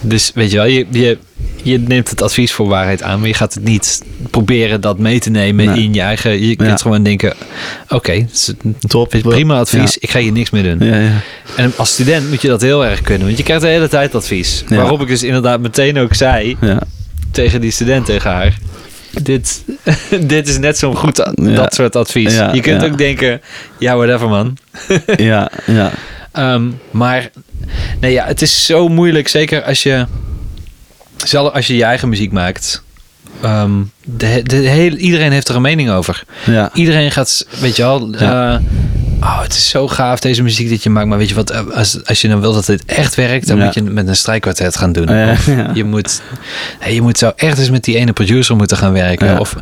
Dus 0.00 0.30
weet 0.34 0.50
je 0.50 0.56
wel, 0.56 0.66
je, 0.66 0.86
je, 0.90 1.18
je 1.62 1.78
neemt 1.78 2.10
het 2.10 2.22
advies 2.22 2.52
voor 2.52 2.68
waarheid 2.68 3.02
aan, 3.02 3.18
maar 3.18 3.28
je 3.28 3.34
gaat 3.34 3.54
het 3.54 3.64
niet 3.64 4.02
proberen 4.30 4.80
dat 4.80 4.98
mee 4.98 5.20
te 5.20 5.30
nemen 5.30 5.66
Nee. 5.66 5.82
in 5.82 5.94
je 5.94 6.00
eigen. 6.00 6.40
Je 6.40 6.48
Ja. 6.48 6.54
kunt 6.54 6.82
gewoon 6.82 7.02
denken: 7.02 7.34
Oké, 7.88 8.12
een 8.62 8.76
Top. 8.86 9.08
prima 9.22 9.58
advies, 9.58 9.92
Ja. 9.94 9.98
ik 10.00 10.10
ga 10.10 10.18
hier 10.18 10.32
niks 10.32 10.50
mee 10.50 10.62
doen. 10.62 10.88
Ja, 10.88 10.98
ja. 10.98 11.20
En 11.56 11.72
als 11.76 11.92
student 11.92 12.28
moet 12.30 12.42
je 12.42 12.48
dat 12.48 12.60
heel 12.60 12.84
erg 12.86 13.00
kunnen, 13.00 13.26
want 13.26 13.38
je 13.38 13.44
krijgt 13.44 13.62
de 13.62 13.68
hele 13.68 13.88
tijd 13.88 14.14
advies. 14.14 14.64
Waarop 14.68 15.00
ik 15.00 15.08
dus 15.08 15.22
inderdaad 15.22 15.60
meteen 15.60 15.98
ook 15.98 16.14
zei 16.14 16.56
ja. 16.60 16.78
tegen 17.30 17.60
die 17.60 17.70
student, 17.70 18.06
tegen 18.06 18.30
haar. 18.30 18.58
Dit, 19.22 19.64
dit 20.20 20.48
is 20.48 20.58
net 20.58 20.78
zo'n 20.78 20.96
goed, 20.96 21.30
Ja. 21.34 21.54
dat 21.54 21.74
soort 21.74 21.96
advies. 21.96 22.34
Ja, 22.34 22.52
je 22.52 22.60
kunt 22.60 22.80
ja. 22.80 22.86
ook 22.86 22.98
denken, 22.98 23.40
ja, 23.78 23.96
whatever 23.96 24.28
man. 24.28 24.56
ja, 25.16 25.50
ja. 25.66 25.90
Ehm, 26.32 26.70
maar 26.90 27.30
nee, 28.00 28.12
ja, 28.12 28.24
het 28.26 28.42
is 28.42 28.66
zo 28.66 28.88
moeilijk, 28.88 29.28
zeker 29.28 29.62
als 29.62 29.82
je, 29.82 30.06
zelf 31.16 31.52
als 31.54 31.66
je 31.66 31.76
je 31.76 31.84
eigen 31.84 32.08
muziek 32.08 32.32
maakt. 32.32 32.82
Ehm, 33.40 33.70
de, 34.04 34.42
de 34.42 34.56
hele, 34.56 34.96
iedereen 34.96 35.32
heeft 35.32 35.48
er 35.48 35.54
een 35.56 35.62
mening 35.62 35.90
over. 35.90 36.24
ja. 36.46 36.70
Iedereen 36.72 37.10
gaat, 37.10 37.46
weet 37.60 37.76
je 37.76 37.82
wel, 37.82 38.14
Ja. 38.18 38.62
Oh, 39.24 39.42
het 39.42 39.52
is 39.52 39.68
zo 39.68 39.88
gaaf 39.88 40.20
deze 40.20 40.42
muziek 40.42 40.70
dat 40.70 40.82
je 40.82 40.90
maakt. 40.90 41.06
Maar 41.06 41.18
weet 41.18 41.28
je 41.28 41.34
wat, 41.34 41.50
eh, 41.50 41.66
als, 41.70 42.04
als 42.06 42.20
je 42.20 42.28
dan 42.28 42.40
wil 42.40 42.52
dat 42.52 42.66
dit 42.66 42.84
echt 42.84 43.14
werkt, 43.14 43.46
dan 43.46 43.56
Ja. 43.58 43.64
moet 43.64 43.74
je 43.74 43.82
met 43.82 44.08
een 44.08 44.16
strijkkwartet 44.16 44.76
gaan 44.76 44.92
doen. 44.92 45.08
Ja, 45.16 45.30
Of 45.32 45.46
ja. 45.46 45.70
je 45.74 45.84
moet, 45.84 46.22
je 46.90 47.02
moet 47.02 47.18
zo 47.18 47.32
echt 47.36 47.58
eens 47.58 47.70
met 47.70 47.84
die 47.84 47.96
ene 47.96 48.12
producer 48.12 48.56
moeten 48.56 48.76
gaan 48.76 48.92
werken. 48.92 49.38
Of, 49.40 49.56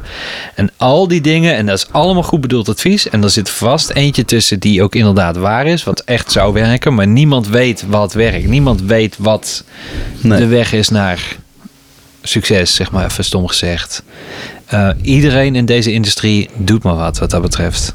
en 0.55 0.71
al 0.77 1.09
die 1.09 1.21
dingen, 1.21 1.57
en 1.57 1.67
dat 1.67 1.79
is 1.79 1.87
allemaal 1.91 2.23
goed 2.23 2.41
bedoeld 2.41 2.69
advies. 2.69 3.09
En 3.09 3.23
er 3.23 3.31
zit 3.31 3.51
vast 3.51 3.91
eentje 3.91 4.25
tussen 4.25 4.59
die 4.61 4.83
ook 4.83 4.95
inderdaad 4.95 5.37
waar 5.37 5.67
is, 5.67 5.85
wat 5.85 6.01
echt 6.01 6.33
zou 6.33 6.53
werken. 6.53 6.95
Maar 6.95 7.07
niemand 7.07 7.49
weet 7.49 7.85
wat 7.89 8.13
werkt. 8.13 8.47
Niemand 8.47 8.83
weet 8.83 9.17
wat 9.19 9.65
Nee. 10.21 10.39
de 10.39 10.47
weg 10.47 10.73
is 10.73 10.89
naar 10.89 11.37
succes, 12.23 12.75
zeg 12.75 12.91
maar 12.91 13.05
even 13.05 13.25
stom 13.25 13.47
gezegd. 13.47 14.03
Eh, 14.67 14.89
iedereen 15.03 15.55
in 15.57 15.65
deze 15.67 15.93
industrie 15.93 16.49
doet 16.57 16.83
maar 16.83 16.95
wat, 16.97 17.19
wat 17.19 17.31
dat 17.31 17.43
betreft. 17.43 17.95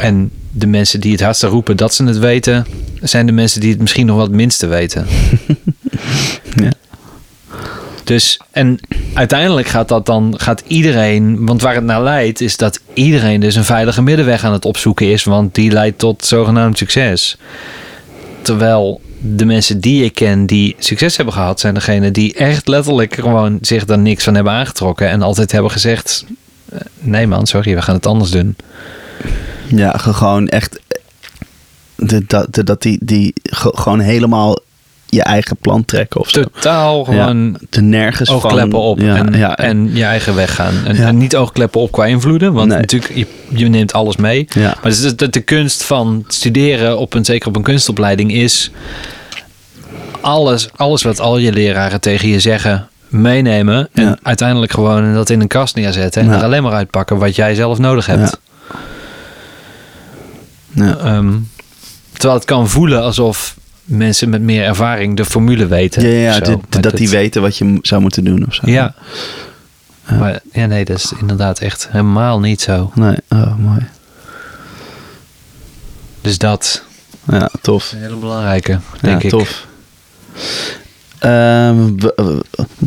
En 0.00 0.30
de 0.50 0.66
mensen 0.66 1.00
die 1.00 1.12
het 1.12 1.20
hardste 1.20 1.46
roepen 1.46 1.76
dat 1.76 1.94
ze 1.94 2.04
het 2.04 2.18
weten, 2.18 2.66
zijn 3.00 3.26
de 3.26 3.32
mensen 3.32 3.60
die 3.60 3.70
het 3.70 3.80
misschien 3.80 4.06
nog 4.06 4.16
wat 4.16 4.30
minste 4.30 4.66
weten. 4.66 5.06
Ja. 6.54 6.72
Dus, 8.04 8.40
en 8.50 8.78
uiteindelijk 9.14 9.68
gaat 9.68 9.88
dat 9.88 10.06
dan, 10.06 10.34
gaat 10.36 10.62
iedereen, 10.66 11.46
want 11.46 11.62
waar 11.62 11.74
het 11.74 11.84
naar 11.84 12.02
leidt, 12.02 12.40
is 12.40 12.56
dat 12.56 12.80
iedereen 12.94 13.40
dus 13.40 13.54
een 13.54 13.64
veilige 13.64 14.02
middenweg 14.02 14.44
aan 14.44 14.52
het 14.52 14.64
opzoeken 14.64 15.10
is, 15.10 15.24
want 15.24 15.54
die 15.54 15.70
leidt 15.70 15.98
tot 15.98 16.24
zogenaamd 16.24 16.78
succes. 16.78 17.36
Terwijl 18.42 19.00
de 19.20 19.44
mensen 19.44 19.80
die 19.80 20.04
ik 20.04 20.14
ken 20.14 20.46
die 20.46 20.76
succes 20.78 21.16
hebben 21.16 21.34
gehad, 21.34 21.60
zijn 21.60 21.74
degene 21.74 22.10
die 22.10 22.34
echt 22.34 22.68
letterlijk 22.68 23.14
gewoon 23.14 23.58
zich 23.60 23.84
daar 23.84 23.98
niks 23.98 24.24
van 24.24 24.34
hebben 24.34 24.52
aangetrokken 24.52 25.08
en 25.08 25.22
altijd 25.22 25.52
hebben 25.52 25.70
gezegd: 25.70 26.24
eh, 26.68 26.78
nee 26.98 27.26
man, 27.26 27.46
sorry, 27.46 27.74
we 27.74 27.82
gaan 27.82 27.94
het 27.94 28.06
anders 28.06 28.30
doen. 28.30 28.56
Ja, 29.76 29.90
ge- 29.96 30.12
gewoon 30.12 30.48
echt. 30.48 30.80
de- 31.96 32.24
Dat, 32.26 32.46
de- 32.54 32.64
dat 32.64 32.82
die, 32.82 32.98
die 33.02 33.32
ge- 33.42 33.72
gewoon 33.76 34.00
helemaal 34.00 34.58
je 35.06 35.22
eigen 35.22 35.56
plan 35.56 35.84
trekken 35.84 36.20
of 36.20 36.28
zo. 36.30 36.42
Totaal 36.42 37.04
gewoon 37.04 37.56
De 37.70 37.80
nergens 37.82 38.28
van. 38.30 38.36
oogkleppen 38.42 38.78
op 38.78 39.00
Ja, 39.00 39.16
en, 39.16 39.32
ja, 39.38 39.56
en 39.56 39.90
je 39.94 40.04
eigen 40.04 40.34
weg 40.34 40.54
gaan. 40.54 40.74
En, 40.84 41.16
niet 41.16 41.36
oogkleppen 41.36 41.80
op 41.80 41.92
qua 41.92 42.06
invloeden, 42.06 42.52
want 42.52 42.68
Nee. 42.68 42.78
natuurlijk, 42.78 43.14
je, 43.14 43.26
je 43.48 43.68
neemt 43.68 43.92
alles 43.92 44.16
mee. 44.16 44.48
Maar 44.54 44.78
is 44.86 45.16
de, 45.16 45.28
de 45.30 45.40
kunst 45.40 45.82
van 45.82 46.24
studeren, 46.28 46.98
op 46.98 47.14
een, 47.14 47.24
zeker 47.24 47.48
op 47.48 47.56
een 47.56 47.62
kunstopleiding, 47.62 48.32
is 48.32 48.70
alles, 50.20 50.68
alles 50.76 51.02
wat 51.02 51.20
al 51.20 51.38
je 51.38 51.52
leraren 51.52 52.00
tegen 52.00 52.28
je 52.28 52.40
zeggen 52.40 52.88
meenemen. 53.08 53.88
En 53.92 54.18
uiteindelijk 54.22 54.72
gewoon 54.72 55.14
dat 55.14 55.30
in 55.30 55.40
een 55.40 55.46
kast 55.48 55.74
neerzetten. 55.74 56.22
En 56.22 56.30
er 56.30 56.42
alleen 56.44 56.62
maar 56.62 56.72
uitpakken 56.72 57.18
wat 57.18 57.36
jij 57.36 57.54
zelf 57.54 57.78
nodig 57.78 58.06
hebt. 58.06 58.38
Ja. 60.74 60.96
Ehm, 60.96 61.36
terwijl 62.12 62.34
het 62.34 62.44
kan 62.44 62.68
voelen 62.68 63.02
alsof 63.02 63.56
mensen 63.84 64.28
met 64.28 64.42
meer 64.42 64.64
ervaring 64.64 65.16
de 65.16 65.24
formule 65.24 65.66
weten. 65.66 66.02
Ja, 66.08 66.34
ja, 66.34 66.44
zo. 66.44 66.60
dat 66.80 66.96
die 66.96 67.08
weten 67.08 67.42
wat 67.42 67.56
je 67.56 67.78
zou 67.82 68.00
moeten 68.00 68.24
doen 68.24 68.46
of 68.46 68.54
zo. 68.54 68.62
Ja. 68.70 68.94
Maar 70.18 70.40
ja, 70.52 70.66
nee, 70.66 70.84
dat 70.84 70.96
is 70.96 71.12
inderdaad 71.20 71.58
echt 71.58 71.88
helemaal 71.90 72.40
niet 72.40 72.60
zo. 72.60 72.92
Nee, 72.94 73.16
oh, 73.28 73.56
mooi. 73.56 73.86
Dus 76.20 76.38
dat 76.38 76.82
Ja, 77.30 77.50
tof. 77.62 77.84
is 77.84 77.92
een 77.92 77.98
hele 77.98 78.16
belangrijke, 78.16 78.78
denk 79.00 79.22
ja, 79.22 79.24
ik. 79.24 79.30
tof. 79.30 79.66
Ehm, 81.18 81.92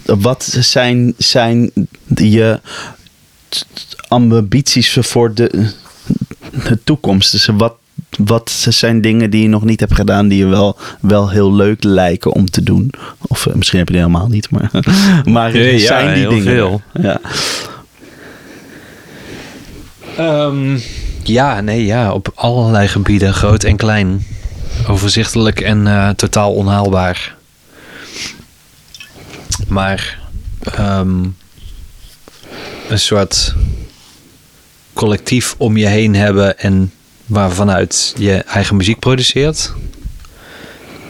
wat 0.05 0.43
zijn, 0.60 1.14
zijn 1.18 1.72
je 2.15 2.60
ambities 4.07 4.97
voor 5.01 5.34
de, 5.34 5.69
de 6.67 6.80
toekomst? 6.84 7.31
Dus 7.31 7.45
wat, 7.45 7.73
wat 8.17 8.49
zijn 8.69 9.01
dingen 9.01 9.30
die 9.30 9.41
je 9.41 9.47
nog 9.49 9.63
niet 9.63 9.80
hebt 9.80 9.95
gedaan 9.95 10.27
die 10.27 10.38
je 10.38 10.45
wel, 10.45 10.77
wel 11.01 11.30
heel 11.30 11.53
leuk 11.53 11.84
lijken 11.84 12.31
om 12.31 12.49
te 12.49 12.63
doen? 12.63 12.89
Of 13.27 13.45
eh, 13.47 13.53
misschien 13.53 13.80
heb 13.80 13.88
je 13.88 13.93
die 13.93 14.03
helemaal 14.03 14.27
niet, 14.30 14.49
maar, 14.49 14.71
maar 15.34 15.57
Ja, 15.57 15.63
ja, 15.71 15.77
zijn 15.80 16.07
die 16.13 16.17
heel 16.21 16.30
dingen? 16.30 16.43
veel. 16.45 16.81
Ja. 17.01 17.19
Ehm, 20.17 20.77
ja, 21.23 21.61
nee, 21.61 21.85
ja, 21.85 22.11
op 22.13 22.31
allerlei 22.35 22.88
gebieden, 22.88 23.34
groot 23.34 23.63
en 23.63 23.75
klein. 23.75 24.25
Overzichtelijk 24.88 25.61
en 25.61 25.88
eh, 25.88 26.09
totaal 26.09 26.53
onhaalbaar. 26.53 27.35
Maar 29.67 30.19
ehm, 30.63 31.23
een 32.89 32.99
soort 32.99 33.55
collectief 34.94 35.56
om 35.57 35.78
je 35.78 35.86
heen 35.88 36.15
hebben 36.15 36.60
en 36.60 36.91
waarvanuit 37.26 38.14
je 38.18 38.34
eigen 38.34 38.76
muziek 38.76 38.99
produceert. 38.99 39.74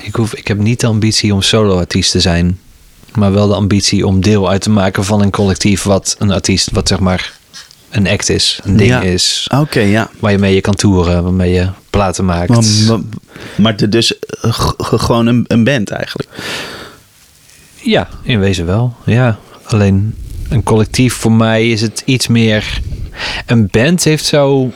Ik, 0.01 0.15
hoef, 0.15 0.33
ik 0.35 0.47
heb 0.47 0.57
niet 0.57 0.79
de 0.79 0.87
ambitie 0.87 1.33
om 1.33 1.41
solo-artiest 1.41 2.11
te 2.11 2.19
zijn, 2.19 2.59
maar 3.15 3.33
wel 3.33 3.47
de 3.47 3.55
ambitie 3.55 4.07
om 4.07 4.21
deel 4.21 4.49
uit 4.49 4.61
te 4.61 4.69
maken 4.69 5.03
van 5.05 5.21
een 5.21 5.31
collectief 5.31 5.83
wat 5.83 6.15
een 6.19 6.31
artiest, 6.31 6.71
wat 6.71 6.87
zeg 6.87 6.99
maar 6.99 7.33
een 7.89 8.07
act 8.07 8.29
is, 8.29 8.59
een 8.63 8.77
ding 8.77 8.89
Ja. 8.89 9.01
is, 9.01 9.47
Oké, 9.55 9.79
ja. 9.79 10.09
waar 10.19 10.31
je 10.31 10.37
mee 10.37 10.53
je 10.55 10.61
kan 10.61 10.75
toeren, 10.75 11.23
waarmee 11.23 11.51
je 11.53 11.67
platen 11.89 12.25
maakt. 12.25 12.49
Maar, 12.49 12.63
maar, 12.87 12.99
maar 13.57 13.89
dus 13.89 14.19
eh, 14.19 14.69
gewoon 14.77 15.27
een, 15.27 15.45
een 15.47 15.63
band 15.63 15.89
eigenlijk. 15.89 16.29
Ja, 17.75 18.09
in 18.23 18.39
wezen 18.39 18.65
wel. 18.65 18.95
Ja, 19.05 19.37
alleen 19.63 20.15
een 20.49 20.63
collectief 20.63 21.13
voor 21.13 21.31
mij 21.31 21.69
is 21.69 21.81
het 21.81 22.01
iets 22.05 22.27
meer. 22.27 22.81
Een 23.45 23.67
band 23.71 24.03
heeft 24.03 24.25
zo 24.25 24.71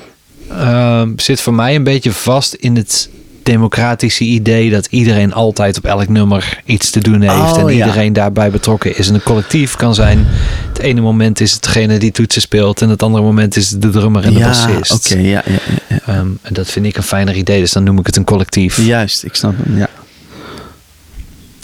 ehm, 0.49 1.11
zit 1.15 1.41
voor 1.41 1.53
mij 1.53 1.75
een 1.75 1.83
beetje 1.83 2.11
vast 2.11 2.53
in 2.53 2.75
het 2.75 3.09
democratische 3.43 4.23
idee 4.23 4.69
dat 4.69 4.85
iedereen 4.89 5.33
altijd 5.33 5.77
op 5.77 5.85
elk 5.85 6.07
nummer 6.07 6.61
iets 6.65 6.89
te 6.89 6.99
doen 6.99 7.21
heeft 7.21 7.33
Oh, 7.33 7.59
en 7.59 7.65
ja. 7.65 7.85
iedereen 7.85 8.13
daarbij 8.13 8.51
betrokken 8.51 8.97
is. 8.97 9.07
En 9.07 9.13
een 9.13 9.23
collectief 9.23 9.75
kan 9.75 9.95
zijn. 9.95 10.25
Het 10.67 10.79
ene 10.79 11.01
moment 11.01 11.39
is 11.39 11.51
het 11.51 11.63
degene 11.63 11.97
die 11.97 12.11
toetsen 12.11 12.41
speelt 12.41 12.81
en 12.81 12.89
het 12.89 13.03
andere 13.03 13.23
moment 13.23 13.55
is 13.55 13.69
de 13.69 13.89
drummer 13.89 14.23
en 14.23 14.33
de 14.33 14.39
ja, 14.39 14.47
bassist. 14.47 14.91
oké, 14.91 15.21
ja, 15.21 15.43
ja, 15.45 15.53
ja, 15.53 15.59
ja. 15.87 15.99
Ehm, 16.05 16.27
en 16.41 16.53
dat 16.53 16.71
vind 16.71 16.85
ik 16.85 16.97
een 16.97 17.03
fijner 17.03 17.35
idee, 17.35 17.59
dus 17.59 17.71
dan 17.71 17.83
noem 17.83 17.99
ik 17.99 18.05
het 18.05 18.15
een 18.15 18.23
collectief. 18.23 18.77
Juist, 18.77 19.23
ik 19.23 19.35
snap 19.35 19.53
hem, 19.63 19.77
ja. 19.77 19.89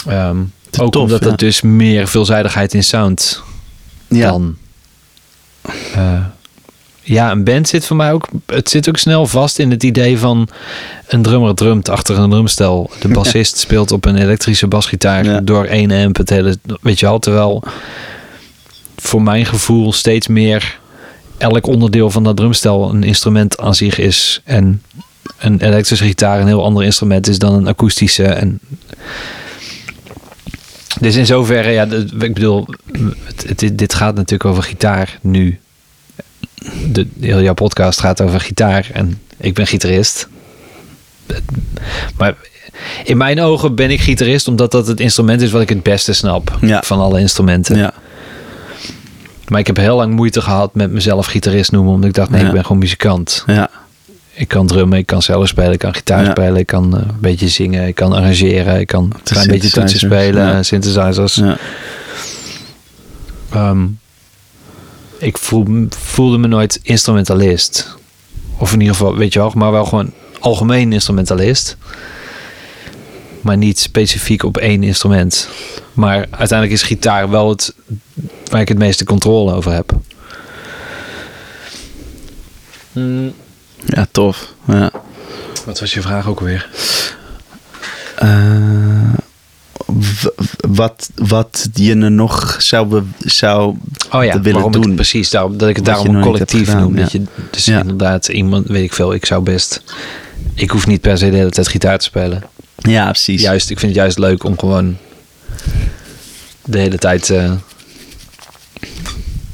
Ehm, 0.08 0.38
ook 0.80 0.91
tof, 0.91 1.02
omdat 1.04 1.24
het 1.24 1.40
dus 1.40 1.62
meer 1.62 2.08
veelzijdigheid 2.08 2.74
in 2.74 2.84
sound 2.84 3.41
kan 4.20 4.58
eh, 5.95 6.26
ja, 7.03 7.31
een 7.31 7.43
band 7.43 7.67
zit 7.67 7.85
voor 7.85 7.95
mij 7.95 8.11
ook. 8.13 8.27
Het 8.45 8.69
zit 8.69 8.89
ook 8.89 8.97
snel 8.97 9.27
vast 9.27 9.59
in 9.59 9.71
het 9.71 9.84
idee 9.84 10.17
van 10.17 10.47
een 11.07 11.21
drummer 11.21 11.55
drumt 11.55 11.89
achter 11.89 12.19
een 12.19 12.30
drumstel. 12.30 12.91
De 12.99 13.07
bassist 13.17 13.57
speelt 13.57 13.91
op 13.91 14.05
een 14.05 14.17
elektrische 14.17 14.67
basgitaar 14.67 15.25
Ja. 15.25 15.39
door 15.41 15.65
één 15.65 15.91
amp. 15.91 16.17
Het 16.17 16.30
hele, 16.30 16.57
weet 16.81 16.99
je 16.99 17.05
wel, 17.05 17.19
terwijl 17.19 17.63
voor 18.97 19.21
mijn 19.21 19.45
gevoel 19.45 19.93
steeds 19.93 20.27
meer 20.27 20.80
elk 21.38 21.67
onderdeel 21.67 22.09
van 22.11 22.23
dat 22.23 22.38
drumstel 22.38 22.89
een 22.89 23.03
instrument 23.03 23.59
aan 23.59 23.75
zich 23.75 23.97
is. 23.97 24.41
En 24.43 24.81
een 25.38 25.61
elektrische 25.61 26.05
gitaar 26.05 26.39
een 26.39 26.47
heel 26.47 26.63
ander 26.63 26.84
instrument 26.84 27.27
is 27.27 27.39
dan 27.39 27.53
een 27.53 27.67
akoestische. 27.67 28.23
En 28.23 28.59
dus 30.99 31.15
in 31.15 31.25
zoverre, 31.25 31.71
ja, 31.71 31.88
ik 32.19 32.34
bedoel, 32.34 32.67
het, 33.45 33.71
dit 33.73 33.93
gaat 33.93 34.15
natuurlijk 34.15 34.49
over 34.49 34.63
gitaar 34.63 35.17
nu. 35.21 35.59
De, 36.91 37.07
heel 37.19 37.41
jouw 37.41 37.53
podcast 37.53 37.99
gaat 37.99 38.22
over 38.22 38.40
gitaar 38.40 38.90
en 38.94 39.22
ik 39.38 39.53
ben 39.53 39.68
gitarist. 39.68 40.27
Maar 42.18 42.35
in 43.03 43.18
mijn 43.18 43.41
ogen 43.41 43.76
ben 43.76 43.91
ik 43.91 43.99
gitarist 44.02 44.48
omdat 44.48 44.72
dat 44.72 44.88
het 44.88 44.99
instrument 44.99 45.41
is 45.41 45.52
wat 45.52 45.61
ik 45.61 45.69
het 45.69 45.84
beste 45.84 46.14
snap 46.14 46.57
Ja. 46.61 46.81
van 46.85 46.99
alle 46.99 47.19
instrumenten. 47.19 47.77
Ja. 47.77 47.94
Maar 49.48 49.60
ik 49.60 49.68
heb 49.68 49.77
heel 49.77 49.95
lang 49.95 50.14
moeite 50.14 50.41
gehad 50.41 50.76
met 50.76 50.91
mezelf 50.91 51.26
gitarist 51.26 51.72
noemen, 51.72 51.94
omdat 51.94 52.10
ik 52.10 52.15
dacht, 52.15 52.30
nee, 52.30 52.41
Ja. 52.41 52.48
ik 52.48 52.53
ben 52.53 52.61
gewoon 52.64 52.77
muzikant. 52.77 53.44
Ja. 53.48 53.69
Ik 54.34 54.48
kan 54.48 54.68
drummen, 54.68 54.98
ik 54.98 55.06
kan 55.06 55.22
cello 55.22 55.45
spelen, 55.45 55.72
ik 55.72 55.80
kan 55.80 55.94
gitaar 55.94 56.23
Ja. 56.23 56.31
spelen, 56.31 56.56
ik 56.56 56.68
kan 56.68 56.98
eh, 56.98 57.02
een 57.03 57.15
beetje 57.19 57.48
zingen, 57.48 57.88
ik 57.88 57.95
kan 57.95 58.14
arrangeren, 58.14 58.80
ik 58.80 58.88
kan 58.88 59.03
een 59.03 59.14
klein 59.23 59.48
beetje 59.48 59.69
toetsen 59.69 59.99
spelen, 59.99 60.45
ja. 60.48 60.64
synthesizers. 60.64 61.35
Ja. 61.35 61.57
Ik 65.24 65.38
voel, 65.38 65.88
voelde 65.90 66.38
me 66.38 66.48
nooit 66.48 66.80
instrumentalist. 66.82 67.95
Of 68.58 68.74
in 68.74 68.80
ieder 68.80 68.95
geval, 68.95 69.16
weet 69.16 69.34
je 69.34 69.40
wel, 69.40 69.52
maar 69.56 69.72
wel 69.72 69.86
gewoon 69.86 70.12
algemeen 70.40 70.94
instrumentalist. 70.94 71.78
Maar 73.41 73.58
niet 73.58 73.80
specifiek 73.80 74.44
op 74.44 74.58
één 74.58 74.84
instrument. 74.84 75.50
Maar 75.94 76.16
uiteindelijk 76.16 76.72
is 76.72 76.84
gitaar 76.84 77.30
wel 77.30 77.50
het 77.50 77.74
waar 78.50 78.62
ik 78.62 78.68
het 78.68 78.78
meeste 78.78 79.04
controle 79.04 79.54
over 79.54 79.72
heb. 79.72 79.91
ja, 83.86 84.08
tof. 84.12 84.54
Ja. 84.68 84.91
Wat 85.66 85.80
was 85.80 85.94
je 85.94 86.02
vraag 86.02 86.28
ook 86.28 86.40
weer? 86.40 86.70
Eh, 88.16 89.14
wat, 90.68 91.10
wat 91.15 91.69
je 91.73 91.95
er 91.95 92.11
nog 92.11 92.55
zou, 92.60 93.03
zou 93.19 93.76
Oh 94.11 94.23
ja, 94.23 94.41
willen 94.41 94.72
doen. 94.72 94.95
Precies, 94.95 95.30
daarom, 95.30 95.57
dat 95.57 95.69
ik 95.69 95.76
het 95.76 95.85
daarom 95.85 96.15
een 96.15 96.22
collectief 96.22 96.65
gedaan, 96.68 96.81
noem. 96.81 96.95
ja. 96.95 97.01
Dat 97.01 97.11
je, 97.11 97.22
dus 97.51 97.65
Ja. 97.65 97.80
inderdaad, 97.81 98.27
iemand, 98.27 98.68
weet 98.68 98.84
ik 98.84 98.93
veel, 98.93 99.14
ik 99.14 99.26
zou 99.26 99.43
best... 99.43 99.84
Ik 100.55 100.69
hoef 100.69 100.88
niet 100.88 101.01
per 101.01 101.18
se 101.18 101.30
de 101.30 101.35
hele 101.38 101.49
tijd 101.49 101.68
gitaar 101.68 101.97
te 101.97 102.05
spelen. 102.05 102.43
Ja, 102.76 103.05
precies. 103.10 103.41
Juist, 103.41 103.69
ik 103.69 103.80
vind 103.80 103.91
het 103.91 104.01
juist 104.01 104.18
leuk 104.18 104.43
om 104.43 104.60
gewoon 104.60 104.97
de 106.65 106.77
hele 106.80 106.97
tijd... 106.97 107.30
eh, 107.30 107.51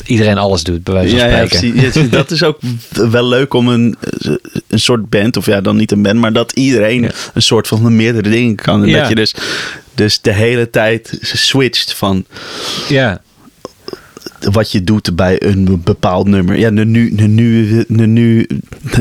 iedereen 0.06 0.38
alles 0.38 0.64
doet, 0.64 0.84
bij 0.84 0.94
wijze 0.94 1.18
van 1.18 1.30
ja, 1.30 1.46
spreken. 1.46 2.02
Ja, 2.02 2.08
dat 2.18 2.32
is 2.32 2.44
ook 2.44 2.60
wel 2.92 3.28
leuk 3.28 3.54
om 3.54 3.68
een, 3.68 3.96
een 4.68 4.80
soort 4.80 5.10
band, 5.10 5.38
of 5.38 5.46
ja, 5.46 5.62
dan 5.62 5.76
niet 5.78 5.92
een 5.92 6.02
band, 6.02 6.20
maar 6.20 6.34
dat 6.34 6.52
iedereen 6.52 7.02
Ja. 7.02 7.12
een 7.34 7.42
soort 7.42 7.68
van 7.68 7.96
meerdere 7.96 8.30
dingen 8.30 8.56
kan. 8.56 8.84
En 8.86 8.92
dat 8.92 9.08
je 9.10 9.16
dus, 9.16 9.36
dus 10.00 10.22
de 10.22 10.34
hele 10.34 10.70
tijd 10.70 11.18
switcht 11.22 11.94
van 11.94 12.26
ja. 12.88 13.22
wat 14.52 14.72
je 14.72 14.84
doet 14.84 15.16
bij 15.16 15.44
een 15.44 15.82
bepaald 15.84 16.28
nummer. 16.28 16.60
Ja, 16.60 16.70
nu, 16.70 16.84
nu, 16.86 17.14
nu, 17.88 18.06
nu, 18.06 18.48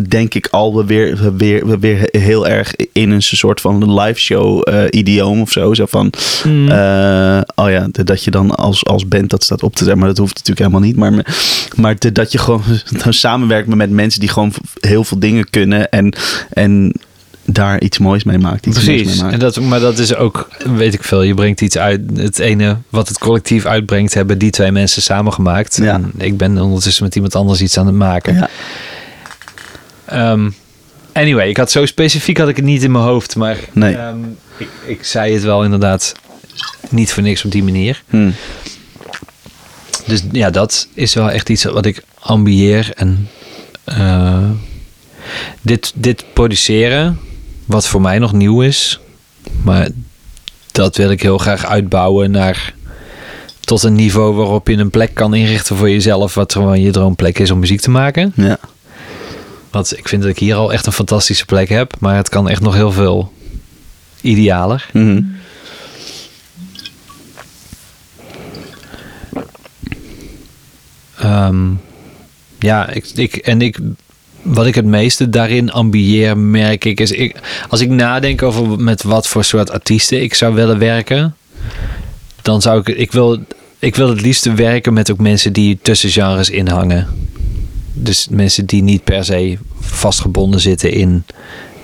denk 0.09 0.35
ik 0.35 0.47
al 0.47 0.85
weer, 0.85 1.37
weer, 1.37 1.81
weer 1.81 2.09
heel 2.11 2.49
erg 2.49 2.75
in 2.93 3.11
een 3.11 3.23
soort 3.23 3.61
van 3.61 4.01
live 4.01 4.21
show 4.21 4.69
eh, 4.69 4.85
idioom 4.91 5.41
of 5.41 5.51
zo. 5.51 5.75
Zo 5.75 5.87
van, 5.87 6.13
Mm. 6.45 6.69
eh, 6.69 7.41
oh 7.55 7.71
ja, 7.71 7.89
dat 7.91 8.25
je 8.25 8.31
dan 8.31 8.51
als, 8.51 8.85
als 8.85 9.09
band 9.09 9.31
dat 9.31 9.45
staat 9.45 9.63
op 9.63 9.73
te 9.73 9.79
zetten. 9.85 9.99
Maar 9.99 10.09
dat 10.09 10.19
hoeft 10.19 10.35
natuurlijk 10.35 10.59
helemaal 10.67 10.89
niet. 10.89 10.97
Maar, 10.97 11.37
maar 11.77 11.97
dat 12.13 12.33
je 12.33 12.39
gewoon 12.39 12.63
samenwerkt 13.25 13.75
met 13.75 13.91
mensen 13.91 14.21
die 14.21 14.29
gewoon 14.29 14.53
heel 14.81 15.05
veel 15.05 15.19
dingen 15.19 15.51
kunnen. 15.51 15.91
En, 15.91 16.15
en 16.51 16.93
daar 17.51 17.81
iets 17.81 17.99
moois 17.99 18.25
mee 18.25 18.39
maakt. 18.39 18.67
Iets 18.67 18.77
moois 18.77 18.87
mee 18.89 19.03
Precies. 19.03 19.21
maakt. 19.21 19.33
En 19.33 19.39
dat, 19.39 19.61
maar 19.61 19.81
dat 19.81 19.99
is 19.99 20.15
ook, 20.15 20.49
weet 20.65 20.95
ik 20.95 21.05
veel, 21.05 21.23
je 21.23 21.35
brengt 21.35 21.61
iets 21.61 21.79
uit. 21.79 22.01
Het 22.17 22.39
ene 22.39 22.77
wat 22.89 23.09
het 23.09 23.19
collectief 23.19 23.67
uitbrengt, 23.67 24.15
hebben 24.15 24.39
die 24.39 24.51
twee 24.51 24.73
mensen 24.73 25.03
samengemaakt. 25.03 25.77
Ja. 25.77 25.95
En 25.95 26.13
ik 26.17 26.37
ben 26.37 26.59
ondertussen 26.59 27.05
met 27.05 27.15
iemand 27.15 27.35
anders 27.35 27.61
iets 27.61 27.79
aan 27.79 27.87
het 27.87 27.95
maken. 27.95 28.35
Ja. 28.35 28.49
Ehm, 30.05 30.51
anyway, 31.13 31.49
ik 31.49 31.57
had 31.57 31.71
zo 31.71 31.87
specifiek 31.87 32.39
had 32.39 32.49
ik 32.49 32.57
het 32.57 32.65
niet 32.65 32.83
in 32.83 32.91
mijn 32.93 33.05
hoofd, 33.05 33.37
maar 33.37 33.57
Nee. 33.73 33.95
ehm, 33.97 34.17
ik, 34.57 34.69
ik 34.87 35.05
zei 35.05 35.33
het 35.35 35.43
wel 35.43 35.65
inderdaad 35.65 36.15
niet 36.91 37.13
voor 37.13 37.23
niks 37.23 37.45
op 37.45 37.51
die 37.51 37.63
manier. 37.65 38.03
Hm. 38.11 38.31
Dus 40.07 40.23
ja, 40.33 40.51
dat 40.51 40.89
is 40.95 41.15
wel 41.15 41.31
echt 41.31 41.49
iets 41.51 41.65
wat 41.65 41.87
ik 41.87 42.03
ambieer. 42.21 42.91
En 42.95 43.29
eh, 43.85 44.51
dit, 45.61 45.93
dit 45.95 46.25
produceren, 46.33 47.19
wat 47.69 47.87
voor 47.87 48.01
mij 48.01 48.19
nog 48.19 48.33
nieuw 48.33 48.63
is, 48.63 49.01
maar 49.63 49.89
dat 50.73 50.97
wil 50.97 51.11
ik 51.11 51.23
heel 51.23 51.39
graag 51.39 51.67
uitbouwen 51.67 52.31
naar 52.31 52.75
tot 53.61 53.83
een 53.83 53.95
niveau 53.95 54.35
waarop 54.35 54.69
je 54.69 54.77
een 54.77 54.91
plek 54.91 55.15
kan 55.15 55.35
inrichten 55.35 55.77
voor 55.77 55.91
jezelf, 55.91 56.35
wat 56.35 56.53
gewoon 56.53 56.81
je 56.81 56.91
droomplek 56.91 57.39
is 57.39 57.51
om 57.51 57.59
muziek 57.59 57.81
te 57.81 57.91
maken. 57.91 58.33
Ja. 58.37 58.59
Want 59.71 59.99
ik 59.99 60.09
vind 60.09 60.23
dat 60.23 60.31
ik 60.31 60.39
hier 60.39 60.55
al 60.55 60.73
echt 60.73 60.87
een 60.87 60.93
fantastische 60.93 61.45
plek 61.45 61.69
heb, 61.69 61.95
maar 61.99 62.17
het 62.17 62.29
kan 62.29 62.49
echt 62.49 62.61
nog 62.61 62.75
heel 62.75 62.93
veel 62.93 63.33
idealer. 64.21 64.87
Ehm, 71.17 71.71
ja, 72.59 72.89
ik, 72.89 73.11
ik, 73.15 73.37
en 73.37 73.61
ik, 73.63 73.79
wat 74.49 74.67
ik 74.67 74.75
het 74.75 74.85
meeste 74.85 75.29
daarin 75.29 75.71
ambieer, 75.71 76.39
merk 76.39 76.85
ik, 76.85 77.01
is 77.01 77.11
ik, 77.11 77.37
als 77.69 77.81
ik 77.81 77.89
nadenk 77.89 78.43
over 78.43 78.81
met 78.81 79.03
wat 79.03 79.29
voor 79.29 79.45
soort 79.45 79.71
artiesten 79.71 80.23
ik 80.23 80.35
zou 80.35 80.55
willen 80.55 80.79
werken, 80.79 81.37
dan 82.43 82.63
zou 82.63 82.81
ik, 82.81 82.89
ik 82.89 83.13
wil, 83.13 83.39
ik 83.79 83.97
wil 83.97 84.09
het 84.09 84.21
liefste 84.21 84.55
werken 84.55 84.93
met 84.93 85.11
ook 85.11 85.19
mensen 85.19 85.53
die 85.53 85.79
tussen 85.83 86.11
genres 86.11 86.51
inhangen. 86.51 87.07
Dus 87.93 88.29
mensen 88.31 88.67
die 88.67 88.83
niet 88.83 89.05
per 89.05 89.25
se 89.25 89.59
vastgebonden 89.81 90.61
zitten 90.61 90.93
in, 90.93 91.25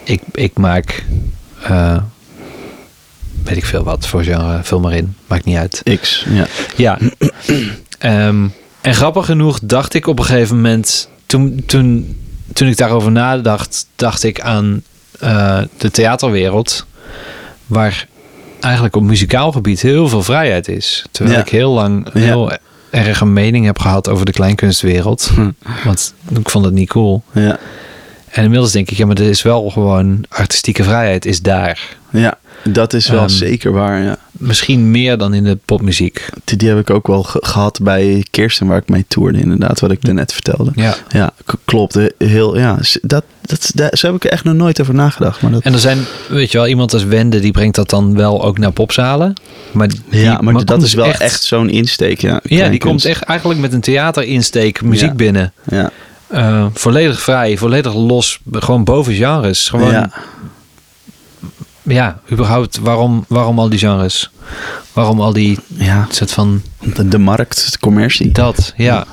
ik, 0.05 0.21
ik 0.33 0.57
maak, 0.57 1.05
eh, 1.63 2.03
weet 3.45 3.57
ik 3.57 3.65
veel 3.65 3.85
wat 3.85 4.07
voor 4.07 4.23
genre, 4.23 4.61
vul 4.63 4.81
maar 4.81 4.95
in, 4.95 5.15
maakt 5.27 5.45
niet 5.45 5.57
uit. 5.57 5.83
X. 6.01 6.27
Ja. 6.29 6.47
Ja. 6.77 6.99
Ehm, 7.99 8.47
en 8.81 8.95
grappig 8.95 9.27
genoeg 9.27 9.59
dacht 9.63 9.95
ik 9.95 10.07
op 10.07 10.19
een 10.19 10.25
gegeven 10.25 10.57
moment, 10.57 11.09
toen, 11.27 11.63
toen, 11.67 12.17
toen 12.53 12.69
ik 12.69 12.77
daarover 12.77 13.13
nadacht, 13.13 13.87
dacht 13.97 14.23
ik 14.23 14.41
aan 14.41 14.83
eh, 15.21 15.63
de 15.79 15.91
theaterwereld, 15.91 16.87
waar 17.67 18.07
eigenlijk 18.61 18.97
op 18.97 19.03
muzikaal 19.03 19.53
gebied 19.53 19.81
heel 19.81 20.09
veel 20.09 20.23
vrijheid 20.23 20.69
is. 20.69 21.05
Terwijl 21.11 21.37
Ja. 21.37 21.43
ik 21.43 21.51
heel 21.51 21.73
lang 21.73 22.09
Ja. 22.13 22.21
heel 22.21 22.53
erg 22.91 23.21
een 23.21 23.33
mening 23.33 23.65
heb 23.65 23.79
gehad 23.79 24.09
over 24.09 24.27
de 24.27 24.33
kleinkunstwereld. 24.33 25.31
Hm. 25.35 25.51
Want 25.85 26.15
ik 26.39 26.51
vond 26.51 26.65
het 26.65 26.75
niet 26.75 26.89
cool. 26.89 27.23
Ja. 27.33 27.59
En 28.35 28.43
inmiddels 28.43 28.73
denk 28.73 28.91
ik, 28.91 28.97
ja, 28.97 29.07
maar 29.07 29.17
er 29.17 29.29
is 29.29 29.43
wel 29.43 29.71
gewoon 29.71 30.25
artistieke 30.29 30.85
vrijheid 30.85 31.27
is 31.27 31.41
daar. 31.43 31.97
ja, 32.11 32.39
dat 32.65 32.93
is 32.93 33.09
wel 33.09 33.19
Ehm, 33.21 33.29
zeker 33.29 33.73
waar. 33.73 34.03
Ja. 34.03 34.17
Misschien 34.33 34.91
meer 34.91 35.19
dan 35.19 35.35
in 35.35 35.45
de 35.45 35.59
popmuziek. 35.65 36.29
Die, 36.45 36.57
die 36.59 36.69
heb 36.69 36.79
ik 36.79 36.91
ook 36.91 37.07
wel 37.07 37.23
ge- 37.23 37.43
gehad 37.47 37.79
bij 37.83 38.25
Kirsten, 38.31 38.67
waar 38.67 38.79
ik 38.79 38.89
mee 38.89 39.05
toerde, 39.09 39.39
inderdaad, 39.41 39.81
wat 39.81 39.91
ik 39.91 40.03
net 40.03 40.33
vertelde. 40.33 40.71
Ja. 40.75 40.95
Ja, 41.09 41.33
klopt. 41.65 41.99
Heel, 42.19 42.59
ja, 42.59 42.79
dat, 43.03 43.25
dat, 43.43 43.71
daar, 43.75 43.91
zo 43.97 44.07
heb 44.07 44.17
ik 44.17 44.25
er 44.25 44.31
echt 44.31 44.45
nog 44.45 44.55
nooit 44.55 44.81
over 44.81 44.95
nagedacht. 44.95 45.43
Maar 45.43 45.51
dat, 45.51 45.63
En 45.63 45.73
er 45.73 45.79
zijn, 45.79 45.99
weet 46.29 46.51
je 46.53 46.59
wel, 46.59 46.67
iemand 46.67 46.93
als 46.93 47.05
Wende, 47.05 47.41
die 47.41 47.53
brengt 47.53 47.75
dat 47.77 47.91
dan 47.91 48.17
wel 48.17 48.45
ook 48.45 48.59
naar 48.59 48.73
popzalen. 48.73 49.33
Maar 49.73 49.89
die, 49.89 50.01
ja, 50.11 50.41
maar, 50.41 50.65
dat 50.65 50.83
is 50.83 50.95
wel 50.95 51.13
echt, 51.13 51.43
zo'n 51.43 51.71
insteek. 51.71 52.21
Ja, 52.21 52.41
Ja, 52.43 52.69
die 52.69 52.79
komt 52.81 53.05
echt 53.05 53.23
eigenlijk 53.23 53.61
met 53.61 53.73
een 53.73 53.81
theaterinsteek 53.81 54.83
muziek 54.83 55.09
Ja. 55.09 55.15
binnen. 55.15 55.53
Ja, 55.69 55.91
Eh, 56.35 56.67
volledig 56.73 57.21
vrij, 57.21 57.59
volledig 57.59 57.95
los, 57.95 58.39
gewoon 58.53 58.85
boven 58.85 59.15
genres. 59.15 59.69
Gewoon, 59.69 59.91
ja, 59.91 60.11
ja, 61.83 62.21
überhaupt, 62.33 62.79
waarom, 62.79 63.25
waarom 63.29 63.59
al 63.59 63.69
die 63.69 63.79
genres? 63.79 64.31
Waarom 64.93 65.21
al 65.21 65.33
die 65.33 65.59
ja. 65.67 66.07
soort 66.11 66.33
van 66.33 66.63
De, 66.95 67.09
de 67.09 67.19
markt, 67.19 67.73
de 67.73 67.79
commercie. 67.79 68.33
dat? 68.33 68.73
Ja, 68.77 69.07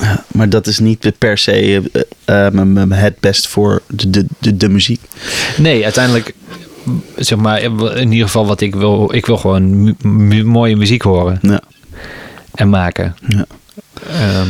Ja, 0.00 0.24
maar 0.32 0.48
dat 0.48 0.66
is 0.66 0.78
niet 0.78 1.12
per 1.18 1.38
se 1.38 1.82
m- 2.52 2.90
het 2.92 3.20
best 3.20 3.48
voor 3.48 3.82
de, 3.88 4.10
de, 4.10 4.26
de, 4.38 4.56
de 4.56 4.68
muziek. 4.68 5.00
nee, 5.56 5.84
uiteindelijk, 5.84 6.34
zeg 7.16 7.38
maar, 7.38 7.60
in 7.96 8.12
ieder 8.12 8.26
geval 8.26 8.46
wat 8.46 8.60
ik 8.60 8.74
wil, 8.74 9.08
ik 9.14 9.26
wil 9.26 9.36
gewoon 9.36 9.82
mu- 9.82 9.94
mu- 10.02 10.44
mooie 10.44 10.76
muziek 10.76 11.02
horen 11.02 11.38
Ja, 11.42 11.60
en 12.54 12.68
maken. 12.68 13.14
ja. 13.26 13.46
Ehm, 14.10 14.48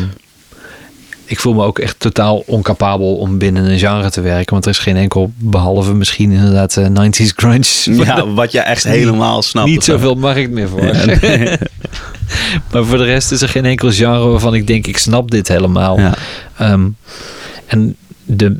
ik 1.30 1.40
voel 1.40 1.54
me 1.54 1.64
ook 1.64 1.78
echt 1.78 2.00
totaal 2.00 2.42
oncapabel 2.46 3.16
om 3.16 3.38
binnen 3.38 3.64
een 3.64 3.78
genre 3.78 4.10
te 4.10 4.20
werken. 4.20 4.52
Want 4.52 4.64
er 4.64 4.70
is 4.70 4.78
geen 4.78 4.96
enkel, 4.96 5.32
behalve 5.36 5.94
misschien 5.94 6.30
inderdaad 6.30 6.76
eh, 6.76 6.86
90s 6.86 7.34
grunge. 7.36 8.04
Ja, 8.04 8.26
wat 8.26 8.52
je 8.52 8.60
echt 8.60 8.84
helemaal 8.98 9.42
snapt. 9.42 9.68
Niet 9.68 9.84
zoveel 9.84 10.14
markt 10.14 10.50
meer 10.50 10.68
voor. 10.68 10.84
Ja, 10.84 11.04
maar 12.72 12.84
voor 12.84 12.98
de 12.98 13.04
rest 13.04 13.32
is 13.32 13.42
er 13.42 13.48
geen 13.48 13.64
enkel 13.64 13.90
genre 13.90 14.28
waarvan 14.28 14.54
ik 14.54 14.66
denk, 14.66 14.86
ik 14.86 14.98
snap 14.98 15.30
dit 15.30 15.48
helemaal. 15.48 15.98
Ja. 15.98 16.14
Ehm, 16.56 16.88
en 17.66 17.96
de 18.24 18.56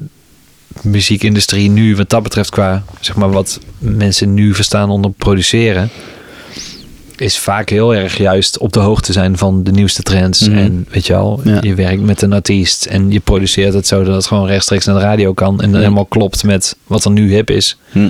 muziekindustrie 0.82 1.70
nu, 1.70 1.96
wat 1.96 2.10
dat 2.10 2.22
betreft, 2.22 2.50
qua 2.50 2.82
zeg 3.00 3.16
maar 3.16 3.30
wat 3.30 3.60
mensen 3.78 4.34
nu 4.34 4.54
verstaan 4.54 4.90
onder 4.90 5.10
produceren, 5.10 5.90
is 7.20 7.38
vaak 7.38 7.68
heel 7.68 7.94
erg 7.94 8.16
juist 8.18 8.58
op 8.58 8.72
de 8.72 8.78
hoogte 8.80 9.12
zijn 9.12 9.38
van 9.38 9.62
de 9.62 9.70
nieuwste 9.72 10.02
trends. 10.02 10.48
Mhm. 10.48 10.58
En 10.58 10.86
weet 10.90 11.06
je 11.06 11.12
wel, 11.12 11.40
Ja. 11.44 11.58
je 11.60 11.74
werkt 11.74 12.02
met 12.02 12.22
een 12.22 12.32
artiest 12.32 12.84
en 12.86 13.10
je 13.10 13.20
produceert 13.20 13.74
het 13.74 13.86
zo 13.86 14.04
dat 14.04 14.14
het 14.14 14.26
gewoon 14.26 14.46
rechtstreeks 14.46 14.84
naar 14.84 14.94
de 14.94 15.00
radio 15.00 15.32
kan 15.32 15.60
en 15.60 15.68
Mhm. 15.70 15.78
helemaal 15.78 16.04
klopt 16.06 16.44
met 16.44 16.76
wat 16.86 17.04
er 17.04 17.10
nu 17.10 17.32
hip 17.34 17.50
is. 17.50 17.76
Hm. 17.90 18.08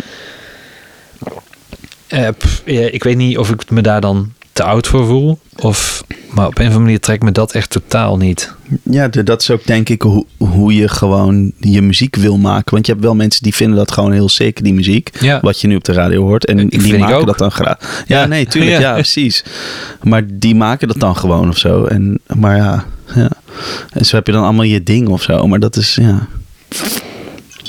Eh, 2.09 2.29
pff, 2.39 2.63
ja, 2.65 2.81
ik 2.91 3.03
weet 3.05 3.17
niet 3.17 3.39
of 3.39 3.51
ik 3.51 3.71
me 3.71 3.81
daar 3.81 4.01
dan 4.01 4.33
te 4.61 4.67
oud 4.67 4.87
voor 4.87 5.07
voel. 5.07 5.39
Of, 5.57 6.05
maar 6.31 6.47
op 6.47 6.53
een 6.59 6.61
of 6.61 6.67
andere 6.67 6.79
manier 6.85 7.01
trekt 7.01 7.23
me 7.23 7.33
dat 7.33 7.53
echt 7.53 7.71
totaal 7.71 8.17
niet. 8.17 8.53
Ja, 8.83 9.09
dat 9.09 9.41
is 9.41 9.51
ook 9.51 9.67
denk 9.67 9.89
ik 9.89 10.03
hoe, 10.03 10.27
hoe 10.37 10.75
je 10.75 10.89
gewoon 10.89 11.53
je 11.59 11.83
muziek 11.83 12.17
wil 12.17 12.39
maken. 12.39 12.73
Want 12.75 12.87
je 12.87 12.93
hebt 12.93 13.05
wel 13.05 13.15
mensen 13.15 13.43
die 13.43 13.55
vinden 13.55 13.77
dat 13.77 13.93
gewoon 13.93 14.13
heel 14.13 14.29
sick, 14.29 14.63
die 14.65 14.75
muziek. 14.75 15.11
Ja. 15.21 15.39
Wat 15.43 15.61
je 15.61 15.67
nu 15.67 15.77
op 15.77 15.85
de 15.85 15.93
radio 15.93 16.23
hoort. 16.23 16.45
En 16.47 16.59
Ik 16.59 16.83
die 16.83 16.99
maken 16.99 17.27
dat 17.27 17.39
dan 17.39 17.51
graag. 17.51 18.05
Ja, 18.07 18.21
Ja. 18.21 18.27
nee, 18.27 18.47
tuurlijk. 18.47 18.73
Ja. 18.81 18.81
Ja. 18.81 18.93
precies. 18.95 19.45
Maar 20.03 20.23
die 20.33 20.55
maken 20.55 20.89
dat 20.89 21.01
dan 21.01 21.17
gewoon 21.17 21.49
of 21.49 21.59
zo. 21.59 21.85
En, 21.85 22.21
maar 22.37 22.57
ja, 22.57 22.85
ja. 23.15 23.31
En 23.93 24.05
zo 24.05 24.17
heb 24.17 24.27
je 24.27 24.33
dan 24.33 24.45
allemaal 24.45 24.65
je 24.65 24.83
ding 24.83 25.09
of 25.09 25.23
zo. 25.23 25.47
Maar 25.47 25.61
dat 25.61 25.77
is, 25.77 25.95
ja. 26.01 26.27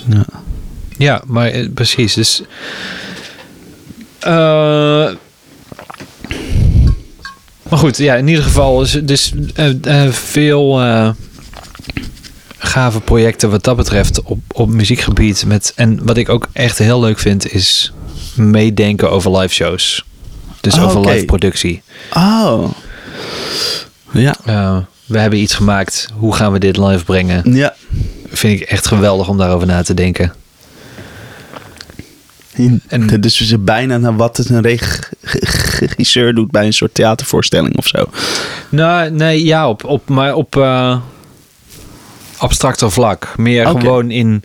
ja. 0.09 0.25
Ja, 0.97 1.21
maar 1.25 1.47
eh, 1.47 1.67
precies. 1.73 2.13
Dus. 2.13 2.41
eh, 4.19 5.09
maar 7.71 7.79
goed, 7.79 7.97
ja, 7.97 8.15
in 8.15 8.27
ieder 8.27 8.43
geval 8.43 8.81
is 8.81 8.91
dus 9.03 9.33
eh, 9.55 10.05
eh, 10.05 10.11
veel 10.11 10.81
eh, 10.81 11.09
gave 12.57 12.99
projecten 12.99 13.49
wat 13.49 13.63
dat 13.63 13.75
betreft 13.75 14.21
op, 14.21 14.39
op 14.53 14.69
muziekgebied. 14.69 15.45
Met, 15.45 15.73
en 15.75 16.05
wat 16.05 16.17
ik 16.17 16.29
ook 16.29 16.47
echt 16.53 16.77
heel 16.77 16.99
leuk 16.99 17.19
vind 17.19 17.51
is 17.53 17.93
meedenken 18.35 19.11
over 19.11 19.37
live 19.37 19.53
shows. 19.53 20.05
Dus 20.61 20.75
Oh, 20.77 20.83
over 20.83 21.09
live 21.11 21.25
productie. 21.25 21.81
Oh. 22.13 22.71
Ja. 24.11 24.35
We 25.05 25.19
hebben 25.19 25.39
iets 25.39 25.53
gemaakt. 25.53 26.07
Hoe 26.13 26.35
gaan 26.35 26.51
we 26.51 26.59
dit 26.59 26.77
live 26.77 27.03
brengen? 27.03 27.53
Ja. 27.53 27.75
Vind 28.31 28.61
ik 28.61 28.67
echt 28.67 28.87
geweldig 28.87 29.27
om 29.27 29.37
daarover 29.37 29.67
na 29.67 29.81
te 29.83 29.93
denken. 29.93 30.33
En, 32.87 33.07
dus 33.19 33.39
we 33.39 33.45
zijn 33.45 33.63
bijna 33.63 33.97
naar 33.97 34.15
wat 34.15 34.37
het 34.37 34.49
een 34.49 34.61
reg- 34.61 35.11
regisseur 35.85 36.33
doet 36.35 36.51
bij 36.51 36.65
een 36.65 36.73
soort 36.73 36.93
theatervoorstelling 36.93 37.77
of 37.77 37.87
zo. 37.87 38.05
Nou, 38.69 39.09
nee, 39.11 39.43
ja, 39.45 39.69
op, 39.69 39.83
op, 39.83 40.09
maar 40.09 40.33
op 40.35 40.55
eh, 40.57 40.97
abstracter 42.37 42.91
vlak. 42.91 43.33
Meer 43.37 43.67
gewoon 43.67 44.11
in. 44.11 44.43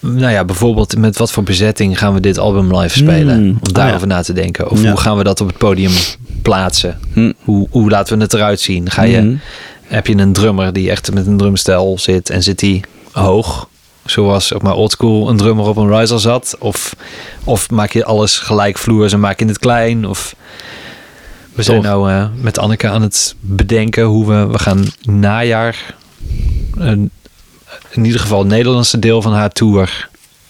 Nou 0.00 0.32
ja, 0.32 0.44
bijvoorbeeld 0.44 0.96
met 0.98 1.16
wat 1.16 1.32
voor 1.32 1.42
bezetting 1.42 1.98
gaan 1.98 2.14
we 2.14 2.20
dit 2.20 2.38
album 2.38 2.76
live 2.76 2.98
spelen? 2.98 3.36
Hmm, 3.36 3.48
Om 3.48 3.58
ah, 3.62 3.72
daarover 3.72 4.08
ja. 4.08 4.14
na 4.14 4.22
te 4.22 4.32
denken. 4.32 4.70
Of 4.70 4.82
Ja. 4.82 4.88
hoe 4.90 5.00
gaan 5.00 5.16
we 5.16 5.24
dat 5.24 5.40
op 5.40 5.46
het 5.46 5.58
podium 5.58 5.92
plaatsen? 6.42 6.98
Hm. 7.12 7.32
Hoe, 7.40 7.66
hoe 7.70 7.90
laten 7.90 8.16
we 8.16 8.22
het 8.22 8.32
eruit 8.34 8.60
zien? 8.60 8.90
Ga 8.90 9.02
je, 9.02 9.20
Mhm. 9.20 9.34
Heb 9.82 10.06
je 10.06 10.16
een 10.16 10.32
drummer 10.32 10.72
die 10.72 10.90
echt 10.90 11.12
met 11.14 11.26
een 11.26 11.36
drumstel 11.36 11.98
zit 11.98 12.30
en 12.30 12.42
zit 12.42 12.58
die 12.58 12.80
hoog? 13.12 13.68
Zoals 14.06 14.52
op 14.52 14.62
maar 14.62 14.74
oldschool 14.74 15.28
een 15.28 15.36
drummer 15.36 15.66
op 15.66 15.76
een 15.76 15.98
riser 15.98 16.20
zat? 16.20 16.56
Of, 16.58 16.94
of 17.44 17.70
maak 17.70 17.90
je 17.90 18.04
alles 18.04 18.38
gelijkvloers 18.38 19.12
en 19.12 19.20
maak 19.20 19.38
je 19.38 19.46
het 19.46 19.58
klein? 19.58 20.06
Of 20.06 20.34
we 21.52 21.62
zijn 21.62 21.82
Tof. 21.82 21.86
nou 21.86 22.10
eh, 22.10 22.26
met 22.40 22.58
Anneke 22.58 22.88
aan 22.88 23.02
het 23.02 23.34
bedenken 23.40 24.04
hoe 24.04 24.26
we... 24.26 24.46
We 24.46 24.58
gaan 24.58 24.84
najaar... 25.02 25.94
Een, 26.76 27.10
in 27.90 28.04
ieder 28.04 28.20
geval 28.20 28.38
het 28.38 28.48
Nederlandse 28.48 28.98
deel 28.98 29.22
van 29.22 29.32
haar 29.32 29.50
tour... 29.50 30.08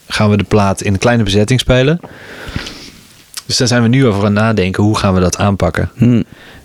gaan 0.09 0.31
we 0.31 0.37
de 0.37 0.45
plaat 0.45 0.83
in 0.83 0.93
een 0.93 0.99
kleine 0.99 1.23
bezetting 1.23 1.61
spelen. 1.61 2.01
Dus 3.47 3.57
daar 3.57 3.69
zijn 3.69 3.83
we 3.83 3.89
nu 3.89 4.07
over 4.07 4.19
aan 4.19 4.25
het 4.25 4.35
nadenken. 4.35 4.83
Hoe 4.83 4.99
gaan 4.99 5.15
we 5.15 5.21
dat 5.21 5.39
aanpakken? 5.39 5.91
Hm. 5.95 6.23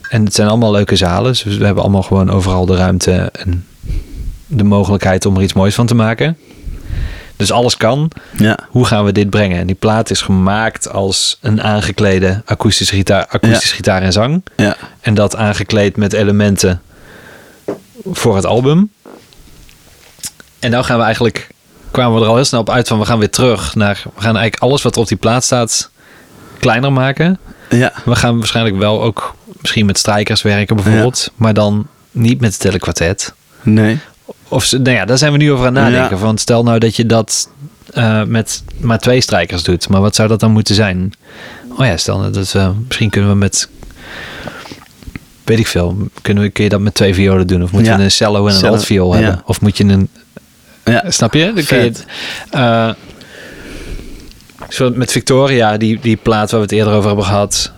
En 0.09 0.25
het 0.25 0.33
zijn 0.33 0.47
allemaal 0.47 0.71
leuke 0.71 0.95
zalen. 0.95 1.31
Dus 1.31 1.43
we 1.43 1.65
hebben 1.65 1.83
allemaal 1.83 2.03
gewoon 2.03 2.29
overal 2.29 2.65
de 2.65 2.75
ruimte 2.75 3.11
en 3.31 3.65
de 4.47 4.63
mogelijkheid 4.63 5.25
om 5.25 5.35
er 5.35 5.41
iets 5.41 5.53
moois 5.53 5.75
van 5.75 5.85
te 5.85 5.95
maken. 5.95 6.37
Dus 7.41 7.51
alles 7.51 7.77
kan. 7.77 8.11
Ja. 8.37 8.57
Hoe 8.69 8.85
gaan 8.85 9.05
we 9.05 9.11
dit 9.11 9.29
brengen? 9.29 9.59
En 9.59 9.67
die 9.67 9.75
plaat 9.75 10.09
is 10.09 10.21
gemaakt 10.21 10.89
als 10.89 11.37
een 11.41 11.61
aangeklede 11.61 12.41
akoestische 12.45 12.95
gitaar, 12.95 13.25
akoestische 13.29 13.69
Ja. 13.69 13.75
gitaar 13.75 14.01
en 14.01 14.11
zang. 14.11 14.43
Ja. 14.55 14.75
En 14.99 15.13
dat 15.13 15.35
aangekleed 15.35 15.97
met 15.97 16.13
elementen 16.13 16.81
voor 18.11 18.35
het 18.35 18.45
album. 18.45 18.91
En 20.59 20.71
nou 20.71 20.83
gaan 20.83 20.97
we 20.97 21.03
eigenlijk, 21.03 21.47
kwamen 21.91 22.15
we 22.17 22.21
er 22.23 22.27
al 22.29 22.35
heel 22.35 22.45
snel 22.45 22.59
op 22.61 22.69
uit 22.69 22.87
van 22.87 22.99
we 22.99 23.05
gaan 23.05 23.19
weer 23.19 23.29
terug 23.29 23.75
naar, 23.75 24.01
we 24.15 24.21
gaan 24.21 24.37
eigenlijk 24.37 24.63
alles 24.63 24.81
wat 24.81 24.95
er 24.95 25.01
op 25.01 25.07
die 25.07 25.17
plaat 25.17 25.43
staat 25.43 25.89
kleiner 26.59 26.93
maken. 26.93 27.39
Ja. 27.69 27.93
We 28.05 28.15
gaan 28.15 28.37
waarschijnlijk 28.37 28.77
wel 28.77 29.01
ook 29.03 29.35
misschien 29.61 29.85
met 29.85 29.97
strijkers 29.97 30.41
werken 30.41 30.75
bijvoorbeeld. 30.75 31.31
Maar 31.35 31.53
dan 31.53 31.87
niet 32.11 32.39
met 32.41 32.53
het 32.53 32.63
hele 32.63 32.79
kwartet. 32.79 33.33
Nee. 33.61 33.99
Of, 34.51 34.65
ze- 34.65 34.77
nou 34.79 34.95
ja, 34.95 35.05
daar 35.05 35.17
zijn 35.17 35.31
we 35.31 35.37
nu 35.37 35.51
over 35.51 35.65
aan 35.67 35.75
het 35.75 35.83
nadenken. 35.83 36.17
Ja. 36.17 36.23
Want 36.23 36.39
stel 36.39 36.63
nou 36.63 36.79
dat 36.79 36.95
je 36.95 37.05
dat 37.05 37.49
eh, 37.93 38.23
met 38.23 38.63
maar 38.79 38.99
twee 38.99 39.21
strijkers 39.21 39.63
doet. 39.63 39.89
Maar 39.89 40.01
wat 40.01 40.15
zou 40.15 40.27
dat 40.27 40.39
dan 40.39 40.51
moeten 40.51 40.75
zijn? 40.75 41.13
Oh 41.77 41.85
ja, 41.85 41.97
stel 41.97 42.17
nou 42.19 42.31
dat 42.31 42.51
we... 42.51 42.71
Misschien 42.87 43.09
kunnen 43.09 43.29
we 43.29 43.35
met... 43.35 43.69
Weet 45.43 45.59
ik 45.59 45.67
veel. 45.67 45.97
Kunnen 46.21 46.43
we, 46.43 46.49
kun 46.49 46.63
je 46.63 46.69
dat 46.69 46.79
met 46.79 46.95
twee 46.95 47.13
violen 47.13 47.47
doen? 47.47 47.63
Of 47.63 47.71
moet 47.71 47.85
Ja. 47.85 47.97
je 47.97 48.03
een 48.03 48.11
cello 48.11 48.47
en 48.47 48.53
een 48.53 48.59
Cello, 48.59 48.71
altviool 48.73 49.13
hebben? 49.13 49.31
ja. 49.31 49.41
Of 49.45 49.61
moet 49.61 49.77
je 49.77 49.83
een... 49.83 50.09
Ja. 50.85 51.03
Snap 51.07 51.33
je? 51.33 51.51
Dan 51.55 51.63
kun 51.63 51.77
je 51.77 51.83
Vet. 51.93 52.05
eh, 52.49 52.89
zo 54.69 54.91
met 54.95 55.11
Victoria, 55.11 55.77
die, 55.77 55.99
die 56.01 56.15
plaat 56.17 56.51
waar 56.51 56.59
we 56.59 56.65
het 56.65 56.75
eerder 56.75 56.93
over 56.93 57.07
hebben 57.07 57.25
gehad. 57.25 57.71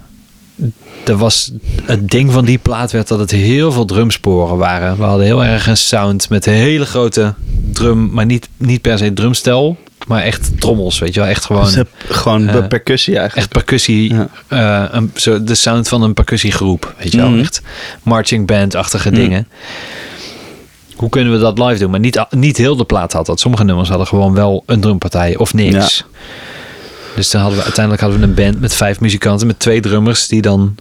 Er 1.06 1.18
was, 1.18 1.52
het 1.84 2.10
ding 2.10 2.32
van 2.32 2.46
die 2.46 2.58
plaat 2.58 2.92
werd 2.92 3.08
dat 3.08 3.20
het 3.20 3.32
heel 3.32 3.72
veel 3.72 3.86
drumsporen 3.86 4.58
waren. 4.58 4.98
We 4.98 5.04
hadden 5.04 5.26
heel 5.26 5.44
erg 5.44 5.68
een 5.68 5.78
sound 5.78 6.30
met 6.30 6.46
een 6.46 6.54
hele 6.54 6.86
grote 6.86 7.34
drum, 7.72 8.10
maar 8.12 8.26
niet, 8.26 8.50
niet 8.58 8.82
per 8.82 8.98
se 8.98 9.14
drumstel, 9.14 9.78
maar 10.08 10.22
echt 10.22 10.60
trommels, 10.60 11.00
weet 11.00 11.14
je 11.14 11.20
wel. 11.20 11.30
Echt 11.30 11.46
gewoon, 11.46 11.64
Dus 11.64 11.78
gewoon 12.08 12.48
eh, 12.50 12.68
percussie 12.68 13.18
eigenlijk. 13.18 13.46
echt 13.48 13.66
percussie, 13.66 14.14
Ja. 14.14 14.28
eh, 14.48 14.84
een, 14.92 15.12
zo, 15.16 15.44
de 15.44 15.56
sound 15.56 15.88
van 15.88 16.02
een 16.02 16.14
percussiegroep, 16.14 16.94
weet 16.98 17.12
je 17.12 17.18
wel. 17.18 17.30
Mhm. 17.30 17.40
Echt 17.40 17.62
marching 18.04 18.48
band-achtige 18.48 19.10
Mhm. 19.10 19.20
dingen. 19.20 19.48
Hoe 20.96 21.10
kunnen 21.10 21.34
we 21.34 21.40
dat 21.40 21.60
live 21.60 21.80
doen? 21.80 21.92
Maar 21.92 22.00
niet, 22.00 22.26
niet 22.30 22.58
heel 22.58 22.76
de 22.76 22.86
plaat 22.86 23.14
had 23.14 23.26
dat. 23.26 23.40
Sommige 23.40 23.64
nummers 23.64 23.90
hadden 23.90 24.08
gewoon 24.08 24.34
wel 24.34 24.64
een 24.66 24.80
drumpartij 24.82 25.38
of 25.38 25.54
niks. 25.54 26.04
Dus 27.16 27.30
dan 27.30 27.42
hadden 27.42 27.58
we 27.60 27.64
uiteindelijk 27.66 28.04
hadden 28.04 28.20
we 28.22 28.26
een 28.28 28.34
band 28.34 28.60
met 28.62 28.74
vijf 28.76 29.00
muzikanten 29.00 29.48
met 29.48 29.60
twee 29.60 29.80
drummers 29.82 30.28
die 30.28 30.42
dan 30.42 30.76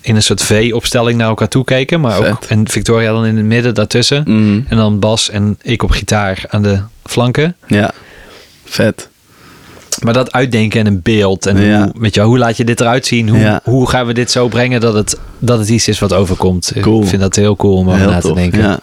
in 0.00 0.16
een 0.16 0.22
soort 0.22 0.42
V-opstelling 0.42 1.18
naar 1.18 1.28
elkaar 1.28 1.48
toe 1.48 1.64
keken, 1.64 2.00
maar 2.00 2.30
ook 2.30 2.44
en 2.44 2.68
Victoria 2.68 3.12
dan 3.12 3.26
in 3.26 3.36
het 3.36 3.46
midden 3.46 3.74
daartussen 3.74 4.22
Mhm. 4.26 4.60
en 4.68 4.76
dan 4.76 4.98
Bas 4.98 5.30
en 5.30 5.58
ik 5.62 5.82
op 5.82 5.90
gitaar 5.90 6.44
aan 6.48 6.62
de 6.62 6.80
flanken. 7.04 7.56
Ja. 7.66 7.90
Vet. 8.64 9.08
Maar 10.02 10.12
dat 10.12 10.32
uitdenken 10.32 10.80
en 10.80 10.86
een 10.86 11.02
beeld 11.02 11.46
en 11.46 11.60
Ja. 11.62 11.82
hoe, 11.82 11.92
weet 11.98 12.14
je, 12.14 12.20
wel, 12.20 12.28
hoe 12.28 12.38
laat 12.38 12.56
je 12.56 12.64
dit 12.64 12.80
eruit 12.80 13.06
zien? 13.06 13.28
Hoe, 13.28 13.38
Ja. 13.38 13.60
hoe 13.64 13.88
gaan 13.88 14.06
we 14.06 14.12
dit 14.14 14.30
zo 14.30 14.48
brengen 14.48 14.80
dat 14.80 14.94
het, 14.94 15.18
dat 15.38 15.58
het 15.58 15.68
iets 15.68 15.88
is 15.88 15.98
wat 15.98 16.12
overkomt? 16.12 16.72
Cool. 16.80 17.02
Ik 17.02 17.08
vind 17.08 17.20
dat 17.22 17.36
heel 17.36 17.56
cool 17.56 17.76
om 17.76 17.88
over 17.90 18.06
na 18.06 18.20
te 18.20 18.32
denken. 18.34 18.58
Ja. 18.62 18.80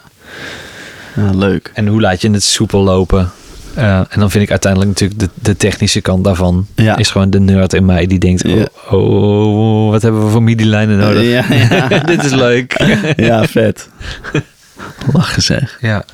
ja, 1.16 1.30
leuk. 1.34 1.70
En 1.74 1.86
hoe 1.86 2.00
laat 2.00 2.20
je 2.20 2.30
het 2.30 2.42
soepel 2.42 2.82
lopen? 2.82 3.30
Eh, 3.76 3.98
en 3.98 4.20
dan 4.20 4.30
vind 4.30 4.44
ik 4.44 4.50
uiteindelijk 4.50 4.90
natuurlijk 4.92 5.20
de, 5.20 5.28
de 5.34 5.56
technische 5.56 6.00
kant 6.00 6.24
daarvan. 6.24 6.66
Ja. 6.74 6.96
Is 6.96 7.10
gewoon 7.10 7.30
de 7.30 7.40
nerd 7.40 7.72
in 7.72 7.84
mij 7.84 8.06
die 8.06 8.18
denkt: 8.18 8.42
Ja. 8.48 8.66
oh, 8.90 9.84
oh, 9.84 9.90
wat 9.90 10.02
hebben 10.02 10.24
we 10.24 10.30
voor 10.30 10.42
MIDI-lijnen 10.42 10.98
nodig? 10.98 11.22
Ja, 11.22 11.44
ja. 11.54 11.98
Dit 12.12 12.24
is 12.24 12.32
leuk. 12.32 12.74
Ja, 13.16 13.44
vet. 13.46 13.88
Lachen 15.12 15.42
zeg. 15.42 15.78
ja. 15.80 16.04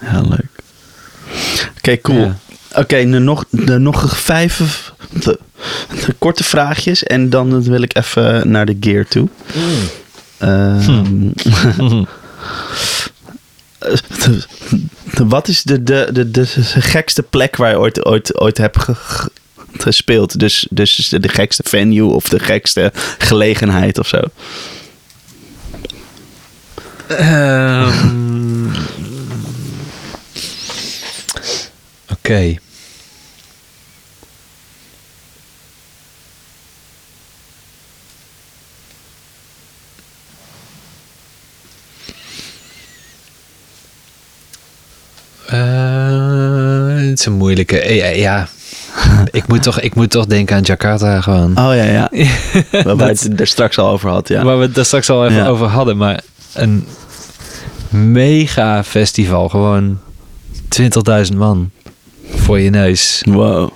Ja, 0.00 0.20
leuk. 0.20 0.48
Oké, 1.76 2.00
cool. 2.00 2.32
Oké, 2.74 2.96
nu 2.96 3.18
nog, 3.18 3.44
de, 3.50 3.78
nog 3.78 4.18
vijf 4.18 4.92
de, 5.12 5.38
de 6.06 6.14
korte 6.18 6.44
vraagjes. 6.44 7.02
En 7.04 7.30
dan 7.30 7.62
wil 7.62 7.82
ik 7.82 7.96
even 7.96 8.50
naar 8.50 8.66
de 8.66 8.76
gear 8.80 9.04
toe. 9.08 9.28
Ehm, 10.38 10.86
de- 10.86 11.76
de- 11.76 12.06
wat 15.28 15.48
is 15.48 15.62
de, 15.62 15.82
de, 15.82 16.08
de, 16.12 16.30
de 16.30 16.46
gekste 16.78 17.22
plek 17.22 17.56
waar 17.56 17.70
je 17.70 17.78
ooit, 17.78 18.04
ooit, 18.04 18.40
ooit 18.40 18.58
hebt 18.58 18.82
ge- 18.82 18.94
ge- 18.94 19.30
gespeeld? 19.78 20.38
Dus, 20.38 20.66
dus 20.70 21.08
de, 21.08 21.20
de 21.20 21.28
gekste 21.28 21.62
venue 21.66 22.04
of 22.04 22.28
de 22.28 22.38
gekste 22.38 22.92
gelegenheid 23.18 23.98
of 23.98 24.08
zo? 24.08 24.20
Ehm, 27.06 28.66
Oké. 32.12 32.56
Eh, 45.48 47.08
het 47.08 47.18
is 47.18 47.24
een 47.26 47.32
moeilijke. 47.32 47.78
eh, 47.80 47.96
Ja, 47.96 48.06
ja. 48.08 48.48
ik, 49.30 49.46
moet 49.46 49.62
toch, 49.62 49.80
ik 49.80 49.94
moet 49.94 50.10
toch 50.10 50.26
denken 50.26 50.56
aan 50.56 50.62
Jakarta 50.62 51.20
gewoon. 51.20 51.50
Oh 51.58 51.74
ja, 51.74 51.82
ja. 51.84 52.10
Waar 52.84 52.96
Dat- 52.96 53.20
het 53.20 53.40
er 53.40 53.46
straks 53.46 53.78
al 53.78 53.88
over 53.88 54.10
had, 54.10 54.28
ja. 54.28 54.44
Waar 54.44 54.56
we 54.58 54.62
het 54.62 54.74
daar 54.74 54.84
straks 54.84 55.10
al 55.10 55.24
even 55.26 55.36
Ja. 55.36 55.46
over 55.46 55.66
hadden. 55.66 55.96
Maar 55.96 56.20
een 56.54 56.86
mega 57.88 58.84
festival. 58.84 59.48
Gewoon 59.48 59.98
20.000 60.68 61.36
man 61.36 61.70
voor 62.34 62.60
je 62.60 62.70
neus. 62.70 63.22
Wow. 63.28 63.70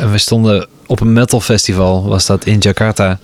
En 0.00 0.10
we 0.10 0.18
stonden 0.18 0.66
op 0.86 1.00
een 1.00 1.12
metal 1.12 1.40
festival. 1.40 2.04
Was 2.08 2.26
dat 2.26 2.44
in 2.44 2.58
Jakarta. 2.58 3.18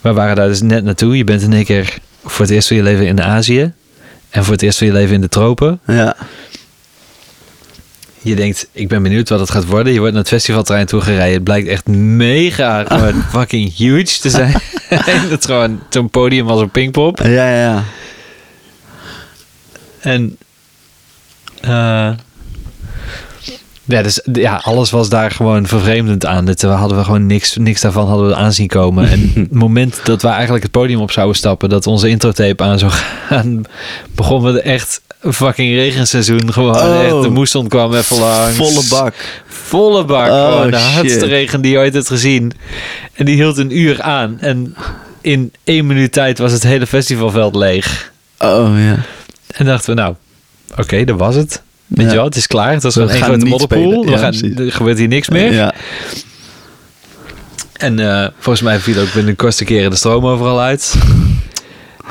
We 0.00 0.12
waren 0.12 0.36
daar 0.36 0.48
dus 0.48 0.62
net 0.62 0.84
naartoe. 0.84 1.16
Je 1.16 1.24
bent 1.24 1.42
in 1.42 1.52
één 1.52 1.64
keer 1.64 1.98
voor 2.24 2.40
het 2.44 2.54
eerst 2.54 2.68
van 2.68 2.76
je 2.76 2.82
leven 2.82 3.06
in 3.06 3.22
Azië. 3.22 3.72
En 4.34 4.44
voor 4.44 4.52
het 4.52 4.62
eerst 4.62 4.78
van 4.78 4.86
je 4.86 4.92
leven 4.92 5.14
in 5.14 5.20
de 5.20 5.28
tropen. 5.28 5.80
Ja. 5.86 6.16
Je 8.20 8.34
denkt, 8.34 8.68
ik 8.72 8.88
ben 8.88 9.02
benieuwd 9.02 9.28
wat 9.28 9.40
het 9.40 9.50
gaat 9.50 9.64
worden. 9.64 9.92
Je 9.92 9.98
wordt 9.98 10.12
naar 10.12 10.22
het 10.22 10.32
festivalterrein 10.32 10.86
toe 10.86 11.00
gereden. 11.00 11.32
Het 11.32 11.44
blijkt 11.44 11.68
echt 11.68 11.86
mega 11.86 12.84
gewoon 12.84 13.22
fucking 13.38 13.76
huge 13.76 14.20
te 14.20 14.30
zijn. 14.30 14.54
En 14.88 15.30
het 15.30 15.44
gewoon 15.44 15.80
zo'n 15.88 16.10
podium 16.10 16.48
als 16.48 16.60
een 16.60 16.70
pingpop. 16.70 17.18
Ja, 17.18 17.28
ja, 17.28 17.60
ja. 17.60 17.84
En 20.00 20.38
eh, 21.60 22.10
ja, 23.84 24.02
dus 24.02 24.20
ja, 24.32 24.60
alles 24.64 24.90
was 24.90 25.08
daar 25.08 25.30
gewoon 25.30 25.66
vervreemdend 25.66 26.26
aan. 26.26 26.44
Dit, 26.44 26.62
we 26.62 26.68
hadden 26.68 26.98
we 26.98 27.04
gewoon 27.04 27.26
niks, 27.26 27.56
niks 27.56 27.80
daarvan 27.80 28.08
hadden 28.08 28.26
we 28.28 28.34
aanzien 28.34 28.66
komen. 28.66 29.10
En 29.10 29.30
het 29.34 29.52
moment 29.52 30.00
dat 30.04 30.22
we 30.22 30.28
eigenlijk 30.28 30.62
het 30.62 30.72
podium 30.72 31.00
op 31.00 31.10
zouden 31.10 31.36
stappen, 31.36 31.68
dat 31.68 31.86
onze 31.86 32.08
introtape 32.08 32.62
aan 32.62 32.78
zou 32.78 32.92
gaan, 33.28 33.64
begonnen 34.14 34.52
we 34.52 34.60
echt 34.60 35.02
fucking 35.20 35.74
regenseizoen. 35.74 36.52
Gewoon 36.52 36.74
Oh. 36.74 37.02
echt, 37.04 37.22
de 37.22 37.28
moesson 37.30 37.68
kwam 37.68 37.94
even 37.94 38.18
langs. 38.18 38.56
Volle 38.56 38.82
bak. 38.90 39.14
Volle 39.46 40.04
bak. 40.04 40.30
Oh, 40.30 40.52
gewoon 40.52 40.70
de 40.70 40.78
shit. 40.78 40.94
hardste 40.94 41.26
regen 41.26 41.60
die 41.60 41.72
je 41.72 41.78
ooit 41.78 41.94
hebt 41.94 42.08
gezien. 42.08 42.52
En 43.12 43.24
die 43.24 43.34
hield 43.34 43.56
een 43.56 43.78
uur 43.78 44.02
aan. 44.02 44.40
En 44.40 44.76
in 45.20 45.52
één 45.64 45.86
minuut 45.86 46.12
tijd 46.12 46.38
was 46.38 46.52
het 46.52 46.62
hele 46.62 46.86
festivalveld 46.86 47.54
leeg. 47.54 48.12
Oh 48.38 48.70
ja. 48.76 48.96
En 49.46 49.64
dachten 49.66 49.94
we, 49.94 50.00
nou, 50.00 50.14
oké, 50.76 51.04
dat 51.04 51.18
was 51.18 51.34
het. 51.34 51.62
Weet 51.94 52.06
Ja. 52.06 52.10
je 52.12 52.16
wel, 52.16 52.24
het 52.24 52.36
is 52.36 52.46
klaar. 52.46 52.72
Het 52.72 52.82
was 52.82 52.94
We 52.94 53.08
gaan 53.08 53.22
grote 53.22 53.46
modderpoel. 53.46 54.08
Ja, 54.08 54.32
er 54.56 54.72
gebeurt 54.72 54.98
hier 54.98 55.08
niks 55.08 55.28
meer. 55.28 55.52
Ja. 55.52 55.74
En 57.72 57.98
eh, 57.98 58.28
volgens 58.38 58.64
mij 58.64 58.78
viel 58.78 59.00
ook 59.00 59.12
binnen 59.12 59.30
de 59.30 59.36
kortste 59.42 59.64
keren 59.64 59.90
de 59.90 59.96
stroom 59.96 60.26
overal 60.26 60.60
uit. 60.60 60.94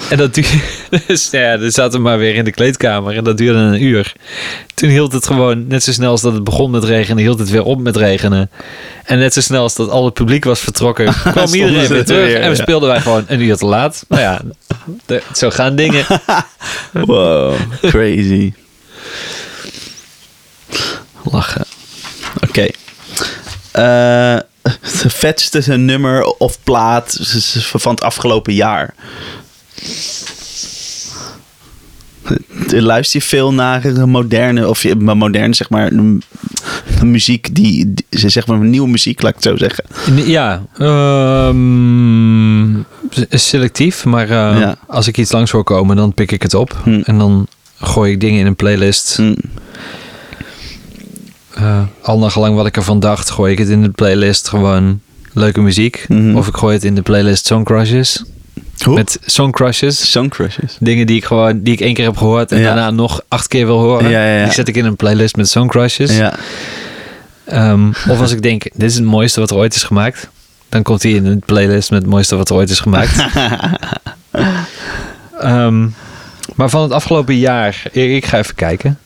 En 0.09 0.17
dat 0.17 0.33
duurde... 0.33 0.49
Dus 1.07 1.29
ja, 1.31 1.57
dan 1.57 1.71
zaten 1.71 1.97
we 1.97 2.03
maar 2.03 2.17
weer 2.17 2.35
in 2.35 2.43
de 2.43 2.51
kleedkamer. 2.51 3.15
En 3.15 3.23
dat 3.23 3.37
duurde 3.37 3.59
een 3.59 3.83
uur. 3.83 4.13
Toen 4.73 4.89
hield 4.89 5.11
het 5.13 5.25
gewoon, 5.25 5.67
net 5.67 5.83
zo 5.83 5.91
snel 5.91 6.11
als 6.11 6.21
dat 6.21 6.33
het 6.33 6.43
begon 6.43 6.71
met 6.71 6.83
regenen, 6.83 7.23
hield 7.23 7.39
het 7.39 7.49
weer 7.49 7.63
op 7.63 7.79
met 7.81 7.95
regenen. 7.95 8.49
En 9.03 9.19
net 9.19 9.33
zo 9.33 9.41
snel 9.41 9.61
als 9.61 9.75
dat 9.75 9.89
al 9.89 10.05
het 10.05 10.13
publiek 10.13 10.43
was 10.43 10.59
vertrokken, 10.59 11.13
kwam 11.31 11.53
iedereen 11.53 11.87
weer 11.87 12.05
terug. 12.05 12.25
weer, 12.25 12.35
en 12.41 12.49
we 12.51 12.55
ja. 12.55 12.61
speelden 12.61 12.89
wij 12.89 13.01
gewoon 13.01 13.23
een 13.27 13.41
uur 13.41 13.55
te 13.57 13.65
laat. 13.65 14.05
Nou 14.07 14.21
ja, 14.21 14.41
de- 15.05 15.21
zo 15.33 15.49
gaan 15.49 15.75
dingen. 15.75 16.05
Wow. 16.91 17.53
Crazy. 17.81 18.53
Lachen. 21.31 21.65
Oké. 22.47 22.67
Eh, 23.71 24.37
Het 24.81 25.13
vetste 25.13 25.77
nummer 25.77 26.23
of 26.23 26.57
plaat 26.63 27.17
van 27.61 27.91
het 27.91 28.03
afgelopen 28.03 28.53
jaar. 28.53 28.93
Luister 32.69 33.19
je 33.19 33.25
veel 33.25 33.53
naar 33.53 34.07
moderne, 34.07 34.69
of 34.69 34.83
je- 34.83 34.95
moderne 34.95 35.53
zeg 35.55 35.69
maar, 35.69 35.91
muziek 37.03 37.55
die, 37.55 37.93
zeg 38.09 38.47
maar 38.47 38.57
nieuwe 38.57 38.87
muziek, 38.89 39.21
laat 39.21 39.29
ik 39.37 39.43
het 39.43 39.45
zo 39.45 39.57
zeggen. 39.57 39.85
Ja, 40.29 40.63
ehm, 40.77 42.73
selectief. 43.29 44.05
Maar 44.05 44.23
eh, 44.29 44.59
Ja. 44.59 44.75
als 44.87 45.07
ik 45.07 45.17
iets 45.17 45.31
langs 45.31 45.51
hoor 45.51 45.63
komen, 45.63 45.95
dan 45.95 46.13
pik 46.13 46.31
ik 46.31 46.41
het 46.41 46.53
op. 46.53 46.77
Hm. 46.83 47.01
En 47.03 47.17
dan 47.17 47.47
gooi 47.81 48.11
ik 48.11 48.19
dingen 48.19 48.39
in 48.39 48.45
een 48.45 48.55
playlist. 48.55 49.15
Hm. 49.15 49.33
Eh, 51.55 51.81
al 52.01 52.17
naar 52.19 52.31
gelang 52.31 52.55
wat 52.55 52.65
ik 52.65 52.75
ervan 52.75 52.99
dacht, 52.99 53.29
gooi 53.29 53.51
ik 53.51 53.57
het 53.57 53.69
in 53.69 53.81
de 53.81 53.89
playlist. 53.89 54.47
Gewoon 54.47 54.99
leuke 55.33 55.61
muziek. 55.61 56.05
Mhm. 56.07 56.35
Of 56.37 56.47
ik 56.47 56.55
gooi 56.55 56.73
het 56.75 56.83
in 56.83 56.95
de 56.95 57.01
playlist 57.01 57.45
Song 57.45 57.63
Crushes. 57.63 58.23
Hoe? 58.83 58.93
Met 58.95 59.17
Song 59.25 59.51
Crushes. 59.51 60.11
Song 60.11 60.27
Crushes. 60.29 60.77
Dingen 60.79 61.07
die 61.07 61.15
ik 61.17 61.25
gewoon, 61.25 61.61
die 61.61 61.73
ik 61.73 61.79
één 61.81 61.93
keer 61.93 62.05
heb 62.05 62.17
gehoord 62.17 62.51
en 62.51 62.59
Ja. 62.59 62.65
daarna 62.65 62.91
nog 62.91 63.21
acht 63.27 63.47
keer 63.47 63.65
wil 63.65 63.79
horen. 63.79 64.09
Ja, 64.09 64.25
ja, 64.25 64.37
ja. 64.37 64.43
Die 64.43 64.53
zet 64.53 64.67
ik 64.67 64.75
in 64.75 64.85
een 64.85 64.95
playlist 64.95 65.35
met 65.35 65.49
Song 65.49 65.67
Crushes. 65.67 66.17
Ja. 66.17 66.33
Ehm, 67.45 67.87
of 68.09 68.19
als 68.19 68.31
ik 68.31 68.41
denk, 68.41 68.63
dit 68.63 68.89
is 68.89 68.95
het 68.95 69.03
mooiste 69.03 69.39
wat 69.39 69.49
er 69.51 69.55
ooit 69.57 69.75
is 69.75 69.83
gemaakt. 69.83 70.29
Dan 70.69 70.81
komt 70.83 71.03
hij 71.03 71.11
in 71.11 71.25
een 71.25 71.39
playlist 71.45 71.91
met 71.91 72.01
het 72.01 72.09
mooiste 72.11 72.35
wat 72.35 72.49
er 72.49 72.55
ooit 72.55 72.69
is 72.69 72.79
gemaakt. 72.79 73.25
Ehm, 75.39 75.87
maar 76.55 76.69
van 76.69 76.81
het 76.81 76.91
afgelopen 76.91 77.37
jaar, 77.37 77.83
ik 77.91 78.25
ga 78.25 78.37
even 78.37 78.55
kijken. 78.55 78.99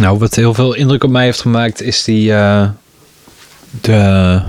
Nou, 0.00 0.18
wat 0.18 0.34
heel 0.34 0.54
veel 0.54 0.74
indruk 0.74 1.04
op 1.04 1.10
mij 1.10 1.24
heeft 1.24 1.40
gemaakt, 1.40 1.82
is 1.82 2.04
die 2.04 2.34
eh, 2.34 2.68
de 3.80 4.40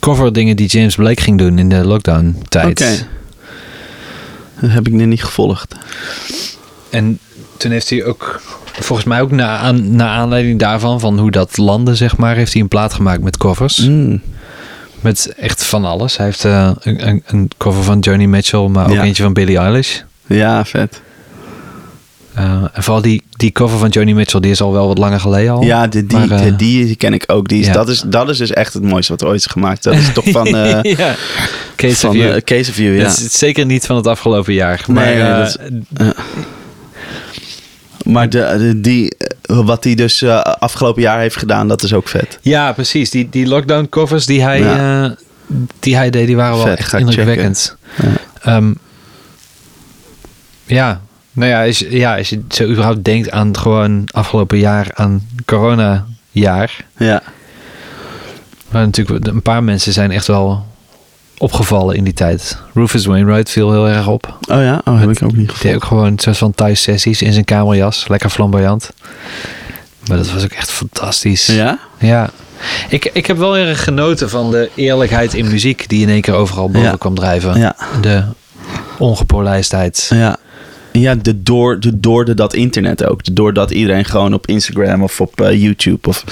cover 0.00 0.32
dingen 0.32 0.56
die 0.56 0.68
James 0.68 0.94
Blake 0.94 1.22
ging 1.22 1.38
doen 1.38 1.58
in 1.58 1.68
de 1.68 1.84
lockdown 1.84 2.36
tijd. 2.48 2.80
Oké. 2.80 3.06
Dat 4.60 4.70
heb 4.70 4.86
ik 4.86 4.92
net 4.92 5.06
niet 5.06 5.24
gevolgd. 5.24 5.74
En 6.90 7.18
toen 7.56 7.70
heeft 7.70 7.90
hij 7.90 8.04
ook, 8.04 8.42
volgens 8.64 9.08
mij 9.08 9.20
ook 9.20 9.30
na, 9.30 9.56
aan, 9.56 9.96
na 9.96 10.08
aanleiding 10.08 10.58
daarvan, 10.58 11.00
van 11.00 11.18
hoe 11.18 11.30
dat 11.30 11.56
landde, 11.56 11.94
zeg 11.94 12.16
maar, 12.16 12.36
heeft 12.36 12.52
hij 12.52 12.62
een 12.62 12.68
plaat 12.68 12.92
gemaakt 12.92 13.22
met 13.22 13.36
covers. 13.36 13.78
Mm. 13.78 14.22
Met 15.00 15.34
echt 15.36 15.64
van 15.64 15.84
alles. 15.84 16.16
Hij 16.16 16.26
heeft 16.26 16.44
eh, 16.44 16.70
een, 16.80 17.22
een, 17.26 17.50
cover 17.56 17.82
van 17.82 17.98
Joni 17.98 18.26
Mitchell, 18.26 18.66
maar 18.66 18.86
ook 18.86 18.92
Ja. 18.92 19.02
eentje 19.02 19.22
van 19.22 19.32
Billie 19.32 19.58
Eilish. 19.58 20.00
Ja, 20.26 20.64
vet. 20.64 21.00
Eh, 22.34 22.44
en 22.72 22.82
vooral 22.82 23.02
die, 23.02 23.22
die 23.36 23.52
cover 23.52 23.78
van 23.78 23.88
Joni 23.88 24.14
Mitchell, 24.14 24.40
die 24.40 24.50
is 24.50 24.60
al 24.60 24.72
wel 24.72 24.86
wat 24.86 24.98
langer 24.98 25.20
geleden 25.20 25.52
al. 25.52 25.62
Ja, 25.62 25.86
die, 25.86 26.06
die, 26.06 26.18
Maar, 26.18 26.30
eh, 26.30 26.52
die, 26.56 26.96
ken 26.96 27.14
ik 27.14 27.24
ook. 27.26 27.48
Die 27.48 27.60
is, 27.60 27.66
ja. 27.66 27.72
dat, 27.72 27.88
is, 27.88 28.02
dat 28.06 28.28
is 28.28 28.38
dus 28.38 28.50
echt 28.50 28.74
het 28.74 28.82
mooiste 28.82 29.12
wat 29.12 29.20
er 29.20 29.26
ooit 29.28 29.38
is 29.38 29.46
gemaakt. 29.46 29.82
Dat 29.82 29.94
is 29.94 30.12
toch 30.12 30.24
van, 30.30 30.46
eh 30.56 30.82
ja. 30.96 31.14
Case 31.76 31.96
van 31.96 32.10
of 32.10 32.16
You. 32.16 32.34
eh, 32.34 32.40
Case 32.42 32.70
of 32.70 32.76
You, 32.76 32.96
ja. 32.96 33.02
Dat 33.02 33.18
is 33.18 33.38
zeker 33.38 33.66
niet 33.66 33.86
van 33.86 33.96
het 33.96 34.06
afgelopen 34.06 34.52
jaar. 34.54 34.84
Maar 34.88 35.04
Nee, 35.04 35.20
eh, 35.20 35.36
dat 35.38 35.46
is- 35.98 36.12
Maar 38.04 38.28
de, 38.28 38.54
de- 38.58 38.80
die, 38.80 39.16
eh, 39.42 39.60
wat 39.64 39.84
hij 39.84 39.94
dus 39.94 40.22
eh, 40.22 40.40
afgelopen 40.40 41.02
jaar 41.02 41.20
heeft 41.20 41.36
gedaan, 41.36 41.68
dat 41.68 41.82
is 41.82 41.92
ook 41.94 42.08
vet. 42.08 42.38
ja, 42.40 42.72
precies. 42.72 43.10
Die, 43.10 43.28
die 43.30 43.46
lockdown 43.46 43.86
covers 43.90 44.26
die 44.26 44.42
hij, 44.42 44.60
Ja. 44.60 45.04
eh, 45.04 45.10
die 45.80 45.96
hij 45.96 46.10
deed, 46.10 46.26
die 46.26 46.36
waren 46.36 46.56
wel 46.56 46.68
echt 46.68 46.92
indrukwekkend. 46.92 47.76
Ja. 48.02 48.08
Ehm, 48.56 48.72
ja, 50.64 51.00
nou 51.32 51.50
ja 51.50 51.64
als, 51.66 51.78
je, 51.78 51.96
ja, 51.96 52.16
als 52.16 52.28
je 52.28 52.42
zo 52.48 52.64
überhaupt 52.64 53.04
denkt 53.04 53.30
aan 53.30 53.56
gewoon 53.58 54.04
afgelopen 54.10 54.58
jaar, 54.58 54.90
aan 54.94 55.26
corona 55.44 56.06
jaar. 56.30 56.84
Ja. 56.96 57.22
Maar 58.70 58.84
natuurlijk, 58.84 59.26
een 59.26 59.42
paar 59.42 59.62
mensen 59.64 59.92
zijn 59.92 60.10
echt 60.10 60.26
wel 60.26 60.66
opgevallen 61.38 61.96
in 61.96 62.04
die 62.04 62.12
tijd. 62.12 62.58
Rufus 62.74 63.06
Wainwright 63.06 63.50
viel 63.50 63.72
heel 63.72 63.88
erg 63.88 64.06
op. 64.06 64.36
Oh 64.48 64.62
ja? 64.62 64.80
Oh, 64.84 65.00
heb 65.00 65.10
ik 65.10 65.22
ook 65.22 65.36
niet 65.36 65.48
Die 65.48 65.58
deed 65.62 65.74
ook 65.74 65.84
gewoon 65.84 66.06
een 66.06 66.18
soort 66.18 66.38
van 66.38 66.52
thuis 66.52 66.82
sessies 66.82 67.22
in 67.22 67.32
zijn 67.32 67.44
kamerjas. 67.44 68.08
Lekker 68.08 68.30
flamboyant. 68.30 68.90
Maar 70.08 70.16
dat 70.16 70.30
was 70.30 70.44
ook 70.44 70.52
echt 70.52 70.70
fantastisch. 70.70 71.46
Ja? 71.46 71.78
Ja. 71.98 72.30
Ik, 72.88 73.10
ik 73.12 73.26
heb 73.26 73.36
wel 73.36 73.56
erg 73.56 73.84
genoten 73.84 74.30
van 74.30 74.50
de 74.50 74.70
eerlijkheid 74.74 75.34
in 75.34 75.48
muziek 75.50 75.88
die 75.88 76.02
in 76.02 76.08
één 76.08 76.20
keer 76.20 76.34
overal 76.34 76.70
boven 76.70 76.88
Ja. 76.90 76.96
kwam 76.98 77.14
drijven. 77.14 77.58
Ja. 77.58 77.76
De 78.00 78.22
ongepolijstheid. 78.98 80.06
Ja. 80.14 80.36
Ja, 80.92 81.14
de 81.14 81.42
door, 81.42 81.80
de, 81.80 82.00
door 82.00 82.24
de, 82.24 82.34
dat 82.34 82.54
internet 82.54 83.04
ook. 83.04 83.34
Doordat 83.34 83.70
iedereen 83.70 84.04
gewoon 84.04 84.34
op 84.34 84.46
Instagram 84.46 85.02
of 85.02 85.20
op 85.20 85.40
eh, 85.40 85.62
YouTube 85.62 86.08
of 86.08 86.24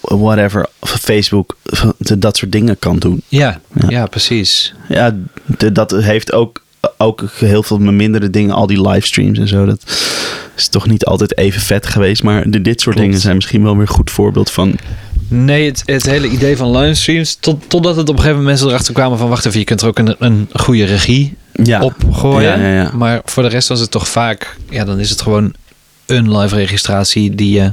whatever, 0.00 0.66
of 0.78 0.90
Facebook, 0.90 1.56
de- 1.98 2.18
dat 2.18 2.36
soort 2.36 2.52
dingen 2.52 2.78
kan 2.78 2.98
doen. 2.98 3.22
Ja, 3.28 3.60
Ja. 3.74 3.88
ja. 3.88 4.06
precies. 4.06 4.74
Ja, 4.88 5.16
de- 5.58 5.72
dat 5.72 5.90
heeft 5.90 6.32
ook, 6.32 6.62
ook 6.96 7.24
heel 7.34 7.62
veel 7.62 7.78
mindere 7.78 8.30
dingen, 8.30 8.54
al 8.54 8.66
die 8.66 8.88
livestreams 8.88 9.38
en 9.38 9.48
zo. 9.48 9.64
Dat 9.66 9.82
is 10.56 10.68
toch 10.68 10.86
niet 10.86 11.04
altijd 11.04 11.36
even 11.38 11.60
vet 11.60 11.86
geweest. 11.86 12.22
Maar 12.22 12.50
de- 12.50 12.62
dit 12.62 12.80
soort 12.80 12.94
Klopt. 12.94 13.08
dingen 13.10 13.22
zijn 13.22 13.34
misschien 13.36 13.62
wel 13.62 13.72
weer 13.72 13.80
een 13.82 13.88
goed 13.88 14.10
voorbeeld 14.10 14.50
van. 14.50 14.74
Nee, 15.28 15.66
het, 15.66 15.82
het 15.84 16.06
hele 16.06 16.28
idee 16.28 16.56
van 16.56 16.76
livestreams, 16.76 17.34
tot, 17.40 17.64
totdat 17.70 17.96
het 17.96 18.08
op 18.08 18.14
een 18.14 18.20
gegeven 18.20 18.36
moment 18.38 18.46
mensen 18.46 18.66
erachter 18.68 18.94
kwamen 18.94 19.18
van 19.18 19.28
wacht 19.28 19.44
even, 19.46 19.58
je 19.58 19.64
kunt 19.64 19.80
er 19.80 19.88
ook 19.88 19.98
een, 19.98 20.16
een 20.18 20.48
goede 20.52 20.84
regie 20.84 21.36
Ja. 21.52 21.82
opgooien. 21.82 22.60
Ja, 22.60 22.66
ja, 22.66 22.74
ja. 22.82 22.90
Maar 22.94 23.20
voor 23.24 23.42
de 23.42 23.48
rest 23.48 23.68
was 23.68 23.80
het 23.80 23.90
toch 23.90 24.08
vaak... 24.08 24.56
Ja, 24.70 24.84
dan 24.84 24.98
is 24.98 25.10
het 25.10 25.20
gewoon 25.20 25.52
een 26.06 26.36
live 26.38 26.54
registratie 26.54 27.34
die 27.34 27.50
je, 27.52 27.72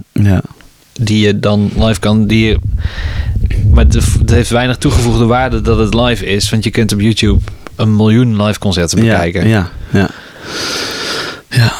die 0.93 1.25
je 1.25 1.39
dan 1.39 1.71
live 1.77 1.99
kan... 1.99 2.27
Die 2.27 2.45
je, 2.45 2.59
maar 3.71 3.83
het, 3.85 3.93
het 4.19 4.29
heeft 4.29 4.49
weinig 4.49 4.77
toegevoegde 4.77 5.25
waarde 5.25 5.61
dat 5.61 5.77
het 5.77 5.93
live 5.93 6.25
is. 6.25 6.49
Want 6.49 6.63
je 6.63 6.69
kunt 6.69 6.93
op 6.93 6.99
YouTube 7.01 7.39
een 7.75 7.95
miljoen 7.95 8.41
live 8.43 8.59
concerten 8.59 8.99
bekijken. 8.99 9.47
Ja, 9.47 9.69
ja. 9.91 10.09
Ja. 11.49 11.73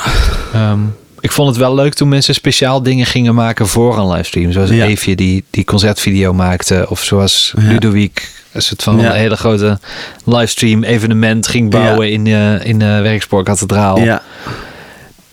Ehm, 0.53 0.79
ik 1.25 1.31
vond 1.31 1.47
het 1.49 1.57
wel 1.57 1.75
leuk 1.75 1.93
toen 1.93 2.09
mensen 2.09 2.33
speciaal 2.33 2.83
dingen 2.83 3.05
gingen 3.05 3.35
maken 3.35 3.67
voor 3.67 3.97
een 3.97 4.07
livestream. 4.09 4.51
Zoals 4.51 4.69
Ja. 4.69 4.85
Eefje 4.85 5.15
die, 5.15 5.43
die 5.49 5.63
concertvideo 5.63 6.33
maakte. 6.33 6.85
Of 6.89 7.03
zoals 7.03 7.53
Ja. 7.57 7.67
Ludovic 7.67 8.31
een 8.51 8.61
soort 8.61 8.83
van 8.83 8.99
Ja. 8.99 9.05
een 9.09 9.15
hele 9.15 9.35
grote 9.37 9.79
livestream 10.25 10.83
evenement 10.83 11.47
ging 11.47 11.69
bouwen 11.71 12.11
in, 12.11 12.23
de 12.23 12.59
in 12.63 12.79
de 12.79 12.99
Werkspoorkathedraal. 13.01 13.99
Ja. 13.99 14.21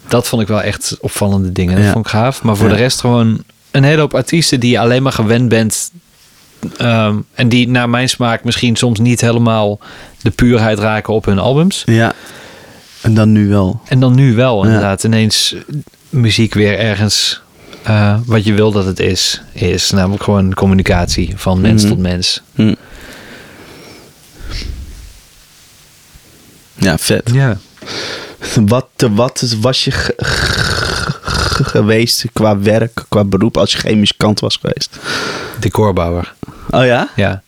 Dat 0.09 0.28
vond 0.28 0.43
ik 0.43 0.48
wel 0.48 0.62
echt 0.62 0.97
opvallende 1.01 1.52
dingen. 1.52 1.82
Dat 1.82 1.93
vond 1.93 2.05
ik 2.05 2.10
gaaf. 2.10 2.43
Maar 2.43 2.56
voor 2.56 2.69
de 2.69 2.74
rest 2.74 3.01
gewoon 3.01 3.43
een 3.70 3.85
hele 3.85 4.01
hoop 4.01 4.14
artiesten 4.14 4.60
die 4.60 4.70
je 4.70 4.78
alleen 4.78 5.02
maar 5.02 5.12
gewend 5.12 5.48
bent. 5.48 5.90
ehm, 6.77 7.16
en 7.35 7.48
die 7.48 7.69
naar 7.69 7.89
mijn 7.90 8.09
smaak 8.09 8.44
misschien 8.44 8.77
soms 8.77 8.98
niet 8.98 9.20
helemaal 9.20 9.78
de 10.23 10.31
puurheid 10.31 10.78
raken 10.78 11.14
op 11.14 11.24
hun 11.24 11.39
albums. 11.39 11.82
Ja. 11.86 12.12
En 13.02 13.14
dan 13.14 13.32
nu 13.32 13.48
wel. 13.48 13.80
En 13.88 14.00
dan 14.00 14.14
nu 14.14 14.34
wel 14.34 14.58
Ja. 14.60 14.66
inderdaad 14.66 15.04
ineens 15.04 15.54
muziek 16.10 16.54
weer 16.54 16.78
ergens 16.78 17.40
eh, 17.82 18.16
wat 18.26 18.44
je 18.44 18.52
wil 18.52 18.72
dat 18.72 18.84
het 18.84 19.00
is. 19.00 19.42
Is 19.52 19.90
namelijk 19.90 20.22
gewoon 20.22 20.54
communicatie 20.54 21.32
van 21.36 21.60
mens 21.60 21.82
Mhm. 21.82 21.92
tot 21.92 22.00
mens. 22.02 22.42
Hm. 22.54 22.74
Ja, 26.74 26.98
vet. 26.98 27.30
Ja. 27.32 27.58
Wat, 28.66 28.86
wat 29.12 29.54
was 29.60 29.84
je 29.84 29.90
ge- 29.90 30.14
ge- 30.18 31.64
geweest 31.64 32.24
qua 32.32 32.58
werk, 32.58 33.04
qua 33.08 33.24
beroep, 33.24 33.56
als 33.56 33.72
je 33.72 33.78
geen 33.78 33.98
muzikant 33.98 34.40
was 34.40 34.58
geweest? 34.60 34.96
Decorbouwer. 35.60 36.34
Oh 36.70 36.84
ja? 36.84 37.08
Ja. 37.16 37.42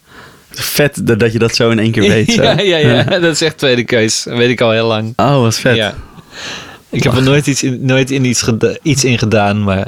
Vet 0.54 1.18
dat 1.18 1.32
je 1.32 1.38
dat 1.38 1.54
zo 1.54 1.70
in 1.70 1.78
één 1.78 1.90
keer 1.90 2.08
weet. 2.08 2.32
Zo. 2.36 2.42
ja, 2.42 2.60
ja, 2.60 2.76
ja. 2.76 3.02
Dat 3.04 3.22
is 3.32 3.40
echt 3.42 3.58
tweede 3.58 3.84
keus. 3.84 4.22
Dat 4.22 4.36
weet 4.36 4.50
ik 4.50 4.60
al 4.60 4.70
heel 4.70 4.86
lang. 4.86 5.12
Oh, 5.16 5.40
wat 5.40 5.54
vet. 5.58 5.76
Ja. 5.76 5.94
Ik 6.90 7.02
heb 7.02 7.14
er 7.16 7.22
nooit 7.22 7.46
iets 7.46 7.62
in, 7.62 7.78
nooit 7.84 8.10
in 8.10 8.24
iets, 8.24 8.44
iets 8.82 9.04
in 9.04 9.18
gedaan, 9.18 9.62
maar 9.64 9.86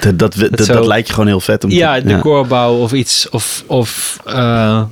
Dat, 0.00 0.18
dat, 0.18 0.34
dat, 0.34 0.56
dat, 0.56 0.66
zo- 0.66 0.86
lijkt 0.86 1.06
je 1.06 1.12
gewoon 1.12 1.28
heel 1.28 1.40
vet 1.40 1.64
om 1.64 1.70
te 1.70 1.76
ja, 1.76 2.00
decorbouw 2.00 2.74
of 2.78 2.92
iets 2.92 3.28
of, 3.30 3.64
of 3.66 4.18
eh, 4.26 4.82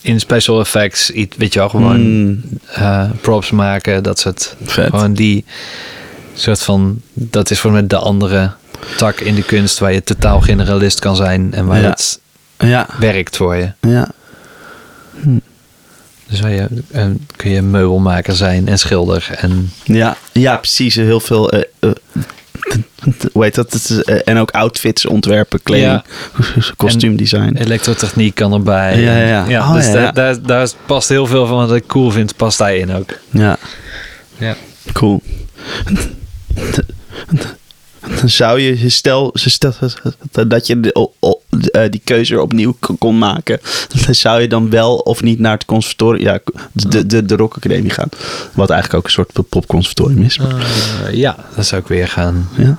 in 0.00 0.20
special 0.20 0.60
effects, 0.60 1.10
iets, 1.10 1.36
weet 1.36 1.52
je 1.52 1.58
wel, 1.58 1.68
gewoon 1.68 2.00
Mm, 2.00 2.40
eh, 2.72 3.10
props 3.20 3.50
maken, 3.50 4.02
dat 4.02 4.18
soort. 4.18 4.56
Vet. 4.64 4.90
Gewoon 4.90 5.14
die 5.14 5.44
soort 6.34 6.62
van, 6.62 7.00
dat 7.12 7.50
is 7.50 7.60
voor 7.60 7.70
mij 7.72 7.86
de 7.86 7.96
andere 7.98 8.50
tak 8.96 9.20
in 9.20 9.34
de 9.34 9.42
kunst 9.42 9.78
waar 9.78 9.92
je 9.92 10.02
totaal 10.02 10.40
generalist 10.40 10.98
kan 10.98 11.16
zijn 11.16 11.52
en 11.54 11.66
waar 11.66 11.80
Ja. 11.80 11.88
het 11.90 12.20
ja, 12.58 12.86
werkt 12.98 13.36
voor 13.36 13.56
je. 13.56 13.72
ja. 13.80 14.08
Dus 16.28 16.40
waar 16.40 16.50
je, 16.52 16.68
eh, 16.92 17.06
kun 17.36 17.50
je 17.50 17.62
meubelmaker 17.62 18.34
zijn 18.36 18.68
en 18.68 18.78
schilder 18.78 19.28
en 19.36 19.72
Ja, 19.84 20.16
ja, 20.32 20.56
precies. 20.56 20.94
Heel 20.94 21.20
veel. 21.20 21.50
eh, 21.50 21.62
eh, 21.80 21.90
hoe 23.32 23.44
heet 23.44 23.54
dat? 23.54 23.72
Het 23.72 23.84
is, 23.90 24.02
eh, 24.02 24.20
en 24.24 24.38
ook 24.38 24.50
outfits 24.50 25.06
ontwerpen, 25.06 25.62
kleding, 25.62 26.02
kostuumdesign. 26.76 27.56
elektrotechniek 27.56 28.34
kan 28.34 28.52
erbij. 28.52 29.00
Ja, 29.00 29.16
ja, 29.16 29.44
ja. 29.48 29.60
Oh, 29.68 29.74
dus. 29.74 30.12
Daar, 30.12 30.42
daar 30.42 30.68
past 30.86 31.08
heel 31.08 31.26
veel 31.26 31.46
van 31.46 31.56
wat 31.56 31.74
ik 31.76 31.86
cool 31.86 32.10
vind, 32.10 32.36
past 32.36 32.58
daarin 32.58 32.92
ook. 32.92 33.10
Ja, 33.30 33.56
Ja. 34.38 34.56
cool. 34.92 35.22
Dan 38.20 38.28
zou 38.28 38.60
je, 38.60 38.88
stel, 38.88 39.30
stel 39.34 39.72
dat 40.46 40.66
je 40.66 40.80
de- 40.80 40.94
o- 40.94 41.12
o- 41.20 41.40
eh, 41.70 41.90
die 41.90 42.00
keuze 42.04 42.40
opnieuw 42.42 42.76
kon 42.98 43.18
maken, 43.18 43.60
dan 44.04 44.14
zou 44.14 44.40
je 44.40 44.48
dan 44.48 44.70
wel 44.70 44.96
of 44.96 45.22
niet 45.22 45.38
naar 45.38 45.52
het 45.52 45.64
conservatorium, 45.64 46.24
ja, 46.24 46.38
de, 46.72 47.06
de, 47.06 47.24
de 47.24 47.36
Rock 47.36 47.54
Academie 47.56 47.90
gaan. 47.90 48.08
Wat 48.52 48.70
eigenlijk 48.70 48.98
ook 49.00 49.04
een 49.06 49.24
soort 49.26 49.48
popconservatorium 49.48 50.22
is. 50.22 50.36
Eh, 50.38 51.14
ja, 51.14 51.36
dan 51.54 51.64
zou 51.64 51.80
ik 51.80 51.88
weer 51.88 52.08
gaan. 52.08 52.48
Ja. 52.56 52.78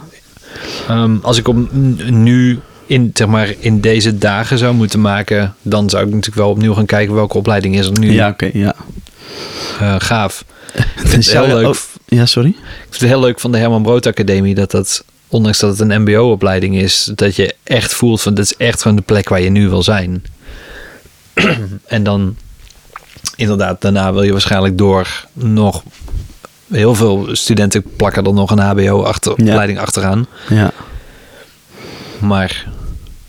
Ehm, 0.88 1.16
als 1.22 1.38
ik 1.38 1.48
op 1.48 1.56
n- 1.56 2.00
nu 2.24 2.60
in, 2.86 3.12
zeg 3.14 3.28
maar, 3.28 3.54
in 3.60 3.82
deze 3.82 4.18
dagen 4.18 4.58
zou 4.58 4.74
moeten 4.74 5.02
maken, 5.02 5.56
dan 5.62 5.90
zou 5.90 6.02
ik 6.04 6.10
natuurlijk 6.10 6.36
wel 6.38 6.50
opnieuw 6.50 6.74
gaan 6.74 6.86
kijken 6.86 7.16
welke 7.16 7.38
opleiding 7.38 7.78
is 7.78 7.86
er 7.86 8.00
nu 8.00 8.12
Ja, 8.12 8.30
oké, 8.30 8.50
ja. 8.54 8.76
eh, 9.80 9.96
gaaf. 9.98 10.44
Ik 10.76 11.08
vind 11.08 11.26
het 11.26 11.46
heel 11.46 11.56
leuk. 11.58 11.76
ja, 12.06 12.26
sorry? 12.26 12.50
Ik 12.50 12.56
vind 12.90 13.00
het 13.02 13.10
heel 13.10 13.20
leuk 13.20 13.40
van 13.40 13.52
de 13.52 13.58
Herman 13.58 13.84
Brood 13.84 14.06
Academie 14.08 14.56
dat 14.56 14.72
dat, 14.72 15.04
ondanks 15.36 15.60
dat 15.60 15.78
het 15.78 15.90
een 15.90 16.02
MBO-opleiding 16.02 16.78
is, 16.78 17.12
dat 17.16 17.36
je 17.36 17.56
echt 17.64 17.94
voelt 17.94 18.22
van 18.22 18.34
dit 18.34 18.46
is 18.46 18.58
echt 18.58 18.82
gewoon 18.82 18.98
de 18.98 19.04
plek 19.04 19.30
waar 19.30 19.42
je 19.42 19.50
nu 19.50 19.70
wil 19.70 19.84
zijn. 19.84 20.26
en 21.86 22.04
dan, 22.04 22.36
inderdaad, 23.36 23.82
daarna 23.82 24.14
wil 24.14 24.24
je 24.24 24.32
waarschijnlijk 24.32 24.78
door 24.78 25.26
nog. 25.34 25.84
Heel 26.72 26.96
veel 26.96 27.28
studenten 27.32 27.84
plakken 27.96 28.26
er 28.26 28.34
nog 28.34 28.52
een 28.52 28.60
HBO-opleiding 28.60 29.80
achteraan. 29.80 30.28
Ja. 30.50 30.72
Maar 32.20 32.66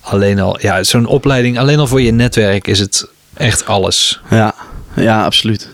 alleen 0.00 0.40
al, 0.40 0.60
ja, 0.60 0.84
zo'n 0.84 1.06
opleiding, 1.06 1.58
alleen 1.58 1.78
al 1.78 1.86
voor 1.86 2.02
je 2.02 2.12
netwerk 2.12 2.66
is 2.66 2.78
het 2.78 3.06
echt 3.34 3.66
alles. 3.66 4.20
Ja, 4.30 4.54
ja, 4.94 5.24
absoluut. 5.24 5.68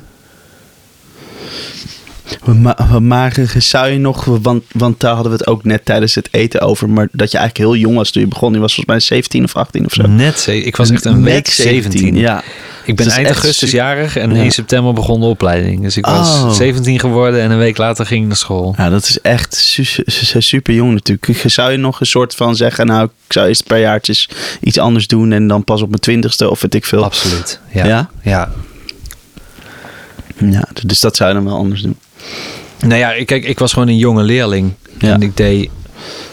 Maar, 2.44 3.02
maar 3.02 3.36
zou 3.58 3.88
je 3.88 3.98
nog, 3.98 4.24
want, 4.24 4.62
want 4.72 5.00
daar 5.00 5.14
hadden 5.14 5.32
we 5.32 5.38
het 5.38 5.46
ook 5.46 5.64
net 5.64 5.84
tijdens 5.84 6.14
het 6.14 6.28
eten 6.30 6.60
over, 6.60 6.88
maar 6.90 7.08
dat 7.12 7.30
je 7.30 7.38
eigenlijk 7.38 7.68
heel 7.70 7.80
jong 7.80 7.96
was 7.96 8.10
toen 8.10 8.22
je 8.22 8.28
begon. 8.28 8.52
Je 8.52 8.58
was 8.58 8.74
volgens 8.74 8.96
mij 8.96 9.00
17 9.18 9.44
of 9.44 9.56
18 9.56 9.84
of 9.84 9.92
zo. 9.92 10.06
Net, 10.06 10.46
ik 10.46 10.76
was 10.76 10.90
echt 10.90 11.04
een 11.04 11.20
Net 11.20 11.32
week 11.32 11.46
17. 11.48 12.16
Ja. 12.16 12.42
Ik 12.84 12.96
ben 12.96 13.08
eind 13.08 13.26
augustus 13.28 13.70
jarig 13.70 14.16
en 14.16 14.34
Ja. 14.34 14.42
1 14.42 14.50
september 14.50 14.92
begon 14.92 15.20
de 15.20 15.26
opleiding. 15.26 15.82
Dus 15.82 15.96
ik 15.96 16.06
was 16.06 16.28
Oh. 16.42 16.50
17 16.50 16.98
geworden 17.00 17.40
en 17.40 17.50
een 17.50 17.58
week 17.58 17.76
later 17.76 18.06
ging 18.06 18.20
ik 18.22 18.26
naar 18.26 18.36
school. 18.36 18.74
ja, 18.76 18.88
dat 18.90 19.02
is 19.08 19.20
echt 19.20 19.54
su- 19.54 19.84
su- 19.84 20.02
su- 20.06 20.40
super 20.40 20.74
jong 20.74 20.92
natuurlijk. 20.92 21.42
Zou 21.46 21.70
je 21.70 21.76
nog 21.76 22.00
een 22.00 22.06
soort 22.06 22.34
van 22.34 22.56
zeggen, 22.56 22.86
nou, 22.86 23.04
ik 23.04 23.32
zou 23.32 23.48
eerst 23.48 23.66
paar 23.66 23.78
jaartjes 23.80 24.28
iets 24.60 24.78
anders 24.78 25.06
doen 25.06 25.32
en 25.32 25.46
dan 25.46 25.64
pas 25.64 25.82
op 25.82 25.88
mijn 25.88 26.00
twintigste 26.00 26.50
of 26.50 26.60
weet 26.60 26.74
ik 26.74 26.84
veel. 26.84 27.04
Absoluut. 27.04 27.60
Ja. 27.72 27.86
Ja? 27.86 28.10
ja. 28.22 28.50
Ja, 30.50 30.68
dus 30.86 31.00
dat 31.00 31.16
zou 31.16 31.28
je 31.28 31.34
dan 31.34 31.44
wel 31.44 31.56
anders 31.56 31.82
doen. 31.82 31.96
Nou 32.80 32.94
ja, 32.94 33.12
ik- 33.12 33.26
kijk, 33.26 33.44
ik 33.44 33.58
was 33.58 33.72
gewoon 33.72 33.88
een 33.88 33.96
jonge 33.96 34.22
leerling. 34.22 34.72
Ja. 34.98 35.12
En 35.12 35.22
ik 35.22 35.36
deed 35.36 35.70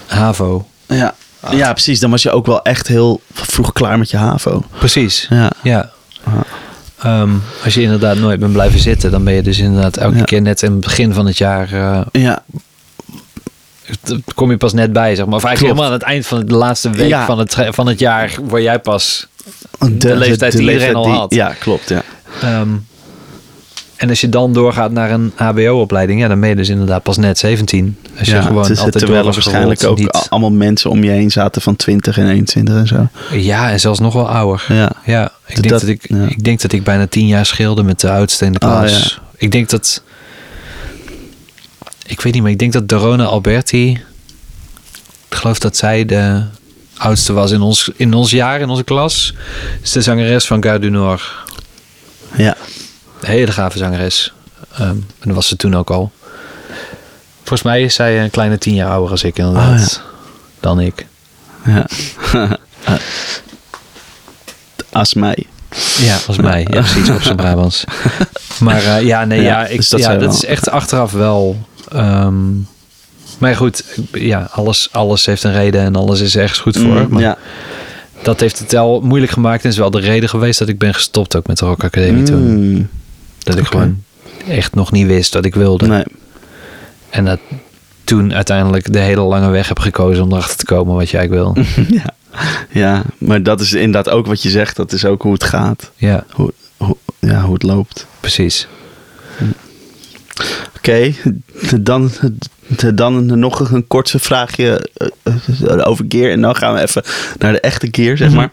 HAVO. 0.08 0.68
Ja. 0.88 1.16
ja, 1.52 1.72
precies. 1.72 2.00
Dan 2.00 2.10
was 2.12 2.24
je 2.24 2.32
ook 2.32 2.46
wel 2.46 2.62
echt 2.64 2.88
heel 2.88 3.22
vroeg 3.34 3.74
klaar 3.74 3.98
met 3.98 4.10
je 4.10 4.18
HAVO. 4.18 4.64
Precies. 4.78 5.28
Ja. 5.30 5.52
Ja. 5.64 5.92
Ehm, 7.00 7.30
als 7.64 7.74
je 7.74 7.82
inderdaad 7.82 8.18
nooit 8.18 8.40
bent 8.40 8.52
blijven 8.54 8.80
zitten, 8.80 9.12
dan 9.12 9.24
ben 9.24 9.34
je 9.34 9.42
dus 9.42 9.60
inderdaad 9.60 9.98
elke 9.98 10.18
Ja. 10.18 10.24
keer 10.24 10.42
net 10.42 10.62
in 10.62 10.72
het 10.72 10.80
begin 10.80 11.14
van 11.14 11.26
het 11.26 11.38
jaar. 11.38 11.74
eh, 11.74 12.02
Ja, 12.12 12.44
kom 14.36 14.52
je 14.52 14.58
pas 14.58 14.74
net 14.74 14.94
bij, 14.94 15.16
zeg 15.16 15.26
maar. 15.26 15.36
Of 15.36 15.44
eigenlijk 15.44 15.58
Klopt. 15.76 15.80
helemaal 15.80 15.86
aan 15.86 16.00
het 16.00 16.02
eind 16.04 16.28
van 16.28 16.46
de 16.46 16.54
laatste 16.66 16.90
week 16.90 17.08
Ja. 17.10 17.26
van, 17.26 17.40
het, 17.40 17.56
van 17.70 17.88
het 17.88 18.00
jaar, 18.00 18.38
word 18.44 18.62
jij 18.64 18.80
pas. 18.80 19.28
de, 19.92 20.16
leeftijd 20.16 20.52
die 20.52 20.62
iedereen 20.72 20.96
al 20.96 21.04
die- 21.04 21.14
had. 21.14 21.34
Ja, 21.34 21.54
klopt. 21.60 21.90
Ja. 21.90 22.02
Ehm, 22.42 22.68
en 24.00 24.10
als 24.10 24.22
je 24.22 24.30
dan 24.30 24.54
doorgaat 24.54 24.92
naar 24.92 25.12
een 25.12 25.32
HBO-opleiding, 25.36 26.20
ja, 26.20 26.28
dan 26.28 26.40
ben 26.40 26.50
je 26.50 26.56
dus 26.56 26.70
inderdaad 26.70 27.04
pas 27.04 27.18
net 27.18 27.38
17. 27.38 27.98
Als 28.20 28.28
je 28.28 28.34
ja, 28.36 28.42
gewoon 28.42 28.62
het 28.62 28.72
is- 28.72 28.78
altijd 28.78 28.98
terwijl 28.98 29.28
er 29.28 29.34
waarschijnlijk 29.34 29.84
ook 29.84 30.16
a- 30.16 30.26
allemaal 30.30 30.52
mensen 30.52 30.90
om 30.90 31.04
je 31.04 31.10
heen 31.10 31.32
zaten 31.32 31.62
van 31.62 31.76
20 31.76 32.18
en 32.18 32.30
21 32.30 32.76
en 32.76 32.88
zo. 32.88 33.08
niet- 33.32 33.46
Ja, 33.46 33.72
en 33.72 33.80
zelfs 33.80 34.00
nog 34.00 34.14
wel 34.14 34.30
ouder. 34.30 34.66
Ja. 34.68 34.92
Ja, 35.06 35.32
ik, 35.46 35.54
Dat- 35.56 35.64
denk 35.64 35.70
dat, 35.80 35.88
ik, 35.90 36.06
ja. 36.10 36.26
ik 36.28 36.44
denk 36.44 36.62
dat 36.62 36.72
ik 36.72 36.84
bijna 36.84 37.08
tien 37.08 37.28
jaar 37.28 37.46
scheelde 37.46 37.84
met 37.84 38.00
de 38.00 38.12
oudste 38.12 38.46
in 38.46 38.54
de 38.54 38.60
Ah, 38.60 38.80
klas. 38.80 39.20
Ik 39.38 39.52
denk 39.52 39.70
dat... 39.70 40.04
Ik 42.06 42.22
weet 42.22 42.34
niet, 42.34 42.42
maar 42.42 42.52
ik 42.52 42.60
denk 42.60 42.74
dat 42.74 42.88
Dorona 42.88 43.24
Alberti... 43.26 43.90
Ik 45.30 45.36
geloof 45.36 45.60
dat 45.60 45.78
zij 45.78 46.06
de 46.06 46.42
oudste 46.98 47.34
was 47.34 47.52
in 47.52 47.62
ons, 47.62 47.92
in 47.96 48.14
ons 48.14 48.32
jaar, 48.32 48.60
in 48.62 48.70
onze 48.70 48.84
klas. 48.84 49.34
Is 49.84 49.92
de 49.92 50.02
zangeres 50.02 50.46
van 50.48 50.64
Gare 50.64 50.80
du 50.80 50.90
Nord. 50.90 51.32
Ja. 52.36 52.56
Hele 53.22 53.52
gave 53.52 53.78
zangeres. 53.78 54.34
Ehm, 54.74 54.84
en 54.90 55.04
dat 55.24 55.36
was 55.36 55.48
ze 55.48 55.56
toen 55.56 55.76
ook 55.76 55.90
al. 55.90 56.12
Volgens 57.38 57.62
mij 57.62 57.82
is 57.82 57.94
zij 57.94 58.24
een 58.24 58.30
kleine 58.30 58.58
tien 58.58 58.74
jaar 58.74 58.90
ouder 58.90 59.12
als 59.12 59.24
ik 59.24 59.38
inderdaad. 59.38 60.02
Dan 60.60 60.80
ik. 60.80 61.06
ja. 61.66 61.86
Als 64.92 65.14
mij. 65.14 65.46
Ja, 65.98 66.16
volgens 66.16 66.48
mij. 66.48 66.68
Ja, 66.72 66.82
precies, 66.82 67.10
op 67.10 67.22
zijn 67.22 67.36
Brabants. 67.36 67.84
Maar 68.60 68.84
eh, 68.84 69.02
ja, 69.02 69.26
nee, 69.26 69.42
Ja, 69.42 69.62
ja, 69.62 69.68
ik, 69.68 69.78
dus 69.78 69.90
dat 69.90 70.00
ja, 70.00 70.16
dat 70.16 70.34
is 70.34 70.46
echt 70.46 70.70
achteraf 70.70 71.12
wel... 71.12 71.68
ehm, 71.92 72.48
maar 73.38 73.56
goed, 73.56 73.84
ja, 74.12 74.50
alles, 74.52 74.90
alles 74.92 75.26
heeft 75.26 75.44
een 75.44 75.54
reden 75.54 75.82
en 75.82 75.96
alles 75.96 76.20
is 76.20 76.36
ergens 76.36 76.60
goed 76.60 76.78
voor. 76.78 77.02
Mm, 77.02 77.08
maar 77.10 77.22
ja. 77.22 77.38
dat 78.24 78.40
heeft 78.40 78.60
het 78.60 78.72
wel 78.72 79.02
moeilijk 79.02 79.32
gemaakt 79.32 79.64
en 79.64 79.70
is 79.70 79.78
wel 79.78 79.92
de 79.92 80.00
reden 80.00 80.30
geweest 80.30 80.60
dat 80.60 80.68
ik 80.68 80.78
ben 80.78 80.94
gestopt 80.94 81.36
ook 81.36 81.48
met 81.48 81.58
de 81.58 81.66
Rock 81.66 81.84
Academie 81.84 82.24
toen. 82.24 82.90
Dat 83.40 83.58
ik 83.58 83.66
gewoon 83.66 84.04
echt 84.48 84.76
nog 84.76 84.92
niet 84.92 85.08
wist 85.08 85.34
wat 85.34 85.46
ik 85.46 85.56
wilde. 85.56 85.88
Nee. 85.88 86.04
En 87.10 87.26
dat 87.26 87.40
toen 88.04 88.34
uiteindelijk 88.34 88.94
de 88.94 89.00
hele 89.00 89.22
lange 89.22 89.50
weg 89.50 89.68
heb 89.68 89.80
gekozen 89.80 90.24
om 90.24 90.32
erachter 90.32 90.58
te 90.58 90.66
komen 90.66 90.96
wat 90.96 91.14
eigenlijk 91.14 91.30
wil. 91.30 91.64
ja. 92.00 92.14
ja, 92.70 93.04
maar 93.18 93.44
dat 93.44 93.62
is 93.62 93.74
inderdaad 93.74 94.10
ook 94.10 94.26
wat 94.26 94.42
je 94.42 94.50
zegt. 94.50 94.76
Dat 94.76 94.92
is 94.92 95.06
ook 95.06 95.22
hoe 95.22 95.34
het 95.34 95.44
gaat. 95.44 95.92
ja, 95.96 96.26
Hoe, 96.32 96.54
hoe, 96.78 96.98
ja, 97.20 97.42
hoe 97.42 97.54
het 97.54 97.64
loopt. 97.64 98.06
precies. 98.20 98.68
Oké, 100.78 101.14
dan, 101.80 102.12
dan 102.94 103.40
nog 103.40 103.72
een 103.72 103.88
kortste 103.88 104.20
vraagje 104.20 104.90
eh, 105.64 105.88
over 105.88 106.06
gear. 106.08 106.32
En 106.32 106.42
dan 106.42 106.56
gaan 106.56 106.74
we 106.74 106.82
even 106.82 107.04
naar 107.38 107.52
de 107.52 107.60
echte 107.60 107.88
gear, 107.92 108.18
zeg 108.18 108.32
maar. 108.32 108.52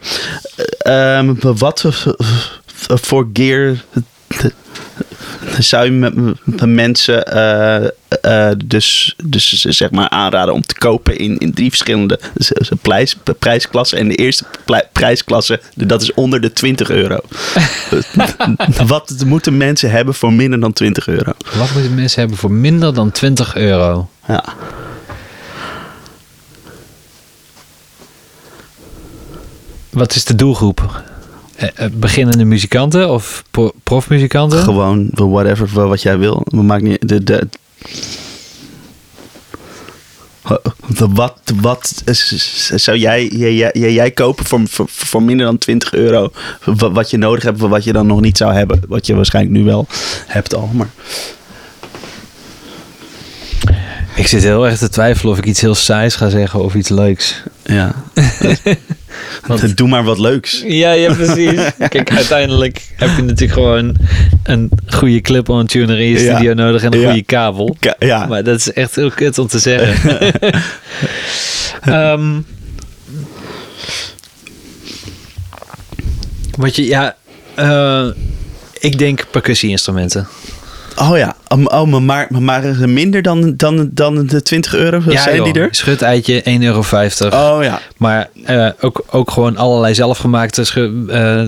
Eh, 0.77 1.17
ehm, 1.17 1.33
wat 1.39 1.85
voor 2.85 3.29
gear 3.33 3.83
zou 5.59 5.85
je 5.85 5.91
met, 5.91 6.13
met 6.43 6.65
mensen 6.65 7.25
eh, 7.25 7.85
eh, 8.21 8.55
dus, 8.65 9.15
dus 9.23 9.49
zeg 9.51 9.91
maar 9.91 10.09
aanraden 10.09 10.53
om 10.53 10.65
te 10.65 10.75
kopen 10.75 11.17
in, 11.17 11.37
in 11.37 11.53
drie 11.53 11.69
verschillende 11.69 12.19
prijs, 12.81 13.15
prijsklassen. 13.39 13.97
En 13.97 14.07
de 14.07 14.15
eerste 14.15 14.45
prijsklasse, 14.91 15.61
dat 15.75 16.01
is 16.01 16.13
onder 16.13 16.41
de 16.41 16.53
20 16.53 16.89
euro. 17.01 17.19
Wat 18.85 19.23
moeten 19.25 19.57
mensen 19.57 19.91
hebben 19.91 20.13
voor 20.13 20.33
minder 20.33 20.59
dan 20.59 20.73
20 20.73 21.07
euro? 21.07 21.31
Wat 21.55 21.71
moeten 21.73 21.95
mensen 21.95 22.19
hebben 22.19 22.37
voor 22.37 22.51
minder 22.51 22.93
dan 22.93 23.11
20 23.11 23.55
euro? 23.55 24.09
Ja. 24.27 24.43
Wat 29.89 30.15
is 30.15 30.25
de 30.25 30.35
doelgroep? 30.35 31.03
Eh, 31.57 31.67
eh, 31.75 31.91
beginnende 31.93 32.45
muzikanten 32.45 33.09
of 33.09 33.43
pro- 33.51 33.71
profmuzikanten? 33.83 34.59
Gewoon 34.59 35.09
whatever 35.13 35.87
wat 35.87 36.01
jij 36.01 36.17
wil. 36.17 36.41
Het 36.43 36.53
maakt 36.61 36.83
niet. 36.83 37.07
De, 37.07 37.23
de, 37.23 37.47
de- 40.87 41.07
wat, 41.09 41.39
wat 41.61 42.03
zou 42.75 42.97
jij, 42.97 43.27
jij, 43.27 43.53
jij, 43.53 43.91
jij 43.93 44.11
kopen 44.11 44.45
voor, 44.45 44.61
voor, 44.67 44.85
voor 44.89 45.23
minder 45.23 45.45
dan 45.45 45.57
20 45.57 45.93
euro? 45.93 46.29
Wat, 46.65 46.91
wat 46.91 47.09
je 47.09 47.17
nodig 47.17 47.43
hebt, 47.43 47.59
wat 47.59 47.83
je 47.83 47.93
dan 47.93 48.07
nog 48.07 48.21
niet 48.21 48.37
zou 48.37 48.53
hebben. 48.53 48.81
Wat 48.87 49.05
je 49.05 49.15
waarschijnlijk 49.15 49.55
nu 49.55 49.63
wel 49.63 49.87
hebt 50.27 50.55
al. 50.55 50.69
Maar 50.73 50.89
Ik 54.17 54.27
zit 54.27 54.43
heel 54.43 54.65
erg 54.67 54.77
te 54.77 54.89
twijfelen 54.89 55.31
of 55.33 55.37
ik 55.37 55.45
iets 55.45 55.61
heel 55.61 55.75
saais 55.75 56.15
ga 56.15 56.29
zeggen 56.29 56.63
of 56.63 56.73
iets 56.75 56.89
leuks. 56.89 57.41
ja. 57.65 57.93
Want- 59.47 59.77
Doe 59.77 59.87
maar 59.87 60.03
wat 60.03 60.19
leuks. 60.19 60.63
Ja, 60.67 60.91
ja, 60.91 61.13
precies. 61.13 61.59
Kijk, 61.89 62.11
uiteindelijk 62.11 62.87
heb 62.95 63.09
je 63.15 63.21
natuurlijk 63.23 63.51
gewoon 63.53 63.95
een 64.43 64.69
goede 64.87 65.21
clip-on 65.21 65.65
tuner 65.65 65.99
in 65.99 66.07
je 66.09 66.19
Ja. 66.23 66.33
studio 66.35 66.53
nodig 66.53 66.83
en 66.83 66.93
een 66.93 66.99
Ja. 66.99 67.05
goede 67.07 67.23
kabel. 67.23 67.75
Ka- 67.79 67.95
Ja. 67.99 68.25
Maar 68.25 68.43
dat 68.43 68.59
is 68.59 68.73
echt 68.73 68.95
heel 68.95 69.09
kut 69.11 69.37
om 69.37 69.47
te 69.47 69.59
zeggen. 69.59 70.21
Ehm, 71.81 72.39
wat 76.57 76.75
je, 76.75 76.85
ja, 76.85 77.15
eh, 77.55 78.07
ik 78.79 78.97
denk 78.97 79.25
percussie-instrumenten. 79.31 80.27
Oh 80.99 81.17
ja. 81.17 81.35
Oh, 81.47 81.83
maar, 81.83 82.01
maar, 82.01 82.27
maar 82.29 82.89
minder 82.89 83.21
dan, 83.21 83.53
dan, 83.55 83.89
dan 83.93 84.25
de 84.25 84.41
20 84.41 84.75
euro 84.75 85.01
zijn 85.05 85.35
joh, 85.35 85.53
die 85.53 85.61
er? 85.61 85.67
Schuteitje, 85.71 86.43
1,50 86.43 86.59
euro. 86.59 86.79
Oh 87.31 87.63
ja. 87.63 87.81
Maar 87.97 88.29
eh, 88.45 88.69
ook, 88.81 89.03
ook 89.09 89.31
gewoon 89.31 89.57
allerlei 89.57 89.93
zelfgemaakte 89.93 90.91
eh, 91.09 91.41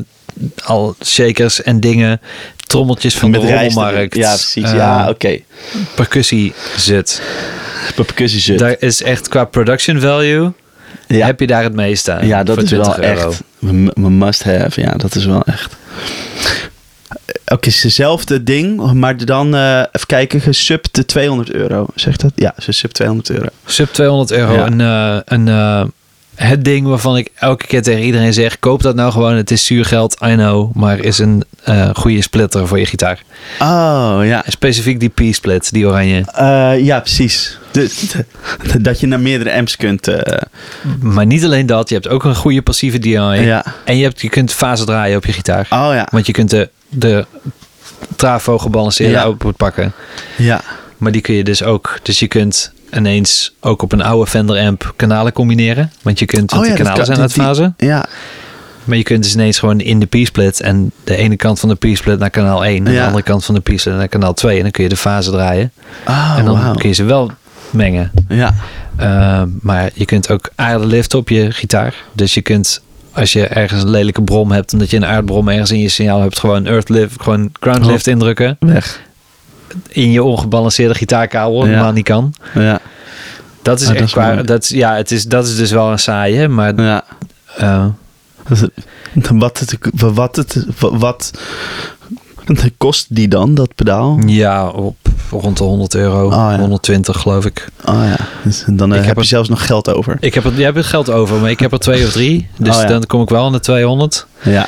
al 0.64 0.96
shakers 1.06 1.64
en 1.64 1.80
dingen. 1.80 2.22
Trommeltjes 2.56 3.18
van 3.18 3.32
de 3.32 3.38
rommelmarkt. 3.38 4.16
Ja, 4.16 4.30
precies. 4.30 4.64
eh, 4.64 4.74
ja, 4.74 5.10
oké. 5.10 5.40
Percussie 5.96 6.54
zit. 6.76 7.22
Percussie 7.96 8.42
zit. 8.42 8.60
Daar 8.60 8.76
is 8.80 9.04
echt 9.04 9.28
qua 9.28 9.44
production 9.46 10.00
value... 10.00 10.52
Ja. 11.08 11.26
heb 11.26 11.40
je 11.40 11.48
daar 11.48 11.64
het 11.64 11.74
meeste 11.74 12.12
aan. 12.12 12.28
Ja, 12.28 12.44
dat 12.44 12.62
is 12.62 12.72
wel 12.72 12.82
20 12.84 13.04
euro. 13.04 13.30
echt. 13.30 13.42
Een 13.62 14.18
must 14.18 14.44
have. 14.44 14.82
Ja, 14.82 14.92
dat 14.92 15.16
is 15.16 15.26
wel 15.26 15.44
echt. 15.46 15.76
Oké, 17.52 17.68
is 17.68 17.84
hetzelfde 17.84 18.44
ding, 18.44 18.94
maar 18.94 19.26
dan 19.26 19.56
eh, 19.56 19.78
even 19.92 20.08
kijken, 20.08 20.56
sub 20.56 20.86
de 20.92 21.06
200 21.06 21.52
euro. 21.52 21.86
Zegt 21.96 22.22
dat? 22.22 22.32
Ja, 22.36 22.54
ze 22.58 22.72
sub 22.72 22.92
200 22.92 23.30
euro. 23.30 23.48
Sub 23.66 23.90
200 23.90 24.32
euro. 24.32 24.54
Ja. 24.54 24.66
Een, 24.66 24.82
eh, 24.82 25.18
een, 25.26 25.48
eh, 25.48 25.84
het 26.36 26.66
ding 26.66 26.88
waarvan 26.88 27.18
ik 27.18 27.30
elke 27.36 27.68
keer 27.68 27.82
tegen 27.82 28.04
iedereen 28.04 28.34
zeg... 28.34 28.60
koop 28.60 28.82
dat 28.82 28.96
nou 28.96 29.12
gewoon. 29.12 29.36
Het 29.36 29.52
is 29.52 29.66
zuur 29.66 29.86
geld, 29.86 30.18
I 30.26 30.34
know. 30.34 30.76
Maar 30.76 31.00
is 31.00 31.18
een 31.18 31.44
goede 31.94 32.22
splitter 32.22 32.68
voor 32.68 32.80
je 32.80 32.86
gitaar. 32.86 33.24
Oh 33.60 34.20
ja. 34.24 34.44
Specifiek 34.48 35.00
die 35.00 35.10
P-split, 35.10 35.72
die 35.72 35.88
oranje. 35.88 36.24
Ja, 36.82 37.00
precies. 37.00 37.59
De- 37.72 37.96
de- 38.64 38.82
dat 38.82 39.00
je 39.00 39.08
naar 39.08 39.20
meerdere 39.20 39.54
amps 39.54 39.76
kunt. 39.76 40.08
eh, 40.08 40.38
Maar 41.00 41.26
niet 41.26 41.46
alleen 41.46 41.66
dat. 41.66 41.90
Je 41.90 41.96
hebt 41.96 42.08
ook 42.08 42.24
een 42.24 42.36
goede 42.36 42.62
passieve 42.62 43.00
DI. 43.00 43.10
ja. 43.12 43.64
En 43.86 43.98
je, 43.98 44.04
hebt, 44.04 44.22
je 44.22 44.30
kunt 44.30 44.52
fase 44.54 44.86
draaien 44.86 45.18
op 45.18 45.26
je 45.26 45.34
gitaar. 45.34 45.68
Oh 45.70 45.90
ja. 45.94 46.08
Want 46.12 46.26
je 46.26 46.32
kunt 46.34 46.50
de, 46.50 46.70
de 46.90 47.26
trafo 48.16 48.58
gebalanceerde 48.58 49.14
Ja. 49.14 49.22
output 49.24 49.56
pakken. 49.56 49.94
Ja. 50.38 50.62
Maar 50.98 51.12
die 51.12 51.22
kun 51.22 51.34
je 51.36 51.44
dus 51.44 51.64
ook. 51.64 52.00
Dus 52.04 52.20
je 52.20 52.28
kunt 52.28 52.72
ineens 52.94 53.54
ook 53.60 53.82
op 53.82 53.92
een 53.92 54.02
oude 54.04 54.30
Fender 54.30 54.60
amp 54.60 54.94
kanalen 54.96 55.34
combineren. 55.34 55.92
Want 56.02 56.20
je 56.20 56.26
kunt, 56.26 56.52
want 56.52 56.64
Oh 56.64 56.70
ja, 56.70 56.76
die 56.76 56.84
dat 56.84 56.94
kanalen 56.94 57.18
kan- 57.18 57.30
zijn 57.30 57.48
uit 57.48 57.58
fase. 57.58 57.74
Ja. 57.88 58.06
Maar 58.84 58.98
je 58.98 59.04
kunt 59.04 59.24
dus 59.24 59.34
ineens 59.34 59.60
gewoon 59.60 59.80
in 59.80 60.00
de 60.00 60.06
P-split 60.06 60.60
en 60.62 60.92
de 61.04 61.16
ene 61.16 61.36
kant 61.36 61.60
van 61.60 61.70
de 61.70 61.76
P-split 61.76 62.20
naar 62.20 62.30
kanaal 62.30 62.66
1 62.66 62.86
en 62.88 62.92
Ja. 62.94 63.00
de 63.00 63.06
andere 63.06 63.24
kant 63.24 63.46
van 63.46 63.56
de 63.56 63.62
P-split 63.62 63.96
naar 63.96 64.08
kanaal 64.08 64.34
2. 64.34 64.56
En 64.58 64.62
dan 64.62 64.72
kun 64.72 64.84
je 64.84 64.90
de 64.90 64.96
fase 64.98 65.32
draaien. 65.32 65.72
Oh, 66.08 66.36
en 66.38 66.46
dan 66.46 66.76
kun 66.78 66.90
je 66.90 66.96
ze 66.96 67.04
wel 67.04 67.32
mengen. 67.72 68.12
Ja. 68.30 68.54
Uh, 69.00 69.42
maar 69.62 69.90
je 69.94 70.06
kunt 70.06 70.30
ook 70.30 70.50
aardelift 70.56 71.14
op 71.14 71.30
je 71.30 71.52
gitaar. 71.52 71.96
Dus 72.14 72.34
je 72.34 72.42
kunt, 72.42 72.82
als 73.12 73.34
je 73.34 73.48
ergens 73.48 73.84
een 73.84 73.90
lelijke 73.90 74.22
brom 74.22 74.52
hebt, 74.52 74.74
omdat 74.74 74.90
je 74.90 74.98
een 74.98 75.06
aardbrom 75.06 75.48
ergens 75.48 75.72
in 75.72 75.80
je 75.80 75.90
signaal 75.90 76.22
hebt, 76.22 76.40
gewoon 76.40 76.66
earthlift, 76.66 77.22
gewoon 77.22 77.50
groundlift 77.60 78.08
Oh. 78.08 78.14
indrukken. 78.14 78.58
Weg. 78.60 79.02
In 79.88 80.12
je 80.12 80.24
ongebalanceerde 80.24 80.94
gitaarkabel, 80.96 81.68
Ja. 81.68 81.92
niet 81.92 82.04
kan. 82.06 82.34
Ja. 82.54 82.80
Dat 83.62 83.80
is 83.82 83.88
Ah, 83.88 83.96
echt 83.96 84.14
waar. 84.14 84.46
Dat, 84.46 84.64
is- 84.64 84.70
ja, 84.70 84.96
het 84.96 85.12
is, 85.12 85.24
dat 85.26 85.48
is 85.48 85.56
dus 85.56 85.72
wel 85.72 85.92
een 85.92 86.00
saaie, 86.00 86.48
maar 86.48 86.82
Ja. 86.82 87.04
eh, 87.58 87.86
Wat 89.34 89.60
het, 89.60 89.78
wat 89.96 90.36
het, 90.36 90.66
wat 90.80 91.32
kost 92.78 93.06
die 93.10 93.28
dan, 93.28 93.56
dat 93.56 93.76
pedaal? 93.76 94.20
ja, 94.26 94.68
op 94.70 94.96
rond 95.32 95.58
de 95.58 95.64
100 95.64 95.96
euro, 95.96 96.26
Oh, 96.26 96.32
ja. 96.32 96.60
120 96.60 97.18
geloof 97.22 97.46
ik. 97.46 97.68
Oh 97.86 97.94
ja, 98.04 98.18
dus 98.44 98.64
dan 98.68 98.94
eh, 98.94 99.06
heb 99.06 99.18
je 99.18 99.24
zelfs 99.24 99.50
nog 99.50 99.66
geld 99.66 99.90
over. 99.94 100.18
Ik 100.20 100.34
heb, 100.34 100.44
het, 100.44 100.54
jij 100.56 100.64
hebt 100.64 100.78
het 100.78 100.86
geld 100.86 101.10
over, 101.12 101.38
maar 101.40 101.50
ik 101.50 101.60
heb 101.60 101.72
er 101.72 101.80
twee 101.80 102.06
of 102.06 102.12
drie. 102.12 102.48
Dus 102.58 102.76
Oh, 102.76 102.82
ja. 102.82 102.88
dan 102.88 103.06
kom 103.06 103.22
ik 103.22 103.30
wel 103.30 103.46
aan 103.46 103.52
de 103.52 103.60
200. 103.60 104.26
Ja. 104.44 104.68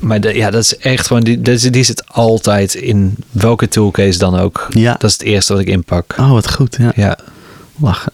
Maar 0.00 0.20
de, 0.20 0.34
ja, 0.34 0.50
dat 0.50 0.62
is 0.62 0.76
echt 0.76 1.06
gewoon, 1.06 1.22
die, 1.22 1.40
die 1.70 1.82
zit 1.84 2.02
altijd 2.08 2.74
in 2.74 3.16
welke 3.30 3.68
toolcase 3.68 4.18
dan 4.18 4.38
ook. 4.38 4.66
Ja. 4.70 4.92
Dat 4.98 5.10
is 5.10 5.12
het 5.12 5.22
eerste 5.22 5.52
wat 5.52 5.62
ik 5.62 5.68
inpak. 5.68 6.14
Oh, 6.18 6.30
wat 6.30 6.52
goed. 6.52 6.76
Ja. 6.80 6.92
Ja, 6.96 7.18
Lachen. 7.80 8.12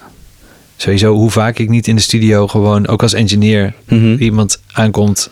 sowieso 0.76 1.14
hoe 1.14 1.30
vaak 1.30 1.58
ik 1.58 1.68
niet 1.68 1.86
in 1.88 1.96
de 1.96 2.02
studio 2.02 2.46
gewoon, 2.46 2.86
ook 2.88 3.02
als 3.02 3.12
engineer, 3.12 3.74
Mhm. 3.86 4.14
iemand 4.14 4.60
aankomt. 4.72 5.30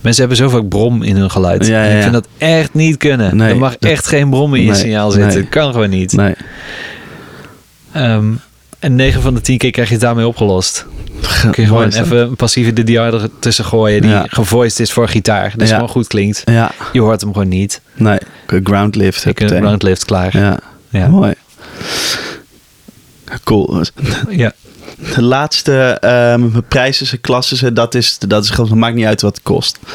Mensen 0.00 0.26
hebben 0.26 0.36
zo 0.36 0.48
vaak 0.48 0.68
brom 0.68 1.02
in 1.02 1.16
hun 1.16 1.30
geluid. 1.30 1.66
Ja, 1.66 1.84
ja, 1.84 1.94
Ik 1.96 2.00
vind 2.00 2.12
dat 2.14 2.28
echt 2.38 2.74
niet 2.74 2.96
kunnen. 2.96 3.36
Nee, 3.36 3.50
er 3.50 3.56
mag 3.58 3.76
dat- 3.78 3.90
echt 3.90 4.06
geen 4.06 4.30
brom 4.30 4.54
in 4.54 4.62
je 4.62 4.70
Nee, 4.70 4.80
signaal 4.80 5.10
zitten. 5.10 5.28
nee. 5.32 5.40
Dat 5.40 5.48
kan 5.50 5.72
gewoon 5.72 5.90
niet. 5.90 6.12
Nee. 6.12 6.34
Ehm, 7.92 8.26
en 8.78 8.94
9 8.94 9.22
van 9.22 9.34
de 9.34 9.40
10 9.40 9.58
keer 9.58 9.70
krijg 9.70 9.88
je 9.88 9.94
het 9.94 10.02
daarmee 10.02 10.26
opgelost. 10.26 10.86
Dan 11.42 11.50
kun 11.50 11.62
je 11.62 11.68
gewoon 11.68 11.88
even 11.88 12.18
een 12.18 12.36
passieve 12.36 12.72
DDR 12.72 12.98
er 13.00 13.28
tussen 13.38 13.64
gooien 13.64 14.02
die 14.02 14.16
gevoiced 14.26 14.80
is 14.80 14.92
voor 14.92 15.08
gitaar. 15.08 15.52
Dus 15.56 15.70
gewoon 15.70 15.88
goed 15.88 16.06
klinkt. 16.06 16.42
Ja. 16.44 16.70
Je 16.92 17.00
hoort 17.00 17.20
hem 17.20 17.32
gewoon 17.32 17.48
niet. 17.48 17.80
Nee. 17.94 18.18
Ground 18.46 18.94
lift. 18.94 19.24
Ik 19.26 19.38
heb 19.38 19.50
een 19.50 19.62
groundlift 19.62 20.04
klaar. 20.04 20.36
Ja. 20.38 20.58
Ja. 20.88 21.08
Mooi. 21.08 21.32
Cool. 23.44 23.82
Ja. 24.28 24.52
De 25.14 25.22
laatste 25.22 25.96
ehm 26.00 26.60
prijzen, 26.68 27.20
klassen, 27.20 27.74
dat 27.74 27.94
is, 27.94 28.18
dat 28.18 28.44
is, 28.44 28.50
dat 28.50 28.68
maakt 28.68 28.94
niet 28.94 29.04
uit 29.04 29.20
wat 29.20 29.34
het 29.34 29.42
kost. 29.44 29.78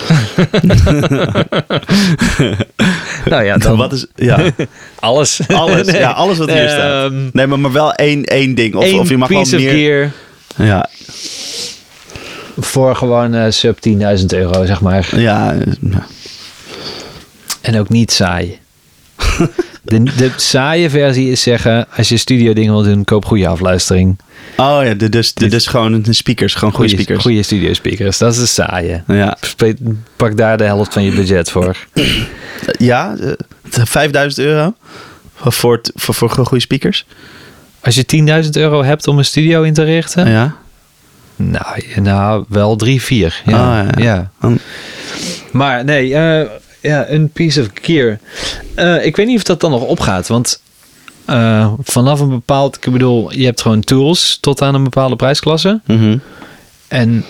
Nou 3.26 3.44
ja, 3.44 3.58
dan 3.68 3.78
Wat 3.78 3.94
is, 3.94 4.06
ja, 4.16 4.40
alles. 5.00 5.40
alles. 5.48 5.92
Ja, 5.92 6.12
alles 6.12 6.38
wat 6.38 6.52
hier 6.52 6.70
staat. 6.70 7.12
Ehm, 7.12 7.30
Nee, 7.32 7.48
maar, 7.48 7.60
maar 7.60 7.72
wel 7.72 7.94
één, 7.94 8.24
één 8.24 8.56
ding. 8.56 8.76
Of, 8.76 8.84
één 8.84 9.00
of 9.00 9.10
je 9.10 9.18
mag 9.18 9.30
wel 9.30 9.46
meer. 9.52 9.72
gear 9.72 10.12
Ja, 10.68 10.90
voor 12.58 12.96
gewoon 12.96 13.34
eh, 13.34 13.52
sub 13.52 13.78
10.000 14.20 14.26
euro, 14.28 14.66
zeg 14.66 14.82
maar. 14.82 15.20
ja, 15.20 15.56
ja. 15.82 16.06
En 17.62 17.80
ook 17.80 17.90
niet 17.90 18.12
saai. 18.12 18.60
De, 19.86 20.04
de 20.04 20.32
saaie 20.36 20.90
versie 20.90 21.32
is 21.32 21.42
zeggen, 21.42 21.88
als 21.98 22.10
je 22.10 22.18
studio 22.18 22.54
dingen 22.54 22.72
wil 22.74 22.84
doen, 22.84 23.04
koop 23.04 23.26
goede 23.26 23.48
afluistering. 23.48 24.20
Oh 24.58 24.80
ja, 24.84 24.94
de, 24.94 25.10
dus, 25.10 25.34
de, 25.34 25.48
dus 25.48 25.68
gewoon 25.68 26.02
de 26.02 26.14
speakers. 26.14 26.54
Gewoon 26.56 26.74
goede 26.74 26.90
speakers. 26.90 27.22
Goede 27.22 27.44
studio 27.44 27.74
speakers. 27.74 28.18
Dat 28.18 28.34
is 28.34 28.40
de 28.40 28.46
saaie. 28.46 29.04
Ja, 29.08 29.38
Pak 30.16 30.38
daar 30.38 30.58
de 30.58 30.64
helft 30.64 30.94
van 30.94 31.04
je 31.04 31.12
budget 31.12 31.52
voor. 31.52 31.78
ja 32.78 33.16
5000 33.70 34.46
euro 34.46 34.74
voor, 35.36 35.82
voor, 35.96 36.14
voor 36.16 36.30
goede 36.30 36.60
speakers. 36.60 37.06
Als 37.82 37.96
je 37.96 38.44
10.000 38.44 38.50
euro 38.52 38.84
hebt 38.84 39.08
om 39.08 39.18
een 39.18 39.26
studio 39.26 39.62
in 39.62 39.74
te 39.74 39.84
richten, 39.84 40.30
Ja. 40.30 40.56
nou, 41.36 41.84
nou, 42.02 42.46
wel 42.50 42.76
drie, 42.76 43.02
vier. 43.02 43.42
Ja, 43.46 43.82
Ah, 43.82 44.04
ja. 44.04 44.32
Maar 45.52 45.84
nee, 45.84 46.16
eh, 46.16 46.50
ja, 46.86 47.10
een 47.10 47.30
piece 47.30 47.62
of 47.62 47.68
gear. 47.82 48.20
Eh, 48.76 49.06
ik 49.06 49.16
weet 49.16 49.28
niet 49.28 49.38
of 49.38 49.44
dat 49.44 49.60
dan 49.60 49.72
nog 49.72 49.82
opgaat, 49.82 50.28
want 50.28 50.62
eh, 51.26 51.74
vanaf 51.84 52.20
een 52.20 52.30
bepaald, 52.30 52.78
ik 52.86 52.92
bedoel, 52.92 53.34
je 53.34 53.46
hebt 53.46 53.62
gewoon 53.62 53.80
tools 53.82 54.38
tot 54.42 54.62
aan 54.62 54.76
een 54.76 54.84
bepaalde 54.84 55.16
prijsklasse. 55.16 55.80
Mhm. 55.86 56.18
En 56.88 57.24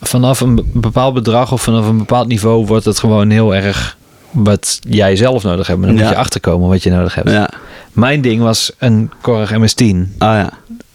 vanaf 0.00 0.40
een 0.40 0.54
be- 0.54 0.64
bepaald 0.72 1.14
bedrag 1.14 1.52
of 1.52 1.62
vanaf 1.62 1.86
een 1.86 1.98
bepaald 1.98 2.28
niveau 2.28 2.66
wordt 2.66 2.84
het 2.84 2.98
gewoon 2.98 3.30
heel 3.30 3.54
erg 3.54 3.96
wat 4.30 4.78
jij 4.88 5.16
zelf 5.16 5.42
nodig 5.42 5.66
hebt. 5.66 5.78
Maar 5.78 5.88
dan 5.88 5.96
Ja. 5.98 6.02
moet 6.04 6.12
je 6.12 6.18
achterkomen 6.18 6.68
wat 6.68 6.82
je 6.82 6.90
nodig 6.90 7.14
hebt. 7.14 7.30
Ja. 7.30 7.50
Mijn 7.92 8.20
ding 8.20 8.42
was 8.42 8.72
een 8.78 9.10
Korg 9.20 9.50
MS-10, 9.50 10.14
Ah 10.18 10.34
ja. 10.36 10.50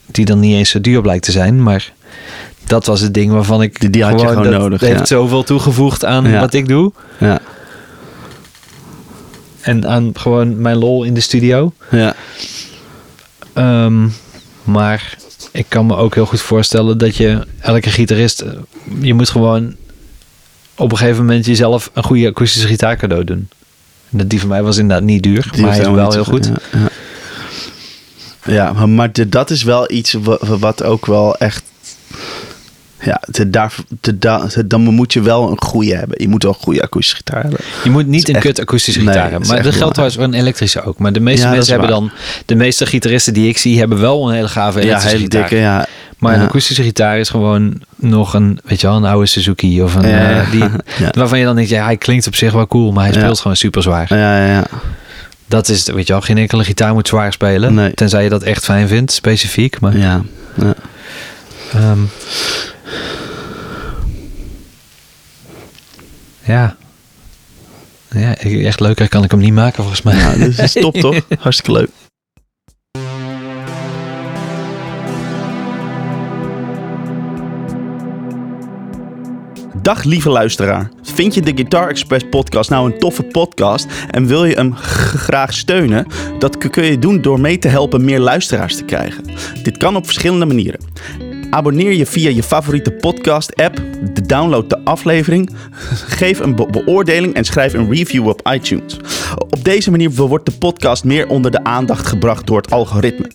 die 0.05 0.25
dan 0.25 0.39
niet 0.39 0.55
eens 0.55 0.69
zo 0.69 0.81
duur 0.81 1.01
blijkt 1.01 1.23
te 1.25 1.31
zijn, 1.31 1.63
maar 1.63 1.91
dat 2.67 2.85
was 2.85 3.01
het 3.01 3.13
ding 3.13 3.31
waarvan 3.31 3.61
ik 3.61 3.79
Die- 3.79 3.89
die 3.89 4.03
had 4.03 4.21
je 4.21 4.27
gewoon 4.27 4.43
dat 4.51 4.61
nodig, 4.61 4.81
heeft 4.81 4.99
ja. 4.99 5.05
zoveel 5.05 5.43
toegevoegd 5.43 6.05
aan 6.05 6.39
wat 6.39 6.53
ik 6.53 6.67
doe 6.67 6.91
Ja. 7.19 7.39
En 9.69 9.87
aan 9.87 10.11
gewoon 10.13 10.61
mijn 10.61 10.77
lol 10.77 11.03
in 11.03 11.13
de 11.13 11.19
studio. 11.19 11.73
Ja. 11.91 12.15
Ehm, 13.53 14.07
maar 14.63 15.17
ik 15.51 15.65
kan 15.67 15.85
me 15.85 15.95
ook 15.95 16.15
heel 16.15 16.25
goed 16.25 16.41
voorstellen 16.41 16.97
dat 16.97 17.15
je 17.15 17.45
elke 17.59 17.89
gitarist, 17.89 18.39
eh, 18.41 18.51
je 19.01 19.13
moet 19.13 19.29
gewoon 19.29 19.75
op 20.75 20.91
een 20.91 20.97
gegeven 20.97 21.25
moment 21.25 21.45
jezelf 21.45 21.89
een 21.93 22.03
goede 22.03 22.27
akoestische 22.27 22.67
gitaar 22.67 22.97
cadeau 22.97 23.23
doen. 23.23 23.49
Die 24.09 24.39
van 24.39 24.49
mij 24.49 24.63
was 24.63 24.77
inderdaad 24.77 25.05
niet 25.05 25.23
duur, 25.23 25.47
Die 25.51 25.61
maar 25.61 25.71
hij 25.71 25.79
is 25.79 25.87
wel 25.87 26.11
heel 26.11 26.23
goed. 26.23 26.45
Ja, 26.45 26.79
ja. 26.79 26.87
Ja, 28.73 28.85
maar- 28.85 29.11
dat 29.27 29.49
is 29.49 29.63
wel 29.63 29.91
iets 29.91 30.13
wa- 30.13 30.39
wat 30.59 30.83
ook 30.83 31.05
wel 31.05 31.35
echt. 31.37 31.63
Ja, 33.01 33.21
de, 33.25 33.49
daar, 33.49 33.75
da- 34.15 34.45
de- 34.53 34.67
dan 34.67 34.81
moet 34.81 35.13
je 35.13 35.21
wel 35.21 35.51
een 35.51 35.61
goede 35.61 35.95
hebben. 35.95 36.21
Je 36.21 36.27
moet 36.27 36.43
wel 36.43 36.51
een 36.57 36.63
goede 36.63 36.81
akoestische 36.81 37.15
gitaar 37.15 37.41
hebben. 37.41 37.59
Je 37.83 37.89
moet 37.89 38.07
niet 38.07 38.29
een 38.29 38.35
echt- 38.35 38.43
kut 38.45 38.59
akoestische 38.59 38.99
gitaar 38.99 39.29
hebben. 39.31 39.47
Maar 39.47 39.63
dat 39.63 39.75
geldt 39.75 39.91
trouwens 39.93 40.19
voor 40.19 40.27
een 40.27 40.33
elektrische 40.33 40.83
ook. 40.83 40.99
Maar 40.99 41.13
de 41.13 41.19
meeste 41.19 41.45
Ja, 41.45 41.51
mensen 41.51 41.71
hebben 41.71 41.89
dan... 41.89 42.11
De 42.45 42.55
meeste 42.55 42.85
gitaristen 42.85 43.33
die 43.33 43.47
ik 43.49 43.57
zie 43.57 43.79
hebben 43.79 43.99
wel 43.99 44.27
een 44.29 44.35
hele 44.35 44.47
gave 44.47 44.77
Ja, 44.79 44.83
elektrische 44.85 45.09
hele 45.17 45.21
gitaar. 45.23 45.41
dikke, 45.41 45.55
ja. 45.63 45.85
Maar 46.17 46.33
een 46.33 46.39
Ja. 46.39 46.45
akoestische 46.45 46.83
gitaar 46.83 47.17
is 47.19 47.29
gewoon 47.29 47.81
nog 47.95 48.33
een, 48.33 48.59
weet 48.65 48.81
je 48.81 48.87
wel, 48.87 48.95
een 48.95 49.05
oude 49.05 49.25
Suzuki 49.25 49.81
of 49.83 49.95
een 49.95 50.07
Ja, 50.09 50.29
eh, 50.41 50.51
die, 50.51 50.59
ja. 51.05 51.09
waarvan 51.11 51.39
je 51.39 51.45
dan 51.45 51.55
denkt, 51.55 51.69
ja, 51.69 51.83
hij 51.83 51.97
klinkt 51.97 52.27
op 52.27 52.35
zich 52.35 52.51
wel 52.53 52.67
cool, 52.67 52.91
maar 52.91 53.03
hij 53.05 53.13
Ja. 53.13 53.19
speelt 53.19 53.39
gewoon 53.39 53.57
super 53.57 53.81
zwaar. 53.81 54.05
Ja, 54.09 54.45
ja, 54.45 54.51
ja. 54.53 54.65
Dat 55.45 55.67
is, 55.69 55.85
weet 55.85 56.07
je 56.07 56.13
wel, 56.13 56.21
geen 56.21 56.37
enkele 56.37 56.63
gitaar 56.63 56.93
moet 56.93 57.07
zwaar 57.07 57.33
spelen, 57.33 57.73
Nee. 57.73 57.93
tenzij 57.93 58.23
je 58.23 58.29
dat 58.29 58.43
echt 58.43 58.63
fijn 58.65 58.87
vindt, 58.87 59.11
specifiek. 59.11 59.79
Maar 59.79 59.97
ja. 59.97 60.21
ja. 60.61 60.73
Ja, 66.43 66.75
ja, 68.09 68.35
echt 68.35 68.79
leuker 68.79 69.09
kan 69.09 69.23
ik 69.23 69.31
hem 69.31 69.39
niet 69.39 69.53
maken 69.53 69.83
volgens 69.83 70.01
mij. 70.01 70.15
Ja, 70.15 70.33
dus 70.33 70.57
is 70.57 70.73
top 70.73 70.95
toch? 71.07 71.21
Hartstikke 71.39 71.71
leuk. 71.71 71.89
Dag 79.81 80.03
lieve 80.03 80.29
luisteraar. 80.29 80.91
Vind 81.01 81.33
je 81.33 81.41
de 81.41 81.51
Guitar 81.55 81.89
Express 81.89 82.25
podcast 82.29 82.69
nou 82.69 82.91
een 82.91 82.99
toffe 82.99 83.23
podcast 83.23 83.87
en 84.11 84.25
wil 84.25 84.45
je 84.45 84.55
hem 84.55 84.75
graag 84.75 85.53
steunen? 85.53 86.05
Dat 86.39 86.57
kun 86.57 86.83
je 86.83 86.99
doen 86.99 87.21
door 87.21 87.39
mee 87.39 87.57
te 87.57 87.67
helpen 87.67 88.05
meer 88.05 88.19
luisteraars 88.19 88.75
te 88.75 88.83
krijgen. 88.83 89.23
Dit 89.63 89.77
kan 89.77 89.95
op 89.95 90.05
verschillende 90.05 90.45
manieren. 90.45 90.79
Abonneer 91.49 91.93
je 91.93 92.05
via 92.05 92.29
je 92.29 92.43
favoriete 92.43 92.91
podcast-app, 92.91 93.81
download 94.23 94.69
de 94.69 94.79
aflevering, 94.83 95.49
geef 96.19 96.39
een 96.39 96.55
be- 96.55 96.65
beoordeling 96.65 97.33
en 97.33 97.43
schrijf 97.43 97.73
een 97.73 97.93
review 97.93 98.27
op 98.27 98.49
iTunes. 98.53 98.97
Op 99.37 99.63
deze 99.63 99.91
manier 99.91 100.11
wordt 100.11 100.45
de 100.45 100.51
podcast 100.51 101.03
meer 101.03 101.27
onder 101.27 101.51
de 101.51 101.63
aandacht 101.63 102.07
gebracht 102.07 102.47
door 102.47 102.57
het 102.57 102.71
algoritme. 102.71 103.31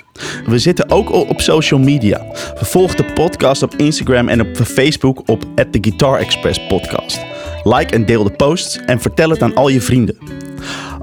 We 0.46 0.58
zitten 0.58 0.90
ook 0.90 1.12
op 1.12 1.40
social 1.40 1.80
media. 1.80 2.26
Volg 2.54 2.94
de 2.94 3.04
podcast 3.04 3.62
op 3.62 3.74
Instagram 3.76 4.28
en 4.28 4.40
op 4.40 4.56
Facebook 4.56 5.28
op 5.28 5.44
The 5.70 5.78
Guitar 5.80 6.18
Express 6.18 6.66
Podcast. 6.66 7.20
Like 7.62 7.94
en 7.94 8.06
deel 8.06 8.24
de 8.24 8.30
posts 8.30 8.78
en 8.86 9.00
vertel 9.00 9.30
het 9.30 9.42
aan 9.42 9.54
al 9.54 9.68
je 9.68 9.80
vrienden. 9.80 10.16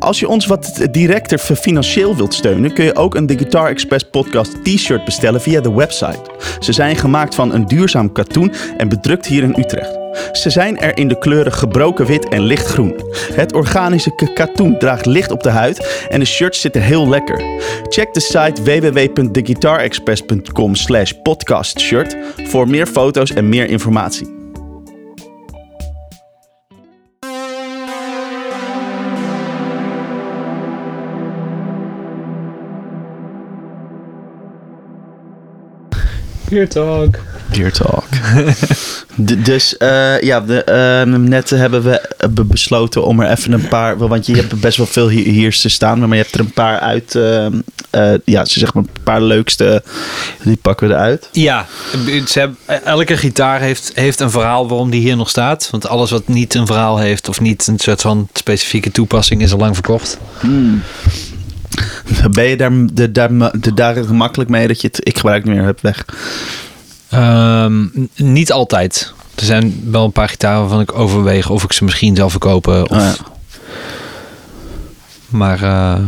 Als 0.01 0.19
je 0.19 0.27
ons 0.27 0.45
wat 0.45 0.87
directer 0.91 1.37
financieel 1.37 2.15
wilt 2.15 2.33
steunen, 2.33 2.73
kun 2.73 2.85
je 2.85 2.95
ook 2.95 3.15
een 3.15 3.27
The 3.27 3.37
Guitar 3.37 3.69
Express 3.69 4.05
podcast 4.11 4.63
t-shirt 4.63 5.05
bestellen 5.05 5.41
via 5.41 5.61
de 5.61 5.73
website. 5.73 6.21
Ze 6.59 6.71
zijn 6.71 6.95
gemaakt 6.95 7.35
van 7.35 7.53
een 7.53 7.65
duurzaam 7.65 8.11
katoen 8.11 8.53
en 8.77 8.89
bedrukt 8.89 9.25
hier 9.25 9.43
in 9.43 9.55
Utrecht. 9.57 9.99
Ze 10.31 10.49
zijn 10.49 10.79
er 10.79 10.97
in 10.97 11.07
de 11.07 11.17
kleuren 11.17 11.53
gebroken 11.53 12.05
wit 12.05 12.29
en 12.29 12.41
lichtgroen. 12.41 12.95
Het 13.33 13.53
organische 13.53 14.31
katoen 14.33 14.79
draagt 14.79 15.05
licht 15.05 15.31
op 15.31 15.43
de 15.43 15.49
huid 15.49 16.05
en 16.09 16.19
de 16.19 16.25
shirts 16.25 16.61
zitten 16.61 16.81
heel 16.81 17.09
lekker. 17.09 17.41
Check 17.89 18.13
de 18.13 18.19
site 18.19 18.63
www.theguitarexpress.com 18.63 20.75
slash 20.75 21.11
podcastshirt 21.23 22.17
voor 22.43 22.67
meer 22.67 22.87
foto's 22.87 23.33
en 23.33 23.49
meer 23.49 23.69
informatie. 23.69 24.40
Gear 36.51 36.67
Talk. 36.67 37.15
Dear 37.51 37.71
Talk. 37.71 38.03
Dus 39.43 39.77
eh, 39.77 40.21
ja, 40.21 40.41
de, 40.41 40.63
eh, 40.63 41.13
net 41.19 41.49
hebben 41.49 41.83
we 41.83 41.99
eh, 41.99 42.29
be- 42.29 42.43
besloten 42.45 43.05
om 43.05 43.19
er 43.19 43.29
even 43.37 43.51
een 43.51 43.67
paar... 43.67 43.97
Want 43.97 44.25
je 44.25 44.35
hebt 44.35 44.59
best 44.59 44.77
wel 44.77 44.85
veel 44.85 45.09
hier, 45.09 45.25
hier 45.25 45.59
te 45.59 45.69
staan, 45.69 45.99
maar 45.99 46.09
je 46.09 46.15
hebt 46.23 46.33
er 46.33 46.39
een 46.39 46.53
paar 46.53 46.79
uit... 46.79 47.15
eh, 47.15 47.45
eh, 47.89 48.19
ja, 48.25 48.45
ze 48.45 48.59
zeg 48.59 48.73
maar 48.73 48.83
een 48.83 49.03
paar 49.03 49.21
leukste, 49.21 49.83
die 50.43 50.55
pakken 50.61 50.87
we 50.87 50.93
eruit. 50.93 51.29
Ja, 51.31 51.65
ze 52.27 52.39
hebben, 52.39 52.57
elke 52.85 53.17
gitaar 53.17 53.59
heeft, 53.59 53.91
heeft 53.95 54.19
een 54.19 54.31
verhaal 54.31 54.67
waarom 54.67 54.89
die 54.89 55.01
hier 55.01 55.15
nog 55.15 55.29
staat. 55.29 55.67
Want 55.71 55.87
alles 55.87 56.11
wat 56.11 56.27
niet 56.27 56.53
een 56.53 56.65
verhaal 56.67 56.97
heeft 56.97 57.29
of 57.29 57.41
niet 57.41 57.67
een 57.67 57.79
soort 57.79 58.01
van 58.01 58.27
specifieke 58.33 58.91
toepassing 58.91 59.41
is 59.41 59.51
al 59.51 59.57
lang 59.59 59.73
verkocht. 59.73 60.17
Ben 62.31 62.43
je 62.43 62.57
daar, 62.57 62.71
de, 62.93 63.11
daar, 63.11 63.59
de, 63.59 63.73
daar 63.73 63.95
gemakkelijk 63.95 64.49
mee 64.49 64.67
dat 64.67 64.81
je 64.81 64.87
het... 64.87 64.99
Ik 65.03 65.17
gebruik 65.17 65.43
niet 65.45 65.55
meer, 65.55 65.63
heb 65.65 65.81
weg. 65.81 66.05
Ehm, 67.09 67.85
niet 68.15 68.51
altijd. 68.51 69.13
Er 69.35 69.45
zijn 69.45 69.81
wel 69.91 70.05
een 70.05 70.11
paar 70.11 70.29
gitaren 70.29 70.59
waarvan 70.59 70.79
ik 70.81 70.93
overweeg 70.95 71.49
of 71.49 71.63
ik 71.63 71.73
ze 71.73 71.83
misschien 71.83 72.15
zal 72.15 72.29
verkopen. 72.29 72.89
Of... 72.89 72.97
Oh 72.97 73.03
ja. 73.03 73.15
Maar 75.29 75.63
eh, 75.63 75.99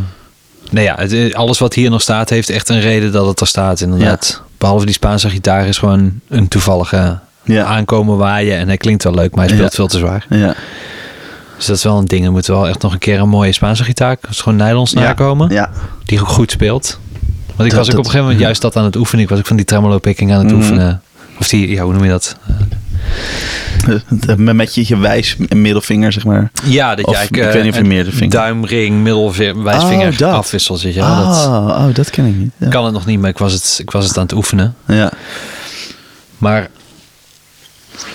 nee, 0.69 0.83
ja, 0.83 0.95
het, 0.98 1.33
alles 1.33 1.59
wat 1.59 1.74
hier 1.74 1.90
nog 1.90 2.01
staat 2.01 2.30
heeft 2.30 2.50
echt 2.50 2.69
een 2.69 2.80
reden 2.82 3.11
dat 3.11 3.27
het 3.27 3.40
er 3.40 3.48
staat 3.48 3.82
inderdaad. 3.82 4.42
Behalve 4.58 4.85
die 4.85 4.93
Spaanse 4.93 5.30
gitaar 5.30 5.67
is 5.67 5.77
gewoon 5.77 6.19
een 6.30 6.48
toevallige 6.48 7.19
Ja. 7.43 7.64
aankomen 7.66 8.17
waaien. 8.17 8.58
En 8.58 8.67
hij 8.67 8.77
klinkt 8.77 9.03
wel 9.03 9.14
leuk, 9.14 9.35
maar 9.35 9.45
hij 9.45 9.56
speelt 9.56 9.74
veel 9.75 9.88
te 9.88 9.98
zwaar. 9.98 10.25
Ja. 10.30 10.56
Dus 11.64 11.72
dat 11.72 11.77
is 11.77 11.92
wel 11.92 11.98
een 12.01 12.06
ding. 12.08 12.25
Er 12.25 12.32
moet 12.32 12.45
wel 12.48 12.67
echt 12.67 12.82
nog 12.82 12.93
een 12.93 13.00
keer 13.00 13.19
een 13.19 13.30
mooie 13.30 13.51
Spaanse 13.51 13.83
gitaar. 13.83 14.17
Is 14.30 14.42
gewoon 14.42 14.58
nylons 14.58 14.92
Ja. 14.92 15.00
nakomen. 15.00 15.50
Ja. 15.51 15.69
Die 16.06 16.19
ook 16.22 16.27
goed 16.27 16.51
speelt. 16.51 17.00
Want 17.56 17.69
ik 17.69 17.75
Dat- 17.75 17.85
was 17.85 17.88
ook 17.88 17.92
op 17.93 17.98
een 17.98 18.03
gegeven 18.06 18.22
moment 18.22 18.40
juist 18.40 18.61
dat 18.61 18.75
aan 18.75 18.83
het 18.83 18.95
oefenen. 18.95 19.24
Ik 19.24 19.30
was 19.30 19.40
ook 19.40 19.45
van 19.45 19.56
die 19.56 19.66
tremolo 19.66 19.98
picking 20.00 20.32
aan 20.32 20.38
het 20.38 20.48
Mhm. 20.48 20.56
oefenen. 20.56 21.01
Of 21.40 21.48
die, 21.48 21.69
ja, 21.69 21.83
hoe 21.83 21.93
noem 21.93 22.03
je 22.03 22.09
dat? 22.09 22.38
Met 24.38 24.75
je, 24.75 24.98
wijs 24.98 25.35
en 25.50 25.61
middelvinger, 25.61 26.11
zeg 26.11 26.25
maar. 26.25 26.51
Ja, 26.64 26.95
dat 26.95 27.09
je 27.09 27.17
ik 27.30 27.35
weet 27.35 27.64
niet 27.64 27.72
of 27.74 27.80
je 27.80 28.06
vingers- 28.11 28.33
duimring, 28.33 29.01
middelvinger, 29.03 29.64
wijsvinger 29.64 30.11
Oh, 30.11 30.17
dat. 30.17 30.33
afwisselt. 30.33 30.82
Weet 30.82 30.93
je 30.93 31.00
wel. 31.00 31.16
Dat 31.16 31.45
oh, 31.48 31.66
oh, 31.67 31.85
dat 31.93 32.09
ken 32.09 32.25
ik 32.25 32.35
niet. 32.35 32.51
Ja. 32.58 32.67
kan 32.69 32.83
het 32.85 32.93
nog 32.93 33.06
niet, 33.06 33.19
maar 33.19 33.30
ik 33.30 33.38
was 33.38 33.53
het, 33.53 33.77
ik 33.82 33.92
was 33.92 34.08
het 34.08 34.17
aan 34.17 34.24
het 34.24 34.33
oefenen. 34.33 34.75
ja. 34.88 35.11
Maar 36.38 36.69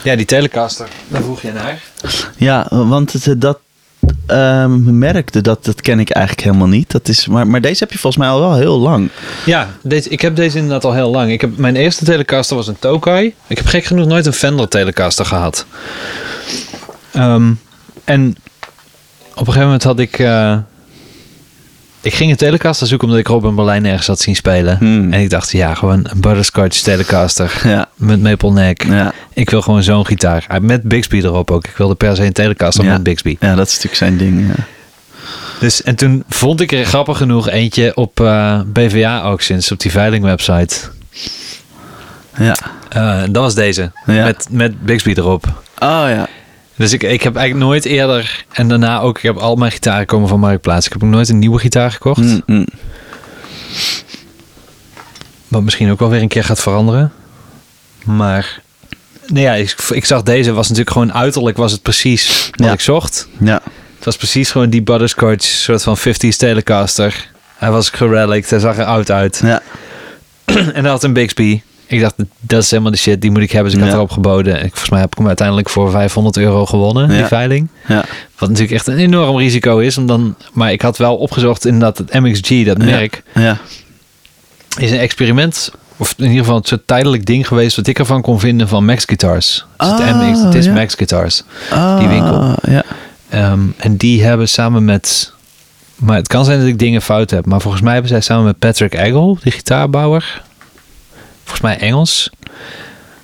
ja, 0.03 0.17
die 0.17 0.27
Telecaster, 0.27 0.89
daar 1.09 1.23
vroeg 1.23 1.43
je 1.43 1.53
naar. 1.53 1.83
Ja, 2.37 2.67
want 2.71 3.13
het, 3.13 3.41
dat 3.41 3.59
ehm 4.27 4.99
merkte, 4.99 5.41
dat, 5.41 5.65
dat 5.65 5.81
ken 5.81 6.01
ik 6.01 6.11
eigenlijk 6.11 6.47
helemaal 6.47 6.69
niet. 6.69 6.91
Dat 6.91 7.09
is, 7.09 7.27
maar, 7.27 7.47
maar 7.47 7.61
deze 7.61 7.79
heb 7.79 7.93
je 7.93 7.99
volgens 7.99 8.23
mij 8.23 8.33
al 8.33 8.41
wel 8.41 8.55
heel 8.55 8.79
lang. 8.79 9.09
Ja, 9.45 9.69
deze, 9.83 10.09
ik 10.09 10.21
heb 10.21 10.37
deze 10.37 10.57
inderdaad 10.57 10.85
al 10.85 10.95
heel 10.95 11.11
lang. 11.11 11.31
Ik 11.31 11.41
heb, 11.41 11.57
mijn 11.57 11.77
eerste 11.77 12.05
Telecaster 12.05 12.57
was 12.57 12.67
een 12.67 12.79
Tokai. 12.79 13.35
Ik 13.47 13.57
heb 13.57 13.67
gek 13.67 13.85
genoeg 13.85 14.07
nooit 14.07 14.27
een 14.27 14.33
Fender 14.33 14.69
Telecaster 14.69 15.25
gehad. 15.25 15.67
Ehm, 17.13 17.53
en 18.05 18.37
op 19.31 19.39
een 19.39 19.45
gegeven 19.47 19.63
moment 19.63 19.83
had 19.83 19.99
ik... 19.99 20.19
eh, 20.19 20.57
ik 22.01 22.15
ging 22.15 22.31
een 22.31 22.37
Telecaster 22.37 22.87
zoeken 22.87 23.07
omdat 23.09 23.23
ik 23.23 23.29
Robin 23.29 23.55
Berlijn 23.55 23.87
ergens 23.87 24.07
had 24.07 24.21
zien 24.21 24.37
spelen. 24.37 24.77
Hmm. 24.79 25.13
En 25.13 25.21
ik 25.21 25.31
dacht, 25.31 25.51
ja, 25.53 25.75
gewoon 25.75 26.07
een 26.11 26.21
Butterscotch 26.21 26.81
Telecaster. 26.81 27.61
Ja. 27.65 27.89
Met 27.95 28.23
maple 28.23 28.53
neck. 28.53 28.85
Ja. 28.85 29.13
Ik 29.33 29.51
wil 29.51 29.63
gewoon 29.63 29.83
zo'n 29.83 30.07
gitaar. 30.07 30.45
Ah, 30.49 30.61
Met 30.61 30.83
Bixby 30.83 31.17
erop 31.17 31.51
ook. 31.51 31.67
Ik 31.67 31.77
wilde 31.77 31.95
per 31.95 32.17
se 32.17 32.25
een 32.25 32.33
Telecaster 32.33 32.85
Ja. 32.85 32.93
met 32.93 33.03
Bixby. 33.03 33.37
ja, 33.41 33.55
dat 33.55 33.67
is 33.67 33.73
natuurlijk 33.73 33.97
zijn 33.97 34.17
ding. 34.17 34.47
Ja. 34.57 34.65
Dus, 35.61 35.83
en 35.83 35.95
toen 35.95 36.25
vond 36.29 36.61
ik 36.61 36.73
er 36.73 36.85
grappig 36.85 37.17
genoeg 37.17 37.49
eentje 37.49 37.97
op 37.97 38.21
eh, 38.21 38.61
BVA 38.67 39.21
Auctions, 39.21 39.73
op 39.73 39.81
die 39.81 39.91
veilingwebsite. 39.91 40.77
Ja. 42.37 42.57
Eh, 42.89 43.21
dat 43.31 43.43
was 43.43 43.55
deze, 43.55 43.93
met, 44.05 44.47
met 44.51 44.83
Bixby 44.85 45.13
erop. 45.17 45.47
Oh 45.79 46.05
ja. 46.09 46.29
Dus 46.79 46.93
ik, 46.93 47.03
ik 47.03 47.23
heb 47.23 47.37
eigenlijk 47.37 47.67
nooit 47.67 47.85
eerder, 47.85 48.45
en 48.53 48.69
daarna 48.69 49.01
ook, 49.01 49.17
ik 49.17 49.23
heb 49.23 49.37
al 49.37 49.57
mijn 49.57 49.73
gitaren 49.73 50.07
komen 50.07 50.29
van 50.29 50.41
Marktplaats. 50.41 50.87
Ik 50.87 50.93
heb 50.93 51.03
ook 51.05 51.09
nooit 51.09 51.29
een 51.29 51.39
nieuwe 51.39 51.59
gitaar 51.59 51.91
gekocht. 51.91 52.21
Mm, 52.21 52.43
mm. 52.47 52.67
Wat 55.49 55.63
misschien 55.63 55.91
ook 55.91 55.99
wel 55.99 56.09
weer 56.09 56.23
een 56.23 56.29
keer 56.29 56.45
gaat 56.45 56.61
veranderen. 56.61 57.13
Maar, 58.05 58.61
nee 59.27 59.43
ja, 59.43 59.55
ik, 59.55 59.75
ik 59.91 60.05
zag 60.05 60.23
deze, 60.23 60.53
was 60.53 60.69
natuurlijk 60.69 60.93
gewoon 60.97 61.13
uiterlijk, 61.13 61.57
was 61.57 61.73
het 61.73 61.83
precies 61.83 62.51
wat 62.57 62.67
Ja. 62.67 62.73
ik 62.73 62.81
zocht. 62.81 63.29
Ja. 63.41 63.61
Het 63.97 64.05
was 64.05 64.17
precies 64.17 64.51
gewoon 64.51 64.71
die 64.71 64.83
butterscotch, 64.83 65.45
soort 65.47 65.83
van 65.83 65.99
50s 65.99 66.37
Telecaster. 66.37 67.31
Hij 67.57 67.71
was 67.71 67.91
gerelict, 67.91 68.51
hij 68.51 68.59
zag 68.59 68.79
er 68.79 68.85
oud 68.85 69.11
uit. 69.11 69.41
Ja. 69.45 69.63
en 70.45 70.83
hij 70.83 70.91
had 70.91 71.03
een 71.05 71.13
Bixby. 71.13 71.61
Ik 71.91 72.01
dacht, 72.01 72.15
dat 72.41 72.63
is 72.63 72.71
helemaal 72.71 72.93
de 72.93 72.99
shit, 72.99 73.21
die 73.21 73.31
moet 73.31 73.43
ik 73.43 73.51
hebben. 73.53 73.71
Dus 73.73 73.81
ik 73.81 73.87
had 73.87 73.95
erop 73.97 74.11
geboden. 74.11 74.55
En 74.55 74.61
volgens 74.69 74.91
mij 74.91 75.01
heb 75.01 75.13
ik 75.13 75.19
hem 75.19 75.27
uiteindelijk 75.27 75.69
voor 75.69 75.91
500 75.91 76.37
euro 76.37 76.67
gewonnen, 76.67 77.09
die 77.09 77.25
veiling. 77.25 77.69
Ja. 77.87 78.05
Wat 78.39 78.49
natuurlijk 78.49 78.75
echt 78.77 78.87
een 78.87 78.97
enorm 78.99 79.37
risico 79.37 79.79
is. 79.79 79.99
Om 79.99 80.07
dan, 80.07 80.35
maar 80.53 80.73
ik 80.73 80.83
had 80.83 80.97
wel 80.97 81.17
opgezocht 81.17 81.65
inderdaad 81.67 81.99
het 81.99 82.13
MXG, 82.13 82.65
dat 82.65 82.79
merk, 82.79 83.23
Ja. 83.35 83.57
is 84.79 84.91
een 84.91 84.99
experiment. 84.99 85.73
Of 85.97 86.15
in 86.17 86.25
ieder 86.25 86.39
geval 86.39 86.57
een 86.57 86.65
soort 86.65 86.87
tijdelijk 86.87 87.27
ding 87.27 87.47
geweest 87.49 87.77
wat 87.77 87.87
ik 87.87 87.99
ervan 87.99 88.23
kon 88.23 88.41
vinden 88.41 88.69
van 88.69 88.85
Max 88.85 89.05
Guitars. 89.05 89.67
Dus 89.77 89.89
het, 89.91 90.01
Ah, 90.01 90.21
MX, 90.21 90.43
het 90.43 90.55
is 90.55 90.65
ja. 90.65 90.73
Max 90.73 90.95
Guitars. 90.95 91.43
Ah, 91.71 91.99
Die 91.99 92.09
winkel. 92.09 92.55
Ja. 92.69 92.83
Ehm, 93.29 93.61
en 93.77 93.97
die 93.97 94.25
hebben 94.25 94.49
samen 94.49 94.85
met. 94.85 95.33
Maar 95.97 96.17
het 96.17 96.29
kan 96.29 96.45
zijn 96.45 96.59
dat 96.59 96.69
ik 96.69 96.79
dingen 96.79 97.03
fout 97.03 97.31
heb. 97.31 97.47
Maar 97.47 97.61
volgens 97.61 97.83
mij 97.83 97.93
hebben 97.93 98.11
zij 98.11 98.21
samen 98.21 98.45
met 98.45 98.59
Patrick 98.59 98.95
Eggle, 98.95 99.37
die 99.43 99.53
gitaarbouwer. 99.53 100.43
Volgens 101.49 101.61
mij 101.61 101.79
Engels. 101.89 102.31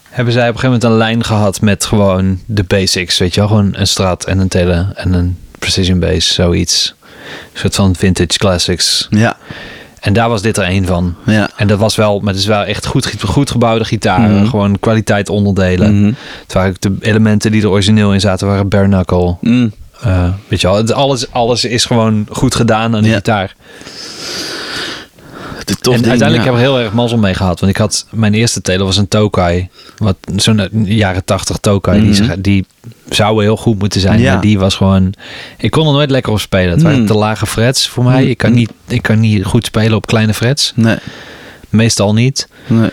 Hebben 0.09 0.33
zij 0.35 0.49
op 0.49 0.55
een 0.55 0.61
gegeven 0.61 0.81
moment 0.81 0.85
een 0.85 1.07
lijn 1.07 1.25
gehad 1.25 1.61
met 1.61 1.85
gewoon 1.85 2.41
de 2.47 2.63
basics. 2.63 3.19
Weet 3.19 3.35
je 3.35 3.41
wel? 3.41 3.49
Gewoon 3.49 3.71
een 3.77 3.87
strat 3.87 4.25
en 4.25 4.39
een 4.39 4.49
tele 4.49 4.87
en 4.95 5.13
een 5.13 5.39
precision 5.59 5.99
bass, 5.99 6.35
zoiets. 6.35 6.95
Een 7.53 7.59
soort 7.61 7.75
van 7.75 7.95
vintage 7.97 8.39
classics. 8.39 9.07
Ja. 9.11 9.37
En 10.01 10.13
daar 10.13 10.29
was 10.29 10.43
dit 10.43 10.57
er 10.57 10.65
één 10.65 10.87
van. 10.87 11.15
Ja. 11.27 11.51
En 11.57 11.67
dat 11.67 11.79
was 11.79 11.97
wel, 11.97 12.19
maar 12.21 12.33
het 12.33 12.43
is 12.43 12.49
wel 12.49 12.63
echt 12.65 12.87
goed, 12.87 13.13
goed 13.27 13.51
gebouwde 13.51 13.85
gitaren. 13.85 14.37
Mhm. 14.37 14.47
Gewoon 14.47 14.79
kwaliteit 14.79 15.29
onderdelen. 15.29 16.01
Mhm. 16.01 16.13
Het 16.43 16.53
waren 16.53 16.75
de 16.79 16.97
elementen 17.01 17.51
die 17.53 17.63
er 17.63 17.69
origineel 17.71 18.13
in 18.13 18.21
zaten, 18.21 18.47
waren 18.47 18.69
bare 18.69 18.87
knuckle. 18.87 19.37
Mm. 19.41 19.73
Eh, 20.03 20.29
weet 20.49 20.61
je 20.61 20.67
wel, 20.67 20.77
het, 20.77 20.93
alles, 20.93 21.31
alles 21.31 21.65
is 21.65 21.85
gewoon 21.85 22.27
goed 22.31 22.55
gedaan 22.55 22.97
aan 22.97 23.03
de 23.03 23.09
Ja. 23.09 23.15
gitaar. 23.15 23.55
Tof 25.65 25.95
en 25.95 26.01
ding, 26.01 26.11
uiteindelijk 26.11 26.49
ja. 26.49 26.55
heb 26.55 26.61
ik 26.61 26.67
er 26.67 26.73
heel 26.75 26.81
erg 26.81 26.93
mazzel 26.93 27.19
mee 27.19 27.35
gehad. 27.35 27.61
Want 27.61 27.73
ik 27.73 27.79
had 27.79 28.07
mijn 28.11 28.35
eerste 28.35 28.61
tele 28.61 28.85
was 28.85 28.97
een 28.97 29.09
Tokai. 29.09 29.69
Wat 29.97 30.17
zo'n 30.37 30.59
eh, 30.59 30.67
jaren 30.85 31.25
80 31.25 31.57
Tokai. 31.57 32.01
die, 32.13 32.23
Mhm. 32.23 32.41
die 32.41 32.67
zou 33.09 33.43
heel 33.43 33.57
goed 33.57 33.79
moeten 33.79 34.01
zijn. 34.01 34.21
Ja. 34.21 34.33
Maar 34.33 34.43
die 34.43 34.59
was 34.59 34.75
gewoon. 34.75 35.15
Ik 35.59 35.71
kon 35.71 35.87
er 35.87 35.93
nooit 35.93 36.11
lekker 36.11 36.33
op 36.33 36.41
spelen. 36.41 36.71
Het 36.71 36.83
waren 36.83 36.99
Mhm. 36.99 37.07
te 37.07 37.15
lage 37.15 37.47
frets 37.47 37.89
voor 37.89 38.05
mij. 38.05 38.21
Mhm. 38.21 38.31
Ik 38.31 38.39
kan, 38.39 38.53
niet, 38.53 38.71
ik 38.89 39.03
kan 39.03 39.21
niet 39.21 39.45
goed 39.45 39.65
spelen 39.67 39.95
op 39.97 40.07
kleine 40.07 40.35
frets. 40.35 40.73
Nee. 40.75 40.97
Meestal 41.69 42.13
niet. 42.13 42.49
Nee. 42.67 42.91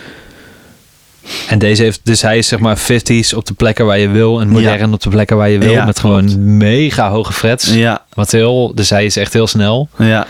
En 1.47 1.59
deze 1.59 1.83
heeft, 1.83 1.99
dus 2.03 2.21
hij 2.21 2.37
is 2.37 2.47
zeg 2.47 2.59
maar 2.59 2.77
50s 2.77 3.33
op 3.33 3.45
de 3.45 3.53
plekken 3.53 3.85
waar 3.85 3.99
je 3.99 4.09
wil. 4.09 4.41
En 4.41 4.47
modern 4.49 4.93
op 4.93 5.01
de 5.01 5.09
plekken 5.09 5.37
waar 5.37 5.49
je 5.49 5.57
wil. 5.59 5.71
Ja, 5.71 5.85
met 5.85 5.99
gewoon 5.99 6.57
mega 6.57 7.09
hoge 7.09 7.33
frets. 7.33 7.73
Ja. 7.73 8.05
Wat 8.13 8.31
heel, 8.31 8.71
dus 8.75 8.89
hij 8.89 9.05
is 9.05 9.15
echt 9.15 9.33
heel 9.33 9.47
snel. 9.47 9.89
Ja. 9.97 10.27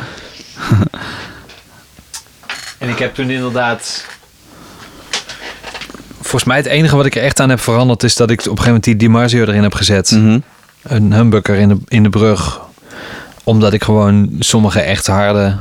En 2.82 2.90
ik 2.90 2.98
heb 3.00 3.14
toen 3.16 3.30
inderdaad. 3.30 4.06
Volgens 6.16 6.44
mij 6.44 6.58
het 6.58 6.66
enige 6.66 6.96
wat 6.96 7.06
ik 7.06 7.16
er 7.16 7.22
echt 7.24 7.40
aan 7.40 7.50
heb 7.50 7.60
veranderd 7.60 8.04
is 8.04 8.16
dat 8.16 8.30
ik 8.30 8.40
op 8.40 8.46
een 8.46 8.50
gegeven 8.50 8.66
moment 8.68 8.84
die 8.84 8.96
DiMarzio 8.96 9.42
erin 9.42 9.64
heb 9.64 9.74
gezet. 9.74 10.12
Mhm. 10.12 10.40
Een 10.82 11.14
humbucker 11.14 11.56
in 11.56 11.68
de, 11.70 11.78
in 11.88 12.04
de 12.04 12.10
brug. 12.10 12.60
Omdat 13.44 13.74
ik 13.74 13.84
gewoon 13.84 14.36
sommige 14.40 14.80
echt 14.80 15.08
harde 15.08 15.58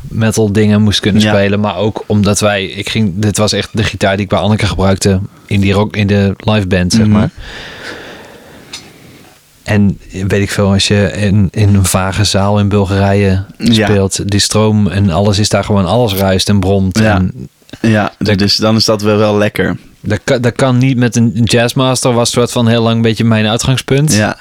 metal 0.00 0.52
dingen 0.52 0.82
moest 0.82 1.00
kunnen 1.00 1.22
Ja. 1.22 1.32
spelen. 1.34 1.60
Maar 1.60 1.76
ook 1.76 2.04
omdat 2.06 2.40
wij, 2.40 2.64
ik 2.64 2.88
ging, 2.88 3.12
dit 3.16 3.36
was 3.38 3.52
echt 3.52 3.68
de 3.72 3.84
gitaar 3.84 4.14
die 4.16 4.24
ik 4.24 4.28
bij 4.30 4.38
Anneke 4.38 4.66
gebruikte 4.66 5.20
in, 5.46 5.60
die 5.60 5.72
rock, 5.72 5.96
in 5.96 6.06
de 6.06 6.34
live 6.36 6.66
band, 6.66 6.92
zeg 6.92 7.06
Mhm. 7.06 7.10
maar. 7.10 7.30
En 9.68 9.98
weet 10.10 10.42
ik 10.42 10.50
veel, 10.50 10.70
als 10.72 10.88
je 10.88 11.10
in, 11.16 11.48
in 11.52 11.74
een 11.74 11.84
vage 11.84 12.24
zaal 12.24 12.58
in 12.58 12.68
Bulgarije 12.68 13.44
Ja. 13.58 13.86
speelt, 13.86 14.30
die 14.30 14.40
stroom 14.40 14.86
en 14.88 15.10
alles 15.10 15.38
is 15.38 15.48
daar 15.48 15.64
gewoon, 15.64 15.86
alles 15.86 16.14
ruist 16.14 16.48
en 16.48 16.60
bromt. 16.60 16.98
Ja. 16.98 17.14
En 17.16 17.48
Ja, 17.80 18.12
dus 18.18 18.56
dan 18.56 18.76
is 18.76 18.84
dat 18.84 19.02
wel, 19.02 19.16
wel 19.16 19.36
lekker. 19.36 19.76
dat, 20.00 20.20
kan, 20.24 20.40
dat 20.40 20.52
kan 20.54 20.78
niet 20.78 20.96
met 20.96 21.16
een 21.16 21.30
Jazzmaster, 21.44 22.12
was 22.12 22.30
soort 22.30 22.52
van 22.52 22.68
heel 22.68 22.82
lang 22.82 22.96
een 22.96 23.02
beetje 23.02 23.24
mijn 23.24 23.46
uitgangspunt. 23.46 24.14
Ja. 24.14 24.36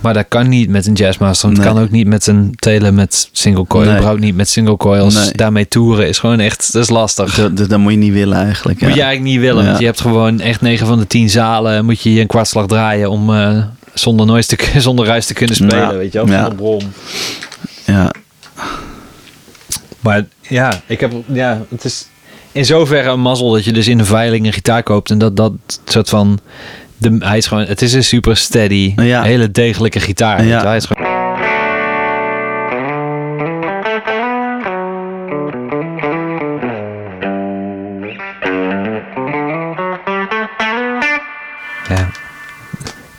Maar 0.00 0.14
dat 0.14 0.24
kan 0.28 0.48
niet 0.48 0.68
met 0.68 0.86
een 0.86 0.92
Jazzmaster. 0.92 1.48
Het 1.48 1.58
Nee. 1.58 1.66
kan 1.66 1.78
ook 1.82 1.90
niet 1.90 2.06
met 2.06 2.26
een 2.26 2.52
tele 2.56 2.90
met 2.92 3.28
single 3.32 3.66
coil. 3.66 3.84
Nee. 3.84 3.92
Überhaupt 3.94 4.20
niet 4.20 4.36
met 4.36 4.48
single 4.48 4.76
coils. 4.76 5.14
Nee. 5.14 5.32
Daarmee 5.32 5.68
toeren 5.68 6.08
is 6.08 6.18
gewoon 6.18 6.40
echt, 6.40 6.72
dat 6.72 6.82
is 6.82 6.88
lastig. 6.88 7.34
Dat, 7.34 7.56
dat, 7.56 7.68
dat 7.68 7.78
moet 7.78 7.92
je 7.92 7.98
niet 7.98 8.12
willen 8.12 8.36
eigenlijk. 8.38 8.80
Moet 8.80 8.94
je 8.94 9.02
eigenlijk 9.02 9.32
niet 9.32 9.40
willen. 9.40 9.62
Ja. 9.62 9.68
Want 9.68 9.78
je 9.80 9.84
hebt 9.86 10.00
gewoon 10.00 10.40
echt 10.40 10.60
9 10.60 10.86
van 10.86 10.98
de 10.98 11.06
10 11.06 11.30
zalen. 11.30 11.84
Moet 11.84 12.00
je 12.02 12.12
je 12.14 12.20
een 12.20 12.26
kwartslag 12.26 12.66
draaien 12.66 13.10
om 13.10 13.34
eh, 13.34 13.62
zonder, 13.98 14.26
noise 14.26 14.56
te, 14.56 14.80
zonder 14.80 15.06
ruis 15.06 15.26
te 15.26 15.34
kunnen 15.34 15.56
spelen. 15.56 15.78
Ja. 15.78 15.96
Weet 15.96 16.12
je 16.12 16.18
wel, 16.18 16.28
Ja. 16.28 16.38
zonder 16.40 16.54
brom. 16.54 16.92
Ja. 17.84 18.10
Maar 20.00 20.24
ja, 20.40 20.80
ik 20.86 21.00
heb, 21.00 21.12
ja, 21.26 21.62
het 21.68 21.84
is 21.84 22.06
in 22.52 22.64
zoverre 22.64 23.10
een 23.10 23.20
mazzel 23.20 23.50
dat 23.50 23.64
je 23.64 23.72
dus 23.72 23.88
in 23.88 23.98
de 23.98 24.04
veiling 24.04 24.46
een 24.46 24.52
gitaar 24.52 24.82
koopt. 24.82 25.10
En 25.10 25.18
dat 25.18 25.36
dat 25.36 25.52
soort 25.84 26.08
van, 26.08 26.38
de, 26.96 27.16
hij 27.18 27.36
is 27.36 27.46
gewoon, 27.46 27.64
het 27.64 27.82
is 27.82 27.92
een 27.92 28.04
super 28.04 28.36
steady, 28.36 28.94
hele 28.96 29.50
degelijke 29.50 30.00
gitaar. 30.00 30.38
Hij 30.44 30.76
is 30.76 30.84
gewoon, 30.84 31.27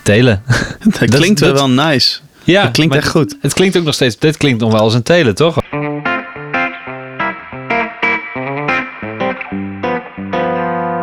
Telen. 0.10 0.44
Dat, 1.00 1.10
klinkt 1.10 1.40
wel 1.40 1.50
dat- 1.50 1.60
wel 1.60 1.70
nice. 1.70 2.20
Ja, 2.44 2.64
Dat 2.64 2.72
klinkt 2.72 2.96
echt 2.96 3.10
goed. 3.10 3.36
Het 3.42 3.54
klinkt 3.54 3.78
ook 3.78 3.84
nog 3.84 3.94
steeds. 3.94 4.18
Dit 4.20 4.38
klinkt 4.38 4.62
nog 4.62 4.72
wel 4.72 4.82
als 4.82 4.94
een 4.94 5.04
telen, 5.04 5.36
toch? 5.36 5.58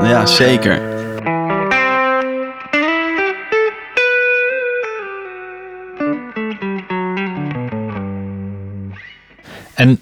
Ja, 0.03 0.27
zeker. 0.27 0.81
En 9.75 10.01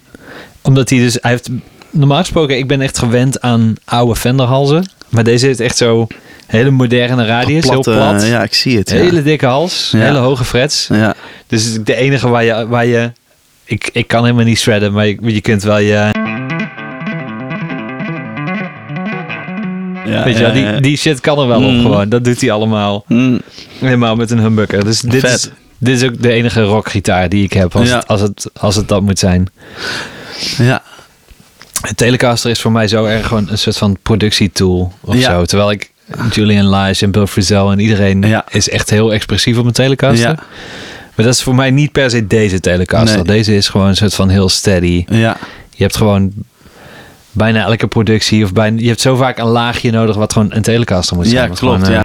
omdat 0.62 0.90
hij 0.90 0.98
dus, 0.98 1.18
hij 1.20 1.30
heeft 1.30 1.48
normaal 1.90 2.18
gesproken, 2.18 2.58
ik 2.58 2.68
ben 2.68 2.80
echt 2.80 2.98
gewend 2.98 3.40
aan 3.40 3.74
oude 3.84 4.16
Fenderhalzen, 4.16 4.88
maar 5.14 5.24
deze 5.24 5.46
heeft 5.46 5.60
echt 5.60 5.76
zo 5.76 6.06
hele 6.46 6.70
moderne 6.70 7.24
radius, 7.26 7.66
Platte, 7.66 7.90
heel 7.90 7.98
plat, 8.00 8.26
Ja, 8.26 8.42
ik 8.42 8.54
zie 8.54 8.78
het. 8.78 8.90
Ja. 8.90 8.96
hele 8.96 9.22
dikke 9.22 9.46
hals, 9.46 9.88
Ja. 9.92 9.98
hele 9.98 10.18
hoge 10.18 10.44
frets. 10.44 10.88
Ja. 10.92 11.14
Dus 11.46 11.78
de 11.84 11.94
enige 11.94 12.28
waar 12.28 12.44
je, 12.44 12.66
waar 12.68 12.86
je, 12.86 13.12
ik, 13.64 13.90
ik 13.92 14.06
kan 14.06 14.22
helemaal 14.24 14.44
niet 14.44 14.58
shredden, 14.58 14.92
maar 14.92 15.06
je, 15.06 15.16
je 15.22 15.40
kunt 15.40 15.62
wel 15.62 15.78
je, 15.78 16.10
Ja, 20.06 20.24
weet 20.24 20.36
je 20.36 20.42
wel, 20.42 20.52
die, 20.52 20.80
die 20.80 20.96
shit 20.96 21.20
kan 21.20 21.38
er 21.38 21.46
wel 21.46 21.60
Mm. 21.60 21.76
op 21.76 21.82
gewoon. 21.82 22.08
Dat 22.08 22.24
doet 22.24 22.40
hij 22.40 22.50
allemaal, 22.50 23.04
Mm, 23.08 23.40
helemaal 23.78 24.16
met 24.16 24.30
een 24.30 24.38
humbucker. 24.38 24.84
Dus 24.84 25.00
dit 25.00 25.20
Vet. 25.20 25.30
is, 25.32 25.50
dit 25.78 25.96
is 26.02 26.08
ook 26.08 26.22
de 26.22 26.30
enige 26.30 26.62
rockgitaar 26.62 27.28
die 27.28 27.44
ik 27.44 27.52
heb, 27.52 27.76
als, 27.76 27.90
het, 27.90 28.06
als, 28.06 28.20
het, 28.20 28.46
als 28.60 28.76
het 28.76 28.88
dat 28.88 29.02
moet 29.02 29.18
zijn. 29.18 29.46
ja. 30.58 30.82
Telecaster 31.94 32.50
is 32.50 32.60
voor 32.60 32.72
mij 32.72 32.88
zo 32.88 33.04
erg 33.04 33.26
gewoon 33.26 33.46
een 33.50 33.58
soort 33.58 33.76
van 33.76 33.98
productietool 34.02 34.92
of 35.00 35.14
Ja. 35.14 35.20
zo. 35.30 35.44
Terwijl 35.44 35.70
ik 35.70 35.92
Julian 36.30 36.64
Lais 36.64 37.02
en 37.02 37.10
Bill 37.10 37.26
Frisell 37.26 37.66
en 37.66 37.78
iedereen 37.78 38.22
Ja. 38.22 38.44
is 38.50 38.68
echt 38.68 38.90
heel 38.90 39.12
expressief 39.12 39.56
op 39.56 39.62
mijn 39.62 39.74
Telecaster. 39.74 40.28
Ja. 40.28 40.34
Maar 41.14 41.26
dat 41.26 41.34
is 41.34 41.42
voor 41.42 41.54
mij 41.54 41.70
niet 41.70 41.92
per 41.92 42.10
se 42.10 42.26
deze 42.26 42.60
Telecaster. 42.60 43.16
Nee. 43.16 43.24
Deze 43.36 43.56
is 43.56 43.68
gewoon 43.68 43.86
een 43.86 43.96
soort 43.96 44.14
van 44.14 44.28
heel 44.28 44.48
steady. 44.48 45.04
Ja. 45.08 45.36
Je 45.70 45.82
hebt 45.82 45.96
gewoon 45.96 46.32
bijna 47.30 47.64
elke 47.64 47.86
productie 47.86 48.44
of 48.44 48.52
bijna, 48.52 48.80
je 48.80 48.88
hebt 48.88 49.00
zo 49.00 49.16
vaak 49.16 49.38
een 49.38 49.46
laagje 49.46 49.90
nodig 49.90 50.16
wat 50.16 50.32
gewoon 50.32 50.52
een 50.52 50.62
Telecaster 50.62 51.16
moet 51.16 51.26
zijn. 51.28 51.48
Ja, 51.48 51.54
klopt. 51.54 51.58
gewoon, 51.84 51.92
Ja. 51.92 52.04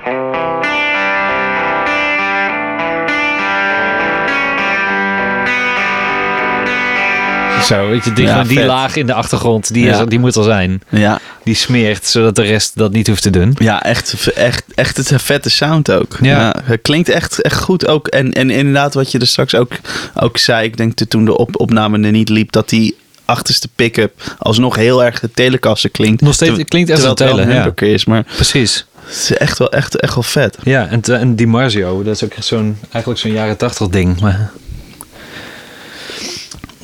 Zo. 7.78 7.88
Weet 7.90 8.04
je, 8.04 8.12
Ja, 8.16 8.32
gewoon 8.32 8.48
die 8.48 8.58
vet. 8.58 8.68
laag 8.68 8.96
in 8.96 9.06
de 9.06 9.14
achtergrond, 9.14 9.74
die, 9.74 9.88
is, 9.88 9.98
Ja. 9.98 10.06
die 10.06 10.20
moet 10.20 10.36
er 10.36 10.44
zijn. 10.44 10.82
Ja, 10.90 11.20
Die 11.44 11.56
smeert, 11.56 12.06
zodat 12.06 12.36
de 12.36 12.42
rest 12.42 12.72
dat 12.78 12.92
niet 12.92 13.08
hoeft 13.08 13.22
te 13.22 13.30
doen. 13.30 13.56
ja 13.60 13.84
echt, 13.84 14.32
echt, 14.36 14.64
echt 14.76 14.98
het 14.98 15.12
vette 15.22 15.50
sound 15.50 15.92
ook. 15.92 16.18
Ja. 16.22 16.56
het 16.64 16.82
klinkt 16.82 17.10
echt, 17.10 17.42
echt 17.42 17.60
goed 17.62 17.88
ook. 17.88 18.08
En, 18.08 18.34
en 18.34 18.50
inderdaad, 18.50 18.94
wat 18.94 19.12
je 19.12 19.20
er 19.20 19.28
straks 19.28 19.56
ook, 19.56 19.72
ook 20.16 20.38
zei, 20.38 20.64
ik 20.66 20.78
denk 20.78 20.94
toen 21.08 21.26
de 21.26 21.38
op, 21.38 21.60
opname 21.60 22.00
er 22.02 22.12
niet 22.12 22.30
liep, 22.30 22.52
dat 22.52 22.70
die 22.70 22.96
achterste 23.26 23.68
pick-up 23.76 24.36
alsnog 24.38 24.76
heel 24.76 25.04
erg 25.04 25.20
de 25.20 25.32
telekassen 25.32 25.92
klinkt. 25.92 26.22
Nog 26.22 26.34
steeds, 26.34 26.58
het 26.58 26.70
klinkt 26.70 26.90
echt 26.90 27.02
wel 27.02 27.14
tele, 27.14 27.48
ja. 27.54 27.72
is, 27.76 28.06
maar 28.06 28.24
Precies. 28.36 28.86
het 29.06 29.16
is 29.16 29.34
echt 29.38 29.58
wel, 29.58 29.72
echt, 29.72 29.96
echt 29.96 30.14
wel 30.14 30.24
vet. 30.24 30.58
Ja, 30.64 30.88
en, 30.88 31.02
te- 31.02 31.14
en 31.16 31.36
die 31.36 31.48
Marzio, 31.48 32.04
dat 32.04 32.16
is 32.16 32.24
ook 32.24 32.34
zo'n, 32.40 32.78
eigenlijk 32.92 33.22
zo'n 33.22 33.32
jaren 33.32 33.58
tachtig 33.58 33.88
ding. 33.88 34.20
Maar 34.20 34.52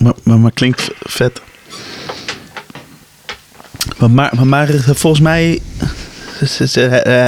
Maar, 0.06 0.14
maar, 0.24 0.40
maar 0.40 0.52
klinkt 0.52 0.90
vet. 1.00 1.42
Maar, 3.98 4.32
maar, 4.46 4.68
volgens 4.84 5.22
mij 5.22 5.60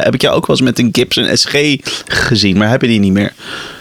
heb 0.03 0.13
ik 0.13 0.21
jou 0.21 0.35
ook 0.35 0.47
wel 0.47 0.55
eens 0.55 0.65
met 0.65 0.79
een 0.79 0.89
Gibson 0.91 1.37
SG 1.37 1.55
gezien, 2.05 2.57
maar 2.57 2.69
heb 2.69 2.81
je 2.81 2.87
die 2.87 2.99
niet 2.99 3.11
meer? 3.13 3.33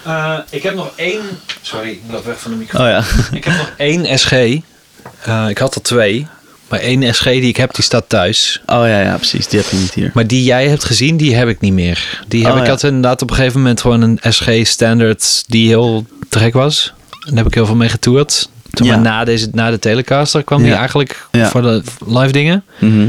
Eh, 0.05 0.39
ik 0.51 0.63
heb 0.63 0.75
nog 0.75 0.93
één. 0.97 1.21
Sorry, 1.63 1.91
ik 1.91 2.01
loop 2.11 2.25
weg 2.25 2.41
van 2.41 2.51
de 2.51 2.57
microfoon. 2.57 2.87
Oh 2.87 2.93
ja. 2.93 3.05
Ik 3.37 3.45
heb 3.45 3.57
nog 3.57 3.73
één 3.77 4.19
SG. 4.19 4.33
Eh, 4.33 5.47
ik 5.49 5.59
had 5.59 5.75
er 5.75 5.83
twee. 5.83 6.27
Maar 6.69 6.81
één 6.81 7.15
SG 7.15 7.25
die 7.25 7.43
ik 7.43 7.57
heb, 7.57 7.75
die 7.75 7.85
staat 7.85 8.09
thuis. 8.09 8.61
Oh 8.67 8.87
ja, 8.87 9.01
ja, 9.01 9.17
precies. 9.17 9.49
Die 9.49 9.61
heb 9.61 9.71
je 9.71 9.77
niet 9.77 9.95
hier. 9.95 10.11
Maar 10.15 10.27
die 10.27 10.45
jij 10.45 10.69
hebt 10.69 10.85
gezien, 10.85 11.17
die 11.17 11.35
heb 11.35 11.49
ik 11.49 11.61
niet 11.61 11.73
meer. 11.73 12.21
Die 12.29 12.45
heb 12.45 12.53
Oh, 12.53 12.59
ik 12.59 12.65
ja. 12.65 12.71
had 12.71 12.83
inderdaad 12.83 13.23
op 13.23 13.31
een 13.31 13.37
gegeven 13.37 13.61
moment 13.61 13.81
gewoon 13.81 14.01
een 14.03 14.19
SG 14.33 14.51
standard 14.63 15.45
die 15.47 15.69
heel 15.69 16.07
trek 16.29 16.53
was. 16.53 16.95
En 17.11 17.29
daar 17.29 17.37
heb 17.37 17.47
ik 17.47 17.55
heel 17.55 17.67
veel 17.67 17.77
mee 17.77 17.89
getoerd. 17.89 18.49
Toen 18.77 18.87
Ja. 18.87 18.93
maar 18.95 19.03
na, 19.03 19.25
deze, 19.25 19.49
na 19.53 19.71
de 19.71 19.79
Telecaster 19.79 20.43
kwam 20.45 20.63
die 20.63 20.75
eigenlijk 20.75 21.29
voor 21.33 21.63
de 21.63 21.83
live 22.07 22.33
dingen. 22.33 22.65
Mhm. 22.79 23.09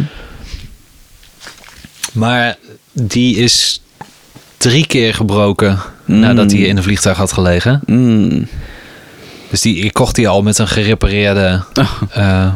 Maar 2.14 2.56
die 2.94 3.36
is 3.36 3.82
drie 4.58 4.88
keer 4.88 5.14
gebroken 5.14 5.80
Mm. 6.06 6.20
nadat 6.20 6.52
hij 6.52 6.60
in 6.62 6.78
een 6.78 6.84
vliegtuig 6.84 7.18
had 7.18 7.32
gelegen. 7.32 7.82
Mm. 7.86 8.48
Dus 9.50 9.62
die, 9.62 9.76
ik 9.78 9.94
kocht 9.94 10.16
die 10.16 10.28
al 10.28 10.42
met 10.42 10.58
een 10.58 10.68
gerepareerde, 10.68 11.64
eh, 12.12 12.48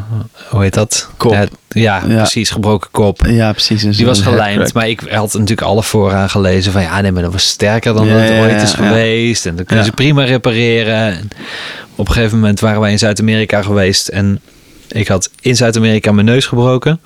hoe 0.48 0.62
heet 0.62 0.74
dat? 0.74 1.08
Kop. 1.16 1.32
Ja, 1.32 1.46
ja, 1.68 2.02
Ja. 2.06 2.16
precies, 2.16 2.50
gebroken 2.50 2.90
kop. 2.90 3.26
Ja, 3.26 3.52
precies. 3.52 3.96
Die 3.96 4.06
was 4.06 4.20
gelijmd, 4.20 4.72
maar 4.72 4.88
ik 4.88 5.00
had 5.10 5.32
natuurlijk 5.32 5.60
alle 5.60 5.82
vooraan 5.82 6.30
gelezen 6.30 6.72
van 6.72 6.82
ja, 6.82 7.00
nee, 7.00 7.12
maar 7.12 7.22
dat 7.22 7.32
was 7.32 7.46
sterker 7.46 7.94
dan 7.94 8.06
Ja, 8.06 8.12
dat 8.12 8.22
het 8.22 8.38
ooit 8.40 8.62
is 8.62 8.72
geweest. 8.72 9.46
En 9.46 9.56
dan 9.56 9.64
kunnen 9.64 9.84
ze 9.84 9.92
prima 9.92 10.24
repareren. 10.24 10.94
En 10.94 11.28
op 11.94 12.08
een 12.08 12.14
gegeven 12.14 12.38
moment 12.38 12.60
waren 12.60 12.80
wij 12.80 12.90
in 12.90 12.98
Zuid-Amerika 12.98 13.62
geweest 13.62 14.08
en 14.08 14.40
ik 14.88 15.08
had 15.08 15.30
in 15.40 15.56
Zuid-Amerika 15.56 16.12
mijn 16.12 16.26
neus 16.26 16.46
gebroken. 16.46 17.00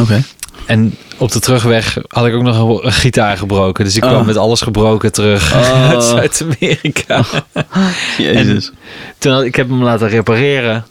Oké. 0.00 0.22
En 0.66 0.94
op 1.18 1.32
de 1.32 1.40
terugweg 1.40 1.96
had 2.08 2.26
ik 2.26 2.34
ook 2.34 2.42
nog 2.42 2.82
een, 2.84 2.92
gitaar 2.92 3.36
gebroken. 3.36 3.84
Dus 3.84 3.94
ik 3.96 4.00
kwam 4.00 4.14
Oh. 4.14 4.26
met 4.26 4.36
alles 4.36 4.60
gebroken 4.60 5.12
terug 5.12 5.54
Oh. 5.54 5.88
uit 5.90 6.04
Zuid-Amerika. 6.04 7.24
Jezus. 8.18 8.70
Toen 9.18 9.32
had, 9.32 9.42
ik 9.42 9.56
heb 9.56 9.68
hem 9.68 9.82
laten 9.82 10.08
repareren. 10.08 10.84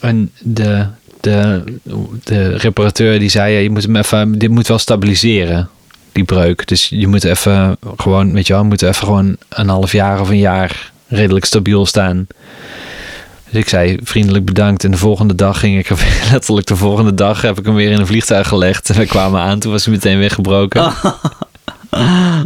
En 0.00 0.30
de, 0.40 0.86
de, 1.20 1.62
de 2.24 2.56
reparateur 2.56 3.18
die 3.18 3.28
zei, 3.28 3.52
ja, 3.52 3.58
je 3.58 3.70
moet 3.70 3.82
hem 3.82 3.96
even, 3.96 4.38
dit 4.38 4.50
moet 4.50 4.66
wel 4.68 4.78
stabiliseren, 4.78 5.68
die 6.12 6.24
breuk. 6.24 6.66
Dus 6.66 6.88
je 6.88 7.06
moet 7.06 7.24
even 7.24 7.76
gewoon, 7.96 8.32
weet 8.32 8.46
je 8.46 8.52
wel, 8.52 8.64
moet 8.64 8.82
even 8.82 8.94
gewoon 9.06 9.36
een 9.48 9.68
half 9.68 9.92
jaar 9.92 10.20
of 10.20 10.28
een 10.28 10.38
jaar 10.38 10.92
redelijk 11.08 11.44
stabiel 11.44 11.86
staan. 11.86 12.26
Dus 13.54 13.62
ik 13.62 13.68
zei 13.68 13.98
vriendelijk 14.02 14.44
bedankt. 14.44 14.84
En 14.84 14.90
de 14.90 14.96
volgende 14.96 15.34
dag 15.34 15.58
ging 15.58 15.78
ik 15.78 15.90
er 15.90 15.96
weer, 15.96 16.26
letterlijk 16.32 16.66
de 16.66 16.76
volgende 16.76 17.14
dag 17.14 17.42
heb 17.42 17.58
ik 17.58 17.64
hem 17.64 17.74
weer 17.74 17.90
in 17.90 17.98
een 18.00 18.06
vliegtuig 18.06 18.48
gelegd. 18.48 18.90
En 18.90 18.96
we 18.96 19.06
kwamen 19.06 19.40
aan, 19.40 19.58
toen 19.58 19.72
was 19.72 19.84
hij 19.84 19.94
meteen 19.94 20.18
weggebroken. 20.18 20.92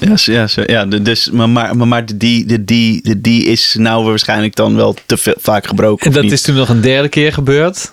ja, 0.00 0.46
ja, 0.46 0.62
ja, 0.66 0.86
de- 0.86 1.02
dus, 1.02 1.30
maar, 1.30 1.48
maar, 1.48 1.76
maar, 1.76 2.06
de, 2.06 2.16
die, 2.16 2.46
de, 2.46 2.64
die, 2.64 3.02
de, 3.02 3.20
die 3.20 3.44
is 3.44 3.74
nou 3.78 4.04
waarschijnlijk 4.04 4.56
dan 4.56 4.76
wel 4.76 4.96
te 5.06 5.16
veel, 5.16 5.34
vaak 5.38 5.66
gebroken. 5.66 6.06
En 6.06 6.12
dat 6.22 6.32
is 6.32 6.42
toen 6.42 6.54
nog 6.54 6.68
een 6.68 6.80
derde 6.80 7.08
keer 7.08 7.32
gebeurd. 7.32 7.92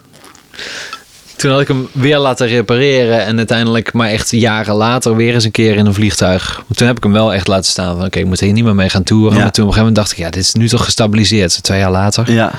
Toen 1.38 1.52
had 1.52 1.62
ik 1.62 1.68
hem 1.68 1.88
weer 1.92 2.18
laten 2.18 2.48
repareren. 2.48 3.26
En 3.26 3.38
uiteindelijk, 3.38 3.94
maar 3.94 4.10
echt 4.10 4.32
jaren 4.32 4.76
later, 4.76 5.16
weer 5.16 5.34
eens 5.34 5.44
een 5.44 5.52
keer 5.52 5.76
in 5.76 5.86
een 5.86 5.94
vliegtuig. 5.94 6.62
Toen 6.76 6.88
heb 6.88 6.98
ik 6.98 7.04
hem 7.04 7.12
wel 7.12 7.34
echt 7.34 7.48
laten 7.48 7.72
staan. 7.72 7.96
Van 7.96 8.06
oké, 8.06 8.20
ik 8.20 8.26
moet 8.26 8.40
hier 8.40 8.54
niet 8.54 8.64
meer 8.64 8.76
mee 8.76 8.90
gaan 8.90 9.04
toeren. 9.04 9.38
Ja. 9.38 9.44
Maar 9.44 9.52
toen 9.52 9.64
op 9.64 9.70
een 9.70 9.76
gegeven 9.76 9.94
moment 9.94 9.96
dacht 9.96 10.12
ik, 10.12 10.18
ja, 10.18 10.30
dit 10.30 10.44
is 10.44 10.54
nu 10.54 10.68
toch 10.68 10.84
gestabiliseerd. 10.84 11.64
Twee 11.64 11.80
jaar 11.80 11.92
later. 11.92 12.32
Ja. 12.32 12.52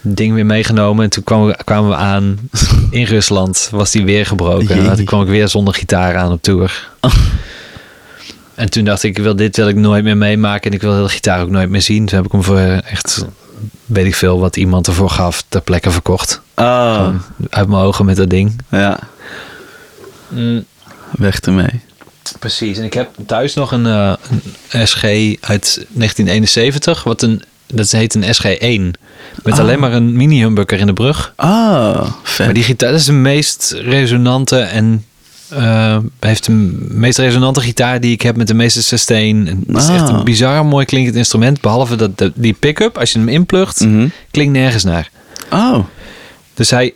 Ding 0.00 0.34
weer 0.34 0.46
meegenomen. 0.46 1.04
En 1.04 1.10
toen 1.10 1.24
kwamen 1.24 1.46
we, 1.46 1.56
kwamen 1.64 1.90
we 1.90 1.96
aan 1.96 2.38
in 2.90 3.04
Rusland. 3.04 3.68
Was 3.70 3.90
die 3.90 4.04
weer 4.04 4.26
gebroken. 4.26 4.76
En 4.76 4.82
Jee. 4.82 4.94
toen 4.94 5.04
kwam 5.04 5.22
ik 5.22 5.28
weer 5.28 5.48
zonder 5.48 5.74
gitaar 5.74 6.16
aan 6.16 6.32
op 6.32 6.42
tour. 6.42 6.88
En 8.54 8.70
toen 8.70 8.84
dacht 8.84 9.02
ik, 9.02 9.16
ik 9.16 9.22
wil, 9.22 9.36
dit 9.36 9.56
wil 9.56 9.68
ik 9.68 9.76
nooit 9.76 10.04
meer 10.04 10.16
meemaken. 10.16 10.70
En 10.70 10.76
ik 10.76 10.82
wil 10.82 11.02
de 11.02 11.08
gitaar 11.08 11.42
ook 11.42 11.50
nooit 11.50 11.68
meer 11.68 11.82
zien. 11.82 12.06
Toen 12.06 12.16
heb 12.16 12.26
ik 12.26 12.32
hem 12.32 12.42
voor 12.42 12.58
echt, 12.58 13.24
weet 13.86 14.06
ik 14.06 14.14
veel, 14.14 14.38
wat 14.40 14.56
iemand 14.56 14.86
ervoor 14.86 15.10
gaf, 15.10 15.44
ter 15.48 15.60
plekke 15.60 15.90
verkocht. 15.90 16.40
Oh, 16.54 16.94
Gewoon 16.94 17.20
uit 17.50 17.68
mijn 17.68 17.82
ogen 17.82 18.04
met 18.04 18.16
dat 18.16 18.30
ding. 18.30 18.60
ja. 18.70 18.98
Weg 21.10 21.40
ermee. 21.40 21.80
Precies. 22.38 22.78
En 22.78 22.84
ik 22.84 22.92
heb 22.94 23.10
thuis 23.26 23.54
nog 23.54 23.72
een, 23.72 23.86
eh, 23.86 24.12
een 24.70 24.88
SG 24.88 25.02
uit 25.40 25.86
1971. 25.88 27.04
Wat 27.04 27.22
een, 27.22 27.42
dat 27.66 27.90
heet 27.90 28.14
een 28.14 28.34
SG1. 28.34 28.94
Met 29.42 29.54
Oh. 29.54 29.58
alleen 29.60 29.78
maar 29.78 29.92
een 29.92 30.16
mini 30.16 30.40
humbucker 30.40 30.78
in 30.78 30.86
de 30.86 30.92
brug. 30.92 31.32
Oh, 31.36 32.02
vet. 32.22 32.44
Maar 32.46 32.54
die 32.54 32.62
gitaar 32.62 32.90
dat 32.90 33.00
is 33.00 33.06
de 33.06 33.12
meest 33.12 33.76
resonante 33.82 34.58
en 34.58 35.04
eh, 35.48 35.96
heeft 36.20 36.44
de 36.46 36.52
meest 36.88 37.18
resonante 37.18 37.60
gitaar 37.60 38.00
die 38.00 38.12
ik 38.12 38.22
heb 38.22 38.36
met 38.36 38.46
de 38.46 38.54
meeste 38.54 38.82
sustain. 38.82 39.46
Het 39.66 39.76
is 39.82 39.88
echt 39.88 40.08
Ah. 40.08 40.16
een 40.18 40.24
bizar 40.24 40.66
mooi 40.66 40.84
klinkend 40.84 41.16
instrument. 41.16 41.60
Behalve 41.60 41.96
dat 41.96 42.18
de- 42.18 42.32
die 42.34 42.52
pick-up, 42.52 42.98
als 42.98 43.12
je 43.12 43.18
hem 43.18 43.28
inplugt, 43.28 43.80
Mhm. 43.80 44.06
klinkt 44.30 44.52
nergens 44.52 44.84
naar. 44.84 45.10
Oh, 45.52 45.78
Dus 46.54 46.70
hij, 46.70 46.94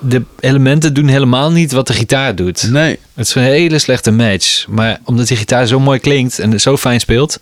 de 0.00 0.22
elementen 0.40 0.94
doen 0.94 1.08
helemaal 1.08 1.50
niet 1.52 1.72
wat 1.72 1.86
de 1.86 1.92
gitaar 1.92 2.34
doet. 2.34 2.68
nee. 2.70 2.98
Het 3.14 3.26
is 3.26 3.34
een 3.34 3.42
hele 3.42 3.78
slechte 3.78 4.10
match. 4.10 4.66
Maar 4.68 4.98
omdat 5.04 5.26
die 5.28 5.36
gitaar 5.36 5.66
zo 5.66 5.80
mooi 5.80 5.98
klinkt 5.98 6.38
en 6.38 6.60
zo 6.60 6.76
fijn 6.76 7.00
speelt. 7.00 7.38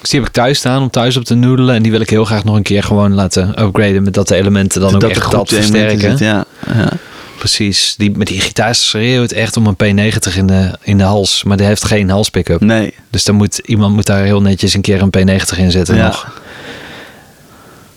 Dus 0.00 0.10
die 0.10 0.18
heb 0.20 0.28
ik 0.28 0.34
thuis 0.34 0.58
staan 0.58 0.82
om 0.82 0.90
thuis 0.90 1.16
op 1.16 1.24
te 1.24 1.34
noedelen. 1.34 1.74
En 1.74 1.82
die 1.82 1.90
wil 1.92 2.00
ik 2.00 2.10
heel 2.10 2.24
graag 2.24 2.44
nog 2.44 2.56
een 2.56 2.62
keer 2.62 2.82
gewoon 2.82 3.12
laten 3.14 3.62
upgraden. 3.62 4.02
Met 4.02 4.14
dat 4.14 4.28
de 4.28 4.34
elementen 4.36 4.80
dan 4.80 4.94
ook 4.94 5.02
echt 5.02 5.30
dat 5.30 5.48
versterken. 5.48 6.00
zit, 6.00 6.18
Ja. 6.18 6.44
ja. 6.74 6.92
Precies. 7.38 7.94
Die, 7.96 8.10
met 8.10 8.26
die 8.26 8.40
gitaar 8.40 8.74
schreeuwt 8.74 9.32
echt 9.32 9.56
om 9.56 9.66
een 9.66 9.74
P90 10.12 10.36
in 10.36 10.46
de, 10.46 10.70
in 10.82 10.98
de 10.98 11.04
hals. 11.04 11.42
Maar 11.44 11.56
die 11.56 11.66
heeft 11.66 11.84
geen 11.84 12.10
halspick-up. 12.10 12.60
Nee. 12.60 12.94
Dus 13.10 13.24
dan 13.24 13.34
moet, 13.34 13.58
iemand 13.58 13.94
moet 13.94 14.06
daar 14.06 14.22
heel 14.22 14.40
netjes 14.42 14.74
een 14.74 14.80
keer 14.80 15.02
een 15.02 15.14
P90 15.18 15.58
in 15.58 15.70
zetten 15.70 15.96
Ja. 15.96 16.06
nog. 16.06 16.40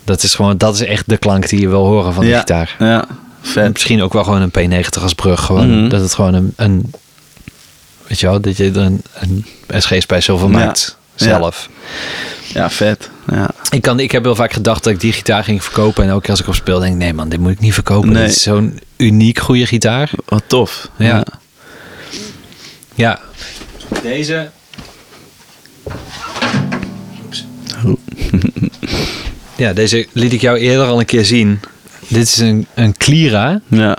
Dat 0.04 0.24
is 0.24 0.34
gewoon, 0.36 0.58
dat 0.58 0.74
is 0.76 0.82
echt 0.82 1.10
de 1.10 1.18
klank 1.18 1.50
die 1.50 1.60
je 1.60 1.70
wil 1.70 1.86
horen 1.86 2.14
van 2.14 2.24
de 2.24 2.30
ja. 2.30 2.40
gitaar. 2.40 2.76
Ja, 2.80 3.06
vet. 3.42 3.72
misschien 3.74 4.02
ook 4.02 4.14
wel 4.14 4.24
gewoon 4.24 4.50
een 4.52 4.84
P90 4.86 5.02
als 5.02 5.14
brug. 5.14 5.42
Gewoon 5.46 5.80
Mhm. 5.80 5.90
dat 5.90 6.02
het 6.02 6.14
gewoon 6.14 6.34
een, 6.34 6.54
een 6.56 6.92
weet 8.08 8.20
je 8.20 8.26
wel, 8.28 8.42
dat 8.42 8.58
je 8.58 8.64
er 8.70 8.78
een, 8.78 9.02
een 9.14 9.46
SG 9.82 9.96
special 10.02 10.38
van 10.38 10.52
maakt. 10.52 10.98
Ja. 11.16 11.26
Zelf. 11.26 11.70
Ja, 12.54 12.70
vet. 12.70 13.10
Ja. 13.32 13.50
Ik, 13.70 13.82
kan, 13.82 14.00
ik 14.00 14.12
heb 14.12 14.24
heel 14.24 14.36
vaak 14.36 14.54
gedacht 14.54 14.84
dat 14.84 14.94
ik 14.94 15.00
die 15.00 15.14
gitaar 15.14 15.44
ging 15.44 15.64
verkopen. 15.64 16.04
En 16.04 16.10
elke 16.10 16.22
keer 16.22 16.32
als 16.32 16.40
ik 16.40 16.48
op 16.48 16.56
speel 16.56 16.80
denk 16.80 16.92
ik, 16.94 16.98
nee 17.00 17.14
man, 17.14 17.30
dit 17.30 17.40
moet 17.40 17.52
ik 17.52 17.60
niet 17.60 17.74
verkopen. 17.74 18.10
Nee. 18.12 18.26
Dit 18.26 18.36
is 18.36 18.42
zo'n 18.42 18.80
uniek 19.02 19.40
goede 19.40 19.66
gitaar. 19.66 20.12
Wat 20.26 20.44
tof. 20.48 20.90
Ja. 20.98 21.24
Ja. 22.96 23.20
Deze. 24.04 24.50
Ja, 29.56 29.74
deze 29.74 30.08
liet 30.12 30.34
ik 30.34 30.42
jou 30.42 30.58
eerder 30.58 30.86
al 30.86 31.00
een 31.00 31.06
keer 31.06 31.26
zien. 31.26 31.60
Dit 32.08 32.28
is 32.28 32.38
een, 32.38 32.68
een 32.74 32.98
Clira. 32.98 33.62
Ja. 33.68 33.98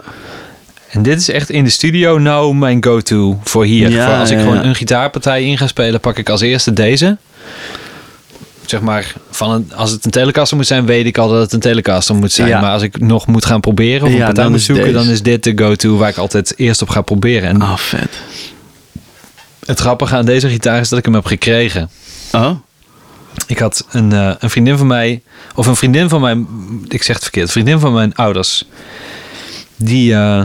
En 0.91 1.03
dit 1.03 1.21
is 1.21 1.29
echt 1.29 1.51
in 1.51 1.65
de 1.65 1.71
studio 1.71 2.19
nou 2.19 2.55
mijn 2.55 2.85
go-to 2.85 3.41
voor 3.45 3.65
hier. 3.65 3.91
Ja, 3.91 4.07
voor 4.07 4.15
als 4.15 4.31
ik 4.31 4.37
ja, 4.37 4.43
gewoon 4.43 4.59
ja. 4.59 4.65
een 4.65 4.75
gitaarpartij 4.75 5.45
in 5.45 5.59
ga 5.59 5.67
spelen, 5.67 6.01
pak 6.01 6.19
ik 6.19 6.29
als 6.29 6.41
eerste 6.41 6.73
deze. 6.73 7.17
Zeg 8.73 8.81
maar, 8.81 9.15
van 9.31 9.51
een, 9.51 9.73
als 9.75 9.91
het 9.91 10.05
een 10.05 10.10
Telecaster 10.10 10.57
moet 10.57 10.67
zijn, 10.67 10.86
weet 10.86 11.07
ik 11.07 11.18
al 11.18 11.28
dat 11.28 11.41
het 11.41 11.52
een 11.52 11.60
Telecaster 11.60 12.15
moet 12.15 12.33
zijn. 12.33 12.49
Ja. 12.49 12.60
Maar 12.60 12.73
als 12.73 12.83
ik 12.83 13.01
nog 13.01 13.26
moet 13.26 13.44
gaan 13.44 13.60
proberen 13.60 14.07
of 14.07 14.12
Ja, 14.12 14.18
een 14.18 14.25
partij 14.25 14.49
moet 14.49 14.60
zoeken, 14.60 14.84
deze. 14.84 14.97
dan 14.97 15.09
is 15.09 15.23
dit 15.23 15.44
de 15.44 15.52
go-to 15.57 15.97
waar 15.97 16.09
ik 16.09 16.17
altijd 16.17 16.55
eerst 16.59 16.83
op 16.83 16.89
ga 16.89 17.01
proberen. 17.01 17.49
En 17.49 17.62
Oh, 17.62 17.76
vet. 17.76 18.09
het 19.67 19.81
grappige 19.81 20.17
aan 20.17 20.25
deze 20.25 20.49
gitaar 20.49 20.81
is 20.81 20.89
dat 20.89 20.99
ik 20.99 21.05
hem 21.05 21.15
heb 21.15 21.26
gekregen. 21.26 21.91
Oh? 22.33 22.51
Ik 23.47 23.59
had 23.59 23.86
een, 23.91 24.12
eh, 24.12 24.33
een 24.39 24.51
vriendin 24.51 24.76
van 24.78 24.86
mij, 24.86 25.23
of 25.55 25.67
een 25.67 25.76
vriendin 25.76 26.09
van 26.09 26.20
mijn, 26.20 26.47
ik 26.89 27.02
zeg 27.02 27.15
het 27.15 27.25
verkeerd, 27.25 27.51
vriendin 27.51 27.78
van 27.78 27.92
mijn 27.92 28.15
ouders. 28.15 28.65
Die 29.76 30.15
eh, 30.15 30.42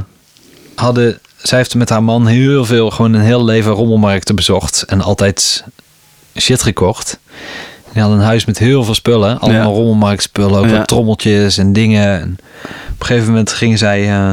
hadden, 0.76 1.20
zij 1.38 1.58
heeft 1.58 1.76
met 1.76 1.90
haar 1.90 2.04
man 2.04 2.28
heel 2.28 2.66
veel, 2.66 2.90
gewoon 2.90 3.14
een 3.14 3.22
heel 3.22 3.44
leven 3.46 3.72
rommelmarkten 3.72 4.36
bezocht. 4.36 4.84
En 4.88 5.02
altijd 5.02 5.64
shit 6.40 6.64
gekocht. 6.64 7.20
Die 7.98 8.06
had 8.06 8.16
een 8.16 8.20
huis 8.26 8.46
met 8.46 8.58
heel 8.58 8.84
veel 8.84 8.94
spullen. 8.94 9.40
Allemaal 9.40 9.62
Ja. 9.72 9.78
rommelmarktspullen. 9.78 10.60
Ook 10.60 10.66
Ja. 10.70 10.78
wat 10.78 10.88
trommeltjes 10.88 11.58
en 11.58 11.74
dingen. 11.74 12.20
En 12.22 12.38
op 12.92 13.00
een 13.00 13.06
gegeven 13.06 13.28
moment 13.28 13.52
gingen 13.52 13.78
zij 13.78 14.10
eh, 14.12 14.32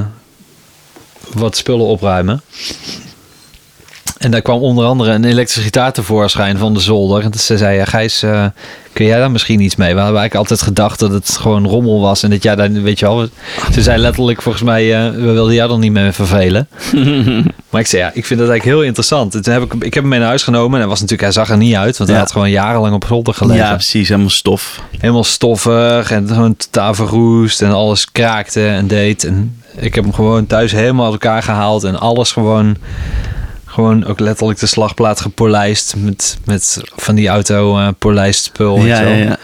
wat 1.32 1.56
spullen 1.56 1.86
opruimen. 1.86 2.40
En 4.18 4.30
daar 4.30 4.42
kwam 4.42 4.60
onder 4.60 4.84
andere 4.84 5.10
een 5.10 5.24
elektrische 5.24 5.62
gitaar 5.62 5.92
tevoorschijn 5.92 6.58
van 6.58 6.74
de 6.74 6.80
zolder. 6.80 7.22
En 7.24 7.34
ze 7.34 7.56
zei, 7.56 7.76
ja, 7.76 7.84
Gijs, 7.84 8.22
eh, 8.22 8.44
kun 8.92 9.06
jij 9.06 9.18
daar 9.18 9.30
misschien 9.30 9.60
iets 9.60 9.76
mee? 9.76 9.94
We 9.94 10.00
hebben 10.00 10.20
eigenlijk 10.20 10.34
altijd 10.34 10.62
gedacht 10.62 10.98
dat 10.98 11.10
het 11.10 11.36
gewoon 11.40 11.66
rommel 11.66 12.00
was. 12.00 12.22
En 12.22 12.30
dat 12.30 12.42
jij 12.42 12.54
daar, 12.56 12.72
weet 12.72 12.98
je 12.98 13.06
wel... 13.06 13.28
Ze 13.72 13.82
zei 13.82 13.98
letterlijk 13.98 14.42
volgens 14.42 14.64
mij, 14.64 15.06
eh, 15.06 15.10
we 15.10 15.32
wilden 15.32 15.54
jou 15.54 15.68
dan 15.68 15.80
niet 15.80 15.92
mee 15.92 16.12
vervelen. 16.12 16.68
maar 17.70 17.80
ik 17.80 17.86
zei, 17.86 18.02
ja, 18.02 18.10
ik 18.14 18.26
vind 18.26 18.40
dat 18.40 18.48
eigenlijk 18.48 18.78
heel 18.78 18.86
interessant. 18.86 19.34
En 19.34 19.42
toen 19.42 19.52
heb 19.52 19.62
ik, 19.62 19.72
ik 19.72 19.94
heb 19.94 20.02
hem 20.02 20.08
mee 20.08 20.18
naar 20.18 20.28
huis 20.28 20.42
genomen. 20.42 20.72
En 20.72 20.78
hij, 20.78 20.88
was 20.88 21.00
natuurlijk, 21.00 21.34
hij 21.34 21.44
zag 21.44 21.50
er 21.50 21.56
niet 21.56 21.74
uit, 21.74 21.96
want 21.96 22.10
hij 22.10 22.18
had 22.18 22.32
gewoon 22.32 22.50
jarenlang 22.50 22.94
op 22.94 23.04
zolder 23.08 23.34
gelegen. 23.34 23.64
Ja, 23.64 23.72
precies. 23.72 24.08
Helemaal 24.08 24.30
stof. 24.30 24.80
Helemaal 24.98 25.24
stoffig 25.24 26.10
en 26.10 26.28
gewoon 26.28 26.56
totaal 26.56 26.94
verroest. 26.94 27.62
En 27.62 27.72
alles 27.72 28.10
kraakte 28.12 28.66
en 28.66 28.86
deed. 28.86 29.24
En 29.24 29.62
ik 29.76 29.94
heb 29.94 30.04
hem 30.04 30.12
gewoon 30.12 30.46
thuis 30.46 30.72
helemaal 30.72 31.04
uit 31.04 31.12
elkaar 31.12 31.42
gehaald. 31.42 31.84
En 31.84 32.00
alles 32.00 32.32
gewoon... 32.32 32.76
Gewoon 33.74 34.04
ook 34.04 34.20
letterlijk 34.20 34.58
de 34.58 34.66
slagplaat 34.66 35.20
gepolijst 35.20 35.94
met, 35.96 36.38
met 36.44 36.80
van 36.96 37.14
die 37.14 37.28
auto 37.28 37.78
eh 37.78 37.88
polijst 37.98 38.44
spul. 38.44 38.78
weet 38.78 38.86
Ja, 38.86 39.00
ja, 39.00 39.04
wel. 39.04 39.16
ja. 39.16 39.38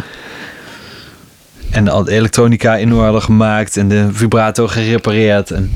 En 1.70 1.88
al 1.88 2.04
de 2.04 2.12
elektronica 2.12 2.76
in 2.76 2.94
orde 2.94 3.20
gemaakt 3.20 3.76
en 3.76 3.88
de 3.88 4.08
vibrato 4.12 4.66
gerepareerd. 4.66 5.50
En 5.50 5.72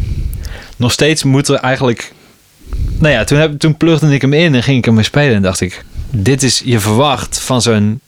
nog 0.76 0.92
steeds 0.92 1.22
moet 1.22 1.48
er 1.48 1.54
eigenlijk... 1.54 2.12
Nou 2.98 3.12
ja, 3.12 3.24
toen, 3.24 3.38
heb, 3.38 3.58
toen 3.58 3.76
plugde 3.76 4.14
ik 4.14 4.20
hem 4.20 4.32
in 4.32 4.54
en 4.54 4.62
ging 4.62 4.78
ik 4.78 4.86
ermee 4.86 5.04
spelen. 5.04 5.34
En 5.34 5.42
dacht 5.42 5.60
ik, 5.60 5.84
dit 6.10 6.42
is 6.42 6.62
je 6.64 6.80
verwacht 6.80 7.40
van 7.40 7.62
zo'n... 7.62 8.00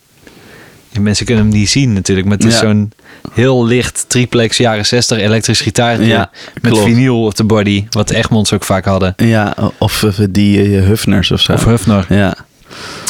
Mensen 1.00 1.26
kunnen 1.26 1.44
hem 1.44 1.52
niet 1.52 1.68
zien 1.70 1.92
natuurlijk, 1.92 2.26
maar 2.26 2.36
het 2.36 2.46
is 2.46 2.52
Ja. 2.52 2.58
zo'n 2.60 2.92
heel 3.32 3.64
licht 3.66 4.04
triplex 4.08 4.56
jaren 4.56 4.86
60 4.86 5.18
elektrisch 5.18 5.60
gitaartje 5.60 6.06
Ja, 6.06 6.30
met 6.60 6.72
klopt. 6.72 6.86
vinyl 6.86 7.24
op 7.24 7.34
de 7.34 7.44
body. 7.44 7.86
Wat 7.90 8.10
Egmonds 8.10 8.52
ook 8.52 8.64
vaak 8.64 8.84
hadden. 8.84 9.14
Ja, 9.16 9.54
of 9.78 10.02
eh, 10.02 10.10
die 10.30 10.76
eh, 10.78 10.84
Hufners 10.86 11.30
of 11.30 11.40
zo. 11.40 11.52
Of 11.52 11.64
Hufner. 11.64 12.06
Ja. 12.08 12.36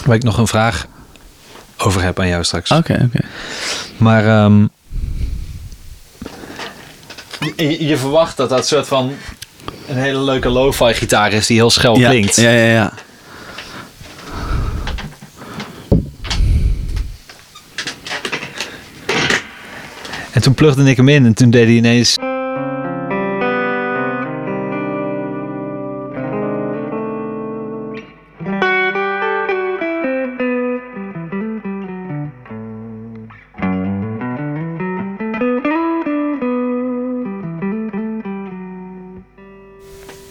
Waar 0.05 0.17
ik 0.17 0.23
nog 0.23 0.39
een 0.39 0.47
vraag 0.47 0.87
over 1.77 2.03
heb 2.03 2.21
aan 2.21 2.29
jou 2.29 2.45
straks. 2.45 2.71
Oké, 2.71 3.09
oké. 3.13 3.25
Maar 3.97 4.27
ehm, 4.27 4.67
je, 7.57 7.87
je 7.87 7.97
verwacht 7.97 8.37
dat 8.37 8.49
dat 8.49 8.67
soort 8.67 8.87
van 8.87 9.13
een 9.89 9.97
hele 9.97 10.21
leuke 10.21 10.49
lo-fi 10.49 10.95
gitaar 10.95 11.33
is 11.33 11.47
die 11.47 11.57
heel 11.57 11.71
schel 11.71 11.99
Ja, 11.99 12.09
klinkt. 12.09 12.37
ja, 12.37 12.51
ja, 12.51 12.65
ja. 12.73 12.93
Toen 20.47 20.55
plugde 20.55 20.91
ik 20.91 20.97
hem 20.97 21.09
in 21.09 21.25
en 21.27 21.35
toen 21.35 21.51
deed 21.51 21.65
hij 21.67 21.75
ineens... 21.75 22.17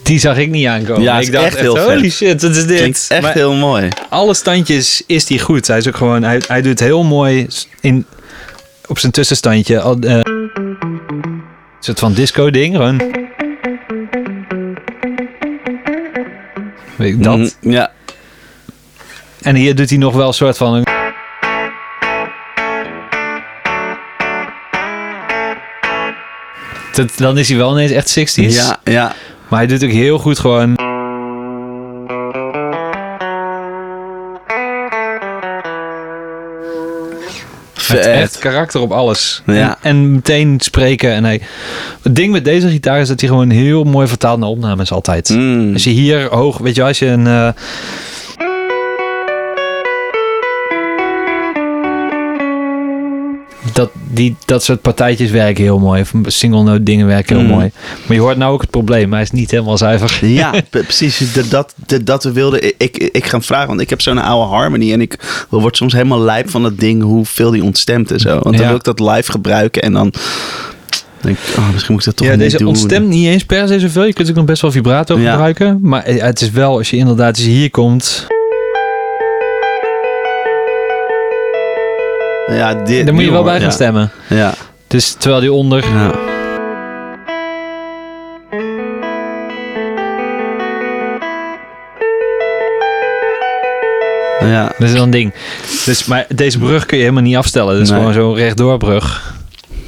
Die 0.03 0.19
zag 0.19 0.37
ik 0.37 0.49
niet 0.49 0.67
aankomen. 0.67 1.01
Ja, 1.01 1.19
ik 1.19 1.31
dacht 1.31 1.45
echt 1.45 1.59
heel 1.59 1.79
holy 1.79 1.99
vet. 2.01 2.11
shit, 2.11 2.41
wat 2.41 2.55
is 2.55 2.65
dit? 2.65 2.77
Klinkt 2.77 3.05
echt 3.09 3.21
Maar- 3.21 3.33
heel 3.33 3.53
mooi. 3.53 3.87
alle 4.09 4.33
standjes 4.33 5.03
is 5.07 5.29
hij 5.29 5.39
goed. 5.39 5.67
Hij 5.67 5.77
is 5.77 5.87
ook 5.87 5.95
gewoon, 5.95 6.23
hij, 6.23 6.41
hij 6.47 6.61
doet 6.61 6.79
heel 6.79 7.03
mooi 7.03 7.47
in, 7.81 8.05
op 8.87 8.99
zijn 8.99 9.11
tussenstandje. 9.11 9.81
al, 9.81 9.99
eh, 9.99 10.19
een 10.23 10.51
soort 11.79 11.99
van 11.99 12.13
disco 12.13 12.49
ding, 12.51 12.75
gewoon. 12.75 12.97
Weet 16.95 17.13
ik 17.13 17.23
dat. 17.23 17.37
Mhm, 17.37 17.71
Ja. 17.71 17.91
En 19.41 19.55
hier 19.55 19.75
doet 19.75 19.89
hij 19.89 19.97
nog 19.97 20.13
wel 20.15 20.27
een 20.27 20.33
soort 20.33 20.57
van. 20.57 20.73
Een... 20.73 20.83
Dat, 26.93 27.17
dan 27.17 27.37
is 27.37 27.47
hij 27.49 27.57
wel 27.57 27.71
ineens 27.71 27.91
echt 27.91 28.19
60s. 28.19 28.53
Ja, 28.55 28.77
ja. 28.83 29.15
Maar 29.47 29.59
hij 29.59 29.67
doet 29.67 29.83
ook 29.83 29.89
heel 29.89 30.17
goed 30.19 30.39
gewoon. 30.39 30.84
Heeft 37.87 38.05
echt 38.05 38.31
Vet. 38.31 38.41
karakter 38.41 38.81
op 38.81 38.91
alles. 38.91 39.41
Ja. 39.45 39.53
En, 39.53 39.77
en 39.81 40.11
meteen 40.11 40.59
spreken. 40.59 41.11
En 41.11 41.23
hij, 41.23 41.41
het 42.01 42.15
ding 42.15 42.31
met 42.31 42.45
deze 42.45 42.69
gitaar 42.69 42.99
is 42.99 43.07
dat 43.07 43.19
hij 43.19 43.29
gewoon 43.29 43.49
heel 43.49 43.83
mooi 43.83 44.07
vertaalt 44.07 44.39
naar 44.39 44.49
opnames 44.49 44.91
altijd. 44.91 45.29
Mm. 45.29 45.73
Als 45.73 45.83
je 45.83 45.89
hier 45.89 46.27
hoog, 46.35 46.57
weet 46.57 46.75
je 46.75 46.83
als 46.83 46.99
je 46.99 47.05
een... 47.07 47.27
eh, 47.27 47.49
dat, 53.75 53.89
die, 54.11 54.35
dat 54.45 54.63
soort 54.63 54.81
partijtjes 54.81 55.31
werken 55.31 55.63
heel 55.63 55.79
mooi. 55.79 56.03
Single 56.25 56.63
note 56.63 56.83
dingen 56.83 57.07
werken 57.07 57.35
heel 57.35 57.45
Mm. 57.45 57.51
mooi. 57.51 57.71
Maar 58.07 58.15
je 58.17 58.21
hoort 58.23 58.37
nou 58.37 58.53
ook 58.53 58.61
het 58.61 58.69
probleem. 58.69 59.13
Hij 59.13 59.21
is 59.21 59.31
niet 59.31 59.51
helemaal 59.51 59.77
zuiver. 59.77 60.25
Ja, 60.27 60.49
pre- 60.69 60.83
precies. 60.83 61.33
Dat, 61.33 61.49
dat, 61.49 61.73
dat, 62.05 62.23
we 62.23 62.31
wilden. 62.31 62.63
Ik, 62.77 62.97
ik, 62.97 63.25
ga 63.25 63.31
hem 63.31 63.41
vragen, 63.43 63.67
want 63.67 63.79
ik 63.81 63.89
heb 63.89 64.01
zo'n 64.01 64.17
oude 64.17 64.49
Harmony. 64.55 64.91
En 64.93 65.01
ik 65.01 65.45
word 65.49 65.77
soms 65.77 65.93
helemaal 65.93 66.19
lijp 66.21 66.49
van 66.49 66.61
dat 66.63 66.79
ding, 66.79 67.01
hoeveel 67.03 67.51
die 67.51 67.63
ontstemt 67.63 68.11
en 68.11 68.19
zo. 68.19 68.29
Want 68.29 68.43
dan 68.43 68.53
Ja. 68.53 68.67
wil 68.67 68.75
ik 68.75 68.83
dat 68.83 68.99
live 68.99 69.31
gebruiken. 69.31 69.81
En 69.81 69.93
dan 69.93 70.13
denk 71.21 71.37
ik, 71.37 71.57
oh, 71.57 71.71
misschien 71.71 71.93
moet 71.93 72.01
ik 72.01 72.07
dat 72.07 72.17
toch 72.17 72.27
ja, 72.27 72.35
deze 72.35 72.57
doen. 72.57 72.67
ontstemt 72.67 73.07
niet 73.07 73.25
eens 73.27 73.43
per 73.45 73.67
se 73.67 73.79
zoveel. 73.79 74.05
Je 74.05 74.13
kunt 74.13 74.29
ook 74.29 74.35
nog 74.35 74.45
best 74.45 74.61
wel 74.61 74.71
vibrato 74.71 75.19
Ja. 75.19 75.31
gebruiken. 75.31 75.79
Maar 75.81 76.03
eh, 76.03 76.21
het 76.21 76.41
is 76.41 76.51
wel, 76.51 76.77
als 76.77 76.89
je 76.89 76.97
inderdaad 76.97 77.35
als 77.35 77.45
je 77.45 77.51
hier 77.51 77.69
komt... 77.69 78.27
Ja, 82.47 82.73
dit, 82.73 83.05
Dan 83.05 83.15
moet 83.15 83.23
je 83.23 83.31
wel 83.31 83.43
bij 83.43 83.59
gaan 83.61 83.71
stemmen. 83.71 84.11
Ja, 84.29 84.53
Dus 84.87 85.13
terwijl 85.13 85.41
die 85.41 85.51
onder... 85.53 85.83
ja. 85.83 86.11
Ja, 94.39 94.63
Dat 94.77 94.87
is 94.87 94.91
wel 94.93 95.03
een 95.03 95.09
ding. 95.09 95.33
Dus, 95.85 96.05
maar 96.05 96.25
deze 96.35 96.59
brug 96.59 96.85
kun 96.85 96.97
je 96.97 97.03
helemaal 97.03 97.23
niet 97.23 97.35
afstellen. 97.35 97.73
Dat 97.73 97.81
is 97.83 97.89
Nee. 97.89 97.97
gewoon 97.99 98.13
zo'n 98.13 98.35
rechtdoorbrug. 98.35 99.33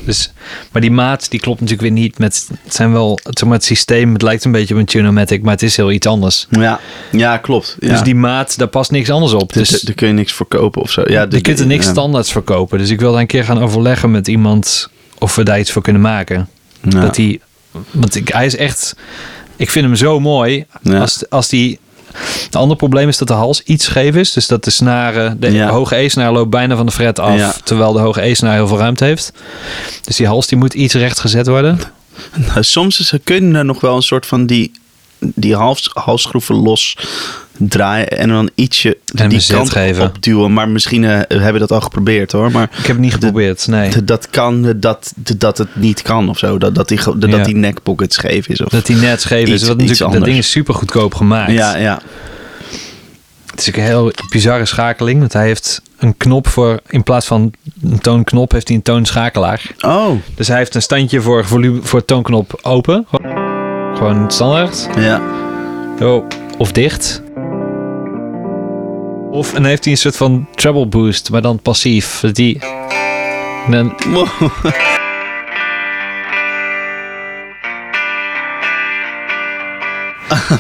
Dus, 0.08 0.32
maar 0.72 0.82
die 0.82 0.92
maat 0.92 1.30
die 1.30 1.40
klopt 1.40 1.60
natuurlijk 1.60 1.90
weer 1.90 2.02
niet 2.04 2.20
met... 2.20 2.48
Het 2.64 2.74
zijn 2.76 2.92
wel... 2.92 3.20
Het, 3.24 3.44
maar, 3.44 3.54
het 3.54 3.64
systeem, 3.64 4.14
het 4.14 4.22
lijkt 4.22 4.46
een 4.46 4.52
beetje 4.52 4.74
op 4.74 4.80
een 4.80 4.86
Tunomatic, 4.86 5.42
maar 5.42 5.52
het 5.52 5.64
is 5.64 5.76
heel 5.76 5.92
iets 5.92 6.08
anders. 6.08 6.48
ja, 6.50 6.80
ja 7.12 7.38
klopt. 7.38 7.76
Ja. 7.80 7.88
Dus 7.90 8.02
die 8.02 8.16
maat, 8.16 8.58
daar 8.58 8.68
past 8.68 8.92
niks 8.92 9.10
anders 9.10 9.34
op. 9.34 9.54
Dus 9.54 9.70
daar 9.82 9.96
kun 9.96 10.08
je 10.08 10.14
niks 10.14 10.32
voor 10.32 10.46
kopen 10.46 10.82
of 10.82 10.92
zo. 10.92 11.04
Ja, 11.06 11.26
je 11.30 11.42
kunt 11.42 11.60
er 11.60 11.66
niks 11.66 11.88
standaards 11.88 12.32
voor 12.32 12.42
kopen. 12.42 12.78
Dus 12.78 12.90
ik 12.90 13.00
wil 13.00 13.12
daar 13.12 13.22
een 13.22 13.28
keer 13.28 13.44
gaan 13.44 13.62
overleggen 13.62 14.12
met 14.12 14.28
iemand... 14.28 14.90
of 15.18 15.36
we 15.36 15.44
daar 15.44 15.60
iets 15.60 15.72
voor 15.72 15.82
kunnen 15.82 16.02
maken. 16.02 16.50
Ja. 16.82 17.00
Dat 17.02 17.18
hij... 17.18 17.40
Want 17.92 18.16
ik, 18.16 18.28
hij 18.28 18.46
is 18.46 18.56
echt... 18.56 18.96
Ik 19.56 19.70
vind 19.70 19.86
hem 19.86 19.96
zo 19.96 20.20
mooi. 20.20 20.66
Ja. 20.82 21.00
Als, 21.00 21.30
als 21.30 21.50
die... 21.50 21.80
Het 22.44 22.56
andere 22.56 22.76
probleem 22.78 23.08
is 23.08 23.18
dat 23.18 23.28
de 23.28 23.34
hals 23.34 23.62
iets 23.64 23.86
scheef 23.86 24.16
is. 24.16 24.34
Dus 24.34 24.48
dat 24.48 24.64
de 24.64 24.70
snaren... 24.72 25.40
De 25.40 25.52
Ja. 25.52 25.70
hoge 25.70 25.96
E-snaar 25.96 26.32
loopt 26.32 26.50
bijna 26.50 26.76
van 26.76 26.86
de 26.86 26.92
fret 26.92 27.20
af. 27.20 27.38
Ja. 27.38 27.54
Terwijl 27.64 27.94
de 27.94 28.00
hoge 28.00 28.22
E-snaar 28.22 28.54
heel 28.54 28.68
veel 28.68 28.78
ruimte 28.78 29.04
heeft. 29.04 29.32
Dus 30.04 30.16
die 30.16 30.28
hals 30.28 30.48
die 30.48 30.58
moet 30.58 30.74
iets 30.74 30.94
recht 30.94 31.20
gezet 31.20 31.48
worden. 31.48 31.80
Nou, 32.36 32.64
soms 32.74 33.00
is, 33.00 33.14
kunnen 33.24 33.56
er 33.56 33.66
nog 33.66 33.82
wel 33.82 33.96
een 33.96 34.02
soort 34.02 34.26
van 34.26 34.46
die, 34.46 34.72
die 35.20 35.56
hals, 35.56 35.90
halsschroeven 35.94 36.56
los 36.56 36.98
draaien 37.58 38.08
en 38.08 38.30
dan 38.30 38.50
ietsje 38.56 38.98
die 39.28 39.46
kant 39.48 39.70
geven. 39.70 40.04
opduwen. 40.06 40.54
Maar 40.54 40.70
misschien 40.70 41.04
eh, 41.04 41.10
hebben 41.28 41.54
we 41.54 41.60
dat 41.60 41.72
al 41.72 41.82
geprobeerd 41.82 42.32
hoor. 42.32 42.52
Maar 42.52 42.64
Ik 42.64 42.78
heb 42.78 42.88
het 42.88 42.98
niet 43.00 43.14
geprobeerd, 43.14 43.68
nee. 43.68 44.04
dat 44.04 44.30
kan, 44.30 44.74
dat, 44.80 45.14
dat 45.38 45.58
het 45.58 45.76
niet 45.76 46.02
kan 46.02 46.30
of 46.30 46.38
zo. 46.38 46.58
Dat, 46.58 46.76
dat, 46.76 46.88
die, 46.88 47.00
dat 47.18 47.30
Ja. 47.30 47.44
die 47.44 47.56
neckpocket 47.56 48.14
scheef 48.14 48.48
is. 48.48 48.62
Of, 48.64 48.70
Dat 48.70 48.86
die 48.86 48.96
net 48.96 49.22
scheef 49.22 49.48
is. 49.48 49.54
Iets- 49.54 49.68
Wat 49.68 49.82
iets 49.82 49.90
natuurlijk, 49.90 50.20
dat 50.20 50.24
ding 50.28 50.38
is 50.38 50.52
super 50.52 50.74
goedkoop 50.74 51.16
gemaakt. 51.16 51.52
ja, 51.52 51.76
ja. 51.78 52.00
Het 53.52 53.68
is 53.68 53.76
een 53.76 53.82
heel 53.84 54.12
bizarre 54.30 54.66
schakeling. 54.66 55.20
Want 55.20 55.34
hij 55.34 55.46
heeft 55.46 55.82
een 55.98 56.18
knop 56.18 56.48
voor... 56.48 56.80
In 56.90 57.04
plaats 57.04 57.26
van 57.26 57.54
een 57.84 58.00
toonknop 58.00 58.52
heeft 58.52 58.68
hij 58.68 58.78
een 58.78 58.84
toonschakelaar. 58.84 59.62
Oh, 59.80 60.12
Dus 60.36 60.48
hij 60.48 60.58
heeft 60.58 60.76
een 60.76 60.82
standje 60.82 61.22
voor, 61.22 61.46
volume, 61.46 61.80
voor 61.84 62.06
toonknop 62.06 62.60
open. 62.62 63.06
Gewoon- 63.10 63.96
Gewoon 63.98 64.32
standaard. 64.32 64.88
ja. 65.00 65.22
Oh, 66.02 66.26
of 66.58 66.72
dicht. 66.72 67.22
Of 69.38 69.54
en 69.54 69.66
heeft 69.66 69.84
hij 69.84 69.94
een 69.94 70.00
soort 70.00 70.18
van 70.18 70.48
treble 70.56 70.86
boost, 70.86 71.30
maar 71.30 71.42
dan 71.42 71.60
passief. 71.60 72.20
Dat 72.20 72.36
die. 72.36 72.60
Dan. 73.70 73.96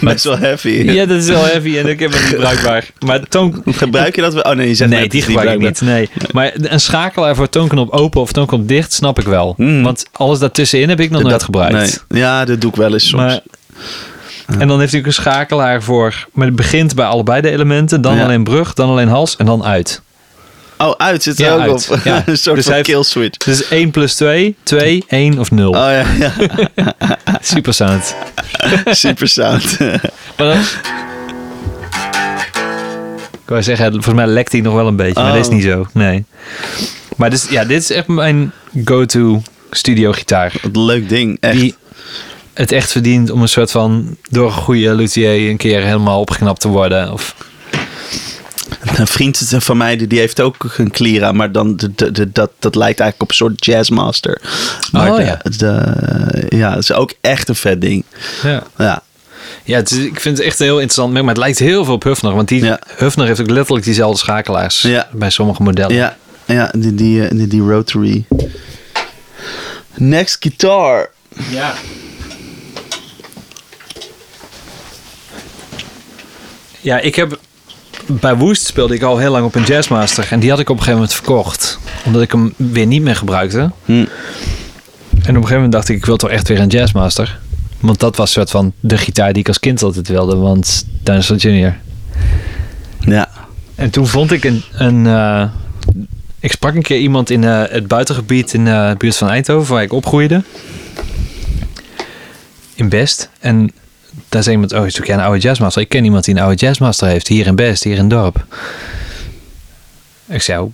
Best 0.01 0.23
wel 0.23 0.37
heavy. 0.37 0.69
Ja, 0.69 1.05
dat 1.05 1.17
is 1.17 1.27
wel 1.27 1.43
heavy 1.43 1.77
en 1.77 1.87
ik 1.87 1.99
heb 1.99 2.11
het 2.13 2.23
niet 2.23 2.35
bruikbaar. 2.35 2.89
Maar 3.05 3.27
toon... 3.27 3.61
Gebruik 3.65 4.15
je 4.15 4.21
dat? 4.21 4.33
wel? 4.33 4.43
Oh 4.43 4.51
nee, 4.51 4.67
je 4.67 4.75
zegt 4.75 4.89
Nee, 4.89 5.09
die 5.09 5.21
gebruik 5.21 5.49
ik 5.49 5.59
niet. 5.59 5.81
Nee. 5.81 6.09
Maar 6.31 6.51
een 6.55 6.79
schakelaar 6.79 7.35
voor 7.35 7.49
toonknop 7.49 7.89
open 7.89 8.21
of 8.21 8.31
toonknop 8.31 8.67
dicht 8.67 8.93
snap 8.93 9.19
ik 9.19 9.25
wel. 9.25 9.53
Mm. 9.57 9.83
Want 9.83 10.05
alles 10.11 10.39
daartussenin 10.39 10.89
heb 10.89 10.99
ik 10.99 11.09
nog 11.09 11.23
nooit 11.23 11.43
gebruikt. 11.43 12.03
nee. 12.07 12.21
Ja, 12.21 12.45
dat 12.45 12.61
doe 12.61 12.69
ik 12.69 12.75
wel 12.75 12.93
eens 12.93 13.07
soms. 13.07 13.23
Maar, 13.23 13.39
en 14.59 14.67
dan 14.67 14.79
heeft 14.79 14.91
hij 14.91 15.01
ook 15.01 15.07
een 15.07 15.13
schakelaar 15.13 15.83
voor... 15.83 16.27
Maar 16.33 16.45
het 16.47 16.55
begint 16.55 16.95
bij 16.95 17.05
allebei 17.05 17.41
de 17.41 17.49
elementen. 17.51 18.01
Dan 18.01 18.15
Ja. 18.15 18.23
alleen 18.23 18.43
brug, 18.43 18.73
dan 18.73 18.89
alleen 18.89 19.07
hals 19.07 19.35
en 19.35 19.45
dan 19.45 19.63
uit. 19.63 20.01
oh, 20.77 20.91
uit 20.97 21.23
zit 21.23 21.39
er 21.39 21.45
Ja, 21.45 21.53
ook 21.53 21.59
uit. 21.59 21.89
op. 21.91 21.99
Ja. 22.03 22.23
een 22.25 22.37
soort 22.37 22.55
Dus 22.55 22.65
van 22.65 22.81
kill 22.81 23.03
switch. 23.03 23.37
Dus 23.37 23.67
1 23.67 23.91
plus 23.91 24.15
2, 24.15 24.55
2, 24.63 25.03
1 25.07 25.39
of 25.39 25.51
0. 25.51 25.69
Oh 25.69 25.75
ja, 25.75 26.05
ja. 26.19 26.31
Super 27.41 27.73
sound. 27.73 28.15
super 28.85 29.27
sound. 29.27 29.77
Maar 29.79 30.47
dan... 30.47 30.59
Ik 33.31 33.53
wou 33.53 33.63
zeggen, 33.63 33.91
volgens 33.91 34.13
mij 34.15 34.25
lekt 34.27 34.51
hij 34.51 34.61
nog 34.61 34.73
wel 34.73 34.87
een 34.87 34.95
beetje. 34.95 35.13
Maar 35.21 35.31
Oh. 35.31 35.35
dat 35.37 35.45
is 35.45 35.51
niet 35.53 35.63
zo. 35.63 35.87
Nee. 35.93 36.25
Maar 37.15 37.29
dus, 37.29 37.47
ja, 37.49 37.65
dit 37.65 37.81
is 37.81 37.91
echt 37.91 38.07
mijn 38.07 38.51
go-to 38.85 39.41
studio 39.71 40.11
gitaar. 40.11 40.53
Wat 40.61 40.75
een 40.75 40.85
leuk 40.85 41.09
ding. 41.09 41.37
Echt. 41.39 41.59
Die 41.59 41.75
het 42.57 42.71
echt 42.71 42.91
verdient 42.91 43.31
om 43.31 43.41
een 43.41 43.47
soort 43.49 43.71
van... 43.71 44.17
door 44.29 44.45
een 44.45 44.51
goede 44.51 44.93
luthier 44.95 45.49
een 45.49 45.57
keer 45.57 45.81
helemaal 45.83 46.19
opgeknapt 46.19 46.61
te 46.61 46.67
worden. 46.67 47.13
Of, 47.13 47.35
Een 48.95 49.07
vriend 49.07 49.41
van 49.57 49.77
mij 49.77 49.97
die 49.97 50.07
die 50.07 50.19
heeft 50.19 50.41
ook 50.41 50.73
een 50.77 50.91
Klira, 50.91 51.31
maar 51.31 51.51
dan 51.51 51.75
de, 51.75 51.91
de, 51.95 52.11
de- 52.11 52.31
dat, 52.31 52.51
dat 52.59 52.75
lijkt 52.75 52.99
eigenlijk 52.99 53.21
op 53.21 53.29
een 53.29 53.35
soort 53.47 53.65
jazzmaster. 53.65 54.41
Maar 54.91 55.09
Oh, 55.11 55.15
de- 55.17 55.23
ja. 55.23 55.39
de- 55.57 56.45
ja, 56.57 56.69
dat 56.69 56.79
is 56.83 56.91
ook 56.93 57.13
echt 57.21 57.49
een 57.49 57.55
vet 57.55 57.81
ding. 57.81 58.03
ja. 58.43 58.63
Ja, 58.77 59.01
Ja, 59.63 59.75
het 59.77 59.91
is- 59.91 59.97
ik 59.97 60.19
vind 60.19 60.37
het 60.37 60.45
echt 60.47 60.59
een 60.59 60.65
heel 60.65 60.73
interessant 60.75 61.11
merk, 61.11 61.25
maar 61.25 61.33
het 61.33 61.43
lijkt 61.43 61.59
heel 61.59 61.85
veel 61.85 61.93
op 61.93 62.03
Hufner. 62.03 62.35
Want 62.35 62.47
die, 62.47 62.63
Ja. 62.63 62.79
Hufner 62.97 63.27
heeft 63.27 63.39
ook 63.41 63.49
letterlijk 63.49 63.85
diezelfde 63.85 64.17
schakelaars 64.19 64.81
Ja. 64.81 65.07
bij 65.11 65.29
sommige 65.29 65.63
modellen. 65.63 65.95
ja, 65.95 66.17
ja 66.45 66.71
die, 66.77 66.95
die, 66.95 67.35
die, 67.35 67.47
die 67.47 67.61
rotary. 67.61 68.25
Next 69.95 70.37
guitar. 70.39 71.09
ja. 71.49 71.73
Ja, 76.87 76.99
ik 76.99 77.15
heb... 77.15 77.39
Bij 78.05 78.35
Woest 78.35 78.65
speelde 78.65 78.95
ik 78.95 79.01
al 79.01 79.17
heel 79.17 79.31
lang 79.31 79.45
op 79.45 79.55
een 79.55 79.63
Jazzmaster. 79.63 80.27
En 80.29 80.39
die 80.39 80.49
had 80.49 80.59
ik 80.59 80.69
op 80.69 80.77
een 80.77 80.83
gegeven 80.83 80.99
moment 80.99 81.17
verkocht. 81.17 81.79
Omdat 82.05 82.21
ik 82.21 82.31
hem 82.31 82.53
weer 82.57 82.85
niet 82.85 83.01
meer 83.01 83.15
gebruikte. 83.15 83.71
Hm. 83.85 83.91
En 83.91 84.05
op 85.19 85.27
een 85.27 85.33
gegeven 85.33 85.53
moment 85.53 85.71
dacht 85.71 85.89
ik, 85.89 85.95
ik 85.95 86.05
wil 86.05 86.17
toch 86.17 86.29
echt 86.29 86.47
weer 86.47 86.59
een 86.59 86.67
Jazzmaster. 86.67 87.39
Want 87.79 87.99
dat 87.99 88.15
was 88.15 88.31
soort 88.31 88.49
van 88.49 88.73
de 88.79 88.97
gitaar 88.97 89.33
die 89.33 89.41
ik 89.41 89.47
als 89.47 89.59
kind 89.59 89.83
altijd 89.83 90.07
wilde. 90.07 90.35
Want 90.35 90.85
Dinosaur 91.03 91.39
Jr. 91.39 91.77
Ja, 92.99 93.29
En 93.75 93.89
toen 93.89 94.07
vond 94.07 94.31
ik 94.31 94.43
een. 94.43 94.63
een 94.73 95.07
eh, 95.07 95.43
ik 96.39 96.51
sprak 96.51 96.75
een 96.75 96.81
keer 96.81 96.99
iemand 96.99 97.29
in 97.29 97.43
eh, 97.43 97.63
het 97.69 97.87
buitengebied 97.87 98.53
in 98.53 98.67
eh, 98.67 98.89
de 98.89 98.95
buurt 98.97 99.17
van 99.17 99.29
Eindhoven, 99.29 99.73
waar 99.73 99.83
ik 99.83 99.93
opgroeide. 99.93 100.43
In 102.75 102.89
Best. 102.89 103.29
En 103.39 103.71
daar 104.29 104.43
zei 104.43 104.55
iemand: 104.55 104.73
Oh, 104.73 104.87
zoek 104.87 105.05
jij 105.05 105.15
een 105.15 105.21
oude 105.21 105.39
jazzmaster? 105.39 105.81
Ik 105.81 105.89
ken 105.89 106.03
iemand 106.03 106.25
die 106.25 106.35
een 106.35 106.41
oude 106.41 106.55
jazzmaster 106.55 107.07
heeft, 107.07 107.27
hier 107.27 107.47
in 107.47 107.55
Best, 107.55 107.83
hier 107.83 107.95
in 107.95 107.99
het 107.99 108.09
dorp. 108.09 108.45
Ik 110.27 110.41
zei: 110.41 110.59
oh, 110.61 110.71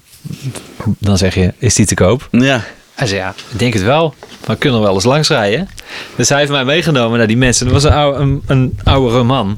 Dan 0.99 1.17
zeg 1.17 1.35
je: 1.35 1.53
Is 1.57 1.75
die 1.75 1.85
te 1.85 1.95
koop? 1.95 2.27
ja. 2.31 2.63
Hij 2.93 3.07
zei, 3.07 3.19
ja, 3.19 3.33
ik 3.51 3.59
denk 3.59 3.73
het 3.73 3.83
wel. 3.83 4.13
Maar 4.19 4.55
we 4.55 4.55
kunnen 4.55 4.79
er 4.79 4.85
wel 4.85 4.93
eens 4.93 5.03
langs 5.03 5.27
rijden. 5.27 5.69
Dus 6.15 6.29
hij 6.29 6.39
heeft 6.39 6.51
mij 6.51 6.65
meegenomen 6.65 7.17
naar 7.17 7.27
die 7.27 7.37
mensen. 7.37 7.67
Er 7.67 7.73
was 7.73 7.83
een, 7.83 7.91
oude, 7.91 8.19
een, 8.19 8.43
een 8.47 8.79
oudere 8.83 9.23
man. 9.23 9.57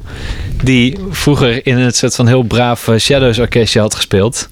Die 0.62 0.98
vroeger 1.10 1.66
in 1.66 1.78
het 1.78 1.96
soort 1.96 2.14
van 2.14 2.26
heel 2.26 2.42
braaf 2.42 2.88
eh, 2.88 2.98
Shadows 2.98 3.38
orkestje 3.38 3.80
had 3.80 3.94
gespeeld. 3.94 4.48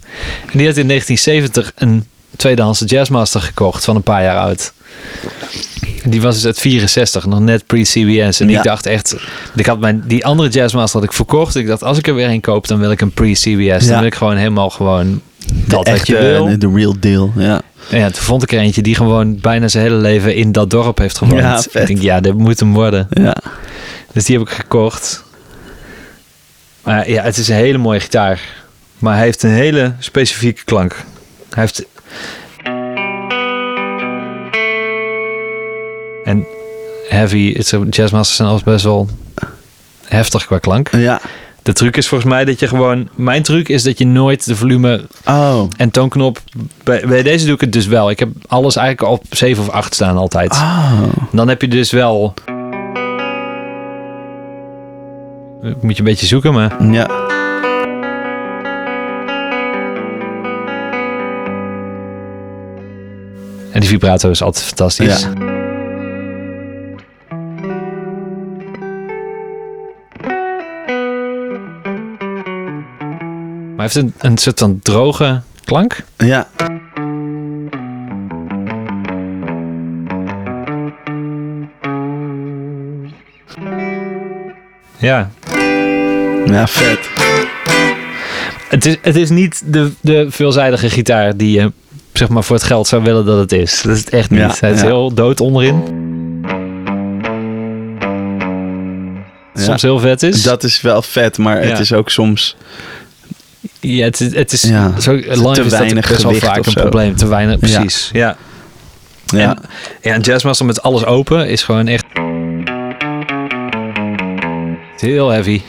En 0.53 0.59
die 0.59 0.67
had 0.67 0.77
in 0.77 0.89
1970 0.89 1.73
een 1.75 2.07
tweedehandse 2.37 2.85
jazzmaster 2.85 3.41
gekocht 3.41 3.85
van 3.85 3.97
een 3.97 4.03
paar 4.03 4.23
jaar 4.23 4.39
oud. 4.39 4.73
Die 6.05 6.21
was 6.23 6.35
dus 6.35 6.47
uit 6.47 6.59
64, 6.59 7.27
nog 7.27 7.41
net 7.41 7.67
pre-CBS. 7.67 8.41
En 8.41 8.49
Ja. 8.49 8.59
ik 8.59 8.65
dacht 8.65 8.87
echt, 8.87 9.15
ik 9.57 9.67
had 9.67 9.79
mijn, 9.81 10.03
die 10.07 10.25
andere 10.27 10.49
jazzmaster 10.49 11.01
had 11.01 11.09
ik 11.09 11.15
verkocht. 11.15 11.55
Ik 11.57 11.67
dacht, 11.67 11.83
als 11.83 11.99
ik 11.99 12.07
er 12.07 12.15
weer 12.15 12.29
een 12.29 12.41
koop, 12.41 12.67
dan 12.67 12.79
wil 12.79 12.91
ik 12.91 13.01
een 13.01 13.11
pre-CBS. 13.11 13.87
Dan 13.87 13.99
wil 13.99 14.07
ik 14.07 14.15
gewoon 14.15 14.37
helemaal 14.37 14.71
gewoon 14.71 15.21
dat 15.47 15.85
de 15.85 15.91
wat 15.91 16.07
je 16.07 16.19
wil. 16.19 16.59
De 16.59 16.71
real 16.75 16.95
deal, 17.01 17.33
ja. 17.37 17.61
En 17.91 17.99
ja, 17.99 18.11
toen 18.11 18.23
vond 18.23 18.43
ik 18.43 18.53
er 18.53 18.59
eentje 18.59 18.83
die 18.83 18.95
gewoon 18.95 19.41
bijna 19.41 19.69
zijn 19.69 19.85
hele 19.85 19.97
leven 19.97 20.35
in 20.35 20.53
dat 20.53 20.71
dorp 20.71 20.99
heeft 20.99 21.19
gewoond. 21.19 21.41
Ja, 21.41 21.63
vet. 21.63 21.75
ik 21.75 21.87
denk, 21.87 22.03
ja, 22.03 22.21
dit 22.21 22.35
moet 22.35 22.61
hem 22.61 22.73
worden. 22.73 23.07
Ja, 23.11 23.37
Dus 24.13 24.25
die 24.25 24.39
heb 24.39 24.47
ik 24.49 24.53
gekocht. 24.55 25.25
Maar 26.83 27.11
ja, 27.11 27.23
het 27.23 27.37
is 27.37 27.49
een 27.49 27.55
hele 27.55 27.79
mooie 27.79 28.01
gitaar. 28.01 28.41
Maar 28.99 29.15
hij 29.17 29.25
heeft 29.25 29.43
een 29.43 29.51
hele 29.51 29.93
specifieke 29.99 30.65
klank. 30.65 31.05
Hij 31.51 31.63
heeft... 31.63 31.85
heavy, 37.09 37.55
het 37.55 37.73
is- 37.73 37.79
jazzmasters 37.91 38.37
zijn 38.37 38.49
altijd 38.49 38.67
best 38.67 38.85
wel 38.85 39.09
heftig 40.05 40.47
qua 40.47 40.59
klank. 40.59 40.91
ja. 40.97 41.21
De 41.63 41.73
truc 41.73 41.97
is 41.97 42.09
volgens 42.09 42.31
mij 42.31 42.45
dat 42.45 42.61
je 42.61 42.69
gewoon... 42.69 43.09
Mijn 43.15 43.43
truc 43.43 43.69
is 43.69 43.83
dat 43.83 43.99
je 43.99 44.07
nooit 44.07 44.45
de 44.47 44.57
volume 44.57 45.05
Oh, 45.27 45.63
en 45.77 45.91
toonknop. 45.91 46.39
Bij, 46.83 47.03
bij 47.07 47.23
deze 47.23 47.45
doe 47.45 47.55
ik 47.55 47.61
het 47.61 47.73
dus 47.73 47.87
wel. 47.87 48.11
Ik 48.11 48.19
heb 48.19 48.29
alles 48.47 48.77
eigenlijk 48.77 49.13
op 49.13 49.25
7 49.31 49.63
of 49.63 49.69
8 49.71 49.95
staan 49.95 50.17
altijd. 50.17 50.53
oh. 50.53 51.03
Dan 51.33 51.49
heb 51.49 51.61
je 51.61 51.69
dus 51.69 51.91
wel. 51.91 52.35
Moet 55.81 55.93
je 55.93 55.99
een 55.99 56.05
beetje 56.05 56.27
zoeken, 56.27 56.53
maar. 56.53 56.85
Ja. 56.93 57.07
En 63.73 63.81
die 63.81 63.89
vibrato 63.89 64.31
is 64.31 64.43
altijd 64.43 64.65
fantastisch. 64.65 65.21
Ja. 65.23 65.54
Maar 73.85 73.93
hij 73.93 74.03
heeft 74.03 74.15
een, 74.23 74.31
een 74.31 74.39
soort 74.39 74.59
van 74.59 74.79
droge 74.83 75.41
klank. 75.65 76.05
Ja. 76.17 76.49
Ja. 84.99 85.31
Ja, 86.47 86.67
vet. 86.67 87.09
Het 88.69 88.87
is, 88.87 88.97
het 89.03 89.17
is 89.17 89.31
niet 89.31 89.63
de, 89.67 89.93
de 90.01 90.27
veelzijdige 90.31 90.91
gitaar 90.91 91.37
die 91.37 91.61
je 91.61 91.73
zeg 92.13 92.29
maar 92.29 92.45
voor 92.45 92.57
het 92.57 92.65
geld 92.65 92.87
zou 92.87 93.03
willen 93.03 93.25
dat 93.25 93.39
het 93.39 93.53
is. 93.53 93.83
Dat 93.83 93.93
is 93.95 94.01
het 94.01 94.11
echt 94.11 94.31
niet. 94.31 94.41
Ja, 94.41 94.55
Hij 94.61 94.73
is 94.73 94.81
ja. 94.81 94.87
heel 94.87 95.15
dood 95.15 95.41
onderin. 95.41 95.83
Soms 99.55 99.83
heel 99.83 99.99
vet 99.99 100.23
is. 100.23 100.43
Dat 100.43 100.63
is 100.63 100.81
wel 100.81 101.03
vet, 101.03 101.39
maar 101.39 101.57
het 101.57 101.69
Ja. 101.69 101.79
is 101.79 101.93
ook 101.93 102.11
soms... 102.11 102.57
Ja, 103.87 104.05
het 104.05 104.21
is, 104.21 104.35
het 104.35 104.53
is 104.53 104.63
Ja, 104.63 105.01
zo 105.01 105.19
te 105.21 105.27
is 105.27 105.39
dat 105.43 105.69
weinig 105.71 106.09
best 106.09 106.23
wel 106.23 106.33
gewicht 106.33 106.47
vaak 106.53 106.67
een 106.67 106.73
zo. 106.73 106.81
probleem. 106.81 107.17
Te 107.17 107.27
weinig, 107.27 107.59
precies. 107.59 108.11
Ja. 108.13 108.37
Ja. 109.27 109.57
En, 110.01 110.13
ja, 110.13 110.19
jazzmaster 110.19 110.67
met 110.67 110.83
alles 110.83 111.05
open 111.05 111.49
is 111.49 111.63
gewoon 111.63 111.87
echt 111.89 112.05
heel 114.97 115.29
heavy. 115.29 115.61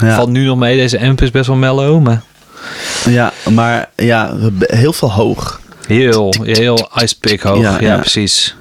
ja. 0.00 0.14
Valt 0.14 0.28
nu 0.28 0.44
nog 0.44 0.58
mee, 0.58 0.76
deze 0.76 1.00
amp 1.00 1.22
is 1.22 1.30
best 1.30 1.46
wel 1.46 1.56
mellow, 1.56 2.02
maar 2.02 2.22
ja, 3.04 3.32
maar 3.50 3.88
ja, 3.96 4.34
heel 4.58 4.92
veel 4.92 5.12
hoog. 5.12 5.60
heel, 5.86 6.34
heel 6.42 6.90
ice 7.02 7.18
pick 7.18 7.40
hoog. 7.42 7.60
Ja, 7.62 7.70
Ja, 7.80 7.86
ja. 7.86 7.96
precies. 7.98 8.54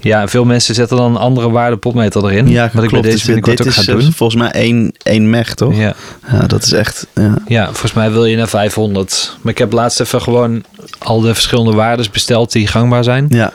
Ja, 0.00 0.28
veel 0.28 0.44
mensen 0.44 0.74
zetten 0.74 0.96
dan 0.96 1.10
een 1.10 1.16
andere 1.20 1.50
waarde 1.50 1.76
potmeter 1.76 2.24
erin. 2.24 2.48
Ja, 2.48 2.70
wat 2.72 2.84
ik 2.84 2.90
bij 2.90 3.00
deze 3.00 3.14
Dus 3.14 3.24
binnenkort 3.24 3.56
dit 3.56 3.66
ook 3.66 3.72
ga 3.72 3.80
is 3.80 3.86
doen. 3.86 4.00
eh, 4.00 4.06
volgens 4.12 4.40
mij 4.42 4.50
één, 4.50 4.92
één 5.02 5.30
meg, 5.30 5.54
toch? 5.54 5.76
Ja. 5.76 5.94
Ja. 6.30 6.46
dat 6.46 6.62
is 6.64 6.72
echt... 6.72 7.06
Ja. 7.14 7.38
ja, 7.46 7.64
volgens 7.64 7.92
mij 7.92 8.10
wil 8.10 8.24
je 8.24 8.36
naar 8.36 8.48
500. 8.48 9.36
Maar 9.40 9.52
ik 9.52 9.58
heb 9.58 9.72
laatst 9.72 10.00
even 10.00 10.20
gewoon 10.22 10.64
al 10.98 11.20
de 11.20 11.34
verschillende 11.34 11.72
waardes 11.72 12.10
besteld 12.10 12.52
die 12.52 12.66
gangbaar 12.66 13.04
zijn. 13.04 13.26
Ja. 13.28 13.52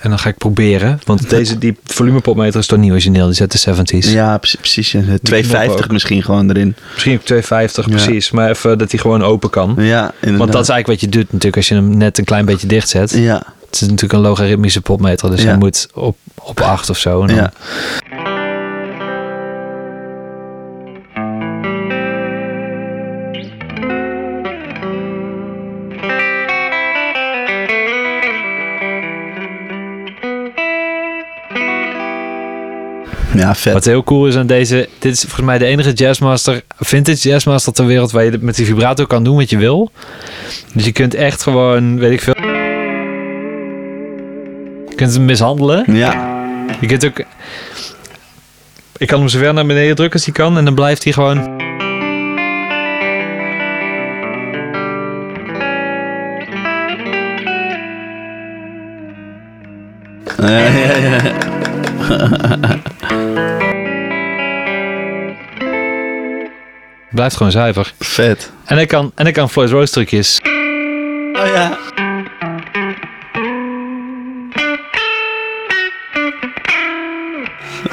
En 0.00 0.08
dan 0.12 0.18
ga 0.18 0.28
ik 0.28 0.36
proberen. 0.36 1.00
Want 1.04 1.30
deze, 1.30 1.58
die 1.58 1.76
volumepopmeter 1.84 2.60
is 2.60 2.66
toch 2.66 2.78
niet 2.78 2.90
origineel. 2.90 3.26
Die 3.26 3.34
zet 3.34 3.52
de 3.52 3.58
70s. 3.58 4.10
Ja, 4.10 4.38
precies. 4.38 4.60
precies 4.60 4.92
ja. 4.92 5.00
knop 5.00 5.18
250 5.22 5.84
ook. 5.84 5.92
misschien 5.92 6.22
gewoon 6.22 6.50
erin. 6.50 6.74
Misschien 6.92 7.14
ook 7.14 7.24
250, 7.24 7.84
Ja. 7.86 7.90
precies. 7.90 8.30
Maar 8.30 8.50
even 8.50 8.78
dat 8.78 8.90
hij 8.90 9.00
gewoon 9.00 9.22
open 9.22 9.50
kan. 9.50 9.74
Ja, 9.78 10.12
inderdaad. 10.14 10.38
Want 10.38 10.52
dat 10.52 10.62
is 10.62 10.68
eigenlijk 10.68 10.86
wat 10.86 11.00
je 11.00 11.08
doet 11.18 11.26
natuurlijk 11.26 11.56
als 11.56 11.68
je 11.68 11.74
hem 11.74 11.96
net 11.96 12.18
een 12.18 12.24
klein 12.24 12.44
beetje 12.44 12.66
dicht 12.66 12.88
zet. 12.88 13.10
Ja, 13.10 13.42
Het 13.66 13.74
is 13.74 13.80
natuurlijk 13.80 14.12
een 14.12 14.20
logaritmische 14.20 14.80
popmeter. 14.80 15.30
Dus 15.30 15.42
Ja. 15.42 15.48
hij 15.48 15.56
moet 15.58 15.88
op, 15.94 16.16
op 16.42 16.60
8 16.60 16.90
of 16.90 16.98
zo. 16.98 17.20
En 17.22 17.26
dan- 17.26 17.36
ja. 17.36 17.52
Ja, 33.34 33.54
vet. 33.54 33.72
Wat 33.72 33.84
heel 33.84 34.02
cool 34.04 34.26
is 34.26 34.36
aan 34.36 34.46
deze... 34.46 34.88
Dit 34.98 35.12
is 35.12 35.20
volgens 35.20 35.42
mij 35.44 35.58
de 35.58 35.64
enige 35.64 35.92
Jazzmaster... 35.92 36.62
Vintage 36.78 37.28
Jazzmaster 37.28 37.72
ter 37.72 37.86
wereld... 37.86 38.10
waar 38.10 38.24
je 38.24 38.38
met 38.40 38.56
die 38.56 38.66
vibrato 38.66 39.04
kan 39.06 39.24
doen 39.24 39.36
wat 39.36 39.50
je 39.50 39.56
wil. 39.58 39.90
Dus 40.74 40.84
je 40.84 40.92
kunt 40.92 41.14
echt 41.14 41.42
gewoon... 41.42 41.98
Weet 41.98 42.12
ik 42.12 42.20
veel... 42.20 42.34
Je 44.96 45.02
kunt 45.02 45.14
hem 45.14 45.24
mishandelen. 45.24 45.84
Ja. 45.94 46.44
Je 46.80 46.86
kunt 46.86 47.06
ook... 47.06 47.22
Ik 48.96 49.06
kan 49.06 49.18
hem 49.18 49.28
zo 49.28 49.38
ver 49.38 49.54
naar 49.54 49.66
beneden 49.66 49.94
drukken 49.96 50.16
als 50.16 50.24
hij 50.24 50.34
kan. 50.34 50.58
En 50.58 50.64
dan 50.64 50.74
blijft 50.74 51.04
hij 51.04 51.12
gewoon... 51.12 51.60
Ja, 60.38 60.58
ja, 60.58 60.96
ja. 60.96 61.20
Blijft 67.10 67.36
gewoon 67.36 67.52
zuiver. 67.52 67.92
Vet. 67.98 68.52
En 68.64 68.76
hij 68.76 68.86
kan, 68.86 69.12
en 69.14 69.24
hij 69.24 69.32
kan 69.32 69.50
Floyd 69.50 69.70
Rose 69.70 69.92
trucjes. 69.92 70.40
Oh 71.32 71.46
ja. 71.54 71.78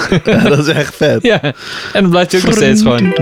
Ja, 0.26 0.38
dat 0.40 0.68
is 0.68 0.68
echt 0.74 0.96
vet. 0.96 1.24
Ja. 1.24 1.42
En 1.42 1.54
dan 2.02 2.10
blijft 2.10 2.32
hij 2.32 2.40
ook 2.42 2.46
nog 2.48 2.56
steeds 2.56 2.82
gewoon 2.82 3.14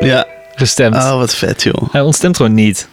Ja. 0.00 0.26
gestemd. 0.54 0.94
Oh, 0.94 1.16
wat 1.16 1.34
vet, 1.34 1.62
joh. 1.62 1.92
Hij 1.92 2.00
ontstemt 2.00 2.36
gewoon 2.36 2.54
niet. 2.54 2.88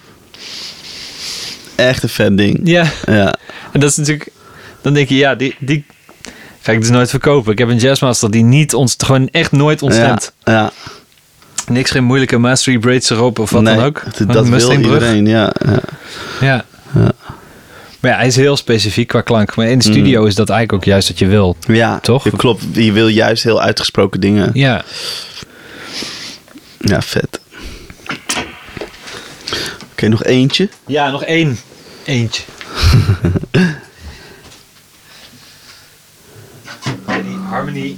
Echt 1.76 2.04
een 2.04 2.10
vet 2.10 2.38
ding. 2.38 2.60
Ja. 2.64 2.86
Ja. 3.06 3.36
En 3.72 3.80
dat 3.80 3.90
is 3.90 3.96
natuurlijk... 3.98 4.30
Dan 4.82 4.94
denk 4.94 5.10
je, 5.10 5.16
ja, 5.16 5.36
die, 5.36 5.56
die 5.60 5.86
ga 6.62 6.72
ik 6.72 6.80
dus 6.82 6.90
nooit 6.90 7.10
verkopen. 7.10 7.52
Ik 7.52 7.58
heb 7.58 7.70
een 7.70 7.78
Jazzmaster 7.78 8.32
die 8.32 8.44
niet 8.44 8.74
ons, 8.74 8.96
gewoon 8.98 9.28
echt 9.32 9.52
nooit 9.52 9.80
Ja. 9.80 9.86
ontstemt. 9.86 10.34
ja. 10.44 10.72
Niks, 11.68 11.92
geen 11.92 12.04
moeilijke 12.04 12.38
mastery 12.38 12.78
braids 12.78 13.10
erop 13.10 13.40
of 13.40 13.50
wat 13.50 13.62
Nee, 13.62 13.76
dan 13.76 13.84
ook. 13.86 14.04
Dat, 14.18 14.32
dat 14.34 14.48
wil 14.48 14.72
iedereen, 14.72 15.26
ja. 15.26 15.54
ja. 15.66 15.80
Ja. 16.42 16.66
Ja. 18.06 18.12
Maar 18.12 18.20
ja, 18.20 18.26
hij 18.26 18.28
is 18.28 18.36
heel 18.36 18.58
specifiek 18.58 19.08
qua 19.08 19.22
klank. 19.22 19.56
Maar 19.56 19.68
in 19.68 19.78
de 19.78 19.84
studio 19.84 20.26
is 20.26 20.36
dat 20.36 20.50
eigenlijk 20.50 20.84
ook 20.84 20.90
juist 20.90 21.08
wat 21.08 21.20
je 21.20 21.28
wil. 21.28 21.56
Ja, 21.60 22.00
Toch? 22.00 22.24
ja, 22.24 22.32
klopt. 22.38 22.64
Je 22.72 22.92
wil 22.92 23.08
juist 23.08 23.44
heel 23.44 23.62
uitgesproken 23.62 24.20
dingen. 24.20 24.50
Ja. 24.54 24.84
Ja, 26.80 27.02
vet. 27.02 27.40
Oké, 29.92 30.08
nog 30.08 30.24
eentje. 30.24 30.70
Ja, 30.88 31.12
nog 31.12 31.24
één. 31.24 31.60
Eentje. 32.06 32.44
harmony. 37.50 37.96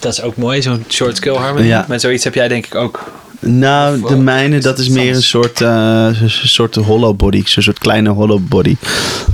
Dat 0.00 0.12
is 0.12 0.22
ook 0.22 0.36
mooi, 0.36 0.62
zo'n 0.62 0.84
short 0.88 1.16
scale 1.16 1.38
harmony. 1.38 1.66
Ja. 1.66 1.84
Maar 1.88 2.00
zoiets 2.00 2.24
heb 2.24 2.34
jij 2.34 2.48
denk 2.48 2.66
ik 2.66 2.74
ook. 2.74 3.04
Nou, 3.46 4.02
Of, 4.02 4.08
de 4.08 4.14
eh, 4.14 4.20
mijne, 4.20 4.58
dat 4.58 4.78
is 4.78 4.88
meer 4.88 5.14
een 5.14 5.22
soort, 5.22 5.60
eh, 5.60 6.08
een 6.22 6.30
soort 6.30 6.74
hollow 6.74 7.16
body. 7.16 7.42
Zo'n 7.46 7.62
soort 7.62 7.78
kleine 7.78 8.08
hollow 8.10 8.40
body. 8.48 8.76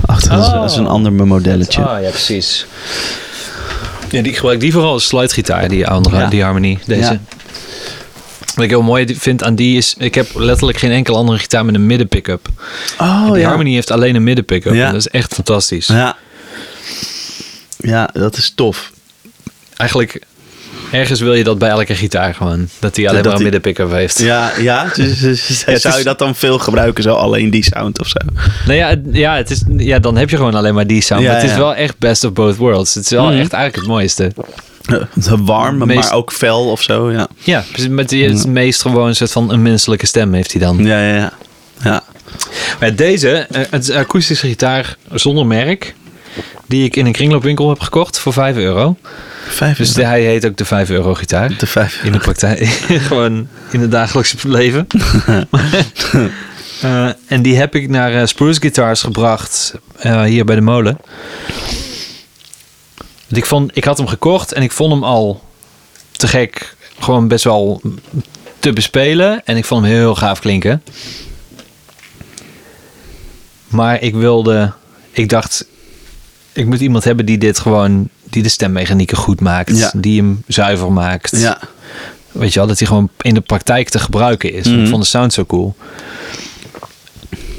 Ach, 0.05 0.19
dat, 0.21 0.39
is, 0.39 0.45
Oh. 0.45 0.53
dat 0.53 0.71
is 0.71 0.77
een 0.77 0.87
ander 0.87 1.13
modelletje. 1.13 1.81
Ah, 1.81 2.01
ja, 2.03 2.09
precies. 2.09 2.65
Ja, 4.09 4.21
die 4.21 4.31
ik 4.31 4.35
gebruik 4.35 4.59
die 4.59 4.71
vooral 4.71 4.91
als 4.91 5.07
slidegitaar, 5.07 5.67
die 5.69 5.87
andere, 5.87 6.17
Ja. 6.17 6.27
die 6.29 6.43
harmony, 6.43 6.79
deze. 6.85 7.01
Ja. 7.11 7.19
Wat 8.55 8.63
ik 8.63 8.69
heel 8.69 8.81
mooi 8.81 9.15
vind 9.19 9.43
aan 9.43 9.55
die 9.55 9.77
is, 9.77 9.95
ik 9.97 10.15
heb 10.15 10.27
letterlijk 10.35 10.77
geen 10.77 10.91
enkele 10.91 11.17
andere 11.17 11.37
gitaar 11.37 11.65
met 11.65 11.75
een 11.75 11.85
midden 11.85 12.07
pick-up. 12.07 12.47
Oh, 12.99 13.31
die 13.31 13.39
ja. 13.41 13.47
harmony 13.47 13.73
heeft 13.73 13.91
alleen 13.91 14.15
een 14.15 14.23
midden 14.23 14.45
pick-up. 14.45 14.73
Ja. 14.73 14.85
Dat 14.91 14.99
is 14.99 15.07
echt 15.07 15.33
fantastisch. 15.33 15.87
Ja. 15.87 16.17
Ja, 17.77 18.09
dat 18.13 18.37
is 18.37 18.51
tof. 18.55 18.91
Eigenlijk, 19.75 20.21
ergens 20.91 21.19
wil 21.19 21.33
je 21.33 21.43
dat 21.43 21.57
bij 21.59 21.69
elke 21.69 21.95
gitaar 21.95 22.33
gewoon. 22.35 22.67
Dat 22.79 22.95
die 22.95 23.09
alleen 23.09 23.23
Dat 23.23 23.31
maar 23.31 23.41
een 23.41 23.49
die- 23.49 23.51
midden 23.51 23.73
pick-up 23.73 23.91
heeft. 23.91 24.19
Ja, 24.19 24.51
ja. 24.59 24.85
Dus, 24.95 25.19
dus- 25.19 25.63
dus- 25.65 25.81
zou 25.81 25.97
je 25.97 26.03
dat 26.03 26.19
dan 26.19 26.35
veel 26.35 26.57
gebruiken, 26.59 27.03
zo 27.03 27.13
alleen 27.13 27.49
die 27.49 27.63
sound 27.63 27.99
of 27.99 28.07
zo? 28.07 28.17
Nou 28.65 28.77
ja, 28.77 28.87
het- 28.89 29.05
ja, 29.11 29.35
het 29.35 29.49
is, 29.49 29.63
ja, 29.77 29.99
dan 29.99 30.17
heb 30.17 30.29
je 30.29 30.35
gewoon 30.35 30.55
alleen 30.55 30.73
maar 30.73 30.87
die 30.87 31.01
sound. 31.01 31.21
Ja, 31.23 31.31
maar 31.31 31.41
het 31.41 31.49
is 31.49 31.57
wel 31.57 31.75
echt 31.75 31.97
best 31.97 32.23
of 32.23 32.33
both 32.33 32.55
worlds. 32.55 32.93
Het 32.93 33.03
is 33.03 33.09
wel 33.09 33.23
Mhm. 33.29 33.31
echt 33.39 33.53
eigenlijk 33.53 33.75
het 33.75 33.85
mooiste. 33.87 34.31
Eh, 34.85 34.97
Warm, 35.39 35.77
Meest- 35.77 35.99
maar 36.09 36.13
ook 36.17 36.31
fel 36.31 36.69
of 36.71 36.81
zo, 36.81 37.11
ja. 37.11 37.27
Ja, 37.39 37.63
met 37.89 38.09
die, 38.09 38.27
het 38.29 38.47
meest 38.47 38.81
gewoon 38.81 39.07
een 39.07 39.15
soort 39.15 39.31
van 39.31 39.51
een 39.51 39.61
menselijke 39.61 40.05
stem 40.05 40.33
heeft 40.33 40.51
hij 40.51 40.61
dan. 40.61 40.85
Ja, 40.85 41.01
ja, 41.07 41.15
ja. 41.15 41.33
Ja, 41.83 42.03
Maar 42.79 42.95
deze, 42.95 43.29
eh, 43.31 43.61
het 43.69 43.83
is 43.83 43.91
akoestische 43.91 44.47
gitaar 44.47 44.95
zonder 45.13 45.45
merk. 45.45 45.93
Die 46.67 46.83
ik 46.85 46.95
in 46.95 47.05
een 47.05 47.11
kringloopwinkel 47.11 47.69
heb 47.69 47.79
gekocht 47.79 48.19
voor 48.19 48.33
5 48.33 48.55
euro. 48.55 48.97
vijf 49.47 49.77
Dus 49.77 49.87
is 49.87 49.93
de- 49.93 50.05
hij 50.05 50.21
heet 50.21 50.45
ook 50.45 50.57
de 50.57 50.65
5 50.65 50.89
euro 50.89 51.13
gitaar. 51.13 51.57
de 51.57 51.67
vijf. 51.67 52.03
In 52.03 52.11
de 52.11 52.17
praktijk. 52.17 52.59
Gewoon 53.07 53.47
in 53.71 53.79
het 53.81 53.91
dagelijkse 53.91 54.35
leven. 54.47 54.87
Eh, 56.81 57.09
en 57.27 57.41
die 57.41 57.55
heb 57.55 57.75
ik 57.75 57.89
naar 57.89 58.13
eh, 58.13 58.25
Spruce 58.25 58.59
Guitars 58.61 59.01
gebracht. 59.01 59.73
eh, 59.97 60.23
hier 60.23 60.45
bij 60.45 60.55
de 60.55 60.61
molen. 60.61 60.97
Want 63.27 63.37
ik, 63.37 63.45
vond, 63.45 63.71
ik 63.77 63.83
had 63.83 63.97
hem 63.97 64.07
gekocht 64.07 64.51
en 64.53 64.61
ik 64.61 64.71
vond 64.71 64.93
hem 64.93 65.03
al 65.03 65.43
te 66.11 66.27
gek. 66.27 66.75
Gewoon 66.99 67.27
best 67.27 67.43
wel 67.43 67.81
te 68.59 68.73
bespelen. 68.73 69.41
En 69.45 69.57
ik 69.57 69.65
vond 69.65 69.83
hem 69.85 69.91
heel 69.93 70.15
gaaf 70.15 70.39
klinken. 70.39 70.83
Maar 73.67 74.01
ik 74.01 74.13
wilde... 74.15 74.71
Ik 75.11 75.29
dacht... 75.29 75.65
Ik 76.53 76.65
moet 76.65 76.79
iemand 76.79 77.03
hebben 77.03 77.25
die 77.25 77.37
dit 77.37 77.59
gewoon... 77.59 78.09
Die 78.23 78.43
de 78.43 78.49
stemmechanieken 78.49 79.17
goed 79.17 79.39
maakt. 79.39 79.77
Ja. 79.77 79.91
Die 79.95 80.21
hem 80.21 80.43
zuiver 80.47 80.91
maakt. 80.91 81.37
Ja, 81.37 81.59
Weet 82.31 82.53
je 82.53 82.59
wel, 82.59 82.67
dat 82.67 82.77
hij 82.79 82.87
gewoon 82.87 83.09
in 83.21 83.33
de 83.33 83.41
praktijk 83.41 83.89
te 83.89 83.99
gebruiken 83.99 84.53
is. 84.53 84.67
Mhm. 84.67 84.79
Ik 84.81 84.87
vond 84.87 85.01
de 85.01 85.07
sound 85.07 85.33
zo 85.33 85.45
cool. 85.45 85.75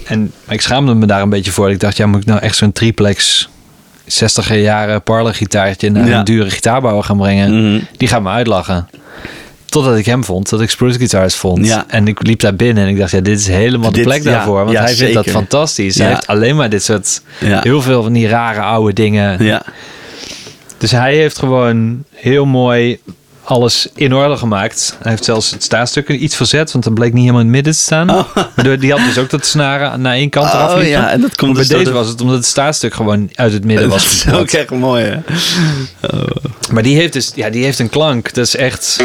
En 0.05 0.33
ik 0.49 0.61
schaamde 0.61 0.95
me 0.95 1.07
daar 1.07 1.23
een 1.23 1.29
beetje 1.29 1.51
voor. 1.51 1.71
Ik 1.71 1.81
dacht, 1.81 1.97
ja, 1.97 2.07
moet 2.07 2.21
ik 2.21 2.27
nou 2.27 2.41
echt 2.41 2.57
zo'n 2.57 2.73
triplex 2.73 3.49
60er 4.09 4.55
jaren 4.55 5.03
parlor 5.03 5.35
gitaartje 5.35 5.91
naar 5.91 6.09
Ja. 6.09 6.19
een 6.19 6.25
dure 6.25 6.51
gitaarbouwer 6.51 7.05
gaan 7.05 7.17
brengen? 7.17 7.73
Mhm. 7.73 7.83
Die 7.97 8.09
gaat 8.09 8.23
me 8.23 8.29
uitlachen. 8.29 8.89
Totdat 9.73 9.97
ik 9.97 10.07
hem 10.07 10.25
vond, 10.25 10.49
dat 10.49 10.61
ik 10.61 10.71
Spruce 10.71 10.99
Guitars 10.99 11.35
vond. 11.35 11.67
Ja. 11.67 11.85
En 11.89 12.09
ik 12.09 12.27
liep 12.27 12.41
daar 12.41 12.55
binnen 12.55 12.85
en 12.85 12.91
ik 12.91 12.99
dacht, 12.99 13.11
ja, 13.11 13.21
dit 13.21 13.39
is 13.39 13.47
helemaal 13.47 13.93
de 13.93 14.03
plek 14.03 14.23
daarvoor. 14.23 14.65
Want 14.65 14.79
hij 14.79 14.95
vindt 14.95 15.15
dat 15.15 15.27
fantastisch. 15.27 15.99
Hij 15.99 16.09
heeft 16.09 16.27
alleen 16.27 16.57
maar 16.57 16.71
dit 16.71 16.83
soort, 16.83 17.23
heel 17.39 17.83
veel 17.83 18.03
van 18.03 18.13
die 18.13 18.29
rare 18.29 18.61
oude 18.61 18.93
dingen. 18.93 19.45
ja. 19.45 19.63
Dus 20.79 20.91
hij 20.91 21.15
heeft 21.17 21.39
gewoon 21.39 22.05
heel 22.11 22.45
mooi 22.45 22.99
alles 23.45 23.89
in 23.95 24.15
orde 24.15 24.37
gemaakt. 24.37 24.97
Hij 25.03 25.11
heeft 25.11 25.25
zelfs 25.25 25.51
het 25.51 25.63
staatstuk 25.63 26.09
iets 26.09 26.37
verzet, 26.37 26.73
want 26.73 26.85
dat 26.85 26.95
bleek 26.95 27.13
niet 27.13 27.21
helemaal 27.21 27.41
in 27.41 27.47
het 27.47 27.55
midden 27.55 27.73
te 27.73 27.79
staan. 27.79 28.07
Waardoor 28.55 28.79
die 28.79 28.91
had 28.91 29.01
dus 29.01 29.19
ook 29.19 29.31
dat 29.31 29.47
snaren 29.47 30.01
naar 30.01 30.15
één 30.15 30.31
kant 30.31 30.53
eraf 30.53 30.75
Oh 30.75 30.83
ja, 30.87 31.11
en 31.11 31.21
dat 31.21 31.35
komt 31.37 31.51
Maar 31.53 31.61
dus 31.61 31.69
bij 31.69 31.79
deze 31.79 31.91
de- 31.91 31.97
was 31.97 32.09
het 32.09 32.21
omdat 32.21 32.37
het 32.37 32.47
staatstuk 32.47 32.95
gewoon 32.95 33.31
uit 33.35 33.53
het 33.53 33.65
midden 33.65 33.89
Dat 33.89 34.03
was 34.03 34.25
is 34.27 34.33
ook 34.33 34.51
echt 34.51 34.71
mooi, 34.71 35.05
hè? 35.05 35.19
Maar 36.73 36.83
die 36.83 36.97
heeft 36.97 37.13
dus, 37.13 37.33
ja, 37.35 37.51
die 37.51 37.65
heeft 37.65 37.79
een 37.79 37.89
klank. 37.91 38.35
Dat 38.35 38.47
is 38.47 38.57
echt. 38.57 38.97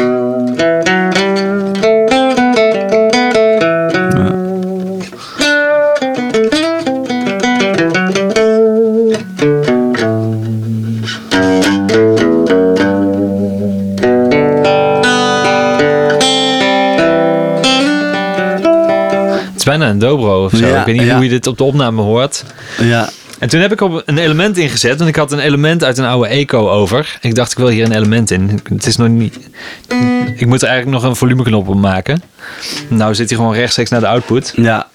Dobro 19.98 20.44
of 20.44 20.52
zo. 20.56 20.66
Ja, 20.66 20.80
ik 20.80 20.86
weet 20.86 20.96
niet 20.96 21.06
ja. 21.06 21.14
hoe 21.14 21.24
je 21.24 21.30
dit 21.30 21.46
op 21.46 21.58
de 21.58 21.64
opname 21.64 22.02
hoort. 22.02 22.44
Ja. 22.80 23.08
En 23.38 23.48
toen 23.48 23.60
heb 23.60 23.72
ik 23.72 23.80
op 23.80 24.02
een 24.06 24.18
element 24.18 24.56
ingezet. 24.56 24.98
Want 24.98 25.10
ik 25.10 25.16
had 25.16 25.32
een 25.32 25.38
element 25.38 25.84
uit 25.84 25.98
een 25.98 26.04
oude 26.04 26.28
Eco 26.28 26.68
over. 26.68 27.18
Ik 27.20 27.34
dacht, 27.34 27.52
ik 27.52 27.58
wil 27.58 27.68
hier 27.68 27.84
een 27.84 27.92
element 27.92 28.30
in. 28.30 28.60
Het 28.68 28.86
is 28.86 28.96
nog 28.96 29.08
niet... 29.08 29.38
Ik 30.36 30.46
moet 30.46 30.62
er 30.62 30.68
eigenlijk 30.68 31.02
nog 31.02 31.10
een 31.10 31.16
volumeknop 31.16 31.68
op 31.68 31.76
maken. 31.76 32.22
Nou 32.88 33.14
zit 33.14 33.28
hij 33.28 33.38
gewoon 33.38 33.54
rechtstreeks 33.54 33.90
naar 33.90 34.00
de 34.00 34.08
output. 34.08 34.52
Ja. 34.56 34.88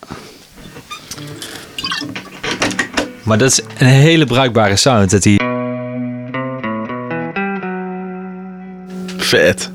Maar 3.24 3.38
dat 3.38 3.52
is 3.52 3.62
een 3.78 3.88
hele 3.88 4.26
bruikbare 4.26 4.76
sound. 4.76 5.12
Dat 5.12 5.24
die... 5.24 5.42
Vet. 9.18 9.72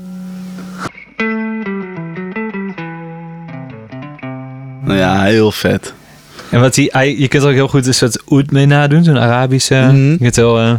Ja, 4.97 5.23
heel 5.23 5.51
vet. 5.51 5.93
En 6.49 6.59
wat 6.61 6.73
die, 6.73 6.89
hij- 6.91 7.15
je 7.17 7.27
kunt 7.27 7.43
ook 7.43 7.51
heel 7.51 7.67
goed 7.67 7.87
een 7.87 7.93
soort 7.93 8.21
oud 8.29 8.51
mee 8.51 8.65
nadoen. 8.65 9.03
Zo'n 9.03 9.19
Arabische... 9.19 9.75
Mhm. 9.75 9.95
Je 10.11 10.17
kunt 10.17 10.35
wel... 10.35 10.59
eh, 10.59 10.73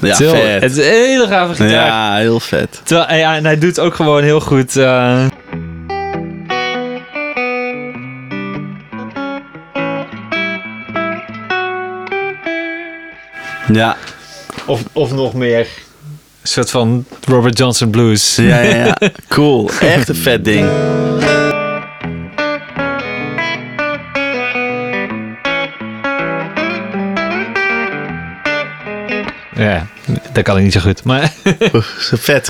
Ja, 0.00 0.14
Til, 0.14 0.30
vet. 0.30 0.62
Het 0.62 0.70
is 0.70 0.76
een 0.76 0.92
hele 0.92 1.26
gave 1.26 1.52
gitaar. 1.54 1.70
Ja, 1.86 2.16
heel 2.16 2.40
vet. 2.40 2.80
Terwijl, 2.84 3.18
ja, 3.18 3.36
en 3.36 3.44
hij 3.44 3.58
doet 3.58 3.80
ook 3.80 3.94
gewoon 3.94 4.22
heel 4.22 4.40
goed. 4.40 4.76
eh, 4.76 5.24
Ja, 13.72 13.96
of, 14.66 14.82
of 14.92 15.12
nog 15.12 15.34
meer. 15.34 15.58
Een 16.42 16.48
soort 16.48 16.70
van 16.70 17.04
Robert 17.24 17.58
Johnson 17.58 17.90
blues. 17.90 18.36
ja, 18.36 18.60
ja, 18.60 18.84
ja. 18.84 18.96
Cool. 19.28 19.70
Echt 19.80 20.08
een 20.08 20.14
vet 20.14 20.44
ding. 20.44 20.68
Ja, 29.54 29.86
dat 30.32 30.42
kan 30.44 30.56
ik 30.56 30.62
niet 30.62 30.72
zo 30.72 30.80
goed. 30.80 31.04
Maar 31.04 31.32
vet. 32.12 32.48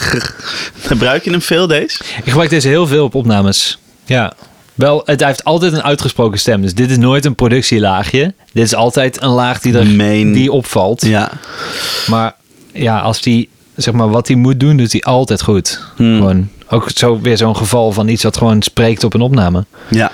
Gebruik 0.81 1.25
je 1.25 1.31
hem 1.31 1.43
veel, 1.43 1.67
deze? 1.67 1.99
ik 2.05 2.25
gebruik 2.25 2.51
deze 2.51 2.69
heel 2.69 2.87
veel 2.87 3.05
op 3.05 3.15
opnames. 3.15 3.79
Ja. 4.05 4.33
Wel, 4.79 5.03
het 5.05 5.21
hij 5.21 5.29
heeft 5.29 5.45
altijd 5.45 5.73
een 5.73 5.83
uitgesproken 5.83 6.39
stem. 6.39 6.63
Dus 6.63 6.75
dit 6.75 6.91
is 6.91 6.97
nooit 6.97 7.25
een 7.25 7.35
productielaagje. 7.35 8.35
Dit 8.53 8.65
is 8.65 8.75
altijd 8.75 9.23
een 9.23 9.29
laag 9.29 9.61
die, 9.61 9.79
er, 9.79 10.33
die 10.33 10.53
opvalt. 10.53 11.05
Ja. 11.05 11.31
Maar 12.07 12.35
ja, 12.73 13.01
als 13.01 13.21
die, 13.21 13.49
zeg 13.77 13.95
maar, 13.95 14.11
wat 14.11 14.29
hij 14.29 14.37
moet 14.37 14.61
doen, 14.61 14.77
doet 14.77 14.93
hij 14.93 15.01
altijd 15.01 15.43
goed. 15.43 15.81
Hmm. 15.97 16.17
Gewoon, 16.17 16.49
ook 16.69 16.91
zo, 16.95 17.21
weer 17.21 17.37
zo'n 17.37 17.57
geval 17.57 17.93
van 17.93 18.09
iets 18.09 18.23
wat 18.23 18.37
gewoon 18.37 18.63
spreekt 18.63 19.05
op 19.05 19.15
een 19.15 19.21
opname. 19.21 19.65
Ja. 19.89 20.13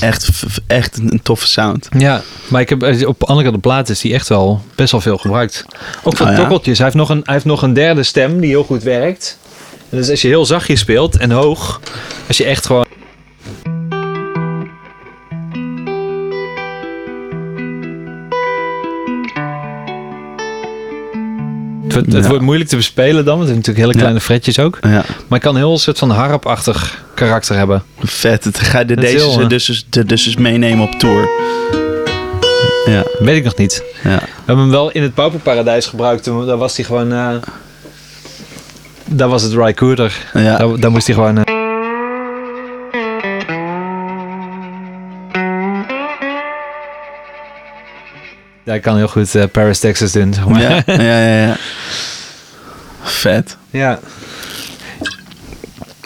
Echt, 0.00 0.30
echt 0.66 0.98
een 0.98 1.20
toffe 1.22 1.46
sound. 1.46 1.88
Ja, 1.98 2.22
maar 2.48 2.60
ik 2.60 2.68
heb 2.68 2.82
eh, 2.82 3.08
op 3.08 3.24
andere 3.24 3.50
de 3.50 3.58
plaat 3.58 3.88
is 3.88 4.00
die 4.00 4.14
echt 4.14 4.28
wel 4.28 4.62
best 4.74 4.92
wel 4.92 5.00
veel 5.00 5.18
gebruikt. 5.18 5.64
Ook 6.02 6.16
voor 6.16 6.26
Oh 6.26 6.32
ja? 6.32 6.38
tokkeltjes. 6.38 6.78
Hij 6.78 6.86
heeft, 6.86 6.98
nog 6.98 7.08
een, 7.08 7.22
hij 7.24 7.34
heeft 7.34 7.46
nog 7.46 7.62
een 7.62 7.72
derde 7.72 8.02
stem 8.02 8.40
die 8.40 8.50
heel 8.50 8.64
goed 8.64 8.82
werkt. 8.82 9.38
En 9.90 9.96
dus 9.96 10.10
als 10.10 10.22
je 10.22 10.28
heel 10.28 10.46
zachtjes 10.46 10.80
speelt 10.80 11.16
en 11.16 11.30
hoog, 11.30 11.80
als 12.28 12.36
je 12.36 12.44
echt 12.44 12.66
gewoon. 12.66 12.86
Het, 22.00 22.12
wordt- 22.12 22.12
het 22.12 22.22
Ja. 22.22 22.28
wordt 22.28 22.44
moeilijk 22.44 22.70
te 22.70 22.76
bespelen 22.76 23.24
dan, 23.24 23.38
want 23.38 23.48
het 23.48 23.48
zijn 23.48 23.56
natuurlijk 23.58 23.78
hele 23.86 23.92
Ja. 23.92 23.98
kleine 23.98 24.20
fretjes 24.20 24.58
ook. 24.58 24.78
Ja. 24.80 25.04
Maar 25.28 25.38
kan 25.38 25.56
heel 25.56 25.72
een 25.72 25.78
soort 25.78 25.98
van 25.98 26.10
harpachtig 26.10 27.04
karakter 27.14 27.56
hebben. 27.56 27.82
Vet. 27.98 28.44
Het 28.44 28.58
ga 28.58 28.78
je 28.78 28.84
de, 28.84 28.96
deze 28.96 29.16
heel, 29.16 29.40
eh, 29.40 29.48
dus, 29.48 29.64
dus, 29.64 29.86
de- 29.90 30.04
dus 30.04 30.26
eens 30.26 30.36
meenemen 30.36 30.84
op 30.86 30.92
tour. 30.98 31.28
Ja. 32.86 33.02
Weet 33.18 33.36
ik 33.36 33.44
nog 33.44 33.56
niet. 33.56 33.82
Ja. 34.02 34.16
We 34.18 34.26
hebben 34.36 34.64
hem 34.64 34.70
wel 34.70 34.90
in 34.90 35.02
het 35.02 35.14
Pauperparadijs 35.14 35.86
gebruikt. 35.86 36.22
Toen, 36.22 36.46
daar 36.46 36.56
was 36.56 36.76
hij 36.76 36.84
gewoon... 36.84 37.12
eh 37.12 37.28
daar 39.12 39.28
was 39.28 39.42
het 39.42 39.52
Rycooder. 39.52 40.12
Ja. 40.34 40.56
Daar, 40.56 40.80
daar 40.80 40.90
moest 40.90 41.06
hij 41.06 41.14
gewoon... 41.14 41.44
eh, 41.44 41.54
ja, 48.64 48.74
ik 48.74 48.82
kan 48.82 48.96
heel 48.96 49.08
goed 49.08 49.34
eh, 49.34 49.44
Paris, 49.52 49.78
Texas 49.78 50.12
doen. 50.12 50.34
Zeg 50.34 50.46
maar. 50.48 50.60
Ja. 50.60 50.68
ja, 50.86 51.02
ja, 51.02 51.46
ja. 51.46 51.56
Vet. 53.02 53.56
Ja. 53.70 53.98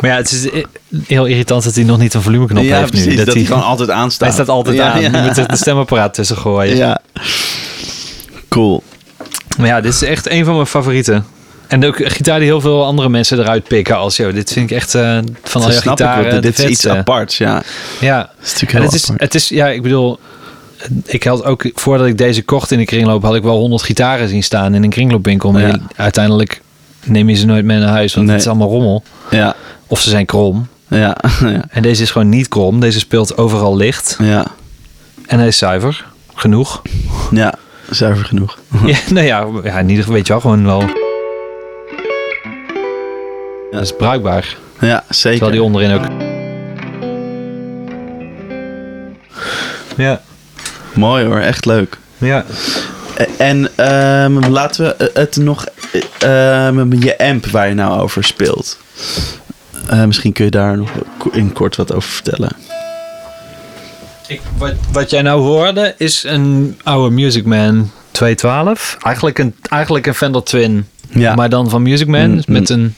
Maar 0.00 0.10
ja, 0.10 0.16
het 0.16 0.30
is 0.30 0.50
eh, 0.50 0.64
heel 1.06 1.24
irritant 1.24 1.64
dat 1.64 1.74
hij 1.74 1.84
nog 1.84 1.98
niet 1.98 2.14
een 2.14 2.22
volumeknop 2.22 2.64
ja, 2.64 2.78
heeft 2.78 2.90
precies. 2.90 3.06
nu. 3.06 3.24
Dat, 3.24 3.34
hij 3.34 3.44
gewoon 3.44 3.62
altijd 3.62 3.90
aanstaat. 3.90 4.28
hij 4.28 4.36
staat 4.36 4.48
altijd 4.48 4.76
ja, 4.76 4.92
aan. 4.92 5.00
Ja. 5.00 5.10
Je 5.10 5.22
moet 5.26 5.36
er 5.36 5.48
de 5.48 5.56
stemapparaat 5.56 6.14
tussen 6.14 6.36
gooien. 6.36 6.76
ja. 6.76 7.00
Cool. 8.48 8.82
Maar 9.58 9.66
ja, 9.66 9.80
dit 9.80 9.92
is 9.92 10.02
echt 10.02 10.30
een 10.30 10.44
van 10.44 10.54
mijn 10.54 10.66
favorieten. 10.66 11.26
En 11.66 11.84
ook 11.84 11.98
een 11.98 12.10
gitaar 12.10 12.38
die 12.38 12.48
heel 12.48 12.60
veel 12.60 12.84
andere 12.84 13.08
mensen 13.08 13.38
eruit 13.38 13.68
pikken 13.68 13.96
als, 13.96 14.16
joh, 14.16 14.32
dit 14.34 14.52
vind 14.52 14.70
ik 14.70 14.76
echt 14.76 14.94
eh, 14.94 15.18
van 15.42 15.60
al 15.60 15.66
Dat 15.66 15.76
je 15.76 15.82
snap 15.82 16.00
ik 16.00 16.06
gitaren 16.06 16.42
Dit 16.42 16.58
is 16.58 16.64
iets 16.64 16.86
aparts, 16.86 17.38
ja. 17.38 17.62
Ja, 18.00 18.18
Dat 18.18 18.52
is 18.62 18.70
heel 18.70 18.82
het 18.82 18.92
is, 18.92 19.04
apart. 19.04 19.20
het 19.20 19.34
is, 19.34 19.48
ja, 19.48 19.68
ik 19.68 19.82
bedoel, 19.82 20.18
ik 21.04 21.24
had 21.24 21.44
ook, 21.44 21.70
voordat 21.74 22.06
ik 22.06 22.18
deze 22.18 22.42
kocht 22.42 22.70
in 22.70 22.78
de 22.78 22.84
kringloop, 22.84 23.22
had 23.22 23.34
ik 23.34 23.42
wel 23.42 23.58
honderd 23.58 23.82
gitaren 23.82 24.28
zien 24.28 24.42
staan 24.42 24.74
in 24.74 24.82
een 24.82 24.90
kringloopwinkel. 24.90 25.52
Maar 25.52 25.62
Ja. 25.66 25.78
uiteindelijk 25.96 26.60
neem 27.04 27.28
je 27.28 27.34
ze 27.34 27.46
nooit 27.46 27.64
mee 27.64 27.78
naar 27.78 27.88
huis, 27.88 28.14
want 28.14 28.26
Nee. 28.26 28.34
het 28.34 28.44
is 28.44 28.50
allemaal 28.50 28.68
rommel. 28.70 29.02
Ja, 29.30 29.56
Of 29.86 30.00
ze 30.00 30.08
zijn 30.10 30.26
krom. 30.26 30.66
ja, 30.88 31.16
ja. 31.40 31.64
En 31.70 31.82
deze 31.82 32.02
is 32.02 32.10
gewoon 32.10 32.28
niet 32.28 32.48
krom. 32.48 32.80
Deze 32.80 32.98
speelt 32.98 33.36
overal 33.36 33.76
licht. 33.76 34.16
Ja, 34.22 34.46
En 35.26 35.38
hij 35.38 35.46
is 35.48 35.58
zuiver. 35.58 36.04
Genoeg. 36.34 36.82
ja. 37.30 37.54
Zuiver 37.90 38.24
genoeg. 38.24 38.58
ja, 38.86 38.96
nou 39.10 39.26
ja, 39.26 39.46
ja, 39.64 39.78
in 39.78 39.88
ieder 39.88 39.96
geval 40.04 40.14
weet 40.14 40.26
je 40.26 40.32
wel 40.32 40.40
gewoon 40.42 40.64
wel. 40.64 40.82
Dat 43.70 43.82
is 43.82 43.92
bruikbaar. 43.96 44.56
Ja, 44.80 45.04
zeker. 45.08 45.38
Terwijl 45.38 45.50
die 45.50 45.62
onderin 45.62 45.92
ook. 45.92 46.04
Ja, 49.96 50.20
Mooi 50.94 51.24
hoor, 51.24 51.38
echt 51.40 51.64
leuk. 51.64 51.98
ja. 52.18 52.44
En 53.38 53.68
ehm, 53.76 54.38
laten 54.48 54.84
we 54.98 55.10
het 55.14 55.36
nog... 55.36 55.66
ehm, 56.18 56.92
je 57.02 57.18
amp 57.18 57.46
waar 57.46 57.68
je 57.68 57.74
nou 57.74 58.00
over 58.00 58.24
speelt. 58.24 58.78
Eh, 59.88 60.04
misschien 60.04 60.32
kun 60.32 60.44
je 60.44 60.50
daar 60.50 60.76
nog 60.76 60.90
in 61.32 61.52
kort 61.52 61.76
wat 61.76 61.92
over 61.94 62.10
vertellen. 62.10 62.50
Ik, 64.26 64.40
wat, 64.58 64.72
wat 64.92 65.10
jij 65.10 65.22
nou 65.22 65.40
hoorde 65.40 65.94
is 65.98 66.22
een 66.26 66.78
oude 66.82 67.14
Music 67.14 67.44
Man 67.44 67.90
212. 68.10 68.96
Eigenlijk 69.02 69.38
een, 69.38 69.54
eigenlijk 69.68 70.06
een 70.06 70.14
Fender 70.14 70.42
Twin. 70.44 70.88
Ja. 71.08 71.34
Maar 71.34 71.48
dan 71.48 71.70
van 71.70 71.82
Music 71.82 72.06
Man. 72.06 72.30
Mm, 72.30 72.42
met 72.46 72.68
een... 72.70 72.96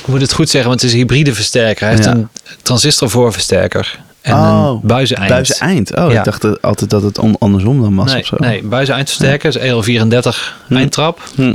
Ik 0.00 0.06
moet 0.06 0.20
het 0.20 0.32
goed 0.32 0.50
zeggen, 0.50 0.68
want 0.70 0.80
het 0.80 0.90
is 0.90 0.94
een 0.96 1.02
hybride 1.02 1.34
versterker. 1.34 1.86
Hij 1.86 1.94
heeft 1.94 2.04
Ja. 2.08 2.12
een 2.14 2.28
transistor 2.62 3.10
voorversterker. 3.10 4.00
En 4.22 4.34
Oh, 4.34 4.78
een 4.82 4.88
buizen-eind. 4.88 5.30
Buizen 5.30 5.56
eind. 5.60 5.96
Oh, 5.96 6.12
Ja. 6.12 6.18
ik 6.18 6.24
dacht 6.24 6.62
altijd 6.62 6.90
dat 6.90 7.02
het 7.02 7.18
andersom 7.38 7.80
dan 7.82 7.94
was 7.94 8.12
Nee, 8.12 8.20
of 8.20 8.26
zo. 8.26 8.36
nee 8.38 8.62
buizen-eindversterker 8.62 9.48
is 9.48 9.56
EL34 9.58 10.56
Hm. 10.66 10.76
eindtrap. 10.76 11.20
Hm. 11.34 11.54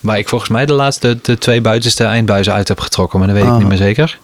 Waar 0.00 0.18
ik 0.18 0.28
volgens 0.28 0.50
mij 0.50 0.66
de 0.66 0.72
laatste 0.72 1.18
de 1.22 1.38
twee 1.38 1.60
buitenste 1.60 2.04
eindbuizen 2.04 2.52
uit 2.52 2.68
heb 2.68 2.80
getrokken. 2.80 3.18
Maar 3.18 3.28
dat 3.28 3.36
weet 3.36 3.46
ik 3.46 3.52
Oh. 3.52 3.58
niet 3.58 3.68
meer 3.68 3.76
zeker. 3.76 4.18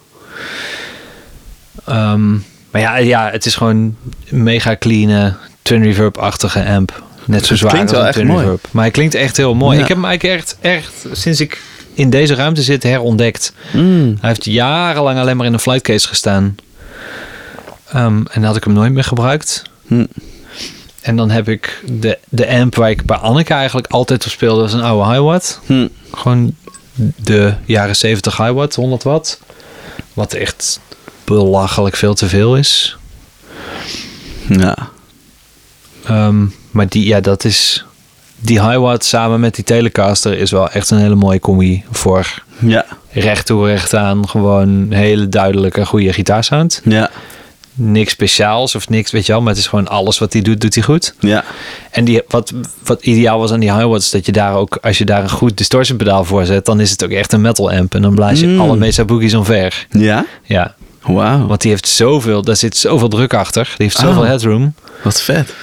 Ehm, 1.85 2.31
maar 2.71 2.81
ja, 2.81 2.97
ja, 2.97 3.29
het 3.31 3.45
is 3.45 3.55
gewoon 3.55 3.95
mega 4.29 4.75
clean 4.79 5.35
twin 5.61 5.83
reverb-achtige 5.83 6.65
amp. 6.65 7.03
Net 7.25 7.45
zo 7.45 7.55
zwaar 7.55 7.71
klinkt 7.71 7.93
als 7.95 8.05
een 8.05 8.11
twin 8.11 8.27
mooi. 8.27 8.39
reverb. 8.43 8.67
Maar 8.71 8.83
hij 8.83 8.91
klinkt 8.91 9.15
echt 9.15 9.37
heel 9.37 9.55
mooi. 9.55 9.75
Ja. 9.77 9.81
Ik 9.81 9.87
heb 9.87 9.97
hem 9.97 10.05
eigenlijk 10.05 10.39
echt, 10.39 10.57
echt 10.61 11.05
sinds 11.11 11.41
ik 11.41 11.61
in 11.93 12.09
deze 12.09 12.35
ruimte 12.35 12.61
zit 12.61 12.83
herontdekt. 12.83 13.53
Mm. 13.71 14.17
Hij 14.19 14.29
heeft 14.29 14.45
jarenlang 14.45 15.19
alleen 15.19 15.37
maar 15.37 15.45
in 15.45 15.53
een 15.53 15.59
flightcase 15.59 16.07
gestaan. 16.07 16.55
Ehm, 17.91 18.21
en 18.31 18.43
had 18.43 18.55
ik 18.55 18.63
hem 18.63 18.73
nooit 18.73 18.93
meer 18.93 19.03
gebruikt. 19.03 19.63
Hm. 19.87 20.05
En 21.01 21.15
dan 21.15 21.29
heb 21.29 21.47
ik 21.49 21.83
de, 21.91 22.17
de 22.29 22.47
amp 22.49 22.75
waar 22.75 22.89
ik 22.89 23.05
bij 23.05 23.17
Anneke 23.17 23.53
eigenlijk 23.53 23.87
altijd 23.87 24.25
op 24.25 24.31
speelde, 24.31 24.61
was 24.61 24.73
een 24.73 24.81
oude 24.81 25.11
Hiwatt. 25.11 25.59
Hm. 25.65 25.87
Gewoon 26.11 26.55
de 27.15 27.53
jaren 27.65 27.95
70 27.95 28.37
Hiwatt, 28.37 28.75
100 28.75 29.03
watt. 29.03 29.39
Wat 30.13 30.33
echt 30.33 30.79
belachelijk 31.23 31.95
veel 31.95 32.13
te 32.13 32.27
veel 32.29 32.57
is. 32.57 32.97
Ja. 34.47 34.77
Ehm, 36.05 36.45
maar 36.71 36.87
die, 36.87 37.05
ja, 37.07 37.19
dat 37.19 37.43
is. 37.43 37.85
Die 38.41 38.61
Hiwatt 38.61 39.05
samen 39.05 39.39
met 39.39 39.55
die 39.55 39.63
Telecaster 39.63 40.37
is 40.37 40.51
wel 40.51 40.69
echt 40.69 40.89
een 40.89 40.97
hele 40.97 41.15
mooie 41.15 41.39
combi 41.39 41.83
voor 41.91 42.41
Ja. 42.59 42.85
recht 43.11 43.45
toe, 43.45 43.67
recht 43.67 43.95
aan. 43.95 44.29
Gewoon 44.29 44.91
hele 44.91 45.29
duidelijke, 45.29 45.85
goede 45.85 46.13
gitaarsound. 46.13 46.81
Ja. 46.83 47.09
Niks 47.81 48.11
speciaals 48.11 48.75
of 48.75 48.89
niks, 48.89 49.11
weet 49.11 49.25
je 49.25 49.31
wel. 49.31 49.41
Maar 49.41 49.49
het 49.53 49.61
is 49.61 49.67
gewoon 49.67 49.87
alles 49.87 50.17
wat 50.19 50.33
hij 50.33 50.41
doet, 50.41 50.61
doet 50.61 50.73
hij 50.75 50.83
goed. 50.83 51.13
Ja. 51.19 51.43
En 51.91 52.05
die, 52.05 52.21
wat, 52.27 52.51
wat 52.83 53.03
ideaal 53.03 53.39
was 53.39 53.51
aan 53.51 53.59
die 53.59 53.73
Hiwatt 53.73 54.01
is 54.03 54.09
dat 54.09 54.25
je 54.25 54.31
daar 54.31 54.53
ook, 54.55 54.75
als 54.81 54.97
je 54.97 55.05
daar 55.05 55.23
een 55.23 55.29
goed 55.29 55.57
distortion 55.57 55.97
pedaal 55.97 56.23
voor 56.23 56.45
zet, 56.45 56.65
dan 56.65 56.79
is 56.79 56.91
het 56.91 57.03
ook 57.03 57.09
echt 57.11 57.33
een 57.33 57.41
metal 57.41 57.71
amp. 57.71 57.93
En 57.95 58.01
dan 58.01 58.15
blaas 58.15 58.39
je 58.39 58.47
Mm. 58.47 58.59
alle 58.59 58.75
Mesa 58.77 59.05
Boogies 59.05 59.33
omver. 59.33 59.87
Ja? 59.89 60.25
Ja, 60.43 60.75
Wauw. 61.01 61.47
want 61.47 61.61
die 61.61 61.71
heeft 61.71 61.87
zoveel, 61.87 62.41
daar 62.41 62.55
zit 62.55 62.77
zoveel 62.77 63.07
druk 63.09 63.33
achter. 63.33 63.63
Die 63.63 63.75
heeft 63.85 63.97
zoveel 63.97 64.21
Oh. 64.21 64.27
headroom. 64.27 64.73
Wat 65.03 65.21
vet. 65.21 65.53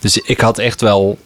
Dus 0.00 0.16
ik 0.18 0.40
had 0.40 0.58
echt 0.58 0.80
wel, 0.80 1.18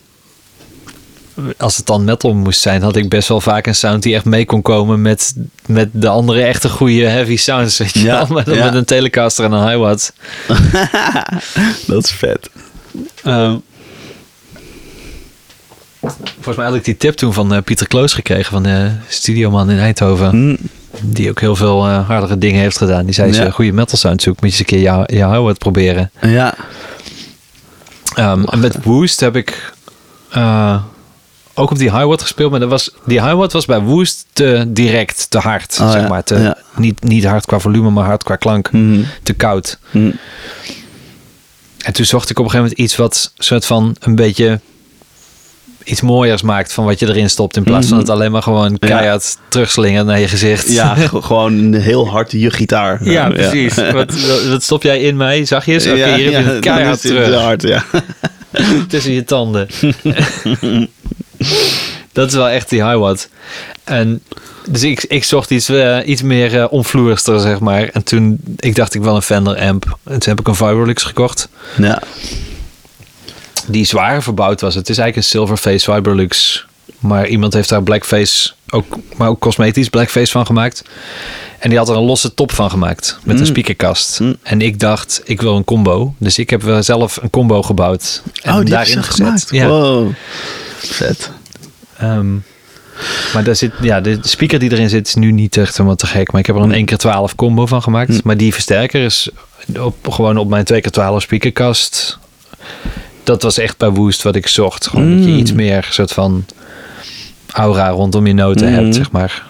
als 1.59 1.77
het 1.77 1.87
dan 1.87 2.05
metal 2.05 2.35
moest 2.35 2.61
zijn, 2.61 2.83
had 2.83 2.97
ik 2.97 3.09
best 3.09 3.29
wel 3.29 3.41
vaak 3.41 3.67
een 3.67 3.75
sound 3.75 4.03
die 4.03 4.15
echt 4.15 4.25
mee 4.25 4.45
kon 4.45 4.63
komen 4.63 5.03
met, 5.03 5.35
met 5.67 5.89
de 5.93 6.09
andere 6.09 6.43
echte 6.43 6.69
goede 6.69 7.07
heavy 7.07 7.37
sounds. 7.37 7.79
Weet 7.79 7.93
je 7.93 8.01
Ja, 8.03 8.27
wel? 8.29 8.37
Met, 8.37 8.55
ja. 8.55 8.65
met 8.65 8.75
een 8.75 8.85
Telecaster 8.85 9.45
en 9.45 9.53
een 9.53 9.69
Hiwatt. 9.69 10.13
Dat 11.87 12.05
is 12.05 12.11
vet. 12.11 12.51
Ehm, 13.23 13.57
volgens 16.35 16.57
mij 16.57 16.67
had 16.67 16.75
ik 16.75 16.85
die 16.85 16.97
tip 16.97 17.15
toen 17.15 17.33
van 17.33 17.55
eh, 17.55 17.63
Pieter 17.63 17.87
Kloos 17.89 18.13
gekregen, 18.13 18.53
van 18.53 18.63
de 18.63 18.91
studioman 19.09 19.71
in 19.71 19.79
Eindhoven. 19.79 20.31
Hm. 20.31 20.57
Die 21.03 21.31
ook 21.31 21.41
heel 21.41 21.57
veel 21.57 21.87
eh, 21.87 22.07
hardere 22.09 22.39
dingen 22.39 22.61
heeft 22.61 22.77
gedaan. 22.79 23.05
Die 23.05 23.15
zei, 23.15 23.27
als 23.29 23.37
Ja. 23.37 23.43
je 23.43 23.49
een 23.49 23.55
goede 23.55 23.73
metal 23.73 23.99
sound 23.99 24.23
zoekt, 24.23 24.41
moet 24.41 24.51
je 24.57 24.59
eens 24.65 24.73
een 24.73 24.79
keer 24.79 25.07
je, 25.11 25.19
je 25.19 25.27
Hiwatt 25.29 25.59
proberen. 25.59 26.11
Ja. 26.21 26.55
Ehm, 28.15 28.45
en 28.45 28.59
met 28.59 28.77
Woost 28.85 29.21
heb 29.21 29.37
ik 29.37 29.73
eh, 30.31 30.83
ook 31.55 31.71
op 31.71 31.79
die 31.79 31.91
hi-hat 31.91 32.23
gespeeld. 32.23 32.51
Maar 32.51 32.61
dat 32.61 32.69
was, 32.69 32.91
die 33.07 33.23
hi-hat 33.23 33.53
was 33.53 33.65
bij 33.67 33.81
Woest 33.81 34.27
te 34.33 34.65
direct, 34.69 35.27
te 35.31 35.39
hard. 35.39 35.79
Oh, 35.81 35.91
zeg 35.91 36.03
ja, 36.03 36.09
maar. 36.09 36.25
Te, 36.25 36.39
ja. 36.39 36.57
niet, 36.77 37.03
niet 37.05 37.25
hard 37.25 37.47
qua 37.47 37.59
volume, 37.59 37.91
maar 37.91 38.05
hard 38.05 38.23
qua 38.23 38.37
klank. 38.37 38.73
Mhm. 38.73 39.01
Te 39.23 39.33
koud. 39.33 39.79
Mhm. 39.91 40.11
En 41.79 41.93
toen 41.93 42.05
zocht 42.05 42.31
ik 42.31 42.39
op 42.39 42.45
een 42.45 42.51
gegeven 42.51 42.71
moment 42.71 42.91
iets 42.91 42.97
wat 42.97 43.33
soort 43.39 43.65
van 43.65 43.97
een 44.01 44.15
beetje 44.15 44.61
iets 45.85 46.01
mooiers 46.01 46.43
maakt 46.43 46.73
van 46.73 46.85
wat 46.85 46.99
je 46.99 47.07
erin 47.09 47.31
stopt. 47.31 47.57
In 47.57 47.63
plaats 47.63 47.87
van 47.87 47.97
Mhm. 47.97 48.07
het 48.07 48.15
alleen 48.15 48.31
maar 48.33 48.43
gewoon 48.43 48.71
Ja. 48.81 48.87
keihard 48.89 49.37
terugslingen 49.49 50.07
naar 50.07 50.21
je 50.21 50.29
gezicht. 50.29 50.73
Ja, 50.73 50.95
ge- 51.09 51.23
gewoon 51.23 51.75
heel 51.75 52.09
hard 52.09 52.33
je 52.33 52.51
gitaar. 52.51 53.05
Ja, 53.05 53.29
precies. 53.31 53.75
Wat, 53.75 53.93
wat- 54.27 54.45
wat 54.49 54.63
stop 54.63 54.83
jij 54.83 55.01
in 55.01 55.17
mij? 55.17 55.45
Zag 55.45 55.67
je 55.67 55.73
eens? 55.73 55.87
Oké, 55.87 55.95
hier 56.15 56.33
heb 56.33 56.45
je 56.45 56.51
het 56.51 56.61
keihard 56.61 57.03
het 57.03 57.13
terug. 57.13 57.35
hard, 57.41 57.63
ja. 57.63 57.85
tussen 58.89 59.13
je 59.13 59.25
tanden. 59.25 59.69
dat 62.13 62.29
is 62.29 62.35
wel 62.35 62.49
echt 62.49 62.69
die 62.69 62.85
hi-hat. 62.89 63.29
En 63.85 64.23
dus 64.69 64.83
ik, 64.83 65.03
ik 65.05 65.25
zocht 65.25 65.51
iets, 65.51 65.69
eh, 65.69 65.99
iets 66.05 66.23
meer 66.23 66.61
eh 66.61 66.67
onvloerster, 66.73 67.41
zeg 67.41 67.61
maar. 67.61 67.83
En 67.93 68.05
toen, 68.05 68.41
ik 68.57 68.75
dacht 68.75 68.95
ik 68.95 69.03
wel 69.03 69.17
een 69.17 69.23
Fender 69.23 69.59
amp. 69.61 69.85
En 70.05 70.19
toen 70.19 70.29
heb 70.31 70.41
ik 70.41 70.49
een 70.49 70.55
Vibrolux 70.55 71.03
gekocht. 71.03 71.49
ja. 71.79 72.03
Die 73.67 73.85
zwaar 73.85 74.23
verbouwd 74.23 74.61
was. 74.61 74.75
Het 74.75 74.89
is 74.89 74.99
eigenlijk 74.99 75.17
een 75.17 75.31
Silverface 75.39 75.93
Vibrolux. 75.93 76.65
Maar 76.99 77.27
iemand 77.27 77.53
heeft 77.53 77.69
daar 77.69 77.83
blackface, 77.83 78.53
ook, 78.71 78.85
maar 79.17 79.29
ook 79.29 79.39
cosmetisch 79.39 79.89
blackface 79.89 80.31
van 80.33 80.47
gemaakt. 80.47 80.83
En 81.59 81.69
die 81.69 81.79
had 81.79 81.89
er 81.89 81.97
een 81.97 82.03
losse 82.03 82.35
top 82.35 82.53
van 82.53 82.71
gemaakt. 82.71 83.19
Met 83.25 83.35
een 83.37 83.43
Mm. 83.43 83.49
speakerkast. 83.49 84.21
Mm. 84.21 84.37
En 84.43 84.61
ik 84.61 84.79
dacht, 84.81 85.21
ik 85.25 85.41
wil 85.41 85.57
een 85.57 85.65
combo. 85.65 86.15
Dus 86.19 86.39
ik 86.39 86.51
heb 86.51 86.63
wel 86.63 86.83
zelf 86.83 87.19
een 87.23 87.31
combo 87.31 87.63
gebouwd. 87.63 88.23
En 88.43 88.53
oh, 88.53 88.59
die 88.61 88.69
daarin 88.69 89.03
gezet. 89.03 89.15
gemaakt. 89.15 89.47
Ja. 89.51 89.67
Wow. 89.67 90.13
Vet. 90.87 91.31
Ehm, 91.99 92.33
maar 93.33 93.45
daar 93.45 93.57
zit, 93.57 93.73
ja, 93.81 94.01
de 94.01 94.19
speaker 94.23 94.59
die 94.59 94.73
erin 94.73 94.89
zit 94.89 95.07
is 95.07 95.15
nu 95.15 95.33
niet 95.33 95.57
echt 95.57 95.73
helemaal 95.77 95.97
te 95.97 96.07
gek. 96.07 96.33
Maar 96.33 96.41
ik 96.41 96.47
heb 96.47 96.57
er 96.57 96.63
een 96.63 96.89
1x12 97.31 97.35
combo 97.37 97.67
van 97.67 97.83
gemaakt. 97.83 98.09
Mm. 98.09 98.21
Maar 98.25 98.37
die 98.37 98.53
versterker 98.53 99.05
is 99.05 99.29
op, 99.81 100.09
gewoon 100.09 100.37
op 100.37 100.49
mijn 100.49 100.65
2x12 100.73 101.17
speakerkast. 101.17 102.19
Dat 103.25 103.43
was 103.43 103.59
echt 103.59 103.77
bij 103.79 103.89
Woest 103.89 104.23
wat 104.23 104.35
ik 104.37 104.47
zocht. 104.47 104.87
Gewoon 104.87 105.17
dat 105.17 105.25
je 105.25 105.31
Mm. 105.31 105.39
iets 105.39 105.53
meer 105.53 105.87
soort 105.91 106.13
van 106.13 106.47
aura 107.53 107.89
rondom 107.89 108.27
je 108.27 108.33
noten 108.35 108.69
Mm. 108.69 108.75
hebt, 108.75 108.95
zeg 108.95 109.11
maar. 109.11 109.43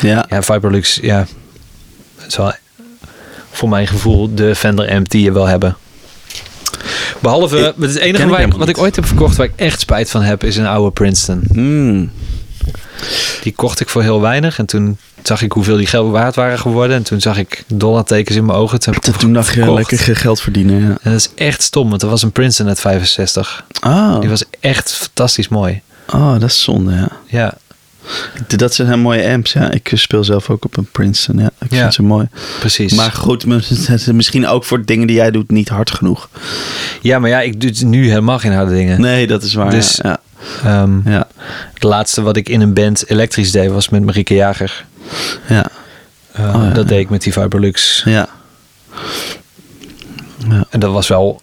Ja. 0.00 0.26
Ja, 0.28 0.42
Vibrolux, 0.42 0.98
ja. 1.02 1.26
Het 2.16 2.26
is 2.26 2.36
wel 2.36 2.52
voor 3.50 3.68
mijn 3.68 3.86
gevoel 3.86 4.34
de 4.34 4.54
Fender 4.54 4.90
amp 4.90 5.08
die 5.08 5.22
je 5.22 5.32
wil 5.32 5.46
hebben. 5.46 5.76
Behalve, 7.20 7.58
Ik- 7.58 7.82
het 7.86 7.96
enige 7.96 8.26
waar 8.28 8.40
ik, 8.40 8.52
wat 8.54 8.68
ik 8.68 8.78
ooit 8.78 8.96
heb 8.96 9.06
verkocht 9.06 9.36
waar 9.36 9.46
ik 9.46 9.52
echt 9.56 9.80
spijt 9.80 10.10
van 10.10 10.22
heb, 10.22 10.44
is 10.44 10.56
een 10.56 10.66
oude 10.66 10.90
Princeton. 10.90 11.42
Mm. 11.52 12.10
Die 13.42 13.52
kocht 13.54 13.80
ik 13.80 13.88
voor 13.88 14.02
heel 14.02 14.20
weinig. 14.20 14.58
En 14.58 14.66
toen 14.66 14.98
zag 15.22 15.42
ik 15.42 15.52
hoeveel 15.52 15.76
die 15.76 15.86
geld 15.86 16.10
waard 16.12 16.34
waren 16.34 16.58
geworden. 16.58 16.96
En 16.96 17.02
toen 17.02 17.20
zag 17.20 17.38
ik 17.38 17.64
dollartekens 17.66 18.36
in 18.36 18.44
mijn 18.44 18.58
ogen. 18.58 18.80
Toen, 18.80 19.32
dacht 19.32 19.54
je 19.54 19.72
lekker 19.72 19.98
ge- 19.98 20.14
geld 20.14 20.40
verdienen. 20.40 20.80
Ja. 20.82 20.88
En 21.02 21.10
dat 21.12 21.14
is 21.20 21.28
echt 21.34 21.62
stom, 21.62 21.90
want 21.90 22.02
er 22.02 22.08
was 22.08 22.22
een 22.22 22.32
Princeton 22.32 22.68
uit 22.68 22.80
65. 22.80 23.64
Oh. 23.86 24.20
Die 24.20 24.28
was 24.28 24.44
echt 24.60 24.92
fantastisch 24.92 25.48
mooi. 25.48 25.80
oh, 26.14 26.32
dat 26.32 26.42
is 26.42 26.62
zonde, 26.62 26.92
ja. 26.94 27.08
Ja, 27.26 27.54
Dat 28.46 28.74
zijn 28.74 29.00
mooie 29.00 29.28
amps, 29.32 29.52
ja. 29.52 29.70
Ik 29.70 29.90
speel 29.94 30.24
zelf 30.24 30.50
ook 30.50 30.64
op 30.64 30.76
een 30.76 30.88
Princeton, 30.92 31.38
ja. 31.38 31.50
Ik 31.60 31.70
Ja. 31.72 31.80
vind 31.80 31.94
ze 31.94 32.02
mooi. 32.02 32.28
precies. 32.58 32.92
Maar 32.94 33.12
goed, 33.12 33.46
misschien 34.12 34.46
ook 34.46 34.64
voor 34.64 34.84
dingen 34.84 35.06
die 35.06 35.16
jij 35.16 35.30
doet 35.30 35.50
niet 35.50 35.68
hard 35.68 35.90
genoeg. 35.90 36.28
ja, 37.02 37.18
maar 37.18 37.30
ja, 37.30 37.40
ik 37.40 37.60
doe 37.60 37.88
nu 37.88 38.08
helemaal 38.08 38.38
geen 38.38 38.52
harde 38.52 38.74
dingen. 38.74 39.00
Nee, 39.00 39.26
dat 39.26 39.42
is 39.42 39.54
waar. 39.54 39.70
Dus- 39.70 39.98
ja. 40.02 40.18
Ehm, 40.64 41.08
Ja. 41.10 41.26
het 41.74 41.82
laatste 41.82 42.22
wat 42.22 42.36
ik 42.36 42.48
in 42.48 42.60
een 42.60 42.74
band 42.74 43.10
elektrisch 43.10 43.50
deed 43.52 43.70
was 43.70 43.88
met 43.88 44.04
Marieke 44.04 44.34
Jager. 44.34 44.84
Ja. 45.48 45.66
Eh, 46.32 46.54
Oh, 46.54 46.74
dat 46.74 46.88
deed 46.88 47.00
ik 47.00 47.10
met 47.10 47.22
die 47.22 47.32
Vibrolux. 47.32 48.02
Ja. 48.04 48.28
ja. 50.48 50.64
En 50.70 50.80
dat 50.80 50.92
was 50.92 51.08
wel, 51.08 51.40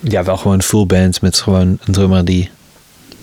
ja, 0.00 0.24
wel 0.24 0.36
gewoon 0.36 0.52
een 0.56 0.62
full 0.62 0.86
band 0.86 1.20
met 1.20 1.40
gewoon 1.40 1.78
een 1.84 1.92
drummer 1.92 2.24
die 2.24 2.50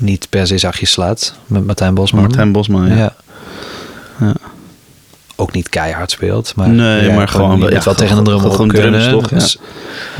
niet 0.01 0.27
per 0.29 0.47
se 0.47 0.57
zachtjes 0.57 0.91
slaat. 0.91 1.33
Met 1.47 1.65
Martijn 1.65 1.93
Bosman. 1.93 2.21
Martijn 2.23 2.51
Bosman, 2.51 2.87
ja. 2.89 2.95
ja. 2.95 3.13
Ja. 4.19 4.33
Ook 5.35 5.51
niet 5.53 5.69
keihard 5.69 6.11
speelt. 6.11 6.53
Maar, 6.55 6.69
Nee, 6.69 7.05
ja, 7.07 7.15
maar 7.15 7.27
gewoon- 7.27 7.59
ja, 7.59 7.83
wel 7.83 7.93
tegen 7.93 8.17
een 8.17 8.23
drummer 8.23 8.51
gewoon 8.51 8.69
op 8.69 8.73
kunnen. 8.75 9.01
drums 9.09 9.29
ja. 9.29 9.35
Dus 9.37 9.57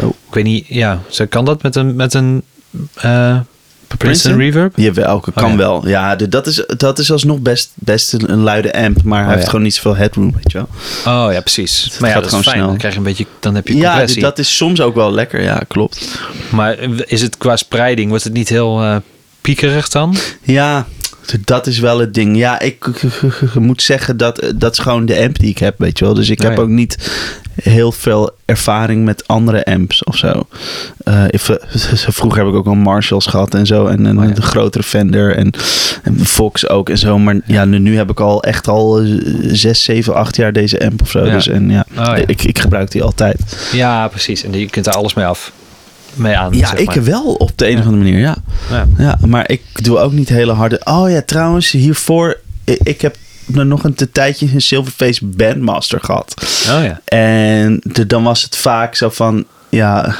Oh. 0.02 0.10
Ik 0.28 0.34
weet 0.34 0.44
niet, 0.44 0.66
ja, 0.68 1.00
ze 1.08 1.26
kan 1.26 1.46
dat 1.46 1.62
met 1.64 1.76
een, 1.76 1.96
met 1.96 2.14
een 2.14 2.44
eh 2.96 3.40
Princeton 3.98 4.38
reverb? 4.38 4.74
Jawel, 4.78 5.20
kan 5.20 5.44
Oh, 5.44 5.50
ja. 5.52 5.56
wel. 5.58 5.88
Ja, 5.88 6.16
dat 6.16 6.48
is, 6.48 6.64
dat 6.78 7.00
is 7.00 7.12
alsnog 7.12 7.40
best, 7.40 7.72
best 7.76 8.14
een, 8.14 8.32
een 8.32 8.40
luide 8.42 8.74
amp. 8.74 9.04
Maar 9.04 9.18
hij 9.18 9.24
Oh, 9.28 9.32
heeft 9.32 9.44
ja. 9.44 9.50
gewoon 9.50 9.66
niet 9.66 9.74
zoveel 9.76 9.96
headroom, 9.96 10.32
weet 10.34 10.52
je 10.52 10.58
wel. 10.58 10.68
Oh 11.26 11.34
ja, 11.34 11.40
precies. 11.42 11.84
Het 11.84 12.00
maar 12.00 12.10
ja, 12.10 12.16
gaat 12.16 12.24
dat 12.24 12.24
is 12.24 12.30
gewoon 12.30 12.44
fijn. 12.44 12.56
snel. 12.56 12.68
Dan 12.68 12.78
krijg 12.78 12.94
je 12.94 13.00
een 13.00 13.06
beetje, 13.06 13.26
dan 13.40 13.56
heb 13.56 13.68
je 13.68 13.76
Ja, 13.76 13.90
compressie. 13.90 14.22
dat 14.22 14.40
is 14.40 14.56
soms 14.58 14.82
ook 14.82 14.96
wel 14.96 15.12
lekker. 15.12 15.42
Ja, 15.42 15.62
klopt. 15.68 16.20
Maar 16.50 16.78
is 17.06 17.22
het 17.22 17.38
qua 17.38 17.56
spreiding, 17.56 18.10
wordt 18.10 18.24
het 18.24 18.34
niet 18.34 18.50
heel 18.50 18.82
eh, 18.82 18.96
piekerig 19.42 19.90
dan? 19.90 20.16
Ja, 20.42 20.86
dat 21.46 21.68
is 21.68 21.80
wel 21.80 22.00
het 22.00 22.14
ding. 22.14 22.38
Ja, 22.38 22.60
ik, 22.60 22.86
moet 23.60 23.82
zeggen 23.82 24.18
dat 24.18 24.40
eh, 24.40 24.50
dat 24.56 24.72
is 24.72 24.80
gewoon 24.80 25.06
de 25.06 25.20
amp 25.22 25.40
die 25.40 25.50
ik 25.50 25.58
heb, 25.58 25.76
weet 25.78 26.00
je 26.00 26.06
wel. 26.06 26.14
Dus 26.14 26.30
ik 26.30 26.40
Oh, 26.42 26.48
heb 26.50 26.60
ook 26.60 26.68
niet 26.68 27.12
heel 27.64 27.92
veel 27.92 28.32
ervaring 28.46 29.06
met 29.06 29.28
andere 29.28 29.66
amps 29.66 30.04
of 30.04 30.18
zo. 30.18 30.48
Eh, 31.04 31.24
ik- 31.28 31.40
vroeger 32.20 32.40
heb 32.44 32.50
ik 32.50 32.58
ook 32.58 32.66
al 32.68 32.74
Marshalls 32.76 33.26
gehad 33.26 33.54
en 33.54 33.66
zo. 33.66 33.86
En, 33.86 34.06
en 34.06 34.18
Oh, 34.20 34.28
ja. 34.28 34.32
de 34.34 34.42
grotere 34.42 34.84
Fender 34.84 35.36
en, 35.36 35.52
en 36.04 36.26
Fox 36.26 36.70
ook 36.70 36.90
en 36.90 36.98
zo. 36.98 37.20
Maar 37.20 37.36
ja, 37.46 37.66
nu, 37.66 37.80
nu 37.80 37.98
heb 37.98 38.10
ik 38.10 38.20
al 38.20 38.44
echt 38.44 38.68
al 38.68 39.00
eh, 39.02 39.08
zes, 39.52 39.84
zeven, 39.84 40.14
acht 40.16 40.36
jaar 40.36 40.54
deze 40.54 40.86
amp 40.86 41.02
of 41.02 41.10
zo. 41.10 41.26
Ja. 41.26 41.34
Dus 41.34 41.48
en 41.48 41.70
ja, 41.70 41.86
Oh, 41.92 41.96
ja. 42.06 42.16
Ik, 42.16 42.44
ik 42.44 42.60
gebruik 42.60 42.92
die 42.92 43.04
altijd. 43.04 43.70
Ja, 43.74 44.08
precies. 44.08 44.44
En 44.44 44.60
je 44.60 44.70
kunt 44.70 44.88
er 44.88 44.94
alles 44.94 45.14
mee 45.14 45.26
af. 45.26 45.52
Mee 46.14 46.38
aan. 46.38 46.54
Ja, 46.54 46.68
zeg 46.68 46.80
ik 46.80 46.92
wel 46.92 47.34
op 47.34 47.52
de 47.56 47.70
een 47.70 47.80
of 47.80 47.86
andere 47.86 48.04
manier, 48.04 48.20
ja. 48.20 48.36
Ja. 48.70 48.88
Ja, 48.98 49.18
maar 49.26 49.50
ik 49.50 49.84
doe 49.84 49.98
ook 50.00 50.12
niet 50.12 50.30
hele 50.30 50.52
harde. 50.54 50.82
Oh 50.84 51.10
ja, 51.10 51.22
trouwens, 51.26 51.72
hiervoor. 51.72 52.40
Ik, 52.64 52.80
ik 52.84 53.02
heb 53.02 53.16
nog 53.46 53.84
een 53.84 53.96
tijdje 54.12 54.50
een 54.54 54.62
Silverface 54.62 55.26
Bandmaster 55.26 56.00
gehad. 56.02 56.34
Oh 56.70 56.84
ja. 56.84 57.02
En 57.06 57.80
de, 57.84 58.06
dan 58.08 58.24
was 58.24 58.42
het 58.42 58.56
vaak 58.58 58.96
zo 58.96 59.10
van. 59.10 59.46
Ja, 59.70 60.16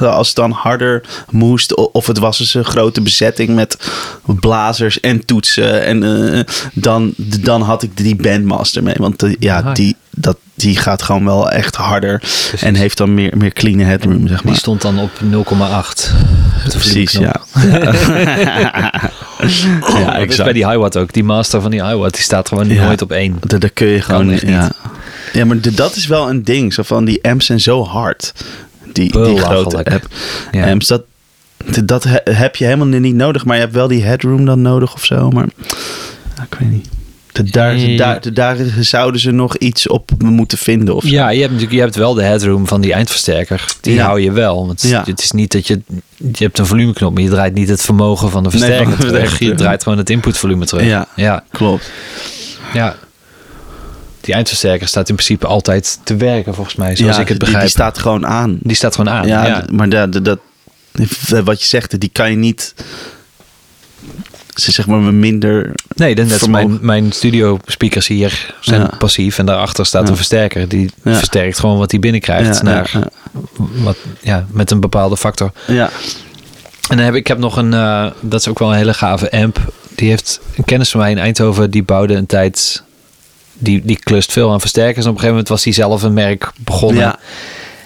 als 0.00 0.26
het 0.26 0.36
dan 0.36 0.50
harder 0.50 1.02
moest. 1.30 1.74
Of 1.74 2.06
het 2.06 2.18
was 2.18 2.38
dus 2.38 2.54
een 2.54 2.64
grote 2.64 3.00
bezetting 3.00 3.54
met 3.54 3.76
blazers 4.24 5.00
en 5.00 5.24
toetsen. 5.24 5.84
En 5.84 6.02
eh, 6.32 6.40
dan, 6.72 7.14
dan 7.16 7.62
had 7.62 7.82
ik 7.82 7.96
die 7.96 8.16
Bandmaster 8.16 8.82
mee. 8.82 8.94
Want 8.98 9.22
Ah, 9.22 9.32
ja. 9.38 9.72
die, 9.72 9.96
dat, 10.18 10.36
die 10.54 10.76
gaat 10.76 11.02
gewoon 11.02 11.24
wel 11.24 11.50
echt 11.50 11.76
harder. 11.76 12.22
En 12.60 12.74
heeft 12.74 12.96
dan 12.96 13.14
meer, 13.14 13.32
meer 13.36 13.52
clean 13.52 13.78
headroom, 13.78 14.28
zeg 14.28 14.42
maar. 14.44 14.52
Die 14.52 14.60
stond 14.62 14.82
dan 14.82 14.98
op 14.98 15.10
0,8. 15.24 16.12
Precies, 16.68 17.12
ja. 17.12 17.34
ja, 17.62 17.92
Ja, 19.98 20.18
dat 20.18 20.28
is 20.28 20.36
bij 20.36 20.52
die 20.52 20.68
hi-hat 20.70 20.96
ook. 20.96 21.12
Die 21.12 21.24
master 21.24 21.60
van 21.60 21.70
die 21.70 21.84
hi-hat, 21.84 22.12
die 22.14 22.22
staat 22.22 22.48
gewoon 22.48 22.68
Ja. 22.68 22.84
nooit 22.84 23.02
op 23.02 23.12
één. 23.12 23.36
Daar, 23.40 23.58
daar 23.58 23.70
kun 23.70 23.86
je 23.86 24.02
gewoon 24.02 24.30
echt 24.30 24.42
ja. 24.42 24.62
niet. 24.62 24.72
Ja, 25.32 25.44
maar 25.44 25.60
de- 25.60 25.74
dat 25.74 25.96
is 25.96 26.06
wel 26.06 26.28
een 26.30 26.44
ding. 26.44 26.74
Zo 26.74 26.82
van 26.82 27.04
die 27.04 27.24
amps 27.24 27.46
zijn 27.46 27.60
zo 27.60 27.84
hard. 27.84 28.32
Die, 28.92 29.12
die 29.24 29.38
grote 29.38 29.76
amp, 29.84 30.08
Ja. 30.52 30.70
amps. 30.70 30.86
Dat, 30.86 31.02
dat 31.84 32.04
he- 32.04 32.32
heb 32.32 32.56
je 32.56 32.64
helemaal 32.64 32.86
niet 32.86 33.14
nodig. 33.14 33.44
Maar 33.44 33.54
je 33.56 33.62
hebt 33.62 33.74
wel 33.74 33.88
die 33.88 34.04
headroom 34.04 34.44
dan 34.44 34.62
nodig 34.62 34.94
of 34.94 35.04
zo. 35.04 35.30
Maar 35.30 35.46
ik 36.50 36.56
weet 36.58 36.70
niet. 36.70 36.88
De- 37.44 37.50
daar, 37.50 37.76
Ja. 37.76 37.96
daar, 37.96 38.20
de- 38.20 38.32
daar 38.32 38.56
zouden 38.80 39.20
ze 39.20 39.30
nog 39.30 39.56
iets 39.56 39.88
op 39.88 40.10
moeten 40.22 40.58
vinden 40.58 40.94
of 40.94 41.02
zo. 41.02 41.08
Ja, 41.08 41.28
je 41.28 41.38
hebt 41.40 41.50
natuurlijk 41.52 41.76
je 41.78 41.82
hebt 41.84 41.96
wel 41.96 42.14
de 42.14 42.22
headroom 42.22 42.66
van 42.66 42.80
die 42.80 42.92
eindversterker. 42.92 43.64
Die 43.80 43.94
Ja. 43.94 44.04
hou 44.04 44.20
je 44.20 44.32
wel. 44.32 44.66
Want 44.66 44.82
Ja. 44.82 45.02
het 45.06 45.22
is 45.22 45.30
niet 45.30 45.52
dat 45.52 45.66
je... 45.66 45.80
Je 46.16 46.44
hebt 46.44 46.58
een 46.58 46.66
volumeknop, 46.66 47.14
maar 47.14 47.22
je 47.22 47.28
draait 47.28 47.54
niet 47.54 47.68
het 47.68 47.82
vermogen 47.82 48.30
van 48.30 48.42
de 48.42 48.48
Nee, 48.48 48.58
van 48.58 48.68
versterker 48.68 48.96
de 49.00 49.06
terug. 49.06 49.20
versterker 49.20 49.46
Je 49.48 49.54
draait 49.62 49.82
gewoon 49.82 49.98
het 49.98 50.10
inputvolume 50.10 50.66
terug. 50.66 50.84
Ja. 50.86 51.06
ja. 51.16 51.44
Klopt. 51.50 51.90
ja. 52.72 52.96
Die 54.20 54.34
eindversterker 54.34 54.88
staat 54.88 55.08
in 55.08 55.14
principe 55.14 55.46
altijd 55.46 55.98
te 56.04 56.16
werken, 56.16 56.54
volgens 56.54 56.76
mij. 56.76 56.96
Zoals 56.96 57.12
ik 57.18 57.18
het 57.18 57.28
die- 57.28 57.38
begrijp. 57.38 57.60
Die, 57.62 57.70
staat 57.70 57.98
gewoon 57.98 58.26
aan. 58.26 58.58
Die 58.62 58.76
staat 58.76 58.94
gewoon 58.94 59.12
aan. 59.12 59.26
ja, 59.26 59.64
maar 59.72 59.88
dat, 59.88 60.24
dat- 60.24 60.38
wat 61.44 61.60
je 61.60 61.66
zegt, 61.66 62.00
die 62.00 62.10
kan 62.12 62.30
je 62.30 62.36
niet... 62.36 62.74
Ze 64.56 64.72
zeg 64.72 64.86
maar 64.86 64.98
minder... 65.14 65.72
Nee, 65.94 66.14
dan 66.14 66.26
net 66.26 66.48
mijn, 66.48 66.78
mijn 66.80 67.12
studio 67.12 67.58
speakers 67.66 68.06
hier 68.06 68.54
zijn 68.60 68.80
Ja. 68.80 68.90
passief. 68.98 69.38
En 69.38 69.46
daarachter 69.46 69.86
staat 69.86 70.02
Ja. 70.04 70.08
een 70.10 70.16
versterker. 70.16 70.68
Die 70.68 70.90
Ja. 71.04 71.14
versterkt 71.14 71.58
gewoon 71.58 71.78
wat 71.78 71.90
hij 71.90 72.00
binnenkrijgt. 72.00 72.56
Ja, 72.56 72.62
naar, 72.62 72.90
ja, 72.92 73.08
Wat, 73.56 73.96
ja, 74.20 74.46
met 74.50 74.70
een 74.70 74.80
bepaalde 74.80 75.16
factor. 75.16 75.52
Ja, 75.66 75.90
En 76.88 76.96
dan 76.96 77.04
heb 77.06 77.14
ik, 77.14 77.26
heb 77.26 77.38
nog 77.38 77.56
een, 77.56 77.74
eh, 77.74 78.06
dat 78.20 78.40
is 78.40 78.48
ook 78.48 78.58
wel 78.58 78.70
een 78.70 78.76
hele 78.76 78.94
gave 78.94 79.30
amp. 79.32 79.72
Die 79.94 80.08
heeft 80.08 80.40
een 80.56 80.64
kennis 80.64 80.90
van 80.90 81.00
mij 81.00 81.10
in 81.10 81.18
Eindhoven, 81.18 81.70
die 81.70 81.82
bouwde 81.82 82.14
een 82.14 82.26
tijd, 82.26 82.82
die, 83.52 83.82
die 83.84 83.98
klust 83.98 84.32
veel 84.32 84.52
aan 84.52 84.60
versterkers. 84.60 85.04
En 85.04 85.10
op 85.10 85.16
een 85.16 85.20
gegeven 85.20 85.30
moment 85.30 85.48
was 85.48 85.64
hij 85.64 85.72
zelf 85.72 86.02
een 86.02 86.14
merk 86.14 86.50
begonnen. 86.60 87.02
Ja. 87.02 87.18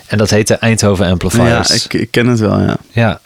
En 0.06 0.18
dat 0.18 0.30
heette 0.30 0.54
Eindhoven 0.54 1.04
ja 1.04 1.10
Amplifiers. 1.10 1.84
ik, 1.84 1.94
ik 1.94 2.10
ken 2.10 2.26
het 2.26 2.38
wel, 2.40 2.60
ja. 2.60 2.76
Ja. 2.90 3.20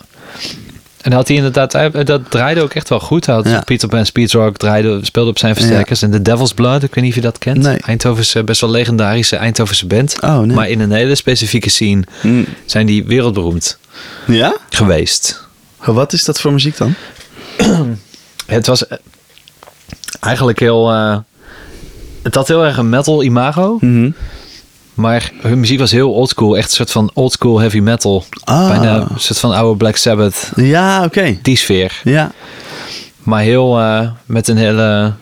En 1.05 1.12
had 1.12 1.28
hij 1.28 1.36
inderdaad, 1.36 1.73
dat 2.07 2.20
draaide 2.31 2.62
ook 2.62 2.74
echt 2.74 2.89
wel 2.89 3.00
goed. 3.00 3.26
Had 3.26 3.49
Ja. 3.49 3.60
Peter 3.60 3.89
Pan 3.89 4.07
Speedrock 4.07 4.57
draaide, 4.57 4.99
speelde 5.02 5.31
op 5.31 5.39
zijn 5.39 5.55
versterkers. 5.55 6.02
En 6.02 6.10
de 6.10 6.23
Devil's 6.23 6.52
Blood, 6.55 6.83
ik 6.83 6.94
weet 6.94 7.05
niet 7.05 7.08
of 7.12 7.15
je 7.18 7.23
dat 7.24 7.39
kent. 7.39 7.58
Nee. 7.62 7.78
Eindhovense, 7.78 8.44
best 8.44 8.60
wel 8.60 8.70
legendarische 8.70 9.36
Eindhovense 9.36 9.86
band. 9.86 10.16
Oh, 10.20 10.39
nee. 10.39 10.57
Maar 10.57 10.68
in 10.68 10.81
een 10.81 10.92
hele 10.92 11.15
specifieke 11.15 11.70
scene 11.70 12.02
Mm. 12.23 12.47
zijn 12.66 12.86
die 12.86 13.05
wereldberoemd 13.05 13.78
Ja? 14.26 14.57
geweest. 14.70 15.47
Wat 15.84 16.12
is 16.12 16.24
dat 16.24 16.41
voor 16.41 16.52
muziek 16.52 16.76
dan? 16.76 16.94
Het 18.47 18.66
was 18.66 18.86
eh, 18.86 18.99
eigenlijk 20.20 20.58
heel... 20.60 20.91
eh, 20.92 21.16
het 22.23 22.34
had 22.34 22.49
heel 22.49 22.65
erg 22.65 22.76
een 22.76 22.89
metal 22.89 23.23
imago. 23.23 23.76
Mhm. 23.81 24.10
Maar 24.94 25.32
hun 25.40 25.60
muziek 25.60 25.78
was 25.78 25.90
heel 25.90 26.12
oldschool. 26.12 26.56
Echt 26.56 26.68
een 26.68 26.74
soort 26.74 26.90
van 26.90 27.10
oldschool 27.14 27.58
heavy 27.58 27.78
metal. 27.78 28.24
Ah. 28.44 28.68
Bijna 28.68 28.97
een 28.97 29.06
soort 29.16 29.39
van 29.39 29.52
oude 29.52 29.76
Black 29.76 29.97
Sabbath. 29.97 30.50
Ja, 30.56 31.05
oké. 31.05 31.39
Die 31.42 31.56
sfeer. 31.56 32.00
Ja. 32.05 32.32
Maar 33.23 33.42
heel 33.42 33.81
eh, 33.81 34.10
met 34.26 34.48
een 34.48 34.56
hele 34.56 35.12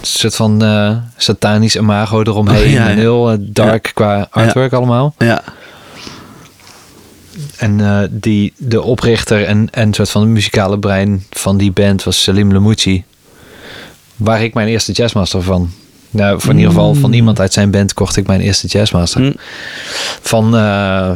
soort 0.00 0.34
van 0.34 0.64
eh, 0.64 0.96
satanisch 1.16 1.76
imago 1.76 2.20
eromheen. 2.20 2.64
Oh, 2.64 2.70
ja, 2.70 2.84
ja. 2.84 2.88
En 2.88 2.96
heel 2.96 3.30
eh, 3.30 3.36
dark 3.40 3.90
qua 3.94 4.28
artwork 4.30 4.72
allemaal. 4.72 5.14
Ja. 5.18 5.42
En 7.56 8.08
die, 8.12 8.52
de 8.56 8.82
oprichter 8.82 9.44
en, 9.44 9.68
en 9.70 9.94
soort 9.94 10.10
van 10.10 10.22
de 10.22 10.28
muzikale 10.28 10.78
brein 10.78 11.26
van 11.30 11.56
die 11.56 11.72
band 11.72 12.04
was 12.04 12.22
Salim 12.22 12.52
Lamouchi. 12.52 13.04
Waar 14.16 14.42
ik 14.42 14.54
mijn 14.54 14.68
eerste 14.68 14.92
jazzmaster 14.92 15.42
van. 15.42 15.70
Nou, 16.16 16.40
voor 16.40 16.50
in 16.50 16.56
ieder 16.56 16.72
geval 16.72 16.94
van 16.94 17.12
iemand 17.12 17.40
uit 17.40 17.52
zijn 17.52 17.70
band 17.70 17.94
kocht 17.94 18.16
ik 18.16 18.26
mijn 18.26 18.40
eerste 18.40 18.66
jazzmaster. 18.66 19.20
Mm. 19.20 19.34
Van, 20.20 20.56
eh, 20.56 21.10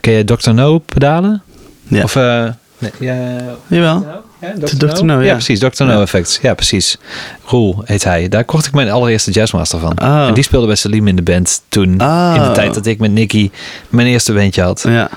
ken 0.00 0.12
je 0.12 0.24
Dr. 0.24 0.50
No 0.50 0.78
pedalen? 0.78 1.42
Ja. 1.88 2.02
Of, 2.02 2.16
eh, 2.16 2.48
nee, 2.78 2.90
ja, 2.98 3.40
Jawel. 3.66 4.06
ja, 4.40 4.52
Dr. 4.58 4.86
Dr. 4.86 5.04
No, 5.04 5.20
ja. 5.20 5.32
precies. 5.32 5.58
Dr. 5.58 5.84
No 5.84 6.00
Effect. 6.02 6.38
Ja, 6.42 6.54
precies. 6.54 6.98
Roel 7.44 7.82
heet 7.84 8.04
hij. 8.04 8.28
Daar 8.28 8.44
kocht 8.44 8.66
ik 8.66 8.72
mijn 8.72 8.90
allereerste 8.90 9.30
jazzmaster 9.30 9.78
van. 9.78 10.00
Oh. 10.02 10.26
En 10.26 10.34
die 10.34 10.44
speelde 10.44 10.66
bij 10.66 10.76
Salim 10.76 11.08
in 11.08 11.16
de 11.16 11.22
band 11.22 11.62
toen. 11.68 12.00
Oh. 12.00 12.32
In 12.36 12.42
de 12.42 12.50
tijd 12.52 12.74
dat 12.74 12.86
ik 12.86 12.98
met 12.98 13.10
Nicky 13.10 13.50
mijn 13.88 14.06
eerste 14.06 14.32
bandje 14.32 14.62
had. 14.62 14.84
Ja. 14.88 15.10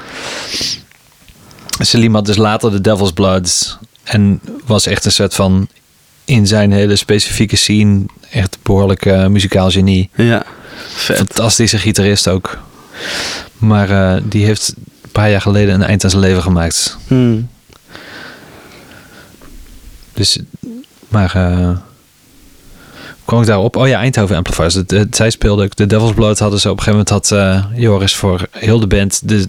Salim 1.80 2.14
had 2.14 2.26
dus 2.26 2.38
later 2.38 2.72
de 2.72 2.82
Devil's 2.82 3.12
Bloods. 3.12 3.78
En 4.04 4.42
was 4.66 4.86
echt 4.86 5.06
een 5.06 5.12
soort 5.12 5.36
van... 5.36 5.68
In 6.26 6.48
zijn 6.48 6.72
hele 6.72 6.96
specifieke 6.96 7.56
scene... 7.56 8.06
Echt 8.30 8.58
behoorlijk 8.62 9.06
eh, 9.06 9.28
muzikaal 9.28 9.70
genie. 9.70 10.10
Ja. 10.16 10.44
Vet. 10.94 11.18
Fantastische 11.18 11.78
gitarist 11.78 12.28
ook. 12.28 12.58
Maar 13.58 13.90
eh, 13.90 14.22
die 14.24 14.46
heeft 14.46 14.74
een 15.02 15.12
paar 15.12 15.30
jaar 15.30 15.42
geleden 15.42 15.74
een 15.74 15.84
eind 15.84 16.04
aan 16.04 16.10
zijn 16.10 16.22
leven 16.22 16.42
gemaakt. 16.42 16.98
Hmm. 17.08 17.50
Dus, 20.14 20.40
maar 21.08 21.34
uh, 21.38 21.78
kwam 23.26 23.42
ik 23.42 23.48
daarop? 23.48 23.76
Oh 23.76 23.88
ja, 23.88 24.00
Eindhoven 24.00 24.36
Amplifiers. 24.36 24.74
Het, 24.74 24.92
het, 24.92 25.16
zij 25.16 25.30
speelde 25.30 25.64
ook. 25.64 25.76
De 25.76 25.86
Devil's 25.86 26.14
Blood 26.14 26.40
hadden 26.40 26.60
ze 26.60 26.70
op 26.70 26.78
een 26.78 26.84
gegeven 26.84 27.06
moment 27.14 27.32
had 27.32 27.70
Joris 27.76 28.16
voor 28.16 28.48
heel 28.52 28.80
de 28.80 28.88
band 28.88 29.30
de, 29.30 29.46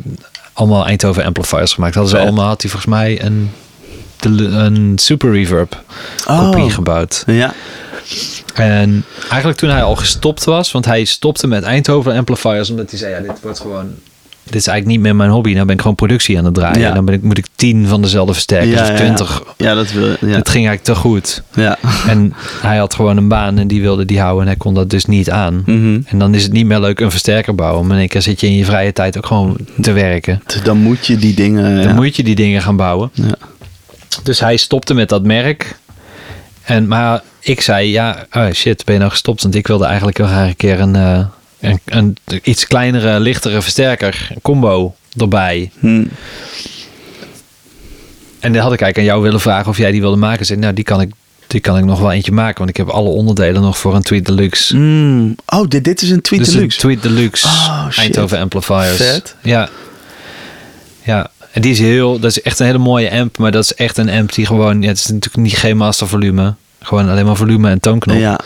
allemaal 0.53 0.86
Eindhoven 0.86 1.25
Amplifiers 1.25 1.73
gemaakt. 1.73 1.94
Hadden 1.94 2.12
ze 2.12 2.23
allemaal 2.23 2.47
had 2.47 2.62
hij 2.62 2.70
volgens 2.70 2.93
mij 2.93 3.25
een, 3.25 3.51
een 4.25 4.93
super 4.99 5.33
reverb 5.33 5.83
kopie 6.25 6.62
Oh. 6.65 6.73
gebouwd. 6.73 7.23
Ja. 7.27 7.55
En 8.55 9.05
eigenlijk 9.28 9.59
toen 9.59 9.70
hij 9.70 9.83
al 9.83 9.97
gestopt 9.97 10.44
was, 10.44 10.73
want 10.73 10.85
hij 10.85 11.05
stopte 11.05 11.47
met 11.47 11.62
Eindhoven 11.62 12.17
Amplifiers 12.17 12.70
omdat 12.70 12.91
hij 12.91 12.99
zei 12.99 13.12
ja 13.12 13.20
dit 13.20 13.41
wordt 13.43 13.61
gewoon 13.61 13.91
dit 14.44 14.55
is 14.55 14.67
eigenlijk 14.67 14.86
niet 14.86 15.07
meer 15.07 15.17
mijn 15.17 15.31
hobby. 15.31 15.53
Nou 15.53 15.65
ben 15.65 15.75
ik 15.75 15.81
gewoon 15.81 15.97
productie 15.97 16.39
aan 16.39 16.44
het 16.44 16.55
draaien. 16.55 16.81
Ja. 16.81 16.89
En 16.89 16.94
dan 16.94 17.05
ben 17.05 17.15
ik, 17.15 17.23
moet 17.23 17.39
ik 17.39 17.47
tien 17.57 17.86
van 17.86 18.03
dezelfde 18.03 18.33
versterkers 18.33 18.75
Ja, 18.75 18.83
of 18.83 18.89
ja, 18.89 18.94
twintig. 18.94 19.43
Ja, 19.57 19.75
dat 19.75 19.93
wil 19.93 20.07
ja. 20.07 20.17
Het 20.20 20.49
ging 20.49 20.67
eigenlijk 20.67 20.83
te 20.83 20.94
goed. 20.94 21.43
Ja. 21.55 21.78
En 22.07 22.35
hij 22.61 22.77
had 22.77 22.94
gewoon 22.94 23.17
een 23.17 23.28
baan 23.28 23.59
en 23.59 23.67
die 23.69 23.81
wilde 23.81 24.05
die 24.05 24.20
houden 24.20 24.41
en 24.43 24.47
hij 24.47 24.57
kon 24.57 24.75
dat 24.75 24.91
dus 24.91 25.05
niet 25.05 25.31
aan. 25.31 25.62
Mhm. 25.67 26.01
En 26.07 26.19
dan 26.19 26.35
is 26.35 26.43
het 26.43 26.53
niet 26.53 26.67
meer 26.67 26.81
leuk 26.81 27.01
een 27.01 27.11
versterker 27.11 27.55
bouwen. 27.55 27.83
Maar 27.86 27.93
in 27.94 28.01
één 28.01 28.09
keer 28.09 28.23
zit 28.23 28.41
je 28.41 28.47
in 28.47 28.57
je 28.57 28.65
vrije 28.65 28.93
tijd 28.93 29.17
ook 29.17 29.27
gewoon 29.27 29.57
te 29.81 29.93
werken. 29.93 30.43
Dus 30.47 30.62
Dan 30.62 30.77
moet 30.78 31.07
je 31.07 31.17
die 31.17 31.35
dingen... 31.35 31.83
Dan 31.83 31.94
moet 31.94 32.17
je 32.17 32.23
die 32.23 32.35
dingen 32.35 32.62
gaan 32.62 32.77
bouwen. 32.77 33.11
Ja. 33.12 33.35
Dus 34.23 34.41
hij 34.41 34.57
stopte 34.57 34.94
met 34.94 35.09
dat 35.09 35.23
merk. 35.23 35.76
En, 36.62 36.89
maar 36.89 37.23
ik 37.41 37.60
zei, 37.60 37.91
ja, 37.91 38.26
oh 38.33 38.51
shit, 38.51 38.84
ben 38.84 38.94
je 38.94 39.01
nou 39.01 39.12
gestopt? 39.12 39.43
Want 39.43 39.55
ik 39.55 39.67
wilde 39.67 39.84
eigenlijk 39.84 40.17
heel 40.17 40.26
graag 40.26 40.49
een 40.49 40.57
keer 40.57 40.81
een, 40.81 40.97
eh, 40.97 41.26
een, 41.60 41.81
een 41.84 42.17
iets 42.43 42.67
kleinere, 42.67 43.20
lichtere 43.20 43.62
versterker, 43.62 44.28
een 44.34 44.43
combo 44.43 44.94
erbij. 45.17 45.70
Hm. 45.78 46.05
En 48.41 48.52
dan 48.52 48.62
had 48.62 48.73
ik 48.73 48.81
eigenlijk 48.81 48.99
aan 48.99 49.05
jou 49.05 49.23
willen 49.23 49.41
vragen 49.41 49.68
of 49.68 49.78
jij 49.78 49.91
die 49.91 50.01
wilde 50.01 50.17
maken. 50.17 50.47
Zei, 50.47 50.59
nou, 50.59 50.75
die 50.75 50.84
kan 50.84 51.01
ik, 51.01 51.12
die 51.47 51.60
kan 51.60 51.78
ik 51.78 51.84
nog 51.84 52.01
wel 52.01 52.12
eentje 52.12 52.33
maken. 52.33 52.59
Want 52.59 52.70
ik 52.70 52.76
heb 52.76 52.89
alle 52.89 53.09
onderdelen 53.09 53.62
nog 53.62 53.78
voor 53.78 53.94
een 53.94 54.02
Tweet 54.02 54.26
Deluxe. 54.26 54.76
Mm. 54.76 55.36
Oh, 55.47 55.68
dit, 55.68 55.84
dit 55.84 56.02
is 56.02 56.10
een 56.10 56.20
Tweet 56.20 56.44
dus 56.44 56.52
Deluxe. 56.52 56.76
een 56.76 56.83
Tweet 56.83 57.02
Deluxe 57.02 57.47
Oh, 57.47 57.86
shit. 57.91 58.02
Eindhoven 58.02 58.39
Amplifiers. 58.39 58.97
Vet. 58.97 59.36
Ja. 59.43 59.68
Ja. 61.02 61.31
En 61.55 61.60
die 61.60 61.70
is 61.73 61.78
heel, 61.78 62.18
dat 62.18 62.31
is 62.31 62.42
echt 62.42 62.58
een 62.58 62.66
hele 62.66 62.78
mooie 62.78 63.10
amp. 63.10 63.39
Maar 63.39 63.50
dat 63.52 63.62
is 63.65 63.74
echt 63.74 63.97
een 63.99 64.10
amp 64.10 64.33
die 64.33 64.47
gewoon, 64.47 64.83
ja, 64.83 64.89
het 64.89 64.99
is 64.99 65.07
natuurlijk 65.07 65.36
niet 65.36 65.57
geen 65.57 65.76
master 65.76 66.08
volume. 66.08 66.55
Gewoon 66.83 67.08
alleen 67.10 67.26
maar 67.26 67.36
volume 67.36 67.70
en 67.70 67.81
toonknop. 67.81 68.16
Ja. 68.16 68.39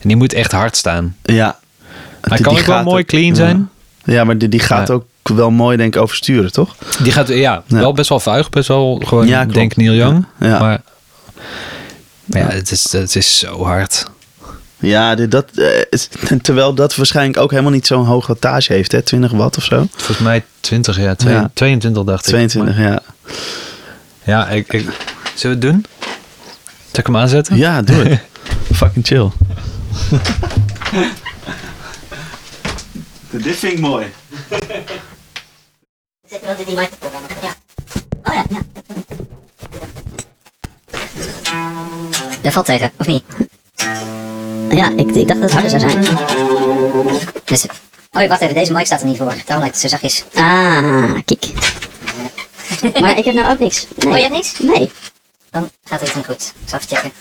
En 0.00 0.08
die 0.08 0.16
moet 0.16 0.32
echt 0.32 0.52
hard 0.52 0.76
staan. 0.76 1.16
Ja. 1.22 1.58
Hij 2.20 2.36
Die 2.36 2.46
kan 2.46 2.56
ook 2.58 2.64
wel 2.64 2.82
mooi 2.82 3.02
ook- 3.02 3.08
clean 3.08 3.34
zijn. 3.36 3.70
Ja, 4.04 4.24
maar 4.24 4.38
die, 4.38 4.48
die 4.48 4.60
gaat 4.60 4.88
Ja. 4.88 4.94
ook 4.94 5.04
wel 5.22 5.50
mooi 5.50 5.76
denk 5.76 5.94
ik 5.94 6.00
oversturen, 6.02 6.52
toch? 6.52 6.74
Die 7.02 7.12
gaat, 7.12 7.28
ja, 7.28 7.34
Ja. 7.34 7.62
wel 7.66 7.92
best 7.92 8.08
wel 8.08 8.20
vuig. 8.20 8.50
Best 8.50 8.68
wel 8.68 9.02
gewoon, 9.04 9.48
denk 9.48 9.76
Neil 9.76 9.92
Young. 9.92 10.24
Maar, 10.38 10.60
maar 10.60 10.80
ja, 12.26 12.46
het 12.48 12.70
is, 12.70 12.92
het 12.92 13.16
is 13.16 13.38
zo 13.38 13.64
hard. 13.64 14.06
Ja, 14.84 15.14
dit, 15.14 15.30
dat, 15.30 15.50
eh, 15.50 15.80
terwijl 16.42 16.74
dat 16.74 16.94
waarschijnlijk 16.96 17.38
ook 17.38 17.50
helemaal 17.50 17.72
niet 17.72 17.86
zo'n 17.86 18.04
hoge 18.06 18.26
wattage 18.26 18.72
heeft, 18.72 18.92
hè? 18.92 19.02
20 19.02 19.30
watt 19.32 19.56
of 19.56 19.64
zo. 19.64 19.86
Volgens 19.96 20.18
mij 20.18 20.44
20, 20.60 20.96
ja. 20.98 21.14
twee- 21.14 21.32
Ja. 21.34 21.50
22 21.54 22.04
dacht 22.04 22.26
ik. 22.26 22.32
22, 22.32 22.78
ja. 22.78 23.00
Ja, 24.24 24.48
ik, 24.48 24.72
ik, 24.72 24.80
zullen 25.34 25.60
we 25.60 25.66
het 25.66 25.74
doen? 25.74 25.84
Zal 26.90 27.00
ik 27.00 27.06
hem 27.06 27.16
aanzetten? 27.16 27.56
Ja, 27.56 27.82
doe 27.82 27.96
het. 27.96 28.20
Fucking 28.76 29.06
chill. 29.06 29.28
Dit 33.30 33.56
vind 33.56 33.72
ik 33.72 33.80
mooi. 33.80 34.06
Zet 36.28 36.40
je 36.40 36.46
wel 36.46 36.56
in 36.58 36.64
die 36.66 36.74
microfoon? 36.76 37.20
Ja. 37.42 37.54
Oh 38.22 38.34
ja, 38.34 38.44
ja. 38.50 38.60
Dat 42.42 42.52
valt 42.52 42.66
tegen, 42.66 42.90
of 42.96 43.06
niet? 43.06 43.22
Ja, 44.68 44.90
ik, 44.96 45.10
ik 45.10 45.28
dacht 45.28 45.40
dat 45.40 45.50
het 45.50 45.52
harder 45.52 45.70
zou 45.70 45.90
zijn. 45.90 46.04
Dus, 47.44 47.66
oh 48.12 48.28
wacht 48.28 48.40
even, 48.40 48.54
deze 48.54 48.72
mic 48.72 48.86
staat 48.86 49.00
er 49.00 49.06
niet 49.06 49.16
voor. 49.16 49.26
Daarom 49.26 49.58
lijkt 49.66 49.80
het 49.80 49.80
zo 49.80 49.88
zachtjes. 49.88 50.24
Ah, 50.34 51.18
kijk. 51.24 51.52
Maar 53.00 53.18
ik 53.18 53.24
heb 53.24 53.34
nou 53.34 53.52
ook 53.52 53.58
niks. 53.58 53.86
Nee. 53.96 54.12
Oh, 54.12 54.16
je 54.16 54.22
hebt 54.22 54.34
niks? 54.34 54.58
Nee. 54.58 54.90
Dan 55.50 55.70
gaat 55.84 56.00
het 56.00 56.14
niet 56.14 56.24
goed. 56.24 56.52
Ik 56.62 56.68
zal 56.68 56.78
even 56.78 56.96
checken. 56.96 57.12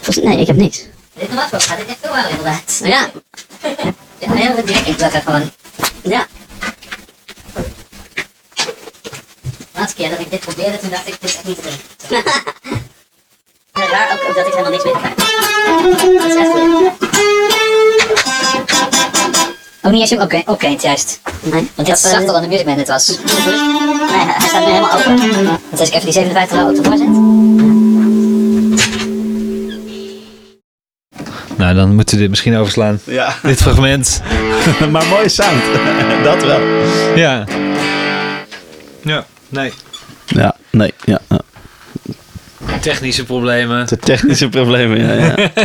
Volgens, 0.00 0.24
nee, 0.24 0.40
ik 0.40 0.46
heb 0.46 0.56
niks. 0.56 0.84
Dit 1.14 1.28
normaal 1.28 1.48
gaat 1.48 1.78
dit 1.78 1.86
echt 1.86 1.98
veel 2.00 2.12
harder 2.12 2.30
inderdaad. 2.30 2.80
Ja. 2.84 3.10
Ja, 4.18 4.32
heel 4.32 4.54
veel 4.54 4.64
direct 4.64 4.86
indrukken 4.86 5.22
gewoon. 5.22 5.50
Ja. 6.02 6.26
laatste 9.74 9.96
keer 9.96 10.10
dat 10.10 10.18
ik 10.18 10.30
dit 10.30 10.40
probeerde, 10.40 10.78
toen 10.78 10.90
dacht 10.90 11.08
ik, 11.08 11.16
dit 11.20 11.30
is 11.30 11.36
echt 11.36 11.44
niet 11.44 11.62
te 11.62 11.68
doen. 12.08 12.82
Ja, 13.72 13.86
Raar 13.90 14.12
ook, 14.12 14.28
ook 14.28 14.34
dat 14.34 14.46
ik 14.46 14.52
helemaal 14.52 14.70
niks 14.70 14.84
meer 14.84 14.96
krijg. 14.98 15.14
Dat 16.22 16.30
is 16.30 16.34
echt 16.36 16.50
goed. 16.50 17.08
Ook 19.82 19.92
niet 19.92 20.00
als 20.00 20.10
je 20.10 20.16
hem 20.16 20.24
oké, 20.24 20.42
oké, 20.46 20.66
juist. 20.80 21.20
Nee, 21.42 21.52
want 21.52 21.74
die 21.76 21.86
had 21.88 21.98
zachter 21.98 22.32
dan 22.32 22.42
de 22.42 22.48
Music 22.48 22.66
Man 22.66 22.76
dit 22.76 22.88
was. 22.88 23.08
Nee, 23.08 23.16
hij 24.10 24.48
staat 24.48 24.66
nu 24.66 24.72
helemaal 24.72 24.98
open. 24.98 25.44
Want 25.46 25.80
als 25.80 25.88
ik 25.88 25.94
even 25.94 26.04
die 26.04 26.12
57 26.12 26.58
euro 26.58 26.70
ook 26.70 26.76
ervoor 26.76 26.96
zet. 26.96 27.08
Nou, 31.56 31.74
dan 31.74 31.94
moeten 31.94 32.14
we 32.14 32.20
dit 32.20 32.30
misschien 32.30 32.56
overslaan. 32.56 33.00
Ja, 33.04 33.34
Dit 33.42 33.62
fragment. 33.62 34.22
maar 34.90 35.06
mooie 35.06 35.28
sound. 35.28 35.62
dat 36.24 36.42
wel. 36.42 36.60
Ja. 37.16 37.44
Ja, 39.02 39.26
nee. 39.48 39.72
Ja, 40.26 40.56
nee, 40.70 40.94
ja. 41.04 41.18
ja. 41.28 41.38
Technische 42.80 43.24
problemen. 43.24 43.86
De 43.86 43.96
technische 43.96 44.48
problemen, 44.48 44.98
ja, 44.98 45.12
ja. 45.36 45.50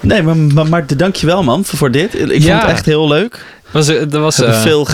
Nee, 0.00 0.22
maar, 0.22 0.36
maar, 0.36 0.66
maar 0.68 0.96
dankjewel 0.96 1.42
man 1.42 1.64
voor, 1.64 1.90
dit. 1.90 2.14
Ik 2.14 2.42
vond 2.42 2.62
het 2.62 2.70
echt 2.70 2.86
heel 2.86 3.08
leuk. 3.08 3.44
Was, 3.76 3.88
er 3.88 4.20
was, 4.20 4.40
eh, 4.40 4.60
veel. 4.60 4.86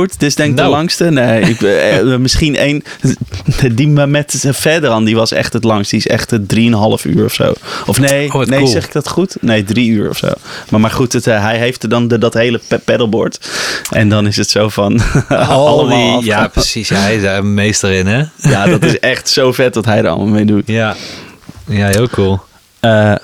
Dit 0.00 0.22
is 0.22 0.34
denk 0.34 0.50
ik 0.50 0.56
de 0.56 0.62
Nou. 0.62 0.74
langste. 0.74 1.04
Nee, 1.10 1.40
ik, 1.40 1.62
eh, 1.62 1.98
eh, 1.98 2.20
misschien 2.20 2.56
één. 2.56 2.82
Die 3.74 3.88
met 3.88 4.44
Federan, 4.54 5.04
die 5.04 5.16
was 5.16 5.32
echt 5.32 5.52
het 5.52 5.64
langst. 5.64 5.90
Die 5.90 5.98
is 5.98 6.06
echt 6.06 6.30
het 6.30 6.48
3,5 6.48 7.04
uur 7.04 7.24
of 7.24 7.34
zo. 7.34 7.52
Of 7.86 8.00
nee, 8.00 8.32
Oh, 8.32 8.44
nee 8.44 8.58
cool. 8.58 8.70
zeg 8.70 8.84
ik 8.84 8.92
dat 8.92 9.08
goed? 9.08 9.36
Nee, 9.40 9.64
drie 9.64 9.88
uur 9.90 10.08
of 10.08 10.16
zo. 10.16 10.28
Maar, 10.68 10.80
maar 10.80 10.90
goed, 10.90 11.12
het, 11.12 11.24
hij 11.24 11.58
heeft 11.58 11.82
er 11.82 11.88
dan 11.88 12.08
de, 12.08 12.18
dat 12.18 12.34
hele 12.34 12.60
paddleboard. 12.84 13.50
En 13.90 14.08
dan 14.08 14.26
is 14.26 14.36
het 14.36 14.50
zo 14.50 14.68
van... 14.68 15.00
al 15.28 15.66
allemaal 15.66 16.20
die, 16.20 16.28
ja, 16.28 16.48
precies. 16.48 16.88
Ja, 16.88 16.96
hij 16.96 17.16
is 17.16 17.22
daar 17.22 17.44
meester 17.44 17.92
in, 17.92 18.06
hè? 18.06 18.22
Ja, 18.36 18.66
dat 18.66 18.82
is 18.82 18.98
echt 18.98 19.28
zo 19.28 19.52
vet 19.52 19.74
wat 19.74 19.84
hij 19.84 19.98
er 19.98 20.08
allemaal 20.08 20.26
mee 20.26 20.44
doet. 20.44 20.62
Ja. 20.66 20.96
Ja, 21.66 21.86
heel 21.86 22.08
cool. 22.08 22.40
Eh, 22.80 23.14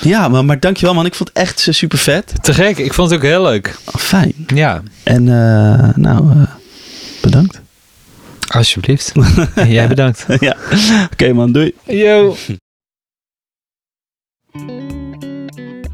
ja, 0.00 0.28
maar, 0.28 0.44
maar 0.44 0.60
dankjewel 0.60 0.94
man. 0.94 1.06
Ik 1.06 1.14
vond 1.14 1.28
het 1.28 1.38
echt 1.38 1.66
super 1.70 1.98
vet. 1.98 2.34
Te 2.40 2.54
gek. 2.54 2.78
Ik 2.78 2.92
vond 2.94 3.10
het 3.10 3.18
ook 3.18 3.24
heel 3.26 3.42
leuk. 3.42 3.76
fijn. 3.98 4.32
Ja, 4.54 4.82
En 5.02 5.28
eh, 5.28 5.94
nou, 5.96 6.30
eh, 6.30 6.42
bedankt. 7.22 7.60
alsjeblieft. 8.48 9.12
Jij 9.66 9.88
bedankt. 9.88 10.26
ja, 10.40 10.56
oké 11.12 11.32
man, 11.32 11.52
doei. 11.52 11.72
Yo. 11.84 12.36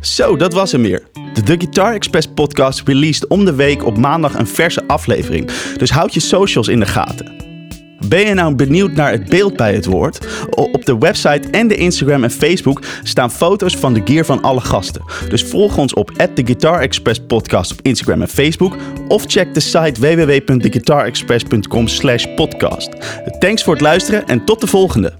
Zo, 0.01 0.37
dat 0.37 0.53
was 0.53 0.73
hem 0.73 0.83
weer. 0.83 1.03
De 1.35 1.43
The 1.43 1.55
Guitar 1.59 1.95
Express 1.95 2.27
podcast 2.35 2.83
released 2.85 3.27
om 3.27 3.45
de 3.45 3.55
week 3.55 3.85
op 3.85 3.97
maandag 3.99 4.35
een 4.35 4.47
verse 4.47 4.87
aflevering. 4.87 5.51
Dus 5.77 5.91
houd 5.91 6.15
je 6.15 6.21
socials 6.21 6.69
in 6.69 6.79
de 6.81 6.87
gaten. 6.87 7.33
Ben 8.09 8.27
je 8.27 8.35
nou 8.35 8.55
benieuwd 8.55 8.93
naar 8.93 9.11
het 9.11 9.29
beeld 9.29 9.57
bij 9.57 9.75
het 9.75 9.85
woord? 9.85 10.27
Op 10.51 10.85
de 10.85 10.99
website 10.99 11.49
en 11.51 11.69
de 11.69 11.77
Instagram 11.77 12.25
en 12.25 12.31
Facebook 12.31 12.83
staan 13.03 13.31
foto's 13.31 13.77
van 13.77 13.95
de 13.95 14.01
gear 14.05 14.25
van 14.25 14.43
alle 14.43 14.61
gasten. 14.61 15.03
Dus 15.29 15.43
volg 15.43 15.77
ons 15.77 15.95
op 15.95 16.11
The 16.35 16.43
Guitarexpress 16.45 17.21
Podcast 17.27 17.73
op 17.73 17.79
Instagram 17.83 18.21
en 18.21 18.29
Facebook. 18.29 18.77
Of 19.09 19.25
check 19.27 19.55
de 19.55 19.61
site 19.61 20.01
www.theguitarexpress.com 20.01 21.89
slash 21.89 22.27
podcast. 22.37 22.91
Thanks 23.39 23.63
voor 23.63 23.73
het 23.73 23.83
luisteren 23.83 24.27
en 24.27 24.45
tot 24.45 24.61
de 24.61 24.67
volgende. 24.67 25.13